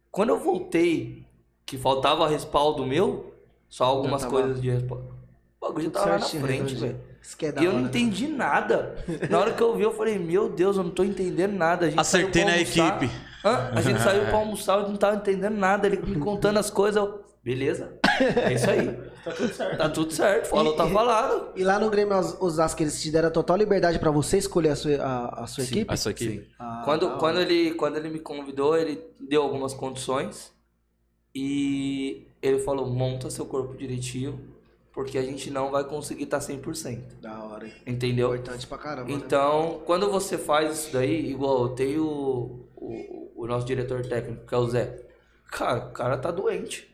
Quando 0.09 0.29
eu 0.29 0.39
voltei, 0.39 1.27
que 1.67 1.77
faltava 1.77 2.29
respaldo 2.29 2.87
meu, 2.87 3.35
só 3.69 3.87
algumas 3.87 4.23
tava 4.23 4.33
coisas 4.33 4.61
de 4.61 4.71
respaldo. 4.71 5.13
O 5.61 5.67
bagulho 5.67 5.87
já 5.87 5.91
tava 5.91 6.07
lá 6.11 6.19
na 6.21 6.27
frente, 6.27 6.77
velho. 6.77 7.01
É 7.43 7.47
E 7.61 7.65
eu 7.65 7.71
hora, 7.71 7.73
não 7.73 7.81
né? 7.81 7.89
entendi 7.89 8.29
nada. 8.29 9.05
Na 9.29 9.41
hora 9.41 9.53
que 9.53 9.61
eu 9.61 9.77
vi, 9.77 9.83
eu 9.83 9.93
falei, 9.93 10.17
meu 10.17 10.49
Deus, 10.49 10.77
eu 10.77 10.85
não 10.85 10.93
tô 10.93 11.03
entendendo 11.03 11.55
nada. 11.55 11.87
A 11.87 11.91
gente 11.91 11.99
Acertei 11.99 12.45
na 12.45 12.57
equipe. 12.57 13.11
Hã? 13.45 13.73
A 13.75 13.81
gente 13.81 14.01
saiu 14.01 14.27
pra 14.27 14.37
almoçar, 14.37 14.79
eu 14.79 14.89
não 14.89 14.97
tava 14.97 15.17
entendendo 15.17 15.57
nada. 15.57 15.89
Ele 15.89 15.97
me 15.97 16.21
contando 16.21 16.57
as 16.59 16.71
coisas, 16.71 17.03
eu... 17.03 17.25
Beleza, 17.43 17.99
é 18.47 18.53
isso 18.53 18.71
aí. 18.71 18.97
Tá 19.25 19.33
tudo 19.33 19.53
certo. 19.55 19.79
Tá 19.79 19.89
tudo 19.89 20.13
certo, 20.13 20.47
falou, 20.49 20.77
tá 20.77 20.87
falado. 20.89 21.53
E 21.57 21.63
lá 21.65 21.79
no 21.79 21.91
Grêmio 21.91 22.19
Os- 22.19 22.41
Osasco, 22.41 22.83
eles 22.83 23.01
te 23.01 23.11
deram 23.11 23.31
total 23.31 23.57
liberdade 23.57 23.99
pra 23.99 24.11
você 24.11 24.39
escolher 24.39 24.71
a 24.71 24.77
sua, 24.77 24.97
a, 25.03 25.45
a 25.45 25.47
sua 25.47 25.65
Sim. 25.65 25.71
equipe? 25.75 25.95
Isso 25.95 26.09
aqui. 26.09 26.49
Ah, 26.59 26.83
Quando, 26.85 27.01
da 27.03 27.09
hora. 27.09 27.19
quando, 27.19 27.41
ele, 27.41 27.75
quando 27.75 27.97
ele 27.97 28.09
me 28.09 28.19
convidou, 28.21 28.77
ele 28.77 29.03
deu 29.21 29.43
algumas 29.43 29.75
condições 29.75 30.53
e 31.35 32.27
ele 32.43 32.59
falou, 32.61 32.87
monta 32.87 33.31
seu 33.31 33.47
corpo 33.47 33.77
direitinho, 33.77 34.41
porque 34.93 35.19
a 35.19 35.23
gente 35.23 35.51
não 35.51 35.71
vai 35.71 35.85
conseguir 35.85 36.27
tá 36.27 36.39
estar 36.39 36.53
100%. 36.55 37.21
Da 37.21 37.43
hora, 37.45 37.67
hein? 37.67 37.73
Entendeu? 37.87 38.35
Importante 38.35 38.67
pra 38.67 38.79
caramba. 38.79 39.09
né? 39.09 39.15
Então, 39.15 39.81
quando 39.85 40.11
você 40.11 40.37
faz 40.39 40.79
isso 40.79 40.93
daí, 40.93 41.31
igual 41.31 41.63
eu 41.65 41.69
tenho 41.71 42.05
o, 42.05 42.69
o, 42.77 43.33
o 43.45 43.47
nosso 43.47 43.67
diretor 43.67 44.05
técnico, 44.07 44.47
que 44.47 44.55
é 44.55 44.59
o 44.59 44.67
Zé. 44.69 45.05
Cara, 45.51 45.87
o 45.87 45.93
cara 45.93 46.19
tá 46.19 46.31
doente. 46.31 46.89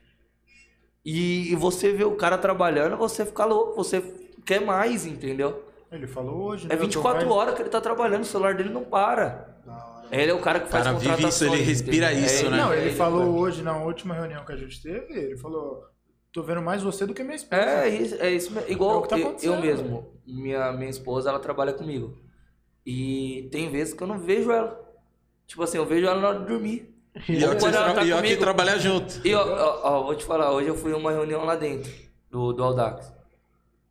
E, 1.05 1.52
e 1.52 1.55
você 1.56 1.93
vê 1.93 2.05
o 2.05 2.16
cara 2.16 2.39
trabalhando, 2.39 2.97
você 2.97 3.26
fica 3.26 3.44
louco, 3.44 3.74
você 3.74 4.01
quer 4.44 4.60
mais, 4.60 5.05
entendeu? 5.06 5.64
Ele 5.93 6.06
falou 6.06 6.43
hoje, 6.43 6.66
É 6.66 6.70
né? 6.70 6.76
Tô 6.76 6.82
24 6.82 7.26
mais- 7.26 7.31
horas 7.39 7.55
que 7.55 7.62
ele 7.62 7.68
tá 7.68 7.81
trabalhando, 7.81 8.22
o 8.22 8.26
celular 8.26 8.55
dele 8.55 8.70
não 8.70 8.85
para. 8.85 9.52
Ele 10.10 10.31
é 10.31 10.35
o 10.35 10.40
cara 10.40 10.60
que 10.60 10.68
faz 10.68 10.85
cara 10.85 10.97
vive 10.98 11.26
isso, 11.28 11.44
ele 11.44 11.56
respira 11.62 12.10
entendeu? 12.12 12.26
isso, 12.26 12.47
É 12.47 12.51
né? 12.51 12.56
Não, 12.59 12.74
ele 12.74 12.90
é 12.90 12.93
falou 12.93 13.36
hoje 13.39 13.62
na 13.62 13.76
última 13.82 14.14
reunião 14.14 14.44
que 14.44 14.52
a 14.52 14.56
gente 14.56 14.81
teve, 14.82 15.12
ele 15.12 15.36
falou, 15.36 15.82
tô 16.32 16.43
vendo 16.43 16.62
mais 16.62 16.82
você 16.82 17.05
do 17.06 17.14
que 17.14 17.22
minha 17.24 17.35
esposa. 17.36 17.62
É 17.62 17.89
isso, 17.89 18.14
é 18.20 18.31
isso 18.31 18.52
mesmo. 18.52 18.68
É 18.68 18.72
Igual 18.72 18.98
o 18.98 19.02
que 19.02 19.09
tá 19.09 19.18
eu, 19.18 19.36
eu 19.43 19.60
mesmo. 19.60 20.12
Minha, 20.26 20.72
minha 20.72 20.90
esposa, 20.90 21.31
ela 21.31 21.40
trabalha 21.40 21.72
comigo. 21.72 22.16
E 22.86 23.48
tem 23.51 23.70
vezes 23.70 23.94
que 23.94 24.02
eu 24.02 24.06
não 24.06 24.18
vejo 24.18 24.51
ela. 24.52 24.78
Tipo 25.47 25.62
assim, 25.62 25.78
eu 25.78 25.86
vejo 25.86 26.06
ela 26.06 26.20
na 26.20 26.28
hora 26.28 26.39
de 26.40 26.47
dormir. 26.47 26.94
E 27.28 27.45
ó, 27.45 27.51
Ou 27.51 27.57
que, 27.57 27.70
tá 27.70 28.05
e 28.05 28.12
ó 28.12 28.16
que 28.16 28.23
comigo- 28.23 28.41
trabalha 28.41 28.78
junto. 28.78 29.20
E 29.27 29.35
ó, 29.35 29.41
ó, 29.47 29.81
ó, 29.85 30.03
vou 30.03 30.15
te 30.16 30.24
falar, 30.24 30.51
hoje 30.53 30.69
eu 30.69 30.74
fui 30.77 30.91
em 30.93 30.95
uma 30.95 31.12
reunião 31.12 31.45
lá 31.45 31.55
dentro 31.55 31.91
do, 32.31 32.53
do 32.53 32.62
Audax. 32.65 33.12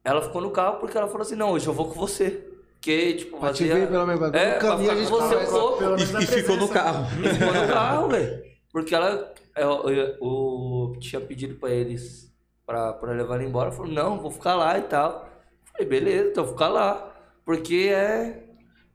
Ela 0.04 0.22
ficou 0.22 0.42
no 0.42 0.52
carro 0.52 0.78
porque 0.80 0.98
ela 0.98 1.08
falou 1.08 1.22
assim, 1.22 1.36
não, 1.36 1.52
hoje 1.52 1.66
eu 1.68 1.74
vou 1.74 1.88
com 1.88 2.00
você. 2.00 2.44
Porque, 2.74 3.14
tipo, 3.14 3.40
Pra 3.40 3.54
te 3.54 3.60
fazia... 3.60 3.76
ver, 3.76 3.88
pelo 3.88 4.06
menos, 4.06 4.34
É, 4.34 4.52
pra 4.60 4.60
caminho 4.60 4.92
a 4.92 4.96
ficar 4.96 5.10
com 5.10 5.16
você 5.16 5.36
um. 5.38 5.78
Pelo 5.78 5.96
menos 5.96 6.10
E, 6.12 6.24
e 6.24 6.28
ficou 6.28 6.58
no 6.58 6.68
carro. 6.68 7.06
E 7.24 7.30
ficou 7.30 7.54
no 7.54 7.68
carro, 7.74 8.08
velho. 8.10 8.44
Porque 8.74 8.94
ela 8.94 9.34
eu, 9.56 9.90
eu- 9.90 10.18
eu 10.22 10.94
tinha 11.00 11.22
pedido 11.22 11.56
pra 11.56 11.70
eles 11.70 12.30
pra, 12.66 12.92
pra 12.92 13.14
levar 13.14 13.36
ela 13.36 13.44
embora. 13.46 13.72
Falou, 13.72 13.90
não, 13.90 14.20
vou 14.20 14.30
ficar 14.32 14.56
lá 14.56 14.78
e 14.78 14.82
tal. 14.82 15.30
Falei, 15.72 15.88
beleza, 15.88 16.30
então 16.32 16.44
vou 16.44 16.54
ficar 16.54 16.68
lá. 16.68 17.10
Porque 17.46 17.90
é. 17.90 18.43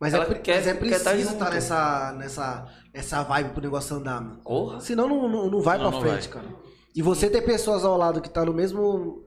Mas 0.01 0.15
é, 0.15 0.17
Ela 0.17 0.27
pre- 0.27 0.39
quer- 0.39 0.57
mas 0.57 0.67
é 0.67 0.73
quer 0.75 0.79
preciso 0.79 1.33
estar 1.33 1.51
nessa, 1.51 2.13
nessa 2.13 2.67
essa 2.95 3.23
vibe 3.25 3.51
pro 3.51 3.63
negócio 3.63 3.97
andar, 3.97 4.21
mano. 4.21 4.41
Porra. 4.45 4.81
Senão 4.81 5.09
não, 5.09 5.29
não, 5.29 5.51
não 5.51 5.61
vai 5.61 5.77
Não, 5.79 5.91
pra 5.91 6.01
não 6.01 6.07
frente, 6.07 6.29
cara. 6.29 6.47
E 6.95 7.03
você 7.03 7.29
ter 7.29 7.43
pessoas 7.43 7.85
ao 7.85 7.97
lado 7.97 8.21
que 8.21 8.29
tá 8.31 8.45
no 8.45 8.53
mesmo. 8.53 9.25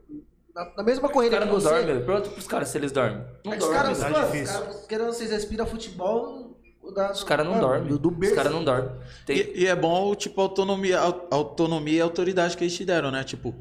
Na, 0.56 0.70
na 0.78 0.84
mesma 0.84 1.08
Os 1.08 1.14
corrida 1.14 1.38
caras 1.38 1.48
que 1.48 1.54
não 1.54 1.62
você. 1.62 1.70
dormem. 1.86 2.06
Pergunta 2.06 2.30
pros 2.30 2.48
caras 2.48 2.68
se 2.70 2.78
eles 2.78 2.92
dormem. 2.92 3.24
Não 3.46 3.54
É 3.54 3.58
que 3.58 3.64
os 3.64 3.70
dormem. 3.70 3.82
caras, 3.84 4.00
tá 4.00 4.10
mano, 4.10 4.26
os 4.26 4.32
difícil. 4.32 4.60
caras, 4.60 4.86
querendo 4.88 5.08
vocês 5.14 5.32
respiram 5.32 5.66
futebol. 5.66 6.58
da- 6.96 7.12
Os 7.12 7.24
caras 7.24 7.46
não 7.46 7.60
dormem. 7.60 7.88
Do, 7.88 7.98
do 8.00 8.10
Os 8.26 8.32
caras 8.34 8.52
não 8.52 8.64
dormem. 8.64 8.90
Tem... 9.26 9.38
E, 9.38 9.62
e 9.64 9.68
é 9.68 9.76
bom, 9.76 10.14
tipo, 10.16 10.42
a 10.42 10.44
autonomia, 10.46 11.00
a 11.00 11.14
autonomia 11.36 11.98
e 12.00 12.02
a 12.02 12.04
autoridade 12.04 12.58
que 12.58 12.64
eles 12.64 12.76
te 12.76 12.84
deram, 12.84 13.12
né? 13.12 13.24
Tipo, 13.24 13.54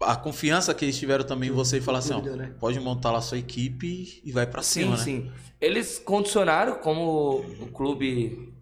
a 0.00 0.16
confiança 0.16 0.72
que 0.74 0.84
eles 0.84 0.98
tiveram 0.98 1.24
também 1.24 1.50
em 1.50 1.52
você 1.52 1.78
e 1.78 1.80
falar 1.80 1.98
assim, 1.98 2.14
ó, 2.14 2.20
né? 2.20 2.54
pode 2.58 2.80
montar 2.80 3.10
lá 3.10 3.20
sua 3.20 3.38
equipe 3.38 4.20
e 4.24 4.32
vai 4.32 4.46
pra 4.46 4.62
cima, 4.62 4.96
Sim, 4.96 5.20
né? 5.20 5.24
sim. 5.26 5.32
Eles 5.60 5.98
condicionaram, 5.98 6.76
como 6.76 7.40
o 7.60 7.66
clube 7.72 8.54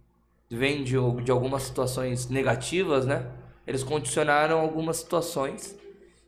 vem 0.51 0.83
de, 0.83 0.95
de 1.23 1.31
algumas 1.31 1.63
situações 1.63 2.29
negativas, 2.29 3.07
né? 3.07 3.31
Eles 3.67 3.85
condicionaram 3.85 4.59
algumas 4.59 4.97
situações, 4.97 5.77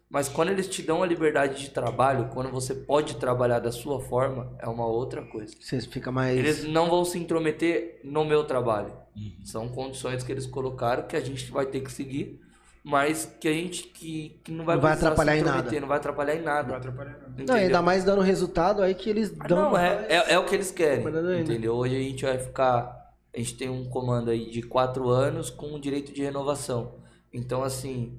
mas 0.08 0.28
quando 0.28 0.50
eles 0.50 0.68
te 0.68 0.82
dão 0.82 1.02
a 1.02 1.06
liberdade 1.06 1.60
de 1.60 1.70
trabalho, 1.70 2.28
quando 2.32 2.50
você 2.50 2.74
pode 2.74 3.16
trabalhar 3.16 3.58
da 3.58 3.72
sua 3.72 4.00
forma, 4.00 4.52
é 4.58 4.68
uma 4.68 4.86
outra 4.86 5.22
coisa. 5.22 5.54
Você 5.58 5.80
fica 5.80 6.12
mais. 6.12 6.38
Eles 6.38 6.64
não 6.64 6.88
vão 6.88 7.04
se 7.04 7.18
intrometer 7.18 8.00
no 8.04 8.24
meu 8.24 8.44
trabalho. 8.44 8.92
Uhum. 9.16 9.32
São 9.44 9.68
condições 9.68 10.22
que 10.22 10.30
eles 10.30 10.46
colocaram 10.46 11.06
que 11.08 11.16
a 11.16 11.20
gente 11.20 11.50
vai 11.50 11.66
ter 11.66 11.80
que 11.80 11.90
seguir, 11.90 12.40
mas 12.82 13.26
que 13.40 13.46
a 13.48 13.52
gente 13.52 13.84
que, 13.88 14.40
que 14.42 14.50
não 14.52 14.64
vai, 14.64 14.76
Não 14.76 14.82
vai 14.82 14.92
atrapalhar 14.92 15.36
em 15.36 15.42
nada. 15.42 15.80
Não 15.80 15.88
vai 15.88 15.98
atrapalhar 15.98 16.34
em 16.34 16.38
Não 16.38 16.44
nada. 16.44 16.68
vai 16.68 16.78
atrapalhar 16.78 17.10
nada. 17.12 17.44
Não, 17.46 17.54
ainda 17.54 17.82
mais 17.82 18.04
dando 18.04 18.22
resultado 18.22 18.82
aí 18.82 18.94
que 18.94 19.10
eles 19.10 19.34
Ah, 19.38 19.46
dão. 19.46 19.70
Não, 19.70 19.78
é, 19.78 20.06
é, 20.08 20.32
é 20.34 20.38
o 20.38 20.44
que 20.44 20.54
eles 20.54 20.70
querem. 20.70 21.04
Entendeu? 21.40 21.74
Hoje 21.74 21.96
a 21.96 22.00
gente 22.00 22.24
vai 22.24 22.38
ficar. 22.38 22.98
A 23.34 23.38
gente 23.38 23.56
tem 23.56 23.68
um 23.68 23.84
comando 23.88 24.30
aí 24.30 24.50
de 24.50 24.62
quatro 24.62 25.08
anos 25.08 25.50
com 25.50 25.78
direito 25.78 26.12
de 26.12 26.22
renovação. 26.22 26.96
Então, 27.32 27.62
assim, 27.62 28.18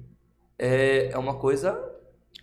é, 0.58 1.10
é 1.12 1.18
uma 1.18 1.34
coisa 1.34 1.78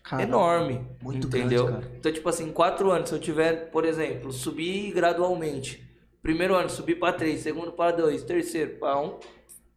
Cara, 0.04 0.22
enorme. 0.22 0.86
muito 1.02 1.28
entendeu? 1.28 1.66
grande, 1.66 1.82
cara. 1.86 1.96
Então, 1.98 2.12
tipo 2.12 2.30
assim, 2.30 2.50
em 2.50 2.52
quatro 2.52 2.92
anos, 2.92 3.10
se 3.10 3.16
eu 3.16 3.20
tiver, 3.20 3.72
por 3.72 3.86
exemplo, 3.86 4.32
subir 4.32 4.92
gradualmente. 4.92 5.88
Primeiro 6.22 6.54
ano, 6.54 6.70
subir 6.70 6.96
para 7.00 7.14
três, 7.14 7.40
segundo 7.40 7.72
para 7.72 7.96
dois, 7.96 8.24
terceiro 8.24 8.78
para 8.78 9.00
um. 9.00 9.18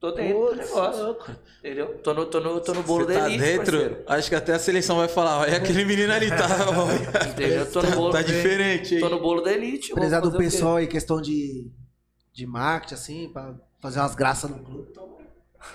Tô 0.03 0.11
dentro 0.11 0.37
do 0.37 0.47
Putz, 0.49 0.69
negócio. 0.69 1.05
louco. 1.05 1.31
Entendeu? 1.61 1.99
Tô 1.99 2.13
no, 2.13 2.27
tô 2.27 2.41
no, 2.41 2.61
tô 2.61 2.75
no 2.75 2.83
bolo 2.83 3.07
da 3.07 3.15
tá 3.15 3.27
elite, 3.31 3.41
dentro? 3.41 3.79
parceiro. 3.79 4.05
Acho 4.09 4.29
que 4.29 4.35
até 4.35 4.53
a 4.53 4.59
seleção 4.59 4.97
vai 4.97 5.07
falar, 5.07 5.39
olha 5.39 5.57
aquele 5.57 5.85
menino 5.85 6.13
ali, 6.13 6.29
tá, 6.29 6.49
olha. 6.77 7.29
Entendeu? 7.31 7.71
Tô 7.71 7.83
no 7.83 7.91
bolo, 7.93 8.11
tá 8.11 8.21
diferente 8.21 8.97
aí. 8.97 9.01
tô 9.01 9.09
no 9.09 9.21
bolo 9.21 9.43
da 9.43 9.53
elite. 9.53 9.93
Apesar 9.93 10.19
do 10.19 10.37
pessoal 10.37 10.75
aí, 10.75 10.89
questão 10.89 11.21
de, 11.21 11.71
de 12.33 12.45
marketing, 12.45 12.95
assim, 12.95 13.31
pra 13.33 13.55
fazer 13.81 14.01
umas 14.01 14.17
graças 14.17 14.51
no 14.51 14.59
clube. 14.59 14.89
Então... 14.91 15.19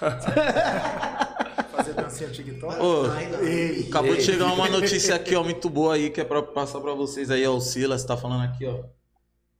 Fazer 1.72 1.94
dancinha 1.94 2.30
TikTok. 2.30 2.82
Ô, 2.82 3.06
Ei, 3.46 3.88
acabou 3.88 4.14
de 4.14 4.24
chegar 4.24 4.52
uma 4.52 4.68
notícia 4.68 5.16
aqui, 5.16 5.38
ó, 5.38 5.44
muito 5.44 5.70
boa 5.70 5.94
aí, 5.94 6.10
que 6.10 6.20
é 6.20 6.26
pra 6.26 6.44
passar 6.44 6.82
pra 6.82 6.94
vocês 6.94 7.32
aí, 7.32 7.48
ó, 7.48 7.56
o 7.56 7.62
Silas 7.62 8.04
tá 8.04 8.18
falando 8.18 8.44
aqui, 8.44 8.66
ó. 8.66 8.84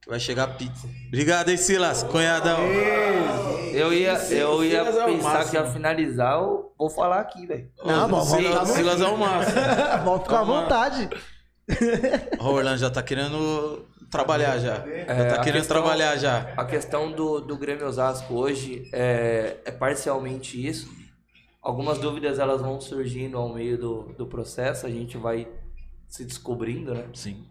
Que 0.02 0.08
vai 0.10 0.20
chegar 0.20 0.46
pizza. 0.56 0.88
Obrigado, 1.08 1.48
hein, 1.48 1.56
Silas, 1.56 2.02
cunhadão. 2.04 2.58
Eu 3.72 3.92
ia, 3.92 4.12
eu 4.32 4.64
ia 4.64 4.84
Silas 4.84 4.96
é 4.96 5.02
o 5.04 5.06
pensar 5.06 5.32
máximo. 5.34 5.50
que 5.50 5.56
ia 5.56 5.64
finalizar, 5.72 6.34
eu 6.38 6.72
vou 6.78 6.88
falar 6.90 7.20
aqui, 7.20 7.46
velho. 7.46 7.68
Não, 7.84 8.08
bom, 8.08 8.22
vamos 8.22 8.28
Silas, 8.28 8.54
lá, 8.54 8.66
Silas 8.66 9.00
é 9.00 9.06
o 9.06 9.16
máximo. 9.18 9.60
Volta 10.04 10.28
com 10.28 10.34
a 10.34 10.38
Calma. 10.38 10.60
vontade. 10.62 11.08
Ó, 12.38 12.44
O 12.50 12.54
Orlando 12.54 12.78
já 12.78 12.90
tá 12.90 13.02
querendo 13.02 13.86
trabalhar 14.10 14.58
já. 14.58 14.76
Já 14.76 14.86
É, 14.86 15.04
tá 15.04 15.34
a 15.34 15.38
querendo 15.40 15.60
questão- 15.62 15.76
trabalhar 15.82 16.16
já. 16.16 16.52
A 16.56 16.64
questão 16.64 17.12
do, 17.12 17.40
do 17.40 17.56
Grêmio 17.56 17.86
Osasco 17.86 18.34
hoje 18.34 18.88
é, 18.92 19.56
é 19.64 19.70
parcialmente 19.72 20.64
isso. 20.64 20.88
Algumas 21.60 21.98
dúvidas 21.98 22.38
elas 22.38 22.62
vão 22.62 22.80
surgindo 22.80 23.36
ao 23.36 23.52
meio 23.52 23.76
do, 23.76 24.02
do 24.16 24.26
processo, 24.26 24.86
a 24.86 24.90
gente 24.90 25.18
vai 25.18 25.46
se 26.08 26.24
descobrindo, 26.24 26.94
né? 26.94 27.04
Sim. 27.12 27.44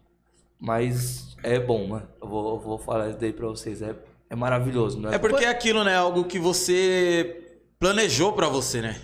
Mas 0.60 1.36
é 1.42 1.58
bom, 1.58 1.86
mano. 1.86 2.08
Eu 2.20 2.28
vou, 2.28 2.54
eu 2.54 2.60
vou 2.60 2.78
falar 2.78 3.10
isso 3.10 3.18
daí 3.18 3.32
pra 3.32 3.46
vocês. 3.46 3.80
É, 3.80 3.94
é 4.28 4.36
maravilhoso, 4.36 5.00
né? 5.00 5.14
É 5.14 5.18
porque 5.18 5.44
é 5.44 5.48
aquilo, 5.48 5.84
né? 5.84 5.96
Algo 5.96 6.24
que 6.24 6.38
você 6.38 7.58
planejou 7.78 8.32
pra 8.32 8.48
você, 8.48 8.80
né? 8.80 9.00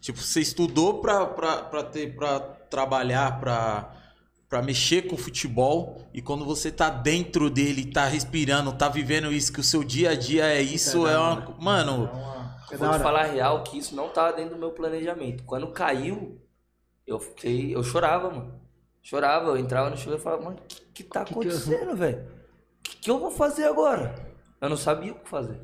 Tipo, 0.00 0.20
você 0.20 0.40
estudou 0.40 1.00
pra, 1.00 1.26
pra, 1.26 1.62
pra, 1.62 1.82
ter, 1.82 2.14
pra 2.14 2.38
trabalhar, 2.40 3.40
pra, 3.40 3.92
pra 4.48 4.62
mexer 4.62 5.02
com 5.08 5.14
o 5.14 5.18
futebol. 5.18 6.02
E 6.12 6.22
quando 6.22 6.44
você 6.44 6.70
tá 6.70 6.90
dentro 6.90 7.50
dele, 7.50 7.86
tá 7.86 8.06
respirando, 8.06 8.72
tá 8.72 8.88
vivendo 8.88 9.32
isso, 9.32 9.52
que 9.52 9.60
o 9.60 9.64
seu 9.64 9.82
dia 9.82 10.10
a 10.10 10.14
dia 10.14 10.46
é 10.46 10.60
isso, 10.60 11.06
é 11.06 11.18
uma. 11.18 11.56
Mano, 11.58 12.10
É 12.70 12.76
da 12.76 12.88
Vou 12.88 12.98
te 12.98 13.02
falar 13.02 13.24
real 13.24 13.62
que 13.64 13.78
isso 13.78 13.96
não 13.96 14.08
tava 14.08 14.34
dentro 14.34 14.54
do 14.54 14.60
meu 14.60 14.70
planejamento. 14.70 15.42
Quando 15.44 15.66
caiu, 15.68 16.38
eu 17.06 17.18
fiquei. 17.18 17.74
Eu 17.74 17.82
chorava, 17.82 18.30
mano. 18.30 18.67
Chorava, 19.02 19.48
eu 19.50 19.56
entrava 19.56 19.90
no 19.90 19.96
chuveiro 19.96 20.20
e 20.20 20.22
falava, 20.24 20.42
mano, 20.42 20.56
o 20.56 20.62
que, 20.68 21.02
que 21.02 21.04
tá 21.04 21.24
Que 21.24 21.32
acontecendo, 21.32 21.96
velho? 21.96 22.18
O 22.18 22.82
que, 22.82 22.96
que 22.98 23.10
eu 23.10 23.18
vou 23.18 23.30
fazer 23.30 23.64
agora? 23.64 24.14
Eu 24.60 24.68
não 24.68 24.76
sabia 24.76 25.12
o 25.12 25.14
que 25.16 25.28
fazer. 25.28 25.60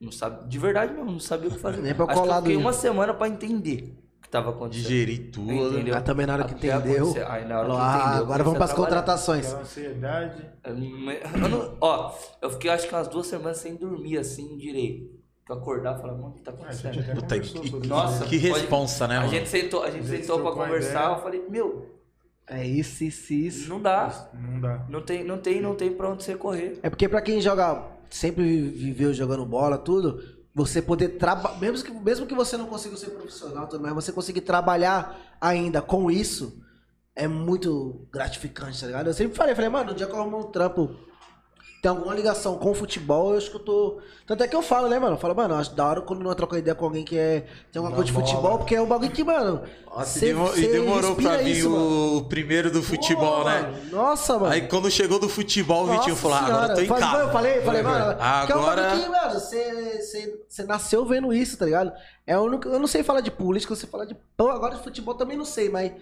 Não 0.00 0.12
sabe, 0.12 0.48
de 0.48 0.58
verdade 0.58 0.92
mesmo, 0.92 1.10
não 1.10 1.20
sabia 1.20 1.48
o 1.48 1.52
que 1.52 1.58
fazer. 1.58 1.80
Nem 1.82 1.94
pra 1.94 2.04
Acho 2.04 2.12
que 2.14 2.18
eu 2.18 2.22
colar 2.22 2.40
fiquei 2.42 2.56
uma 2.56 2.72
semana 2.72 3.14
pra 3.14 3.28
entender 3.28 3.96
o 4.18 4.22
que 4.22 4.28
tava 4.28 4.50
acontecendo. 4.50 4.82
digerir 4.88 5.30
tudo. 5.32 5.52
Entendeu? 5.52 5.94
Mas 5.94 6.04
também 6.04 6.26
na 6.26 6.34
hora 6.34 6.44
que 6.44 6.54
Até 6.54 6.68
entendeu. 6.74 7.14
Aí 7.28 7.44
na 7.46 7.58
hora 7.60 7.68
que 7.68 7.76
ah, 7.78 7.98
entendeu, 8.04 8.22
agora 8.24 8.44
vamos 8.44 8.58
pras 8.58 8.70
a 8.70 8.74
contratações. 8.74 9.52
Ansiedade. 9.54 10.50
Eu 10.64 11.48
não- 11.48 11.76
ó, 11.80 12.14
eu 12.42 12.50
fiquei 12.50 12.70
acho 12.70 12.86
que 12.88 12.94
umas 12.94 13.08
duas 13.08 13.26
semanas 13.26 13.56
sem 13.58 13.74
dormir 13.74 14.18
assim 14.18 14.56
direito. 14.56 15.16
Que 15.44 15.52
eu 15.52 15.56
acordava 15.56 15.98
e 15.98 16.00
falava, 16.02 16.18
mano, 16.18 16.30
o 16.32 16.34
que 16.34 16.42
tá 16.42 16.50
A 16.52 16.72
gente 16.72 16.86
acontecendo? 16.88 17.20
Puta, 17.20 17.38
que- 17.40 17.86
Nossa. 17.88 18.24
Que 18.26 18.38
pode- 18.38 18.60
responsa, 18.60 19.08
né, 19.08 19.16
A 19.16 19.20
mano? 19.20 19.32
gente 19.32 19.48
sentou, 19.48 19.82
a 19.82 19.90
gente 19.90 20.04
A 20.04 20.08
gente 20.08 20.20
sentou 20.22 20.40
pra 20.42 20.52
conversar, 20.52 21.02
ideia. 21.04 21.16
eu 21.16 21.22
falei, 21.22 21.44
meu, 21.48 21.86
É 22.48 22.64
isso, 22.64 23.02
isso, 23.02 23.32
isso. 23.32 23.68
não 23.68 23.80
dá. 23.80 24.30
Não 24.32 24.60
dá. 24.60 24.86
Não 24.88 25.02
tem, 25.02 25.24
não 25.24 25.38
tem, 25.38 25.60
não 25.60 25.74
tem 25.74 25.92
pra 25.92 26.10
onde 26.10 26.22
você 26.22 26.36
correr. 26.36 26.78
É 26.82 26.88
porque 26.88 27.08
pra 27.08 27.20
quem 27.20 27.40
joga, 27.40 27.82
sempre 28.08 28.42
viveu 28.70 29.12
jogando 29.12 29.44
bola, 29.44 29.76
tudo, 29.76 30.22
você 30.54 30.80
poder 30.80 31.10
trabalhar, 31.18 31.58
mesmo 31.58 31.84
que, 31.84 31.90
mesmo 31.90 32.26
que 32.26 32.34
você 32.34 32.56
não 32.56 32.66
consiga 32.66 32.96
ser 32.96 33.10
profissional, 33.10 33.66
tudo, 33.66 33.82
mas 33.82 33.92
você 33.92 34.12
conseguir 34.12 34.42
trabalhar 34.42 35.36
ainda 35.40 35.82
com 35.82 36.10
isso, 36.10 36.62
é 37.16 37.26
muito 37.26 38.06
gratificante, 38.12 38.80
tá 38.80 38.86
ligado? 38.86 39.08
Eu 39.08 39.14
sempre 39.14 39.36
falei, 39.36 39.54
falei, 39.54 39.70
mano, 39.70 39.90
no 39.90 39.96
dia 39.96 40.06
que 40.06 40.12
eu 40.12 40.20
arrumo 40.20 40.38
um 40.38 40.50
trampo, 40.50 40.94
tem 41.86 41.90
alguma 41.96 42.12
ligação 42.14 42.58
com 42.58 42.72
o 42.72 42.74
futebol, 42.74 43.30
eu 43.30 43.38
acho 43.38 43.48
que 43.48 43.56
eu 43.56 43.60
tô... 43.60 43.98
Tanto 44.26 44.42
é 44.42 44.48
que 44.48 44.56
eu 44.56 44.60
falo, 44.62 44.88
né, 44.88 44.98
mano? 44.98 45.14
Eu 45.14 45.18
falo, 45.20 45.36
mano, 45.36 45.54
acho 45.54 45.72
da 45.72 45.86
hora 45.86 46.00
quando 46.00 46.20
não 46.24 46.34
troca 46.34 46.58
ideia 46.58 46.74
com 46.74 46.84
alguém 46.84 47.04
que 47.04 47.16
é, 47.16 47.46
tem 47.70 47.78
alguma 47.78 47.94
coisa 47.94 48.06
de 48.06 48.12
futebol, 48.12 48.58
porque 48.58 48.74
é 48.74 48.82
um 48.82 48.86
bagulho 48.86 49.12
que, 49.12 49.22
mano... 49.22 49.62
Nossa, 49.86 50.18
cê- 50.18 50.26
e 50.26 50.28
demo- 50.34 50.48
cê 50.52 50.60
e 50.64 50.72
demorou 50.72 51.14
pra 51.14 51.36
vir 51.36 51.56
isso, 51.58 51.70
o 52.18 52.24
primeiro 52.24 52.72
do 52.72 52.82
futebol, 52.82 53.44
Pô, 53.44 53.48
né? 53.48 53.60
mano, 53.62 53.78
Nossa, 53.92 54.36
mano. 54.36 54.52
Aí 54.52 54.62
quando 54.66 54.90
chegou 54.90 55.20
do 55.20 55.28
futebol, 55.28 55.84
o 55.84 55.86
Vitinho 55.92 56.16
falou: 56.16 56.36
ah, 56.36 56.40
agora 56.44 56.72
eu 56.72 56.74
tô 56.74 56.80
em 56.80 56.84
senhora. 56.86 57.00
casa. 57.06 57.22
Eu 57.22 57.30
falei, 57.30 57.60
falei, 57.62 57.82
mano. 57.82 58.16
que 58.46 58.52
é 58.52 58.56
um 58.56 58.58
Agora. 58.58 58.90
que, 58.90 59.08
mano, 59.08 59.40
você, 59.40 60.64
nasceu 60.66 61.06
vendo 61.06 61.32
isso, 61.32 61.56
tá 61.56 61.64
ligado? 61.64 61.92
É, 62.26 62.34
eu, 62.34 62.50
não, 62.50 62.60
eu 62.64 62.78
não 62.80 62.86
sei 62.88 63.02
falar 63.04 63.20
de 63.20 63.30
política, 63.30 63.72
eu 63.72 63.76
sei 63.76 63.88
falar 63.88 64.04
de 64.06 64.16
pão, 64.36 64.50
agora 64.50 64.74
de 64.74 64.82
futebol 64.82 65.14
também 65.14 65.36
não 65.36 65.44
sei, 65.44 65.68
mas. 65.70 65.92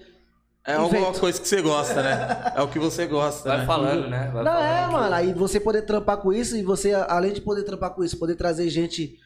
É 0.67 0.75
alguma 0.75 1.13
coisa 1.13 1.41
que 1.41 1.47
você 1.47 1.61
gosta, 1.61 2.03
né? 2.03 2.53
É 2.57 2.63
o 2.63 2.69
que 2.69 2.79
você 2.79 3.07
gosta, 3.07 3.49
Vai 3.51 3.59
né? 3.59 3.67
falando, 3.67 4.09
né? 4.09 4.31
Vai 4.33 4.45
não, 4.45 4.53
falando 4.53 4.89
é, 4.89 4.93
mano. 4.93 5.15
Aí 5.15 5.33
você 5.35 5.61
poder 5.61 5.83
trampar 5.83 6.17
com 6.17 6.33
isso 6.33 6.57
e 6.57 6.63
você, 6.63 6.93
além 6.93 7.35
de 7.35 7.43
poder 7.43 7.65
trampar 7.65 7.91
com 7.91 8.03
isso, 8.03 8.19
poder 8.19 8.35
trazer 8.35 8.69
gente 8.71 9.19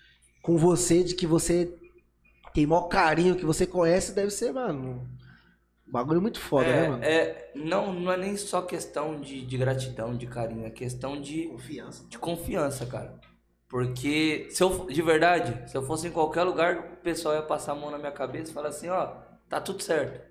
com 0.42 0.56
você, 0.56 1.04
de 1.04 1.14
que 1.14 1.26
você 1.26 1.72
tem 2.52 2.66
maior 2.66 2.88
carinho, 2.88 3.36
que 3.36 3.44
você 3.44 3.66
conhece, 3.66 4.12
deve 4.12 4.30
ser, 4.32 4.52
mano. 4.52 5.06
Um 5.86 5.92
bagulho 5.92 6.20
muito 6.20 6.40
foda, 6.40 6.66
é, 6.68 6.82
né, 6.82 6.88
mano? 6.88 7.04
é, 7.04 7.50
não, 7.54 7.92
não 7.92 8.12
é 8.12 8.16
nem 8.16 8.36
só 8.36 8.60
questão 8.60 9.20
de, 9.20 9.46
de 9.46 9.56
gratidão, 9.56 10.16
de 10.16 10.26
carinho, 10.26 10.66
é 10.66 10.70
questão 10.70 11.20
de, 11.20 11.46
Confiança. 11.46 12.04
de 12.08 12.18
confiança, 12.18 12.84
cara. 12.84 13.14
Porque, 13.68 14.48
se 14.50 14.62
eu, 14.62 14.86
de 14.86 15.02
verdade, 15.02 15.70
se 15.70 15.76
eu 15.76 15.82
fosse 15.82 16.08
em 16.08 16.10
qualquer 16.10 16.42
lugar, 16.42 16.78
o 16.78 16.96
pessoal 16.96 17.34
ia 17.36 17.42
passar 17.42 17.72
a 17.72 17.74
mão 17.74 17.90
na 17.90 17.98
minha 17.98 18.10
cabeça 18.10 18.50
e 18.50 18.54
falar 18.54 18.70
assim, 18.70 18.88
ó, 18.88 19.12
tá 19.48 19.60
tudo 19.60 19.82
certo. 19.82 20.26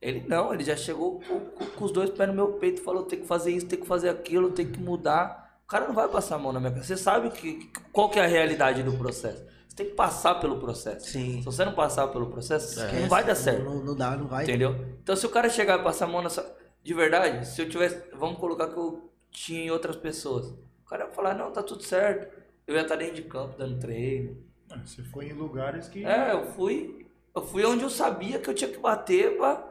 Ele 0.00 0.24
não, 0.26 0.52
ele 0.54 0.64
já 0.64 0.76
chegou 0.76 1.20
com, 1.20 1.40
com- 1.40 1.66
com 1.66 1.84
os 1.84 1.92
dois 1.92 2.08
pés 2.10 2.28
no 2.28 2.34
meu 2.34 2.52
peito 2.54 2.80
e 2.80 2.84
falou, 2.84 3.02
tem 3.04 3.20
que 3.20 3.26
fazer 3.26 3.52
isso, 3.52 3.66
tem 3.66 3.78
que 3.78 3.86
fazer 3.86 4.08
aquilo, 4.08 4.50
tem 4.50 4.66
que 4.70 4.80
mudar. 4.80 5.58
O 5.64 5.66
cara 5.68 5.86
não 5.86 5.94
vai 5.94 6.08
passar 6.08 6.36
a 6.36 6.38
mão 6.38 6.52
na 6.52 6.58
minha 6.58 6.72
cabeça. 6.72 6.96
Você 6.96 7.02
sabe 7.02 7.30
que, 7.30 7.70
qual 7.92 8.08
que 8.08 8.18
é 8.18 8.24
a 8.24 8.26
realidade 8.26 8.82
do 8.82 8.92
processo. 8.96 9.44
Você 9.68 9.76
tem 9.76 9.86
que 9.86 9.92
passar 9.94 10.36
pelo 10.36 10.58
processo. 10.58 11.06
Sim. 11.10 11.38
Se 11.38 11.44
você 11.44 11.64
não 11.64 11.74
passar 11.74 12.08
pelo 12.08 12.26
processo, 12.26 12.78
Esquece, 12.80 13.00
não 13.02 13.08
vai 13.08 13.22
dar 13.24 13.34
certo. 13.34 13.62
Não, 13.62 13.84
não 13.84 13.94
dá, 13.94 14.16
não 14.16 14.26
vai. 14.26 14.44
Entendeu? 14.44 14.74
Então 15.02 15.14
se 15.14 15.24
o 15.26 15.28
cara 15.30 15.48
chegar 15.48 15.78
e 15.78 15.82
passar 15.84 16.06
a 16.06 16.08
mão 16.08 16.22
na 16.22 16.30
sua. 16.30 16.44
De 16.82 16.94
verdade, 16.94 17.46
se 17.46 17.60
eu 17.60 17.68
tivesse. 17.68 18.02
Vamos 18.14 18.38
colocar 18.38 18.68
que 18.68 18.76
eu 18.78 19.10
tinha 19.30 19.60
em 19.64 19.70
outras 19.70 19.96
pessoas. 19.96 20.46
O 20.48 20.88
cara 20.88 21.04
ia 21.04 21.10
falar, 21.10 21.34
não, 21.34 21.52
tá 21.52 21.62
tudo 21.62 21.82
certo. 21.84 22.26
Eu 22.66 22.74
ia 22.74 22.82
estar 22.82 22.96
dentro 22.96 23.16
de 23.16 23.22
campo 23.22 23.56
dando 23.58 23.78
treino. 23.78 24.36
Ah, 24.70 24.80
Você 24.84 25.02
foi 25.04 25.26
em 25.26 25.32
lugares 25.34 25.88
que. 25.88 26.04
É, 26.04 26.32
eu 26.32 26.46
fui. 26.52 27.06
Eu 27.36 27.42
fui 27.42 27.64
onde 27.64 27.84
eu 27.84 27.90
sabia 27.90 28.38
que 28.40 28.50
eu 28.50 28.54
tinha 28.54 28.70
que 28.70 28.78
bater 28.78 29.36
pra, 29.36 29.69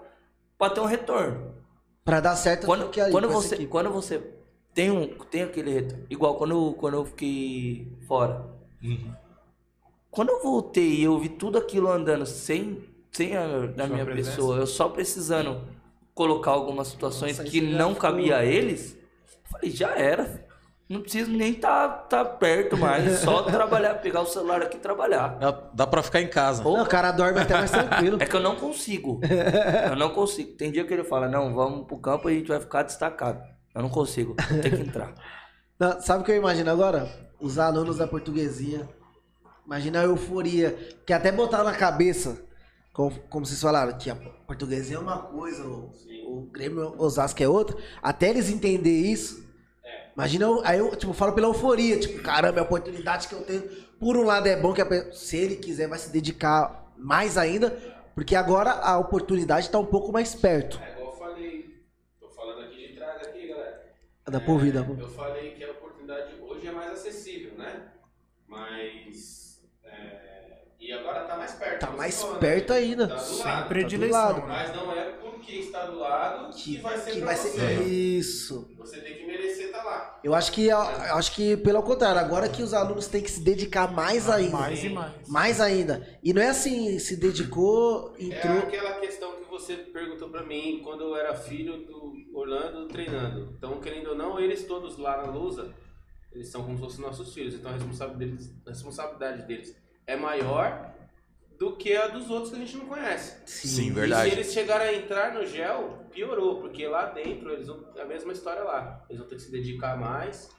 pra 0.60 0.70
ter 0.70 0.80
um 0.82 0.86
retorno. 0.86 1.56
Pra 2.06 2.20
dar 2.20 2.36
certo, 2.36 2.66
Quando, 2.66 2.90
que 2.90 3.00
aí 3.02 3.12
quando, 3.12 3.30
você, 3.30 3.56
equipe. 3.56 3.70
quando 3.72 3.90
você 3.92 4.22
tem, 4.74 4.92
um, 4.92 5.08
tem 5.32 5.42
aquele 5.44 5.72
retorno. 5.72 6.06
Igual 6.10 6.36
quando, 6.36 6.52
eu- 6.52 6.74
quando 6.74 6.94
eu 6.96 7.06
fiquei 7.06 7.98
fora. 8.08 8.46
Quando 10.12 10.30
eu 10.30 10.42
voltei 10.42 10.96
e 10.96 11.04
eu 11.04 11.18
vi 11.20 11.30
tudo 11.30 11.58
aquilo 11.58 11.90
andando 11.90 12.26
sem, 12.26 12.84
sem 13.12 13.36
a, 13.38 13.68
da 13.68 13.88
minha 13.88 14.04
presença? 14.06 14.36
pessoa, 14.36 14.58
eu 14.58 14.68
só 14.68 14.90
precisando 14.90 15.62
colocar 16.16 16.52
algumas 16.52 16.88
situações 16.88 17.38
Nossa, 17.38 17.50
que 17.50 17.62
não 17.62 17.90
ficou- 17.94 18.02
cabia 18.10 18.38
a 18.38 18.46
eles, 18.46 18.94
eu 18.96 19.52
falei, 19.52 19.72
já 19.72 19.96
era. 19.96 20.48
Não 20.90 21.02
preciso 21.02 21.30
nem 21.30 21.52
estar 21.52 21.88
tá, 21.88 22.24
tá 22.24 22.26
perto 22.26 22.76
mais, 22.76 23.20
só 23.20 23.44
trabalhar, 23.52 23.94
pegar 23.96 24.22
o 24.22 24.26
celular 24.26 24.64
aqui 24.64 24.78
e 24.78 24.80
trabalhar. 24.80 25.38
Dá, 25.38 25.52
dá 25.72 25.86
pra 25.86 26.02
ficar 26.02 26.20
em 26.20 26.28
casa. 26.28 26.64
Não, 26.64 26.82
o 26.82 26.86
cara 26.88 27.12
dorme 27.12 27.40
até 27.40 27.54
mais 27.54 27.70
tranquilo. 27.70 28.18
é 28.20 28.26
que 28.26 28.36
eu 28.36 28.40
não 28.40 28.56
consigo. 28.56 29.22
Eu 29.88 29.96
não 29.96 30.10
consigo. 30.10 30.54
Tem 30.58 30.72
dia 30.72 30.84
que 30.84 30.92
ele 30.92 31.04
fala, 31.04 31.28
não, 31.28 31.54
vamos 31.54 31.86
pro 31.86 32.00
campo 32.00 32.28
e 32.28 32.34
a 32.34 32.38
gente 32.40 32.48
vai 32.48 32.60
ficar 32.60 32.82
destacado. 32.82 33.40
Eu 33.76 33.84
não 33.84 33.90
consigo. 33.90 34.36
Eu 34.50 34.62
tenho 34.62 34.78
que 34.78 34.82
entrar. 34.82 35.14
Não, 35.80 36.02
sabe 36.02 36.24
o 36.24 36.26
que 36.26 36.32
eu 36.32 36.38
imagino 36.38 36.72
agora? 36.72 37.08
Os 37.40 37.60
alunos 37.60 37.98
da 37.98 38.08
portuguesinha. 38.08 38.90
Imagina 39.68 40.02
a 40.02 40.06
euforia. 40.06 40.72
Que 41.06 41.14
até 41.14 41.32
botaram 41.32 41.66
na 41.66 41.76
cabeça, 41.76 42.44
como, 42.92 43.12
como 43.30 43.46
vocês 43.46 43.62
falaram, 43.62 43.96
que 43.96 44.10
a 44.10 44.16
portuguesinha 44.16 44.98
é 44.98 45.02
uma 45.02 45.20
coisa, 45.20 45.64
o, 45.64 45.92
o 46.26 46.50
Grêmio 46.52 46.96
Osasco 46.98 47.44
é 47.44 47.48
outra. 47.48 47.78
Até 48.02 48.32
eles 48.32 48.50
entenderem 48.50 49.12
isso. 49.12 49.49
Imagina, 50.20 50.46
eu- 50.46 50.62
aí 50.66 50.78
eu 50.80 50.94
tipo, 50.98 51.14
falo 51.14 51.32
pela 51.32 51.48
euforia, 51.48 51.98
tipo, 51.98 52.22
caramba, 52.22 52.60
é 52.60 52.62
a 52.62 52.66
oportunidade 52.66 53.28
que 53.30 53.34
eu 53.34 53.42
tenho. 53.42 53.62
Por 53.98 54.18
um 54.18 54.24
lado 54.24 54.48
é 54.48 54.56
bom 54.60 54.74
que 54.74 54.82
a 54.82 54.86
pe- 54.86 55.14
se 55.14 55.38
ele 55.38 55.56
quiser 55.56 55.88
vai 55.88 55.98
se 55.98 56.10
dedicar 56.12 56.92
mais 56.98 57.38
ainda, 57.38 57.72
porque 58.14 58.36
agora 58.36 58.72
a 58.72 58.98
oportunidade 58.98 59.70
tá 59.70 59.80
um 59.80 59.86
pouco 59.86 60.12
mais 60.12 60.36
perto. 60.36 60.78
É 60.86 60.92
igual 60.92 61.14
eu 61.14 61.18
falei, 61.18 61.84
tô 62.20 62.28
falando 62.28 62.66
aqui 62.66 62.90
de 62.90 62.94
trás 62.96 63.22
aqui, 63.28 63.48
galera. 63.48 63.82
Dá 64.26 64.42
pra 64.42 64.52
ouvir, 64.52 64.74
dá 64.74 64.82
pra 64.84 64.92
ouvir. 64.92 65.04
Eu 65.04 65.10
falei 65.10 65.52
que 65.52 65.64
a 65.64 65.72
oportunidade 65.72 66.36
hoje 66.42 66.68
é 66.68 66.72
mais 66.72 66.92
acessível, 66.92 67.54
né? 67.58 67.82
Mas. 68.46 69.49
É, 70.82 70.86
E 70.86 70.92
agora 70.94 71.22
tá 71.26 71.38
mais 71.38 71.52
perto. 71.54 71.80
Tá 71.80 71.92
mais 71.92 72.22
falando, 72.22 72.40
perto 72.40 72.74
né? 72.74 72.80
ainda. 72.80 73.08
Tá 73.08 73.16
do 73.16 73.22
Sem 73.22 73.46
lado. 73.46 73.68
predileção. 73.68 74.20
lado. 74.22 74.40
né? 74.42 74.46
Mas 74.48 74.76
não 74.76 74.92
é 74.94 75.04
porque 75.22 75.52
está 75.54 75.86
do 75.86 75.98
lado 76.00 76.54
que, 76.54 76.78
vai 76.78 76.98
ser 76.98 77.12
que 77.12 77.18
pra 77.18 77.26
vai 77.28 77.36
você. 77.36 77.50
ser 77.50 77.82
isso. 77.84 78.68
Você 78.78 79.00
tem 79.02 79.16
que 79.18 79.26
merecer 79.26 79.66
estar 79.68 79.84
lá. 79.84 80.20
Eu 80.24 80.34
acho 80.36 80.52
que 80.52 80.68
eu 80.68 80.78
acho 80.78 81.32
que 81.34 81.56
pelo 81.58 81.82
contrário, 81.84 82.20
agora 82.20 82.50
que 82.50 82.62
os 82.62 82.74
alunos 82.74 83.08
têm 83.08 83.22
que 83.22 83.32
se 83.32 83.40
dedicar 83.42 83.92
mais 83.92 84.30
ainda. 84.30 84.58
Mais 84.58 84.84
e 84.84 84.90
mais. 84.90 85.28
Mais 85.28 85.62
ainda. 85.62 86.08
E 86.24 86.34
não 86.34 86.42
é 86.42 86.50
assim, 86.50 86.98
se 87.00 87.16
dedicou, 87.18 88.14
É 88.20 88.24
entrou. 88.26 88.58
aquela 88.60 89.00
questão 89.00 89.32
que 89.38 89.50
você 89.50 89.76
perguntou 89.76 90.30
pra 90.30 90.44
mim 90.44 90.82
quando 90.84 91.02
eu 91.04 91.16
era 91.16 91.34
filho 91.36 91.78
do 91.86 92.14
Orlando 92.34 92.88
treinando. 92.88 93.54
Então, 93.58 93.80
querendo 93.80 94.12
ou 94.12 94.16
não, 94.16 94.40
eles 94.40 94.64
todos 94.66 94.98
lá 94.98 95.18
na 95.26 95.32
Lusa, 95.32 95.74
eles 96.32 96.50
são 96.50 96.64
como 96.64 96.78
se 96.78 96.84
fossem 96.84 97.02
nossos 97.02 97.34
filhos. 97.34 97.54
Então, 97.56 97.72
a 97.72 97.74
responsabilidade 97.74 98.32
deles, 98.32 98.54
a 98.66 98.70
responsabilidade 98.70 99.42
deles 99.48 99.76
é 100.10 100.16
maior 100.18 100.90
do 101.58 101.76
que 101.76 101.96
a 101.96 102.08
dos 102.08 102.30
outros 102.30 102.50
que 102.52 102.56
a 102.56 102.60
gente 102.60 102.78
não 102.78 102.86
conhece. 102.86 103.36
Sim, 103.46 103.88
E 103.88 103.92
verdade. 103.92 104.30
se 104.30 104.36
eles 104.36 104.54
chegarem 104.54 104.88
a 104.90 104.94
entrar 104.98 105.34
no 105.34 105.46
gel, 105.46 106.06
piorou, 106.12 106.62
porque 106.62 106.88
lá 106.88 107.06
dentro 107.08 107.52
eles 107.52 107.68
vão 107.68 107.84
é 107.96 108.02
a 108.02 108.06
mesma 108.06 108.32
história 108.32 108.64
lá. 108.64 109.04
Eles 109.10 109.20
vão 109.20 109.28
ter 109.30 109.36
que 109.36 109.42
se 109.42 109.52
dedicar 109.52 109.98
mais, 109.98 110.50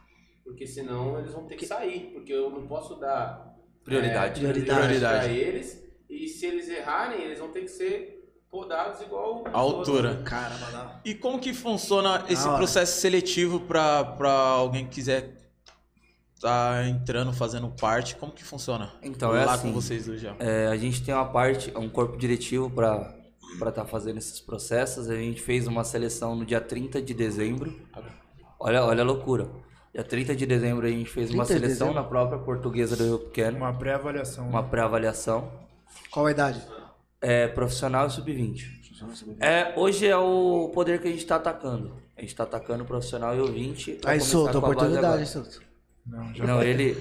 porque 0.45 0.67
senão 0.67 1.19
eles 1.19 1.33
vão 1.33 1.47
ter 1.47 1.57
que 1.57 1.67
sair, 1.67 2.11
porque 2.13 2.33
eu 2.33 2.51
não 2.51 2.67
posso 2.67 2.97
dar 2.97 3.49
Prioridade. 3.83 4.41
é, 4.45 4.49
Prioridade. 4.51 4.79
prioridade 4.81 5.25
pra 5.25 5.33
eles. 5.33 5.83
E 6.09 6.29
se 6.29 6.45
eles 6.47 6.69
errarem, 6.69 7.23
eles 7.23 7.39
vão 7.39 7.51
ter 7.51 7.63
que 7.63 7.69
ser 7.69 8.19
podados 8.51 9.01
igual 9.01 9.45
A 9.47 9.57
altura. 9.59 10.09
outros, 10.09 10.17
né? 10.19 10.23
Cara, 10.25 10.55
mano. 10.59 11.01
E 11.05 11.15
como 11.15 11.39
que 11.39 11.55
funciona 11.55 12.25
esse 12.29 12.47
processo 12.57 13.01
seletivo 13.01 13.61
pra 13.61 14.17
alguém 14.31 14.85
que 14.85 14.97
quiser 14.97 15.40
tá 16.41 16.89
entrando, 16.89 17.33
fazendo 17.33 17.69
parte? 17.69 18.17
Como 18.17 18.33
que 18.33 18.43
funciona? 18.43 18.91
Então, 19.03 19.37
é 19.37 19.45
Lá 19.45 19.55
assim. 19.55 19.69
com 19.69 19.81
vocês 19.81 20.09
hoje. 20.09 20.27
ó. 20.27 20.35
É, 20.43 20.69
a 20.69 20.77
gente 20.77 21.03
tem 21.03 21.15
uma 21.15 21.27
parte, 21.27 21.73
um 21.77 21.89
corpo 21.89 22.17
diretivo 22.17 22.71
para 22.71 23.15
estar 23.53 23.73
tá 23.73 23.85
fazendo 23.85 24.19
esses 24.19 24.41
processos. 24.41 25.11
A 25.11 25.17
gente 25.17 25.41
fez 25.41 25.67
uma 25.67 25.85
seleção 25.85 26.35
no 26.35 26.45
dia 26.45 26.61
30 26.61 27.03
de 27.03 27.13
dezembro. 27.13 27.79
Olha, 28.59 28.85
olha 28.85 29.03
a 29.03 29.05
loucura. 29.05 29.49
Dia 29.93 30.05
30 30.05 30.35
de 30.35 30.47
dezembro 30.47 30.87
a 30.87 30.91
gente 30.91 31.11
fez 31.11 31.31
uma 31.31 31.45
30 31.45 31.61
de 31.61 31.67
seleção 31.67 31.89
dezembro? 31.89 32.03
na 32.03 32.09
própria 32.09 32.39
portuguesa 32.39 32.97
do 32.97 33.05
Rio 33.05 33.19
Pequeno. 33.19 33.59
Uma 33.59 33.75
pré-avaliação. 33.75 34.49
uma 34.49 34.63
pré-avaliação. 34.63 35.53
Qual 36.11 36.27
a 36.27 36.31
idade? 36.31 36.63
É 37.21 37.49
profissional 37.49 38.07
e 38.07 38.11
sub-20. 38.11 38.81
É, 39.41 39.73
hoje 39.77 40.07
é 40.07 40.17
o 40.17 40.71
poder 40.75 41.01
que 41.01 41.09
a 41.09 41.11
gente 41.11 41.27
tá 41.27 41.37
atacando. 41.37 41.97
A 42.17 42.21
gente 42.21 42.35
tá 42.35 42.45
atacando 42.45 42.85
o 42.85 42.87
profissional 42.87 43.35
e 43.35 43.41
o 43.41 43.47
20. 43.47 44.01
vai 44.05 44.15
Aí, 44.15 44.21
solta 44.21 44.57
a 44.57 44.59
oportunidade, 44.59 45.07
agora. 45.07 45.70
Não, 46.11 46.35
já 46.35 46.45
Não, 46.47 46.63
ele 46.63 46.95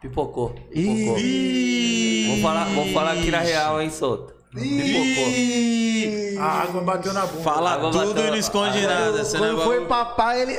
pipocou. 0.00 0.50
pipocou. 0.50 1.18
Ih! 1.18 2.26
Vou 2.28 2.36
falar, 2.42 2.64
vou 2.66 2.86
falar 2.92 3.12
aqui 3.12 3.30
na 3.30 3.40
real, 3.40 3.80
hein, 3.80 3.90
Souto. 3.90 4.34
Pipocou. 4.52 6.42
A 6.42 6.62
água 6.62 6.80
bateu 6.82 7.12
na 7.12 7.26
bunda. 7.26 7.42
Fala 7.42 7.70
Água 7.72 7.90
tudo 7.90 8.08
bateu- 8.14 8.26
e 8.26 8.30
não 8.30 8.36
esconde 8.36 8.80
nada. 8.86 9.24
Quando 9.24 9.60
é 9.60 9.64
foi 9.64 9.86
papai, 9.86 10.42
ele. 10.42 10.52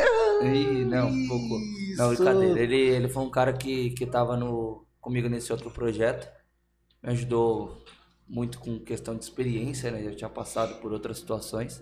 Ih, 0.43 0.85
não, 0.85 1.11
pipocou. 1.11 1.59
Não, 1.97 2.09
brincadeira. 2.15 2.59
Ele, 2.59 2.75
ele 2.77 3.09
foi 3.09 3.23
um 3.23 3.29
cara 3.29 3.53
que, 3.53 3.89
que 3.91 4.05
tava 4.05 4.37
no, 4.37 4.85
comigo 4.99 5.27
nesse 5.27 5.51
outro 5.51 5.69
projeto. 5.71 6.27
Me 7.03 7.11
ajudou 7.11 7.83
muito 8.27 8.59
com 8.59 8.79
questão 8.79 9.15
de 9.15 9.23
experiência, 9.23 9.91
né? 9.91 10.03
Já 10.03 10.15
tinha 10.15 10.29
passado 10.29 10.75
por 10.81 10.93
outras 10.93 11.17
situações. 11.17 11.81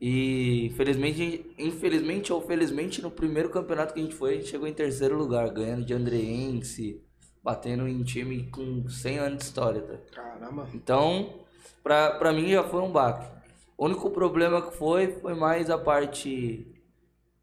E 0.00 0.66
infelizmente, 0.66 1.50
infelizmente 1.58 2.32
ou 2.32 2.40
felizmente, 2.40 3.00
no 3.00 3.10
primeiro 3.10 3.48
campeonato 3.48 3.94
que 3.94 4.00
a 4.00 4.02
gente 4.02 4.14
foi, 4.14 4.32
a 4.32 4.36
gente 4.36 4.48
chegou 4.48 4.66
em 4.68 4.72
terceiro 4.74 5.16
lugar, 5.16 5.48
ganhando 5.50 5.84
de 5.84 5.94
Andreense, 5.94 7.00
batendo 7.42 7.86
em 7.88 8.02
time 8.02 8.44
com 8.50 8.88
100 8.88 9.18
anos 9.18 9.38
de 9.38 9.44
história, 9.44 9.80
tá? 9.82 9.94
Caramba. 10.12 10.68
Então, 10.74 11.40
pra, 11.82 12.10
pra 12.12 12.32
mim 12.32 12.50
já 12.50 12.64
foi 12.64 12.80
um 12.82 12.90
baque. 12.90 13.26
O 13.78 13.86
único 13.86 14.10
problema 14.10 14.60
que 14.62 14.76
foi, 14.76 15.08
foi 15.20 15.34
mais 15.34 15.70
a 15.70 15.78
parte 15.78 16.66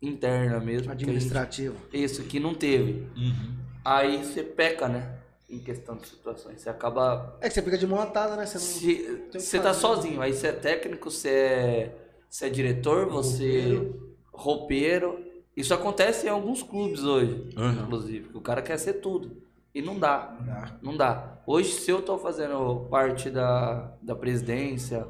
interna 0.01 0.59
mesmo. 0.59 0.87
que 0.87 0.89
a 0.89 0.93
gente- 0.93 1.03
Administrativo. 1.09 1.75
isso, 1.93 2.23
que 2.23 2.39
não 2.39 2.53
teve. 2.53 3.07
Uhum. 3.15 3.55
Aí 3.83 4.23
você 4.23 4.43
peca, 4.43 4.87
né? 4.87 5.17
Em 5.49 5.59
questão 5.59 5.97
de 5.97 6.07
situações. 6.07 6.61
Você 6.61 6.69
acaba. 6.69 7.37
É 7.41 7.47
que 7.49 7.53
você 7.53 7.61
fica 7.61 7.77
de 7.77 7.85
mão 7.85 7.99
atada, 7.99 8.35
né? 8.37 8.45
Você 8.45 8.57
não. 8.57 9.39
Você 9.39 9.59
tá 9.59 9.73
sozinho. 9.73 10.21
Aí 10.21 10.31
você 10.33 10.47
é 10.47 10.51
técnico, 10.53 11.11
você 11.11 11.29
é, 11.29 11.95
você 12.31 12.45
é 12.45 12.49
diretor, 12.49 13.07
você. 13.09 13.91
roupeiro. 14.31 15.23
Isso 15.55 15.73
acontece 15.73 16.25
em 16.25 16.29
alguns 16.29 16.63
clubes 16.63 17.03
hoje, 17.03 17.49
Uhum. 17.57 17.71
inclusive. 17.83 18.29
que 18.29 18.37
O 18.37 18.41
cara 18.41 18.61
quer 18.61 18.77
ser 18.79 18.93
tudo. 18.95 19.43
E 19.75 19.81
não 19.81 19.99
dá. 19.99 20.35
Não 20.39 20.45
dá. 20.45 20.79
Não 20.81 20.97
dá. 20.97 21.41
Hoje, 21.45 21.71
se 21.73 21.91
eu 21.91 22.01
tô 22.01 22.17
fazendo 22.17 22.87
parte 22.89 23.29
da, 23.29 23.93
da 24.01 24.15
presidência 24.15 25.05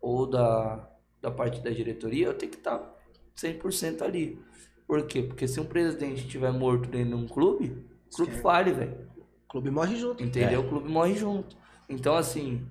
ou 0.00 0.26
da, 0.26 0.88
da 1.20 1.30
parte 1.30 1.60
da 1.62 1.70
diretoria, 1.70 2.26
eu 2.26 2.34
tenho 2.34 2.52
que 2.52 2.58
estar 2.58 2.94
100% 3.36 4.02
ali. 4.02 4.38
Por 4.86 5.06
quê? 5.06 5.22
Porque 5.22 5.48
se 5.48 5.58
um 5.58 5.64
presidente 5.64 6.20
estiver 6.26 6.52
morto 6.52 6.88
dentro 6.88 7.16
de 7.16 7.24
um 7.24 7.26
clube, 7.26 7.84
o 8.12 8.16
clube 8.16 8.32
fale, 8.40 8.72
velho. 8.72 9.08
O 9.46 9.48
clube 9.48 9.70
morre 9.70 9.96
junto. 9.96 10.22
Entendeu? 10.22 10.60
O 10.60 10.68
clube 10.68 10.88
morre 10.88 11.14
junto. 11.14 11.56
Então, 11.88 12.14
assim, 12.14 12.64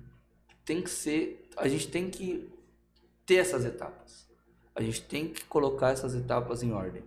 tem 0.64 0.80
que 0.80 0.90
ser. 0.90 1.48
A 1.56 1.68
gente 1.68 1.88
tem 1.88 2.08
que 2.08 2.48
ter 3.26 3.36
essas 3.36 3.64
etapas. 3.64 4.26
A 4.74 4.80
gente 4.80 5.02
tem 5.02 5.28
que 5.28 5.44
colocar 5.44 5.90
essas 5.90 6.14
etapas 6.14 6.62
em 6.62 6.72
ordem. 6.72 7.02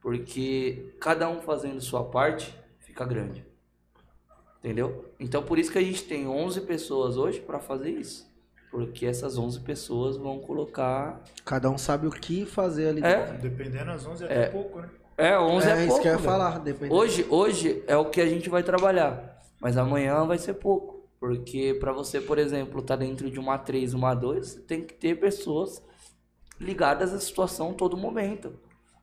Porque 0.00 0.94
cada 1.00 1.28
um 1.28 1.40
fazendo 1.40 1.80
sua 1.80 2.04
parte 2.04 2.54
fica 2.78 3.04
grande. 3.04 3.44
Entendeu? 4.58 5.12
Então, 5.18 5.42
por 5.42 5.58
isso 5.58 5.72
que 5.72 5.78
a 5.78 5.82
gente 5.82 6.04
tem 6.04 6.26
11 6.26 6.60
pessoas 6.62 7.16
hoje 7.16 7.40
para 7.40 7.58
fazer 7.58 7.90
isso. 7.90 8.32
Porque 8.70 9.06
essas 9.06 9.38
11 9.38 9.60
pessoas 9.60 10.16
vão 10.16 10.38
colocar. 10.40 11.22
Cada 11.44 11.70
um 11.70 11.78
sabe 11.78 12.06
o 12.06 12.10
que 12.10 12.44
fazer 12.44 12.88
ali. 12.88 13.04
É, 13.04 13.32
Dependendo 13.34 13.86
das 13.86 14.06
11 14.06 14.24
é, 14.24 14.26
até 14.26 14.46
pouco, 14.48 14.80
né? 14.80 14.90
é 15.16 15.38
11 15.38 15.68
é, 15.68 15.70
é, 15.70 15.78
isso 15.78 15.86
pouco. 15.88 16.02
que 16.02 16.08
eu 16.08 16.12
ia 16.12 16.18
falar. 16.18 16.62
Hoje, 16.90 17.26
hoje 17.30 17.84
é 17.86 17.96
o 17.96 18.06
que 18.06 18.20
a 18.20 18.26
gente 18.26 18.50
vai 18.50 18.62
trabalhar, 18.62 19.40
mas 19.60 19.76
amanhã 19.76 20.24
vai 20.24 20.38
ser 20.38 20.54
pouco. 20.54 20.93
Porque 21.24 21.72
para 21.80 21.90
você, 21.90 22.20
por 22.20 22.38
exemplo, 22.38 22.80
estar 22.80 22.96
dentro 22.96 23.30
de 23.30 23.40
uma 23.40 23.56
3, 23.56 23.94
uma 23.94 24.12
2, 24.12 24.46
você 24.46 24.60
tem 24.60 24.82
que 24.82 24.92
ter 24.92 25.18
pessoas 25.18 25.82
ligadas 26.60 27.14
à 27.14 27.18
situação 27.18 27.72
todo 27.72 27.96
momento. 27.96 28.52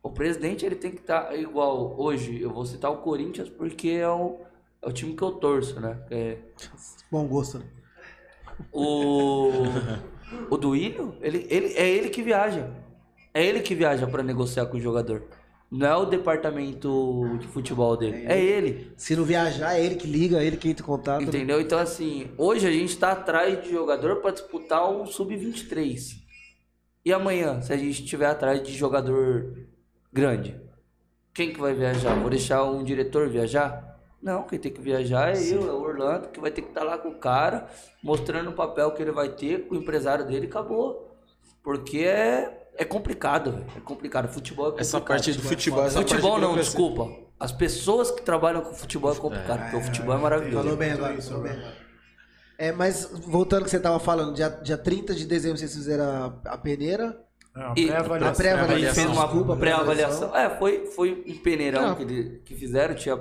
O 0.00 0.08
presidente 0.08 0.64
ele 0.64 0.76
tem 0.76 0.92
que 0.92 1.00
estar 1.00 1.36
igual 1.36 2.00
hoje. 2.00 2.40
Eu 2.40 2.50
vou 2.50 2.64
citar 2.64 2.92
o 2.92 2.98
Corinthians 2.98 3.48
porque 3.48 3.88
é 3.88 4.08
o, 4.08 4.38
é 4.80 4.88
o 4.88 4.92
time 4.92 5.16
que 5.16 5.22
eu 5.22 5.32
torço, 5.32 5.80
né? 5.80 6.00
É 6.12 6.38
Bom 7.10 7.26
gosto, 7.26 7.58
né? 7.58 7.66
o 8.72 9.64
o 10.48 10.56
Duílio, 10.56 11.16
ele, 11.20 11.44
ele 11.50 11.74
é 11.74 11.90
ele 11.90 12.08
que 12.08 12.22
viaja. 12.22 12.70
É 13.34 13.44
ele 13.44 13.62
que 13.62 13.74
viaja 13.74 14.06
para 14.06 14.22
negociar 14.22 14.66
com 14.66 14.76
o 14.76 14.80
jogador. 14.80 15.24
Não 15.72 15.86
é 15.86 15.96
o 15.96 16.04
departamento 16.04 17.38
de 17.38 17.46
futebol 17.46 17.96
dele. 17.96 18.26
É 18.26 18.38
ele. 18.38 18.92
Se 18.94 19.16
não 19.16 19.24
viajar, 19.24 19.74
é 19.74 19.82
ele 19.82 19.94
que 19.94 20.06
liga, 20.06 20.38
é 20.38 20.44
ele 20.46 20.58
que 20.58 20.68
entra 20.68 20.84
em 20.84 20.86
contato. 20.86 21.22
né? 21.22 21.26
Entendeu? 21.28 21.62
Então, 21.62 21.78
assim, 21.78 22.30
hoje 22.36 22.66
a 22.66 22.70
gente 22.70 22.94
tá 22.98 23.12
atrás 23.12 23.62
de 23.62 23.70
jogador 23.70 24.16
para 24.16 24.32
disputar 24.32 24.90
o 24.90 25.06
Sub-23. 25.06 26.20
E 27.06 27.10
amanhã, 27.10 27.62
se 27.62 27.72
a 27.72 27.76
gente 27.78 28.02
estiver 28.02 28.26
atrás 28.26 28.62
de 28.62 28.70
jogador 28.74 29.66
grande, 30.12 30.60
quem 31.32 31.54
que 31.54 31.58
vai 31.58 31.72
viajar? 31.72 32.20
Vou 32.20 32.28
deixar 32.28 32.64
um 32.64 32.84
diretor 32.84 33.30
viajar? 33.30 33.98
Não, 34.22 34.42
quem 34.42 34.58
tem 34.58 34.70
que 34.70 34.80
viajar 34.80 35.34
é 35.34 35.42
eu, 35.42 35.66
é 35.66 35.72
o 35.72 35.80
Orlando, 35.80 36.28
que 36.28 36.38
vai 36.38 36.50
ter 36.50 36.60
que 36.60 36.68
estar 36.68 36.84
lá 36.84 36.98
com 36.98 37.08
o 37.08 37.18
cara, 37.18 37.66
mostrando 38.04 38.50
o 38.50 38.54
papel 38.54 38.90
que 38.90 39.00
ele 39.00 39.10
vai 39.10 39.30
ter 39.30 39.66
com 39.66 39.74
o 39.74 39.78
empresário 39.78 40.26
dele 40.26 40.44
e 40.44 40.48
acabou. 40.50 41.16
Porque 41.62 42.00
é, 42.00 42.61
é 42.76 42.84
complicado, 42.84 43.52
velho. 43.52 43.66
É 43.76 43.80
complicado. 43.80 44.28
Futebol 44.28 44.66
é 44.66 44.70
complicado. 44.70 44.80
Essa 44.86 45.00
parte 45.00 45.32
do 45.32 45.42
futebol. 45.42 45.84
Essa 45.84 45.98
Futebol 46.00 46.38
não, 46.38 46.54
desculpa. 46.54 47.08
As 47.38 47.52
pessoas 47.52 48.10
que 48.10 48.22
trabalham 48.22 48.60
com 48.62 48.72
futebol 48.72 49.12
é 49.12 49.16
complicado, 49.16 49.62
porque 49.62 49.76
o 49.76 49.80
futebol 49.80 50.14
é 50.14 50.18
maravilhoso. 50.18 50.62
Falou 50.62 50.76
bem 50.76 50.92
agora. 50.92 51.20
Falou 51.20 51.42
bem 51.42 51.52
agora. 51.52 51.82
É, 52.58 52.70
mas 52.70 53.10
voltando 53.26 53.60
ao 53.60 53.64
que 53.64 53.70
você 53.70 53.80
tava 53.80 53.98
falando, 53.98 54.34
dia, 54.34 54.48
dia 54.48 54.78
30 54.78 55.14
de 55.14 55.24
dezembro 55.26 55.58
vocês 55.58 55.74
fizeram 55.74 56.04
a, 56.44 56.52
a 56.52 56.58
peneira. 56.58 57.18
Não, 57.54 57.74
E- 57.76 57.86
pré-avaliação. 57.88 58.32
a 58.32 58.34
pré-avaliação. 58.36 58.76
A 58.76 58.78
gente 58.78 58.94
fez 58.94 59.06
uma 59.10 59.26
Desculpa, 59.26 59.56
pré-avaliação. 59.56 60.36
É, 60.36 60.50
foi, 60.58 60.86
foi 60.86 61.24
um 61.26 61.38
peneirão 61.38 61.82
Não. 61.88 61.94
que, 61.96 62.02
ele- 62.02 62.42
que 62.44 62.54
fizeram. 62.54 62.94
Tinha 62.94 63.20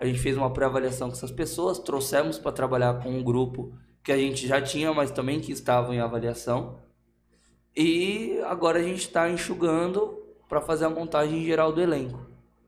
a 0.00 0.06
gente 0.06 0.18
fez 0.18 0.36
uma 0.36 0.50
pré-avaliação 0.52 1.08
com 1.08 1.14
essas 1.16 1.30
pessoas, 1.30 1.78
trouxemos 1.78 2.38
para 2.38 2.52
trabalhar 2.52 3.02
com 3.02 3.10
um 3.10 3.22
grupo 3.22 3.72
que 4.02 4.12
a 4.12 4.16
gente 4.16 4.46
já 4.46 4.62
tinha, 4.62 4.92
mas 4.94 5.10
também 5.10 5.40
que 5.40 5.50
estavam 5.52 5.92
em 5.92 6.00
avaliação. 6.00 6.78
E 7.76 8.40
agora 8.44 8.78
a 8.78 8.82
gente 8.82 9.00
está 9.00 9.28
enxugando 9.28 10.18
para 10.48 10.60
fazer 10.60 10.84
a 10.86 10.90
montagem 10.90 11.44
geral 11.44 11.72
do 11.72 11.80
elenco. 11.80 12.26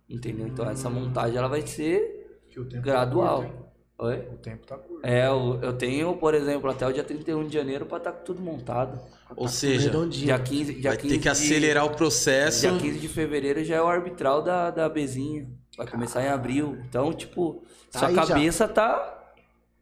Entendeu? 0.08 0.46
Então 0.46 0.68
essa 0.68 0.88
montagem 0.90 1.36
ela 1.36 1.48
vai 1.48 1.62
ser 1.66 2.40
Que 2.50 2.60
o 2.60 2.64
tempo 2.64 2.82
gradual. 2.82 3.42
Tá 3.42 3.48
curto, 3.48 3.68
Oi? 4.00 4.28
o 4.32 4.36
tempo 4.38 4.66
tá 4.66 4.76
curto. 4.76 5.00
É, 5.06 5.26
eu, 5.26 5.58
eu 5.62 5.72
tenho, 5.74 6.14
por 6.16 6.34
exemplo, 6.34 6.70
até 6.70 6.86
o 6.86 6.92
dia 6.92 7.04
31 7.04 7.46
de 7.46 7.54
janeiro 7.54 7.86
para 7.86 7.98
estar 7.98 8.12
tudo 8.12 8.40
montado. 8.40 9.00
Ou 9.36 9.48
seja, 9.48 9.86
Redondinho. 9.86 10.26
Dia 10.26 10.38
15, 10.38 10.74
dia 10.74 10.90
vai 10.90 10.96
15 10.98 11.08
ter 11.14 11.16
que 11.18 11.22
de- 11.22 11.28
acelerar 11.28 11.84
o 11.86 11.90
processo. 11.96 12.60
Dia 12.68 12.78
15 12.78 12.98
de 12.98 13.08
fevereiro 13.08 13.62
já 13.64 13.76
é 13.76 13.82
o 13.82 13.86
arbitral 13.86 14.42
da, 14.42 14.70
da 14.70 14.88
Bezinha. 14.88 15.48
Vai 15.76 15.86
começar 15.86 16.22
em 16.22 16.28
abril. 16.28 16.78
Então, 16.88 17.12
tipo, 17.12 17.62
Tá 17.92 17.98
sua 18.00 18.08
aí 18.08 18.14
já. 18.14 18.26
cabeça 18.26 18.66
tá. 18.68 19.17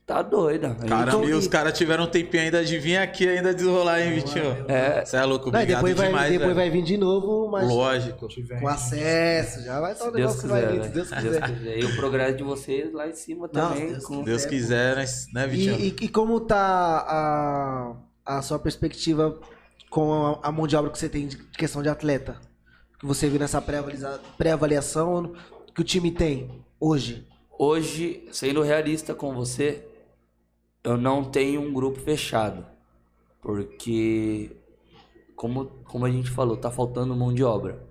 Tá 0.07 0.23
doida. 0.23 0.69
A 0.69 0.71
gente- 0.75 0.87
Caramba, 0.89 1.25
e 1.25 1.27
Então, 1.27 1.39
os 1.39 1.49
caras 1.49 1.77
tiveram 1.77 2.05
um 2.05 2.07
tempinho 2.07 2.45
ainda 2.45 2.65
de 2.65 2.79
vir 2.79 2.97
aqui 2.97 3.29
ainda 3.29 3.53
desenrolar, 3.53 4.01
hein, 4.01 4.15
Vitinho? 4.15 4.65
É. 4.69 5.05
Você 5.05 5.17
é 5.17 5.25
louco, 5.25 5.51
Não, 5.51 5.59
obrigado 5.59 5.79
depois 5.81 5.97
vai, 5.97 6.07
demais, 6.07 6.31
depois 6.31 6.47
velho. 6.47 6.55
vai 6.55 6.71
vir 6.71 6.83
de 6.85 6.97
novo, 6.97 7.49
mas 7.51 7.69
Lógico. 7.69 8.29
Com 8.61 8.69
acesso. 8.69 9.63
Já 9.65 9.81
vai 9.81 9.93
estar 9.93 10.09
o 10.09 10.13
negócio 10.13 10.41
que 10.43 10.47
vai 10.47 10.61
quiser, 10.61 10.73
vir, 10.73 10.79
né? 10.79 10.85
se 10.87 10.91
Deus 10.93 11.09
Se 11.09 11.15
quiser. 11.17 11.79
E 11.81 11.85
o 11.85 11.97
progresso 11.97 12.37
de 12.37 12.43
vocês 12.45 12.93
lá 12.93 13.09
em 13.09 13.15
cima 13.15 13.51
Não, 13.53 13.69
também. 13.71 13.89
Deus 13.89 14.05
com- 14.07 14.23
Deus 14.23 14.45
quiser, 14.47 14.95
né, 14.97 15.05
né 15.35 15.47
Vitinho? 15.49 15.75
E, 15.81 15.89
e- 15.89 16.05
e 16.05 16.09
como 16.09 16.39
tá 16.39 16.57
a, 18.25 18.37
a 18.39 18.43
sua 18.43 18.61
perspectiva 18.61 19.37
com 19.91 20.39
a, 20.41 20.49
a 20.49 20.53
mão 20.53 20.69
de 20.69 20.77
obra 20.77 20.93
que 20.93 20.99
você 21.01 21.09
tem 21.09 21.27
de 21.27 21.37
questão 21.37 21.83
de 21.83 21.89
atleta? 21.89 22.37
Que 23.01 23.07
você 23.07 23.29
viu 23.29 23.41
nessa 23.41 23.61
pré-avaliação 24.39 25.33
que 25.75 25.81
o 25.81 25.85
time 25.85 26.13
tem 26.13 26.65
hoje? 26.79 27.27
Hoje, 27.59 28.23
sendo 28.31 28.63
realista 28.63 29.13
com 29.15 29.35
você, 29.35 29.83
eu 30.87 30.97
não 30.97 31.25
tenho 31.25 31.61
um 31.61 31.73
grupo 31.73 31.99
fechado. 31.99 32.65
Porque, 33.43 34.53
como, 35.35 35.67
como 35.85 36.07
a 36.07 36.11
gente 36.11 36.31
falou, 36.31 36.57
tá 36.57 36.71
faltando 36.71 37.15
mão 37.17 37.35
de 37.35 37.43
obra. 37.43 37.85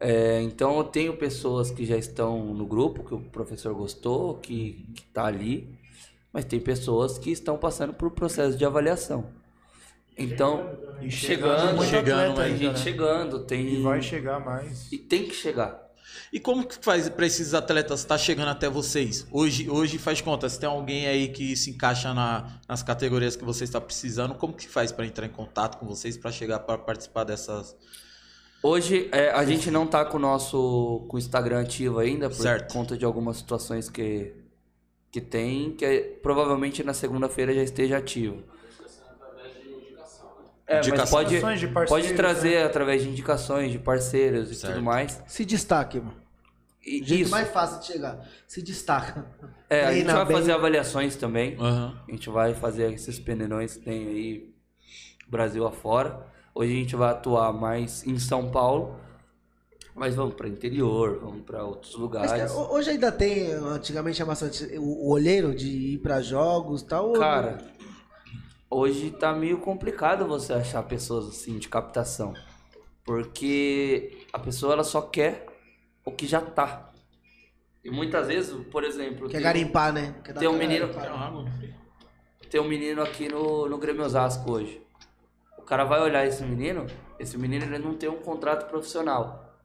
É, 0.00 0.42
então 0.42 0.76
eu 0.78 0.84
tenho 0.84 1.16
pessoas 1.16 1.70
que 1.70 1.86
já 1.86 1.96
estão 1.96 2.52
no 2.52 2.66
grupo, 2.66 3.04
que 3.04 3.14
o 3.14 3.20
professor 3.20 3.72
gostou, 3.72 4.34
que, 4.34 4.84
que 4.96 5.04
tá 5.06 5.26
ali, 5.26 5.72
mas 6.32 6.44
tem 6.44 6.58
pessoas 6.58 7.18
que 7.18 7.30
estão 7.30 7.56
passando 7.56 7.94
por 7.94 8.10
processo 8.10 8.58
de 8.58 8.64
avaliação. 8.64 9.26
Então, 10.18 10.76
chegando, 11.08 11.84
chegando, 11.84 12.40
ainda, 12.40 12.58
gente 12.58 12.72
né? 12.72 12.76
chegando, 12.76 13.44
tem. 13.44 13.74
E 13.74 13.82
vai 13.82 14.02
chegar 14.02 14.44
mais. 14.44 14.90
E 14.90 14.98
tem 14.98 15.22
que 15.22 15.34
chegar. 15.34 15.80
E 16.32 16.40
como 16.40 16.66
que 16.66 16.76
faz 16.82 17.08
pra 17.08 17.26
esses 17.26 17.54
atletas 17.54 18.00
estar 18.00 18.16
chegando 18.18 18.48
até 18.48 18.68
vocês? 18.68 19.26
Hoje, 19.30 19.68
hoje 19.70 19.98
faz 19.98 20.20
conta, 20.20 20.48
se 20.48 20.58
tem 20.58 20.68
alguém 20.68 21.06
aí 21.06 21.28
que 21.28 21.54
se 21.56 21.70
encaixa 21.70 22.12
na- 22.14 22.58
nas 22.68 22.82
categorias 22.82 23.36
que 23.36 23.44
você 23.44 23.64
está 23.64 23.80
precisando, 23.80 24.34
como 24.34 24.54
que 24.54 24.68
faz 24.68 24.90
pra 24.92 25.04
entrar 25.06 25.26
em 25.26 25.30
contato 25.30 25.78
com 25.78 25.86
vocês 25.86 26.16
pra 26.16 26.30
chegar 26.32 26.58
pra 26.60 26.78
participar 26.78 27.24
dessas? 27.24 27.76
Hoje 28.62 29.08
é, 29.12 29.30
a 29.30 29.44
gente 29.44 29.70
não 29.70 29.86
tá 29.86 30.04
com 30.04 30.16
o 30.16 30.20
nosso 30.20 31.04
com 31.08 31.16
o 31.16 31.18
Instagram 31.18 31.60
ativo 31.62 31.98
ainda 31.98 32.28
por 32.30 32.36
Certo. 32.36 32.72
conta 32.72 32.96
de 32.96 33.04
algumas 33.04 33.36
situações 33.38 33.88
que 33.90 34.34
que 35.10 35.20
tem, 35.20 35.72
que 35.72 35.84
é- 35.84 36.00
provavelmente 36.22 36.82
na 36.82 36.94
segunda-feira 36.94 37.52
já 37.52 37.62
esteja 37.62 37.98
ativo. 37.98 38.42
É, 40.72 40.96
mas 40.96 41.10
pode, 41.10 41.40
pode 41.88 42.14
trazer 42.14 42.58
através 42.64 43.02
de 43.02 43.08
indicações 43.08 43.70
de 43.72 43.78
parceiros 43.78 44.50
e 44.50 44.54
Certo. 44.54 44.74
tudo 44.74 44.84
mais. 44.84 45.22
Se 45.26 45.44
destaque, 45.44 45.98
mano. 46.00 46.16
E 46.84 47.00
O 47.00 47.04
jeito 47.04 47.22
isso. 47.22 47.30
mais 47.30 47.48
fácil 47.48 47.78
de 47.80 47.86
chegar. 47.86 48.26
Se 48.46 48.60
destaca. 48.62 49.24
É, 49.70 49.84
a 49.86 49.92
gente 49.92 50.06
vai 50.06 50.24
bem. 50.26 50.36
fazer 50.36 50.52
avaliações 50.52 51.14
também. 51.16 51.56
Aham. 51.58 51.96
A 52.08 52.10
gente 52.10 52.28
vai 52.28 52.54
fazer 52.54 52.92
esses 52.92 53.18
peneirões 53.20 53.76
que 53.76 53.84
tem 53.84 54.06
aí 54.08 54.54
Brasil 55.28 55.64
afora. 55.66 56.26
Hoje 56.54 56.72
a 56.72 56.76
gente 56.76 56.96
vai 56.96 57.10
atuar 57.10 57.52
mais 57.52 58.04
em 58.06 58.18
São 58.18 58.50
Paulo, 58.50 58.96
mas 59.94 60.14
vamos 60.14 60.34
para 60.34 60.48
interior, 60.48 61.20
vamos 61.22 61.42
para 61.44 61.64
outros 61.64 61.92
Mas, 61.92 62.00
lugares. 62.02 62.30
cara, 62.30 62.52
ho- 62.52 62.74
hoje 62.74 62.90
ainda 62.90 63.10
tem, 63.12 63.52
antigamente 63.52 64.22
bastante 64.24 64.64
o, 64.78 65.10
olheiro 65.10 65.54
de 65.54 65.68
ir 65.94 65.98
pra 65.98 66.20
jogos 66.20 66.82
e 66.82 66.86
tal. 66.86 67.08
ou- 67.08 67.12
Cara, 67.18 67.58
hoje 68.74 69.10
tá 69.10 69.32
meio 69.32 69.58
complicado 69.58 70.26
você 70.26 70.52
achar 70.52 70.82
pessoas 70.84 71.28
assim 71.28 71.58
de 71.58 71.68
captação, 71.68 72.32
porque 73.04 74.26
a 74.32 74.38
pessoa 74.38 74.72
ela 74.72 74.84
só 74.84 75.02
quer 75.02 75.46
o 76.04 76.10
que 76.10 76.26
já 76.26 76.40
tá. 76.40 76.90
E 77.84 77.90
muitas 77.90 78.28
vezes, 78.28 78.54
por 78.68 78.84
exemplo, 78.84 79.26
Quer 79.28 79.34
tem- 79.38 79.42
garimpar, 79.42 79.92
né? 79.92 80.14
Quer 80.24 80.32
dar 80.32 80.40
tem 80.40 80.48
um 80.48 80.56
menino- 80.56 80.88
tem 82.50 82.60
um 82.60 82.68
menino 82.68 83.02
aqui 83.02 83.28
no, 83.28 83.68
no 83.68 83.78
Grêmio 83.78 84.04
Osasco 84.04 84.50
hoje. 84.52 84.80
O 85.58 85.62
cara 85.62 85.84
vai 85.84 86.00
olhar 86.00 86.26
esse 86.26 86.42
menino, 86.44 86.86
esse 87.18 87.36
menino 87.38 87.64
ele 87.64 87.78
não 87.78 87.94
tem 87.94 88.08
um 88.08 88.20
contrato 88.20 88.68
profissional. 88.68 89.58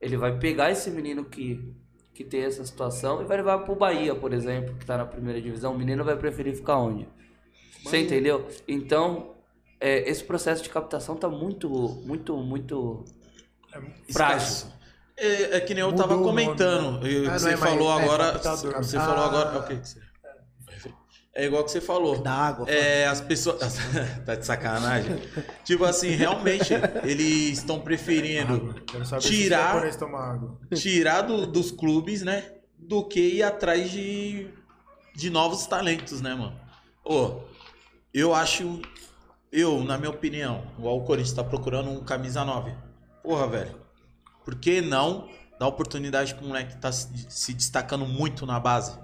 Ele 0.00 0.16
vai 0.16 0.38
pegar 0.38 0.70
esse 0.70 0.90
menino 0.90 1.24
que, 1.24 1.74
que 2.12 2.24
tem 2.24 2.42
essa 2.42 2.64
situação 2.64 3.22
e 3.22 3.24
vai 3.24 3.38
levar 3.38 3.58
pro 3.60 3.74
Bahia, 3.74 4.14
por 4.14 4.32
exemplo, 4.32 4.74
que 4.74 4.84
tá 4.84 4.98
na 4.98 5.06
primeira 5.06 5.40
divisão. 5.40 5.74
O 5.74 5.78
menino 5.78 6.04
vai 6.04 6.16
preferir 6.16 6.54
ficar 6.54 6.76
onde? 6.78 7.08
Você 7.84 7.98
entendeu? 7.98 8.48
Então, 8.66 9.34
é, 9.80 10.08
esse 10.10 10.24
processo 10.24 10.62
de 10.62 10.68
captação 10.68 11.16
tá 11.16 11.28
muito, 11.28 11.68
muito, 12.04 12.36
muito 12.36 13.04
frágil. 14.12 14.66
É, 15.16 15.56
é 15.56 15.60
que 15.60 15.72
nem 15.72 15.80
eu 15.82 15.90
Mudou 15.90 16.02
tava 16.06 16.14
o 16.20 16.24
nome, 16.24 16.44
comentando. 16.44 17.06
e 17.08 17.26
Ah, 17.26 17.38
você 17.38 17.50
é 17.52 17.56
mais- 17.56 17.60
falou 17.72 17.98
é 17.98 18.02
agora. 18.02 18.32
captador. 18.32 18.74
Você 18.76 18.96
Ah. 18.96 19.00
falou 19.06 19.24
agora. 19.24 19.60
você- 19.82 20.06
É 21.38 21.44
igual 21.44 21.62
que 21.64 21.70
você 21.70 21.82
falou. 21.82 22.18
Da 22.22 22.32
água. 22.32 22.66
É, 22.68 23.06
as 23.06 23.20
pessoas. 23.20 23.58
tá 24.24 24.34
de 24.34 24.46
sacanagem? 24.46 25.18
tipo 25.64 25.84
assim, 25.84 26.08
realmente, 26.10 26.72
eles 27.04 27.58
estão 27.58 27.78
preferindo 27.80 28.74
Quero 28.86 29.04
saber 29.04 29.22
Tirar- 29.22 29.82
tirar 30.74 31.20
do- 31.22 31.46
dos 31.46 31.70
clubes, 31.70 32.22
né? 32.22 32.52
Do 32.78 33.04
que 33.04 33.20
ir 33.20 33.42
atrás 33.42 33.90
de, 33.90 34.48
de 35.14 35.28
novos 35.30 35.66
talentos, 35.66 36.20
né, 36.22 36.34
mano? 36.34 36.58
Ô, 37.04 37.40
eu 38.20 38.34
acho. 38.34 38.80
Eu, 39.52 39.82
na 39.84 39.96
minha 39.96 40.10
opinião, 40.10 40.62
o 40.78 41.00
Corinthians 41.02 41.32
tá 41.34 41.42
procurando 41.44 41.90
um 41.90 42.00
camisa 42.04 42.44
9. 42.44 42.74
Porra, 43.22 43.46
velho. 43.46 43.74
Por 44.44 44.54
que 44.56 44.80
não 44.80 45.28
dar 45.58 45.66
oportunidade 45.68 46.34
pro 46.34 46.46
moleque 46.46 46.74
que 46.74 46.80
tá 46.80 46.92
se, 46.92 47.54
destacando 47.54 48.04
muito 48.06 48.44
na 48.44 48.60
base? 48.60 48.98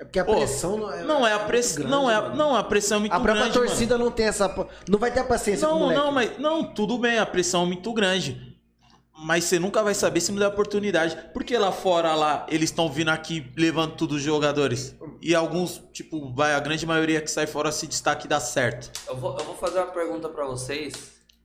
É 0.00 0.04
porque 0.04 0.18
a 0.18 0.24
Pô, 0.24 0.34
pressão 0.36 0.78
não 0.78 0.90
é. 0.92 1.02
Não 1.02 1.26
é 1.26 1.32
a 1.32 1.36
muito 1.36 1.48
pressão. 1.48 1.76
grande, 1.82 1.90
Não, 1.90 2.10
é, 2.10 2.20
mano. 2.20 2.36
não, 2.36 2.56
a 2.56 2.64
pressão 2.64 2.96
é 2.96 3.00
muito 3.00 3.12
A 3.12 3.20
própria 3.20 3.42
grande. 3.42 3.58
mano. 3.58 3.68
torcida 3.68 3.98
não 3.98 4.10
tem 4.10 4.26
essa. 4.26 4.68
Não 4.88 4.98
vai 4.98 5.12
ter 5.12 5.20
a 5.20 5.24
paciência 5.24 5.68
com 5.68 5.74
o 5.74 5.78
Não, 5.88 5.94
não, 5.94 6.12
mas. 6.12 6.38
Não, 6.38 6.64
tudo 6.64 6.96
bem, 6.98 7.18
a 7.18 7.26
pressão 7.26 7.64
é 7.64 7.66
muito 7.66 7.92
grande. 7.92 8.49
Mas 9.22 9.44
você 9.44 9.58
nunca 9.58 9.82
vai 9.82 9.94
saber 9.94 10.20
se 10.20 10.32
não 10.32 10.38
der 10.38 10.46
oportunidade. 10.46 11.16
Porque 11.34 11.56
lá 11.58 11.70
fora, 11.70 12.14
lá, 12.14 12.46
eles 12.48 12.70
estão 12.70 12.90
vindo 12.90 13.10
aqui 13.10 13.52
levando 13.56 13.94
tudo 13.94 14.14
os 14.14 14.22
jogadores. 14.22 14.94
E 15.20 15.34
alguns, 15.34 15.82
tipo, 15.92 16.32
vai, 16.32 16.54
a 16.54 16.60
grande 16.60 16.86
maioria 16.86 17.20
que 17.20 17.30
sai 17.30 17.46
fora 17.46 17.70
se 17.70 17.86
destaca 17.86 18.24
e 18.24 18.28
dá 18.28 18.40
certo. 18.40 18.90
Eu 19.06 19.16
vou, 19.16 19.38
eu 19.38 19.44
vou 19.44 19.54
fazer 19.56 19.78
uma 19.78 19.88
pergunta 19.92 20.28
pra 20.28 20.46
vocês. 20.46 20.94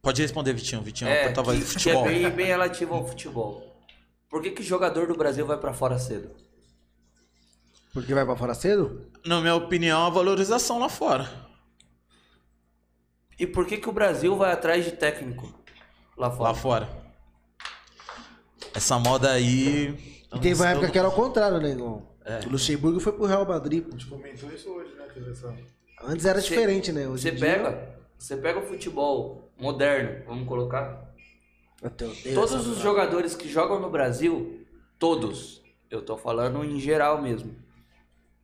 Pode 0.02 0.22
responder, 0.22 0.54
Vitinho. 0.54 0.82
Vitinho, 0.82 1.10
é, 1.10 1.22
É, 1.22 1.24
porta-voz 1.26 1.60
do 1.60 1.66
que, 1.66 1.72
que 1.72 1.90
é 1.90 1.94
futebol. 1.94 2.04
bem, 2.06 2.30
bem 2.30 2.46
relativo 2.46 2.94
ao 2.94 3.06
futebol. 3.06 3.76
Por 4.30 4.42
que 4.42 4.52
que 4.52 4.64
jogador 4.64 5.08
do 5.08 5.16
Brasil 5.16 5.46
vai 5.46 5.58
pra 5.58 5.74
fora 5.74 6.00
cedo? 6.00 6.30
Porque 7.94 8.14
vai 8.14 8.26
pra 8.26 8.36
fora 8.36 8.54
cedo? 8.54 9.10
Na 9.26 9.42
minha 9.42 9.56
opinião, 9.56 10.06
a 10.06 10.10
valorização 10.10 10.80
lá 10.80 10.90
fora. 10.90 11.30
E 13.40 13.46
por 13.46 13.66
que 13.66 13.78
que 13.78 13.90
o 13.90 13.92
Brasil 13.94 14.36
vai 14.38 14.52
atrás 14.52 14.86
de 14.86 14.92
técnico 14.92 15.54
lá 16.18 16.32
fora? 16.32 16.50
Lá 16.50 16.56
fora. 16.56 17.05
Essa 18.76 19.00
moda 19.00 19.32
aí. 19.32 19.96
E 20.34 20.40
teve 20.40 20.56
uma 20.62 20.70
época 20.70 20.90
que 20.92 20.98
era 21.00 21.08
ao 21.08 21.14
contrário, 21.14 21.60
né, 21.60 21.70
irmão? 21.70 22.08
É. 22.26 22.40
O 22.46 22.50
Luxemburgo 22.50 23.00
foi 23.00 23.14
pro 23.14 23.26
Real 23.26 23.46
Madrid. 23.46 23.86
A 23.88 23.92
gente 23.92 24.08
comentou 24.08 24.52
isso 24.52 24.70
hoje, 24.70 24.94
né? 24.96 25.06
Antes 26.04 26.26
era 26.26 26.42
Cê- 26.42 26.50
diferente, 26.50 26.92
né? 26.92 27.08
Hoje 27.08 27.24
Você 27.24 27.32
pega, 27.32 27.98
você 28.18 28.36
pega 28.38 28.60
o 28.60 28.64
futebol 28.64 29.50
moderno, 29.58 30.26
vamos 30.26 30.48
colocar. 30.48 31.14
Todos 32.34 32.68
os 32.68 32.80
jogadores 32.80 33.36
que 33.36 33.48
jogam 33.48 33.80
no 33.80 33.90
Brasil, 33.90 34.66
todos, 34.98 35.62
eu 35.90 36.02
tô 36.02 36.18
falando 36.18 36.64
em 36.64 36.80
geral 36.80 37.22
mesmo, 37.22 37.56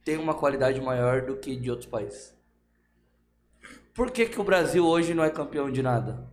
tem 0.06 0.18
uma 0.18 0.34
qualidade 0.34 0.80
maior 0.80 1.24
do 1.24 1.36
que 1.38 1.56
de 1.56 1.70
outros 1.70 1.90
países. 1.90 2.34
Por 3.94 4.12
que, 4.12 4.28
que 4.28 4.40
o 4.40 4.44
Brasil 4.44 4.86
hoje 4.86 5.14
não 5.14 5.24
é 5.24 5.30
campeão 5.30 5.72
de 5.72 5.82
nada? 5.82 6.26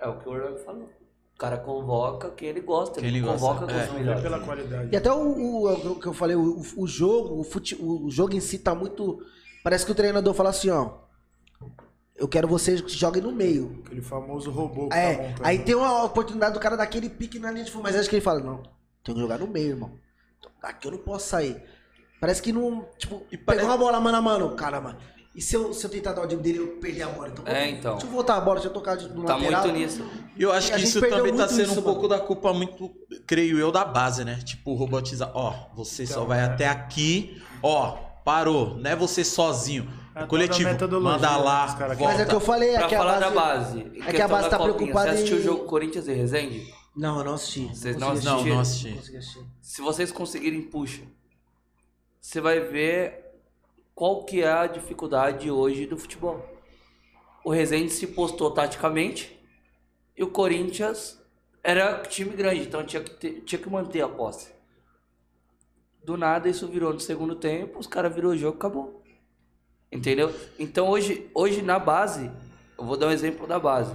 É 0.00 0.08
o 0.08 0.18
que 0.18 0.28
o 0.28 0.32
Orlando 0.32 0.58
falou. 0.60 0.88
O 1.34 1.38
cara 1.38 1.56
convoca 1.58 2.30
quem 2.30 2.48
ele 2.48 2.60
gosta, 2.60 3.00
Quem 3.00 3.08
ele 3.08 3.20
convoca 3.20 3.66
gosta, 3.66 3.88
com 3.88 3.94
é. 3.94 3.98
melhores. 3.98 4.22
pela 4.22 4.38
qualidade. 4.40 4.88
E 4.92 4.96
até 4.96 5.12
o, 5.12 5.16
o- 5.18 5.92
o 5.92 5.98
que 6.00 6.06
eu 6.06 6.12
falei, 6.12 6.36
o, 6.36 6.62
o 6.76 6.86
jogo, 6.86 7.40
o, 7.40 7.44
fute, 7.44 7.74
o 7.80 8.08
jogo 8.10 8.34
em 8.34 8.40
si 8.40 8.58
tá 8.58 8.74
muito. 8.74 9.18
Parece 9.64 9.84
que 9.84 9.90
o 9.92 9.94
treinador 9.94 10.32
fala 10.32 10.50
assim, 10.50 10.70
ó. 10.70 10.90
Eu 12.16 12.28
quero 12.28 12.46
vocês 12.46 12.80
que 12.80 12.92
joguem 12.92 13.20
no 13.22 13.32
meio. 13.32 13.82
Aquele 13.84 14.00
famoso 14.00 14.48
robô 14.52 14.84
que 14.84 14.90
tá 14.90 14.96
É, 14.98 15.28
montando. 15.30 15.48
aí 15.48 15.58
tem 15.58 15.74
uma 15.74 16.04
oportunidade 16.04 16.54
do 16.54 16.60
cara 16.60 16.76
daquele 16.76 17.10
pique 17.10 17.40
na 17.40 17.50
linha 17.50 17.64
de 17.64 17.72
fundo, 17.72 17.82
mas 17.82 17.96
acho 17.96 18.08
que 18.08 18.14
ele 18.14 18.22
fala, 18.22 18.38
não, 18.38 18.62
tem 19.02 19.12
que 19.14 19.20
jogar 19.20 19.38
no 19.38 19.48
meio, 19.48 19.70
irmão. 19.70 19.90
Então, 20.38 20.52
Daqui 20.62 20.86
eu 20.86 20.92
não 20.92 20.98
posso 20.98 21.26
sair. 21.28 21.60
Parece 22.20 22.40
que 22.40 22.52
não, 22.52 22.86
tipo, 22.96 23.16
E 23.32 23.36
pegou 23.36 23.44
parece- 23.46 23.66
uma 23.66 23.76
bola 23.76 23.98
mano 24.00 24.16
a 24.16 24.22
mano, 24.22 24.54
caramba. 24.54 24.96
E 25.34 25.42
se 25.42 25.56
eu, 25.56 25.72
se 25.72 25.84
eu 25.84 25.90
tentar 25.90 26.12
dar 26.12 26.22
o 26.22 26.26
drible 26.28 26.44
dele, 26.44 26.58
eu 26.58 26.68
perder 26.76 27.02
a 27.02 27.08
bola? 27.08 27.28
Então, 27.28 27.44
É, 27.46 27.68
então. 27.68 27.92
Deixa 27.94 28.06
eu 28.06 28.10
voltar 28.12 28.36
a 28.36 28.40
bola, 28.40 28.54
deixa 28.56 28.68
eu 28.68 28.72
tocar 28.72 28.96
de, 28.96 29.08
no 29.08 29.24
Tá 29.24 29.34
lateral. 29.36 29.62
muito 29.64 29.76
nisso. 29.78 30.04
E 30.36 30.42
eu 30.42 30.52
acho 30.52 30.72
que 30.72 30.80
isso 30.80 31.00
também 31.00 31.10
tá 31.10 31.22
muito 31.34 31.48
sendo 31.52 31.70
isso, 31.72 31.80
um 31.80 31.82
pouco 31.82 32.06
da 32.06 32.20
culpa 32.20 32.52
muito, 32.52 32.90
creio 33.26 33.58
eu, 33.58 33.72
da 33.72 33.84
base, 33.84 34.24
né? 34.24 34.38
Tipo, 34.44 34.74
robotizar. 34.74 35.32
Ó, 35.34 35.52
você 35.74 36.06
só 36.06 36.12
Então, 36.14 36.26
vai 36.26 36.38
é. 36.38 36.44
até 36.44 36.68
aqui, 36.68 37.42
ó, 37.62 37.96
parou. 38.24 38.76
Não 38.76 38.88
é 38.90 38.94
você 38.94 39.24
sozinho. 39.24 39.90
É 40.14 40.22
É 40.22 40.26
coletivo. 40.26 40.68
Manda 40.70 40.86
que 40.86 41.34
lá, 41.42 41.66
volta. 41.66 41.96
Mas 42.04 42.20
é 42.20 42.22
o 42.22 42.28
que 42.28 42.34
eu 42.36 42.40
falei, 42.40 42.70
é 42.70 42.78
Pra 42.78 42.86
que 42.88 42.94
a 42.94 42.98
falar 42.98 43.12
base... 43.18 43.24
da 43.24 43.30
base. 43.40 43.92
é 44.06 44.12
que 44.12 44.22
a 44.22 44.28
base 44.28 44.48
tá 44.50 44.56
copinha, 44.56 44.74
preocupada 44.76 45.10
Você 45.10 45.14
assistiu 45.16 45.36
em- 45.36 45.40
o 45.40 45.42
jogo 45.42 45.64
Corinthians 45.64 46.06
e 46.06 46.12
Resende? 46.12 46.72
Não, 46.96 47.18
eu 47.18 47.24
não 47.24 47.34
assisti. 47.34 47.66
Vocês 47.74 47.96
Não 47.96 48.06
não 48.06 48.14
consegui 48.14 48.50
Não, 48.50 48.60
assistiram? 48.60 48.94
não 48.94 49.00
assisti. 49.02 49.40
Se 49.60 49.82
vocês 49.82 50.12
conseguirem, 50.12 50.62
puxa. 50.62 51.02
Você 52.20 52.40
vai 52.40 52.60
ver 52.60 53.23
qual 53.94 54.24
que 54.24 54.42
é 54.42 54.50
a 54.50 54.66
dificuldade 54.66 55.50
hoje 55.50 55.86
do 55.86 55.96
futebol. 55.96 56.44
O 57.44 57.50
Resende 57.50 57.90
se 57.90 58.06
postou 58.08 58.50
taticamente 58.50 59.38
e 60.16 60.22
o 60.22 60.30
Corinthians 60.30 61.20
era 61.62 62.02
time 62.02 62.30
grande, 62.30 62.62
então 62.62 62.84
tinha 62.84 63.02
que, 63.02 63.10
ter- 63.10 63.40
tinha 63.42 63.60
que 63.60 63.68
manter 63.70 64.02
a 64.02 64.08
posse. 64.08 64.52
Do 66.02 66.16
nada 66.16 66.48
isso 66.48 66.66
virou 66.68 66.92
no 66.92 67.00
segundo 67.00 67.34
tempo, 67.36 67.78
os 67.78 67.86
caras 67.86 68.14
virou 68.14 68.32
o 68.32 68.36
jogo, 68.36 68.56
acabou. 68.56 69.02
Entendeu? 69.90 70.34
Então 70.58 70.88
hoje, 70.88 71.30
hoje 71.34 71.62
na 71.62 71.78
base, 71.78 72.30
eu 72.78 72.84
vou 72.84 72.96
dar 72.96 73.06
um 73.06 73.12
exemplo 73.12 73.46
da 73.46 73.58
base. 73.58 73.94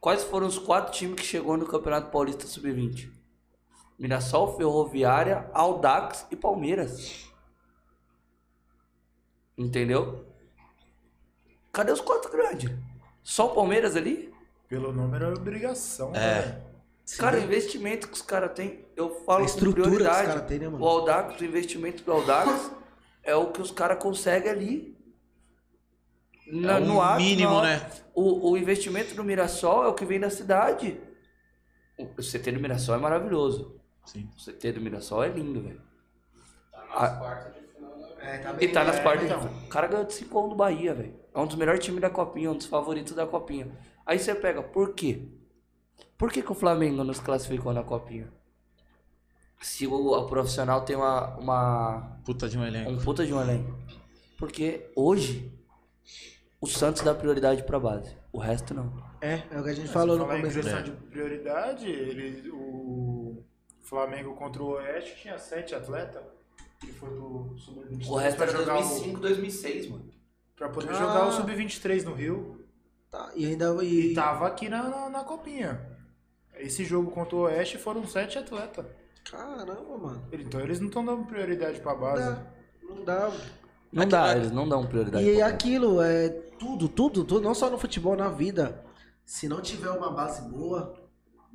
Quais 0.00 0.22
foram 0.22 0.46
os 0.46 0.58
quatro 0.58 0.92
times 0.92 1.16
que 1.20 1.26
chegou 1.26 1.56
no 1.56 1.66
Campeonato 1.66 2.10
Paulista 2.10 2.46
Sub-20? 2.46 3.10
Mirassol, 3.98 4.56
Ferroviária, 4.56 5.50
Aldax 5.52 6.26
e 6.30 6.36
Palmeiras. 6.36 7.24
Entendeu? 9.56 10.26
Cadê 11.72 11.92
os 11.92 12.00
quatro 12.00 12.30
grandes? 12.30 12.70
Só 13.22 13.46
o 13.50 13.54
Palmeiras 13.54 13.96
ali? 13.96 14.32
Pelo 14.68 14.92
nome 14.92 15.16
era 15.16 15.32
obrigação. 15.32 16.14
É. 16.14 16.46
né? 16.46 16.62
Cara, 17.18 17.38
o 17.38 17.40
investimento 17.42 18.08
que 18.08 18.14
os 18.14 18.22
caras 18.22 18.52
têm, 18.54 18.84
eu 18.96 19.10
falo 19.24 19.38
A 19.38 19.40
com 19.40 19.46
estrutura 19.46 19.74
que 19.74 19.80
os 19.80 19.94
prioridade. 19.96 20.28
caras 20.28 20.46
têm, 20.48 20.58
né, 20.58 20.68
mano? 20.68 20.82
O 20.82 20.88
Aldax, 20.88 21.40
o 21.40 21.44
investimento 21.44 22.02
do 22.02 22.12
Aldax 22.12 22.70
é 23.22 23.34
o 23.34 23.52
que 23.52 23.60
os 23.60 23.70
caras 23.70 24.02
conseguem 24.02 24.50
ali. 24.50 24.94
Na, 26.46 26.78
É 26.78 26.80
o 26.80 26.84
no 26.84 27.00
ato, 27.02 27.20
mínimo, 27.22 27.60
né? 27.62 27.90
O, 28.14 28.50
o 28.50 28.56
investimento 28.56 29.14
do 29.14 29.24
Mirassol 29.24 29.84
é 29.84 29.88
o 29.88 29.94
que 29.94 30.04
vem 30.04 30.20
da 30.20 30.30
cidade. 30.30 31.00
O 31.98 32.22
CT 32.22 32.52
do 32.52 32.60
Mirassol 32.60 32.94
é 32.94 32.98
maravilhoso. 32.98 33.80
Sim. 34.04 34.28
O 34.36 34.44
CT 34.44 34.72
do 34.72 34.80
Mirassol 34.80 35.24
é 35.24 35.28
lindo, 35.28 35.62
velho. 35.62 35.80
Ah, 36.90 37.52
É, 38.24 38.38
tá 38.38 38.56
E 38.60 38.68
tá 38.68 38.84
nas 38.84 38.96
É, 38.96 39.02
quartas. 39.02 39.24
então. 39.26 39.44
O 39.64 39.68
cara 39.68 39.86
ganhou 39.86 40.04
de 40.04 40.12
5 40.14 40.40
1 40.40 40.48
do 40.48 40.54
Bahia, 40.56 40.94
velho. 40.94 41.14
É 41.34 41.38
um 41.38 41.46
dos 41.46 41.56
melhores 41.56 41.84
times 41.84 42.00
da 42.00 42.08
Copinha, 42.10 42.50
um 42.50 42.56
dos 42.56 42.66
favoritos 42.66 43.12
da 43.14 43.26
Copinha. 43.26 43.70
Aí 44.06 44.18
você 44.18 44.34
pega, 44.34 44.62
por 44.62 44.94
quê? 44.94 45.22
Por 46.16 46.30
que, 46.32 46.42
que 46.42 46.52
o 46.52 46.54
Flamengo 46.54 47.02
nos 47.04 47.20
classificou 47.20 47.72
na 47.72 47.82
Copinha? 47.82 48.32
se 49.60 49.86
o 49.86 50.14
a 50.14 50.26
profissional 50.26 50.84
tem 50.84 50.94
uma, 50.94 51.36
uma 51.38 52.18
Puta 52.24 52.48
de 52.48 52.58
um 52.58 52.64
elenco. 52.66 52.90
um 52.90 52.98
puta 52.98 53.24
de 53.24 53.32
um 53.32 53.40
elenco. 53.40 53.74
Porque 54.36 54.90
hoje 54.94 55.50
o 56.60 56.66
Santos 56.66 57.00
dá 57.02 57.14
prioridade 57.14 57.62
pra 57.62 57.80
base, 57.80 58.14
o 58.30 58.38
resto 58.38 58.74
não. 58.74 58.92
É, 59.22 59.42
é 59.50 59.58
o 59.58 59.64
que 59.64 59.70
a 59.70 59.74
gente 59.74 59.88
falou 59.88 60.18
no 60.18 60.24
em 60.24 60.36
começo. 60.36 60.60
questão 60.60 60.82
de 60.82 60.90
prioridade, 60.90 61.88
ele, 61.88 62.50
o 62.50 63.42
Flamengo 63.80 64.34
contra 64.34 64.62
o 64.62 64.72
Oeste 64.72 65.16
tinha 65.22 65.38
sete 65.38 65.74
atletas 65.74 66.22
que 66.80 66.92
foi 66.92 67.10
pro 67.10 67.54
Sub-23 67.56 68.08
O 68.08 68.16
resto 68.16 68.36
pra 68.36 68.46
era 68.46 68.56
jogar 68.58 68.74
2005, 68.74 69.20
2006, 69.20 69.90
mano. 69.90 70.04
O, 70.04 70.56
pra 70.56 70.68
poder 70.68 70.90
Ah. 70.90 70.94
jogar 70.94 71.28
o 71.28 71.32
Sub-23 71.32 72.02
no 72.04 72.14
Rio. 72.14 72.64
Tá, 73.10 73.30
e 73.34 73.46
ainda. 73.46 73.66
E 73.84 74.12
E, 74.12 74.14
tava 74.14 74.46
aqui 74.46 74.68
na, 74.68 74.82
na, 74.88 75.08
na 75.08 75.24
copinha. 75.24 75.80
Esse 76.56 76.84
jogo 76.84 77.10
contra 77.10 77.36
o 77.36 77.40
Oeste 77.40 77.78
foram 77.78 78.06
sete 78.06 78.38
atletas. 78.38 78.86
Caramba, 79.30 79.98
mano. 79.98 80.22
Então 80.32 80.60
eles 80.60 80.78
não 80.80 80.88
estão 80.88 81.04
dando 81.04 81.24
prioridade 81.24 81.80
pra 81.80 81.92
Não 81.94 82.00
base. 82.00 82.22
dá. 82.30 82.46
Não 82.82 83.04
dá. 83.04 83.32
Não 83.92 84.08
dá, 84.08 84.36
eles 84.36 84.50
não 84.50 84.68
dão 84.68 84.86
prioridade. 84.86 85.24
E 85.24 85.40
aquilo, 85.40 86.00
é 86.02 86.28
tudo, 86.58 86.88
tudo, 86.88 87.24
tudo, 87.24 87.40
não 87.40 87.54
só 87.54 87.70
no 87.70 87.78
futebol, 87.78 88.16
na 88.16 88.28
vida. 88.28 88.84
Se 89.24 89.48
não 89.48 89.60
tiver 89.60 89.90
uma 89.90 90.10
base 90.10 90.42
boa, 90.50 90.94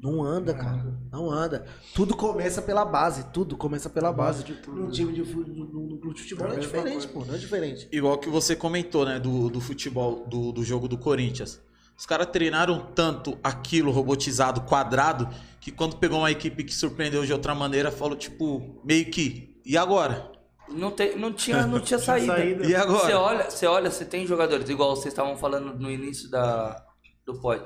não 0.01 0.23
anda, 0.23 0.53
cara. 0.53 0.97
Não 1.11 1.29
anda. 1.29 1.65
Tudo 1.93 2.15
começa 2.15 2.61
pela 2.61 2.85
base, 2.85 3.25
tudo 3.33 3.57
começa 3.57 3.89
pela 3.89 4.11
base. 4.13 4.43
de 4.43 4.55
tudo. 4.55 4.81
Num 4.81 4.89
time 4.89 5.11
de 5.13 5.23
fu- 5.23 5.41
no, 5.41 5.65
no, 5.65 5.87
no 5.89 5.97
clube 5.99 6.15
de 6.15 6.21
futebol 6.21 6.47
É 6.47 6.55
é 6.55 6.59
diferente, 6.59 7.07
pô, 7.07 7.25
não 7.25 7.35
é 7.35 7.37
diferente. 7.37 7.87
Igual 7.91 8.17
que 8.17 8.29
você 8.29 8.55
comentou, 8.55 9.05
né, 9.05 9.19
do, 9.19 9.49
do 9.49 9.59
futebol, 9.59 10.25
do, 10.27 10.51
do 10.51 10.63
jogo 10.63 10.87
do 10.87 10.97
Corinthians. 10.97 11.61
Os 11.97 12.05
caras 12.05 12.27
treinaram 12.27 12.79
tanto 12.95 13.37
aquilo 13.43 13.91
robotizado, 13.91 14.61
quadrado, 14.61 15.27
que 15.59 15.69
quando 15.69 15.97
pegou 15.97 16.19
uma 16.19 16.31
equipe 16.31 16.63
que 16.63 16.73
surpreendeu 16.73 17.25
de 17.25 17.33
outra 17.33 17.53
maneira, 17.53 17.91
falou, 17.91 18.15
tipo, 18.15 18.81
meio 18.85 19.11
que, 19.11 19.59
e 19.65 19.77
agora? 19.77 20.31
Não, 20.69 20.91
tem, 20.91 21.17
não, 21.17 21.33
tinha, 21.33 21.67
não 21.67 21.79
tinha 21.81 21.99
saída. 21.99 22.35
saída. 22.37 22.65
E 22.65 22.73
agora? 22.73 23.05
Você 23.05 23.13
olha, 23.13 23.49
você 23.49 23.65
olha, 23.65 23.91
você 23.91 24.05
tem 24.05 24.25
jogadores, 24.25 24.69
igual 24.69 24.95
vocês 24.95 25.07
estavam 25.13 25.35
falando 25.35 25.77
no 25.77 25.91
início 25.91 26.29
da, 26.29 26.85
do 27.25 27.33
pod. 27.41 27.61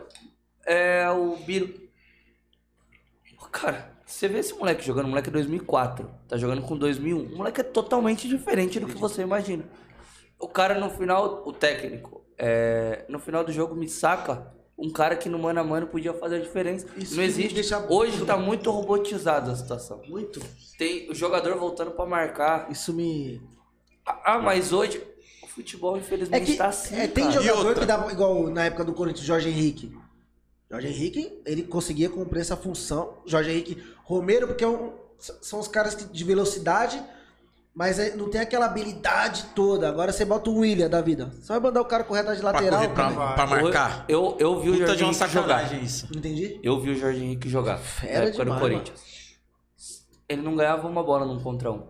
É 0.65 1.07
o 1.11 1.35
Biro. 1.45 1.82
Cara, 3.53 3.93
você 4.05 4.27
vê 4.27 4.39
esse 4.39 4.53
moleque 4.55 4.83
jogando, 4.85 5.05
o 5.05 5.09
moleque 5.09 5.29
é 5.29 5.31
2004, 5.31 6.09
tá 6.27 6.35
jogando 6.37 6.61
com 6.63 6.75
2001. 6.75 7.17
O 7.33 7.37
moleque 7.37 7.61
é 7.61 7.63
totalmente 7.63 8.27
diferente 8.27 8.79
do 8.79 8.87
que 8.87 8.95
você 8.95 9.21
imagina. 9.21 9.63
O 10.39 10.47
cara 10.47 10.77
no 10.77 10.89
final, 10.89 11.43
o 11.45 11.53
técnico, 11.53 12.21
é, 12.37 13.05
no 13.07 13.19
final 13.19 13.43
do 13.43 13.51
jogo 13.51 13.75
me 13.75 13.87
saca 13.87 14.51
um 14.77 14.91
cara 14.91 15.15
que 15.15 15.29
no 15.29 15.37
mano 15.37 15.59
a 15.59 15.63
mano 15.63 15.85
podia 15.87 16.13
fazer 16.15 16.37
a 16.37 16.39
diferença. 16.39 16.87
Isso 16.97 17.15
Não 17.15 17.23
existe. 17.23 17.53
deixa 17.53 17.77
Hoje 17.87 18.13
puto. 18.13 18.25
tá 18.25 18.35
muito 18.35 18.71
robotizada 18.71 19.51
a 19.51 19.55
situação. 19.55 20.01
Muito. 20.09 20.41
Tem 20.77 21.09
o 21.11 21.15
jogador 21.15 21.55
voltando 21.57 21.91
pra 21.91 22.05
marcar. 22.07 22.69
Isso 22.71 22.91
me. 22.91 23.39
Ah, 24.03 24.39
mas 24.39 24.73
hoje 24.73 25.01
o 25.43 25.47
futebol 25.47 25.95
É 25.95 25.99
infelizmente 25.99 26.51
que 26.51 26.57
tá 26.57 26.67
assim. 26.67 26.95
é, 26.95 27.07
tem 27.07 27.29
cara. 27.29 27.39
Jogador 27.39 27.75
que 27.79 27.85
dá 27.85 28.07
igual 28.11 28.47
na 28.49 28.65
época 28.65 28.83
do 28.83 28.93
Corinthians, 28.93 29.25
Jorge 29.25 29.47
Henrique. 29.47 29.95
Jorge 30.69 30.87
Henrique, 30.87 31.41
ele 31.45 31.63
conseguia 31.63 32.09
cumprir 32.09 32.41
essa 32.41 32.57
função. 32.57 33.17
Jorge 33.25 33.51
Henrique, 33.51 33.83
Romero, 34.03 34.47
porque 34.47 34.63
é 34.63 34.67
um- 34.67 34.93
são 35.19 35.59
os 35.59 35.67
caras 35.67 35.93
que- 35.95 36.05
de 36.05 36.23
velocidade, 36.23 37.01
mas 37.75 37.99
é- 37.99 38.15
não 38.15 38.29
tem 38.29 38.41
aquela 38.41 38.65
habilidade 38.65 39.45
toda. 39.55 39.87
Agora 39.87 40.11
você 40.11 40.25
bota 40.25 40.49
o 40.49 40.57
William 40.59 40.89
da 40.89 40.99
vida. 41.01 41.31
Você 41.39 41.47
vai 41.47 41.59
mandar 41.59 41.81
o 41.81 41.85
cara 41.85 42.03
correr 42.03 42.21
atrás 42.21 42.37
de 42.37 42.43
Pra 42.43 42.51
lateral? 42.53 42.81
correr 42.81 42.93
pra, 42.93 43.33
pra 43.33 43.47
marcar? 43.47 44.05
Eu, 44.07 44.35
eu 44.39 44.59
vi 44.59 44.69
o 44.71 44.75
Jorge 44.77 45.03
Henrique 45.03 45.27
jogar. 45.29 45.73
isso. 45.83 46.07
Entendi? 46.15 46.59
Eu 46.63 46.79
vi 46.79 46.91
o 46.91 46.95
Jorge 46.95 47.23
Henrique 47.23 47.47
jogar. 47.49 47.77
Fera 47.77 48.25
época 48.29 48.43
demais, 48.43 48.59
do 48.61 48.67
Corinthians. 48.67 49.13
Ele 50.27 50.41
não 50.41 50.55
ganhava 50.55 50.87
uma 50.87 51.03
bola 51.03 51.25
num 51.25 51.39
contra 51.39 51.71
um. 51.71 51.87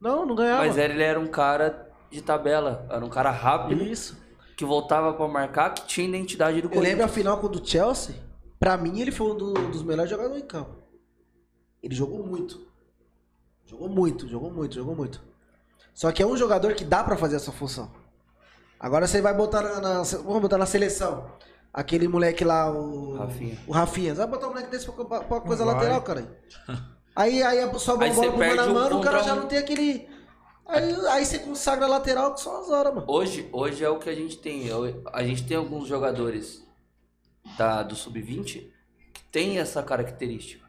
Não, 0.00 0.26
não 0.26 0.34
ganhava. 0.34 0.64
Mas 0.66 0.76
ele 0.76 1.02
era 1.02 1.18
um 1.20 1.26
cara 1.26 1.88
de 2.10 2.20
tabela. 2.20 2.86
Era 2.90 3.04
um 3.04 3.08
cara 3.08 3.30
rápido, 3.30 3.82
Isso. 3.84 4.16
Que 4.56 4.64
voltava 4.64 5.12
pra 5.12 5.28
marcar, 5.28 5.74
que 5.74 5.86
tinha 5.86 6.08
identidade 6.08 6.60
do 6.62 6.68
Eu 6.68 6.80
lembro 6.80 6.80
Corinthians. 6.80 7.10
a 7.10 7.12
final 7.12 7.38
com 7.38 7.46
o 7.46 7.50
do 7.50 7.64
Chelsea. 7.68 8.14
Pra 8.58 8.76
mim, 8.76 9.00
ele 9.00 9.12
foi 9.12 9.30
um 9.32 9.36
do- 9.36 9.52
dos 9.70 9.82
melhores 9.82 10.10
jogadores 10.10 10.42
em 10.42 10.46
campo. 10.46 10.76
Ele 11.82 11.94
jogou 11.94 12.26
muito. 12.26 12.66
Jogou 13.66 13.88
muito, 13.88 14.26
jogou 14.28 14.50
muito, 14.50 14.74
jogou 14.74 14.96
muito. 14.96 15.22
Só 15.92 16.10
que 16.10 16.22
é 16.22 16.26
um 16.26 16.36
jogador 16.36 16.74
que 16.74 16.84
dá 16.84 17.04
pra 17.04 17.16
fazer 17.16 17.36
essa 17.36 17.52
função. 17.52 17.90
Agora 18.80 19.06
você 19.06 19.20
vai 19.20 19.34
botar 19.34 19.62
na, 19.62 19.80
na- 19.80 20.02
vamos 20.02 20.40
botar 20.40 20.58
na 20.58 20.66
seleção. 20.66 21.30
Aquele 21.72 22.08
moleque 22.08 22.44
lá, 22.44 22.70
o 22.70 23.16
Rafinha. 23.16 23.58
O 23.66 23.72
Rafinha. 23.72 24.12
Você 24.14 24.18
vai 24.18 24.26
botar 24.26 24.46
um 24.46 24.50
moleque 24.50 24.70
desse 24.70 24.90
pra, 24.90 25.04
pra- 25.04 25.20
pra 25.20 25.40
coisa 25.40 25.64
vai. 25.64 25.74
lateral, 25.74 26.02
cara. 26.02 26.26
Aí, 27.14 27.42
aí 27.42 27.58
Aí 27.60 27.64
uma 27.64 27.72
bola 27.96 28.12
pro 28.30 28.38
mano 28.38 28.60
a 28.60 28.66
mano, 28.68 28.98
o 28.98 29.00
cara 29.02 29.22
já 29.22 29.34
não 29.34 29.46
tem 29.46 29.56
aquele. 29.58 30.06
Aí, 30.68 31.06
aí 31.08 31.24
você 31.24 31.38
consagra 31.38 31.86
lateral 31.86 32.34
que 32.34 32.40
só 32.40 32.60
as 32.60 32.70
horas, 32.70 32.94
mano. 32.94 33.06
Hoje, 33.08 33.48
hoje 33.52 33.84
é 33.84 33.88
o 33.88 33.98
que 33.98 34.10
a 34.10 34.14
gente 34.14 34.38
tem. 34.38 34.68
A 35.12 35.22
gente 35.22 35.46
tem 35.46 35.56
alguns 35.56 35.86
jogadores 35.86 36.66
da, 37.56 37.82
do 37.82 37.94
Sub-20 37.94 38.68
que 39.12 39.22
tem 39.30 39.58
essa 39.58 39.82
característica. 39.82 40.66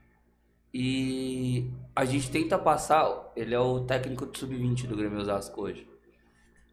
E 0.74 1.72
a 1.96 2.06
gente 2.06 2.30
tenta 2.30 2.60
passar. 2.60 3.32
Ele 3.36 3.56
é 3.56 3.60
o 3.60 3.82
técnico 3.82 4.26
do 4.26 4.38
Sub-20 4.38 4.86
do 4.86 4.96
Grêmio 4.96 5.20
Osasco 5.20 5.62
hoje. 5.62 5.90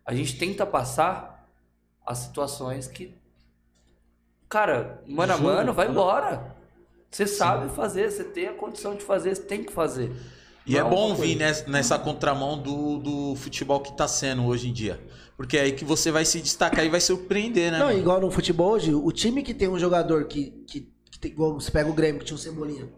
A 0.04 0.14
gente 0.14 0.38
tenta 0.38 0.66
passar 0.66 1.48
as 2.04 2.18
situações 2.18 2.86
que. 2.86 3.16
Cara, 4.48 5.02
mano 5.06 5.32
a 5.32 5.38
mano, 5.38 5.72
vai 5.72 5.88
embora. 5.88 6.54
Você 7.10 7.26
sabe 7.26 7.74
fazer, 7.74 8.10
você 8.10 8.24
tem 8.24 8.48
a 8.48 8.54
condição 8.54 8.94
de 8.94 9.02
fazer, 9.02 9.34
você 9.34 9.42
tem 9.42 9.64
que 9.64 9.72
fazer. 9.72 10.12
E 10.66 10.76
é 10.78 10.82
Não 10.82 10.90
bom 10.90 11.06
uma 11.08 11.16
vir 11.16 11.36
nessa, 11.36 11.68
nessa 11.70 11.98
contramão 11.98 12.58
do, 12.58 12.98
do 12.98 13.34
futebol 13.36 13.80
que 13.80 13.92
tá 13.96 14.08
sendo 14.08 14.44
hoje 14.46 14.68
em 14.68 14.72
dia. 14.72 14.98
Porque 15.36 15.56
é 15.58 15.62
aí 15.62 15.72
que 15.72 15.84
você 15.84 16.10
vai 16.10 16.24
se 16.24 16.40
destacar 16.40 16.84
e 16.84 16.88
vai 16.88 17.00
surpreender, 17.00 17.70
né? 17.72 17.78
Não, 17.78 17.86
mano? 17.86 17.98
igual 17.98 18.20
no 18.20 18.30
futebol 18.30 18.70
hoje, 18.72 18.94
o 18.94 19.10
time 19.12 19.42
que 19.42 19.52
tem 19.52 19.68
um 19.68 19.78
jogador 19.78 20.24
que, 20.26 20.50
que, 20.66 20.88
que 21.10 21.18
tem, 21.18 21.32
igual 21.32 21.54
você 21.60 21.70
pega 21.70 21.90
o 21.90 21.92
Grêmio, 21.92 22.20
que 22.20 22.24
tinha 22.26 22.36
um 22.36 22.38
Cebolinha. 22.38 22.88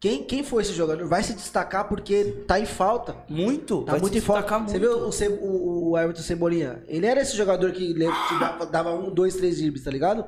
Quem, 0.00 0.22
quem 0.22 0.42
for 0.44 0.60
esse 0.60 0.72
jogador 0.74 1.06
vai 1.08 1.22
se 1.22 1.32
destacar 1.34 1.88
porque 1.88 2.44
tá 2.46 2.60
em 2.60 2.66
falta. 2.66 3.16
Muito, 3.28 3.82
Tá 3.82 3.92
vai 3.92 4.00
muito 4.02 4.12
se 4.12 4.18
em 4.18 4.22
falta. 4.22 4.42
destacar 4.42 4.66
Você 4.68 4.78
muito. 4.78 4.96
viu 4.98 5.08
o, 5.08 5.12
Ce- 5.12 5.28
o, 5.28 5.90
o 5.90 5.98
Everton 5.98 6.22
Cebolinha? 6.22 6.82
Ele 6.86 7.06
era 7.06 7.20
esse 7.22 7.34
jogador 7.36 7.72
que, 7.72 7.92
le- 7.92 8.06
que 8.28 8.38
dava, 8.38 8.66
dava 8.66 8.94
um, 8.94 9.12
dois, 9.12 9.34
três 9.34 9.56
dribles, 9.58 9.82
tá 9.82 9.90
ligado? 9.90 10.24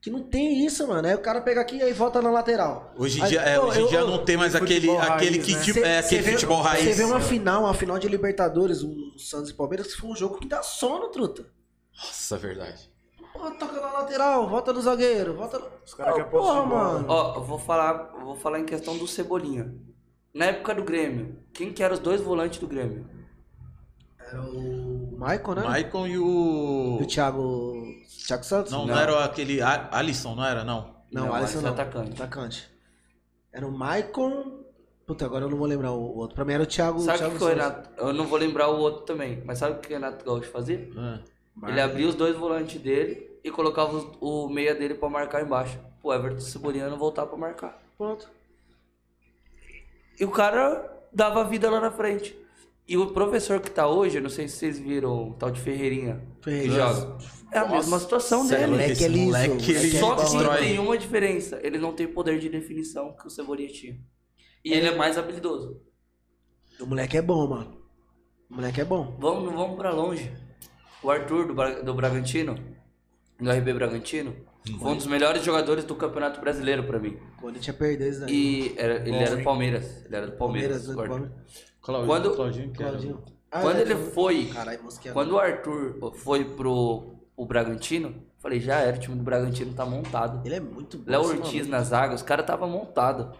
Que 0.00 0.10
não 0.10 0.22
tem 0.22 0.64
isso, 0.64 0.86
mano. 0.86 1.08
Aí 1.08 1.14
o 1.14 1.20
cara 1.20 1.40
pega 1.40 1.60
aqui 1.60 1.76
e 1.76 1.82
aí 1.82 1.92
volta 1.92 2.22
na 2.22 2.30
lateral. 2.30 2.92
Hoje 2.96 3.20
em 3.20 3.24
dia, 3.24 3.40
é, 3.40 3.58
hoje 3.60 3.80
em 3.80 3.82
eu- 3.82 3.88
dia 3.88 3.98
eu- 3.98 4.06
não 4.06 4.24
tem 4.24 4.36
mais 4.36 4.54
aquele, 4.54 4.86
futebol 4.86 5.00
aquele, 5.00 5.30
raiz, 5.38 5.44
que, 5.46 5.54
né? 5.56 5.62
tipo, 5.62 5.78
é, 5.80 5.98
aquele 5.98 6.22
vê- 6.22 6.32
futebol 6.32 6.60
raiz. 6.62 6.84
Você 6.84 6.94
vê 6.94 7.04
uma 7.04 7.20
final, 7.20 7.62
uma 7.64 7.74
final 7.74 7.98
de 7.98 8.06
Libertadores, 8.08 8.82
um 8.84 9.12
Santos 9.18 9.50
e 9.50 9.54
Palmeiras, 9.54 9.92
que 9.92 10.00
foi 10.00 10.10
um 10.10 10.14
jogo 10.16 10.38
que 10.38 10.46
dá 10.46 10.62
sono, 10.62 11.08
truta. 11.08 11.44
Nossa, 11.96 12.36
é 12.36 12.38
verdade. 12.38 12.90
Pô, 13.32 13.50
toca 13.50 13.80
na 13.80 13.92
lateral, 13.92 14.48
volta 14.48 14.72
no 14.72 14.80
zagueiro, 14.80 15.34
volta 15.34 15.58
no... 15.58 15.66
Os 15.84 15.94
caras 15.94 16.14
Oh, 16.16 16.24
porra, 16.30 16.62
de 16.62 16.68
bola. 16.68 16.92
mano. 16.92 17.04
Ó, 17.08 17.34
eu 17.36 17.42
vou 17.42 17.58
falar, 17.58 18.10
eu 18.18 18.24
vou 18.24 18.36
falar 18.36 18.60
em 18.60 18.64
questão 18.64 18.96
do 18.96 19.06
Cebolinha. 19.08 19.74
Na 20.32 20.46
época 20.46 20.74
do 20.76 20.84
Grêmio, 20.84 21.36
quem 21.52 21.72
que 21.72 21.82
eram 21.82 21.94
os 21.94 22.00
dois 22.00 22.20
volantes 22.20 22.60
do 22.60 22.68
Grêmio? 22.68 23.04
Era 24.30 24.42
o 24.42 25.16
Michael, 25.18 25.54
né? 25.56 25.62
Maicon 25.62 26.06
e 26.06 26.18
o. 26.18 26.98
E 27.00 27.04
o 27.04 27.06
Thiago... 27.06 27.82
Thiago 28.26 28.44
Santos? 28.44 28.72
Não, 28.72 28.80
não, 28.86 28.94
Não. 28.94 29.00
era 29.02 29.24
aquele. 29.24 29.60
Alisson, 29.62 30.34
não 30.34 30.44
era? 30.44 30.64
Não. 30.64 30.94
Não, 31.10 31.26
Não, 31.26 31.34
Alisson 31.34 31.60
não. 31.62 31.68
é 31.70 31.72
atacante. 31.72 32.12
Atacante. 32.12 32.70
Era 33.52 33.66
o 33.66 33.72
Maicon... 33.72 34.58
Puta, 35.06 35.24
agora 35.24 35.46
eu 35.46 35.50
não 35.50 35.56
vou 35.56 35.66
lembrar 35.66 35.92
o 35.92 36.16
outro. 36.18 36.34
Pra 36.34 36.44
mim 36.44 36.52
era 36.52 36.62
o 36.62 36.66
Thiago... 36.66 37.00
Sabe 37.00 37.16
o 37.16 37.18
Thiago 37.20 37.38
que, 37.38 37.44
o 37.44 37.46
Santos. 37.46 37.62
Renato. 37.64 37.90
Eu 37.96 38.12
não 38.12 38.26
vou 38.26 38.38
lembrar 38.38 38.68
o 38.68 38.76
outro 38.78 39.02
também, 39.06 39.42
mas 39.46 39.58
sabe 39.58 39.76
o 39.76 39.80
que 39.80 39.88
o 39.88 39.90
Renato 39.90 40.22
Gaúcho 40.22 40.50
fazia? 40.50 40.86
Ah. 40.98 41.20
Ele 41.66 41.80
abria 41.80 42.06
os 42.06 42.14
dois 42.14 42.36
volantes 42.36 42.78
dele 42.80 43.40
e 43.42 43.50
colocava 43.50 43.96
os- 43.96 44.06
o 44.20 44.50
meia 44.50 44.74
dele 44.74 44.94
pra 44.94 45.08
marcar 45.08 45.42
embaixo. 45.42 45.78
Pô, 46.02 46.12
Everton 46.12 46.40
Cebolinha 46.40 46.90
não 46.90 46.98
voltar 46.98 47.24
pra 47.24 47.38
marcar. 47.38 47.80
Pronto. 47.96 48.28
E 50.20 50.24
o 50.26 50.30
cara 50.30 50.86
dava 51.10 51.42
vida 51.44 51.70
lá 51.70 51.80
na 51.80 51.90
frente. 51.90 52.36
E 52.88 52.96
o 52.96 53.08
professor 53.12 53.60
que 53.60 53.70
tá 53.70 53.86
hoje, 53.86 54.16
eu 54.16 54.22
não 54.22 54.30
sei 54.30 54.48
se 54.48 54.56
vocês 54.56 54.78
viram 54.78 55.30
o 55.30 55.34
tal 55.34 55.50
de 55.50 55.60
Ferreirinha 55.60 56.26
que 56.40 56.44
Ferreirinha. 56.50 56.78
joga. 56.92 57.18
É 57.52 57.58
a 57.58 57.68
mesma 57.68 57.98
situação 57.98 58.46
é 58.46 58.48
dele. 58.56 58.66
moleque 58.72 59.04
é 59.04 59.08
liso, 59.08 59.26
moleque, 59.26 59.70
ele 59.70 59.78
moleque 59.78 59.98
Só 59.98 60.14
que 60.16 60.22
destrói. 60.22 60.58
tem 60.58 60.78
uma 60.78 60.98
diferença. 60.98 61.60
Ele 61.62 61.78
não 61.78 61.92
tem 61.92 62.06
poder 62.08 62.38
de 62.38 62.48
definição 62.48 63.14
que 63.16 63.26
o 63.26 63.30
Cebolinha 63.30 63.68
tinha. 63.68 63.98
E 64.64 64.72
ele 64.72 64.86
é 64.88 64.94
mais 64.96 65.16
habilidoso. 65.18 65.80
O 66.80 66.86
moleque 66.86 67.16
é 67.16 67.22
bom, 67.22 67.46
mano. 67.48 67.78
O 68.50 68.54
moleque 68.54 68.80
é 68.80 68.84
bom. 68.84 69.16
Vamos, 69.20 69.44
não 69.44 69.56
vamos 69.56 69.76
pra 69.76 69.90
longe. 69.92 70.30
O 71.02 71.10
Arthur 71.10 71.46
do, 71.46 71.54
Bra- 71.54 71.80
do 71.80 71.94
Bragantino, 71.94 72.54
do 73.40 73.50
RB 73.50 73.72
Bragantino, 73.74 74.34
foi 74.78 74.92
um 74.92 74.96
dos 74.96 75.06
melhores 75.06 75.44
jogadores 75.44 75.84
do 75.84 75.94
Campeonato 75.94 76.40
Brasileiro 76.40 76.84
pra 76.84 76.98
mim. 76.98 77.16
O 77.36 77.40
Corinthians 77.42 77.76
perdeu 77.76 78.08
isso 78.10 78.20
daí. 78.20 78.30
E 78.34 78.74
era- 78.78 78.96
ele 78.96 79.10
Bom, 79.10 79.16
era 79.16 79.36
do? 79.36 79.44
Palmeiras. 79.44 80.04
Ele 80.06 80.16
era 80.16 80.26
do 80.26 80.36
Palmeiras. 80.36 80.84
Palmeiras, 80.84 80.88
né, 80.88 80.94
o. 80.94 81.08
Palmeiras. 81.08 81.68
Claudinho, 81.88 82.06
Quando- 82.06 82.36
Claudinho, 82.36 82.72
Claudinho. 82.74 83.24
Ah, 83.50 83.62
Quando 83.62 83.78
é, 83.78 83.80
ele 83.80 83.94
foi, 83.96 84.50
mosqueado. 84.82 85.14
quando 85.14 85.32
o 85.32 85.38
Arthur 85.38 86.12
foi 86.16 86.44
pro 86.44 87.14
o 87.34 87.46
Bragantino, 87.46 88.14
falei, 88.40 88.60
já 88.60 88.76
era, 88.80 88.96
o 88.96 89.00
time 89.00 89.16
do 89.16 89.22
Bragantino 89.22 89.72
tá 89.72 89.86
montado. 89.86 90.46
Ele 90.46 90.56
é 90.56 90.60
muito 90.60 90.98
bom. 90.98 91.10
Léo 91.10 91.22
Ortiz 91.22 91.66
na 91.66 91.82
zaga, 91.82 92.14
os 92.14 92.20
caras 92.22 92.44
tava 92.44 92.66
montado. 92.66 93.32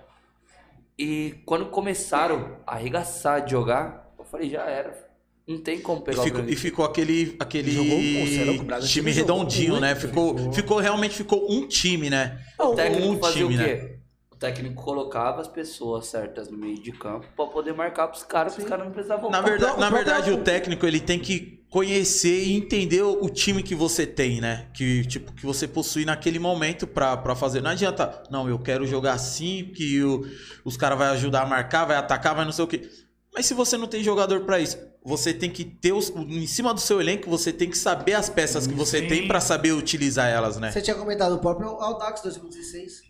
E 0.98 1.34
quando 1.44 1.66
começaram 1.66 2.56
a 2.66 2.74
arregaçar 2.74 3.44
de 3.44 3.50
jogar, 3.50 4.12
eu 4.18 4.24
falei, 4.24 4.48
já 4.48 4.62
era. 4.64 5.06
Não 5.46 5.58
tem 5.60 5.80
como 5.80 6.00
E 6.00 6.04
pegar 6.04 6.20
o 6.20 6.24
ficou, 6.24 6.44
e 6.44 6.56
ficou 6.56 6.84
aquele, 6.84 7.36
aquele 7.40 7.70
Jogou, 7.70 7.96
pô, 7.98 8.74
é 8.74 8.80
time 8.80 9.10
redondinho, 9.10 9.80
né? 9.80 9.94
Ficou, 9.94 10.52
ficou, 10.52 10.78
realmente 10.78 11.14
ficou 11.14 11.50
um 11.50 11.66
time, 11.66 12.10
né? 12.10 12.38
O 12.58 12.74
técnico 12.74 13.08
um 13.08 13.18
fazia 13.18 13.42
time, 13.42 13.54
o 13.54 13.58
né? 13.58 13.64
quê? 13.64 13.97
O 13.97 13.97
técnico 14.38 14.82
colocava 14.82 15.40
as 15.40 15.48
pessoas 15.48 16.06
certas 16.06 16.48
no 16.50 16.56
meio 16.56 16.80
de 16.80 16.92
campo 16.92 17.26
pra 17.36 17.46
poder 17.46 17.72
marcar 17.74 18.08
pros 18.08 18.22
caras, 18.22 18.54
pros 18.54 18.66
caras 18.68 18.84
não 18.86 18.92
precisavam 18.92 19.30
Na 19.30 19.38
voltar. 19.40 19.50
verdade, 19.50 19.76
o 19.76 19.80
na 19.80 19.90
verdade, 19.90 20.30
o 20.30 20.38
técnico 20.42 20.86
ele 20.86 21.00
tem 21.00 21.18
que 21.18 21.58
conhecer 21.70 22.44
e 22.44 22.56
entender 22.56 23.02
o 23.02 23.28
time 23.28 23.62
que 23.62 23.74
você 23.74 24.06
tem, 24.06 24.40
né? 24.40 24.68
Que 24.72 25.04
tipo 25.06 25.32
que 25.34 25.44
você 25.44 25.68
possui 25.68 26.04
naquele 26.04 26.38
momento 26.38 26.86
pra, 26.86 27.16
pra 27.16 27.34
fazer. 27.34 27.60
Não 27.60 27.70
adianta, 27.72 28.22
não, 28.30 28.48
eu 28.48 28.58
quero 28.58 28.86
jogar 28.86 29.12
assim, 29.14 29.70
que 29.74 30.02
o- 30.02 30.24
os 30.64 30.76
caras 30.76 30.96
vai 30.96 31.08
ajudar 31.08 31.42
a 31.42 31.46
marcar, 31.46 31.84
vai 31.84 31.96
atacar, 31.96 32.34
vai 32.34 32.44
não 32.44 32.52
sei 32.52 32.64
o 32.64 32.68
quê. 32.68 32.88
Mas 33.34 33.44
se 33.46 33.52
você 33.54 33.76
não 33.76 33.86
tem 33.86 34.02
jogador 34.02 34.40
pra 34.40 34.58
isso, 34.58 34.78
você 35.04 35.34
tem 35.34 35.50
que 35.50 35.62
ter 35.64 35.92
os, 35.92 36.08
em 36.10 36.46
cima 36.46 36.72
do 36.72 36.80
seu 36.80 37.00
elenco, 37.00 37.28
você 37.28 37.52
tem 37.52 37.68
que 37.68 37.76
saber 37.76 38.14
as 38.14 38.30
peças 38.30 38.66
que 38.66 38.72
você 38.74 39.00
Sim. 39.00 39.06
tem 39.08 39.28
pra 39.28 39.38
saber 39.40 39.72
utilizar 39.72 40.28
elas, 40.28 40.56
né? 40.58 40.72
Você 40.72 40.80
tinha 40.80 40.96
comentado 40.96 41.34
o 41.34 41.38
próprio 41.38 41.68
Audax 41.68 42.22
2016. 42.22 43.07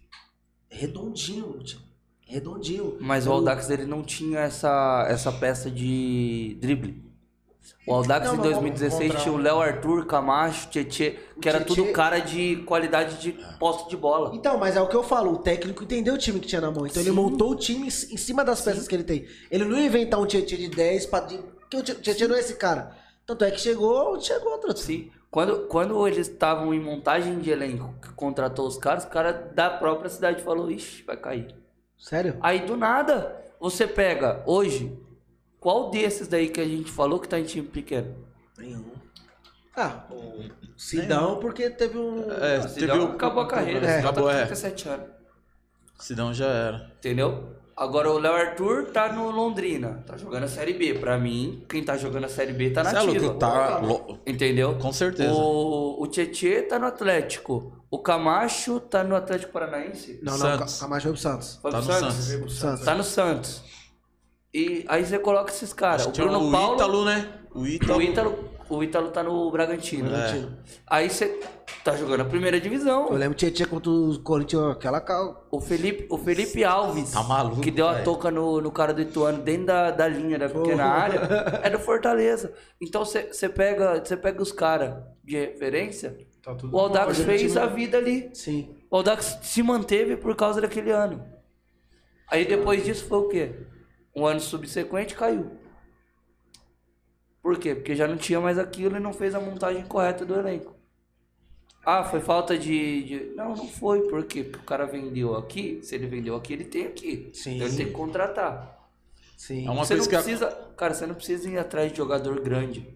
Redondinho. 0.68 1.58
Redondinho. 2.26 2.96
Mas 3.00 3.26
o 3.26 3.32
Aldax 3.32 3.70
ele 3.70 3.86
não 3.86 4.02
tinha 4.02 4.40
essa, 4.40 5.06
essa 5.08 5.32
peça 5.32 5.70
de 5.70 6.56
drible. 6.60 7.06
O 7.86 7.94
Aldax 7.94 8.26
em 8.28 8.36
mas 8.36 8.42
2016 8.42 9.08
contra- 9.10 9.22
tinha 9.22 9.34
o 9.34 9.38
Léo 9.38 9.60
Arthur, 9.60 10.04
Camacho, 10.06 10.68
Tietê, 10.68 11.18
que 11.40 11.48
era 11.48 11.58
Tietê- 11.60 11.74
tudo 11.82 11.92
cara 11.92 12.18
de 12.18 12.56
qualidade 12.66 13.18
de 13.20 13.32
posse 13.58 13.88
de 13.88 13.96
bola. 13.96 14.34
Então, 14.34 14.58
mas 14.58 14.76
é 14.76 14.80
o 14.80 14.86
que 14.88 14.94
eu 14.96 15.02
falo, 15.02 15.32
o 15.32 15.38
técnico 15.38 15.84
entendeu 15.84 16.14
o 16.14 16.18
time 16.18 16.38
que 16.38 16.46
tinha 16.46 16.60
na 16.60 16.70
mão. 16.70 16.86
Então 16.86 17.00
ele 17.02 17.10
Sim. 17.10 17.16
montou 17.16 17.50
o 17.52 17.56
time 17.56 17.86
em 17.88 17.90
cima 17.90 18.44
das 18.44 18.60
peças 18.60 18.86
que 18.86 18.94
ele 18.94 19.04
tem. 19.04 19.26
Ele 19.50 19.64
não 19.64 19.78
ia 19.78 19.86
inventar 19.86 20.20
um 20.20 20.26
Tietchan 20.26 20.56
de 20.56 20.68
10 20.68 21.06
pra. 21.06 21.20
de- 21.20 21.38
Porque 21.38 21.76
o 21.78 21.82
Tietchan 21.82 22.28
não 22.28 22.36
é 22.36 22.40
esse 22.40 22.54
cara. 22.54 22.94
Tanto 23.26 23.44
é 23.44 23.50
que 23.50 23.60
chegou, 23.60 24.18
chegou 24.20 24.52
outro. 24.52 24.76
Sim. 24.76 25.10
Quando, 25.30 25.66
quando 25.66 26.06
eles 26.09 26.26
estavam 26.28 26.72
em 26.72 26.80
montagem 26.80 27.38
de 27.38 27.50
elenco, 27.50 27.94
que 28.00 28.10
contratou 28.14 28.66
os 28.66 28.78
caras, 28.78 29.05
o 29.05 29.09
cara 29.09 29.32
da 29.32 29.68
própria 29.68 30.09
cidade 30.09 30.42
falou, 30.42 30.70
ixi, 30.70 31.02
vai 31.02 31.16
cair. 31.16 31.55
Sério? 31.98 32.36
Aí 32.40 32.60
do 32.60 32.76
nada, 32.76 33.36
você 33.60 33.86
pega, 33.86 34.42
hoje, 34.46 34.96
qual 35.60 35.90
desses 35.90 36.28
daí 36.28 36.48
que 36.48 36.60
a 36.60 36.64
gente 36.66 36.90
falou 36.90 37.18
que 37.20 37.28
tá 37.28 37.38
em 37.38 37.44
time 37.44 37.66
pequeno? 37.68 38.14
Nenhum. 38.56 38.84
Ah, 39.76 40.05
o 40.10 40.44
Sidão, 40.76 41.38
porque 41.38 41.70
teve 41.70 41.96
um. 41.98 42.30
É, 42.32 42.62
Se 42.66 42.80
teve 42.80 42.98
o- 42.98 43.12
acabou 43.12 43.42
a 43.44 43.48
carreira, 43.48 43.86
É. 43.86 44.00
tá 44.02 44.09
Acabou, 44.09 44.24
com 44.24 44.30
é. 44.30 44.46
37 44.46 44.88
anos. 44.88 45.06
Senão 46.00 46.32
já 46.34 46.46
era. 46.46 46.90
Entendeu? 46.98 47.55
Agora 47.78 48.10
o 48.10 48.18
Léo 48.18 48.32
Arthur 48.32 48.86
tá 48.86 49.12
no 49.12 49.30
Londrina, 49.30 50.02
tá 50.05 50.16
jogando 50.16 50.42
a 50.42 50.48
Série 50.48 50.72
B. 50.72 50.94
Pra 50.94 51.16
mim, 51.16 51.64
quem 51.68 51.84
tá 51.84 51.96
jogando 51.96 52.24
a 52.24 52.28
Série 52.28 52.52
B 52.52 52.70
tá 52.70 52.82
na 52.82 52.90
Cê 52.90 52.96
é 52.96 53.34
tá 53.34 53.80
Entendeu? 54.26 54.76
Com 54.80 54.92
certeza. 54.92 55.32
O, 55.32 56.02
o 56.02 56.06
Tietê 56.09 56.62
tá 56.62 56.76
no 56.76 56.86
Atlético. 56.86 57.72
O 57.88 58.00
Camacho 58.00 58.80
tá 58.80 59.05
no 59.05 59.14
Atlético 59.14 59.52
Paranaense. 59.52 60.18
Não, 60.24 60.32
não, 60.32 60.38
Santos. 60.40 60.80
Camacho 60.80 61.02
foi 61.05 61.12
pro 61.12 61.20
Santos. 61.20 61.59
Foi 61.62 61.70
Tá 61.70 61.78
pro 61.78 61.86
no 61.86 61.92
Santos? 61.94 62.14
Santos. 62.16 62.59
Santos. 62.59 62.84
Tá 62.84 62.94
no 62.96 63.05
Santos. 63.05 63.62
E 64.52 64.84
aí 64.88 65.05
você 65.06 65.18
coloca 65.20 65.52
esses 65.52 65.72
caras. 65.72 66.06
O 66.06 66.10
Bruno 66.10 66.48
o 66.48 66.50
Paulo. 66.50 66.74
Ítalo, 66.74 67.05
né? 67.05 67.28
O 67.55 67.64
Ítalo. 67.64 67.98
O 67.98 68.02
Ítalo, 68.02 68.50
o 68.68 68.82
Ítalo 68.82 69.10
tá 69.10 69.22
no 69.22 69.50
Bragantino. 69.50 70.14
É. 70.14 70.48
Aí 70.86 71.08
você 71.10 71.40
tá 71.84 71.96
jogando 71.96 72.20
a 72.20 72.24
primeira 72.24 72.60
divisão. 72.60 73.08
Eu 73.08 73.16
lembro 73.16 73.36
que 73.36 73.46
Tietchan 73.46 73.66
contra 73.70 73.90
o 73.90 74.18
Corinthians, 74.20 74.72
aquela 74.72 75.00
cal. 75.00 75.46
O 75.50 75.60
Felipe, 75.60 76.06
o 76.10 76.18
Felipe 76.18 76.64
Alves, 76.64 77.12
Tá 77.12 77.22
maluco, 77.22 77.60
que 77.60 77.70
deu 77.70 77.86
a 77.88 77.92
velho. 77.94 78.04
toca 78.04 78.30
no, 78.30 78.60
no 78.60 78.70
cara 78.70 78.92
do 78.92 79.00
Ituano 79.00 79.42
dentro 79.42 79.66
da, 79.66 79.90
da 79.90 80.06
linha 80.08 80.38
da 80.38 80.48
pequena 80.48 80.84
área, 80.84 81.20
é 81.62 81.70
do 81.70 81.78
Fortaleza. 81.78 82.52
Então 82.80 83.04
você 83.04 83.48
pega, 83.48 84.04
cê 84.04 84.16
pega 84.16 84.42
os 84.42 84.52
caras 84.52 84.94
de 85.24 85.36
referência, 85.36 86.16
Tá 86.42 86.54
tudo 86.54 86.74
o 86.74 86.78
Aldax 86.78 87.18
bom, 87.18 87.24
fez 87.24 87.56
a 87.56 87.66
vida 87.66 87.98
ali. 87.98 88.30
Sim. 88.32 88.74
O 88.90 88.96
Aldax 88.96 89.38
se 89.42 89.62
manteve 89.62 90.16
por 90.16 90.34
causa 90.36 90.60
daquele 90.60 90.90
ano. 90.90 91.22
Aí 92.30 92.44
depois 92.44 92.84
disso 92.84 93.06
foi 93.06 93.18
o 93.18 93.28
quê? 93.28 93.52
Um 94.14 94.26
ano 94.26 94.40
subsequente 94.40 95.14
caiu. 95.14 95.50
Por 97.48 97.58
quê? 97.58 97.74
Porque 97.74 97.96
já 97.96 98.06
não 98.06 98.18
tinha 98.18 98.38
mais 98.38 98.58
aquilo 98.58 98.98
e 98.98 99.00
não 99.00 99.10
fez 99.10 99.34
a 99.34 99.40
montagem 99.40 99.82
correta 99.86 100.22
do 100.22 100.34
elenco. 100.38 100.76
Ah, 101.82 102.04
foi 102.04 102.20
falta 102.20 102.58
de, 102.58 103.02
de- 103.04 103.24
Não, 103.34 103.56
não 103.56 103.66
foi. 103.66 104.02
Por 104.02 104.22
quê? 104.26 104.44
Porque 104.44 104.58
o 104.58 104.64
cara 104.64 104.84
vendeu 104.84 105.34
aqui. 105.34 105.80
Se 105.82 105.94
ele 105.94 106.06
vendeu 106.06 106.36
aqui, 106.36 106.52
ele 106.52 106.64
tem 106.66 106.84
aqui. 106.84 107.30
Sim. 107.32 107.54
Então 107.54 107.66
ele 107.66 107.76
tem 107.78 107.86
que 107.86 107.92
contratar. 107.92 108.86
Sim. 109.34 109.66
É 109.66 109.70
uma 109.70 109.82
você 109.82 109.94
não 109.94 110.00
coisa 110.04 110.10
que 110.10 110.16
a- 110.16 110.22
precisa. 110.22 110.50
Cara, 110.76 110.92
você 110.92 111.06
não 111.06 111.14
precisa 111.14 111.48
ir 111.48 111.56
atrás 111.56 111.90
de 111.90 111.96
jogador 111.96 112.38
grande. 112.42 112.94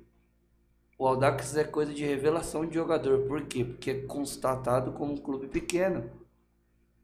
O 0.98 1.06
Aldax 1.06 1.56
é 1.56 1.64
coisa 1.64 1.94
de 1.94 2.04
revelação 2.04 2.66
de 2.66 2.74
jogador. 2.74 3.20
Por 3.20 3.46
quê? 3.46 3.64
Porque 3.64 3.90
é 3.90 3.94
constatado 4.02 4.92
como 4.92 5.14
um 5.14 5.16
clube 5.16 5.46
pequeno. 5.46 6.10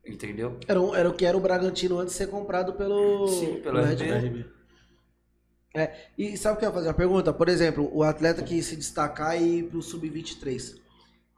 Entendeu? 0.05 0.59
Era, 0.69 0.79
um- 0.83 0.95
era 0.95 1.09
o 1.09 1.15
que 1.15 1.25
era 1.25 1.35
o 1.35 1.41
Bragantino 1.41 1.99
antes 1.99 2.13
de 2.13 2.19
ser 2.19 2.27
comprado 2.27 2.75
pelo. 2.75 3.27
Sim, 3.29 3.63
pelo 3.63 3.81
Red 3.81 3.95
RB. 3.95 4.29
Bull. 4.43 4.58
É, 5.75 5.95
e 6.17 6.37
sabe 6.37 6.57
o 6.57 6.59
que 6.59 6.65
eu 6.65 6.69
ia 6.71 6.75
fazer 6.75 6.89
uma 6.89 6.95
pergunta? 6.95 7.33
Por 7.33 7.49
exemplo, 7.49 7.89
o 7.93 8.03
atleta 8.03 8.43
que 8.43 8.63
se 8.63 8.75
destacar 8.77 9.41
e 9.41 9.59
ir 9.59 9.63
pro 9.65 9.83
Sub-23, 9.83 10.77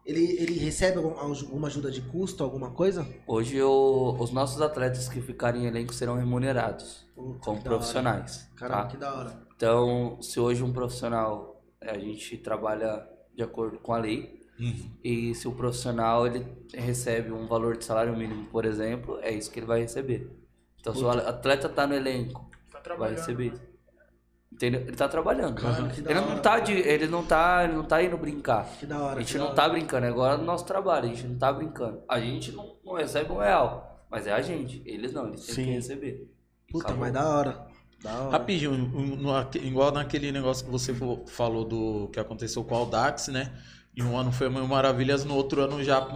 ele, 0.06 0.24
ele 0.40 0.54
recebe 0.58 0.98
algum- 0.98 1.18
alguma 1.18 1.66
ajuda 1.68 1.90
de 1.90 2.00
custo, 2.00 2.42
alguma 2.44 2.70
coisa? 2.70 3.06
Hoje 3.26 3.60
o- 3.60 4.16
os 4.18 4.30
nossos 4.30 4.60
atletas 4.62 5.08
que 5.08 5.20
ficarem 5.20 5.64
em 5.64 5.66
elenco 5.66 5.92
serão 5.92 6.16
remunerados 6.16 7.06
Puta, 7.14 7.40
como 7.40 7.62
profissionais. 7.62 8.48
Caramba, 8.56 8.82
tá? 8.84 8.88
que 8.88 8.96
da 8.96 9.14
hora. 9.14 9.42
Então, 9.56 10.18
se 10.22 10.38
hoje 10.40 10.62
um 10.62 10.72
profissional, 10.72 11.62
é, 11.80 11.90
a 11.90 11.98
gente 11.98 12.38
trabalha 12.38 13.06
de 13.34 13.42
acordo 13.42 13.78
com 13.78 13.92
a 13.92 13.98
lei, 13.98 14.38
Uhum. 14.58 14.90
e 15.02 15.34
se 15.34 15.48
o 15.48 15.52
profissional 15.52 16.26
ele 16.26 16.46
recebe 16.72 17.32
um 17.32 17.46
valor 17.46 17.76
de 17.76 17.84
salário 17.84 18.16
mínimo, 18.16 18.46
por 18.46 18.64
exemplo, 18.64 19.18
é 19.22 19.32
isso 19.32 19.50
que 19.50 19.58
ele 19.58 19.66
vai 19.66 19.80
receber. 19.80 20.30
Então, 20.78 20.94
se 20.94 21.02
o 21.02 21.10
atleta 21.10 21.68
tá 21.68 21.86
no 21.86 21.94
elenco, 21.94 22.48
Tá 22.82 22.94
vai 22.94 23.10
receber 23.12 23.52
isso. 23.52 23.69
Entendeu? 24.60 24.82
Ele 24.82 24.92
tá 24.94 25.08
trabalhando. 25.08 25.54
Da 25.54 25.70
Ele 26.10 26.18
hora. 26.18 26.20
não 26.20 26.38
tá 26.38 26.60
de, 26.60 26.72
ele 26.72 27.06
não 27.06 27.24
tá, 27.24 27.64
ele 27.64 27.72
não 27.72 27.82
tá 27.84 28.02
indo 28.02 28.18
brincar. 28.18 28.66
Que 28.78 28.84
da 28.84 28.98
hora. 29.00 29.16
A 29.16 29.20
gente 29.22 29.38
não 29.38 29.54
tá 29.54 29.62
hora. 29.62 29.72
brincando, 29.72 30.06
agora 30.06 30.34
é 30.34 30.36
o 30.38 30.44
nosso 30.44 30.66
trabalho, 30.66 31.06
a 31.06 31.08
gente 31.08 31.26
não 31.26 31.38
tá 31.38 31.50
brincando. 31.50 32.02
A 32.06 32.20
gente 32.20 32.52
não, 32.52 32.76
não 32.84 32.92
recebe 32.92 33.32
um 33.32 33.38
real, 33.38 34.04
mas 34.10 34.26
é 34.26 34.32
a 34.32 34.42
gente. 34.42 34.82
Eles 34.84 35.14
não, 35.14 35.28
eles 35.28 35.46
têm 35.46 35.64
que 35.64 35.70
receber. 35.70 36.30
Puta, 36.70 36.84
Acabou. 36.88 37.00
mas 37.00 37.12
da 37.14 37.26
hora. 37.26 37.66
Da 38.02 38.12
hora. 38.20 38.30
Rapidinho, 38.32 38.72
um- 38.72 39.16
no- 39.16 39.50
igual 39.62 39.92
naquele 39.92 40.30
negócio 40.30 40.62
que 40.66 40.70
você 40.70 40.94
falou 41.28 41.64
do 41.64 42.08
que 42.12 42.20
aconteceu 42.20 42.62
com 42.62 42.74
o 42.74 42.78
Aldax, 42.78 43.28
né? 43.28 43.50
E 43.96 44.02
um 44.02 44.14
ano 44.16 44.30
foi 44.30 44.50
mil 44.50 44.66
maravilhas, 44.68 45.24
no 45.24 45.34
outro 45.36 45.62
ano 45.62 45.82
já. 45.82 46.06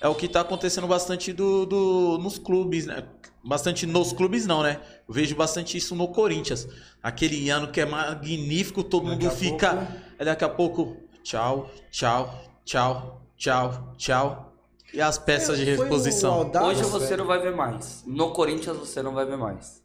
É 0.00 0.06
o 0.06 0.14
que 0.14 0.28
tá 0.28 0.40
acontecendo 0.42 0.86
bastante 0.86 1.32
do, 1.32 1.66
do- 1.66 2.18
nos 2.18 2.38
clubes, 2.38 2.86
né? 2.86 3.02
Bastante 3.48 3.86
nos 3.86 4.12
clubes, 4.12 4.46
não, 4.46 4.62
né? 4.62 4.78
Eu 5.08 5.14
vejo 5.14 5.34
bastante 5.34 5.78
isso 5.78 5.94
no 5.94 6.08
Corinthians. 6.08 6.68
Aquele 7.02 7.48
ano 7.48 7.68
que 7.72 7.80
é 7.80 7.86
magnífico, 7.86 8.84
todo 8.84 9.08
Daqui 9.08 9.24
mundo 9.24 9.34
fica. 9.34 9.74
pouco- 9.74 9.92
Aí 10.18 10.24
daqui 10.26 10.44
a 10.44 10.48
pouco, 10.50 10.96
tchau, 11.22 11.70
tchau, 11.90 12.44
tchau, 12.62 13.22
tchau, 13.34 13.94
tchau. 13.96 14.54
E 14.92 15.00
as 15.00 15.16
peças 15.16 15.56
de 15.58 15.64
Foi 15.64 15.76
o 15.76 15.82
reposição. 15.84 16.50
Hoje 16.62 16.82
você 16.82 17.16
não 17.16 17.24
vai 17.24 17.40
ver 17.40 17.56
mais. 17.56 18.04
No 18.06 18.32
Corinthians 18.32 18.76
você 18.76 19.02
não 19.02 19.14
vai 19.14 19.24
ver 19.24 19.38
mais. 19.38 19.82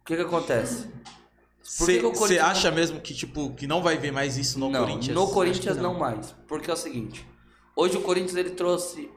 O 0.00 0.04
que 0.04 0.16
que 0.16 0.22
acontece? 0.22 0.88
Você 1.62 2.00
Corinthians 2.00 2.40
acha 2.40 2.70
mesmo 2.72 3.00
que, 3.00 3.14
tipo, 3.14 3.54
que 3.54 3.68
não 3.68 3.80
vai 3.80 3.96
ver 3.96 4.10
mais 4.10 4.36
isso 4.36 4.58
no 4.58 4.68
não, 4.68 4.80
Corinthians? 4.80 5.14
No 5.14 5.28
Corinthians 5.28 5.76
não. 5.76 5.92
não. 5.92 6.00
mais. 6.00 6.34
Porque 6.48 6.68
é 6.68 6.74
o 6.74 6.76
seguinte. 6.76 7.24
Hoje 7.76 7.96
o 7.96 8.02
Corinthians 8.02 8.34
ele 8.34 8.50
trouxe. 8.50 9.08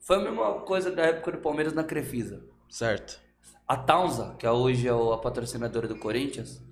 Foi 0.00 0.16
a 0.16 0.20
mesma 0.20 0.52
coisa 0.60 0.90
da 0.90 1.02
época 1.02 1.32
do 1.32 1.38
Palmeiras 1.38 1.72
na 1.72 1.82
Crefisa. 1.82 2.42
Certo. 2.70 3.18
A 3.66 3.76
Taunza, 3.76 4.34
que 4.38 4.46
é 4.46 4.50
hoje 4.50 4.88
é 4.88 4.90
a 4.90 5.16
patrocinadora 5.18 5.86
do 5.86 5.96
Corinthians, 5.96 6.62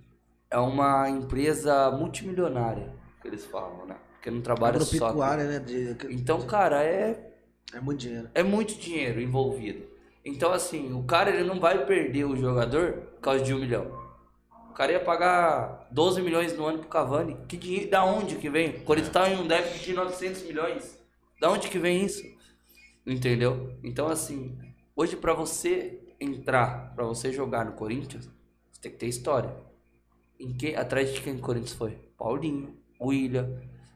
é 0.50 0.58
uma 0.58 1.08
empresa 1.10 1.90
multimilionária, 1.90 2.92
que 3.20 3.28
eles 3.28 3.44
falam, 3.44 3.86
né? 3.86 3.96
Porque 4.14 4.30
não 4.30 4.40
trabalha 4.40 4.80
só. 4.80 4.96
Agropecuária, 4.96 5.44
né? 5.44 5.58
de- 5.60 5.96
Então, 6.10 6.40
cara, 6.42 6.82
é 6.82 7.32
É 7.72 7.80
muito 7.80 8.00
dinheiro. 8.00 8.28
é 8.34 8.42
muito 8.42 8.74
dinheiro 8.76 9.20
envolvido. 9.20 9.86
Então, 10.24 10.52
assim, 10.52 10.92
o 10.92 11.04
cara 11.04 11.30
ele 11.30 11.44
não 11.44 11.60
vai 11.60 11.84
perder 11.86 12.24
o 12.24 12.36
jogador 12.36 12.92
por 13.14 13.20
causa 13.20 13.44
de 13.44 13.54
um 13.54 13.58
milhão. 13.58 13.86
O 14.70 14.72
cara 14.74 14.92
ia 14.92 15.00
pagar 15.00 15.88
12 15.90 16.20
milhões 16.22 16.56
no 16.56 16.64
ano 16.66 16.78
pro 16.80 16.88
Cavani. 16.88 17.36
Que 17.48 17.56
dinheiro, 17.56 17.90
da 17.90 18.04
onde 18.04 18.36
que 18.36 18.48
vem? 18.50 18.70
O 18.76 18.84
Corinthians 18.84 19.12
tá 19.12 19.28
em 19.28 19.36
um 19.38 19.46
déficit 19.46 19.84
de 19.86 19.92
900 19.94 20.42
milhões. 20.44 20.98
Da 21.40 21.50
onde 21.50 21.68
que 21.68 21.78
vem 21.78 22.04
isso? 22.04 22.22
Entendeu? 23.06 23.72
Então, 23.82 24.08
assim, 24.08 24.56
hoje 24.98 25.14
pra 25.14 25.32
você 25.32 26.00
entrar, 26.20 26.92
pra 26.96 27.04
você 27.04 27.32
jogar 27.32 27.64
no 27.64 27.72
Corinthians, 27.72 28.28
você 28.72 28.80
tem 28.80 28.90
que 28.90 28.98
ter 28.98 29.06
história. 29.06 29.54
Em 30.40 30.52
quem, 30.52 30.74
atrás 30.74 31.14
de 31.14 31.20
quem 31.20 31.36
o 31.36 31.38
Corinthians 31.38 31.72
foi? 31.72 31.96
Paulinho, 32.18 32.76
William, 33.00 33.48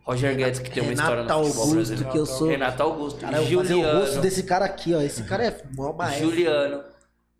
Roger 0.04 0.36
Guedes, 0.36 0.60
que 0.60 0.70
tem 0.70 0.82
uma 0.82 0.92
história 0.92 1.22
Renato 1.22 1.40
no 1.40 1.44
futebol 1.46 1.62
Augusto, 1.64 1.74
brasileiro. 1.74 2.12
que 2.12 2.18
eu 2.18 2.26
sou. 2.26 2.48
Renato 2.48 2.82
Augusto, 2.84 3.20
Cara, 3.20 3.36
eu 3.36 3.44
vou 3.44 3.58
fazer 3.62 3.74
o 3.74 3.82
rosto 3.82 3.98
Juliano, 3.98 4.22
desse 4.22 4.42
cara 4.44 4.64
aqui, 4.64 4.94
ó. 4.94 5.00
Esse 5.00 5.24
cara 5.24 5.44
é 5.44 5.62
mó 5.74 5.92
maestro. 5.92 6.30
Juliano. 6.30 6.84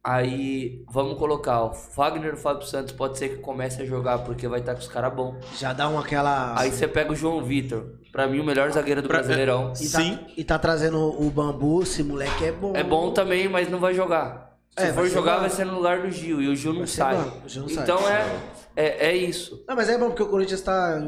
Aí, 0.05 0.85
vamos 0.91 1.17
colocar, 1.17 1.63
o 1.63 1.73
Fagner 1.73 2.31
e 2.31 2.35
o 2.35 2.37
Fábio 2.37 2.67
Santos 2.67 2.93
pode 2.93 3.17
ser 3.19 3.29
que 3.29 3.37
comece 3.37 3.83
a 3.83 3.87
jogar 3.87 4.19
porque 4.19 4.49
vai 4.49 4.59
estar 4.59 4.75
com 4.75 4.81
os 4.81 4.89
caras 4.89 5.15
bons. 5.15 5.37
Já 5.61 5.73
dá 5.73 5.89
uma 5.89 6.01
aquela. 6.01 6.59
Aí 6.59 6.73
você 6.73 6.89
pega 6.89 7.13
o 7.13 7.15
João 7.15 7.41
Vitor, 7.45 7.85
pra 8.11 8.27
mim 8.27 8.41
o 8.41 8.45
melhor 8.45 8.69
zagueiro 8.73 9.01
do 9.01 9.07
Pra- 9.07 9.19
Brasileirão. 9.19 9.73
e 9.81 9.89
tá, 9.89 10.01
Sim. 10.01 10.19
E 10.37 10.43
tá 10.43 10.59
trazendo 10.59 10.99
o 10.99 11.31
bambu, 11.31 11.83
esse 11.85 12.03
moleque 12.03 12.45
é 12.47 12.51
bom. 12.51 12.73
É 12.75 12.83
bom 12.83 13.13
também, 13.13 13.49
mas 13.49 13.71
não 13.71 13.79
vai 13.79 13.95
jogar. 13.95 14.57
Se 14.77 14.87
É, 14.87 14.91
vai 14.91 15.05
for 15.05 15.09
ser 15.09 15.15
jogar, 15.15 15.39
vai 15.39 15.51
ser 15.51 15.67
no 15.67 15.75
lugar 15.77 16.01
do 16.03 16.11
Gil, 16.11 16.43
e 16.43 16.49
o 16.49 16.57
Gil 16.57 16.73
não 16.73 16.81
Vai 16.81 16.89
sai. 16.89 17.33
Gil 17.47 17.63
não 17.63 17.69
sai. 17.69 17.85
então 17.85 18.09
é, 18.09 18.27
é, 18.75 19.07
é 19.11 19.17
isso. 19.17 19.65
Não, 19.69 19.77
mas 19.77 19.89
é 19.89 19.97
bom 19.97 20.07
porque 20.09 20.23
o 20.25 20.29
Corinthians 20.29 20.63
tá. 20.63 20.99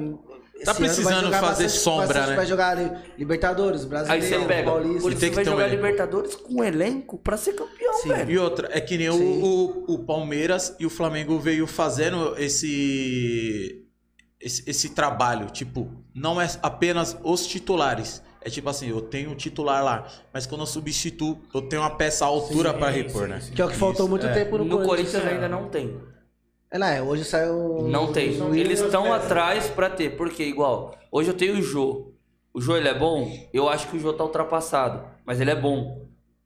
Esse 0.65 0.73
Tá 0.73 0.73
ano 0.73 0.81
vai 0.81 0.89
precisando 0.89 1.25
jogar 1.25 1.41
fazer 1.41 1.63
bastante- 1.65 1.83
sombra, 1.83 2.07
bastante- 2.07 2.31
né? 2.31 2.37
Vai 2.37 2.47
jogar 2.47 3.01
Libertadores, 3.19 3.83
Aí 3.83 3.89
Brasileiro, 3.89 4.27
você 4.27 4.45
pega, 4.47 4.69
o 4.69 4.73
Paulista. 4.73 5.11
Tem 5.11 5.29
que 5.31 5.35
vai 5.35 5.45
um 5.45 5.47
jogar 5.47 5.65
elenco. 5.69 5.77
Libertadores 5.85 6.35
com 6.37 6.55
um 6.55 6.65
elenco 6.65 7.19
pra 7.19 7.37
ser 7.37 7.53
campeão, 7.55 7.95
Sim. 7.95 8.09
velho. 8.09 8.31
E 8.31 8.39
outra, 8.39 8.69
é 8.73 8.81
que 8.81 8.97
nem 8.99 9.09
o, 9.09 9.13
Sim. 9.15 9.43
o, 9.43 9.95
o 9.95 9.99
Palmeiras 10.01 10.75
e 10.81 10.87
o 10.87 10.91
Flamengo 10.91 11.39
veio 11.39 11.67
fazendo 11.67 12.35
esse, 12.39 13.85
esse 14.41 14.63
esse 14.69 14.89
trabalho. 14.91 15.47
Tipo, 15.51 15.91
não 16.15 16.41
é 16.41 16.49
apenas 16.63 17.17
os 17.23 17.47
titulares. 17.47 18.23
É 18.47 18.51
tipo 18.51 18.69
assim, 18.69 18.91
eu 18.91 19.01
tenho 19.01 19.31
um 19.31 19.35
titular 19.35 19.83
lá, 19.83 20.07
mas 20.31 20.45
quando 20.47 20.61
eu 20.61 20.67
substituo, 20.67 21.39
eu 21.55 21.63
tenho 21.63 21.81
uma 21.81 21.97
peça 21.97 22.27
à 22.27 22.29
altura 22.29 22.75
pra 22.75 22.91
repor, 22.91 23.27
né? 23.27 23.41
Que 23.55 23.63
é 23.63 23.65
o 23.65 23.69
que 23.71 23.77
faltou 23.77 24.07
muito 24.07 24.31
tempo 24.35 24.59
no, 24.59 24.65
No 24.67 24.83
Corinthians. 24.83 25.13
Corinthians 25.13 25.33
ainda 25.33 25.49
não 25.49 25.71
tem. 25.71 25.97
É, 26.75 26.79
não, 26.79 26.87
é, 26.89 27.01
hoje 27.01 27.25
saiu. 27.25 27.87
Não 27.89 28.13
tem. 28.13 28.41
o- 28.43 28.53
Eles 28.53 28.81
estão 28.81 29.13
atrás 29.13 29.69
pra 29.71 29.89
ter. 29.89 30.17
Porque, 30.17 30.43
igual, 30.43 30.93
hoje 31.13 31.31
eu 31.31 31.35
tenho 31.35 31.55
o 31.57 31.63
Jô. 31.63 32.13
O 32.53 32.61
Jô, 32.61 32.77
ele 32.77 32.89
é 32.89 32.99
bom? 32.99 33.31
Eu 33.53 33.69
acho 33.69 33.87
que 33.89 33.97
o 33.97 34.01
Jô 34.01 34.13
tá 34.13 34.25
ultrapassado. 34.25 35.05
Mas 35.25 35.41
ele 35.41 35.53
é 35.53 35.55
bom. 35.55 36.03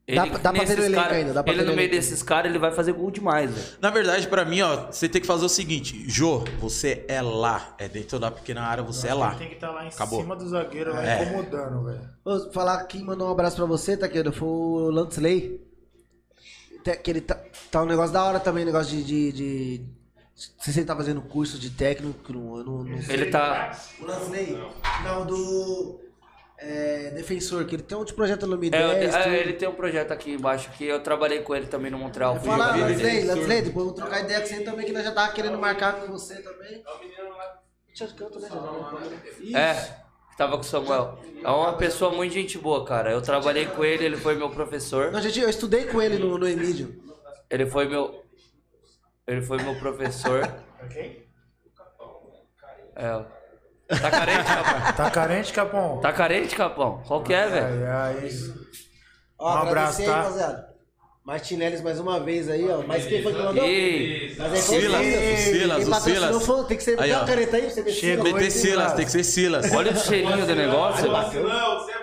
Ele, 0.06 0.16
Dá 0.16 0.26
pra- 0.26 0.38
dá 0.38 0.52
pra 0.52 0.64
ver 0.64 0.76
no 0.76 0.84
elenco 0.84 1.02
cara- 1.02 1.14
ainda, 1.16 1.32
dá 1.34 1.42
pra 1.42 1.52
ele 1.52 1.62
no 1.62 1.68
meio 1.74 1.80
elenco. 1.80 1.96
desses 1.96 2.22
caras, 2.22 2.50
ele 2.50 2.58
vai 2.58 2.72
fazer 2.72 2.92
gol 2.92 3.10
demais, 3.10 3.50
velho. 3.54 3.66
Na 3.80 3.90
verdade, 3.90 4.26
pra 4.28 4.42
mim, 4.44 4.60
ó, 4.62 4.90
você 4.90 5.06
tem 5.08 5.20
que 5.20 5.26
fazer 5.26 5.44
o 5.44 5.48
seguinte, 5.50 6.04
Jô, 6.08 6.44
você 6.58 7.04
é 7.08 7.20
lá, 7.22 7.74
é 7.78 7.88
dentro 7.88 8.18
da 8.18 8.30
pequena 8.30 8.62
área, 8.62 8.82
você 8.82 9.08
é 9.08 9.14
lá. 9.14 9.34
Tem 9.34 9.48
que 9.48 9.54
estar 9.54 9.70
lá 9.70 9.84
em 9.84 9.88
Acabou. 9.88 10.20
cima 10.20 10.34
do 10.36 10.48
zagueiro, 10.48 10.92
lá 10.94 11.06
É. 11.06 11.22
incomodando, 11.24 11.84
velho. 11.84 12.00
Vou 12.24 12.52
falar 12.52 12.84
quem 12.84 13.02
mandou 13.02 13.28
um 13.28 13.32
abraço 13.32 13.56
pra 13.56 13.66
você, 13.66 13.96
Taqueiro, 13.98 14.30
foi 14.32 14.48
o 14.48 14.90
Lansley. 14.90 15.60
Que 17.02 17.10
ele 17.10 17.20
tá, 17.20 17.38
tá 17.70 17.82
um 17.82 17.86
negócio 17.86 18.12
da 18.12 18.24
hora 18.24 18.40
também, 18.40 18.64
negócio 18.64 18.96
de. 18.96 19.02
de, 19.04 19.32
de- 19.32 19.98
sei 20.38 20.72
se 20.72 20.78
ele 20.80 20.86
tá 20.86 20.94
fazendo 20.96 21.20
curso 21.22 21.58
de 21.58 21.70
técnico, 21.70 22.32
eu 22.32 22.64
não, 22.64 22.84
não 22.84 23.02
sei. 23.02 23.14
Ele 23.16 23.26
tá. 23.26 23.76
O 24.00 24.04
Lansley? 24.04 24.56
Não, 25.04 25.26
do. 25.26 26.00
é, 26.58 27.10
defensor, 27.10 27.64
que 27.64 27.74
ele 27.76 27.82
tem 27.82 27.96
um 27.98 28.04
de 28.04 28.12
projeto 28.14 28.46
no 28.46 28.54
É, 28.54 28.58
2010. 28.58 29.14
é, 29.14 29.22
tudo. 29.22 29.34
ele 29.34 29.52
tem 29.54 29.68
um 29.68 29.74
projeto 29.74 30.12
aqui 30.12 30.32
embaixo 30.32 30.70
que 30.70 30.84
eu 30.84 31.00
trabalhei 31.02 31.40
com 31.42 31.54
ele 31.54 31.66
também 31.66 31.90
no 31.90 31.98
Montreal. 31.98 32.38
Fala, 32.40 32.76
Lansley. 32.76 33.24
Lansley, 33.24 33.62
depois 33.62 33.86
eu 33.86 33.92
vou 33.92 33.92
trocar 33.92 34.20
ideia 34.20 34.40
com 34.40 34.46
você 34.46 34.60
também, 34.60 34.86
que 34.86 34.92
nós 34.92 35.04
já 35.04 35.12
tava 35.12 35.32
querendo 35.32 35.58
marcar 35.58 36.00
com 36.00 36.12
você 36.12 36.40
também. 36.42 36.82
Deixa 37.88 38.04
eu 38.04 38.16
canto, 38.16 38.38
né? 38.38 38.48
Isso. 39.40 39.56
É, 39.56 39.98
tava 40.36 40.52
com 40.56 40.62
o 40.62 40.64
Samuel. 40.64 41.18
É 41.42 41.48
uma 41.48 41.72
pessoa 41.76 42.12
muito 42.12 42.32
gente 42.32 42.56
boa, 42.58 42.84
cara. 42.84 43.10
Eu 43.10 43.20
trabalhei 43.20 43.66
com 43.66 43.84
ele, 43.84 44.04
ele 44.04 44.16
foi 44.16 44.36
meu 44.36 44.50
professor. 44.50 45.10
Não, 45.10 45.20
gente, 45.20 45.40
eu 45.40 45.48
estudei 45.48 45.84
com 45.86 46.00
ele 46.00 46.16
no, 46.18 46.38
no 46.38 46.46
Emílio. 46.48 47.02
Ele 47.50 47.66
foi 47.66 47.88
meu. 47.88 48.24
Ele 49.28 49.42
foi 49.42 49.62
meu 49.62 49.74
professor. 49.78 50.40
É. 52.96 53.10
ó. 53.12 53.24
Tá 53.88 54.10
carente, 54.10 54.44
Capão? 54.44 54.92
Tá 54.96 55.10
carente, 55.10 55.52
Capão? 55.52 56.00
Tá 56.00 56.12
carente, 56.12 56.56
Capão? 56.56 57.02
Qual 57.06 57.22
que 57.22 57.32
é, 57.32 57.46
velho? 57.48 57.86
Ai, 57.86 57.86
ai. 58.22 58.28
Ó, 59.38 59.54
Um 59.54 59.56
abraço, 59.68 60.04
tá? 60.04 60.16
rapaziada. 60.16 60.68
Martinelli 61.24 61.82
mais 61.82 62.00
uma 62.00 62.18
vez 62.20 62.48
aí, 62.48 62.66
ó. 62.70 62.82
Mas 62.86 63.04
quem 63.06 63.22
foi 63.22 63.32
que 63.34 63.38
mandou? 63.38 63.62
Mas 64.38 64.48
foi 64.66 64.80
Silas, 64.80 65.06
Silas, 65.06 66.02
Silas. 66.02 66.46
foi- 66.46 66.64
Tem 66.64 66.76
que 66.78 66.82
ser. 66.82 66.98
Aí, 67.00 67.10
Dá 67.10 67.16
ó. 67.16 67.20
uma 67.20 67.26
caneta 67.28 67.56
aí 67.56 67.62
pra 67.62 67.70
você 67.70 67.82
ver 67.82 67.92
Chegou. 67.92 68.24
Silas. 68.24 68.24
Tem 68.24 68.34
que 68.34 68.40
ter 68.40 68.50
Silas, 68.50 68.92
tem 68.94 69.04
que 69.04 69.10
ser 69.12 69.24
Silas. 69.24 69.72
olha 69.72 69.92
o 69.92 69.96
cheirinho 69.96 70.46
do 70.46 70.54
negócio. 70.54 71.10
Vacilão, 71.10 71.80
você 71.80 71.92
é. 71.92 71.97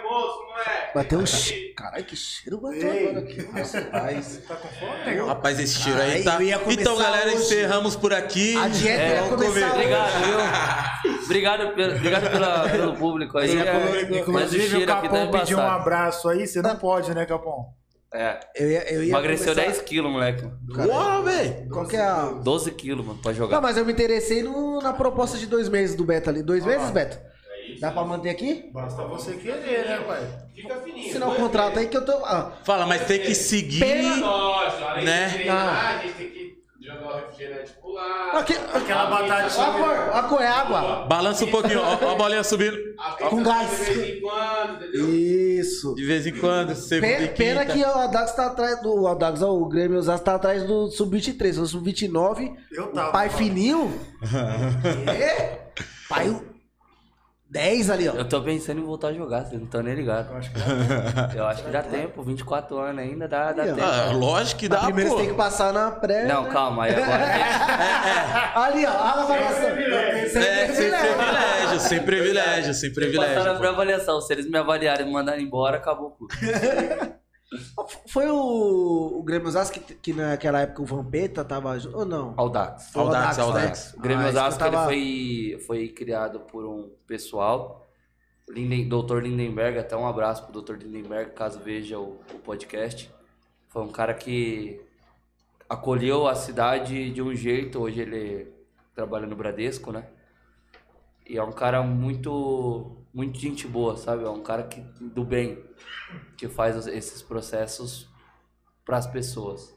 Bateu 0.95 1.19
um 1.19 1.25
cheiro. 1.25 1.75
Caralho, 1.75 2.05
que 2.05 2.15
cheiro 2.15 2.59
bateu 2.59 2.89
agora 2.89 3.19
aqui. 3.19 3.41
Nossa, 3.53 3.81
paz. 3.81 4.39
Tá 4.47 4.55
com 4.55 4.67
fome, 4.69 5.05
negão? 5.05 5.27
Rapaz, 5.27 5.59
esse 5.59 5.77
cheiro 5.79 6.01
aí 6.01 6.23
tá. 6.23 6.37
Então, 6.71 6.97
galera, 6.97 7.27
hoje. 7.27 7.35
encerramos 7.43 7.95
por 7.95 8.13
aqui. 8.13 8.55
A 8.55 8.67
dieta 8.69 9.01
É, 9.01 9.15
ia 9.15 9.29
começar 9.29 9.51
comer. 9.53 9.71
Obrigado, 9.71 10.23
viu? 10.23 11.15
Obrigado, 11.25 11.75
pelo, 11.75 11.95
obrigado 11.95 12.31
pela- 12.31 12.69
pelo 12.69 12.95
público 12.95 13.37
aí. 13.37 13.57
É, 13.57 13.73
mas 13.73 14.09
o 14.09 14.15
Inclusive, 14.15 14.73
o 14.73 14.77
aqui 14.77 14.85
tá 14.87 15.01
Capão 15.01 15.31
pediu 15.31 15.57
um 15.57 15.61
abraço 15.61 16.29
aí, 16.29 16.47
você 16.47 16.61
não 16.61 16.75
pode, 16.77 17.13
né, 17.13 17.25
Capão? 17.25 17.73
É, 18.13 18.39
Eu 18.55 18.71
ia, 18.71 18.93
eu 18.93 19.03
ia 19.03 19.09
emagreceu 19.09 19.53
começar- 19.53 19.69
10 19.71 19.81
quilos, 19.81 20.09
moleque. 20.11 20.47
Uau, 20.87 21.23
velho. 21.23 21.67
Qual 21.69 21.85
que 21.85 21.97
é 21.97 22.01
a... 22.01 22.23
12 22.41 22.71
quilos, 22.71 23.05
mano, 23.05 23.19
pra 23.21 23.31
Não, 23.31 23.37
jogar. 23.37 23.59
mas 23.59 23.75
eu 23.75 23.85
me 23.85 23.91
interessei 23.91 24.41
no- 24.41 24.79
na 24.81 24.93
proposta 24.93 25.37
de 25.37 25.45
dois 25.47 25.67
meses 25.67 25.95
do 25.95 26.05
Beto 26.05 26.29
ali. 26.29 26.41
Dois 26.41 26.63
meses, 26.65 26.89
Beto? 26.91 27.17
Dá 27.79 27.91
pra 27.91 28.03
manter 28.03 28.29
aqui? 28.29 28.69
Basta 28.73 29.03
você 29.03 29.33
querer, 29.33 29.85
né, 29.85 29.97
pai? 30.07 30.27
Fica 30.55 30.75
fininho. 30.77 31.09
Assinar 31.09 31.29
o 31.29 31.35
contrato 31.35 31.79
aí 31.79 31.87
que 31.87 31.97
eu 31.97 32.05
tô... 32.05 32.13
Ah, 32.25 32.53
Fala, 32.63 32.85
mas 32.85 33.05
tem 33.05 33.19
que 33.19 33.35
seguir. 33.35 33.79
Pena- 33.79 34.15
Lógico, 34.25 34.83
além 34.83 35.05
Né? 35.05 35.27
de 35.27 35.33
treinar, 35.35 35.85
a 35.99 36.01
gente 36.01 36.13
tem 36.13 36.29
que 36.29 36.55
jogar 36.81 37.05
o 37.07 37.15
refrigerante 37.15 37.71
pro 37.81 37.91
lado. 37.93 38.37
aqui, 38.37 38.53
Aquela 38.73 39.05
batatinha. 39.07 39.63
Ó 39.65 39.69
a 39.69 39.73
cor, 39.73 40.09
ó 40.13 40.17
a 40.17 40.23
cor, 40.23 40.41
é 40.41 40.47
água. 40.47 41.05
Balança 41.07 41.45
um 41.45 41.51
pouquinho, 41.51 41.81
ó, 41.81 41.97
ó 42.01 42.11
a 42.11 42.15
bolinha 42.15 42.43
subindo. 42.43 42.77
a 42.99 43.11
Com 43.29 43.43
gás. 43.43 43.69
De 43.71 43.93
vez 43.93 44.17
em 44.17 44.21
quando, 44.21 44.83
entendeu? 44.85 45.09
Isso. 45.15 45.95
De 45.95 46.05
vez 46.05 46.27
em 46.27 46.33
quando, 46.39 46.75
segunda 46.75 47.07
Pena, 47.13 47.25
e 47.25 47.27
pena 47.29 47.65
quinta. 47.65 47.73
que 47.73 47.83
o 47.83 47.99
Adax 47.99 48.31
tá 48.35 48.45
atrás 48.47 48.81
do. 48.81 49.01
O 49.01 49.07
Adax, 49.07 49.41
ó, 49.41 49.51
o 49.51 49.65
Grêmio 49.67 49.97
Osasco 49.97 50.23
tá 50.25 50.35
atrás 50.35 50.63
do 50.63 50.89
Sub-23. 50.91 51.59
O 51.59 51.65
Sub-29. 51.65 52.53
Eu 52.71 52.87
tava. 52.93 53.11
Pai 53.11 53.29
fininho. 53.29 53.91
é? 55.09 55.59
Pai. 56.07 56.39
O- 57.55 57.61
10 57.61 57.89
ali, 57.89 58.09
ó. 58.09 58.13
Eu 58.13 58.27
tô 58.27 58.41
pensando 58.41 58.79
em 58.79 58.83
voltar 58.83 59.07
a 59.09 59.13
jogar, 59.13 59.41
vocês 59.45 59.53
não 59.59 59.65
estão 59.65 59.81
nem 59.81 59.93
ligados. 59.95 60.29
Eu 60.31 60.37
acho 60.37 60.51
que 60.51 60.59
dá 60.59 61.31
Eu 61.35 61.45
acho 61.47 61.63
que 61.63 61.69
dá 61.71 61.81
tempo, 61.83 62.23
24 62.23 62.77
anos 62.79 62.99
ainda, 63.03 63.27
dá, 63.27 63.51
dá 63.53 63.63
tempo. 63.63 63.81
Ah, 63.81 64.11
lógico 64.13 64.59
que 64.59 64.69
dá, 64.69 64.79
Primeiro 64.79 65.09
pô. 65.09 65.15
você 65.17 65.21
tem 65.23 65.31
que 65.31 65.37
passar 65.37 65.73
na 65.73 65.91
pré. 65.91 66.25
Não, 66.25 66.43
né? 66.43 66.49
calma, 66.51 66.83
aí 66.85 66.95
agora 66.95 67.25
tem 67.25 68.61
Ali, 68.63 68.85
ó. 68.85 68.89
A 68.89 69.21
avaliação. 69.23 69.69
É, 69.69 70.67
sem 70.67 70.73
privilégio, 70.73 71.79
sem 71.79 72.01
privilégio, 72.03 72.73
sem 72.73 72.89
que 72.91 72.95
passar 72.95 73.05
na 73.09 73.21
privilégio. 73.21 73.57
pré-avaliação. 73.59 74.21
Se 74.21 74.33
eles 74.33 74.49
me 74.49 74.57
avaliarem 74.57 75.03
e 75.03 75.07
me 75.07 75.13
mandarem 75.13 75.45
embora, 75.45 75.77
acabou 75.77 76.07
o 76.07 76.11
clube. 76.11 76.33
Foi 78.07 78.27
o, 78.29 79.19
o 79.19 79.23
Grêmio 79.23 79.47
Osasco 79.47 79.79
que, 79.79 79.93
que 79.95 80.13
naquela 80.13 80.61
época 80.61 80.81
o 80.81 80.85
Vampeta 80.85 81.45
tava 81.45 81.77
junto. 81.79 81.97
Ou 81.99 82.05
não? 82.05 82.33
Audax. 82.37 82.89
Foi 82.91 83.01
o 83.03 83.05
Audax, 83.05 83.37
né? 83.37 83.43
Audax. 83.43 83.93
O 83.93 83.99
Grêmio 84.01 84.25
Ah, 84.25 84.29
Osasco 84.29 84.63
ele 84.63 84.71
tava- 84.71 84.85
foi, 84.85 85.63
foi 85.67 85.87
criado 85.89 86.39
por 86.41 86.65
um 86.65 86.89
pessoal, 87.07 87.85
Linden, 88.49 88.87
Dr. 88.89 89.19
Lindenberg, 89.23 89.77
até 89.79 89.95
um 89.95 90.07
abraço 90.07 90.45
pro 90.45 90.61
Dr. 90.61 90.75
Lindenberg, 90.77 91.31
caso 91.31 91.59
veja 91.59 91.99
o, 91.99 92.19
o 92.33 92.39
podcast. 92.43 93.11
Foi 93.69 93.81
um 93.83 93.91
cara 93.91 94.13
que 94.13 94.81
acolheu 95.69 96.27
a 96.27 96.35
cidade 96.35 97.11
de 97.11 97.21
um 97.21 97.33
jeito, 97.35 97.79
hoje 97.79 98.01
ele 98.01 98.53
trabalha 98.93 99.25
no 99.27 99.35
Bradesco, 99.35 99.91
né? 99.91 100.05
E 101.27 101.37
é 101.37 101.43
um 101.43 101.51
cara 101.51 101.81
muito, 101.81 102.95
muito 103.15 103.39
gente 103.39 103.65
boa, 103.65 103.95
sabe? 103.95 104.25
É 104.25 104.29
um 104.29 104.43
cara 104.43 104.63
que, 104.63 104.81
do 104.99 105.23
bem, 105.23 105.63
que 106.35 106.49
faz 106.49 106.85
esses 106.85 107.21
processos 107.21 108.09
para 108.83 108.97
as 108.97 109.07
pessoas. 109.07 109.73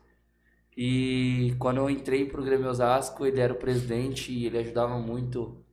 E 0.76 1.54
quando 1.56 1.76
eu 1.76 1.88
entrei 1.88 2.26
pro 2.26 2.42
Grêmio 2.42 2.68
Osasco, 2.68 3.24
ele 3.24 3.40
era 3.40 3.52
o 3.52 3.56
presidente 3.56 4.32
e 4.32 4.46
ele 4.46 4.58
ajudava 4.58 4.98
muito 4.98 5.64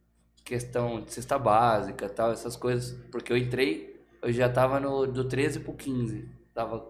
questão 0.44 1.02
de 1.02 1.12
cesta 1.12 1.40
básica 1.40 2.08
tal, 2.08 2.32
essas 2.32 2.56
coisas. 2.56 2.92
Porque 3.12 3.34
eu 3.34 3.38
entrei, 3.38 4.00
eu 4.22 4.32
já 4.32 4.48
tava 4.48 4.80
no, 4.80 5.08
do 5.08 5.28
13 5.28 5.62
pro 5.62 5.74
15. 5.74 6.30
Tava, 6.54 6.88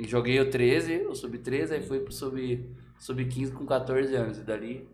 joguei 0.00 0.38
o 0.40 0.50
13, 0.50 1.06
o 1.06 1.14
sub-13, 1.14 1.72
aí 1.72 1.82
fui 1.82 2.00
pro 2.00 2.12
sub, 2.12 2.76
sub-15 2.98 3.54
com 3.54 3.64
14 3.64 4.14
anos. 4.14 4.38
E 4.38 4.42
dali 4.42 4.86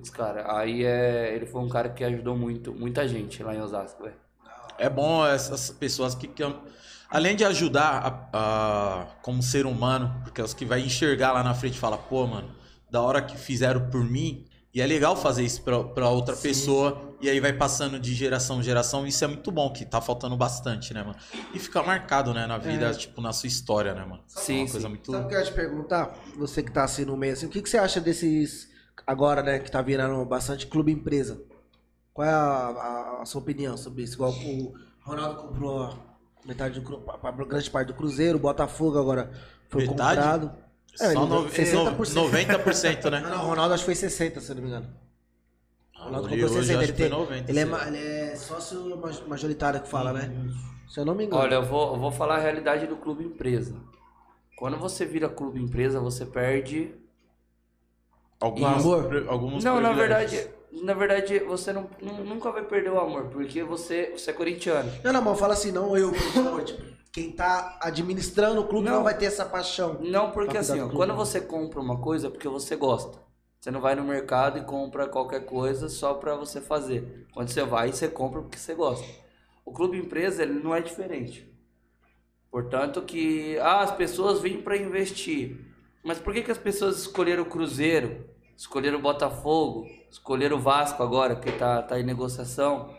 os 0.00 0.10
caras. 0.10 0.44
Aí 0.48 0.84
é, 0.84 1.34
ele 1.34 1.46
foi 1.46 1.60
um 1.60 1.68
cara 1.68 1.88
que 1.90 2.02
ajudou 2.04 2.36
muito, 2.36 2.72
muita 2.72 3.06
gente 3.06 3.42
lá 3.42 3.54
em 3.54 3.60
Osasco, 3.60 4.02
velho. 4.02 4.16
É 4.78 4.88
bom 4.88 5.24
essas 5.26 5.70
pessoas 5.70 6.14
que, 6.14 6.26
que 6.26 6.42
além 7.10 7.36
de 7.36 7.44
ajudar 7.44 8.28
a, 8.32 9.02
a- 9.02 9.06
como 9.22 9.42
ser 9.42 9.66
humano, 9.66 10.20
porque 10.24 10.40
é 10.40 10.44
os 10.44 10.54
que 10.54 10.64
vai 10.64 10.80
enxergar 10.80 11.32
lá 11.32 11.42
na 11.42 11.54
frente 11.54 11.74
e 11.76 11.78
fala, 11.78 11.98
pô, 11.98 12.26
mano, 12.26 12.50
da 12.90 13.00
hora 13.00 13.22
que 13.22 13.36
fizeram 13.36 13.88
por 13.90 14.02
mim, 14.02 14.46
e 14.74 14.80
é 14.80 14.86
legal 14.86 15.14
fazer 15.14 15.44
isso 15.44 15.62
pra, 15.62 15.84
pra 15.84 16.08
outra 16.08 16.34
pessoa, 16.34 17.14
e 17.20 17.28
aí 17.28 17.38
vai 17.38 17.52
passando 17.52 18.00
de 18.00 18.14
geração 18.14 18.60
em 18.60 18.62
geração, 18.62 19.06
isso 19.06 19.22
é 19.22 19.26
muito 19.26 19.52
bom, 19.52 19.70
que 19.70 19.84
tá 19.84 20.00
faltando 20.00 20.34
bastante, 20.36 20.94
né, 20.94 21.02
mano? 21.02 21.16
E 21.54 21.58
fica 21.58 21.82
marcado, 21.82 22.32
né, 22.32 22.46
na 22.46 22.56
vida, 22.56 22.90
tipo, 22.94 23.20
na 23.20 23.32
sua 23.34 23.46
história, 23.46 23.92
né, 23.94 24.04
mano? 24.04 24.22
Sim, 24.26 24.54
é 24.54 24.56
uma 24.62 24.70
coisa 24.70 24.86
sim. 24.86 24.88
muito... 24.88 25.12
Sabe 25.12 25.24
o 25.26 25.28
que 25.28 25.34
eu 25.34 25.38
ia 25.38 25.44
te 25.44 25.52
perguntar? 25.52 26.18
Você 26.38 26.62
que 26.62 26.72
tá 26.72 26.84
assim 26.84 27.04
no 27.04 27.16
meio 27.16 27.34
assim, 27.34 27.46
o 27.46 27.48
que, 27.50 27.60
que 27.60 27.68
você 27.68 27.76
acha 27.76 28.00
desses. 28.00 28.71
Agora, 29.06 29.42
né, 29.42 29.58
que 29.58 29.70
tá 29.70 29.82
virando 29.82 30.24
bastante 30.24 30.66
clube 30.66 30.92
empresa? 30.92 31.42
Qual 32.14 32.26
é 32.26 32.30
a, 32.30 32.36
a- 32.36 33.22
a 33.22 33.26
sua 33.26 33.40
opinião 33.40 33.76
sobre 33.76 34.02
isso? 34.02 34.14
Igual 34.14 34.32
o 34.32 34.74
Ronaldo 35.00 35.42
comprou 35.42 35.98
metade 36.44 36.80
do 36.80 37.10
a- 37.10 37.28
a 37.28 37.32
grande 37.32 37.70
parte 37.70 37.88
do 37.88 37.94
Cruzeiro, 37.94 38.38
o 38.38 38.40
Botafogo 38.40 38.98
agora 38.98 39.30
foi 39.68 39.82
Metade? 39.82 40.20
comprado. 40.20 40.52
É, 41.00 41.12
Só 41.12 41.26
no, 41.26 41.48
60%. 41.50 42.14
90%, 42.14 43.10
né? 43.10 43.20
Não, 43.24 43.30
não, 43.30 43.44
o 43.44 43.48
Ronaldo 43.48 43.74
acho 43.74 43.82
que 43.82 43.86
foi 43.86 43.94
60, 43.94 44.40
se 44.40 44.50
eu 44.52 44.56
não 44.56 44.62
me 44.62 44.68
engano. 44.68 44.88
O 45.98 46.04
Ronaldo 46.04 46.28
Ele 46.28 46.42
comprou 46.42 46.58
hoje 46.58 46.74
60. 46.74 46.84
acho 46.84 46.92
Ele, 46.92 46.92
que 46.92 46.98
foi 46.98 47.08
tem, 47.08 47.18
90, 47.18 47.50
ele, 47.50 47.60
é, 47.60 47.88
ele 47.88 47.98
é 48.32 48.36
sócio 48.36 48.96
maj- 48.98 49.26
majoritário 49.26 49.80
que 49.80 49.88
fala, 49.88 50.12
né? 50.12 50.30
Se 50.88 51.00
eu 51.00 51.04
não 51.06 51.14
me 51.14 51.24
engano. 51.24 51.40
Olha, 51.42 51.54
eu 51.54 51.64
vou, 51.64 51.94
eu 51.94 52.00
vou 52.00 52.12
falar 52.12 52.36
a 52.36 52.40
realidade 52.40 52.86
do 52.86 52.96
clube 52.96 53.24
empresa. 53.24 53.74
Quando 54.56 54.76
você 54.76 55.06
vira 55.06 55.28
clube 55.28 55.60
empresa, 55.60 55.98
você 56.00 56.26
perde. 56.26 56.94
Alguns, 58.42 58.84
amor? 58.84 59.26
alguns 59.28 59.64
Não, 59.64 59.80
na 59.80 59.92
verdade, 59.92 60.48
na 60.72 60.94
verdade, 60.94 61.38
você 61.40 61.72
não, 61.72 61.88
nu- 62.00 62.24
nunca 62.24 62.50
vai 62.50 62.64
perder 62.64 62.90
o 62.90 62.98
amor, 62.98 63.26
porque 63.26 63.62
você, 63.62 64.10
você 64.16 64.30
é 64.30 64.34
corintiano. 64.34 64.90
Não, 65.04 65.12
não, 65.12 65.22
mas 65.22 65.38
fala 65.38 65.52
assim, 65.54 65.70
não 65.70 65.96
eu, 65.96 66.10
por 66.12 66.64
tipo, 66.64 66.82
quem 67.12 67.30
tá 67.30 67.78
administrando 67.80 68.60
o 68.62 68.66
clube 68.66 68.86
não, 68.88 68.96
Não. 68.96 69.02
vai 69.04 69.16
ter 69.16 69.26
essa 69.26 69.44
paixão. 69.44 69.98
Não, 70.00 70.30
porque 70.30 70.56
assim, 70.58 70.80
ó, 70.80 70.88
quando 70.88 71.14
você 71.14 71.40
compra 71.40 71.78
uma 71.80 72.00
coisa 72.00 72.26
é 72.26 72.30
porque 72.30 72.48
você 72.48 72.74
gosta. 72.74 73.18
Você 73.60 73.70
não 73.70 73.80
vai 73.80 73.94
no 73.94 74.02
mercado 74.02 74.58
e 74.58 74.64
compra 74.64 75.06
qualquer 75.06 75.44
coisa 75.44 75.88
só 75.88 76.14
pra 76.14 76.34
você 76.34 76.60
fazer. 76.60 77.28
Quando 77.32 77.48
você 77.48 77.62
vai, 77.62 77.92
você 77.92 78.08
compra 78.08 78.40
porque 78.42 78.58
você 78.58 78.74
gosta. 78.74 79.06
O 79.64 79.70
clube 79.70 79.96
empresa, 79.96 80.42
ele 80.42 80.54
não 80.54 80.74
é 80.74 80.80
diferente. 80.80 81.48
Portanto 82.50 83.02
que, 83.02 83.56
ah, 83.60 83.80
as 83.82 83.92
pessoas 83.92 84.40
vêm 84.40 84.60
pra 84.60 84.76
investir. 84.76 85.71
Mas 86.02 86.18
por 86.18 86.32
que, 86.34 86.42
que 86.42 86.50
as 86.50 86.58
pessoas 86.58 86.98
escolheram 86.98 87.42
o 87.44 87.46
Cruzeiro, 87.46 88.24
escolheram 88.56 88.98
o 88.98 89.02
Botafogo, 89.02 89.86
escolheram 90.10 90.56
o 90.56 90.60
Vasco 90.60 91.02
agora, 91.02 91.36
que 91.36 91.52
tá, 91.52 91.82
tá 91.82 91.98
em 92.00 92.02
negociação? 92.04 92.90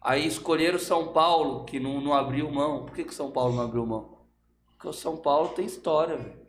Aí 0.00 0.26
escolheram 0.26 0.76
o 0.76 0.80
São 0.80 1.08
Paulo, 1.08 1.64
que 1.64 1.80
não, 1.80 2.00
não 2.00 2.12
abriu 2.14 2.50
mão. 2.50 2.84
Por 2.84 2.94
que, 2.94 3.04
que 3.04 3.10
o 3.12 3.16
São 3.16 3.30
Paulo 3.30 3.56
não 3.56 3.62
abriu 3.64 3.84
mão? 3.86 4.18
Porque 4.76 4.88
o 4.88 4.92
São 4.92 5.16
Paulo 5.16 5.48
tem 5.50 5.64
história, 5.64 6.16
velho. 6.16 6.44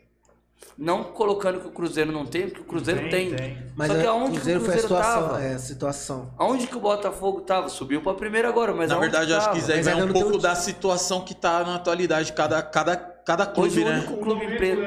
Não 0.77 1.03
colocando 1.03 1.59
que 1.59 1.67
o 1.67 1.71
Cruzeiro 1.71 2.11
não 2.11 2.25
tem, 2.25 2.47
porque 2.47 2.61
o 2.61 2.65
Cruzeiro 2.65 3.09
tem. 3.09 3.29
Tem, 3.29 3.35
tem. 3.35 3.71
Mas 3.75 3.91
Só 3.91 3.97
que 3.97 4.05
é, 4.05 4.07
aonde 4.07 4.31
Cruzeiro 4.35 4.59
que 4.61 4.63
o 4.63 4.71
foi 4.71 4.75
a 4.75 4.77
Cruzeiro 4.79 5.03
situação. 5.03 5.27
tava? 5.29 5.43
É, 5.43 5.53
a 5.53 5.59
situação. 5.59 6.33
Aonde 6.37 6.67
que 6.67 6.77
o 6.77 6.79
Botafogo 6.79 7.41
tava? 7.41 7.69
Subiu 7.69 8.01
pra 8.01 8.13
primeira 8.13 8.47
agora, 8.49 8.73
mas 8.73 8.89
Na 8.89 8.97
verdade, 8.99 9.31
eu 9.31 9.37
acho 9.37 9.51
que 9.51 9.57
isso 9.59 9.71
aí 9.71 9.81
vai 9.81 10.01
um 10.01 10.11
pouco 10.13 10.35
o- 10.35 10.37
da 10.37 10.55
situação 10.55 11.21
que 11.23 11.35
tá 11.35 11.63
na 11.63 11.75
atualidade, 11.75 12.31
cada, 12.33 12.61
cada, 12.61 12.95
cada 12.95 13.45
clube, 13.45 13.67
Hoje 13.69 13.81
o 13.81 13.85
né? 13.85 13.97
único 13.99 14.17
clube 14.17 14.45
empresa. 14.45 14.81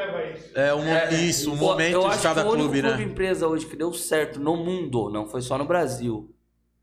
É, 0.55 0.75
um, 0.75 1.15
isso, 1.15 1.51
o 1.51 1.55
eu 1.55 1.59
momento 1.59 2.07
acho 2.07 2.17
de 2.17 2.23
cada 2.23 2.43
que 2.43 2.49
o 2.49 2.53
único 2.53 2.69
clube, 2.69 2.83
clube 2.83 3.05
né? 3.05 3.11
empresa 3.11 3.49
hoje 3.49 3.67
que 3.67 3.77
deu 3.77 3.93
certo 3.93 4.39
no 4.41 4.57
mundo, 4.57 5.11
não 5.11 5.27
foi 5.27 5.41
só 5.43 5.57
no 5.59 5.65
Brasil, 5.65 6.35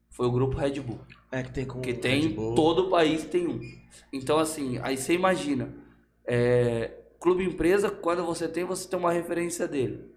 foi 0.09 0.27
o 0.27 0.31
grupo 0.31 0.57
Red 0.57 0.79
Bull. 0.79 0.99
É 1.31 1.43
que 1.43 1.51
tem 1.51 1.65
com. 1.65 1.81
Que 1.81 1.93
tem 1.93 2.21
Red 2.21 2.29
Bull. 2.29 2.55
todo 2.55 2.87
o 2.87 2.89
país 2.89 3.25
tem 3.25 3.47
um. 3.47 3.59
Então, 4.11 4.39
assim, 4.39 4.79
aí 4.81 4.97
você 4.97 5.13
imagina. 5.13 5.73
é, 6.25 6.91
clube 7.19 7.43
empresa, 7.43 7.89
quando 7.89 8.23
você 8.23 8.47
tem, 8.47 8.63
você 8.63 8.87
tem 8.87 8.99
uma 8.99 9.11
referência 9.11 9.67
dele. 9.67 10.13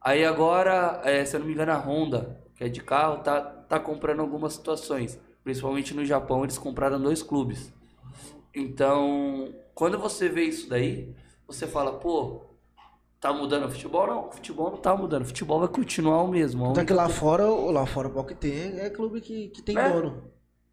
Aí 0.00 0.24
agora, 0.24 1.00
é, 1.04 1.24
se 1.24 1.36
eu 1.36 1.40
não 1.40 1.46
me 1.46 1.52
engano, 1.52 1.72
a 1.72 1.76
Honda, 1.76 2.40
que 2.56 2.64
é 2.64 2.68
de 2.68 2.80
carro, 2.80 3.22
tá, 3.22 3.40
tá 3.40 3.78
comprando 3.78 4.20
algumas 4.20 4.54
situações. 4.54 5.20
Principalmente 5.44 5.94
no 5.94 6.04
Japão, 6.04 6.44
eles 6.44 6.56
compraram 6.56 7.00
dois 7.00 7.22
clubes. 7.22 7.72
Então, 8.54 9.54
quando 9.74 9.98
você 9.98 10.28
vê 10.28 10.44
isso 10.44 10.68
daí, 10.68 11.14
você 11.46 11.66
fala, 11.66 11.92
pô, 11.92 12.40
tá 13.20 13.32
mudando 13.32 13.66
o 13.66 13.70
futebol? 13.70 14.06
Não, 14.06 14.28
o 14.28 14.32
futebol 14.32 14.70
não 14.70 14.76
tá 14.78 14.94
mudando. 14.96 15.22
O 15.22 15.26
futebol 15.26 15.58
vai 15.60 15.68
continuar 15.68 16.22
o 16.22 16.28
mesmo. 16.28 16.66
Tanto 16.68 16.80
é 16.80 16.84
que 16.84 16.92
lá 16.92 17.08
fora, 17.08 17.44
lá 17.46 17.84
fora 17.86 18.08
o 18.08 18.24
que 18.24 18.34
tem 18.34 18.78
é 18.80 18.90
clube 18.90 19.20
que, 19.20 19.48
que 19.48 19.62
tem 19.62 19.76
É. 19.78 19.90
dono. 19.90 20.30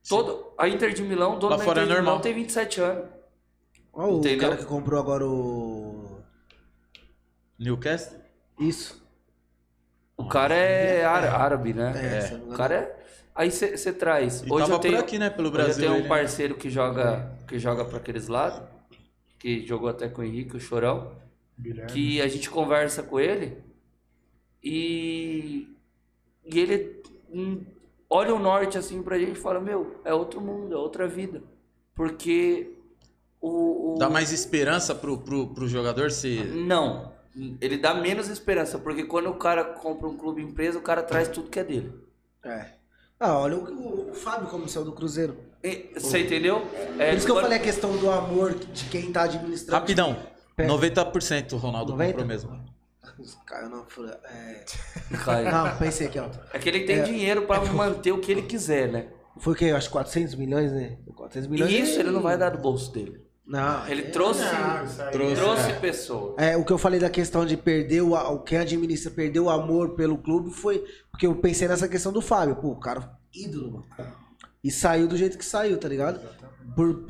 Todo, 0.08 0.54
a 0.58 0.68
Inter 0.70 0.94
de 0.94 1.02
Milão, 1.02 1.36
o 1.36 1.40
dono 1.40 1.52
Lá 1.54 1.58
da 1.58 1.64
fora 1.64 1.82
Inter 1.82 1.92
é 1.94 1.96
de 1.96 2.02
Milão 2.02 2.06
normal. 2.16 2.22
tem 2.22 2.34
27 2.34 2.82
anos. 2.82 3.06
O 3.94 4.18
Entendeu? 4.18 4.40
cara 4.50 4.58
que 4.58 4.66
comprou 4.66 5.00
agora 5.00 5.26
o. 5.28 6.20
Newcastle? 7.58 8.18
Isso. 8.60 9.04
O 10.18 10.28
cara 10.28 10.54
é 10.54 11.04
ára- 11.06 11.32
árabe, 11.32 11.74
né? 11.74 11.94
É, 12.32 12.38
me 12.38 12.54
O 12.54 12.58
cara 12.58 12.76
é. 12.76 13.06
Aí 13.34 13.52
você 13.52 13.92
traz. 13.92 14.44
E 14.44 14.52
Hoje 14.52 14.64
tava 14.66 14.74
eu 14.76 14.80
tenho, 14.80 14.94
por 14.96 15.00
aqui, 15.04 15.20
né, 15.20 15.30
pelo 15.30 15.50
hoje 15.50 15.58
Brasil. 15.58 15.84
eu 15.86 15.90
tenho 15.92 16.00
um 16.00 16.04
né? 16.04 16.08
parceiro 16.10 16.56
que 16.56 16.70
joga, 16.70 17.32
que 17.48 17.60
joga 17.60 17.84
pra 17.84 17.98
aqueles 17.98 18.28
lados, 18.30 18.62
que 19.40 19.66
jogou 19.66 19.90
até 19.90 20.08
com 20.08 20.22
o 20.22 20.26
Henrique, 20.26 20.56
o 20.56 20.60
Chorão, 20.60 21.12
Guilherme. 21.60 21.92
que 21.92 22.22
a 22.22 22.28
gente 22.28 22.50
conversa 22.50 23.02
com 23.04 23.20
ele 23.20 23.58
e, 24.64 25.68
e 26.46 26.60
ele 26.60 27.02
hum, 27.32 27.64
olha 28.10 28.34
o 28.34 28.40
norte 28.40 28.78
assim 28.78 29.02
pra 29.02 29.18
gente 29.20 29.34
e 29.38 29.42
fala: 29.42 29.60
Meu, 29.60 30.00
é 30.04 30.14
outro 30.14 30.42
mundo, 30.42 30.74
é 30.74 30.78
outra 30.78 31.08
vida. 31.08 31.42
Porque 31.94 32.74
o. 33.40 33.94
o- 33.96 33.98
Dá 33.98 34.10
mais 34.10 34.32
esperança 34.32 34.94
pro, 34.96 35.18
pro, 35.20 35.48
pro 35.54 35.68
jogador 35.68 36.12
se. 36.12 36.44
Não. 36.44 37.14
Ele 37.60 37.78
dá 37.78 37.94
menos 37.94 38.30
esperança, 38.30 38.80
porque 38.80 39.04
quando 39.04 39.30
o 39.30 39.34
cara 39.36 39.64
compra 39.66 40.08
um 40.08 40.16
clube 40.16 40.42
empresa, 40.42 40.80
o 40.80 40.82
cara 40.82 41.04
traz 41.04 41.28
tudo 41.28 41.50
que 41.50 41.60
é 41.60 41.64
dele. 41.66 41.92
É. 42.44 42.68
Ah, 43.20 43.38
olha 43.40 43.58
o, 43.58 43.64
o, 43.74 44.12
o 44.12 44.14
Fábio 44.14 44.48
como 44.48 44.68
saiu 44.70 44.86
do 44.86 44.94
Cruzeiro. 44.94 45.36
E- 45.62 45.90
Você 45.96 46.20
entendeu? 46.20 46.62
É, 46.98 47.10
Por 47.10 47.18
isso 47.18 47.26
que 47.26 47.32
eu 47.32 47.36
quando- 47.36 47.44
falei 47.46 47.58
a 47.58 47.62
questão 47.62 47.96
do 47.98 48.10
amor 48.10 48.54
de 48.54 48.86
quem 48.90 49.12
tá 49.12 49.24
administrando. 49.24 49.74
Rapidão. 49.82 50.18
Pera. 50.56 50.70
90% 50.70 51.54
o 51.54 51.58
Ronaldo 51.58 51.92
90? 51.92 52.12
comprou 52.12 52.28
mesmo. 52.28 52.76
Caiu 53.46 53.70
na 53.70 53.84
fura. 53.86 54.20
É... 54.26 54.66
Cai. 55.24 55.44
Não, 55.52 55.78
pensei 55.78 56.08
aqui, 56.08 56.20
ó. 56.20 56.30
É 56.54 56.60
que 56.60 56.68
ele 56.70 56.82
tem 56.82 57.00
É. 57.00 57.04
dinheiro 57.04 57.44
pra 57.46 57.64
manter 57.66 58.12
o 58.12 58.20
que 58.20 58.32
ele 58.32 58.42
quiser, 58.42 58.92
né? 58.92 59.08
Foi 59.38 59.54
o 59.54 59.56
quê? 59.56 59.66
Eu 59.66 59.76
acho 59.78 59.90
400 59.90 60.36
milhões, 60.36 60.72
né? 60.72 60.98
400 61.16 61.48
milhões. 61.50 61.72
E 61.72 61.80
isso 61.82 61.98
é- 61.98 62.00
ele 62.02 62.12
não 62.12 62.22
vai 62.22 62.38
dar 62.38 62.50
do 62.50 62.58
bolso 62.58 62.92
dele. 62.92 63.24
Não. 63.46 63.88
Ele 63.88 64.02
é- 64.02 64.10
trouxe, 64.10 64.42
Não, 64.42 65.12
Trouxe, 65.12 65.36
trouxe 65.36 65.72
é. 65.72 65.80
pessoas. 65.80 66.34
É, 66.38 66.58
o 66.58 66.66
que 66.66 66.72
eu 66.74 66.78
falei 66.78 67.00
da 67.00 67.10
questão 67.10 67.46
de 67.46 67.56
perder 67.56 68.02
o, 68.02 68.14
o 68.14 68.40
quem 68.40 68.58
administra, 68.58 69.12
perder 69.12 69.40
o 69.40 69.50
amor 69.50 69.90
pelo 69.96 70.18
clube 70.18 70.50
foi 70.52 70.84
porque 71.12 71.28
eu 71.28 71.36
pensei 71.36 71.68
nessa 71.68 71.88
questão 71.88 72.12
do 72.12 72.22
Fábio. 72.22 72.56
Pô, 72.56 72.70
o 72.70 72.80
cara, 72.80 73.12
ídolo, 73.34 73.72
mano. 73.98 74.16
E 74.64 74.72
saiu 74.72 75.08
do 75.08 75.16
jeito 75.16 75.38
que 75.38 75.46
saiu, 75.46 75.78
tá 75.78 75.88
ligado? 75.88 76.20
Por. 76.76 77.06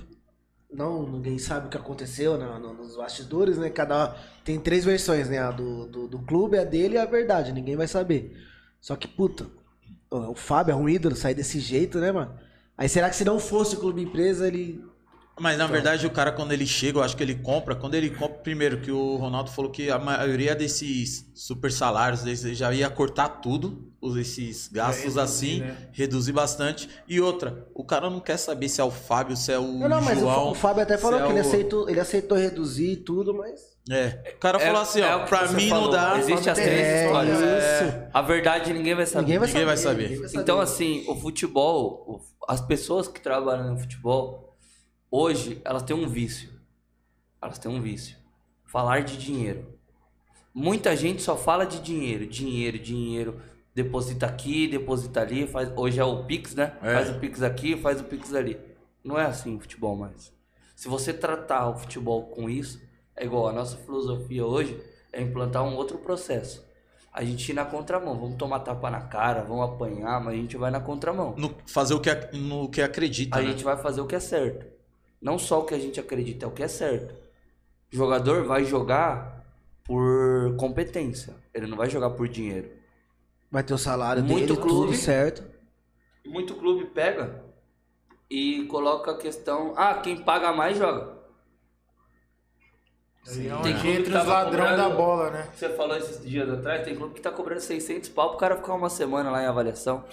Não, 0.75 1.07
ninguém 1.09 1.37
sabe 1.39 1.67
o 1.67 1.69
que 1.69 1.77
aconteceu 1.77 2.37
né, 2.37 2.45
no- 2.59 2.73
nos 2.73 2.95
bastidores, 2.97 3.57
né? 3.57 3.69
Cada. 3.69 4.15
Tem 4.43 4.59
três 4.59 4.83
versões, 4.85 5.29
né? 5.29 5.39
A 5.39 5.51
do, 5.51 5.85
do, 5.87 6.07
do 6.07 6.19
clube, 6.19 6.57
a 6.57 6.63
dele 6.63 6.95
e 6.95 6.97
a 6.97 7.05
verdade. 7.05 7.51
Ninguém 7.53 7.75
vai 7.75 7.87
saber. 7.87 8.35
Só 8.81 8.95
que, 8.95 9.07
puta, 9.07 9.47
o 10.11 10.35
Fábio 10.35 10.73
é 10.73 10.75
um 10.75 10.89
ídolo, 10.89 11.15
sair 11.15 11.33
desse 11.35 11.59
jeito, 11.59 11.99
né, 11.99 12.11
mano? 12.11 12.37
Aí 12.77 12.89
será 12.89 13.09
que 13.09 13.15
se 13.15 13.25
não 13.25 13.39
fosse 13.39 13.75
o 13.75 13.79
clube 13.79 14.01
empresa, 14.03 14.47
ele. 14.47 14.83
Mas 15.37 15.57
na 15.57 15.67
verdade 15.67 16.07
o 16.07 16.11
cara 16.11 16.31
quando 16.31 16.53
ele 16.53 16.65
chega, 16.65 16.99
eu 16.99 17.03
acho 17.03 17.15
que 17.17 17.21
ele 17.23 17.35
compra. 17.35 17.75
Quando 17.75 17.95
ele 17.95 18.09
compra, 18.09 18.37
primeiro 18.37 18.79
que 18.79 18.89
o 18.91 19.17
Ronaldo 19.17 19.51
falou 19.51 19.69
que 19.69 19.89
a 19.91 19.99
maioria 19.99 20.55
desses 20.55 21.29
super 21.35 21.71
salários 21.71 22.25
ele 22.25 22.55
já 22.55 22.73
ia 22.73 22.89
cortar 22.89 23.27
tudo, 23.27 23.91
os- 24.01 24.15
esses 24.15 24.69
gastos 24.69 25.15
reduzir, 25.15 25.19
assim, 25.19 25.59
né? 25.59 25.75
reduzir 25.91 26.31
bastante. 26.31 26.89
E 27.07 27.19
outra, 27.19 27.67
o 27.73 27.83
cara 27.83 28.09
não 28.09 28.21
quer 28.21 28.37
saber 28.37 28.69
se 28.69 28.79
é 28.79 28.83
o 28.83 28.91
Fábio, 28.91 29.35
se 29.35 29.51
é 29.51 29.59
o 29.59 29.63
Não, 29.63 29.89
não, 29.89 30.01
mas 30.01 30.17
o, 30.17 30.21
João. 30.21 30.51
o 30.51 30.55
Fábio 30.55 30.83
até 30.83 30.97
falou 30.97 31.19
é 31.19 31.23
que 31.25 31.29
ele 31.31 31.39
o- 31.39 31.41
aceitou, 31.41 31.89
ele 31.89 31.99
aceitou 31.99 32.37
reduzir 32.37 32.97
tudo, 32.97 33.33
mas. 33.33 33.59
É, 33.89 34.33
o 34.35 34.39
cara 34.39 34.57
É- 34.57 34.65
falou 34.67 34.81
assim, 34.81 35.01
é 35.01 35.15
ó, 35.15 35.19
o 35.19 35.23
que 35.23 35.29
pra 35.29 35.51
mim 35.51 35.67
falou, 35.69 35.85
não 35.85 35.91
dá. 35.91 36.17
Existe 36.17 36.49
as 36.49 36.57
É, 36.57 36.63
três 36.63 37.05
histórias. 37.05 37.37
isso. 37.39 37.93
A 38.13 38.21
verdade 38.21 38.73
ninguém 38.73 38.95
vai 38.95 39.05
saber. 39.05 39.21
Ninguém 39.25 39.39
vai 39.39 39.47
saber. 39.77 40.03
ninguém 40.03 40.19
vai 40.19 40.27
saber. 40.29 40.41
Então, 40.41 40.59
assim, 40.61 41.03
o 41.09 41.15
futebol, 41.15 42.21
as 42.47 42.61
pessoas 42.61 43.07
que 43.07 43.19
trabalham 43.19 43.73
no 43.73 43.79
futebol, 43.79 44.44
hoje, 45.15 45.61
elas 45.63 45.83
têm 45.83 45.95
um 45.95 46.07
vício. 46.07 46.49
Elas 47.41 47.57
têm 47.59 47.71
um 47.71 47.81
vício. 47.81 48.17
Falar 48.65 49.01
de 49.03 49.17
dinheiro. 49.17 49.65
Muita 50.53 50.95
gente 50.95 51.21
só 51.21 51.35
fala 51.37 51.65
de 51.65 51.79
dinheiro, 51.79 52.25
dinheiro, 52.25 52.79
dinheiro. 52.79 53.41
Deposita 53.73 54.25
aqui, 54.25 54.67
deposita 54.67 55.21
ali. 55.21 55.45
Faz, 55.47 55.71
hoje 55.75 55.99
é 55.99 56.03
o 56.03 56.23
Pix, 56.25 56.55
né? 56.55 56.77
É. 56.81 56.93
Faz 56.93 57.09
o 57.09 57.19
Pix 57.19 57.41
aqui, 57.41 57.75
faz 57.77 57.99
o 57.99 58.05
Pix 58.05 58.33
ali. 58.33 58.57
Não 59.03 59.19
é 59.19 59.25
assim 59.25 59.55
o 59.55 59.59
futebol 59.59 59.95
mais. 59.95 60.33
Se 60.75 60.87
você 60.87 61.13
tratar 61.13 61.69
o 61.69 61.75
futebol 61.77 62.23
com 62.27 62.49
isso, 62.49 62.81
é 63.15 63.25
igual 63.25 63.47
a 63.47 63.53
nossa 63.53 63.77
filosofia 63.77 64.45
hoje 64.45 64.81
é 65.13 65.21
implantar 65.21 65.63
um 65.63 65.75
outro 65.75 65.97
processo. 65.97 66.65
A 67.13 67.23
gente 67.23 67.49
ir 67.49 67.53
na 67.53 67.63
contramão, 67.63 68.19
vamos 68.19 68.35
tomar 68.35 68.59
tapa 68.59 68.89
na 68.89 69.01
cara, 69.01 69.41
vamos 69.43 69.69
apanhar, 69.69 70.19
mas 70.21 70.33
a 70.33 70.37
gente 70.37 70.57
vai 70.57 70.69
na 70.69 70.81
contramão. 70.81 71.33
No- 71.37 71.55
fazer 71.65 71.93
o 71.93 71.99
que, 72.01 72.13
no 72.33 72.67
que 72.69 72.81
acredita, 72.81 73.37
A 73.37 73.41
né? 73.41 73.51
gente 73.51 73.63
vai 73.63 73.77
fazer 73.77 74.01
o 74.01 74.05
que 74.07 74.15
é 74.15 74.19
certo. 74.19 74.65
Não 75.25 75.39
só 75.39 75.61
o 75.61 75.65
que 75.65 75.73
a 75.73 75.79
gente 75.79 75.99
acredita, 75.99 76.45
é 76.45 76.47
o 76.47 76.51
que 76.51 76.61
é 76.61 76.67
certo. 76.67 77.15
O 77.91 77.95
jogador 77.95 78.43
vai 78.45 78.63
jogar 78.63 79.43
por 79.83 80.55
competência. 80.55 81.33
Ele 81.51 81.65
não 81.65 81.75
vai 81.75 81.89
jogar 81.89 82.11
por 82.11 82.27
dinheiro. 82.29 82.69
Vai 83.49 83.63
ter 83.63 83.73
o 83.73 83.77
salário 83.79 84.23
Muito 84.23 84.53
dele, 84.53 84.61
clube. 84.61 84.91
tudo 84.91 84.93
certo. 84.95 85.43
Muito 86.23 86.53
clube 86.53 86.85
pega 86.85 87.43
e 88.29 88.65
coloca 88.65 89.09
a 89.13 89.17
questão: 89.17 89.73
ah, 89.75 89.95
quem 89.95 90.15
paga 90.23 90.53
mais 90.53 90.77
joga. 90.77 91.15
É 93.27 93.31
Tem 93.31 93.49
clube 93.49 93.81
que 93.81 93.87
entra 93.87 94.21
os 94.21 94.27
ladrão 94.27 94.65
cobrando- 94.67 94.77
da 94.77 94.89
bola, 94.95 95.31
né? 95.31 95.49
Você 95.55 95.69
falou 95.69 95.97
esses 95.97 96.23
dias 96.23 96.47
atrás, 96.47 96.85
tem 96.85 96.95
clube 96.95 97.15
que 97.15 97.21
tá 97.21 97.31
cobrando 97.31 97.61
600 97.61 98.09
pau 98.09 98.29
pro 98.29 98.37
cara 98.37 98.57
ficar 98.57 98.75
uma 98.75 98.91
semana 98.91 99.31
lá 99.31 99.41
em 99.41 99.47
avaliação. 99.47 100.05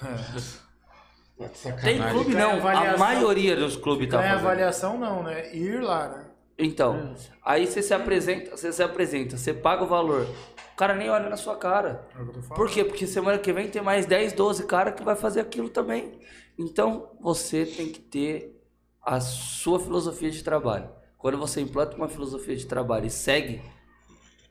Tem 1.83 2.01
clube 2.11 2.35
não, 2.35 2.67
a 2.67 2.97
maioria 2.97 3.57
dos 3.57 3.77
clubes 3.77 4.09
tá 4.09 4.19
fazendo. 4.19 4.35
avaliação 4.35 4.99
não, 4.99 5.23
né? 5.23 5.55
Ir 5.55 5.81
lá, 5.81 6.09
né? 6.09 6.25
Então, 6.59 7.15
aí 7.45 7.67
você 7.67 7.83
se 7.83 7.93
apresenta, 7.93 8.57
você 8.57 8.73
se 8.73 8.83
apresenta, 8.83 9.37
você 9.37 9.53
paga 9.53 9.83
o 9.83 9.87
valor. 9.87 10.27
O 10.73 10.77
cara 10.77 10.95
nem 10.95 11.11
olha 11.11 11.29
na 11.29 11.37
sua 11.37 11.57
cara. 11.57 12.07
É. 12.15 12.55
Por 12.55 12.71
quê? 12.71 12.85
Porque 12.85 13.07
semana 13.07 13.39
que 13.39 13.53
vem 13.53 13.69
tem 13.69 13.83
mais 13.83 14.07
10, 14.07 14.33
12 14.33 14.67
caras 14.67 14.95
que 14.95 15.03
vai 15.03 15.17
fazer 15.17 15.41
aquilo 15.41 15.69
também. 15.69 16.19
Então, 16.59 17.11
você 17.21 17.67
tem 17.67 17.89
que 17.89 18.01
ter 18.01 18.63
a 19.03 19.21
sua 19.21 19.81
filosofia 19.81 20.31
de 20.31 20.43
trabalho. 20.43 20.89
Quando 21.19 21.39
você 21.39 21.61
implanta 21.61 21.97
uma 21.97 22.09
filosofia 22.09 22.57
de 22.57 22.67
trabalho 22.67 23.07
e 23.07 23.11
segue, 23.11 23.63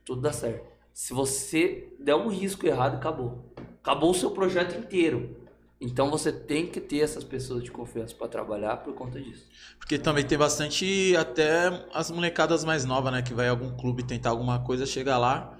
tudo 0.05 0.21
dá 0.21 0.33
certo. 0.33 0.65
Se 0.93 1.13
você 1.13 1.93
der 1.99 2.15
um 2.15 2.27
risco 2.27 2.65
errado, 2.65 2.95
acabou. 2.95 3.53
Acabou 3.81 4.11
o 4.11 4.15
seu 4.15 4.31
projeto 4.31 4.77
inteiro. 4.77 5.40
Então 5.81 6.11
você 6.11 6.31
tem 6.31 6.67
que 6.67 6.79
ter 6.79 6.99
essas 6.99 7.23
pessoas 7.23 7.63
de 7.63 7.71
confiança 7.71 8.13
para 8.15 8.27
trabalhar 8.27 8.77
por 8.77 8.93
conta 8.93 9.19
disso. 9.19 9.43
Porque 9.79 9.97
também 9.97 10.23
tem 10.23 10.37
bastante, 10.37 11.15
até 11.17 11.87
as 11.91 12.11
molecadas 12.11 12.63
mais 12.63 12.85
novas, 12.85 13.11
né? 13.11 13.21
Que 13.23 13.33
vai 13.33 13.47
em 13.47 13.49
algum 13.49 13.75
clube 13.75 14.03
tentar 14.03 14.29
alguma 14.29 14.59
coisa, 14.63 14.85
chega 14.85 15.17
lá, 15.17 15.57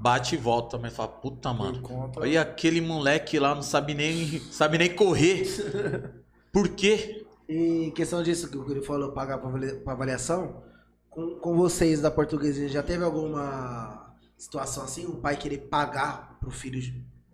bate 0.00 0.36
e 0.36 0.38
volta, 0.38 0.78
mas 0.78 0.94
fala, 0.94 1.08
puta, 1.08 1.52
mano. 1.52 1.82
conta- 1.82 2.20
Olha 2.20 2.42
aquele 2.42 2.80
moleque 2.80 3.40
lá, 3.40 3.54
não 3.56 3.62
sabe 3.62 3.92
nem, 3.92 4.38
sabe 4.52 4.78
nem 4.78 4.94
correr. 4.94 5.44
Por 6.52 6.68
quê? 6.68 7.26
E 7.48 7.92
questão 7.94 8.22
disso 8.22 8.48
que 8.50 8.56
o 8.56 8.64
Guri 8.64 8.84
falou, 8.84 9.12
pagar 9.12 9.38
pra 9.38 9.92
avaliação, 9.92 10.62
com, 11.10 11.36
com 11.40 11.56
vocês 11.56 12.00
da 12.00 12.10
portuguesa, 12.10 12.68
já 12.68 12.82
teve 12.82 13.04
alguma 13.04 14.14
situação 14.38 14.84
assim, 14.84 15.06
o 15.06 15.16
pai 15.16 15.36
querer 15.36 15.58
pagar 15.58 16.38
pro 16.40 16.50
filho, 16.50 16.80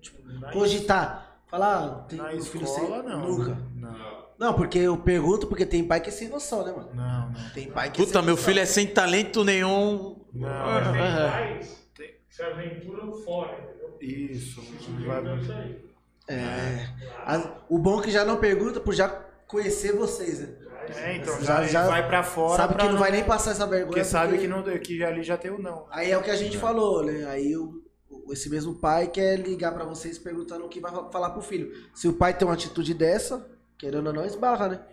tipo, 0.00 0.22
cogitar, 0.52 1.31
falar, 1.52 1.84
ah, 1.84 1.88
tem 2.08 2.18
Na 2.18 2.28
filho 2.30 2.64
escola, 2.64 3.02
sem- 3.02 3.08
não. 3.10 3.28
Nunca. 3.28 3.58
Não, 3.76 4.22
Não, 4.38 4.54
porque 4.54 4.78
eu 4.78 4.96
pergunto 4.96 5.46
porque 5.46 5.64
tem 5.66 5.84
pai 5.84 6.00
que 6.00 6.08
é 6.08 6.12
sem 6.12 6.28
noção, 6.28 6.64
né, 6.64 6.72
mano? 6.72 6.90
não, 6.94 7.30
não. 7.30 7.50
Tem 7.54 7.70
pai 7.70 7.90
que 7.90 8.00
é 8.00 8.04
Puta, 8.04 8.18
sem 8.18 8.22
meu 8.26 8.34
noção. 8.34 8.44
filho 8.48 8.60
é 8.60 8.64
sem 8.66 8.86
talento 8.88 9.44
nenhum. 9.44 10.16
Não, 10.34 10.48
Mas 10.48 10.90
tem 10.92 11.00
É. 11.02 11.30
pais 11.30 11.86
que 11.94 12.14
se 12.30 12.42
aventuram 12.42 13.12
fora, 13.22 13.52
entendeu? 13.52 13.96
isso. 14.00 14.60
Isso 14.60 14.90
Vai- 15.06 15.24
é 15.24 15.36
isso 15.36 15.52
aí. 15.52 15.84
É. 16.28 16.88
A- 17.26 17.50
o 17.68 17.78
bom 17.78 18.00
é 18.00 18.04
que 18.04 18.10
já 18.10 18.24
não 18.24 18.38
pergunta 18.38 18.80
por 18.80 18.94
já 18.94 19.08
conhecer 19.46 19.92
vocês, 19.94 20.40
né? 20.40 20.48
É, 20.96 21.16
então, 21.16 21.40
Já- 21.42 21.64
já, 21.64 21.86
vai 21.86 22.04
pra 22.08 22.22
fora. 22.24 22.56
sabe 22.56 22.74
pra 22.74 22.86
que 22.86 22.90
não 22.92 22.98
vai 22.98 23.12
nem 23.12 23.22
passar 23.22 23.52
essa 23.52 23.66
vergonha. 23.66 23.86
Porque 23.86 24.02
sabe 24.04 24.32
porque- 24.32 24.42
que, 24.42 24.48
não, 24.48 24.62
que 24.80 25.04
ali 25.04 25.22
já 25.22 25.36
tem 25.36 25.50
o 25.52 25.60
não. 25.62 25.86
Aí 25.90 26.10
é 26.10 26.18
o 26.18 26.22
que 26.22 26.30
a 26.30 26.34
gente 26.36 26.58
falou, 26.58 27.04
né? 27.04 27.24
Aí 27.26 27.56
o- 27.56 27.81
esse 28.30 28.48
mesmo 28.50 28.74
pai 28.74 29.08
quer 29.08 29.38
ligar 29.38 29.72
pra 29.72 29.84
vocês 29.84 30.18
perguntando 30.18 30.64
o 30.64 30.68
que 30.68 30.80
vai 30.80 30.90
falar 31.10 31.30
pro 31.30 31.42
filho. 31.42 31.72
Se 31.94 32.08
o 32.08 32.14
pai 32.14 32.36
tem 32.36 32.46
uma 32.46 32.54
atitude 32.54 32.94
dessa, 32.94 33.50
querendo 33.78 34.06
ou 34.08 34.12
não, 34.12 34.24
esbarra, 34.24 34.68
né? 34.68 34.86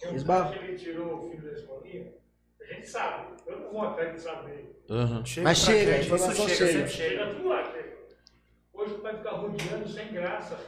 Tem 0.00 0.10
um 0.12 0.16
Esbarra. 0.16 0.52
que 0.52 0.58
ele 0.58 0.76
tirou 0.76 1.14
o 1.26 1.30
filho 1.30 1.42
da 1.44 1.52
escolinha, 1.52 2.12
a 2.60 2.64
gente 2.64 2.88
sabe. 2.88 3.32
Eu 3.46 3.60
não 3.60 3.72
vou 3.72 3.82
atrás 3.82 4.14
de 4.14 4.20
saber. 4.20 4.82
Aham. 4.90 5.24
Chega 5.24 5.44
Mas 5.48 5.58
chega, 5.58 5.90
a 5.90 5.94
gente, 5.94 6.06
informação 6.06 6.46
isso 6.46 6.56
chega. 6.56 6.72
sempre 6.72 6.88
Chega 6.90 7.34
tudo 7.34 7.48
lá, 7.48 7.64
chega. 7.72 7.92
Hoje 8.72 8.94
vai 8.96 9.16
ficar 9.16 9.30
rodeando 9.32 9.88
sem 9.88 10.12
graça 10.12 10.58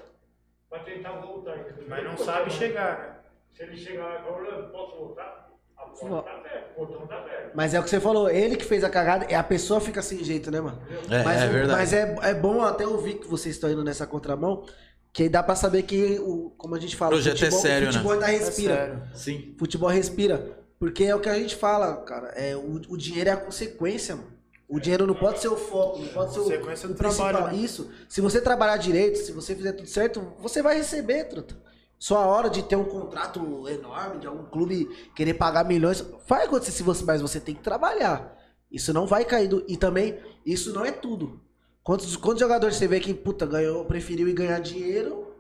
pra 0.68 0.78
tentar 0.80 1.12
voltar. 1.20 1.56
Mas 1.88 2.04
não 2.04 2.12
Eu 2.12 2.18
sabe 2.18 2.50
chegar, 2.50 2.98
né? 2.98 3.16
Se 3.50 3.62
ele 3.64 3.76
chegar 3.76 4.04
lá 4.04 4.20
e 4.20 4.32
"Orlando, 4.32 4.70
posso 4.72 4.96
voltar? 4.96 5.50
A 5.76 5.82
porta 5.86 6.22
tá 6.22 6.36
aberta, 6.38 6.70
o 6.76 6.86
portão 6.86 7.06
tá 7.06 7.18
aberto. 7.18 7.50
Mas 7.54 7.74
é 7.74 7.80
o 7.80 7.82
que 7.82 7.90
você 7.90 8.00
falou, 8.00 8.28
ele 8.30 8.56
que 8.56 8.64
fez 8.64 8.82
a 8.84 8.90
cagada, 8.90 9.26
e 9.30 9.34
a 9.34 9.42
pessoa 9.42 9.80
fica 9.80 10.02
sem 10.02 10.22
jeito, 10.24 10.50
né, 10.50 10.60
mano? 10.60 10.80
É, 11.10 11.22
mas, 11.22 11.42
é 11.42 11.46
o- 11.46 11.50
verdade. 11.50 11.78
Mas 11.78 11.92
é, 11.92 12.16
é 12.22 12.34
bom 12.34 12.62
até 12.62 12.86
ouvir 12.86 13.14
que 13.14 13.26
vocês 13.28 13.54
estão 13.54 13.70
indo 13.70 13.84
nessa 13.84 14.06
contramão, 14.06 14.64
que 15.12 15.24
aí 15.24 15.28
dá 15.28 15.42
pra 15.42 15.54
saber 15.54 15.82
que, 15.84 16.18
o, 16.20 16.50
como 16.58 16.74
a 16.74 16.80
gente 16.80 16.96
fala, 16.96 17.12
Projeto 17.12 17.36
é 17.36 17.38
futebol, 17.38 17.60
sério, 17.60 17.88
o 17.88 17.92
futebol 17.92 18.12
ainda 18.12 18.32
É 18.32 18.36
respira. 18.38 18.74
sério. 18.74 19.02
Sim. 19.14 19.54
Futebol 19.58 19.88
respira. 19.88 20.58
Porque 20.78 21.04
é 21.04 21.14
o 21.14 21.20
que 21.20 21.28
a 21.28 21.34
gente 21.38 21.54
fala, 21.54 21.96
cara. 21.98 22.28
É, 22.34 22.56
o, 22.56 22.80
o 22.88 22.96
dinheiro 22.96 23.30
é 23.30 23.32
a 23.32 23.36
consequência, 23.36 24.16
mano. 24.16 24.34
O 24.68 24.80
dinheiro 24.80 25.06
não 25.06 25.14
pode 25.14 25.38
ser 25.40 25.48
o 25.48 25.56
foco, 25.56 26.00
não 26.00 26.08
pode 26.08 26.32
ser 26.32 26.40
o, 26.40 26.44
Consequência 26.44 26.88
do 26.88 26.94
o 26.94 26.96
principal. 26.96 27.28
trabalho, 27.28 27.56
né? 27.56 27.62
Isso. 27.62 27.90
Se 28.08 28.20
você 28.20 28.40
trabalhar 28.40 28.76
direito, 28.78 29.18
se 29.18 29.30
você 29.30 29.54
fizer 29.54 29.72
tudo 29.72 29.88
certo, 29.88 30.32
você 30.40 30.62
vai 30.62 30.76
receber, 30.76 31.24
truta. 31.24 31.54
Só 32.04 32.18
a 32.18 32.26
hora 32.26 32.50
de 32.50 32.62
ter 32.62 32.76
um 32.76 32.84
contrato 32.84 33.66
enorme, 33.66 34.18
de 34.18 34.26
algum 34.26 34.44
clube 34.44 34.84
querer 35.16 35.32
pagar 35.32 35.64
milhões, 35.64 36.04
vai 36.28 36.44
acontecer 36.44 36.72
se 36.72 36.82
você, 36.82 37.02
mas 37.02 37.22
você 37.22 37.40
tem 37.40 37.54
que 37.54 37.62
trabalhar. 37.62 38.36
Isso 38.70 38.92
não 38.92 39.06
vai 39.06 39.24
cair 39.24 39.48
do, 39.48 39.64
e 39.66 39.74
também 39.74 40.20
isso 40.44 40.74
não 40.74 40.84
é 40.84 40.92
tudo. 40.92 41.40
Quantos, 41.82 42.14
quantos 42.14 42.40
jogadores 42.40 42.76
você 42.76 42.86
vê 42.86 43.00
que 43.00 43.14
puta 43.14 43.46
ganhou, 43.46 43.86
preferiu 43.86 44.28
ir 44.28 44.34
ganhar 44.34 44.60
dinheiro, 44.60 45.34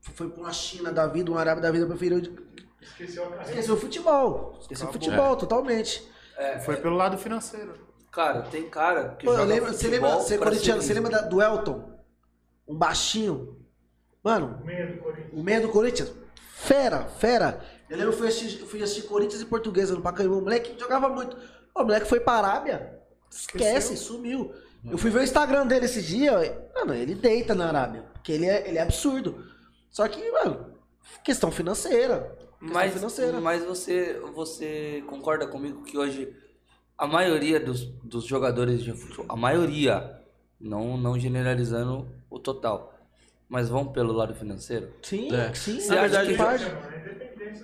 foi 0.00 0.30
pra 0.30 0.40
uma 0.40 0.52
China 0.52 0.92
da 0.92 1.04
vida, 1.08 1.32
uma 1.32 1.40
Arábia 1.40 1.62
da 1.64 1.72
vida, 1.72 1.84
preferiu 1.84 2.18
Esqueceu 2.80 3.24
a 3.24 3.30
carreira. 3.30 3.50
Esqueceu 3.50 3.74
o 3.74 3.76
futebol. 3.76 4.56
Esqueceu 4.60 4.88
o 4.88 4.92
futebol, 4.92 5.34
totalmente. 5.34 6.08
Foi 6.64 6.76
pelo 6.76 6.94
lado 6.94 7.18
financeiro. 7.18 7.74
Cara, 8.12 8.42
tem 8.42 8.70
cara 8.70 9.16
que 9.18 9.26
Pô, 9.26 9.32
joga 9.32 9.46
lembro, 9.46 9.72
você 9.72 9.86
futebol 9.86 10.10
lembra, 10.10 10.24
você 10.24 10.34
é 10.34 10.38
corintiano, 10.38 10.80
ser 10.80 10.86
você 10.86 10.94
lembra 10.94 11.10
da- 11.10 11.22
do 11.22 11.42
Elton? 11.42 11.98
Um 12.68 12.76
baixinho. 12.76 13.57
Mano, 14.22 14.60
Meia 14.64 15.00
o 15.32 15.42
meio 15.42 15.62
do 15.62 15.68
Corinthians, 15.68 16.12
fera, 16.54 17.04
fera. 17.04 17.60
Eu 17.88 17.96
lembro 17.96 18.12
que 18.12 18.16
eu 18.16 18.18
fui 18.18 18.28
assistir, 18.28 18.58
fui 18.66 18.82
assistir 18.82 19.02
Corinthians 19.02 19.40
e 19.40 19.46
Portuguesa 19.46 19.94
no 19.94 20.02
Pacaembu. 20.02 20.38
O 20.38 20.42
moleque 20.42 20.78
jogava 20.78 21.08
muito. 21.08 21.36
O 21.74 21.82
moleque 21.82 22.06
foi 22.06 22.20
pra 22.20 22.34
Arábia. 22.34 22.98
Esquece, 23.30 23.96
sumiu. 23.96 24.52
Eu 24.90 24.98
fui 24.98 25.10
ver 25.10 25.20
o 25.20 25.22
Instagram 25.22 25.66
dele 25.66 25.86
esse 25.86 26.02
dia. 26.02 26.68
Mano, 26.74 26.94
ele 26.94 27.14
deita 27.14 27.54
na 27.54 27.68
Arábia. 27.68 28.02
Porque 28.12 28.32
ele 28.32 28.46
é, 28.46 28.68
ele 28.68 28.78
é 28.78 28.82
absurdo. 28.82 29.44
Só 29.90 30.06
que, 30.08 30.30
mano, 30.30 30.72
questão 31.24 31.50
financeira. 31.50 32.36
Questão 32.58 32.74
Mas, 32.74 32.92
financeira. 32.92 33.40
mas 33.40 33.64
você, 33.64 34.20
você 34.34 35.02
concorda 35.06 35.46
comigo 35.46 35.82
que 35.82 35.96
hoje 35.96 36.34
a 36.96 37.06
maioria 37.06 37.60
dos, 37.60 37.84
dos 38.02 38.24
jogadores 38.24 38.82
de 38.82 38.92
futebol, 38.92 39.26
a 39.28 39.36
maioria, 39.36 40.20
não, 40.60 40.96
não 40.96 41.18
generalizando 41.18 42.08
o 42.28 42.38
total, 42.40 42.97
mas 43.48 43.68
vão 43.68 43.86
pelo 43.86 44.12
lado 44.12 44.34
financeiro? 44.34 44.90
Sim, 45.02 45.34
É. 45.34 45.52
sim. 45.54 45.80
Você 45.80 45.94
na 45.94 46.00
verdade, 46.02 46.30
que- 46.32 46.36
faz. 46.36 46.62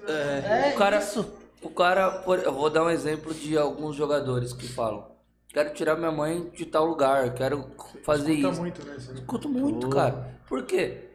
É, 0.08 0.70
É, 0.70 0.72
o 0.74 0.78
cara, 0.78 0.98
isso. 0.98 1.32
o 1.62 1.70
cara, 1.70 2.10
por- 2.22 2.38
eu 2.38 2.52
vou 2.52 2.70
dar 2.70 2.84
um 2.84 2.90
exemplo 2.90 3.32
de 3.34 3.56
alguns 3.56 3.94
jogadores 3.96 4.52
que 4.52 4.66
falam: 4.68 5.06
quero 5.48 5.72
tirar 5.74 5.96
minha 5.96 6.12
mãe 6.12 6.50
de 6.54 6.64
tal 6.66 6.84
lugar, 6.86 7.32
quero 7.34 7.66
fazer 8.04 8.32
Escuta 8.32 8.50
isso. 8.52 8.60
muito, 8.60 8.86
né? 8.86 8.96
Escuto 8.96 9.48
muito, 9.48 9.88
cara. 9.88 10.38
Por 10.48 10.64
quê? 10.64 11.10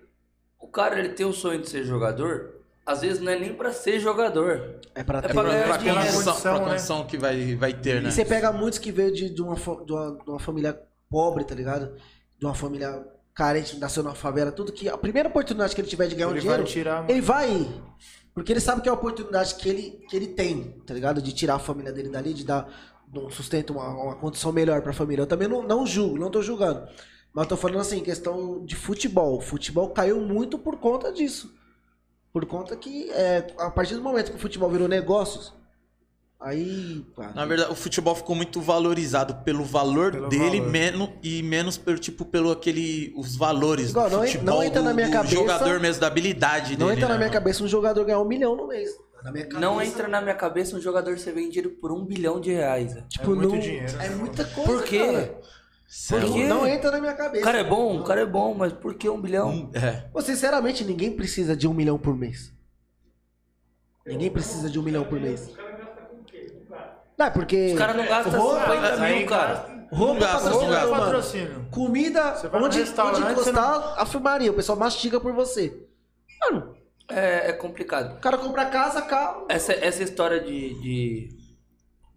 O 0.59 0.67
cara 0.67 0.99
ele 0.99 1.09
tem 1.09 1.25
o 1.25 1.33
sonho 1.33 1.61
de 1.61 1.69
ser 1.69 1.83
jogador, 1.83 2.56
às 2.85 3.01
vezes 3.01 3.22
não 3.22 3.31
é 3.31 3.39
nem 3.39 3.53
pra 3.53 3.72
ser 3.72 3.99
jogador. 3.99 4.80
É 4.93 5.03
pra 5.03 5.19
É 5.19 5.22
ter. 5.22 5.33
pra 5.33 5.43
Pra, 5.43 5.51
ganhar 5.51 5.67
pra 5.67 5.77
dinheiro. 5.77 5.99
condição, 5.99 6.23
Condição, 6.33 6.53
pra 6.56 6.61
né? 6.65 6.69
condição 6.72 7.06
que 7.07 7.17
vai, 7.17 7.56
vai 7.56 7.73
ter, 7.73 8.01
né? 8.01 8.09
E 8.09 8.11
você 8.11 8.25
pega 8.25 8.51
muitos 8.51 8.77
que 8.80 8.91
veio 8.91 9.14
de, 9.14 9.30
de, 9.30 9.41
uma, 9.41 9.56
de, 9.56 9.91
uma, 9.93 10.17
de 10.23 10.30
uma 10.30 10.39
família 10.39 10.80
pobre, 11.09 11.43
tá 11.43 11.56
ligado? 11.56 11.95
De 12.38 12.45
uma 12.45 12.53
família 12.56 13.06
carente, 13.40 13.77
nasceu 13.80 14.03
numa 14.03 14.14
favela, 14.14 14.51
tudo 14.51 14.74
que 14.74 14.90
a 14.90 14.98
primeira 14.98 15.30
oportunidade 15.30 15.74
que 15.74 15.80
ele 15.80 15.88
tiver 15.88 16.08
de 16.08 16.16
ganhar 16.16 16.27
um 16.27 16.32
Ele 16.32 16.42
dinheiro, 16.42 16.64
vai 16.64 16.72
tirar. 16.72 17.09
ele 17.09 17.22
vai 17.22 17.50
ir. 17.50 17.69
Porque 18.34 18.51
ele 18.51 18.59
sabe 18.59 18.82
que 18.82 18.90
é 18.90 18.92
a 18.92 18.95
oportunidade 18.95 19.56
que 19.56 19.69
ele, 19.69 19.92
que 20.09 20.16
ele 20.16 20.27
tem, 20.27 20.82
tá 20.85 20.93
ligado? 20.93 21.22
De 21.22 21.32
tirar 21.32 21.56
a 21.56 21.59
família 21.59 21.93
dele 21.93 22.09
dali, 22.09 22.34
de 22.34 22.43
dar 22.43 22.68
um 23.16 23.30
sustento, 23.30 23.72
uma, 23.72 23.88
uma 23.88 24.16
condição 24.18 24.51
melhor 24.51 24.82
pra 24.82 24.92
família. 24.92 25.22
Eu 25.24 25.27
também 25.27 25.48
não, 25.48 25.64
não 25.64 25.85
julgo, 25.85 26.18
não 26.19 26.30
tô 26.30 26.42
julgando. 26.42 26.85
Mas 27.34 27.43
eu 27.45 27.50
tô 27.50 27.56
falando 27.58 27.80
assim, 27.80 28.03
questão 28.03 28.66
de 28.66 28.76
futebol. 28.76 29.38
O 29.38 29.42
futebol 29.42 29.90
caiu 29.92 30.19
muito 30.19 30.59
por 30.59 30.76
conta 30.77 31.09
disso. 31.14 31.56
Por 32.34 32.45
conta 32.45 32.76
que, 32.76 33.09
é, 33.11 33.48
a 33.58 33.72
partir 33.72 33.95
do 33.95 34.01
momento 34.01 34.32
que 34.32 34.38
o 34.38 34.40
futebol 34.40 34.69
virou 34.69 34.88
negócios, 34.88 35.53
aí. 36.40 37.06
pá, 37.16 37.32
Na 37.35 37.45
verdade, 37.45 37.72
o 37.72 37.76
futebol 37.76 38.16
ficou 38.16 38.35
muito 38.35 38.61
valorizado 38.61 39.35
pelo 39.43 39.64
valor 39.64 40.11
Pelo 40.11 40.30
dele 40.30 40.59
valor. 40.59 40.72
Menos, 40.72 41.09
e 41.22 41.43
menos 41.43 41.77
pelo 41.77 41.98
tipo 42.00 42.26
pelo 42.26 42.51
aquele 42.51 43.14
os 43.18 43.35
valores 43.35 43.90
Igual, 43.90 44.09
do 44.09 44.18
não 44.18 44.24
futebol 44.26 44.45
não 44.56 44.64
entra 44.64 44.82
do, 44.82 44.85
na 44.85 44.93
minha 44.93 45.09
cabeça- 45.09 45.35
jogador 45.35 45.80
mesmo 45.80 46.01
da 46.01 46.08
habilidade 46.08 46.77
Não 46.77 46.88
dele. 46.88 46.98
entra 47.00 47.08
na 47.09 47.14
né, 47.16 47.18
minha 47.19 47.30
mano? 47.30 47.40
cabeça 47.42 47.64
um 47.64 47.68
jogador 47.68 48.06
ganhar 48.06 48.19
um 48.19 48.26
milhão 48.27 48.56
no 48.56 48.68
mês. 48.68 48.90
Na 49.24 49.32
minha 49.34 49.43
cabeça, 49.43 49.59
Não 49.59 49.82
entra 49.82 50.08
na 50.08 50.22
minha 50.22 50.35
cabeça 50.35 50.76
um 50.77 50.82
jogador 50.82 51.18
ser 51.19 51.34
vendido 51.34 51.69
por 51.72 51.92
um 51.92 52.06
bilhão 52.06 52.40
de 52.40 52.51
reais. 52.53 52.95
Tipo, 53.09 53.34
É 53.34 53.35
muito 53.35 53.50
não- 53.53 53.59
dinheiro, 53.59 53.92
É 54.00 54.09
né, 54.09 54.16
muita 54.16 54.45
coisa. 54.45 54.72
Por 54.72 54.84
quê? 54.84 55.00
cara. 55.00 55.18
É 55.19 56.09
Por 56.09 56.22
louco. 56.22 56.38
quê? 56.38 56.48
Não 56.48 56.68
entra 56.68 56.92
na 56.92 57.00
minha 57.01 57.14
O 57.14 57.18
cabeça. 57.18 57.43
cara 57.43 57.58
é 57.59 57.64
bom, 57.64 58.00
o 58.00 58.03
cara 58.03 58.22
é 58.22 58.26
bom, 58.26 58.53
mas 58.53 58.72
por 58.72 58.93
que 58.93 59.09
um 59.09 59.19
bilhão? 59.19 59.50
Um- 59.50 59.72
é. 59.74 60.08
Pô, 60.14 60.22
sinceramente, 60.22 60.85
ninguém 60.85 61.11
precisa 61.16 61.53
de 61.56 61.68
um 61.68 61.74
milhão 61.74 61.98
por 61.98 62.16
mês. 62.16 62.53
Ninguém 64.06 64.30
precisa 64.32 64.69
de 64.69 64.80
um 64.80 64.84
milhão 64.84 65.03
por 65.03 65.19
mês. 65.19 65.48
Os 65.50 65.56
caras 65.56 65.77
gastam 65.80 66.06
com 66.06 66.16
o 66.22 66.24
quê? 66.24 66.48
Com 66.68 66.74
cara. 66.74 67.03
Não, 67.19 67.25
é 67.25 67.30
porque. 67.30 67.73
Os 67.73 67.77
caras 67.77 67.98
não 67.98 68.06
gastam 68.07 68.39
Roupa, 68.39 68.61
50 68.61 69.03
aí 69.03 69.17
mil, 69.17 69.27
cara. 69.27 69.69
Roupa, 69.91 70.19
gasta, 70.22 70.49
patrocínio, 70.51 70.89
patrocínio. 70.89 71.67
Comida, 71.69 72.35
Você 72.35 72.48
vai 72.48 72.61
no 72.61 72.67
onde, 72.67 72.80
onde 72.80 73.31
encostar, 73.31 73.95
a 73.98 74.06
filmaria. 74.06 74.51
O 74.51 74.53
pessoal 74.53 74.77
mastiga 74.77 75.19
por 75.19 75.33
você. 75.33 75.85
Mano, 76.39 76.77
É, 77.09 77.49
é 77.49 77.53
complicado. 77.53 78.15
o 78.17 78.22
cara 78.22 78.38
compra 78.38 78.67
casa, 78.67 79.01
carro. 79.01 79.48
Essa, 79.49 79.73
essa 79.73 80.01
história 80.01 80.39
de, 80.39 80.75
de, 80.80 81.30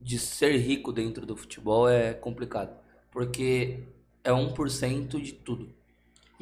de 0.00 0.18
ser 0.20 0.56
rico 0.58 0.92
dentro 0.92 1.26
do 1.26 1.34
futebol 1.36 1.89
é 1.89 2.12
complicado. 2.12 2.70
Porque 3.10 3.82
é 4.22 4.31
1% 4.31 5.20
de 5.20 5.32
tudo. 5.32 5.74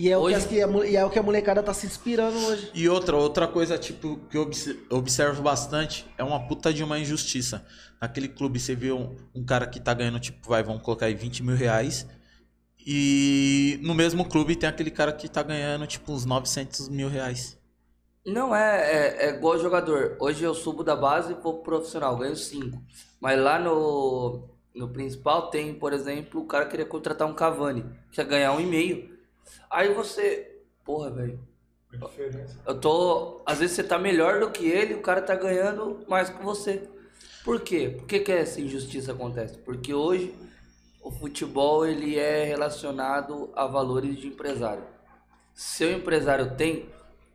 E 0.01 0.09
é, 0.11 0.17
o 0.17 0.23
Hoje- 0.23 0.49
que, 0.49 0.63
as- 0.63 0.89
e 0.89 0.97
é 0.97 1.05
o 1.05 1.11
que 1.11 1.19
a 1.19 1.23
molecada 1.23 1.63
tá 1.63 1.75
se 1.75 1.87
inspirando 1.87 2.39
hoje. 2.47 2.71
E 2.73 2.89
outra, 2.89 3.17
outra 3.17 3.47
coisa, 3.47 3.77
tipo, 3.77 4.17
que 4.31 4.37
eu 4.39 4.43
obs- 4.43 4.75
observo 4.89 5.43
bastante 5.43 6.07
é 6.17 6.25
uma 6.25 6.47
puta 6.49 6.73
de 6.73 6.83
uma 6.83 6.99
injustiça. 6.99 7.67
Naquele 8.01 8.27
clube 8.29 8.59
você 8.59 8.75
vê 8.75 8.93
um, 8.93 9.15
um 9.35 9.45
cara 9.45 9.67
que 9.67 9.79
tá 9.79 9.93
ganhando, 9.93 10.19
tipo, 10.19 10.49
vai, 10.49 10.63
vamos 10.63 10.83
colocar 10.83 11.05
aí 11.05 11.15
20 11.15 11.43
mil 11.43 11.55
reais. 11.55 12.07
E 12.87 13.79
no 13.83 13.95
mesmo 13.95 14.25
clube 14.27 14.57
tem 14.57 14.69
aquele 14.69 14.91
cara 14.91 15.13
que 15.13 15.29
tá 15.29 15.43
ganhando, 15.43 15.87
tipo, 15.87 16.13
uns 16.13 16.25
900 16.25 16.89
mil 16.89 17.09
reais. 17.09 17.59
Não, 18.25 18.55
é, 18.55 18.81
é, 18.81 19.27
é 19.27 19.31
igual 19.37 19.59
jogador. 19.59 20.17
Hoje 20.19 20.43
eu 20.45 20.55
subo 20.55 20.83
da 20.83 20.97
base 20.97 21.33
e 21.33 21.35
vou 21.35 21.55
pro 21.55 21.63
profissional, 21.77 22.17
ganho 22.17 22.37
5. 22.37 22.81
Mas 23.21 23.39
lá 23.39 23.59
no, 23.59 24.49
no 24.75 24.89
principal 24.89 25.51
tem, 25.51 25.75
por 25.75 25.93
exemplo, 25.93 26.41
o 26.41 26.47
cara 26.47 26.65
queria 26.67 26.87
contratar 26.87 27.29
um 27.29 27.35
Cavani, 27.35 27.85
quer 28.13 28.25
ganhar 28.25 28.53
um 28.53 28.61
e 28.61 28.67
meio. 28.67 29.10
Aí 29.71 29.93
você, 29.93 30.63
porra, 30.85 31.11
velho. 31.11 31.39
Eu 32.67 32.81
tô. 32.81 33.43
Às 33.45 33.59
vezes 33.59 33.77
você 33.77 33.83
tá 33.83 33.99
melhor 33.99 34.41
do 34.41 34.51
que 34.51 34.67
ele, 34.67 34.95
o 34.95 35.03
cara 35.03 35.21
tá 35.21 35.35
ganhando 35.35 36.05
mais 36.09 36.31
que 36.31 36.43
você. 36.43 36.89
Por 37.45 37.61
quê? 37.61 37.95
Por 37.99 38.07
que, 38.07 38.21
que 38.21 38.31
essa 38.33 38.61
injustiça 38.61 39.13
acontece? 39.13 39.59
Porque 39.59 39.93
hoje 39.93 40.35
o 41.03 41.11
futebol 41.11 41.87
ele 41.87 42.19
é 42.19 42.45
relacionado 42.45 43.51
a 43.55 43.67
valores 43.67 44.17
de 44.19 44.29
empresário. 44.29 44.85
Se 45.55 45.85
o 45.85 45.93
empresário 45.93 46.55
tem, 46.57 46.89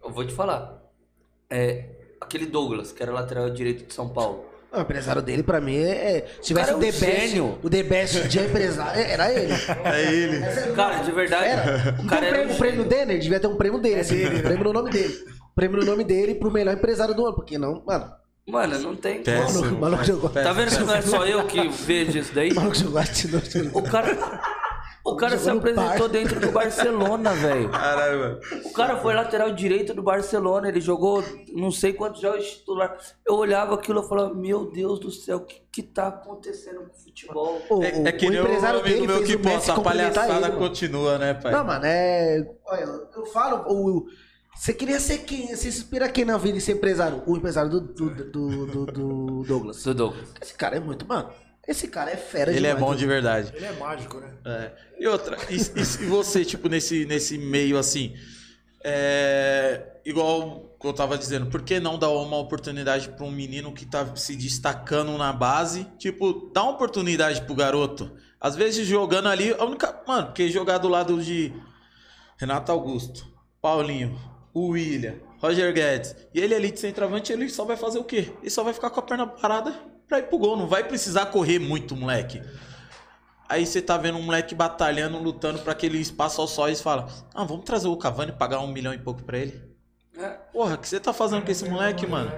eu 0.03 0.11
vou 0.11 0.25
te 0.25 0.33
falar, 0.33 0.81
é 1.49 1.89
aquele 2.21 2.45
Douglas, 2.45 2.91
que 2.91 3.03
era 3.03 3.11
lateral 3.11 3.49
direito 3.49 3.85
de 3.85 3.93
São 3.93 4.09
Paulo. 4.09 4.45
O 4.77 4.81
empresário 4.81 5.21
dele, 5.21 5.43
pra 5.43 5.59
mim, 5.61 5.75
é. 5.77 6.17
é- 6.17 6.25
se 6.41 6.47
tivesse 6.47 6.67
cara 6.67 6.77
o 6.77 6.83
é 6.83 6.91
The 6.91 6.97
um 6.97 6.99
Best, 6.99 7.27
gênio. 7.29 7.59
o 7.63 7.69
The 7.69 7.83
Best 7.83 8.27
de 8.27 8.39
empresário, 8.39 9.01
é- 9.01 9.11
era 9.11 9.33
ele. 9.33 9.53
É 9.85 10.01
ele. 10.11 10.73
Cara, 10.75 10.97
de 11.03 11.11
verdade, 11.11 11.45
Era. 11.45 11.95
o 12.01 12.07
cara 12.07 12.25
era 12.25 12.35
prêmio, 12.37 12.53
um 12.53 12.57
prêmio 12.57 12.83
dele, 12.85 13.17
devia 13.19 13.39
ter 13.39 13.47
um 13.47 13.55
prêmio 13.55 13.79
dele. 13.79 13.99
assim, 14.01 14.25
um 14.25 14.41
prêmio 14.41 14.63
no 14.63 14.73
nome 14.73 14.89
dele. 14.91 15.15
Prêmio 15.55 15.79
no 15.79 15.85
nome 15.85 16.03
dele 16.03 16.35
pro 16.35 16.51
melhor 16.51 16.73
empresário 16.73 17.13
do 17.15 17.25
ano. 17.25 17.35
Porque 17.35 17.57
não, 17.57 17.81
mano. 17.85 18.11
Mano, 18.47 18.77
não 18.77 18.95
tem 18.95 19.23
Péssimo. 19.23 19.63
como. 19.63 19.75
O 19.77 19.81
maluco 19.81 20.03
jogou. 20.03 20.29
Tá 20.29 20.53
vendo 20.53 20.69
que 20.77 20.83
não 20.83 20.93
é 20.93 21.01
só 21.01 21.25
eu 21.25 21.45
que 21.47 21.67
vejo 21.67 22.19
isso 22.19 22.31
daí? 22.35 22.51
O 22.51 22.55
maluco 22.55 22.75
jogou 22.75 22.99
atinou. 22.99 23.41
O 23.73 23.81
cara. 23.81 24.15
O 25.05 25.15
cara 25.15 25.37
se 25.37 25.47
apresentou 25.49 26.09
dentro 26.09 26.39
do 26.39 26.51
Barcelona, 26.51 27.31
velho. 27.35 27.69
Caralho, 27.69 28.19
mano. 28.19 28.39
O 28.65 28.73
cara 28.73 28.97
foi 28.97 29.13
lateral 29.13 29.51
direito 29.53 29.93
do 29.93 30.01
Barcelona, 30.01 30.67
ele 30.67 30.81
jogou 30.81 31.23
não 31.53 31.69
sei 31.71 31.93
quantos 31.93 32.21
jogos 32.21 32.43
titular. 32.57 32.97
Eu 33.25 33.35
olhava 33.35 33.75
aquilo 33.75 34.03
e 34.03 34.07
falava, 34.09 34.33
meu 34.33 34.71
Deus 34.71 34.99
do 34.99 35.11
céu, 35.11 35.37
o 35.37 35.41
que, 35.41 35.61
que 35.71 35.83
tá 35.83 36.07
acontecendo 36.07 36.79
com 36.81 36.91
o 36.91 36.95
futebol? 37.03 37.61
O, 37.69 37.83
É, 37.83 37.89
é 38.07 38.11
que 38.11 38.25
o 38.27 38.31
nem 38.31 38.39
o 38.39 38.43
empresário 38.43 38.79
amigo 38.79 38.95
dele 38.95 39.07
meu 39.07 39.17
fez 39.17 39.29
que 39.29 39.35
o 39.35 39.39
posta, 39.41 39.73
a 39.73 39.79
palhaçada 39.81 40.47
ele, 40.47 40.57
continua, 40.57 41.17
né, 41.19 41.33
pai? 41.35 41.51
Não, 41.51 41.63
mano, 41.63 41.85
é. 41.85 42.43
Olha, 42.65 43.01
eu 43.15 43.25
falo, 43.27 43.63
o. 43.71 44.05
Você 44.57 44.73
queria 44.73 44.99
ser 45.01 45.19
quem? 45.19 45.47
Você 45.49 45.57
se 45.57 45.67
inspira 45.67 46.07
quem 46.09 46.23
na 46.25 46.37
vida 46.37 46.53
de 46.57 46.61
ser 46.63 46.71
empresário? 46.77 47.21
O 47.27 47.35
empresário 47.35 47.69
do, 47.69 47.81
do, 47.81 48.09
do, 48.09 48.65
do- 48.65 48.85
do 48.85 49.43
Douglas. 49.43 49.83
Do 49.83 49.93
Douglas. 49.93 50.29
Esse 50.41 50.53
cara 50.53 50.77
é 50.77 50.79
muito, 50.79 51.05
mano. 51.05 51.29
Esse 51.67 51.87
cara 51.87 52.11
é 52.11 52.15
fera 52.17 52.51
Ele 52.51 52.59
é 52.67 52.69
demais, 52.69 52.79
bom 52.79 52.89
viu? 52.91 52.99
de 52.99 53.05
verdade. 53.07 53.51
Ele 53.55 53.65
é 53.65 53.71
mágico, 53.73 54.19
né? 54.19 54.33
É. 54.45 54.71
E 54.99 55.07
outra, 55.07 55.37
e, 55.49 55.55
e- 55.55 56.05
você, 56.05 56.45
tipo, 56.45 56.69
nesse, 56.69 57.05
nesse 57.05 57.37
meio 57.37 57.77
assim, 57.77 58.15
é, 58.83 59.81
igual 60.05 60.77
eu 60.83 60.93
tava 60.93 61.17
dizendo, 61.17 61.47
por 61.47 61.63
que 61.63 61.79
não 61.79 61.97
dar 61.97 62.09
uma 62.11 62.37
oportunidade 62.37 63.09
pra 63.09 63.25
um 63.25 63.31
menino 63.31 63.73
que 63.73 63.85
tá 63.85 64.15
se 64.15 64.35
destacando 64.35 65.17
na 65.17 65.33
base? 65.33 65.85
Tipo, 65.97 66.51
dá 66.53 66.61
uma 66.61 66.73
oportunidade 66.73 67.41
pro 67.41 67.55
garoto. 67.55 68.15
Às 68.39 68.55
vezes 68.55 68.85
jogando 68.85 69.27
ali, 69.27 69.51
a 69.57 69.65
única. 69.65 70.03
Mano, 70.07 70.27
porque 70.27 70.49
jogar 70.49 70.77
do 70.77 70.87
lado 70.87 71.19
de 71.23 71.51
Renato 72.37 72.71
Augusto, 72.71 73.25
Paulinho, 73.59 74.15
o 74.53 74.67
William, 74.69 75.15
Roger 75.39 75.73
Guedes, 75.73 76.15
e 76.31 76.39
ele 76.39 76.53
ali 76.53 76.71
de 76.71 76.79
centroavante, 76.79 77.33
ele 77.33 77.49
só 77.49 77.65
vai 77.65 77.75
fazer 77.75 77.97
o 77.97 78.03
quê? 78.03 78.31
Ele 78.41 78.49
só 78.51 78.63
vai 78.63 78.73
ficar 78.73 78.91
com 78.91 78.99
a 78.99 79.03
perna 79.03 79.25
parada 79.25 79.73
pra 80.07 80.19
ir 80.19 80.23
pro 80.23 80.37
gol. 80.37 80.55
Não 80.57 80.67
vai 80.67 80.83
precisar 80.83 81.27
correr 81.27 81.59
muito, 81.59 81.95
moleque. 81.95 82.41
Aí 83.47 83.65
você 83.65 83.81
tá 83.81 83.95
vendo 83.97 84.17
um 84.17 84.23
moleque 84.23 84.55
batalhando, 84.55 85.19
lutando 85.19 85.59
pra 85.59 85.71
aquele 85.73 85.99
espaço 85.99 86.41
ao 86.41 86.47
sol 86.47 86.67
e 86.69 86.75
fala: 86.75 87.07
Ah, 87.33 87.43
vamos 87.43 87.63
trazer 87.65 87.87
o 87.87 87.97
Cavani 87.97 88.31
e 88.31 88.35
pagar 88.35 88.59
um 88.59 88.67
milhão 88.67 88.93
e 88.93 88.97
pouco 88.97 89.23
pra 89.23 89.37
ele. 89.37 89.61
É. 90.17 90.29
Porra, 90.51 90.75
o 90.75 90.77
que 90.77 90.87
você 90.87 90.99
tá 90.99 91.13
fazendo 91.13 91.43
com 91.45 91.51
esse 91.51 91.69
moleque, 91.69 92.07
mano? 92.07 92.31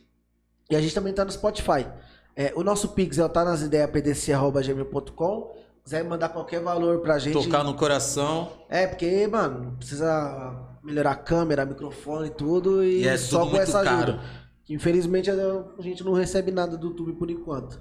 e 0.69 0.75
a 0.75 0.79
gente 0.79 0.95
também 0.95 1.11
tá 1.11 1.25
no 1.25 1.31
Spotify. 1.31 1.85
É, 2.33 2.53
o 2.55 2.63
nosso 2.63 2.87
Pix 2.89 3.17
é 3.17 3.25
o 3.25 3.27
tá 3.27 3.43
nas 3.43 3.61
ideias 3.61 3.89
pdc.gmail.com. 3.91 5.55
Quiser 5.83 6.05
mandar 6.05 6.29
qualquer 6.29 6.61
valor 6.61 6.99
pra 6.99 7.19
gente. 7.19 7.33
Tocar 7.33 7.65
no 7.65 7.73
coração. 7.73 8.49
É, 8.69 8.87
porque, 8.87 9.27
mano, 9.27 9.75
precisa 9.77 10.55
melhorar 10.81 11.11
a 11.11 11.15
câmera, 11.15 11.65
microfone 11.65 12.27
e 12.27 12.31
tudo. 12.31 12.81
E, 12.81 13.05
é 13.05 13.17
só 13.17 13.39
tudo 13.41 13.51
com 13.51 13.57
essa 13.57 13.79
ajuda. 13.79 14.13
caro. 14.13 14.19
Que, 14.63 14.73
Infelizmente 14.73 15.29
a 15.29 15.81
gente 15.81 16.03
não 16.03 16.13
recebe 16.13 16.51
nada 16.51 16.77
do 16.77 16.87
YouTube 16.87 17.13
por 17.13 17.29
enquanto. 17.29 17.77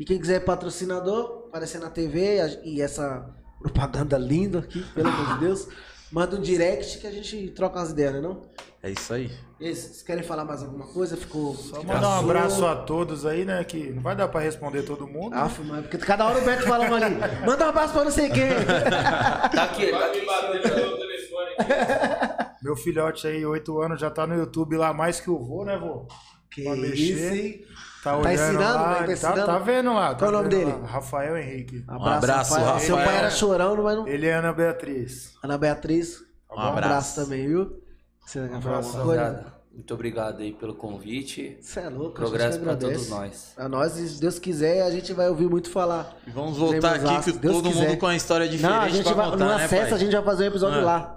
E 0.00 0.04
quem 0.06 0.18
quiser 0.18 0.40
patrocinador, 0.46 1.44
aparecer 1.48 1.78
na 1.78 1.90
TV 1.90 2.38
e 2.64 2.80
essa 2.80 3.28
propaganda 3.60 4.16
linda 4.16 4.60
aqui, 4.60 4.82
pelo 4.94 5.10
amor 5.10 5.34
de 5.34 5.40
Deus, 5.40 5.68
manda 6.10 6.36
um 6.36 6.40
direct 6.40 6.96
que 7.00 7.06
a 7.06 7.10
gente 7.10 7.48
troca 7.50 7.78
umas 7.78 7.90
ideias, 7.90 8.14
né 8.14 8.20
não? 8.22 8.40
É 8.82 8.88
isso 8.90 9.12
aí. 9.12 9.30
E 9.60 9.66
aí, 9.66 9.74
Vocês 9.76 10.00
querem 10.02 10.22
falar 10.22 10.46
mais 10.46 10.62
alguma 10.62 10.86
coisa? 10.86 11.18
Ficou. 11.18 11.54
Só 11.54 11.82
mandar 11.82 12.08
um 12.16 12.20
abraço 12.20 12.64
a 12.64 12.76
todos 12.76 13.26
aí, 13.26 13.44
né? 13.44 13.62
Que 13.62 13.90
não 13.90 14.00
vai 14.02 14.16
dar 14.16 14.26
pra 14.28 14.40
responder 14.40 14.84
todo 14.84 15.06
mundo. 15.06 15.34
Ah, 15.34 15.50
mas 15.66 15.82
porque 15.82 15.98
cada 15.98 16.24
hora 16.26 16.38
o 16.38 16.44
Beto 16.46 16.62
fala 16.62 16.86
uma 16.86 16.96
ali. 16.96 17.16
Manda 17.44 17.66
um 17.66 17.68
abraço 17.68 17.92
pra 17.92 18.04
não 18.04 18.10
sei 18.10 18.30
quem. 18.30 18.48
Tá 19.52 19.64
aqui, 19.64 19.90
tá 19.90 20.10
me 20.12 20.24
bater 20.24 20.62
pelo 20.62 20.96
telefone 20.96 21.50
aqui. 21.58 22.64
Meu 22.64 22.74
filhote 22.74 23.26
aí, 23.26 23.44
8 23.44 23.82
anos, 23.82 24.00
já 24.00 24.10
tá 24.10 24.26
no 24.26 24.34
YouTube 24.34 24.78
lá 24.78 24.94
mais 24.94 25.20
que 25.20 25.28
o 25.28 25.38
vô, 25.38 25.62
né, 25.66 25.76
vô? 25.76 26.06
Que 26.50 26.62
pra 26.62 26.74
isso, 26.74 26.88
mexer. 26.88 27.34
hein? 27.34 27.64
Tá 28.02 28.18
Tá 28.18 28.32
ensinando, 28.32 28.62
lá, 28.62 28.88
né? 28.88 28.94
Tá 29.00 29.04
tá, 29.06 29.12
ensinando? 29.12 29.46
tá 29.46 29.58
vendo 29.58 29.92
lá. 29.92 30.08
tá 30.10 30.18
Qual 30.20 30.30
o 30.30 30.32
nome 30.32 30.48
dele? 30.48 30.72
lá. 30.72 30.86
Rafael 30.86 31.36
Henrique. 31.36 31.84
abraço, 31.86 32.54
Seu 32.54 32.64
Rafael. 32.64 32.96
pai 32.96 33.16
era 33.18 33.30
chorão, 33.30 33.76
mas 33.82 33.96
não. 33.96 34.08
Ele 34.08 34.26
é 34.26 34.34
Ana 34.34 34.52
Beatriz. 34.52 35.34
Ana 35.42 35.58
Beatriz. 35.58 36.20
Um 36.50 36.54
Um 36.56 36.58
abraço 36.60 36.76
abraço. 36.86 37.20
também, 37.20 37.46
viu? 37.46 37.80
Você 38.26 38.40
coisa? 38.48 38.58
Rapaziada, 38.68 39.46
muito 39.72 39.94
obrigado 39.94 40.40
aí 40.40 40.52
pelo 40.52 40.74
convite. 40.74 41.58
Você 41.60 41.80
é 41.80 41.88
louco, 41.88 42.14
Progresso 42.14 42.48
a 42.48 42.52
gente 42.52 42.62
pra 42.62 42.72
agradece. 42.72 42.94
todos 43.08 43.10
nós. 43.10 43.52
A 43.56 43.68
nós, 43.68 43.92
se 43.92 44.20
Deus 44.20 44.38
quiser, 44.38 44.82
a 44.82 44.90
gente 44.90 45.12
vai 45.12 45.28
ouvir 45.28 45.48
muito 45.48 45.70
falar. 45.70 46.16
E 46.26 46.30
vamos 46.30 46.56
voltar 46.56 46.94
aqui 46.96 47.32
que 47.32 47.38
Deus 47.38 47.54
todo 47.56 47.68
quiser. 47.68 47.88
mundo 47.88 47.98
com 47.98 48.06
uma 48.06 48.16
história 48.16 48.48
diferente 48.48 48.72
Não, 48.76 48.80
a 48.82 48.88
gente 48.88 49.12
vai, 49.12 49.30
contar, 49.30 49.36
no 49.44 49.56
né, 49.56 49.64
acesso 49.64 49.84
pai? 49.90 49.92
a 49.92 49.98
gente 49.98 50.12
vai 50.12 50.24
fazer 50.24 50.44
um 50.44 50.46
episódio 50.46 50.78
Ah. 50.80 50.84
lá. 50.84 51.16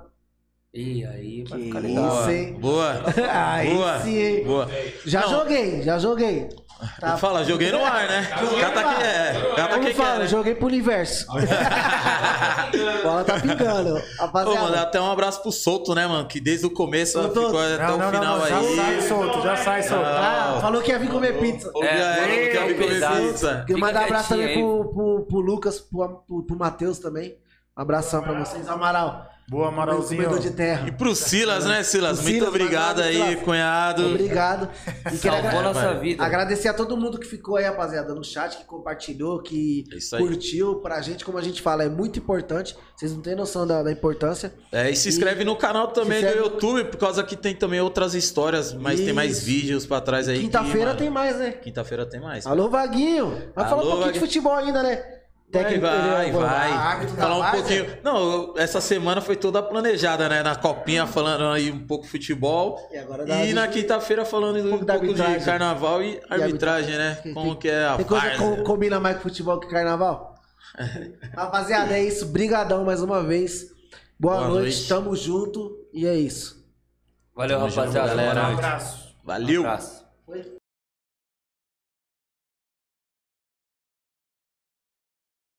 E 0.76 1.06
aí 1.06 1.44
vai 1.48 1.60
Que 1.60 1.66
ficar 1.66 1.80
isso, 1.82 1.88
legal. 1.88 2.30
hein? 2.32 2.54
Boa. 2.60 2.94
Aí 3.32 3.74
Boa. 3.76 4.00
sim? 4.02 4.44
Boa. 4.44 4.68
Já 5.06 5.22
Não, 5.22 5.30
joguei, 5.30 5.82
já 5.84 6.00
joguei. 6.00 6.50
Tá. 7.00 7.18
Fala, 7.18 7.44
joguei 7.44 7.72
no 7.72 7.84
ar, 7.84 8.08
né? 8.08 8.28
Gata 8.60 8.84
que 8.84 9.04
é. 9.04 9.68
Como 9.70 9.86
que 9.86 9.94
fala? 9.94 10.10
quer, 10.14 10.20
né? 10.20 10.28
Joguei 10.28 10.56
pro 10.56 10.68
universo. 10.68 11.26
Bola 13.04 13.24
tá 13.24 13.40
pingando. 13.40 13.96
Ô, 13.96 14.02
Rapaziada. 14.22 14.60
mano, 14.62 14.78
até 14.78 15.00
um 15.02 15.12
abraço 15.12 15.42
pro 15.42 15.52
Solto, 15.52 15.94
né, 15.94 16.06
mano? 16.08 16.28
Que 16.28 16.40
desde 16.40 16.66
o 16.66 16.70
começo 16.72 17.14
Solto. 17.22 17.46
ficou 17.46 17.60
até 17.60 17.78
Não, 17.88 17.96
o 17.96 17.98
não, 17.98 18.12
final 18.12 18.38
não, 18.40 18.48
já 18.48 18.58
aí. 18.58 18.76
sai 18.76 19.02
solto, 19.02 19.42
já 19.42 19.56
sai 19.58 19.84
solto. 19.84 20.06
Ah, 20.06 20.58
falou 20.62 20.82
que 20.82 20.92
ia 20.92 21.00
vir 21.00 21.10
comer 21.10 21.40
pizza. 21.40 21.70
Ô, 21.74 21.84
É, 21.84 21.88
Gael, 21.98 22.24
é, 22.24 22.48
quer 22.50 22.68
vir 22.68 22.78
comer 22.78 23.28
pizza? 23.32 23.64
Queria 23.68 23.80
mandar 23.82 24.02
um 24.02 24.06
abraço 24.06 24.30
também 24.30 24.54
pro, 24.60 24.94
pro, 24.94 25.26
pro 25.28 25.40
Lucas, 25.40 25.80
pro, 25.80 26.08
pro, 26.28 26.44
pro 26.44 26.58
Matheus 26.58 27.00
também. 27.00 27.38
Um 27.78 27.82
abração 27.82 28.22
pra 28.22 28.34
vocês. 28.34 28.68
Amaral. 28.70 29.28
Boa, 29.50 29.68
Amaralzinho. 29.68 30.24
Comedor 30.24 30.40
de 30.42 30.52
terra. 30.52 30.88
E 30.88 30.92
pro 30.92 31.14
Silas, 31.16 31.66
né, 31.66 31.84
Silas? 31.84 32.18
Pro 32.20 32.24
Muito 32.24 32.36
Silas, 32.46 32.50
obrigado 32.50 33.02
aí, 33.02 33.36
cunhado. 33.38 34.06
Obrigado. 34.08 34.70
E 35.14 35.18
quero 35.18 35.34
Salvou 35.36 35.50
agra- 35.60 35.62
nossa 35.62 35.94
vida. 36.00 36.24
agradecer 36.24 36.70
a 36.70 36.74
todo 36.74 36.96
mundo 36.96 37.20
que 37.20 37.28
ficou 37.28 37.58
aí, 37.58 37.66
rapaziada, 37.66 38.16
no 38.16 38.24
chat, 38.24 38.58
que 38.58 38.64
compartilhou, 38.66 39.42
que 39.42 39.84
É 39.92 39.98
isso 39.98 40.18
curtiu. 40.18 40.76
Pra 40.76 41.02
gente, 41.02 41.26
como 41.26 41.38
a 41.38 41.42
gente 41.42 41.62
fala, 41.62 41.84
é 41.84 41.90
muito 41.90 42.18
importante. 42.18 42.76
Vocês 42.96 43.12
não 43.14 43.22
têm 43.22 43.36
noção 43.36 43.68
da, 43.68 43.84
da 43.84 43.92
importância. 43.92 44.54
É, 44.72 44.90
e 44.90 44.96
se 44.96 45.10
inscreve 45.10 45.44
no 45.44 45.56
canal 45.58 45.88
também 45.90 46.22
do 46.24 46.38
YouTube, 46.38 46.86
por 46.86 46.98
causa 46.98 47.22
que 47.24 47.36
tem 47.36 47.54
também 47.54 47.82
outras 47.82 48.14
histórias, 48.16 48.74
mas 48.74 49.00
tem 49.02 49.12
mais 49.14 49.38
Isso. 49.40 49.46
vídeos 49.46 49.86
pra 49.86 50.00
trás 50.00 50.30
aí. 50.30 50.40
Quinta-feira 50.40 50.96
tem 50.96 51.10
mais, 51.10 51.38
né? 51.38 51.52
Quinta-feira 51.52 52.06
tem 52.06 52.22
mais. 52.22 52.48
Alô, 52.48 52.70
Vaguinho. 52.70 53.52
Vai 53.54 53.68
falar 53.68 53.82
um 53.84 53.86
Alô, 53.86 53.92
pouquinho 53.92 54.14
de 54.14 54.20
Vaguinho. 54.20 54.26
futebol 54.26 54.56
ainda, 54.56 54.82
né? 54.82 55.04
Vai, 55.54 55.64
Técnico, 55.64 55.86
vai, 55.88 56.32
vai. 56.32 57.06
da 57.06 57.16
Falar 57.16 57.38
um 57.48 57.52
pouquinho. 57.52 57.98
Não, 58.04 58.54
essa 58.58 58.82
semana 58.82 59.22
foi 59.22 59.36
toda 59.36 59.62
planejada, 59.62 60.28
né? 60.28 60.42
Na 60.42 60.56
copinha 60.56 61.06
falando 61.06 61.46
aí 61.46 61.72
um 61.72 61.86
pouco 61.86 62.06
de 62.06 62.10
futebol. 62.10 62.80
E 62.92 62.98
agora 62.98 63.24
E 63.46 63.54
na 63.54 63.68
quinta-feira 63.68 64.26
falando 64.26 64.58
um 64.66 64.70
pouco, 64.72 64.86
da 64.86 64.98
de 64.98 65.06
arbitragem. 65.06 65.46
carnaval 65.46 66.02
e 66.02 66.20
arbitragem, 66.30 66.98
né? 66.98 67.16
Tem- 67.22 67.34
Como 67.36 67.56
que 67.56 67.70
é 67.70 67.86
a 67.86 67.96
Tem 67.98 68.06
coisa 68.06 68.30
que 68.32 68.38
co- 68.38 68.64
combina 68.64 69.00
mais 69.00 69.18
com 69.18 69.22
futebol 69.24 69.60
que 69.60 69.68
carnaval? 69.68 70.34
Rapaziada, 71.38 71.94
é 71.98 72.04
isso. 72.04 72.26
Brigadão 72.26 72.84
mais 72.84 73.02
uma 73.04 73.22
vez. 73.22 73.68
Boa, 74.20 74.38
Boa 74.38 74.48
noite. 74.48 74.64
noite. 74.76 74.88
Tamo 74.88 75.16
junto. 75.16 75.78
E 75.94 76.08
é 76.08 76.16
isso. 76.16 76.66
Valeu, 77.36 77.58
Tamo 77.60 77.70
junto, 77.70 77.80
rapaziada. 77.80 78.08
galera. 78.10 78.34
Boa 78.42 78.50
Um 78.50 78.54
abraço. 78.54 79.16
Valeu! 79.24 79.62
Um 79.62 79.66
abraço. 79.66 80.06
Foi? 80.26 80.58